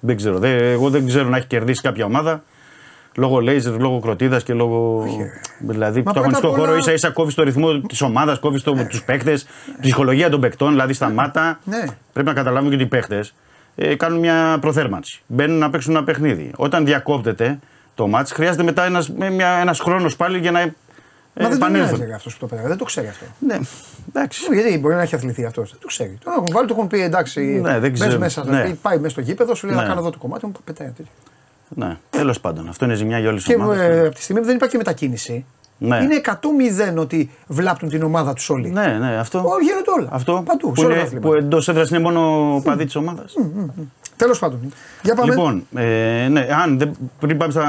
δεν 0.00 0.16
ξέρω. 0.16 0.38
Δεν, 0.38 0.58
εγώ 0.58 0.90
δεν 0.90 1.06
ξέρω 1.06 1.28
να 1.28 1.36
έχει 1.36 1.46
κερδίσει 1.46 1.80
κάποια 1.82 2.04
ομάδα 2.04 2.42
λόγω 3.16 3.40
λέιζερ, 3.40 3.80
λόγω 3.80 4.00
κροτίδας 4.00 4.42
και 4.42 4.52
λόγω. 4.54 5.04
Δηλαδή, 5.58 6.02
Μα 6.02 6.10
στο 6.10 6.20
πρώτα 6.20 6.20
αγωνιστικό 6.20 6.48
απ' 6.48 6.58
όλα- 6.58 6.66
χώρο 6.66 6.78
ίσα 6.78 6.92
ίσα 6.92 7.10
κόβεις 7.10 7.34
το 7.34 7.42
ρυθμό 7.42 7.80
της 7.80 8.00
ομάδας, 8.02 8.38
κόβεις 8.38 8.62
τους 8.88 9.02
παίκτες, 9.04 9.46
ψυχολογία 9.80 10.30
των 10.30 10.40
παικτών, 10.40 10.68
δηλαδή 10.70 10.92
σταμάτα. 10.92 11.58
Ναι. 11.64 11.84
Πρέπει 12.12 12.28
να 12.28 12.34
καταλάβουν 12.34 12.68
και 12.68 12.74
ότι 12.74 12.84
οι 12.84 12.88
παίχτε 12.88 13.24
ε, 13.76 13.94
κάνουν 13.94 14.18
μια 14.18 14.58
προθέρμανση. 14.60 15.22
Μπαίνουν 15.26 15.58
να 15.58 15.70
παίξουν 15.70 15.94
ένα 15.96 16.04
παιχνίδι. 16.04 16.50
Όταν 16.56 16.84
διακόπτεται 16.84 17.58
το 17.94 18.06
μάτς, 18.08 18.32
χρειάζεται 18.32 18.62
μετά 18.62 18.84
ένας, 18.84 19.10
με 19.10 19.30
μια, 19.30 19.48
ένας 19.48 19.80
χρόνος 19.80 20.16
πάλι 20.16 20.38
για 20.38 20.50
να 20.50 20.60
ε, 20.60 21.42
Μα 21.42 21.48
δεν 21.48 21.58
το 21.58 21.64
επανέλθουν. 21.66 21.98
νοιάζει 21.98 22.12
αυτός 22.12 22.32
που 22.32 22.38
το 22.40 22.46
πέταγε. 22.46 22.68
Δεν 22.68 22.76
το 22.76 22.84
ξέρει 22.84 23.06
αυτό. 23.08 23.24
Ναι, 23.38 23.58
εντάξει. 24.08 24.40
Γιατί 24.54 24.78
μπορεί 24.78 24.94
να 24.94 25.02
έχει 25.02 25.14
αθληθεί 25.14 25.44
αυτός. 25.44 25.70
Δεν 25.70 25.78
το 25.80 25.86
ξέρει. 25.86 26.18
Τον 26.24 26.32
έχουν 26.32 26.46
βάλει, 26.52 26.66
του 26.66 26.72
έχουν 26.76 26.86
πει 26.86 27.00
εντάξει. 27.02 27.40
Ναι, 27.40 27.78
δεν 27.78 27.90
μπες 27.90 28.00
ξέρω. 28.00 28.18
μέσα, 28.18 28.44
Ναι. 28.44 28.74
πάει 28.82 28.96
μέσα 28.96 29.08
στο 29.10 29.20
γήπεδο, 29.20 29.54
σου 29.54 29.66
λέει 29.66 29.74
να 29.76 29.82
Ναι. 29.82 29.88
κάνω 29.88 30.00
εδώ 30.00 30.10
το 30.10 30.18
κομμάτι 30.18 30.46
μου, 30.46 30.52
πετάει. 30.64 30.92
Τέτοιο. 31.74 31.86
Ναι, 31.88 31.96
τέλος 32.10 32.40
πάντων. 32.40 32.68
Αυτό 32.68 32.84
είναι 32.84 32.94
ζημιά 32.94 33.18
για 33.18 33.28
όλες 33.28 33.44
τις 33.44 33.54
Και 33.54 33.60
ομάδες. 33.62 33.80
ε, 33.80 34.06
από 34.06 34.14
τη 34.14 34.22
στιγμή 34.22 34.40
που 34.40 34.46
δεν 34.46 34.56
υπάρχει 34.56 34.76
μετακίνηση, 34.76 35.44
Ναι. 35.78 35.96
είναι 35.96 36.14
100-0 36.14 36.98
ότι 36.98 37.30
βλάπτουν 37.46 37.88
την 37.88 38.02
ομάδα 38.02 38.32
τους 38.32 38.50
όλοι. 38.50 38.68
Ναι, 38.70 38.86
ναι, 39.00 39.16
αυτό. 39.18 39.38
Όχι, 39.38 39.64
γίνεται 39.64 39.90
όλα. 39.98 40.08
Αυτό 40.12 40.42
Παντού, 40.46 40.68
που, 40.68 40.76
σε 40.76 40.84
όλα 40.84 40.88
τα 40.94 40.94
είναι, 41.00 41.06
αθλήματα. 41.08 41.28
που 41.28 41.34
εντός 41.34 41.68
έδρας 41.68 41.90
είναι 41.90 41.98
μόνο 41.98 42.60
παδί 42.64 42.84
της 42.84 42.96
ομάδας. 42.96 43.34
Τέλος 44.16 44.38
πάντων. 44.38 44.72
Για 45.02 45.14
πάμε. 45.14 45.30
Λοιπόν, 45.30 45.66
ε, 45.76 46.28
ναι, 46.28 46.48
αν 46.62 46.78
δεν, 46.78 46.90
πριν 47.20 47.36
πάμε 47.36 47.52
στα. 47.52 47.64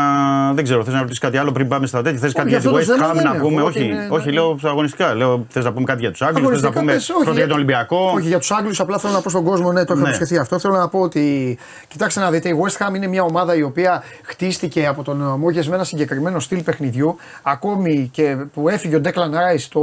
Δεν 0.56 0.64
ξέρω, 0.64 0.84
θες 0.84 0.94
να 0.94 1.00
ρωτήσεις 1.00 1.20
κάτι 1.20 1.38
άλλο 1.38 1.52
πριν 1.52 1.68
πάμε 1.68 1.88
στα 1.88 2.02
τέτοια. 2.02 2.20
Θες 2.20 2.34
κάτι 2.34 2.50
για 2.50 2.58
για 2.60 2.70
τη 2.72 2.78
αυτό 2.78 2.92
το 2.92 2.94
West 2.94 2.98
θέμα 2.98 3.12
Ham 3.12 3.16
δεν 3.16 3.24
να 3.24 3.36
έχω, 3.36 3.48
πούμε; 3.48 3.62
ότι 3.62 3.80
Όχι, 3.80 3.88
είναι- 3.90 4.08
όχι, 4.10 4.26
ναι. 4.26 4.32
λέω 4.34 4.56
στα 4.60 4.70
αγωνιστικά. 4.70 5.14
Λέω, 5.16 5.46
θες 5.50 5.64
να 5.64 5.72
πούμε 5.74 5.86
κάτι 5.86 6.00
για 6.00 6.12
τους 6.12 6.22
Άγγλους, 6.22 6.50
θες 6.50 6.62
να 6.62 6.68
Αγωνιστικά 6.68 6.80
πούμε 6.80 6.92
πες, 6.92 7.10
όχι, 7.10 7.24
πρώτα 7.24 7.38
για 7.38 7.48
τον 7.48 7.56
Ολυμπιακό; 7.56 8.12
Όχι, 8.16 8.28
για 8.28 8.40
τους 8.40 8.52
Άγγλους, 8.52 8.80
απλά 8.80 8.98
θέλω 8.98 9.14
να 9.14 9.22
πω 9.22 9.30
στον 9.30 9.44
κόσμο, 9.44 9.72
ναι, 9.72 9.84
το 9.86 9.94
είχα 9.94 10.02
Ναι. 10.02 10.08
υποσχεθεί 10.08 10.38
αυτό. 10.38 10.60
Θέλω 10.60 10.76
να 10.76 10.88
πω 10.88 11.00
ότι, 11.00 11.58
κοιτάξτε 11.88 12.20
να 12.20 12.32
δείτε, 12.32 12.50
η 12.50 12.56
West 12.64 12.88
Ham 12.88 12.96
είναι 12.96 13.08
μια 13.08 13.24
ομάδα 13.24 13.56
η 13.56 13.62
οποία 13.62 14.04
χτίστηκε 14.24 14.86
από 14.88 15.04
τον 15.04 15.18
Μόγε 15.40 15.62
με 15.70 15.76
ένα 15.76 15.84
συγκεκριμένο 15.84 16.40
στυλ 16.40 16.62
παιχνιδιού. 16.64 17.16
Ακόμη 17.42 18.10
και 18.14 18.38
που 18.54 18.70
έφυγε 18.70 18.96
ο 18.96 19.02
Declan 19.04 19.10
Rice, 19.10 19.66
το, 19.70 19.82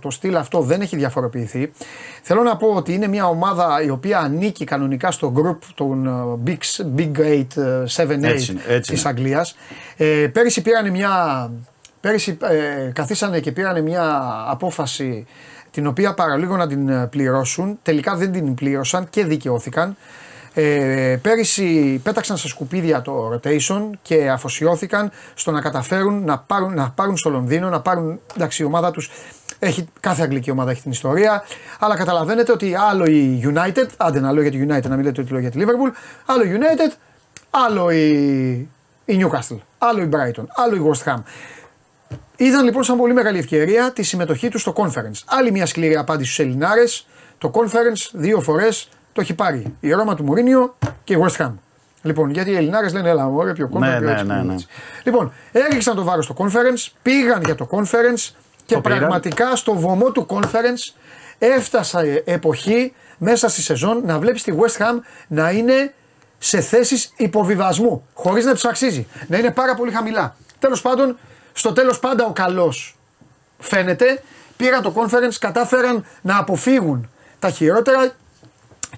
το 0.00 0.10
στυλ 0.10 0.36
αυτό 0.36 0.60
δεν 0.60 0.80
έχει 0.80 0.96
διαφοροποιηθεί. 0.96 1.72
Θέλω 2.28 2.42
να 2.42 2.56
πω 2.56 2.68
ότι 2.68 2.92
είναι 2.92 3.06
μια 3.06 3.26
ομάδα 3.28 3.82
η 3.82 3.90
οποία 3.90 4.18
ανήκει 4.18 4.64
κανονικά 4.64 5.10
στο 5.10 5.32
group 5.36 5.58
των 5.74 6.06
ε, 6.06 6.10
Big, 6.46 6.96
Big 6.96 7.18
8, 7.18 7.44
7, 7.96 8.06
8 8.06 8.22
Έτσι 8.22 8.52
είναι, 8.52 8.62
έτσι 8.66 8.92
της 8.92 9.00
είναι. 9.00 9.08
Αγγλίας. 9.08 9.56
Ε, 9.96 10.26
πέρυσι 10.32 10.62
πήραν 10.62 10.90
μια. 10.90 11.50
Πέρυσι 12.00 12.38
ε, 12.40 12.90
καθίσανε 12.92 13.40
και 13.40 13.52
πήραν 13.52 13.82
μια 13.82 14.22
απόφαση 14.48 15.26
την 15.70 15.86
οποία 15.86 16.14
παραλίγο 16.14 16.56
να 16.56 16.66
την 16.66 16.88
ε, 16.88 17.06
πληρώσουν. 17.06 17.78
Τελικά 17.82 18.16
δεν 18.16 18.32
την 18.32 18.54
πλήρωσαν 18.54 19.06
και 19.10 19.24
δικαιώθηκαν. 19.24 19.96
Ε, 20.54 21.18
πέρυσι 21.22 22.00
πέταξαν 22.02 22.36
στα 22.36 22.48
σκουπίδια 22.48 23.02
το 23.02 23.32
rotation 23.34 23.90
και 24.02 24.30
αφοσιώθηκαν 24.30 25.10
στο 25.34 25.50
να 25.50 25.60
καταφέρουν 25.60 26.24
να 26.24 26.38
πάρουν, 26.38 26.74
να 26.74 26.90
πάρουν 26.90 27.16
στο 27.16 27.30
Λονδίνο, 27.30 27.68
να 27.68 27.80
πάρουν. 27.80 28.20
Εντάξει, 28.36 28.62
η 28.62 28.64
ομάδα 28.64 28.90
τους 28.90 29.10
έχει, 29.58 29.88
κάθε 30.00 30.22
αγγλική 30.22 30.50
ομάδα 30.50 30.70
έχει 30.70 30.82
την 30.82 30.90
ιστορία. 30.90 31.44
Αλλά 31.78 31.96
καταλαβαίνετε 31.96 32.52
ότι 32.52 32.74
άλλο 32.74 33.04
η 33.04 33.52
United, 33.54 33.86
άντε 33.96 34.20
να 34.20 34.32
λέω 34.32 34.42
για 34.42 34.50
τη 34.50 34.66
United, 34.68 34.88
να 34.88 34.96
μην 34.96 35.04
λέτε 35.04 35.20
ότι 35.20 35.30
λέω 35.32 35.40
για 35.40 35.50
τη 35.50 35.58
Liverpool, 35.60 35.92
άλλο 36.26 36.42
η 36.44 36.58
United, 36.58 36.92
άλλο 37.50 37.90
η, 37.90 38.08
η 39.04 39.24
Newcastle, 39.24 39.58
άλλο 39.78 40.02
η 40.02 40.08
Brighton, 40.12 40.44
άλλο 40.54 40.74
η 40.74 40.90
West 40.90 41.12
Ham. 41.12 41.22
Είδαν 42.36 42.64
λοιπόν 42.64 42.82
σαν 42.84 42.96
πολύ 42.96 43.12
μεγάλη 43.12 43.38
ευκαιρία 43.38 43.92
τη 43.92 44.02
συμμετοχή 44.02 44.48
τους 44.48 44.60
στο 44.60 44.72
conference. 44.76 45.22
Άλλη 45.26 45.50
μια 45.50 45.66
σκληρή 45.66 45.96
απάντηση 45.96 46.32
στους 46.32 46.44
Ελληνάρες. 46.44 47.06
Το 47.38 47.50
conference 47.54 48.10
δύο 48.12 48.40
φορές 48.40 48.88
το 49.12 49.20
έχει 49.20 49.34
πάρει 49.34 49.76
η 49.80 49.92
Ρώμα 49.92 50.14
του 50.14 50.24
Μουρίνιο 50.24 50.76
και 51.04 51.14
η 51.14 51.24
West 51.26 51.44
Ham. 51.44 51.52
Λοιπόν, 52.02 52.30
γιατί 52.30 52.50
οι 52.50 52.56
Ελληνάρες 52.56 52.92
λένε 52.92 53.08
έλα, 53.08 53.26
ωραία, 53.26 53.52
πιο 53.52 53.70
conference. 53.72 53.78
Ναι, 53.78 53.96
πιο 53.96 54.06
ναι, 54.06 54.12
έτσι, 54.12 54.26
ναι, 54.26 54.34
πιο 54.34 54.42
ναι. 54.42 54.52
έτσι. 54.52 54.66
Λοιπόν, 55.04 55.32
έριξαν 55.52 55.96
το 55.96 56.04
βάρος 56.04 56.24
στο 56.24 56.34
conference, 56.38 56.92
πήγαν 57.02 57.42
για 57.44 57.54
το 57.54 57.68
conference 57.70 58.30
και 58.66 58.74
Το 58.74 58.80
πήραν. 58.80 58.98
πραγματικά 58.98 59.56
στο 59.56 59.74
βωμό 59.74 60.10
του 60.10 60.26
conference 60.28 60.94
έφτασε 61.38 62.22
εποχή 62.26 62.92
μέσα 63.18 63.48
στη 63.48 63.62
σεζόν 63.62 64.00
να 64.04 64.18
βλέπεις 64.18 64.42
τη 64.42 64.52
West 64.58 64.82
Ham 64.82 64.98
να 65.28 65.50
είναι 65.50 65.94
σε 66.38 66.60
θέσεις 66.60 67.12
υποβιβασμού, 67.16 68.06
χωρίς 68.14 68.44
να 68.44 68.52
τους 68.52 68.64
αξίζει. 68.64 69.06
Να 69.28 69.38
είναι 69.38 69.50
πάρα 69.50 69.74
πολύ 69.74 69.90
χαμηλά. 69.92 70.36
Τέλος 70.58 70.80
πάντων, 70.82 71.18
στο 71.52 71.72
τέλος 71.72 71.98
πάντα 71.98 72.24
ο 72.26 72.32
καλός 72.32 72.96
φαίνεται. 73.58 74.22
Πήραν 74.56 74.82
το 74.82 74.92
conference, 74.96 75.34
κατάφεραν 75.40 76.06
να 76.22 76.38
αποφύγουν 76.38 77.10
τα 77.38 77.50
χειρότερα 77.50 78.12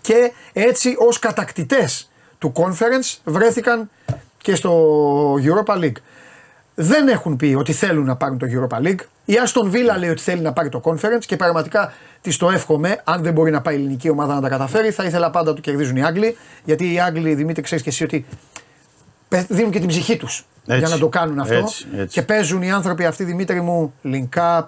και 0.01 0.33
έτσι 0.53 0.95
ως 0.99 1.19
κατακτητές 1.19 2.11
του 2.39 2.53
conference 2.57 3.17
βρέθηκαν 3.25 3.91
και 4.39 4.55
στο 4.55 5.35
Europa 5.35 5.75
League. 5.79 5.97
Δεν 6.81 7.09
έχουν 7.09 7.37
πει 7.37 7.55
ότι 7.59 7.73
θέλουν 7.73 8.05
να 8.05 8.17
πάρουν 8.17 8.39
το 8.39 8.47
Europa 8.51 8.87
League. 8.87 9.01
Η 9.25 9.35
Aston 9.47 9.67
Villa 9.67 9.99
λέει 9.99 10.11
ότι 10.11 10.23
θέλει 10.23 10.41
να 10.41 10.53
πάρει 10.53 10.69
το 10.69 10.81
conference 10.85 11.25
και 11.27 11.37
πραγματικά 11.37 11.93
της 12.21 12.37
το 12.37 12.51
εύχομαι. 12.51 13.01
Αν 13.05 13.23
δεν 13.23 13.33
μπορεί 13.33 13.51
να 13.51 13.61
πάει 13.61 13.75
η 13.75 13.79
ελληνική 13.79 14.11
ομάδα 14.11 14.35
να 14.35 14.41
τα 14.41 14.49
καταφέρει, 14.49 14.91
θα 14.91 15.05
ήθελα 15.05 15.31
πάντα 15.31 15.49
να 15.51 15.55
το 15.55 15.61
κερδίζουν 15.61 15.97
οι 15.97 16.05
Άγγλοι. 16.05 16.37
Γιατί 16.65 16.93
οι 16.93 17.01
Άγγλοι, 17.01 17.35
Δημήτρη, 17.35 17.63
ξέρεις 17.63 17.85
και 17.85 17.91
εσύ 17.91 18.05
ότι 18.05 18.27
πε- 19.29 19.47
δίνουν 19.49 19.71
και 19.71 19.79
την 19.79 19.89
ψυχή 19.89 20.17
τους 20.17 20.47
για 20.65 20.77
Έτσι. 20.77 20.93
να 20.93 20.99
το 20.99 21.09
κάνουν 21.09 21.39
αυτό. 21.39 21.55
Έτσι, 21.55 21.87
έτσι. 21.97 22.15
Και 22.15 22.23
παίζουν 22.23 22.63
οι 22.63 22.73
άνθρωποι 22.73 23.05
αυτοί, 23.05 23.25
Δημήτρη 23.25 23.61
μου, 23.61 23.93
link 24.05 24.29
up, 24.59 24.65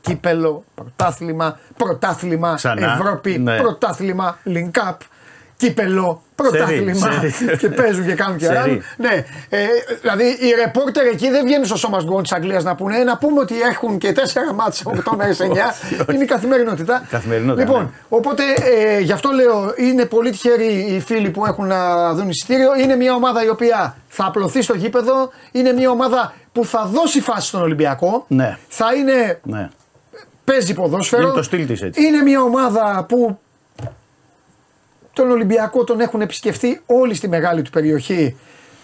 κύπελο, 0.00 0.64
πρωτάθλημα, 0.74 1.58
πρωτάθλημα, 1.76 2.54
Ξανά, 2.54 2.92
Ευρώπη, 2.92 3.38
ναι. 3.38 3.56
πρωτάθλημα, 3.56 4.38
link 4.46 4.70
up, 4.88 4.96
κύπελο, 5.60 6.22
πρωτάθλημα. 6.34 7.10
σερί. 7.12 7.56
και 7.58 7.68
παίζουν 7.68 8.06
και 8.06 8.14
κάνουν 8.14 8.36
και 8.38 8.44
Σερί. 8.44 8.56
ράνουν. 8.58 8.82
Ναι, 8.96 9.24
ε, 9.48 9.66
δηλαδή 10.00 10.24
οι 10.24 10.50
ρεπόρτερ 10.64 11.06
εκεί 11.06 11.30
δεν 11.30 11.44
βγαίνουν 11.44 11.64
στο 11.64 11.76
σώμα 11.76 11.98
γκολ 12.04 12.22
τη 12.22 12.28
Αγγλίας 12.34 12.64
να 12.64 12.74
πούνε. 12.74 12.98
«Ε, 12.98 13.04
Να 13.04 13.16
πούμε 13.18 13.40
ότι 13.40 13.60
έχουν 13.60 13.98
και 13.98 14.12
τέσσερα 14.12 14.52
μάτσα, 14.54 14.82
8 14.86 15.16
μέρε 15.16 15.32
9. 15.38 16.12
Είναι 16.14 16.22
η 16.22 16.26
καθημερινότητα. 16.26 17.06
Καθημερινότητα, 17.10 17.64
Λοιπόν, 17.64 17.82
ναι. 17.82 17.88
οπότε 18.08 18.42
ε, 18.78 19.00
γι' 19.00 19.12
αυτό 19.12 19.30
λέω 19.30 19.72
είναι 19.76 20.04
πολύ 20.04 20.30
τυχεροί 20.30 20.86
οι 20.90 21.00
φίλοι 21.00 21.30
που 21.30 21.46
έχουν 21.46 21.66
να 21.66 22.12
δουν 22.14 22.28
εισιτήριο. 22.28 22.70
Είναι 22.82 22.96
μια 22.96 23.14
ομάδα 23.14 23.44
η 23.44 23.48
οποία 23.48 23.96
θα 24.08 24.24
απλωθεί 24.26 24.62
στο 24.62 24.74
γήπεδο. 24.74 25.30
Είναι 25.52 25.72
μια 25.72 25.90
ομάδα 25.90 26.32
που 26.52 26.64
θα 26.64 26.84
δώσει 26.92 27.20
φάση 27.20 27.46
στον 27.48 27.62
Ολυμπιακό. 27.62 28.24
Ναι. 28.28 28.56
Θα 28.68 28.86
είναι 28.94 29.40
Ναι. 29.42 29.68
παίζει 30.44 30.74
ποδόσφαιρο. 30.74 31.22
Είναι 31.22 31.32
το 31.32 31.42
στυλ 31.42 31.66
της 31.66 31.82
έτσι. 31.82 32.02
Είναι 32.06 32.22
μια 32.22 32.40
ομάδα 32.42 33.04
που 33.08 33.38
τον 35.20 35.30
Ολυμπιακό 35.30 35.84
τον 35.84 36.00
έχουν 36.00 36.20
επισκεφτεί 36.20 36.80
όλοι 36.86 37.14
στη 37.14 37.28
μεγάλη 37.28 37.62
του 37.62 37.70
περιοχή. 37.70 38.36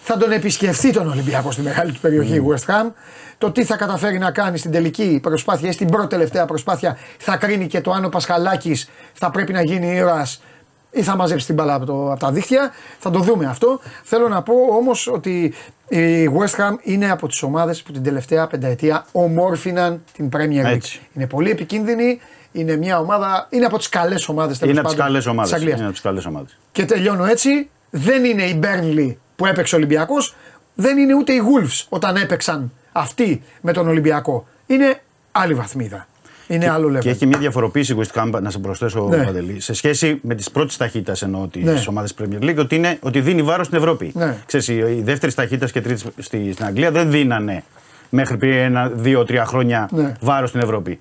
Θα 0.03 0.17
τον 0.17 0.33
επισκεφτεί 0.33 0.93
τον 0.93 1.09
Ολυμπιακό 1.09 1.51
στη 1.51 1.63
μεγάλη 1.63 1.93
του 1.93 2.01
περιοχή 2.01 2.35
η 2.35 2.43
West 2.49 2.73
Ham. 2.73 2.91
Το 3.39 3.51
τι 3.51 3.65
θα 3.65 3.77
καταφέρει 3.77 4.19
να 4.19 4.31
κάνει 4.31 4.59
στην 4.59 4.71
τελική 4.71 5.19
προσπάθεια 5.23 5.69
ή 5.69 5.73
στην 5.73 5.87
πρώτη 5.89 6.07
τελευταία 6.07 6.45
προσπάθεια 6.45 6.99
θα 7.19 7.37
κρίνει 7.37 7.67
και 7.67 7.81
το 7.81 7.91
αν 7.91 8.05
ο 8.05 8.09
Πασχαλάκης 8.09 8.89
θα 9.13 9.31
πρέπει 9.31 9.53
να 9.53 9.63
γίνει 9.63 9.95
ήρωας 9.95 10.43
ή 10.91 11.03
θα 11.03 11.17
μαζέψει 11.17 11.47
την 11.47 11.55
μπάλα 11.55 11.75
από, 11.75 11.85
το, 11.85 12.11
από 12.11 12.21
τα 12.21 12.33
δίχτυα. 12.33 12.71
Θα 12.99 13.11
το 13.11 13.19
δούμε 13.19 13.47
αυτό. 13.47 13.81
Θέλω 14.03 14.29
να 14.29 14.43
πω 14.43 14.55
όμως 14.79 15.07
ότι 15.07 15.55
η 15.89 16.31
West 16.39 16.61
Ham 16.61 16.75
είναι 16.83 17.11
από 17.11 17.29
τις 17.29 17.43
ομάδες 17.43 17.83
που 17.83 17.93
την 17.93 18.03
τελευταία 18.03 18.47
πενταετία 18.47 19.07
ομόρφιναν 19.13 20.03
την 20.13 20.29
Premier 20.37 20.67
League. 20.67 20.75
Έτσι. 20.75 21.01
Είναι 21.15 21.27
πολύ 21.27 21.51
επικίνδυνη. 21.51 22.21
Είναι 22.57 22.77
μια 22.77 22.99
ομάδα, 22.99 23.47
είναι 23.51 23.65
από 23.65 23.79
τις 23.79 23.89
καλές 23.89 24.29
ομάδες 24.29 24.61
Είναι 24.61 24.79
από 24.79 24.89
τις 24.89 24.97
καλές 24.97 25.27
ομάδες. 25.27 25.53
Αγγλίας. 25.53 25.75
Είναι 25.77 25.85
από 25.85 25.93
τις 25.93 26.03
καλές 26.03 26.27
ομάδες. 26.27 26.59
Και 26.73 26.85
τελειώνω 26.85 27.25
έτσι. 27.25 27.69
Δεν 27.91 28.25
είναι 28.25 28.43
η 28.43 28.61
Burnley 28.63 29.15
που 29.37 29.47
έπαιξε 29.47 29.75
ο 29.75 29.79
Ολυμπιακός, 29.79 30.35
δεν 30.75 30.99
είναι 30.99 31.15
ούτε 31.15 31.33
οι 31.33 31.41
Wolves 31.41 31.85
όταν 31.89 32.17
έπαιξαν 32.17 32.73
αυτοί 32.93 33.43
με 33.61 33.73
τον 33.73 33.89
Ολυμπιακό. 33.89 34.47
Είναι 34.67 35.01
άλλη 35.33 35.55
βαθμίδα. 35.55 36.07
Είναι 36.49 36.69
άλλο 36.71 36.97
level. 36.97 37.01
Και 37.01 37.11
έχει 37.11 37.27
μια 37.27 37.39
διαφοροποίηση 37.39 37.93
η 37.93 37.97
West 37.99 38.21
Ham, 38.23 38.41
να 38.43 38.51
σε 38.51 38.59
προσθέσω, 38.59 39.09
Ναι. 39.09 39.25
Παντελή, 39.25 39.61
σε 39.61 39.73
σχέση 39.75 40.19
με 40.23 40.35
τις 40.35 40.51
πρώτες 40.51 40.77
ταχύτητα 40.77 41.27
εννοώ 41.27 41.47
τι 41.47 41.59
Ναι. 41.63 41.83
ομάδες 41.89 42.15
Premier 42.19 42.43
League, 42.45 42.57
ότι, 42.59 42.75
είναι, 42.75 42.99
ότι 43.01 43.21
δίνει 43.21 43.43
βάρος 43.43 43.67
στην 43.67 43.79
Ευρώπη. 43.79 44.13
Ναι. 44.15 44.37
Ξέρεις, 44.47 44.69
οι, 44.69 44.75
οι 44.75 45.03
δεύτερη 45.05 45.35
ταχύτητα 45.35 45.67
και 45.67 45.81
τρίτη 45.81 46.05
στη, 46.19 46.53
στην 46.53 46.65
Αγγλία 46.65 46.91
δεν 46.91 47.11
δίνανε 47.11 47.65
μέχρι 48.11 48.37
πριν 48.37 48.53
ένα, 48.53 48.89
δύο-τρία 48.89 49.45
χρόνια 49.45 49.89
Ναι. 49.93 50.13
βάρος 50.21 50.49
στην 50.49 50.61
Ευρώπη. 50.61 50.99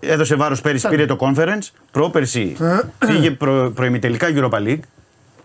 Έδωσε 0.00 0.34
βάρος 0.34 0.60
πέρυσι, 0.60 0.88
πήρε 0.88 1.06
το 1.06 1.16
conference. 1.20 1.68
Πρόπερσι 1.90 2.56
Ε. 2.60 3.06
πήγε 3.06 3.30
προ, 3.30 3.72
προημιτελικά 3.74 4.26
Europa 4.34 4.58
League. 4.66 4.80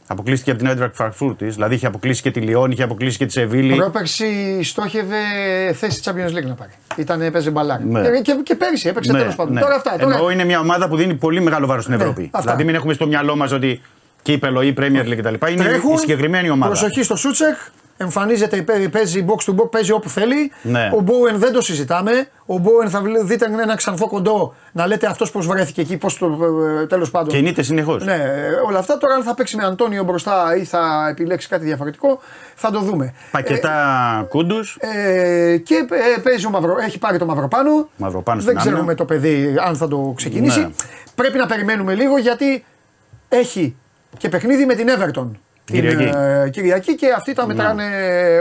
Αποκλείστηκε 0.07 0.51
από 0.51 0.59
την 0.59 0.69
Έντρακ 0.69 0.93
Frankfurt 0.97 1.35
δηλαδή 1.37 1.75
είχε 1.75 1.85
αποκλείσει 1.87 2.21
και 2.21 2.31
τη 2.31 2.39
Λιόν, 2.39 2.71
είχε 2.71 2.83
αποκλείσει 2.83 3.17
και 3.17 3.25
τη 3.25 3.31
Σεβίλη. 3.31 3.75
Πρόπερση 3.75 4.59
στόχευε 4.63 5.15
θέση 5.73 6.01
Champions 6.05 6.37
League 6.37 6.45
να 6.47 6.53
πάρει. 6.53 6.71
Ήταν, 6.95 7.21
έπαιζε 7.21 7.49
μπαλάκι. 7.49 7.83
Ναι. 7.85 7.99
Ε, 8.07 8.21
Και, 8.21 8.39
και 8.43 8.55
πέρυσι 8.55 8.87
έπαιξε 8.87 9.11
Ναι, 9.11 9.17
τέλος 9.19 9.35
πάντων. 9.35 9.53
ναι. 9.53 9.59
Τώρα 9.61 9.75
αυτά. 9.75 9.95
Τώρα... 9.99 10.13
Εννοώ 10.15 10.29
είναι 10.29 10.43
μια 10.43 10.59
ομάδα 10.59 10.87
που 10.87 10.95
δίνει 10.95 11.13
πολύ 11.13 11.41
μεγάλο 11.41 11.65
βάρος 11.67 11.83
στην 11.83 11.95
Ναι, 11.95 12.01
Ευρώπη. 12.03 12.21
αυτά. 12.23 12.39
Δηλαδή 12.41 12.63
μην 12.63 12.75
έχουμε 12.75 12.93
στο 12.93 13.07
μυαλό 13.07 13.35
μας 13.35 13.51
ότι 13.51 13.81
κύπελο 14.21 14.61
ή 14.61 14.73
Premier 14.77 15.05
League 15.05 15.17
κτλ. 15.17 15.33
Είναι 15.51 15.63
Τρέχουν, 15.63 15.93
η 15.93 15.97
συγκεκριμένη 15.97 16.49
ομάδα. 16.49 16.71
Προσοχή 16.71 17.03
στο 17.03 17.15
Σούτσεκ. 17.15 17.55
Εμφανίζεται, 18.03 18.61
παί- 18.61 18.89
παίζει 18.89 19.25
box 19.27 19.51
to 19.51 19.55
box, 19.55 19.71
παίζει 19.71 19.91
όπου 19.91 20.09
θέλει. 20.09 20.51
Ναι. 20.61 20.89
Ο 20.95 20.99
Μπόουεν 21.01 21.37
δεν 21.39 21.51
το 21.53 21.61
συζητάμε. 21.61 22.27
Ο 22.45 22.57
Μπόουεν 22.57 22.89
θα 22.89 23.01
βλέ- 23.01 23.23
δείτε 23.23 23.45
ένα 23.61 23.75
ξανθό 23.75 24.07
κοντό 24.07 24.53
να 24.71 24.87
λέτε 24.87 25.07
αυτός 25.07 25.31
πώς 25.31 25.47
βρέθηκε 25.47 25.81
εκεί, 25.81 25.97
πώς 25.97 26.17
το. 26.17 26.27
τέλος 26.89 27.11
πάντων. 27.11 27.29
Κινείται 27.29 27.61
συνεχώς. 27.63 28.03
Ναι, 28.05 28.13
ε, 28.13 28.49
όλα 28.67 28.79
αυτά. 28.79 28.97
Τώρα 28.97 29.13
αν 29.15 29.23
θα 29.23 29.33
παίξει 29.33 29.55
με 29.55 29.63
Αντώνιο 29.65 30.03
μπροστά 30.03 30.55
ή 30.55 30.63
θα 30.63 31.07
επιλέξει 31.09 31.47
κάτι 31.47 31.65
διαφορετικό, 31.65 32.19
θα 32.55 32.71
το 32.71 32.79
δούμε. 32.79 33.13
Πακετά 33.31 34.25
κούντους. 34.29 34.77
Ε, 34.79 35.57
και 35.57 35.75
ε, 36.15 36.19
παίζει 36.21 36.45
ο 36.45 36.49
Μαυρο, 36.49 36.75
έχει 36.85 36.99
πάρει 36.99 37.17
το 37.17 37.25
Μαυροπάνο. 37.25 37.89
Μαυροπάνο 37.95 38.41
Δεν 38.41 38.47
στην 38.47 38.57
άμυνα. 38.57 38.73
ξέρουμε 38.75 38.95
το 38.95 39.05
παιδί 39.05 39.55
αν 39.65 39.75
θα 39.75 39.87
το 39.87 40.13
ξεκινήσει. 40.15 40.59
Ναι. 40.59 40.69
Πρέπει 41.15 41.37
να 41.37 41.45
περιμένουμε 41.45 41.93
λίγο 41.93 42.17
γιατί 42.17 42.65
έχει 43.29 43.75
και 44.17 44.29
παιχνίδι 44.29 44.65
με 44.65 44.73
την 44.75 44.87
Everton. 44.89 45.27
Την 45.65 45.75
Κυριακή. 45.75 46.03
ε, 46.17 46.49
Κυριακή 46.49 46.95
και 46.95 47.05
αυτοί 47.17 47.33
τα 47.33 47.47
μετράνε 47.47 47.83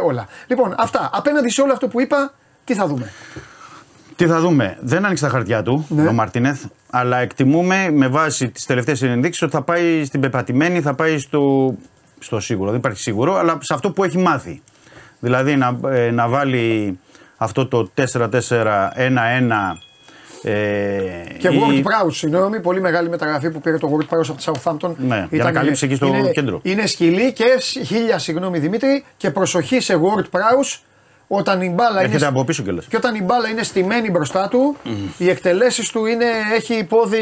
όλα. 0.05 0.27
Λοιπόν, 0.47 0.75
αυτά. 0.79 1.11
Απέναντι 1.13 1.51
σε 1.51 1.63
όλο 1.63 1.73
αυτό 1.73 1.89
που 1.89 2.01
είπα, 2.01 2.33
τι 2.65 2.75
θα 2.75 2.87
δούμε; 2.87 3.13
Τι 4.17 4.27
θα 4.27 4.41
δούμε; 4.41 4.77
Δεν 4.81 5.05
άνοιξε 5.05 5.25
τα 5.25 5.31
χαρτιά 5.31 5.63
του 5.63 5.87
Ναι. 5.89 6.07
ο 6.09 6.13
Μαρτίνεθ, 6.13 6.65
αλλά 6.91 7.19
εκτιμούμε 7.19 7.91
με 7.91 8.09
βάση 8.09 8.49
τις 8.49 8.67
τελευταίες 8.67 9.03
ενδείξεις 9.03 9.43
ότι 9.43 9.53
θα 9.53 9.63
πάει 9.63 10.05
στην 10.05 10.21
πεπατημένη, 10.21 10.81
θα 10.81 10.95
πάει 10.95 11.19
στο, 11.19 11.75
στο 12.19 12.41
σίγουρο. 12.41 12.69
Δεν 12.71 12.79
υπάρχει 12.79 12.99
σίγουρο, 13.01 13.35
αλλά 13.37 13.59
σε 13.61 13.75
αυτό 13.75 13.91
που 13.91 14.05
έχει 14.05 14.19
μάθει. 14.19 14.63
Δηλαδή 15.21 15.57
να, 15.57 15.79
ε, 15.91 16.11
να 16.11 16.29
βάλει 16.29 16.99
αυτό 17.37 17.67
το 17.67 17.91
4-4-1-1. 17.95 19.79
Ε, 20.45 20.53
Και 21.39 21.49
ή- 21.49 21.61
Word 21.61 21.79
Prowse, 21.79 22.13
συγγνώμη, 22.13 22.61
πολύ 22.61 22.81
μεγάλη 22.81 23.09
μεταγραφή 23.09 23.51
που 23.51 23.61
πήρε 23.61 23.79
το 23.79 23.91
Word 23.99 24.15
Prowse 24.17 24.29
από 24.29 24.35
τη 24.39 24.45
Southampton. 24.47 24.95
Ναι, 24.97 25.27
για 25.31 25.45
να 25.45 25.53
καλύψει 25.53 25.85
εκεί 25.85 25.95
στο 25.95 26.07
είναι, 26.07 26.31
κέντρο. 26.31 26.61
Είναι 26.63 26.87
σκυλή 26.87 27.33
και 27.33 27.45
σ- 27.59 27.85
χίλια, 27.85 28.19
συγγνώμη 28.19 28.59
Δημήτρη, 28.59 29.05
και 29.17 29.31
προσοχή 29.31 29.81
σε 29.81 29.95
Word 30.03 30.25
Prowse 30.39 30.79
όταν 31.27 31.61
η 31.63 31.69
μπάλα 31.75 31.91
είναι. 31.91 32.01
Έρχεται 32.05 32.27
από 32.27 32.45
πίσω 32.45 32.63
κιόλας. 32.63 32.85
Και 32.87 32.97
όταν 32.97 33.15
η 33.15 33.23
μπάλα 33.23 33.49
είναι 33.49 33.63
στημένη 33.63 34.11
μπροστά 34.11 34.49
του, 34.49 34.77
οι 35.19 35.29
εκτελέσεις 35.31 35.91
του 35.91 36.07
είναι, 36.07 36.25
έχει 36.57 36.85
πόδι, 36.85 37.19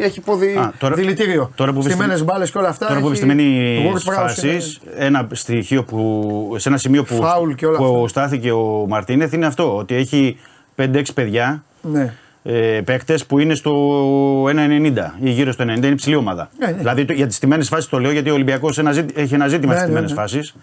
έχει 0.00 0.20
πόδι 0.20 0.54
Α, 0.56 0.72
τώρα- 0.78 0.94
δηλητήριο. 0.94 1.52
τώρα 1.54 1.72
που 1.72 1.80
Στημένες 1.82 2.06
βρίσκει- 2.06 2.24
μπάλες 2.32 2.50
και 2.50 2.58
όλα 2.58 2.68
αυτά. 2.68 2.86
Τώρα 2.86 3.00
που 3.00 3.08
έχει 3.10 3.22
επιστημένη 3.22 3.78
Ward 3.92 4.10
Prowse 4.10 4.14
φάση, 4.14 4.48
είναι- 4.48 4.62
ένα 4.96 5.28
στοιχείο 5.32 5.84
που, 5.84 6.54
σε 6.56 6.68
ένα 6.68 6.78
σημείο 6.78 7.02
που, 7.04 7.14
Φάουλ 7.14 7.52
και 7.52 7.66
όλα 7.66 7.76
που 7.78 7.84
αυτά. 7.94 8.08
στάθηκε 8.08 8.50
ο 8.52 8.84
Μαρτίνεθ 8.88 9.32
είναι 9.32 9.46
αυτό. 9.46 9.76
Ότι 9.76 9.94
έχει 9.94 10.38
5-6 10.74 11.12
παιδιά 11.14 11.64
Ναι. 11.82 12.14
Ε, 12.50 12.80
παίκτες 12.84 13.26
που 13.26 13.38
είναι 13.38 13.54
στο 13.54 13.72
1,90 14.48 15.14
ή 15.20 15.30
γύρω 15.30 15.52
στο 15.52 15.64
90, 15.64 15.76
είναι 15.76 15.86
υψηλή 15.86 16.14
ομάδα. 16.14 16.48
Ναι, 16.58 16.66
ναι. 16.66 16.72
Δηλαδή 16.72 17.04
το- 17.04 17.12
για 17.12 17.26
τις 17.26 17.36
στιμένες 17.36 17.68
φάσεις 17.68 17.88
το 17.88 17.98
λέω 17.98 18.10
γιατί 18.12 18.30
ο 18.30 18.34
Ολυμπιακός 18.34 18.78
έχει 19.14 19.34
ένα 19.34 19.48
ζήτημα 19.48 19.48
Ναι, 19.48 19.48
στις 19.48 19.66
ναι, 19.72 19.78
στιμένες 19.78 20.10
ναι. 20.10 20.16
φάσεις. 20.16 20.54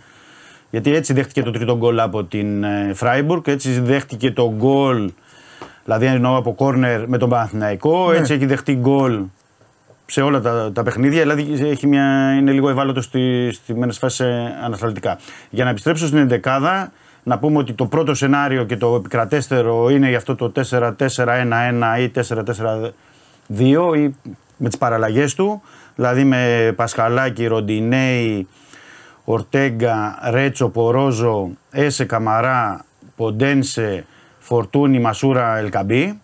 Γιατί 0.70 0.96
έτσι 0.96 1.14
δέχτηκε 1.14 1.42
το 1.44 1.52
τρίτο 1.52 1.78
γκολ 1.78 2.00
από 2.00 2.24
την 2.24 2.64
ε, 2.64 2.92
Φράιμπουργκ, 2.94 3.48
έτσι 3.48 3.80
δέχτηκε 3.80 4.32
το 4.32 4.54
γκολ, 4.58 5.12
δηλαδή 5.84 6.06
εννοώ 6.06 6.36
από 6.38 6.54
κόρνερ 6.54 7.08
με 7.08 7.18
τον 7.18 7.30
Παναθηναϊκό, 7.30 8.12
Ναι. 8.12 8.18
έτσι 8.18 8.34
έχει 8.34 8.46
δεχτεί 8.46 8.74
γκολ 8.76 9.20
σε 10.06 10.22
όλα 10.22 10.42
τα, 10.42 10.72
τα 10.74 10.84
παιχνίδια. 10.84 11.22
Δηλαδή 11.22 11.70
έχει 11.70 11.88
μια, 11.88 12.36
είναι 12.40 12.52
λίγο 12.52 12.70
ευάλωτο 12.70 13.02
στη, 13.02 13.50
στη 13.52 13.76
φάση 13.92 14.24
ανασταλτικά. 14.64 15.18
Για 15.50 15.64
να 15.64 15.70
επιστρέψω 15.70 16.06
στην 16.06 16.18
ενδεκάδα, 16.18 16.92
να 17.28 17.40
πούμε 17.40 17.58
ότι 17.58 17.74
το 17.74 17.86
πρώτο 17.86 18.14
σενάριο 18.14 18.64
και 18.64 18.78
το 18.78 18.96
επικρατέστερο 18.96 19.90
είναι 19.90 20.08
για 20.08 20.18
αυτό 20.18 20.36
το 20.36 20.52
4-4-1-1 20.70 20.96
ή 22.00 22.12
4-4-2 23.48 23.98
ή 23.98 24.16
με 24.58 24.68
τις 24.68 24.78
παραλλαγές 24.78 25.36
του. 25.36 25.62
Δηλαδή 25.96 26.24
με 26.24 26.74
Πασχαλάκη, 26.76 27.46
Ροντινέη, 27.46 28.48
Ορτέγκα, 29.24 30.20
Ρέτσο, 30.30 30.70
Πορόζο, 30.70 31.50
Έσε, 31.72 32.06
Καμαρά, 32.06 32.86
Ποντένσε, 33.16 34.06
Φορτούνη, 34.40 35.00
Μασούρα, 35.00 35.58
Ελκαμπή. 35.58 36.20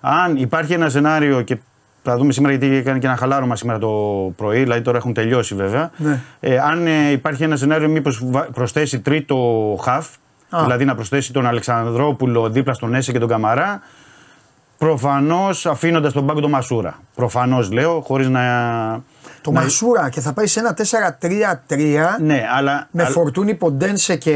Αν 0.00 0.36
υπάρχει 0.36 0.72
ένα 0.72 0.88
σενάριο 0.88 1.42
και 1.42 1.58
θα 2.02 2.16
δούμε 2.16 2.32
σήμερα 2.32 2.54
γιατί 2.54 2.74
έκανε 2.74 2.98
και 2.98 3.06
ένα 3.06 3.16
χαλάρωμα 3.16 3.56
σήμερα 3.56 3.78
το 3.78 3.88
πρωί, 4.36 4.62
δηλαδή 4.62 4.80
τώρα 4.82 4.96
έχουν 4.98 5.12
τελειώσει 5.12 5.54
βέβαια. 5.54 5.90
Ναι. 5.96 6.20
Ε, 6.40 6.58
αν 6.58 6.86
ε, 6.86 7.10
υπάρχει 7.10 7.42
ένα 7.42 7.56
σενάριο, 7.56 7.88
μήπως 7.88 8.24
προσθέσει 8.52 9.00
τρίτο 9.00 9.36
χαφ, 9.82 10.08
Α. 10.56 10.62
δηλαδή 10.62 10.84
να 10.84 10.94
προσθέσει 10.94 11.32
τον 11.32 11.46
Αλεξανδρόπουλο 11.46 12.50
δίπλα 12.50 12.72
στον 12.74 12.94
Έσε 12.94 13.12
και 13.12 13.18
τον 13.18 13.28
Καμαρά. 13.28 13.80
Προφανώς 14.78 15.66
αφήνοντας 15.66 16.12
τον 16.12 16.26
πάγκο 16.26 16.40
τον 16.40 16.50
Μασούρα. 16.50 16.98
Προφανώς 17.14 17.70
λέω, 17.72 18.00
χωρίς 18.00 18.28
να. 18.28 18.40
Το 19.40 19.50
να- 19.50 19.60
Μασούρα 19.60 20.08
και 20.08 20.20
θα 20.20 20.32
πάει 20.32 20.46
σε 20.46 20.60
ένα 20.60 20.74
4-3-3 20.74 22.18
Ναι, 22.20 22.44
αλλά. 22.56 22.88
με 22.90 23.02
αλλά- 23.02 23.12
Φορτούνη, 23.12 23.54
Ποντένσε 23.54 24.16
και 24.16 24.30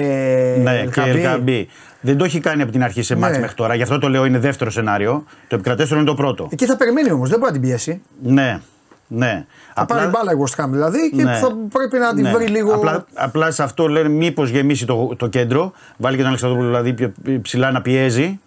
Ναι, 0.63 0.73
και 0.73 0.79
Ελκαμπή. 0.81 1.11
Ελκαμπή. 1.11 1.69
Δεν 2.01 2.17
το 2.17 2.25
έχει 2.25 2.41
κάνει 2.41 2.63
από 2.63 2.73
την 2.73 2.83
αρχή 2.83 3.03
σε 3.03 3.17
μάτς 3.17 3.35
Ναι. 3.35 3.41
μέχρι 3.41 3.57
τώρα. 3.57 3.75
Γι' 3.75 3.83
αυτό 3.83 3.99
το 3.99 4.09
λέω 4.09 4.25
είναι 4.25 4.39
δεύτερο 4.39 4.71
σενάριο. 4.71 5.25
Το 5.49 5.55
επικρατέστερο 5.55 6.01
είναι 6.01 6.09
το 6.09 6.15
πρώτο. 6.15 6.49
Εκεί 6.51 6.67
θα 6.67 6.77
περιμένει 6.77 7.11
όμως, 7.13 7.29
δεν 7.31 7.39
μπορεί 7.39 7.53
να 7.53 7.59
την 7.59 7.69
πιέσει. 7.69 8.03
Ναι, 8.23 8.61
ναι. 9.09 9.47
Θα 9.75 9.85
πάρει 9.85 10.07
μπάλα 10.07 10.33
η 10.33 10.37
West 10.45 10.65
Ham 10.65 10.69
δηλαδή 10.71 11.11
και 11.11 11.23
Ναι. 11.23 11.35
θα 11.35 11.57
πρέπει 11.73 11.99
να 11.99 12.15
την 12.15 12.23
Ναι. 12.23 12.31
βρει 12.33 12.47
λίγο. 12.47 12.75
Απλά, 12.75 13.05
απλά 13.15 13.51
σε 13.51 13.63
αυτό 13.63 13.89
λένε 13.89 14.09
μήπως 14.09 14.49
γεμίσει 14.51 14.87
το, 14.87 15.15
το 15.17 15.27
κέντρο. 15.27 15.73
Βάλει 15.97 16.13
και 16.15 16.21
τον 16.21 16.29
Αλεξανδρόπουλο 16.29 16.69
δηλαδή 16.71 16.93
πιο 16.93 17.13
ψηλά 17.43 17.71
να 17.71 17.83
πιέζει, 17.83 18.41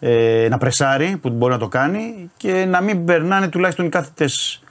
ε, 0.00 0.46
να 0.50 0.58
πρεσάρει 0.58 1.16
που 1.22 1.28
μπορεί 1.30 1.52
να 1.52 1.58
το 1.58 1.68
κάνει 1.68 2.30
και 2.36 2.64
να 2.68 2.80
μην 2.80 3.04
περνάνε 3.04 3.48
τουλάχιστον 3.48 3.86
οι 3.86 3.88
κάθετες 3.88 4.62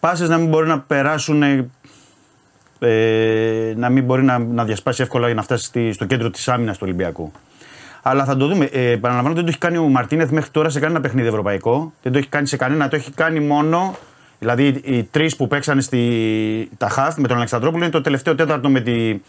πάσες 0.00 0.28
να 0.28 0.36
μην 0.36 0.48
μπορεί 0.48 0.68
να 0.68 0.80
περάσουν. 0.80 1.42
ε, 1.42 1.68
Ε, 2.78 3.72
να 3.76 3.88
μην 3.88 4.04
μπορεί 4.04 4.22
να, 4.22 4.38
να 4.38 4.64
διασπάσει 4.64 5.02
εύκολα 5.02 5.26
για 5.26 5.34
να 5.34 5.42
φτάσει 5.42 5.64
στη- 5.64 5.92
στο 5.92 6.04
κέντρο 6.04 6.30
της 6.30 6.48
άμυνας 6.48 6.74
του 6.76 6.82
Ολυμπιακού. 6.86 7.32
Αλλά 8.02 8.24
θα 8.24 8.36
το 8.36 8.46
δούμε. 8.46 8.64
Ε, 8.64 8.90
επαναλαμβάνω, 8.90 9.34
δεν 9.34 9.44
το 9.44 9.50
έχει 9.50 9.58
κάνει 9.58 9.76
ο 9.76 9.82
Μαρτίνεθ 9.88 10.30
μέχρι 10.30 10.50
τώρα 10.50 10.68
σε 10.68 10.80
κανένα 10.80 11.00
παιχνίδι 11.00 11.28
ευρωπαϊκό. 11.28 11.92
Δεν 12.02 12.12
το 12.12 12.18
έχει 12.18 12.28
κάνει 12.28 12.46
σε 12.46 12.56
κανένα. 12.56 12.88
Το 12.88 12.96
έχει 12.96 13.10
κάνει 13.10 13.40
μόνο. 13.40 13.96
Δηλαδή, 14.46 14.66
οι, 14.84 14.96
οι 14.96 15.02
τρεις 15.10 15.36
που 15.36 15.46
παίξανε 15.46 15.80
στη, 15.80 16.00
τα 16.76 16.88
χαφ 16.88 17.16
με 17.16 17.28
τον 17.28 17.36
Αλεξανδρόπουλο 17.36 17.82
είναι 17.82 17.92
το 17.92 18.00
τελευταίο 18.00 18.34
τέταρτο 18.34 18.68
με 18.68 18.80
τη 18.80 19.20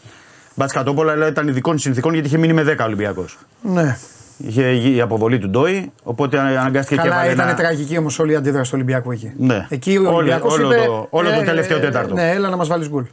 Μπατσκατόπολα, 0.55 1.11
αλλά 1.11 1.27
ήταν 1.27 1.47
ειδικών 1.47 1.77
συνθηκών 1.77 2.13
γιατί 2.13 2.27
είχε 2.27 2.37
μείνει 2.37 2.53
με 2.53 2.75
10 2.79 2.85
Ολυμπιακός. 2.85 3.37
Ναι. 3.61 3.97
Είχε 4.37 4.71
η 4.71 5.01
αποβολή 5.01 5.37
του 5.39 5.49
Ντόι, 5.49 5.91
οπότε 6.03 6.39
αναγκάστηκε 6.39 6.95
και 6.95 7.01
Καλά, 7.01 7.15
έβαλε 7.15 7.31
ήταν 7.33 7.47
ένα- 7.47 7.57
τραγική 7.57 7.97
όμως 7.97 8.19
όλη 8.19 8.31
η 8.31 8.35
αντίδραση 8.35 8.69
του 8.69 8.75
Ολυμπιακού 8.75 9.11
εκεί. 9.11 9.31
Ναι. 9.37 9.65
Εκεί 9.69 9.97
ο 9.97 10.01
Όλο- 10.01 10.15
Ολυμπιακός 10.15 10.53
όλο 10.57 10.67
είπε, 10.73 10.85
το- 10.85 11.07
όλο 11.09 11.29
το 11.29 11.39
ε, 11.39 11.43
τελευταίο 11.43 11.77
ε, 11.77 11.81
τέταρτο. 11.81 12.13
Ναι, 12.13 12.31
έλα 12.31 12.49
να 12.49 12.55
μας 12.55 12.67
βάλεις 12.67 12.89
γκολ. 12.89 13.03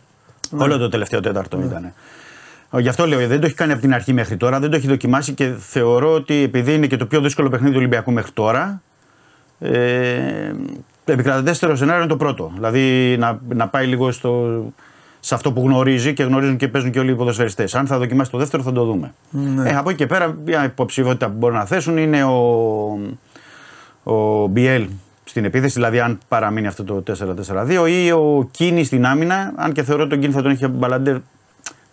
Όλο 0.57 0.79
το 0.79 0.89
τελευταίο 0.89 1.21
τέταρτο 1.21 1.61
ήταν. 1.67 1.93
Γι' 2.79 2.89
αυτό 2.89 3.07
λέω, 3.07 3.27
δεν 3.27 3.41
το 3.41 3.47
έχει 3.47 3.55
κάνει 3.55 3.73
από 3.73 3.81
την 3.81 3.95
αρχή 3.95 4.13
μέχρι 4.13 4.37
τώρα, 4.37 4.61
δεν 4.61 4.71
το 4.71 4.77
έχει 4.77 4.87
δοκιμάσει 4.87 5.33
και 5.33 5.53
θεωρώ 5.59 6.13
ότι 6.15 6.35
επειδή 6.43 6.75
είναι 6.75 6.87
και 6.87 6.97
το 6.97 7.07
πιο 7.07 7.21
δύσκολο 7.21 7.49
παιχνίδι 7.49 7.73
του 7.73 7.79
Ολυμπιακού 7.79 8.13
μέχρι 8.13 8.31
τώρα, 8.33 8.83
ε, 9.59 10.53
το 10.53 10.94
επικρατέστερο 11.13 11.77
σενάριο 11.77 12.01
είναι 12.03 12.11
το 12.11 12.17
πρώτο. 12.17 12.53
Δηλαδή 12.55 13.17
να, 13.19 13.41
να 13.49 13.69
πάει 13.69 13.87
λίγο 13.87 14.13
στο, 14.13 14.63
σε 15.21 15.35
αυτό 15.35 15.53
που 15.53 15.61
γνωρίζει 15.61 16.13
και 16.13 16.23
γνωρίζουν 16.23 16.57
και 16.57 16.69
παίζουν 16.69 16.91
και 16.91 16.99
όλοι 16.99 17.11
οι 17.11 17.15
ποδοσφαιριστές. 17.15 17.75
Αν 17.75 17.87
θα 17.87 17.99
δοκιμάσει 17.99 18.31
το 18.31 18.39
δεύτερο 18.39 18.63
θα 18.63 18.73
το 18.73 18.85
δούμε. 18.85 19.15
Ναι. 19.31 19.71
Ε, 19.71 19.77
από 19.77 19.89
εκεί 19.89 19.99
και 19.99 20.07
πέρα, 20.07 20.37
μια 20.45 20.65
υποψηφιότητα 20.65 21.27
που 21.27 21.37
μπορούν 21.37 21.57
να 21.57 21.65
θέσουν 21.65 21.97
είναι 21.97 22.25
ο, 22.25 22.39
ο 24.03 24.47
Μπιέλ 24.47 24.89
στην 25.25 25.45
επίθεση, 25.45 25.75
δηλαδή 25.75 26.01
αν 26.01 26.19
παραμείνει 26.29 26.67
αυτό 26.67 26.85
το 26.85 27.03
4-4-2 27.07 27.89
ή 27.89 28.11
ο 28.11 28.49
Κίνης 28.51 28.87
στην 28.87 29.07
άμυνα. 29.07 29.53
Αν 29.57 29.73
και 29.73 29.83
θεωρώ 29.83 30.03
ότι 30.03 30.11
τον 30.11 30.21
Κίνης 30.21 30.35
θα 30.35 30.43
τον 30.43 30.51
έχει 30.51 30.65
από 30.65 30.77
μπαλαντέρ. 30.77 31.17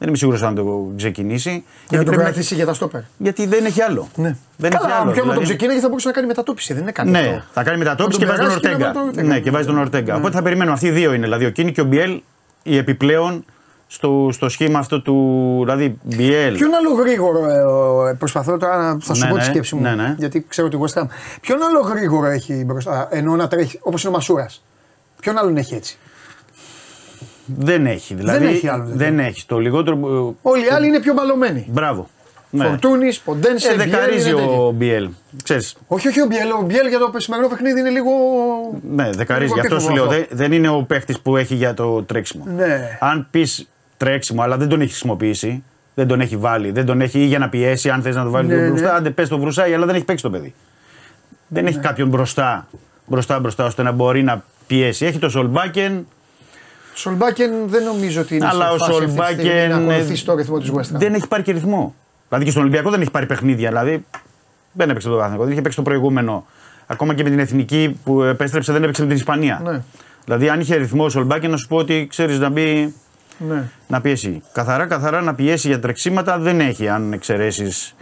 Δεν 0.01 0.09
είμαι 0.09 0.19
σίγουρος 0.19 0.43
αν 0.43 0.55
το 0.55 0.91
ξεκινήσει. 0.95 1.49
Για 1.49 1.59
να 1.59 1.63
Γιατί, 1.89 1.95
τον 2.05 2.05
πρέπει 2.05 2.17
να- 2.17 2.23
κρατήσει 2.23 2.55
για 2.55 2.65
τα 2.65 2.73
στόπερ. 2.73 3.01
γιατί 3.17 3.45
δεν 3.45 3.65
έχει 3.65 3.81
άλλο. 3.81 4.07
Ναι. 4.15 4.35
Δεν 4.57 4.71
έχει 4.71 4.81
Καλά, 4.81 4.95
άλλο. 4.95 5.07
αν 5.09 5.13
πιο 5.13 5.13
με 5.13 5.15
τον 5.15 5.23
δηλαδή- 5.29 5.43
ξεκίνησε 5.43 5.79
θα 5.79 5.87
μπορούσε 5.87 6.07
να 6.07 6.13
κάνει 6.13 6.27
μετατόπιση. 6.27 6.73
Δεν 6.73 6.81
είναι 6.81 6.91
κάτι 6.91 7.09
ναι, 7.09 7.19
αυτό. 7.19 7.43
θα 7.53 7.63
κάνει 7.63 7.77
μετατόπιση 7.77 8.19
Να 8.19 8.25
και 8.25 8.31
τον 8.31 8.41
βάζει 8.45 8.53
τον 8.53 8.61
περάσει 8.61 8.77
και 8.77 8.83
να 8.83 8.89
Ορτέγκα. 8.89 8.93
βάλει 8.93 9.15
τον 9.15 9.23
Ορτέγκα. 9.23 9.33
Ναι, 9.33 9.39
και 9.39 9.51
βάζει 9.51 9.67
τον 9.67 9.77
Ορτέγκα. 9.77 10.15
Οπότε 10.15 10.31
θα 10.35 10.41
περιμένουμε. 10.41 10.73
Αυτοί 10.75 10.87
οι 10.87 10.91
δύο 10.91 11.13
είναι. 11.13 11.23
Δηλαδή 11.23 11.45
ο 11.45 11.49
Κίνη 11.49 11.71
και 11.71 11.81
ο 11.81 11.83
Μπιέλ 11.83 12.21
οι 12.63 12.77
επιπλέον 12.77 13.45
στο, 13.87 14.29
στο 14.31 14.49
σχήμα 14.49 14.79
αυτό 14.79 15.01
του. 15.01 15.15
Δηλαδή 15.63 15.97
Μπιέλ. 16.03 16.53
Ποιον 16.53 16.73
άλλο 16.73 16.93
γρήγορο, 16.93 17.45
ε, 17.49 18.09
ε, 18.09 18.13
προσπαθώ 18.13 18.57
τώρα 18.57 18.77
να 18.77 18.97
θα 19.01 19.13
σου 19.13 19.21
Ναι, 19.23 19.29
πω 19.29 19.33
τη 19.35 19.39
ναι, 19.39 19.45
σκέψη 19.45 19.75
μου. 19.75 19.81
ναι, 19.81 19.95
ναι. 19.95 20.15
Γιατί 20.17 20.45
ξέρω 20.49 20.67
ότι 20.67 20.77
West 20.81 21.01
Ham. 21.01 21.05
Ποιον 21.41 21.59
άλλο 21.63 21.79
γρήγορο 21.79 22.25
έχει 22.27 22.63
μπροστά, 22.65 23.07
ενώ 23.11 23.35
να 23.35 23.47
τρέχει 23.47 23.79
όπως 23.81 24.01
είναι 24.03 24.11
ο 24.11 24.15
Μασούρας. 24.15 24.63
Ποιον 25.21 25.37
άλλον 25.37 25.57
έχει 25.57 25.75
έτσι; 25.75 25.97
Δεν 27.57 27.85
έχει. 27.85 28.13
Δηλαδή, 28.13 28.45
έχει 28.45 28.67
άλλο, 28.67 28.83
δηλαδή. 28.83 29.03
Δεν 29.03 29.19
έχει. 29.19 29.45
Το 29.45 29.59
λιγότερο. 29.59 29.95
ε, 29.95 30.35
Όλοι 30.49 30.65
οι 30.65 30.69
άλλοι 30.69 30.87
είναι 30.87 30.99
πιο 30.99 31.13
μπαλωμένοι. 31.13 31.65
Μπράβο. 31.69 32.09
Ναι. 32.53 32.65
Φορτούνης, 32.65 33.19
Ποντένσε, 33.19 33.71
Ε, 33.71 33.75
Μπιέλ, 33.75 33.89
δεκαρίζει 33.89 34.29
είναι 34.29 34.39
τέτοιοι. 34.39 34.53
ο 34.57 34.71
Μπιέλ. 34.71 35.09
Ξέρεις, 35.43 35.75
Όχι, 35.87 36.07
όχι 36.07 36.21
ο 36.21 36.25
Μπιέλ. 36.25 36.51
Ο 36.51 36.61
Μπιέλ 36.65 36.87
για 36.87 36.99
το 36.99 37.11
σημερινό 37.17 37.47
παιχνίδι 37.49 37.79
είναι 37.79 37.89
λίγο. 37.89 38.09
ναι, 38.95 39.09
δεκαρίζει. 39.09 39.45
λίγο 39.53 39.59
Γι' 39.59 39.67
αυτό 39.67 39.79
σου 39.79 39.93
λέω. 39.93 40.03
επίφοβο 40.03 40.25
Δεν, 40.29 40.37
δεν 40.37 40.51
είναι 40.51 40.69
ο 40.69 40.83
παίχτης 40.83 41.19
που 41.19 41.37
έχει 41.37 41.55
για 41.55 41.73
το 41.73 42.03
τρέξιμο. 42.03 42.43
Ναι. 42.55 42.97
Αν 42.99 43.27
πεις 43.31 43.69
τρέξιμο, 43.97 44.41
αλλά 44.41 44.57
δεν 44.57 44.67
τον 44.67 44.81
έχει 44.81 44.89
χρησιμοποιήσει, 44.89 45.63
δεν 45.93 46.07
τον 46.07 46.21
έχει 46.21 46.37
βάλει, 46.37 46.71
δεν 46.71 46.85
τον 46.85 47.01
έχει 47.01 47.19
ή 47.19 47.25
για 47.25 47.39
να 47.39 47.49
πιέσει, 47.49 47.89
αν 47.89 48.01
θες 48.01 48.15
να 48.15 48.23
το 48.23 48.29
βάλει 48.29 48.47
Ναι, 48.47 48.53
λίγο 48.53 48.65
ναι. 48.65 48.71
μπροστά, 48.71 48.95
άντε 48.95 49.09
πες 49.09 49.29
το 49.29 49.37
βρουσάει, 49.39 49.73
αλλά 49.73 49.85
δεν 49.85 49.95
έχει 49.95 50.05
παίξει 50.05 50.23
το 50.23 50.29
παιδί. 50.29 50.53
Δεν 51.47 51.65
έχει 51.65 51.79
κάποιον 51.79 52.07
μπροστά, 52.09 52.67
μπροστά, 53.05 53.39
μπροστά, 53.39 53.65
ώστε 53.65 53.83
να 53.83 53.91
μπορεί 53.91 54.23
να 54.23 54.43
πιέσει. 54.67 55.05
Έχει 55.05 55.19
το 55.19 55.29
Σολμπάκεν, 55.29 56.07
Σολμπάκεν 56.93 57.51
δεν 57.65 57.83
νομίζω 57.83 58.21
ότι 58.21 58.35
είναι 58.35 58.47
αλλά 58.47 58.67
σε 58.67 58.73
ο 58.73 58.77
φάση 58.77 58.91
αυτή 58.91 59.05
τη 59.05 59.11
στιγμή 59.11 59.33
Σολμπάκεν 59.35 59.69
να 59.69 59.75
ε, 59.75 59.93
ακολουθήσει 59.93 60.25
το 60.25 60.35
ρυθμό 60.35 60.57
της 60.59 60.71
West 60.71 60.95
Ham. 60.95 60.99
δεν 60.99 61.13
έχει 61.13 61.27
πάρει 61.27 61.43
και 61.43 61.51
ρυθμό. 61.51 61.95
Δηλαδή 62.27 62.45
και 62.45 62.51
στον 62.51 62.63
Ολυμπιακό 62.63 62.89
δεν 62.89 63.01
έχει 63.01 63.11
πάρει 63.11 63.25
παιχνίδια. 63.25 63.69
Δηλαδή 63.69 64.05
δεν 64.71 64.89
έπαιξε 64.89 65.07
το 65.07 65.13
Παναθηναϊκό, 65.13 65.43
δεν 65.43 65.51
είχε 65.51 65.61
παίξει 65.61 65.77
το 65.77 65.83
προηγούμενο. 65.83 66.45
Ακόμα 66.87 67.13
και 67.13 67.23
με 67.23 67.29
την 67.29 67.39
εθνική 67.39 67.99
που 68.03 68.21
επέστρεψε 68.21 68.71
δεν 68.71 68.83
έπαιξε 68.83 69.01
με 69.01 69.07
την 69.07 69.17
Ισπανία. 69.17 69.61
Ναι. 69.63 69.81
Δηλαδή 70.25 70.49
αν 70.49 70.59
είχε 70.59 70.75
ρυθμό 70.75 71.03
ο 71.05 71.09
Σολμπάκεν 71.09 71.51
να 71.51 71.57
σου 71.57 71.67
πω 71.67 71.77
ότι 71.77 72.07
ξέρεις 72.09 72.39
να 72.39 72.49
μπει 72.49 72.93
Ναι. 73.37 73.63
να 73.87 74.01
πιέσει. 74.01 74.41
Καθαρά, 74.51 74.85
καθαρά 74.85 75.21
να 75.21 75.35
πιέσει 75.35 75.67
για 75.67 75.79
τρεξίματα 75.79 76.37
δεν 76.39 76.59
έχει, 76.59 76.87
αν 76.89 77.13
εξαιρέσεις 77.13 77.95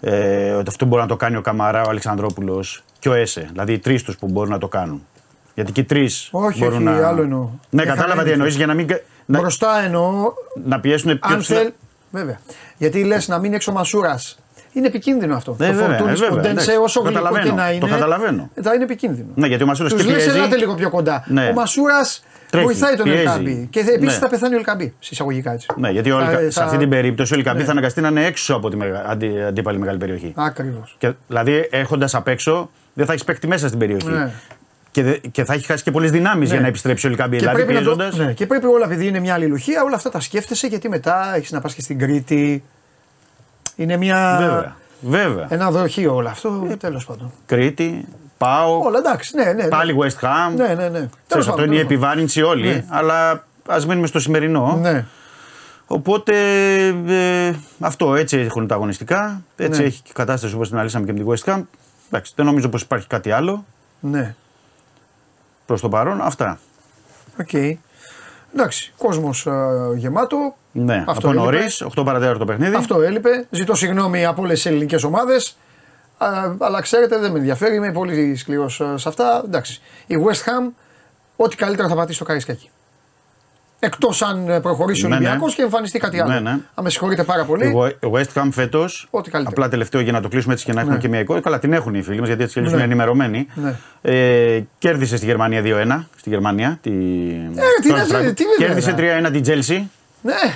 ε, 0.00 0.50
ότι 0.50 0.68
αυτό 0.68 0.86
μπορεί 0.86 1.02
να 1.02 1.08
το 1.08 1.16
κάνει 1.16 1.36
ο 1.36 1.40
Καμαρά, 1.40 1.82
ο 1.82 1.88
Αλεξανδρόπουλος 1.90 2.84
και 2.98 3.08
ο 3.08 3.12
Έσε. 3.12 3.48
Δηλαδή 3.52 3.72
οι 3.72 3.78
τρεις 3.78 4.02
τους 4.02 4.16
που 4.16 4.28
μπορούν 4.30 4.50
να 4.50 4.58
το 4.58 4.68
κάνουν. 4.68 5.06
Γιατί 5.54 5.72
και 5.72 5.80
οι 5.80 5.84
τρεις 5.84 6.28
Όχι, 6.32 6.58
μπορούν 6.58 6.88
όχι, 6.88 6.98
να. 7.00 7.08
άλλο 7.08 7.22
εννοώ. 7.22 7.40
Ναι, 7.40 7.48
Μια 7.70 7.84
κατάλαβα 7.84 8.08
χαρά 8.10 8.22
τι 8.22 8.26
είναι. 8.28 8.32
εννοείς 8.36 8.56
για 8.56 8.66
να 8.66 8.74
μην. 8.74 8.86
κα- 8.86 9.00
Να, 9.26 9.38
Μπροστά 9.40 9.82
εννοώ 9.84 10.32
να 10.64 10.80
πιέσουν 10.80 11.18
πιο 11.18 11.34
Αν 11.34 11.38
ψηλά. 11.38 11.58
θέλ... 11.58 11.72
Βέβαια. 12.10 12.38
Γιατί 12.76 13.04
λες 13.04 13.28
να 13.28 13.38
μείνει 13.38 13.54
έξω 13.54 13.70
ο 13.70 13.74
Μασούρας. 13.74 14.38
Είναι 14.72 14.86
επικίνδυνο 14.86 15.34
αυτό. 15.36 15.56
Ναι, 15.58 15.66
το 15.66 15.72
βέβαια, 15.72 15.88
Φορτούνη 15.88 16.10
ε, 16.10 16.14
βέβαια, 16.14 16.28
Ποντένσε, 16.28 16.50
εντάξει, 16.50 16.70
όσο 16.82 17.00
το 17.02 17.08
γλυκό 17.08 17.20
και 17.22 17.28
καταλαβαίνω, 17.28 17.54
να 17.62 17.68
το 17.68 17.74
είναι. 17.74 17.88
καταλαβαίνω. 17.88 18.50
ε, 18.54 18.62
Θα 18.62 18.74
είναι 18.74 18.84
επικίνδυνο. 18.84 19.28
Ναι, 19.34 19.46
γιατί 19.46 19.62
ο 19.62 19.66
Μασούρας 19.66 19.92
Τους 19.92 20.02
και 20.04 20.10
λες, 20.10 20.22
πιέζει. 20.22 20.38
ελάτε 20.38 20.56
λίγο 20.56 20.74
πιο 20.74 20.90
κοντά. 20.90 21.24
Ναι. 21.28 21.46
Ο 21.48 21.52
Μασούρας 21.52 22.24
Τρέχει, 22.50 22.64
βοηθάει 22.66 22.94
τον 22.96 23.04
πιέζει. 23.04 23.18
Ελκαμπή. 23.20 23.66
Και 23.70 23.80
επίσης 23.80 24.00
Ναι. 24.00 24.10
θα 24.12 24.28
πεθάνει 24.28 24.54
ο 24.54 24.56
Ελκαμπή. 24.56 24.94
Συσσαγωγικά 24.98 25.52
έτσι. 25.52 25.66
Ναι, 25.76 25.90
γιατί 25.90 26.10
ο 26.10 26.18
Θα- 26.18 26.30
Ελκα- 26.30 26.40
σε 26.42 26.50
θα- 26.50 26.64
αυτή 26.64 26.76
την 26.76 26.88
περίπτωση 26.88 27.34
ο 27.34 27.36
Ελκαμπή 27.36 27.58
Ναι. 27.58 27.64
θα 27.64 27.70
αναγκαστεί 27.70 28.00
να 28.00 28.08
είναι 28.08 28.24
έξω 28.24 28.54
από 28.54 28.70
τη 28.70 28.76
μεγα- 28.76 29.04
αντι, 29.08 29.42
αντίπαλη 29.42 29.78
μεγάλη 29.78 29.98
περιοχή. 29.98 30.32
Ακριβώς. 30.36 30.94
Και, 30.98 31.12
δηλαδή 31.28 31.68
έχοντας 31.70 32.14
απ' 32.14 32.28
έξω 32.28 32.70
δεν 32.94 33.06
θα 33.06 33.12
έχεις 33.12 33.24
παίκτη 33.24 33.46
μέσα 33.46 33.66
στην 33.66 33.78
περιοχή. 33.78 34.08
Ναι. 34.08 34.30
Και, 34.94 35.02
δε- 35.02 35.16
και 35.16 35.44
θα 35.44 35.54
έχει 35.54 35.66
χάσει 35.66 35.82
και 35.82 35.90
πολλές 35.90 36.10
δυνάμεις 36.10 36.50
για 36.50 36.60
να 36.60 36.66
επιστρέψει 36.66 37.06
ο 37.06 37.10
Ελκαμπή. 37.10 37.36
Και 37.36 37.38
Δηλαδή 37.38 37.64
πρέπει, 37.64 37.72
να 37.84 37.90
το, 37.90 37.96
πιέζοντας- 37.96 38.26
ναι, 38.26 38.32
και 38.32 38.46
πρέπει 38.46 38.66
όλα, 38.66 38.84
επειδή 38.84 39.06
είναι 39.06 39.18
μια 39.18 39.34
αλληλουχία, 39.34 39.82
όλα 39.82 39.96
αυτά 39.96 40.10
τα 40.10 40.20
σκέφτεσαι 40.20 40.66
γιατί 40.66 40.88
μετά 40.88 41.32
έχεις 41.36 41.50
να 41.52 41.60
πας 41.60 41.74
και 41.74 41.80
στην 41.80 41.98
Κρήτη. 41.98 42.62
Είναι 43.76 43.96
μια. 43.96 44.36
Βέβαια. 44.40 44.76
Βέβαια. 45.00 45.46
Ένα 45.50 45.70
δοχείο 45.70 46.14
όλο 46.14 46.28
αυτό. 46.28 46.66
Τέλος 46.78 47.04
πάντων. 47.04 47.32
Κρήτη, 47.46 48.04
Πάο, 48.38 48.78
Όλα 48.78 48.98
εντάξει. 48.98 49.36
Ναι, 49.36 49.44
ναι, 49.44 49.52
ναι. 49.52 49.68
πάλι 49.68 49.96
West 50.02 50.24
Ham. 50.24 50.54
Ναι, 50.56 50.66
ναι, 50.66 50.74
ναι. 50.74 50.88
Τέλος 50.88 51.08
Ξέρεις, 51.26 51.46
αυτό 51.46 51.50
πάντων, 51.50 51.64
είναι 51.72 51.74
η 51.74 51.84
τέλος 51.84 51.86
πάντων. 51.86 51.86
επιβάρυνση 51.86 52.42
όλη. 52.42 52.66
Ναι. 52.68 52.84
Αλλά 52.88 53.44
ας 53.68 53.86
μείνουμε 53.86 54.06
στο 54.06 54.20
σημερινό. 54.20 54.78
Ναι. 54.82 55.04
Οπότε 55.86 56.34
ε, 57.08 57.52
αυτό 57.80 58.14
έτσι 58.14 58.38
έχουν 58.38 58.66
τα 58.66 58.74
αγωνιστικά. 58.74 59.42
Έτσι 59.56 59.80
Ναι. 59.80 59.86
έχει 59.86 60.02
και 60.02 60.08
η 60.10 60.14
κατάσταση 60.14 60.54
όπως 60.54 60.66
την 60.66 60.76
αναλύσαμε 60.76 61.06
και 61.06 61.12
με 61.12 61.18
την 61.18 61.28
West 61.28 61.52
Ham. 61.54 61.62
Εντάξει, 62.08 62.32
δεν 62.36 62.46
νομίζω 62.46 62.68
πως 62.68 62.82
υπάρχει 62.82 63.06
κάτι 63.06 63.30
άλλο 63.30 63.64
ναι. 64.00 64.34
Προς 65.66 65.80
το 65.80 65.88
παρόν. 65.88 66.20
Αυτά. 66.20 66.58
Οκ. 67.40 67.52
Εντάξει, 68.54 68.92
κόσμος 68.98 69.46
γεμάτο. 69.96 70.56
Ναι, 70.72 71.04
Αυτό 71.06 71.28
από 71.28 71.28
έλειπε. 71.28 71.56
νωρίς, 71.56 71.82
8 71.82 72.04
παρά 72.04 72.16
τέταρτο 72.16 72.38
το 72.38 72.44
παιχνίδι. 72.44 72.74
Αυτό 72.74 73.02
έλειπε. 73.02 73.46
Ζητώ 73.50 73.74
συγγνώμη 73.74 74.24
από 74.24 74.42
όλες 74.42 74.54
τις 74.54 74.66
ελληνικές 74.66 75.02
ομάδες. 75.04 75.56
Αλλά 76.58 76.80
ξέρετε, 76.80 77.18
δεν 77.18 77.32
με 77.32 77.38
ενδιαφέρει. 77.38 77.74
Είμαι 77.74 77.92
πολύ 77.92 78.36
σκληρός 78.36 78.82
σε 78.94 79.08
αυτά. 79.08 79.42
Εντάξει. 79.44 79.80
Η 80.06 80.16
West 80.24 80.48
Ham 80.48 80.72
ό,τι 81.36 81.56
καλύτερα 81.56 81.88
θα 81.88 81.94
πατήσει 81.94 82.18
το 82.18 82.24
Καρισκάκι. 82.24 82.70
Εκτός 83.84 84.22
αν 84.22 84.48
ε, 84.48 84.60
προχωρήσει 84.60 85.04
ο 85.04 85.08
Ναι, 85.08 85.14
ναι. 85.18 85.20
Ολυμπιακός 85.26 85.54
και 85.54 85.62
εμφανιστεί 85.62 85.98
κάτι 85.98 86.20
άλλο. 86.20 86.32
Ναι, 86.32 86.40
ναι. 86.40 86.50
Αν 86.50 86.84
με 86.84 86.90
συγχωρείτε 86.90 87.24
πάρα 87.24 87.44
πολύ. 87.44 87.66
Εγώ, 87.66 87.84
ο 87.84 88.10
West 88.12 88.40
Ham 88.42 88.48
φέτος. 88.50 89.06
Ό,τι 89.10 89.30
καλύτερο. 89.30 89.56
Απλά 89.56 89.68
τελευταίο 89.70 90.00
για 90.00 90.12
να 90.12 90.20
το 90.20 90.28
κλείσουμε 90.28 90.52
έτσι 90.52 90.64
και 90.64 90.72
να 90.72 90.80
έχουμε 90.80 90.94
Ναι. 90.96 91.00
και 91.00 91.08
μια 91.08 91.18
εικόνα. 91.20 91.40
Καλά, 91.40 91.58
την 91.58 91.72
έχουν 91.72 91.94
οι 91.94 92.02
φίλοι 92.02 92.18
μας 92.18 92.26
γιατί 92.28 92.42
έτσι 92.42 92.52
κι 92.52 92.58
αλλιώς 92.58 92.74
Ναι. 92.74 92.82
είναι 92.82 92.92
ενημερωμένοι. 92.92 93.46
Ναι. 93.54 93.74
Ε, 94.02 94.62
κέρδισε 94.78 95.16
στη 95.16 95.26
Γερμανία 95.26 95.62
2-1. 95.62 96.08
Στη 96.16 96.28
Γερμανία. 96.28 96.78
Τη... 96.82 96.90
Ε, 96.90 96.94
τι 97.82 97.88
τον 97.88 97.96
να- 97.98 98.04
Φράγκο. 98.04 98.32
τι 98.32 98.44
βέβαια. 98.58 98.66
Κέρδισε 98.66 98.94
3-1 99.28 99.30
την 99.32 99.44
Chelsea. 99.46 99.82
Ναι, 100.22 100.54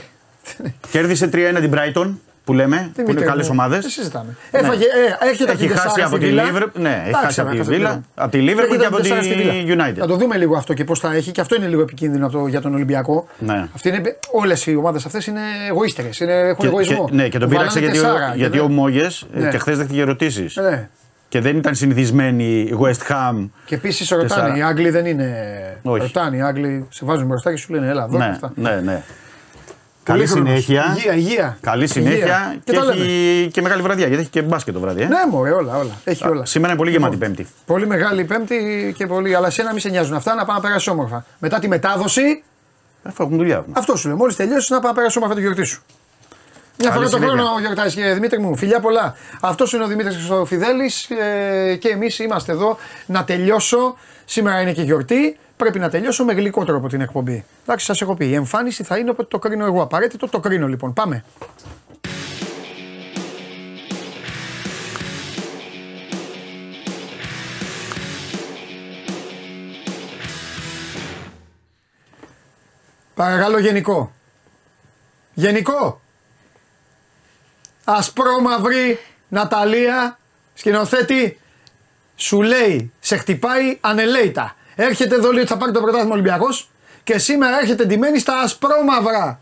Κέρδισε 0.91 1.29
3-1 1.33 1.61
την 1.61 1.73
Brighton 1.75 2.11
που 2.49 2.55
λέμε. 2.55 2.77
που 2.77 2.83
είναι 3.01 3.05
Δημήτρη 3.07 3.25
καλές 3.25 3.47
μου, 3.47 3.55
ομάδες. 3.59 3.81
Δεν 3.81 3.91
συζητάμε. 3.91 4.37
Έφαγε, 4.51 4.85
ε, 4.85 5.27
έρχεται 5.29 5.51
από 5.53 5.53
Έχει 5.63 5.67
την 5.69 5.77
χάσει 5.77 5.95
Τεσάρα 5.95 6.07
από 6.07 6.17
στη 6.17 6.25
τη 6.25 6.31
Βίλα. 6.31 6.43
Liverpool. 6.45 6.71
Ναι, 6.75 6.89
έχει 6.89 7.09
Εντάξει, 7.09 7.25
χάσει 7.25 7.41
από 7.41 7.51
τη 7.51 7.57
θα 7.57 7.63
Βίλα. 7.65 7.89
το 7.95 8.01
Από 8.15 8.31
τη 8.31 8.39
Liverpool 8.41 8.49
Έρχεται 8.59 8.77
και 8.77 8.85
από 8.87 8.97
τη 8.97 9.03
Τεσάρα 9.03 9.23
στη 9.23 9.35
Βίλα. 9.35 9.53
United. 9.89 9.97
Θα 9.99 10.07
το 10.07 10.17
δούμε 10.17 10.37
λίγο 10.37 10.57
αυτό 10.57 10.75
και 10.75 10.85
πώς 10.85 10.99
θα 11.01 11.15
έχει 11.15 11.31
και 11.31 11.41
αυτό 11.41 11.55
είναι 11.55 11.67
λίγο 11.67 11.81
επικίνδυνο 11.83 12.27
από 12.27 12.39
το- 12.39 12.47
για 12.47 12.61
τον 12.61 12.75
Ολυμπιακό. 12.75 13.27
Ναι. 13.39 13.67
Όλες 14.33 14.67
οι 14.67 14.75
ομάδες 14.77 15.05
αυτές 15.07 15.27
είναι 15.27 15.41
εγωίστερε. 15.69 16.09
Έχουν 16.09 16.57
Και, 16.59 16.67
εγωισμό. 16.67 17.05
και, 17.09 17.15
ναι, 17.15 17.29
και 17.29 17.39
τον 17.39 17.49
πείραξε 17.49 17.81
Βάλανε 17.81 17.93
γιατί, 17.93 18.07
ο- 18.09 18.13
τεσσάρα 18.13 18.31
και 18.33 18.39
γιατί 18.39 18.57
δεν- 18.57 18.67
ο 18.67 18.69
Μόγες 18.69 19.27
Ναι. 19.33 19.49
και 19.49 19.59
χθες 19.59 19.77
δέχτηκε 19.79 20.01
ερωτήσεις. 20.01 20.57
Ναι. 20.57 20.89
Και 21.29 21.41
δεν 21.41 21.57
ήταν 21.57 21.75
συνηθισμένοι 21.75 22.45
η 22.45 22.79
West 22.83 23.13
Ham. 23.13 23.49
Και 23.65 23.75
επίσης 23.75 24.09
ρωτάνε, 24.09 24.29
Τεσσάρα. 24.29 24.57
οι 24.57 24.63
Άγγλοι 24.63 24.91
δεν 24.91 25.07
είναι. 25.07 25.35
Όχι. 25.83 26.01
Ρωτάνε, 26.01 26.37
οι 26.37 26.41
Άγγλοι 26.41 26.87
σε 26.91 27.05
βάζουν 27.05 27.27
μπροστά 27.27 27.51
και 27.51 27.57
σου 27.57 27.73
λένε 27.73 27.89
Έλα, 27.89 28.03
εδώ 28.05 28.13
και 28.13 28.25
Ναι, 28.25 28.31
αυτά. 28.31 28.53
ναι, 28.55 28.81
ναι. 28.85 29.03
Καλή 30.09 30.19
Πολύχρονος. 30.27 30.49
συνέχεια. 30.65 30.95
Υγεία, 30.97 31.15
υγεία. 31.15 31.59
Καλή 31.61 31.83
Υγεία. 31.83 31.95
συνέχεια 32.03 32.57
Και 32.65 32.73
και, 32.73 32.79
τα 32.79 32.85
λέμε. 32.85 33.05
έχει 33.05 33.49
και 33.53 33.63
μεγάλη 33.63 33.83
βραδιά. 33.83 34.07
Γιατί 34.07 34.23
έχει 34.23 34.31
και 34.31 34.43
μπάσκετ 34.43 34.75
το 34.75 34.81
βράδυ. 34.81 35.03
Ε. 35.03 35.07
Ναι, 35.07 35.17
μωρέ, 35.31 35.51
όλα, 35.51 35.77
όλα. 35.77 35.91
Έχει 36.05 36.27
όλα. 36.29 36.45
Σήμερα 36.45 36.71
είναι 36.73 36.79
πολύ 36.81 36.91
γεμάτη 36.91 37.13
Λοιπόν, 37.15 37.35
Πέμπτη. 37.35 37.51
Πολύ 37.67 37.87
μεγάλη 37.87 38.25
Πέμπτη 38.25 38.95
και 38.99 39.07
πολύ. 39.07 39.35
Αλλά 39.35 39.47
εσένα 39.47 39.73
μη 39.73 39.81
σε 39.81 39.89
νοιάζουν 39.89 40.15
αυτά 40.15 40.35
να 40.35 40.45
πάμε 40.45 40.59
να 40.59 40.65
περάσει 40.67 40.91
όμορφα. 40.91 41.25
Μετά 41.39 41.59
τη 41.59 41.69
μετάδοση, 41.69 42.43
Αφού 43.03 43.23
έχουμε 43.23 43.37
δουλειά. 43.39 43.65
αυτό 43.73 43.97
σου 43.97 44.09
λέω. 44.09 44.17
Μόλις 44.17 44.37
τελειώσεις 44.37 44.71
να 44.71 44.77
πάμε 44.77 44.89
να 44.89 44.95
περάσει 44.95 45.19
όμορφα 45.19 45.35
τη 45.37 45.41
γιορτή 45.41 45.65
σου. 45.65 45.83
Μια 46.81 46.89
Καλή 46.91 47.01
φορά 47.01 47.11
το 47.11 47.17
συνέχεια. 47.25 47.43
χρόνο 47.45 47.61
γιορτάζει 47.61 47.97
και 47.97 48.13
Δημήτρη 48.13 48.39
μου. 48.39 48.57
Φιλιά 48.57 48.81
πολλά. 48.81 49.15
Αυτός 49.41 49.73
είναι 49.73 49.85
ο 49.85 49.87
Δημήτρης 49.87 50.15
Χρυστοφιδέλη 50.17 50.91
ε, 51.71 51.75
και 51.77 51.89
εμείς 51.89 52.19
είμαστε 52.19 52.53
εδώ 52.53 52.77
να 53.07 53.25
τελειώσω. 53.25 53.97
Σήμερα 54.25 54.61
είναι 54.61 54.73
και 54.73 54.83
γιορτή. 54.83 55.39
Πρέπει 55.59 55.79
να 55.79 55.91
τελειώσω 55.91 56.25
με 56.25 56.33
γλυκό 56.33 56.65
τρόπο 56.65 56.89
την 56.89 57.01
εκπομπή. 57.01 57.45
Εντάξει, 57.63 57.85
σας 57.87 58.01
έχω 58.01 58.15
πει. 58.15 58.27
Η 58.27 58.35
εμφάνιση 58.35 58.83
θα 58.83 58.99
είναι 58.99 59.11
όποτε 59.11 59.29
το 59.29 59.39
κρίνω 59.39 59.65
εγώ. 59.65 59.83
Απαραίτητο 59.83 60.29
το 60.29 60.41
κρίνω 60.41 60.69
λοιπόν. 60.69 60.93
Πάμε. 60.93 61.25
Παρακαλώ 73.15 73.59
γενικό. 73.59 74.13
Γενικό. 75.35 76.01
Ασπρόμαυρη 77.85 78.99
Ναταλία, 79.29 80.19
σκηνοθέτη, 80.55 81.41
σου 82.17 82.43
λέει, 82.43 82.93
σε 83.01 83.17
χτυπάει 83.17 83.79
ανελέητα. 83.81 84.57
Έρχεται 84.81 85.15
εδώ 85.15 85.31
λέει 85.33 85.41
ότι 85.43 85.51
θα 85.53 85.57
πάρει 85.57 85.73
το 85.73 85.81
πρωτάθλημα 85.81 86.13
Ολυμπιακός 86.13 86.71
και 87.05 87.19
σήμερα 87.19 87.59
έρχεται 87.59 87.85
ντυμένη 87.85 88.19
στα 88.19 88.41
ασπρόμαυρα. 88.41 89.41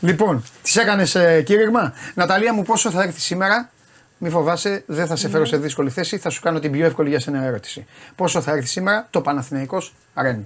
Λοιπόν, 0.00 0.44
τη 0.62 0.80
έκανες 0.80 1.14
ε, 1.14 1.42
κήρυγμα; 1.42 1.92
Ναταλία 2.14 2.52
μου, 2.54 2.62
πόσο 2.62 2.90
θα 2.90 3.02
έρθει 3.02 3.20
σήμερα; 3.20 3.70
Μη 4.18 4.30
φοβάσαι, 4.30 4.84
δεν 4.86 5.06
θα 5.06 5.16
σε 5.16 5.28
φέρω 5.28 5.44
σε 5.44 5.56
δύσκολη 5.56 5.90
θέση. 5.90 6.18
Θα 6.18 6.30
σου 6.30 6.40
κάνω 6.40 6.58
την 6.58 6.72
πιο 6.72 6.84
εύκολη 6.86 7.08
για 7.08 7.20
σένα 7.20 7.42
ερώτηση. 7.44 7.86
Πόσο 8.14 8.40
θα 8.40 8.50
έρθει 8.52 8.66
σήμερα; 8.66 9.06
Το 9.10 9.20
Παναθηναϊκός 9.20 9.94
Ρεν. 10.14 10.44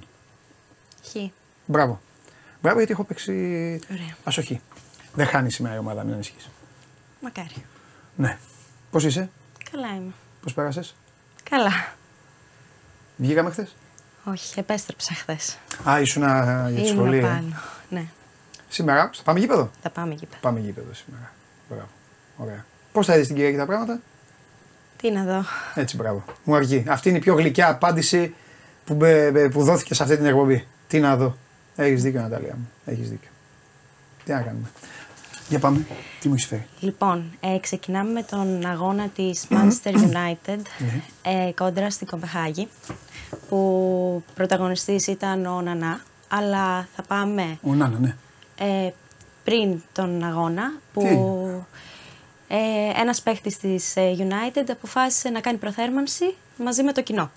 Χ. 1.05 1.14
Μπράβο. 1.66 2.01
Μπράβο 2.62 2.77
γιατί 2.77 2.93
έχω 2.93 3.05
παίξει 3.05 3.32
Ωραία. 3.93 4.16
ασοχή. 4.24 4.60
Δεν 5.14 5.27
χάνει 5.27 5.51
σήμερα 5.51 5.74
η 5.74 5.78
ομάδα, 5.78 6.05
μην 6.05 6.14
ανησυχείς. 6.14 6.48
Μακάρι. 7.20 7.64
Ναι. 8.16 8.39
Πώς 8.90 9.05
είσαι, 9.05 9.31
Καλά 9.70 9.89
είμαι. 9.97 10.12
πώς 10.43 10.55
πέρασες, 10.55 10.94
Καλά. 11.51 11.98
Βγήκαμε 13.20 13.51
χθες; 13.51 13.74
Όχι, 14.24 14.59
επέστρεψα 14.59 15.14
χθες. 15.14 15.56
Α, 15.88 16.01
ήσουν 16.01 16.22
α, 16.22 16.66
για 16.70 16.82
τη 16.82 16.88
Ήμουν 16.88 16.97
σχολή. 17.05 17.16
ε; 17.18 17.20
πάνω. 17.20 17.55
Ναι, 17.88 18.05
Σήμερα, 18.68 19.10
θα 19.14 19.22
πάμε 19.22 19.38
γήπεδο; 19.38 19.70
θα 19.82 19.90
πάμε 19.90 20.12
εκεί. 20.12 20.28
Πάμε 20.40 20.60
γήπεδο 20.60 20.88
σήμερα. 20.94 21.32
Μπράβο. 21.68 21.88
Ωραία. 22.36 22.64
Πώς 22.92 23.06
θα 23.06 23.14
είδε 23.14 23.24
την 23.24 23.34
Κυριακή 23.34 23.56
τα 23.56 23.66
πράγματα, 23.66 24.01
Τι 24.97 25.10
να 25.10 25.24
δω. 25.24 25.44
Έτσι, 25.74 25.97
μπράβο. 25.97 26.24
Μου 26.44 26.55
αρκεί. 26.55 26.84
Αυτή 26.88 27.09
είναι 27.09 27.18
η 27.18 27.20
πιο 27.20 27.34
γλυκιά 27.34 27.68
απάντηση 27.68 28.34
που, 28.84 28.94
μπε- 28.94 29.32
μπε- 29.32 29.51
που 29.52 29.62
δόθηκε 29.64 29.94
σε 29.94 30.02
αυτή 30.02 30.16
την 30.16 30.26
εκπομπή. 30.26 30.66
Τι 30.88 31.01
να 31.01 31.16
δω. 31.16 31.36
Έχεις 31.76 32.02
δίκιο, 32.02 32.20
Ναταλία 32.20 32.55
μου. 32.59 32.70
Έχεις 32.84 33.09
δίκιο. 33.10 33.30
Τι 34.24 34.32
να 34.32 34.40
κάνουμε. 34.40 34.70
Για 35.48 35.59
πάμε. 35.59 35.86
Τι 36.20 36.28
μου 36.28 36.34
έχεις 36.34 36.47
φέρει; 36.47 36.66
Λοιπόν, 36.80 37.30
ε, 37.40 37.59
ξεκινάμε 37.60 38.10
με 38.12 38.22
τον 38.22 38.66
αγώνα 38.66 39.09
της 39.09 39.47
Manchester 39.51 39.92
United 39.94 40.59
Ναι. 40.78 41.02
ε, 41.22 41.52
κόντρα 41.52 41.90
στην 41.90 42.06
Κοπεχάγη 42.06 42.68
που 43.48 44.23
πρωταγωνιστής 44.35 45.07
ήταν 45.07 45.47
ο 45.47 45.61
Νανά 45.61 46.01
αλλά 46.28 46.89
θα 46.97 47.02
πάμε 47.02 47.59
Ο 47.62 47.74
Νάνα, 47.74 47.98
ναι. 47.98 48.15
ε, 48.59 48.93
πριν 49.44 49.82
τον 49.93 50.24
αγώνα 50.24 50.73
που 50.93 51.01
Τι; 51.02 52.55
ε, 52.55 53.01
ένας 53.01 53.23
παίχτης 53.23 53.59
της 53.59 53.97
ε, 53.97 54.16
United 54.19 54.65
αποφάσισε 54.70 55.28
να 55.28 55.40
κάνει 55.40 55.59
προθέρμανση 55.59 56.35
μαζί 56.57 56.82
με 56.82 56.93
το 56.93 57.02
κοινό. 57.02 57.31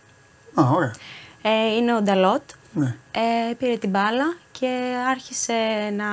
Α, 0.53 0.69
ωραία. 0.69 0.93
Ε, 1.41 1.75
είναι 1.75 1.95
ο 1.95 2.01
Νταλότ. 2.01 2.41
Ναι. 2.73 2.95
Ε, 3.11 3.53
πήρε 3.53 3.77
την 3.77 3.89
μπάλα 3.89 4.35
και 4.51 4.95
άρχισε 5.09 5.53
να 5.95 6.05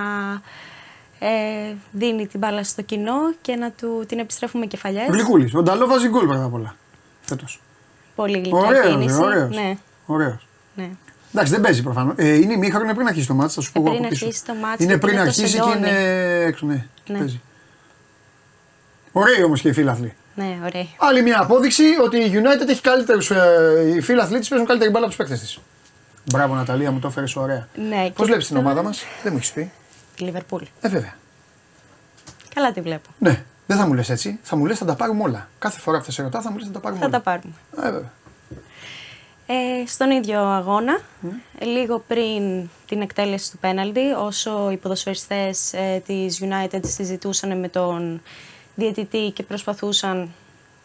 ε, 1.26 1.74
δίνει 1.90 2.26
την 2.26 2.38
μπάλα 2.38 2.64
στο 2.64 2.82
κοινό 2.82 3.32
και 3.42 3.56
να 3.56 3.70
του 3.70 4.04
την 4.08 4.18
επιστρέφουμε 4.18 4.66
κεφαλιές. 4.66 5.08
Γλυκούλης. 5.08 5.54
Ο 5.54 5.62
Νταλό 5.62 5.86
βάζει 5.86 6.08
γκολ 6.08 6.26
πρώτα 6.26 6.44
απ' 6.44 6.54
όλα. 6.54 6.74
Φέτος. 7.20 7.60
Πολύ 8.20 8.38
γλυκιά 8.38 8.58
Ωραίο, 8.58 8.82
κίνηση. 8.90 9.20
ωραίος. 9.22 9.56
Ναι, 9.56 9.76
Ωραίος. 10.06 10.46
ναι. 10.74 10.88
Εντάξει, 11.34 11.52
δεν 11.52 11.60
παίζει 11.60 11.82
προφανώς. 11.82 12.14
Ε, 12.16 12.34
είναι 12.34 12.52
ημίχρονο 12.52 12.94
πριν 12.94 13.06
αρχίσει 13.06 13.26
το 13.26 13.34
μάτι, 13.34 13.52
θα 13.52 13.60
σου 13.60 13.72
πω 13.72 13.80
Ε, 13.80 13.82
εγώ 13.82 13.90
πριν 13.92 14.04
από 14.04 14.12
πίσω. 14.12 14.24
αρχίσει 14.24 14.44
το 14.44 14.54
μάτς 14.54 14.82
Είναι 14.84 14.92
και 14.92 14.98
πριν 14.98 15.12
είναι 15.12 15.22
το 15.22 15.28
αρχίσει 15.28 15.42
και 15.56 15.62
σεντόνι. 15.62 15.76
είναι 15.76 16.42
έξω, 16.46 16.66
ναι. 16.66 16.86
Και 17.04 17.12
Ναι. 17.12 17.18
παίζει. 17.18 17.40
Ωραίοι 19.12 19.42
όμως 19.44 19.60
και 19.60 19.68
οι 19.68 19.72
φίλαθλοι. 19.72 20.14
Ναι, 20.34 20.58
ωραία. 20.64 20.86
Άλλη 20.98 21.22
μια 21.22 21.40
απόδειξη 21.40 21.82
ότι 22.04 22.16
η 22.16 22.30
United 22.34 22.68
έχει 22.68 22.80
καλύτερους. 22.80 23.30
Ε, 23.30 23.92
οι 23.96 24.00
φίλαθλοι 24.00 24.38
της 24.38 24.48
παίζουν 24.48 24.66
καλύτερη 24.66 24.90
μπάλα 24.90 25.06
από 25.06 25.14
τους 25.14 25.24
παίκτες 25.26 25.40
της. 25.40 25.58
Μπράβο 26.32 26.54
Ναταλία, 26.54 26.90
μου 26.90 26.98
το 26.98 27.08
έφερες 27.08 27.36
ωραία. 27.36 27.68
Ναι, 27.88 28.02
Πώς 28.02 28.12
και 28.16 28.24
βλέπεις 28.24 28.46
την 28.46 28.56
τώρα- 28.56 28.68
ομάδα 28.68 28.82
μας, 28.88 29.04
δεν 29.22 29.32
μου 29.32 29.38
έχεις 29.38 29.52
πει. 29.52 29.70
Τη 30.16 30.22
Λιβερπούλ. 30.24 30.62
Ε, 30.80 30.88
βέβαια. 30.88 31.14
Καλά 32.54 32.72
τη 32.72 32.80
βλέπω. 32.80 33.08
Ναι, 33.18 33.44
δεν 33.70 33.78
θα 33.78 33.86
μου 33.86 33.94
λες 33.94 34.10
έτσι. 34.10 34.38
Θα 34.42 34.56
μου 34.56 34.66
λες 34.66 34.78
θα 34.78 34.84
τα 34.84 34.94
πάρουμε 34.94 35.22
όλα. 35.22 35.48
Κάθε 35.58 35.80
φορά 35.80 35.98
που 35.98 36.04
θα 36.04 36.10
σε 36.10 36.22
ρωτάω 36.22 36.42
θα 36.42 36.50
μου 36.50 36.56
λες 36.56 36.66
θα 36.66 36.72
τα 36.72 36.80
πάρουμε 36.80 37.00
Θα 37.00 37.06
όλα. 37.06 37.16
τα 37.16 37.22
πάρουμε. 37.22 37.54
Ε, 37.76 37.90
βέβαια. 37.90 38.12
Ε, 39.46 39.86
στον 39.86 40.10
ίδιο 40.10 40.40
αγώνα, 40.40 41.00
ε, 41.58 41.64
λίγο 41.64 42.04
πριν 42.06 42.68
την 42.86 43.00
εκτέλεση 43.00 43.50
του 43.50 43.58
πέναλτι, 43.58 44.00
όσο 44.18 44.70
οι 44.70 44.76
ποδοσφαιριστές 44.76 45.72
ε, 45.72 46.02
της 46.06 46.42
United 46.42 46.80
συζητούσαν 46.84 47.58
με 47.58 47.68
τον 47.68 48.22
διαιτητή 48.74 49.30
και 49.34 49.42
προσπαθούσαν 49.42 50.30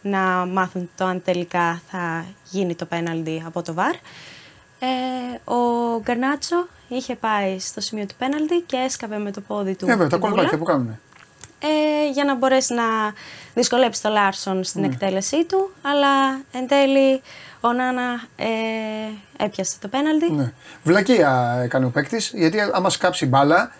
να 0.02 0.46
μάθουν 0.46 0.90
το 0.96 1.04
αν 1.04 1.22
τελικά 1.22 1.80
θα 1.90 2.24
γίνει 2.50 2.74
το 2.74 2.84
πέναλτι 2.84 3.42
από 3.46 3.62
το 3.62 3.74
VAR, 3.76 3.94
ε, 4.78 5.50
ο 5.50 5.56
Γκαρνάτσο 6.00 6.66
είχε 6.88 7.16
πάει 7.16 7.58
στο 7.58 7.80
σημείο 7.80 8.06
του 8.06 8.14
πέναλτι 8.18 8.60
και 8.66 8.76
έσκαβε 8.76 9.18
με 9.18 9.30
το 9.30 9.40
πόδι 9.40 9.74
του 9.74 9.84
Ε, 9.84 9.88
βέβαια, 9.88 10.08
τα 10.08 10.18
την 10.18 10.20
κολπάκια 10.20 10.48
κούλα, 10.48 10.58
που 10.58 10.64
κάνουν. 10.64 10.98
Ε, 11.58 12.10
για 12.12 12.24
να 12.24 12.34
μπορέσει 12.36 12.74
να 12.74 12.82
δυσκολέψει 13.54 14.02
το 14.02 14.08
Λάρσον 14.08 14.64
στην 14.64 14.80
Ναι. 14.80 14.86
εκτέλεσή 14.86 15.44
του, 15.44 15.70
αλλά 15.82 16.40
εν 16.52 16.68
τέλει 16.68 17.22
ο 17.60 17.72
Νάνα 17.72 18.20
ε, 18.36 18.46
έπιασε 19.44 19.76
το 19.80 19.88
πέναλτι. 19.88 20.32
Ναι. 20.32 20.52
Βλακεία 20.82 21.60
έκανε 21.64 21.84
ο 21.86 21.88
παίκτης, 21.88 22.30
γιατί 22.34 22.58
άμα 22.72 22.90
σκάψει 22.90 23.26
μπάλα, 23.26 23.72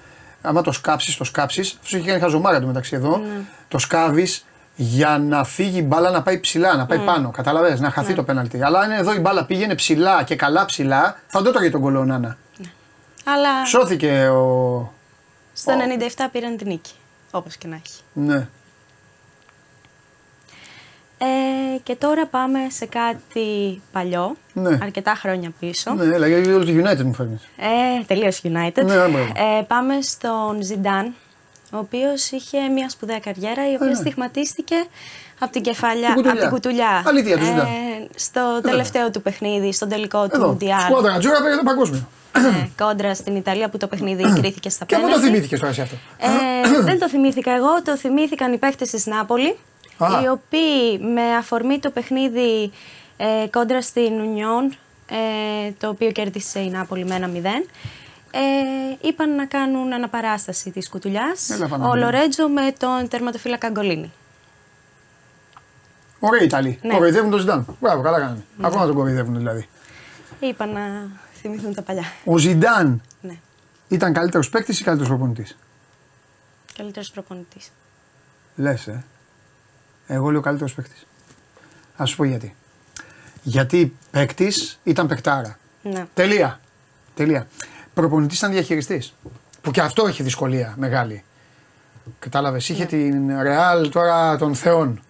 άμα 0.43 0.62
το 0.62 0.73
σκάψεις, 0.73 1.16
το 1.16 1.24
σκάψεις, 1.24 1.73
αυτός 1.73 1.93
έχει 1.94 2.07
κάνει 2.07 2.20
χαζομάρα 2.20 2.61
του 2.61 2.66
μεταξύ 2.66 2.94
εδώ, 2.97 3.16
Ναι. 3.16 3.40
το 3.69 3.78
σκάβεις 3.78 4.44
για 4.78 5.19
να 5.19 5.44
φύγει 5.44 5.78
η 5.78 5.82
μπάλα 5.86 6.11
να 6.11 6.23
πάει 6.23 6.40
ψηλά, 6.40 6.77
να 6.77 6.86
πάει 6.86 6.98
Ναι. 6.98 7.05
πάνω. 7.05 7.31
Κατάλαβε, 7.31 7.77
να 7.81 7.90
χαθεί 7.90 8.09
Ναι. 8.11 8.15
το 8.16 8.23
πέναλτι. 8.23 8.62
Αλλά 8.62 8.78
αν 8.81 8.90
εδώ 8.90 9.15
η 9.15 9.19
μπάλα 9.19 9.44
πήγαινε 9.44 9.74
ψηλά 9.74 10.23
και 10.23 10.36
καλά 10.36 10.65
ψηλά, 10.65 11.16
θα 11.27 11.43
το 11.43 11.48
έτρωγε 11.48 11.70
τον 11.70 11.81
κολονάνα. 11.81 12.36
Αλλά 13.24 13.65
Σώθηκε 13.66 14.27
ο. 14.28 14.93
στο 15.53 15.73
97 15.73 16.28
πήραν 16.32 16.57
την 16.57 16.66
νίκη, 16.66 16.93
όπως 17.31 17.57
και 17.57 17.66
να 17.69 17.74
έχει. 17.85 18.01
Ναι. 18.12 18.48
Ε, 21.19 21.78
και 21.82 21.94
τώρα 21.97 22.27
πάμε 22.27 22.59
σε 22.70 22.86
κάτι 22.86 23.81
παλιό, 23.93 24.36
Ναι. 24.53 24.78
αρκετά 24.82 25.15
χρόνια 25.15 25.53
πίσω. 25.61 25.94
Ναι, 25.94 26.15
έλα, 26.15 26.27
γιατί 26.28 26.53
όλο 26.53 26.65
το 26.65 26.70
United 26.73 27.03
μου 27.05 27.15
φέρνεις. 27.15 27.43
Ε, 27.57 28.05
τελείως 28.07 28.40
United. 28.44 28.85
Ναι, 28.85 28.94
μπράβο. 28.94 29.19
ε, 29.19 29.62
πάμε 29.66 30.01
στον 30.03 30.62
Ζιντάν, 30.62 31.15
ο 31.73 31.77
οποίος 31.78 32.31
είχε 32.31 32.69
μια 32.69 32.89
σπουδαία 32.90 33.19
καριέρα, 33.19 33.70
η 33.70 33.74
οποία 33.74 33.86
ναι. 33.86 33.94
στιγματίστηκε 33.94 34.74
Από 35.39 35.53
την 35.53 35.62
κεφαλιά, 35.62 36.07
Την 36.07 36.15
κουτουλιά. 36.15 36.32
από 36.32 36.40
την 36.40 36.51
κουτουλιά. 36.51 37.03
Αλήθεια, 37.07 37.39
το 37.39 37.44
Ζιντάν. 37.44 37.66
στο 38.16 38.61
τελευταίο 38.62 39.11
του 39.11 39.23
παιχνίδι, 39.23 39.73
στον 39.73 39.89
τελικό 39.89 40.28
του 40.28 40.36
Εδώ. 40.36 40.47
Μουντιάλ. 40.48 40.81
Σκουάδρα 40.81 41.19
Τζούρα 41.19 41.43
πήρε 41.43 41.57
το 41.57 41.62
παγκόσμιο. 41.62 42.09
Ναι, 42.43 42.69
κόντρα 42.77 43.15
στην 43.15 43.37
Ιταλία 43.37 43.69
που 43.69 43.77
το 43.77 43.87
παιχνίδι 43.87 44.23
κρίθηκε 44.41 44.69
στα 44.71 44.85
Και 44.85 44.95
πού 44.95 45.01
το 45.01 45.07
πέναλτι. 45.07 45.27
θυμήθηκες 45.27 45.59
τώρα 45.59 45.71
εσύ 45.73 45.81
αυτό. 45.81 45.97
Ε, 46.19 46.81
δεν 46.83 46.99
το 46.99 47.09
θυμήθηκα 47.09 47.53
εγώ, 47.55 47.83
το 47.83 47.97
θυμήθηκαν 47.97 48.53
οι 48.53 48.59
παίχτες 48.59 48.91
της 48.91 49.07
Νάπολη, 49.07 49.57
Α. 49.99 50.09
οι 50.23 50.29
οποίοι 50.29 50.99
με 51.15 51.37
αφορμή 51.39 51.79
το 51.79 51.91
παιχνίδι 51.91 52.73
ε, 53.17 53.47
κόντρα 53.51 53.83
στην 53.83 54.21
Ουνιόν, 54.21 54.75
ε, 55.11 55.71
το 55.79 55.89
οποίο 55.89 56.11
κέρδισε 56.13 56.59
η 56.61 56.69
Νάπολη 56.71 57.05
με 57.05 57.15
ένα 57.15 57.31
0, 57.35 57.37
ε, 58.31 59.09
είπαν 59.09 59.35
να 59.35 59.47
κάνουν 59.47 59.93
αναπαράσταση 59.93 60.71
της 60.71 60.89
κουτουλιάς, 60.89 61.51
Έλα, 61.51 61.65
ο 61.65 61.69
Παναγία. 61.69 62.05
Λορέτζο 62.05 62.49
με 62.49 62.73
τον 62.79 63.09
τερματοφύλακα 63.09 63.69
Γκολίνη. 63.71 64.13
Ωραίοι 66.19 66.45
Ιταλοί. 66.45 66.79
Ναι. 66.83 66.93
Κοροϊδεύουν 66.93 67.31
τον 67.31 67.39
Ζιντάν. 67.41 67.77
Μπράβο, 67.81 68.03
καλά 68.03 68.19
κάνανε. 68.19 68.45
Ακόμα 68.61 68.87
τον 68.87 68.95
κοροϊδεύουν 68.95 69.37
δηλαδή. 69.37 69.69
Είπαν 70.41 70.71
να 70.73 70.81
θυμηθούν 71.47 71.74
τα 71.74 71.82
παλιά. 71.82 72.05
Ο 72.24 72.36
Ζιντάν 72.39 73.02
Ναι, 73.20 73.36
ήταν 73.89 74.12
καλύτερος 74.12 74.48
παίκτης 74.48 74.81
ή 74.81 74.85
καλύτερος 74.85 75.09
προπονητής; 75.16 75.56
καλύτερος 76.77 77.10
προπονητής. 77.10 77.70
Λες, 78.56 78.86
ε. 78.86 79.05
Εγώ 80.06 80.31
λέω 80.31 80.40
καλύτερος 80.40 80.74
παίκτης. 80.74 81.06
Α 81.97 82.05
σου 82.05 82.16
πω 82.16 82.24
γιατί. 82.24 82.55
Γιατί 83.43 83.97
παίκτης 84.10 84.78
ήταν 84.85 85.06
παικτάρα. 85.06 85.59
Ναι. 85.82 86.06
Τελεία. 86.14 86.60
Τελεία. 87.14 87.47
Προπονητής 87.94 88.39
ήταν 88.39 88.51
διαχειριστής. 88.51 89.14
Που 89.60 89.70
και 89.70 89.81
αυτό 89.81 90.06
έχει 90.06 90.23
δυσκολία 90.23 90.74
μεγάλη. 90.78 91.24
Κατάλαβες. 92.18 92.68
Είχε 92.68 92.85
την 92.85 93.40
Ρεάλ 93.40 93.89
τώρα 93.90 94.36
των 94.36 94.55
Θεών. 94.55 95.01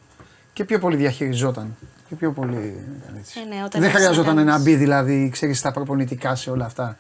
Και 0.53 0.65
πιο 0.65 0.79
πολύ 0.79 0.97
διαχειριζόταν. 0.97 1.77
Και 2.09 2.15
πιο 2.15 2.33
πολύ. 2.33 2.85
έκανε 3.03 3.19
έτσι. 3.19 3.41
Ε, 3.41 3.45
ναι, 3.45 3.57
όταν 3.65 3.81
Δεν 3.81 3.83
έχεις 3.83 3.95
χρειαζόταν 3.95 4.35
να 4.37 4.45
να 4.45 4.51
κάνεις. 4.51 4.65
μπει 4.65 4.75
δηλαδή, 4.77 5.29
ξέρεις, 5.33 5.59
στα 5.59 5.73
προπονητικά 5.73 6.35
σε 6.35 6.51
όλα 6.51 6.65
αυτά 6.65 6.97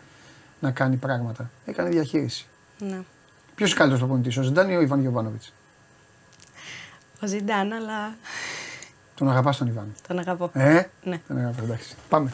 να 0.60 0.70
κάνει 0.70 0.96
πράγματα. 0.96 1.50
Έκανε 1.66 1.88
διαχείριση. 1.88 2.46
Ναι. 2.78 2.98
Ποιος 3.54 3.68
είναι 3.70 3.78
καλύτερος 3.78 4.04
προπονητής, 4.06 4.36
ο 4.36 4.42
Ζεντάνι 4.42 4.72
ή 4.72 4.76
ο 4.76 4.80
Ιβάν 4.80 5.00
Γιοβάνοβιτ. 5.00 5.42
Ο 7.22 7.26
Ζιντάν, 7.26 7.72
αλλά 7.72 8.16
Τον 9.14 9.30
αγαπάς 9.30 9.56
τον 9.56 9.66
Ιβάν; 9.66 9.94
τον 10.08 10.18
αγαπώ. 10.18 10.50
Ε, 10.54 10.82
Ναι. 11.02 11.18
τον 11.28 11.38
αγαπά, 11.38 11.62
εντάξει. 11.62 11.94
Πάμε. 12.08 12.30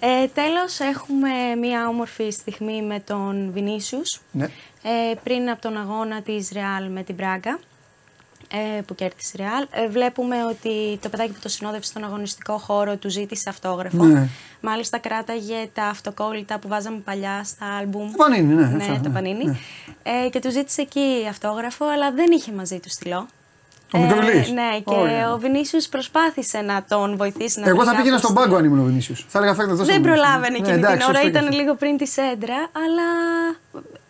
Ε, 0.00 0.26
τέλος, 0.26 0.78
έχουμε 0.80 1.28
μία 1.60 1.88
όμορφη 1.88 2.30
στιγμή 2.30 2.82
με 2.82 3.00
τον 3.00 3.50
Βινίσιους. 3.52 4.20
Ναι. 4.32 4.44
Ε, 4.82 5.14
πριν 5.22 5.50
από 5.50 5.60
τον 5.60 5.76
αγώνα 5.76 6.22
της 6.22 6.50
Ρεάλ 6.52 6.90
με 6.90 7.02
την 7.02 7.14
Μπράγκα, 7.14 7.58
ε, 8.52 8.80
που 8.80 8.94
κέρδισε 8.94 9.32
η 9.34 9.42
Ρεάλ, 9.42 9.66
ε, 9.70 9.88
βλέπουμε 9.88 10.36
ότι 10.44 10.98
το 11.02 11.08
παιδάκι 11.08 11.30
που 11.32 11.38
το 11.42 11.48
συνόδευσε 11.48 11.90
στον 11.90 12.04
αγωνιστικό 12.04 12.58
χώρο 12.58 12.96
του 12.96 13.08
ζήτησε 13.10 13.48
αυτόγραφο. 13.48 14.04
Ναι. 14.04 14.28
Μάλιστα 14.60 14.98
κράταγε 14.98 15.70
τα 15.74 15.84
αυτοκόλλητα 15.84 16.58
που 16.58 16.68
βάζαμε 16.68 16.98
παλιά 17.04 17.40
στα 17.44 17.66
άλμπουμ. 17.80 18.10
Το 18.10 18.16
Πανίνι, 18.16 18.54
ναι, 18.54 18.66
Ναι, 18.66 18.76
αυτά, 18.82 18.92
το 19.02 19.08
ναι, 19.08 19.14
Πανίνι. 19.14 19.44
ναι. 19.44 19.56
Ε, 20.02 20.28
και 20.28 20.38
του 20.38 20.50
ζήτησε 20.50 20.80
εκεί 20.80 21.26
αυτόγραφο, 21.28 21.86
αλλά 21.86 22.12
δεν 22.12 22.30
είχε 22.30 22.52
μαζί 22.52 22.78
του 22.80 22.88
στυλό. 22.90 23.26
Ο 23.94 23.98
Μικρολής. 23.98 24.50
Ναι, 24.52 24.68
και 24.84 24.94
Ωραία. 24.94 25.32
ο 25.32 25.38
Βινίσιους 25.38 25.88
προσπάθησε 25.88 26.60
να 26.60 26.84
τον 26.88 27.16
βοηθήσει 27.16 27.60
να 27.60 27.66
Εγώ 27.68 27.76
βρει 27.76 27.86
θα 27.86 27.90
πήγαινα 27.90 28.06
κάπως 28.16 28.20
στον 28.30 28.34
πάγκο 28.34 28.56
αν 28.56 28.64
ήμουν 28.64 28.78
ο 28.78 28.82
Βινίσιο. 28.82 29.14
Θα 29.28 29.38
έλεγα 29.38 29.54
φέρτε 29.54 29.72
εδώ 29.72 29.84
δεν 29.84 29.90
στον 29.94 30.02
προλάβαινε 30.06 30.40
Βινίσιους. 30.40 30.68
εκείνη 30.68 30.80
Ναι, 30.80 30.86
την 30.86 30.94
εντάξει, 30.94 31.06
ώρα, 31.08 31.14
σωστό 31.14 31.28
ήταν 31.28 31.42
και 31.42 31.48
αυτό. 31.48 31.60
λίγο 31.60 31.74
πριν 31.74 31.96
τη 31.96 32.06
σέντρα, 32.06 32.68
αλλά 32.84 33.08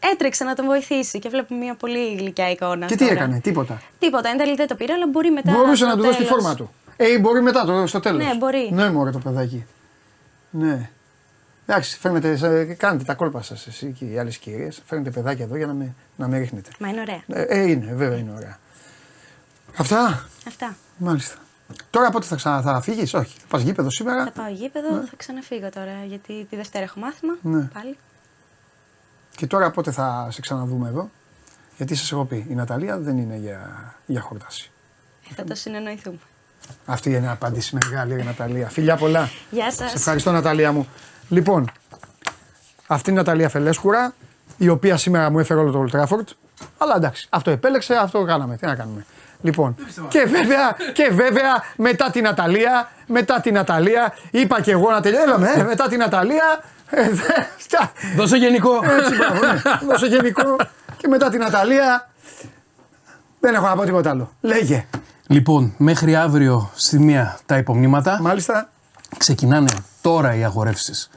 έτρεξε 0.01 0.45
να 0.45 0.55
τον 0.55 0.65
βοηθήσει 0.65 1.19
και 1.19 1.29
βλέπουμε 1.29 1.59
μια 1.65 1.75
πολύ 1.75 2.15
γλυκιά 2.17 2.51
εικόνα. 2.51 2.87
Και 2.87 2.97
τι 2.97 3.01
τώρα. 3.05 3.13
έκανε, 3.13 3.41
τίποτα. 3.41 3.83
Τίποτα, 3.99 4.29
εν 4.29 4.37
τέλει 4.37 4.55
δεν 4.55 4.67
το 4.67 4.75
πήρε, 4.75 4.93
αλλά 4.93 5.07
μπορεί 5.07 5.31
μετά. 5.31 5.53
Μπορούσε 5.53 5.75
στο 5.75 5.87
να 5.87 5.97
του 5.97 6.03
δώσει 6.03 6.19
τη 6.19 6.25
τέλος. 6.25 6.43
φόρμα 6.43 6.55
του. 6.55 6.71
Ε, 6.97 7.13
ή 7.13 7.19
μπορεί 7.21 7.43
μετά 7.43 7.65
το, 7.65 7.87
στο 7.87 8.01
τέλος. 8.01 8.25
Ναι, 8.25 8.35
μπορεί. 8.37 8.71
Ναι, 8.73 8.91
μωρέ 8.91 9.11
το 9.11 9.19
παιδάκι. 9.19 9.65
Ναι. 10.51 10.91
Εντάξει, 11.67 11.99
φέρνετε, 11.99 12.37
σε- 12.37 12.65
κάνετε 12.65 13.05
τα 13.05 13.15
κόλπα 13.15 13.43
σας 13.43 13.67
εσύ 13.67 13.95
και 13.99 14.05
οι 14.05 14.19
άλλες 14.19 14.37
κυρίες. 14.39 14.83
Φέρνετε 14.87 15.11
παιδάκια 15.11 15.45
εδώ 15.45 15.57
για 15.57 15.67
να 15.67 15.73
με, 15.73 15.95
να 16.17 16.29
με 16.29 16.39
ρίχνετε. 16.39 16.71
Μα 16.79 16.89
είναι 16.89 17.01
ωραία. 17.01 17.23
Ε, 17.27 17.43
ε, 17.43 17.71
είναι, 17.71 17.93
βέβαια 17.95 18.19
είναι 18.19 18.33
ωραία. 18.37 18.59
Αυτά. 19.77 20.29
Αυτά. 20.47 20.77
Μάλιστα. 20.97 21.35
Τώρα 21.91 22.11
πότε 22.11 22.27
θα, 22.27 22.37
ξανα, 22.37 22.61
θα 22.63 22.81
φύγεις, 22.81 23.15
Όχι. 23.15 23.35
Θα 23.39 23.45
πας 23.49 23.63
γήπεδο 23.63 23.91
σήμερα; 23.91 24.25
Θα 24.25 24.31
πάω 24.31 24.49
γήπεδο, 24.53 24.89
θα 24.89 25.17
ξαναφύγω 25.17 25.69
τώρα, 25.75 25.93
γιατί 26.07 26.47
τη 26.51 26.57
Δευτέρα 26.57 26.85
έχω 26.85 27.01
μάθημα. 27.01 27.37
Ναι. 27.43 27.69
Πάλι. 27.75 27.97
Και 29.41 29.47
τώρα 29.47 29.71
πότε 29.71 29.91
θα 29.91 30.29
σε 30.31 30.41
ξαναδούμε 30.41 30.89
εδώ; 30.89 31.11
Γιατί 31.77 31.95
σας 31.95 32.13
έχω 32.13 32.25
πει, 32.25 32.47
η 32.49 32.55
Ναταλία 32.55 32.99
δεν 32.99 33.19
είναι 33.19 33.37
για, 33.37 33.95
για 34.07 34.21
χορτάση. 34.21 34.71
Ε, 35.31 35.35
θα 35.35 35.45
το 35.45 35.55
συνεννοηθούμε. 35.55 36.19
Αυτή 36.87 37.11
είναι 37.11 37.31
απάντηση 37.31 37.79
μεγάλη, 37.83 38.21
η 38.21 38.23
Ναταλία. 38.23 38.69
Φιλιά 38.69 38.97
πολλά. 38.97 39.29
Γεια 39.51 39.73
σας. 39.73 39.91
Σε 39.91 39.97
ευχαριστώ, 39.97 40.33
Ναταλία 40.33 40.73
μου. 40.73 40.89
Λοιπόν, 41.29 41.71
αυτή 42.87 43.11
είναι 43.11 43.19
η 43.19 43.23
Ναταλία 43.23 43.49
Φελέσκουρα, 43.49 44.15
η 44.57 44.69
οποία 44.69 44.97
σήμερα 44.97 45.31
μου 45.31 45.39
έφερε 45.39 45.61
όλο 45.61 45.71
το 45.71 45.85
Old 45.85 46.01
Trafford. 46.01 46.27
Αλλά 46.79 46.97
εντάξει, 46.97 47.27
αυτό 47.31 47.51
επέλεξε, 47.51 47.95
αυτό 47.95 48.25
κάναμε. 48.25 48.57
Τι 48.57 48.67
να 48.67 48.75
κάνουμε. 48.75 49.05
Λοιπόν, 49.43 49.75
και 50.09 50.21
βέβαια, 50.21 50.77
και 50.93 51.11
βέβαια 51.13 51.65
μετά 51.77 52.11
την 52.11 52.23
Ναταλία, 52.23 52.91
μετά 53.07 53.41
την 53.41 53.55
Ναταλία, 53.55 54.15
είπα 54.31 54.61
και 54.61 54.71
εγώ 54.71 54.91
να 54.91 55.01
τελειώσουμε, 55.01 55.53
ε, 55.57 55.63
μετά 55.63 55.89
την 55.89 55.99
Ναταλία. 55.99 56.63
Ε, 56.91 57.11
δε- 57.11 57.43
στα- 57.59 57.93
Δώσε 58.17 58.37
γενικό. 58.37 58.71
Έτσι, 58.99 59.17
μπράβο, 59.17 59.47
ναι. 59.53 59.61
Δώσε 59.93 60.07
γενικό. 60.07 60.57
Και 60.97 61.09
μετά 61.09 61.29
την 61.31 61.41
Ναταλία. 61.41 62.09
Δεν 63.41 63.55
έχω 63.55 63.67
να 63.67 63.75
πω 63.75 63.85
τίποτα 63.85 64.11
άλλο. 64.11 64.31
Λέγε. 64.41 64.87
Λοιπόν, 65.27 65.75
μέχρι 65.77 66.15
αύριο 66.17 66.71
στη 66.75 66.99
μία 66.99 67.39
τα 67.47 67.57
υπομνήματα. 67.57 68.19
Μάλιστα. 68.23 68.69
Ξεκινάνε 69.17 69.73
τώρα 70.01 70.35
οι 70.35 70.45
αγορεύσεις 70.45 71.11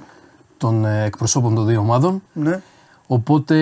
των 0.57 0.85
ε, 0.85 1.03
εκπροσώπων 1.03 1.55
των 1.55 1.65
δύο 1.67 1.79
ομάδων. 1.79 2.23
Ναι. 2.33 2.59
Οπότε, 3.07 3.55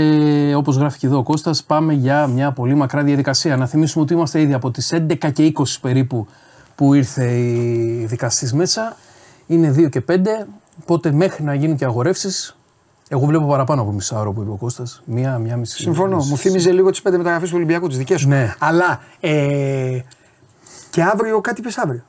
όπως 0.55 0.75
γράφει 0.75 0.97
και 0.97 1.07
εδώ 1.07 1.17
ο 1.17 1.23
Κώστας, 1.23 1.63
πάμε 1.63 1.93
για 1.93 2.27
μια 2.27 2.51
πολύ 2.51 2.75
μακρά 2.75 3.03
διαδικασία. 3.03 3.57
Να 3.57 3.65
θυμίσουμε 3.67 4.03
ότι 4.03 4.13
είμαστε 4.13 4.41
ήδη 4.41 4.53
από 4.53 4.71
τις 4.71 4.93
11 4.93 5.31
και 5.31 5.43
20 5.57 5.63
περίπου 5.81 6.27
που 6.75 6.93
ήρθε 6.93 7.31
η 7.31 8.05
δικαστής 8.09 8.53
μέσα. 8.53 8.95
Είναι 9.47 9.71
2 9.77 9.89
και 9.89 10.01
5, 10.01 10.47
οπότε 10.81 11.11
μέχρι 11.11 11.43
να 11.43 11.53
γίνουν 11.53 11.75
και 11.77 11.85
αγορεύσεις, 11.85 12.57
εγώ 13.09 13.25
βλέπω 13.25 13.45
παραπάνω 13.47 13.81
από 13.81 13.91
μισά 13.91 14.19
ώρα 14.19 14.31
που 14.31 14.41
είπε 14.41 14.51
ο 14.51 14.55
Κώστας. 14.55 15.01
Μία, 15.05 15.37
μία 15.37 15.57
μισή. 15.57 15.81
Συμφωνώ. 15.81 16.15
μισή- 16.15 16.29
Μου 16.29 16.37
θύμιζε 16.37 16.71
λίγο 16.71 16.89
τις 16.89 17.01
πέντε 17.01 17.17
μεταγραφές 17.17 17.49
του 17.49 17.55
Ολυμπιακού, 17.55 17.87
τις 17.87 17.97
δικές 17.97 18.21
σου. 18.21 18.27
Ναι. 18.27 18.55
Αλλά 18.59 19.01
ε, 19.19 19.99
και 20.89 21.03
αύριο 21.03 21.41
κάτι 21.41 21.61
πες 21.61 21.77
αύριο. 21.77 22.03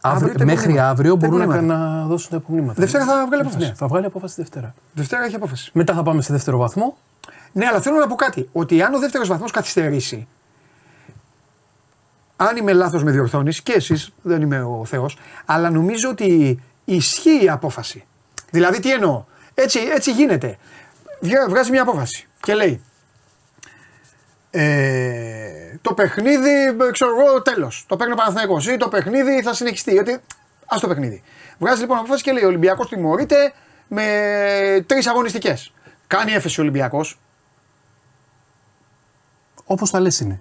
Αύριο, 0.00 0.32
τα 0.34 0.44
μέχρι 0.44 0.60
υπομνήματα. 0.62 0.88
αύριο 0.88 1.16
Τα 1.16 1.26
μπορούν 1.28 1.38
να, 1.48 1.54
υπομνήματα. 1.54 1.88
να 2.00 2.06
δώσουν 2.06 2.30
τα 2.30 2.36
υπομνήματα. 2.36 2.80
Δευτέρα 2.80 3.04
θα 3.04 3.26
βγάλει 3.26 3.42
απόφαση. 3.42 3.66
Ναι, 3.66 3.74
θα 3.74 3.86
βγάλει 3.86 4.06
απόφαση 4.06 4.34
Δευτέρα. 4.36 4.74
Δευτέρα 4.92 5.24
έχει 5.24 5.34
απόφαση. 5.34 5.70
Μετά 5.74 5.94
θα 5.94 6.02
πάμε 6.02 6.22
σε 6.22 6.32
δεύτερο 6.32 6.58
βαθμό. 6.58 6.96
Ναι, 7.52 7.66
αλλά 7.66 7.80
θέλω 7.80 7.96
να 7.98 8.06
πω 8.06 8.14
κάτι. 8.14 8.48
Ότι 8.52 8.82
αν 8.82 8.94
ο 8.94 8.98
δεύτερος 8.98 9.28
βαθμός 9.28 9.50
καθυστερήσει, 9.50 10.26
αν 12.36 12.56
είμαι 12.56 12.72
λάθος 12.72 13.04
με 13.04 13.10
διορθώνεις 13.10 13.62
και 13.62 13.72
εσείς, 13.72 14.12
δεν 14.22 14.42
είμαι 14.42 14.62
ο 14.62 14.82
Θεός, 14.84 15.18
αλλά 15.44 15.70
νομίζω 15.70 16.08
ότι 16.08 16.60
ισχύει 16.86 17.44
η 17.44 17.48
απόφαση. 17.48 18.04
Δηλαδή, 18.50 18.80
τι 18.80 18.92
εννοώ; 18.92 19.24
Έτσι, 19.54 19.78
έτσι 19.94 20.12
γίνεται. 20.12 20.56
Βγα- 21.20 21.48
Βγάζει 21.48 21.70
μια 21.70 21.82
απόφαση 21.82 22.26
και 22.40 22.54
λέει. 22.54 22.82
Ε, 24.50 25.76
το 25.82 25.94
παιχνίδι, 25.94 26.50
ε, 26.64 26.90
ξέρω 26.92 27.10
εγώ, 27.20 27.42
τέλος. 27.42 27.84
Το 27.88 27.96
παίρνει 27.96 28.12
ο 28.12 28.16
Παναθηναϊκός 28.16 28.66
ή 28.66 28.76
το 28.76 28.88
παιχνίδι 28.88 29.42
θα 29.42 29.54
συνεχιστεί. 29.54 29.92
Γιατί. 29.92 30.12
Α 30.66 30.76
το 30.80 30.88
παιχνίδι. 30.88 31.22
Βγάζει 31.58 31.80
λοιπόν 31.80 31.98
απόφαση 31.98 32.22
και 32.22 32.32
λέει: 32.32 32.44
Ο 32.44 32.46
Ολυμπιακός 32.46 32.88
τιμωρείται 32.88 33.52
με 33.88 34.84
τρεις 34.86 35.06
αγωνιστικές. 35.06 35.72
Κάνει 36.06 36.32
έφεση 36.32 36.60
ο 36.60 36.62
Ολυμπιακός. 36.62 37.20
Όπως 39.64 39.90
τα 39.90 40.00
λες 40.00 40.20
είναι. 40.20 40.40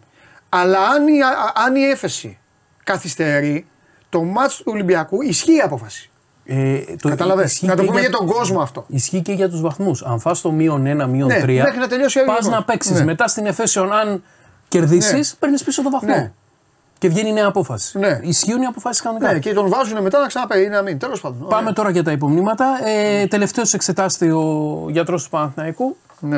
Αλλά 0.49 0.79
αν 0.87 1.07
η, 1.07 1.21
α- 1.23 1.51
αν 1.55 1.75
η 1.75 1.83
έφεση 1.83 2.39
καθυστερεί, 2.83 3.67
το 4.09 4.23
μάτς 4.23 4.57
του 4.57 4.63
Ολυμπιακού 4.67 5.21
ισχύει 5.21 5.55
η 5.55 5.59
απόφαση. 5.61 6.09
Ε, 6.47 6.77
το, 7.01 7.09
Καταλαβες. 7.09 7.51
ισχύει 7.51 7.65
Να 7.65 7.75
το 7.75 7.81
και 7.81 7.87
πούμε 7.87 7.99
για 7.99 8.09
τον 8.09 8.27
κόσμο 8.27 8.59
αυτό. 8.61 8.83
Ισχύει 8.87 9.21
και 9.21 9.31
για 9.33 9.49
τους 9.49 9.61
βαθμούς. 9.61 10.03
Αν 10.03 10.19
φας 10.19 10.41
το 10.41 10.51
μείον 10.51 10.81
1, 11.01 11.05
μείον 11.07 11.27
Ναι, 11.27 11.39
3, 11.43 11.45
μέχρι 11.63 11.79
να 11.79 11.87
τελειώσει 11.87 12.19
ο 12.19 12.23
πας 12.25 12.35
Ολυμπιακός. 12.35 12.59
να 12.59 12.63
παίξεις. 12.73 12.97
Ναι. 12.99 13.03
Μετά 13.03 13.27
στην 13.27 13.45
Εφέσεων, 13.45 13.93
αν 13.93 14.23
κερδίσεις, 14.67 15.31
Ναι. 15.31 15.37
παίρνεις 15.39 15.63
πίσω 15.63 15.83
το 15.83 15.89
βαθμό. 15.89 16.09
Ναι. 16.15 16.31
Και 16.97 17.09
βγαίνει 17.09 17.33
νέα 17.33 17.45
απόφαση. 17.47 17.99
Ναι. 17.99 18.19
Ισχύουν 18.23 18.61
οι 18.61 18.65
αποφάσεις 18.65 19.01
κανονικά. 19.01 19.31
Ναι, 19.33 19.39
και 19.39 19.53
τον 19.53 19.69
βάζουν 19.69 20.01
μετά 20.01 20.19
να 20.19 20.27
ξαναπέει 20.27 20.63
ή 20.63 20.67
να 20.67 20.81
μην. 20.81 20.99
Τέλος 20.99 21.21
πάντων. 21.21 21.47
Πάμε 21.47 21.71
τώρα 21.73 21.89
για 21.89 22.03
τα 22.03 22.11
υπομνήματα. 22.11 22.65
Ε, 22.83 23.25
Τελευταίος 23.27 23.73
εξετάστη 23.73 24.29
ο 24.31 24.85
γιατρός 24.89 25.23
του 25.23 25.29
Παναθηναϊκού. 25.29 25.97
Ναι. 26.19 26.37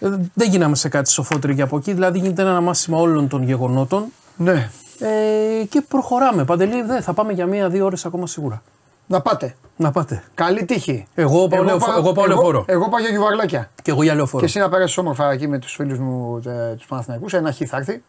Ε, 0.00 0.08
δεν 0.34 0.48
γίναμε 0.50 0.76
σε 0.76 0.88
κάτι 0.88 1.10
σοφότεροι 1.10 1.54
και 1.54 1.62
από 1.62 1.76
εκεί. 1.76 1.92
Δηλαδή 1.92 2.18
γίνεται 2.18 2.42
ένα 2.42 2.50
αναμάσιμα 2.50 2.98
όλων 2.98 3.28
των 3.28 3.42
γεγονότων. 3.42 4.04
ναι. 4.36 4.70
Ε, 5.00 5.64
και 5.64 5.80
προχωράμε. 5.88 6.44
Παντελή, 6.44 6.82
δε, 6.82 7.00
θα 7.00 7.12
πάμε 7.12 7.32
για 7.32 7.46
μία-δύο 7.46 7.84
ώρες 7.84 8.06
ακόμα 8.06 8.26
σίγουρα. 8.26 8.62
Να 9.10 9.20
πάτε. 9.20 9.54
Να 9.76 9.90
πάτε. 9.90 10.22
Καλή 10.34 10.64
τύχη. 10.64 11.06
Εγώ 11.14 11.48
πάω, 11.48 11.62
λεωφο- 11.62 11.92
εγώ 11.98 12.12
πάω 12.12 12.26
λεωφόρο. 12.26 12.64
Εγώ 12.68 12.88
πάω 12.88 13.00
για 13.00 13.08
γιουβαρλάκια. 13.08 13.70
Και 13.82 13.90
εγώ 13.90 14.02
για 14.02 14.14
λεωφόρο. 14.14 14.38
Και 14.38 14.44
εσύ 14.48 14.58
να 14.58 14.68
περάσει 14.68 15.00
όμορφα 15.00 15.30
εκεί 15.30 15.46
με 15.48 15.58
τους 15.58 15.72
φίλους 15.74 15.98
μου 15.98 16.40
τους 16.76 16.86
Παναθηναϊκούς. 16.86 17.32
Ένα 17.32 17.52
χ 17.52 17.56
θα 17.66 17.76
έρθει. 17.76 18.02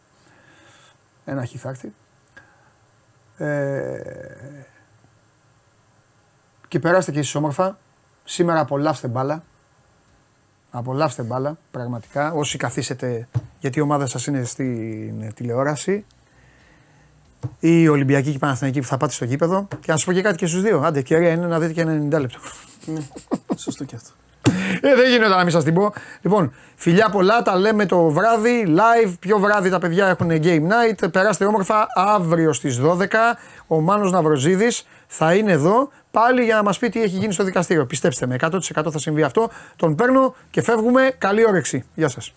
Ένα 1.26 1.46
χ 1.46 1.50
θα 1.58 1.70
έρθει. 1.70 1.94
Ε, 3.38 4.02
και 6.68 6.80
περάστε 6.80 7.12
και 7.12 7.20
εσείς 7.20 7.36
όμορφα. 7.36 7.78
Σήμερα 8.24 8.60
απολαύστε 8.60 9.08
μπάλα. 9.08 9.44
Απολαύστε 10.72 11.24
μπάλα, 11.24 11.58
πραγματικά. 11.72 12.32
Όσοι 12.34 12.58
καθίσετε, 12.58 13.28
γιατί 13.60 13.80
η 13.80 13.82
ομάδα 13.82 14.06
σας 14.06 14.26
είναι 14.28 14.44
στην 14.44 15.34
τηλεόραση. 15.34 16.06
Ή 17.60 17.82
η 17.82 17.88
Ολυμπιακή 17.88 18.30
και 18.30 18.36
η 18.36 18.40
Παναθηναϊκή 18.40 18.80
που 18.80 18.86
θα 18.86 18.98
πάτε 18.98 19.14
στο 19.14 19.26
γήπεδο. 19.26 19.68
Και 19.80 19.92
να 19.92 19.98
σου 19.98 20.06
πω 20.06 20.14
και 20.14 20.22
κάτι 20.22 20.38
και 20.38 20.46
στους 20.46 20.62
δύο. 20.62 20.80
Άντε, 20.80 21.00
ευκαιρία 21.00 21.30
είναι 21.30 21.48
να 21.48 21.60
δείτε 21.60 21.74
και 21.74 21.82
ένα 21.82 22.18
90 22.18 22.20
λεπτό. 22.20 22.40
Ναι, 22.86 23.00
σωστό 23.56 23.84
και 23.84 23.96
αυτό. 23.96 24.10
Ε, 24.82 24.96
δεν 24.96 25.10
γίνεται 25.10 25.36
να 25.36 25.44
μην 25.44 25.52
σας 25.52 25.64
την 25.64 25.74
πω. 25.74 25.94
Λοιπόν, 26.22 26.54
φιλιά 26.76 27.10
πολλά, 27.10 27.42
τα 27.42 27.56
λέμε 27.56 27.86
το 27.86 28.10
βράδυ, 28.10 28.66
live. 28.68 29.14
Πιο 29.20 29.40
βράδυ 29.40 29.70
τα 29.70 29.80
παιδιά 29.80 30.08
έχουν 30.08 30.30
game 30.32 30.62
night. 30.62 31.12
Περάστε 31.12 31.46
όμορφα 31.46 31.88
αύριο 31.96 32.54
στις 32.54 32.80
12. 32.80 33.06
Ο 33.68 33.82
Μάνος 33.82 34.12
Ναυροζίδης 34.12 34.88
θα 35.08 35.36
είναι 35.36 35.52
εδώ 35.52 35.90
πάλι 36.12 36.44
για 36.44 36.56
να 36.56 36.64
μας 36.64 36.78
πει 36.78 36.90
τι 36.90 37.02
έχει 37.02 37.18
γίνει 37.18 37.34
στο 37.34 37.44
δικαστήριο. 37.44 37.86
Πιστέψτε 37.86 38.28
με, 38.28 38.36
100% 38.40 38.92
θα 38.92 39.00
συμβεί 39.00 39.24
αυτό. 39.24 39.50
Τον 39.76 39.96
παίρνω 39.96 40.36
και 40.50 40.62
φεύγουμε. 40.62 41.12
Καλή 41.18 41.48
όρεξη. 41.48 41.84
Γεια 41.96 42.10
σας. 42.10 42.34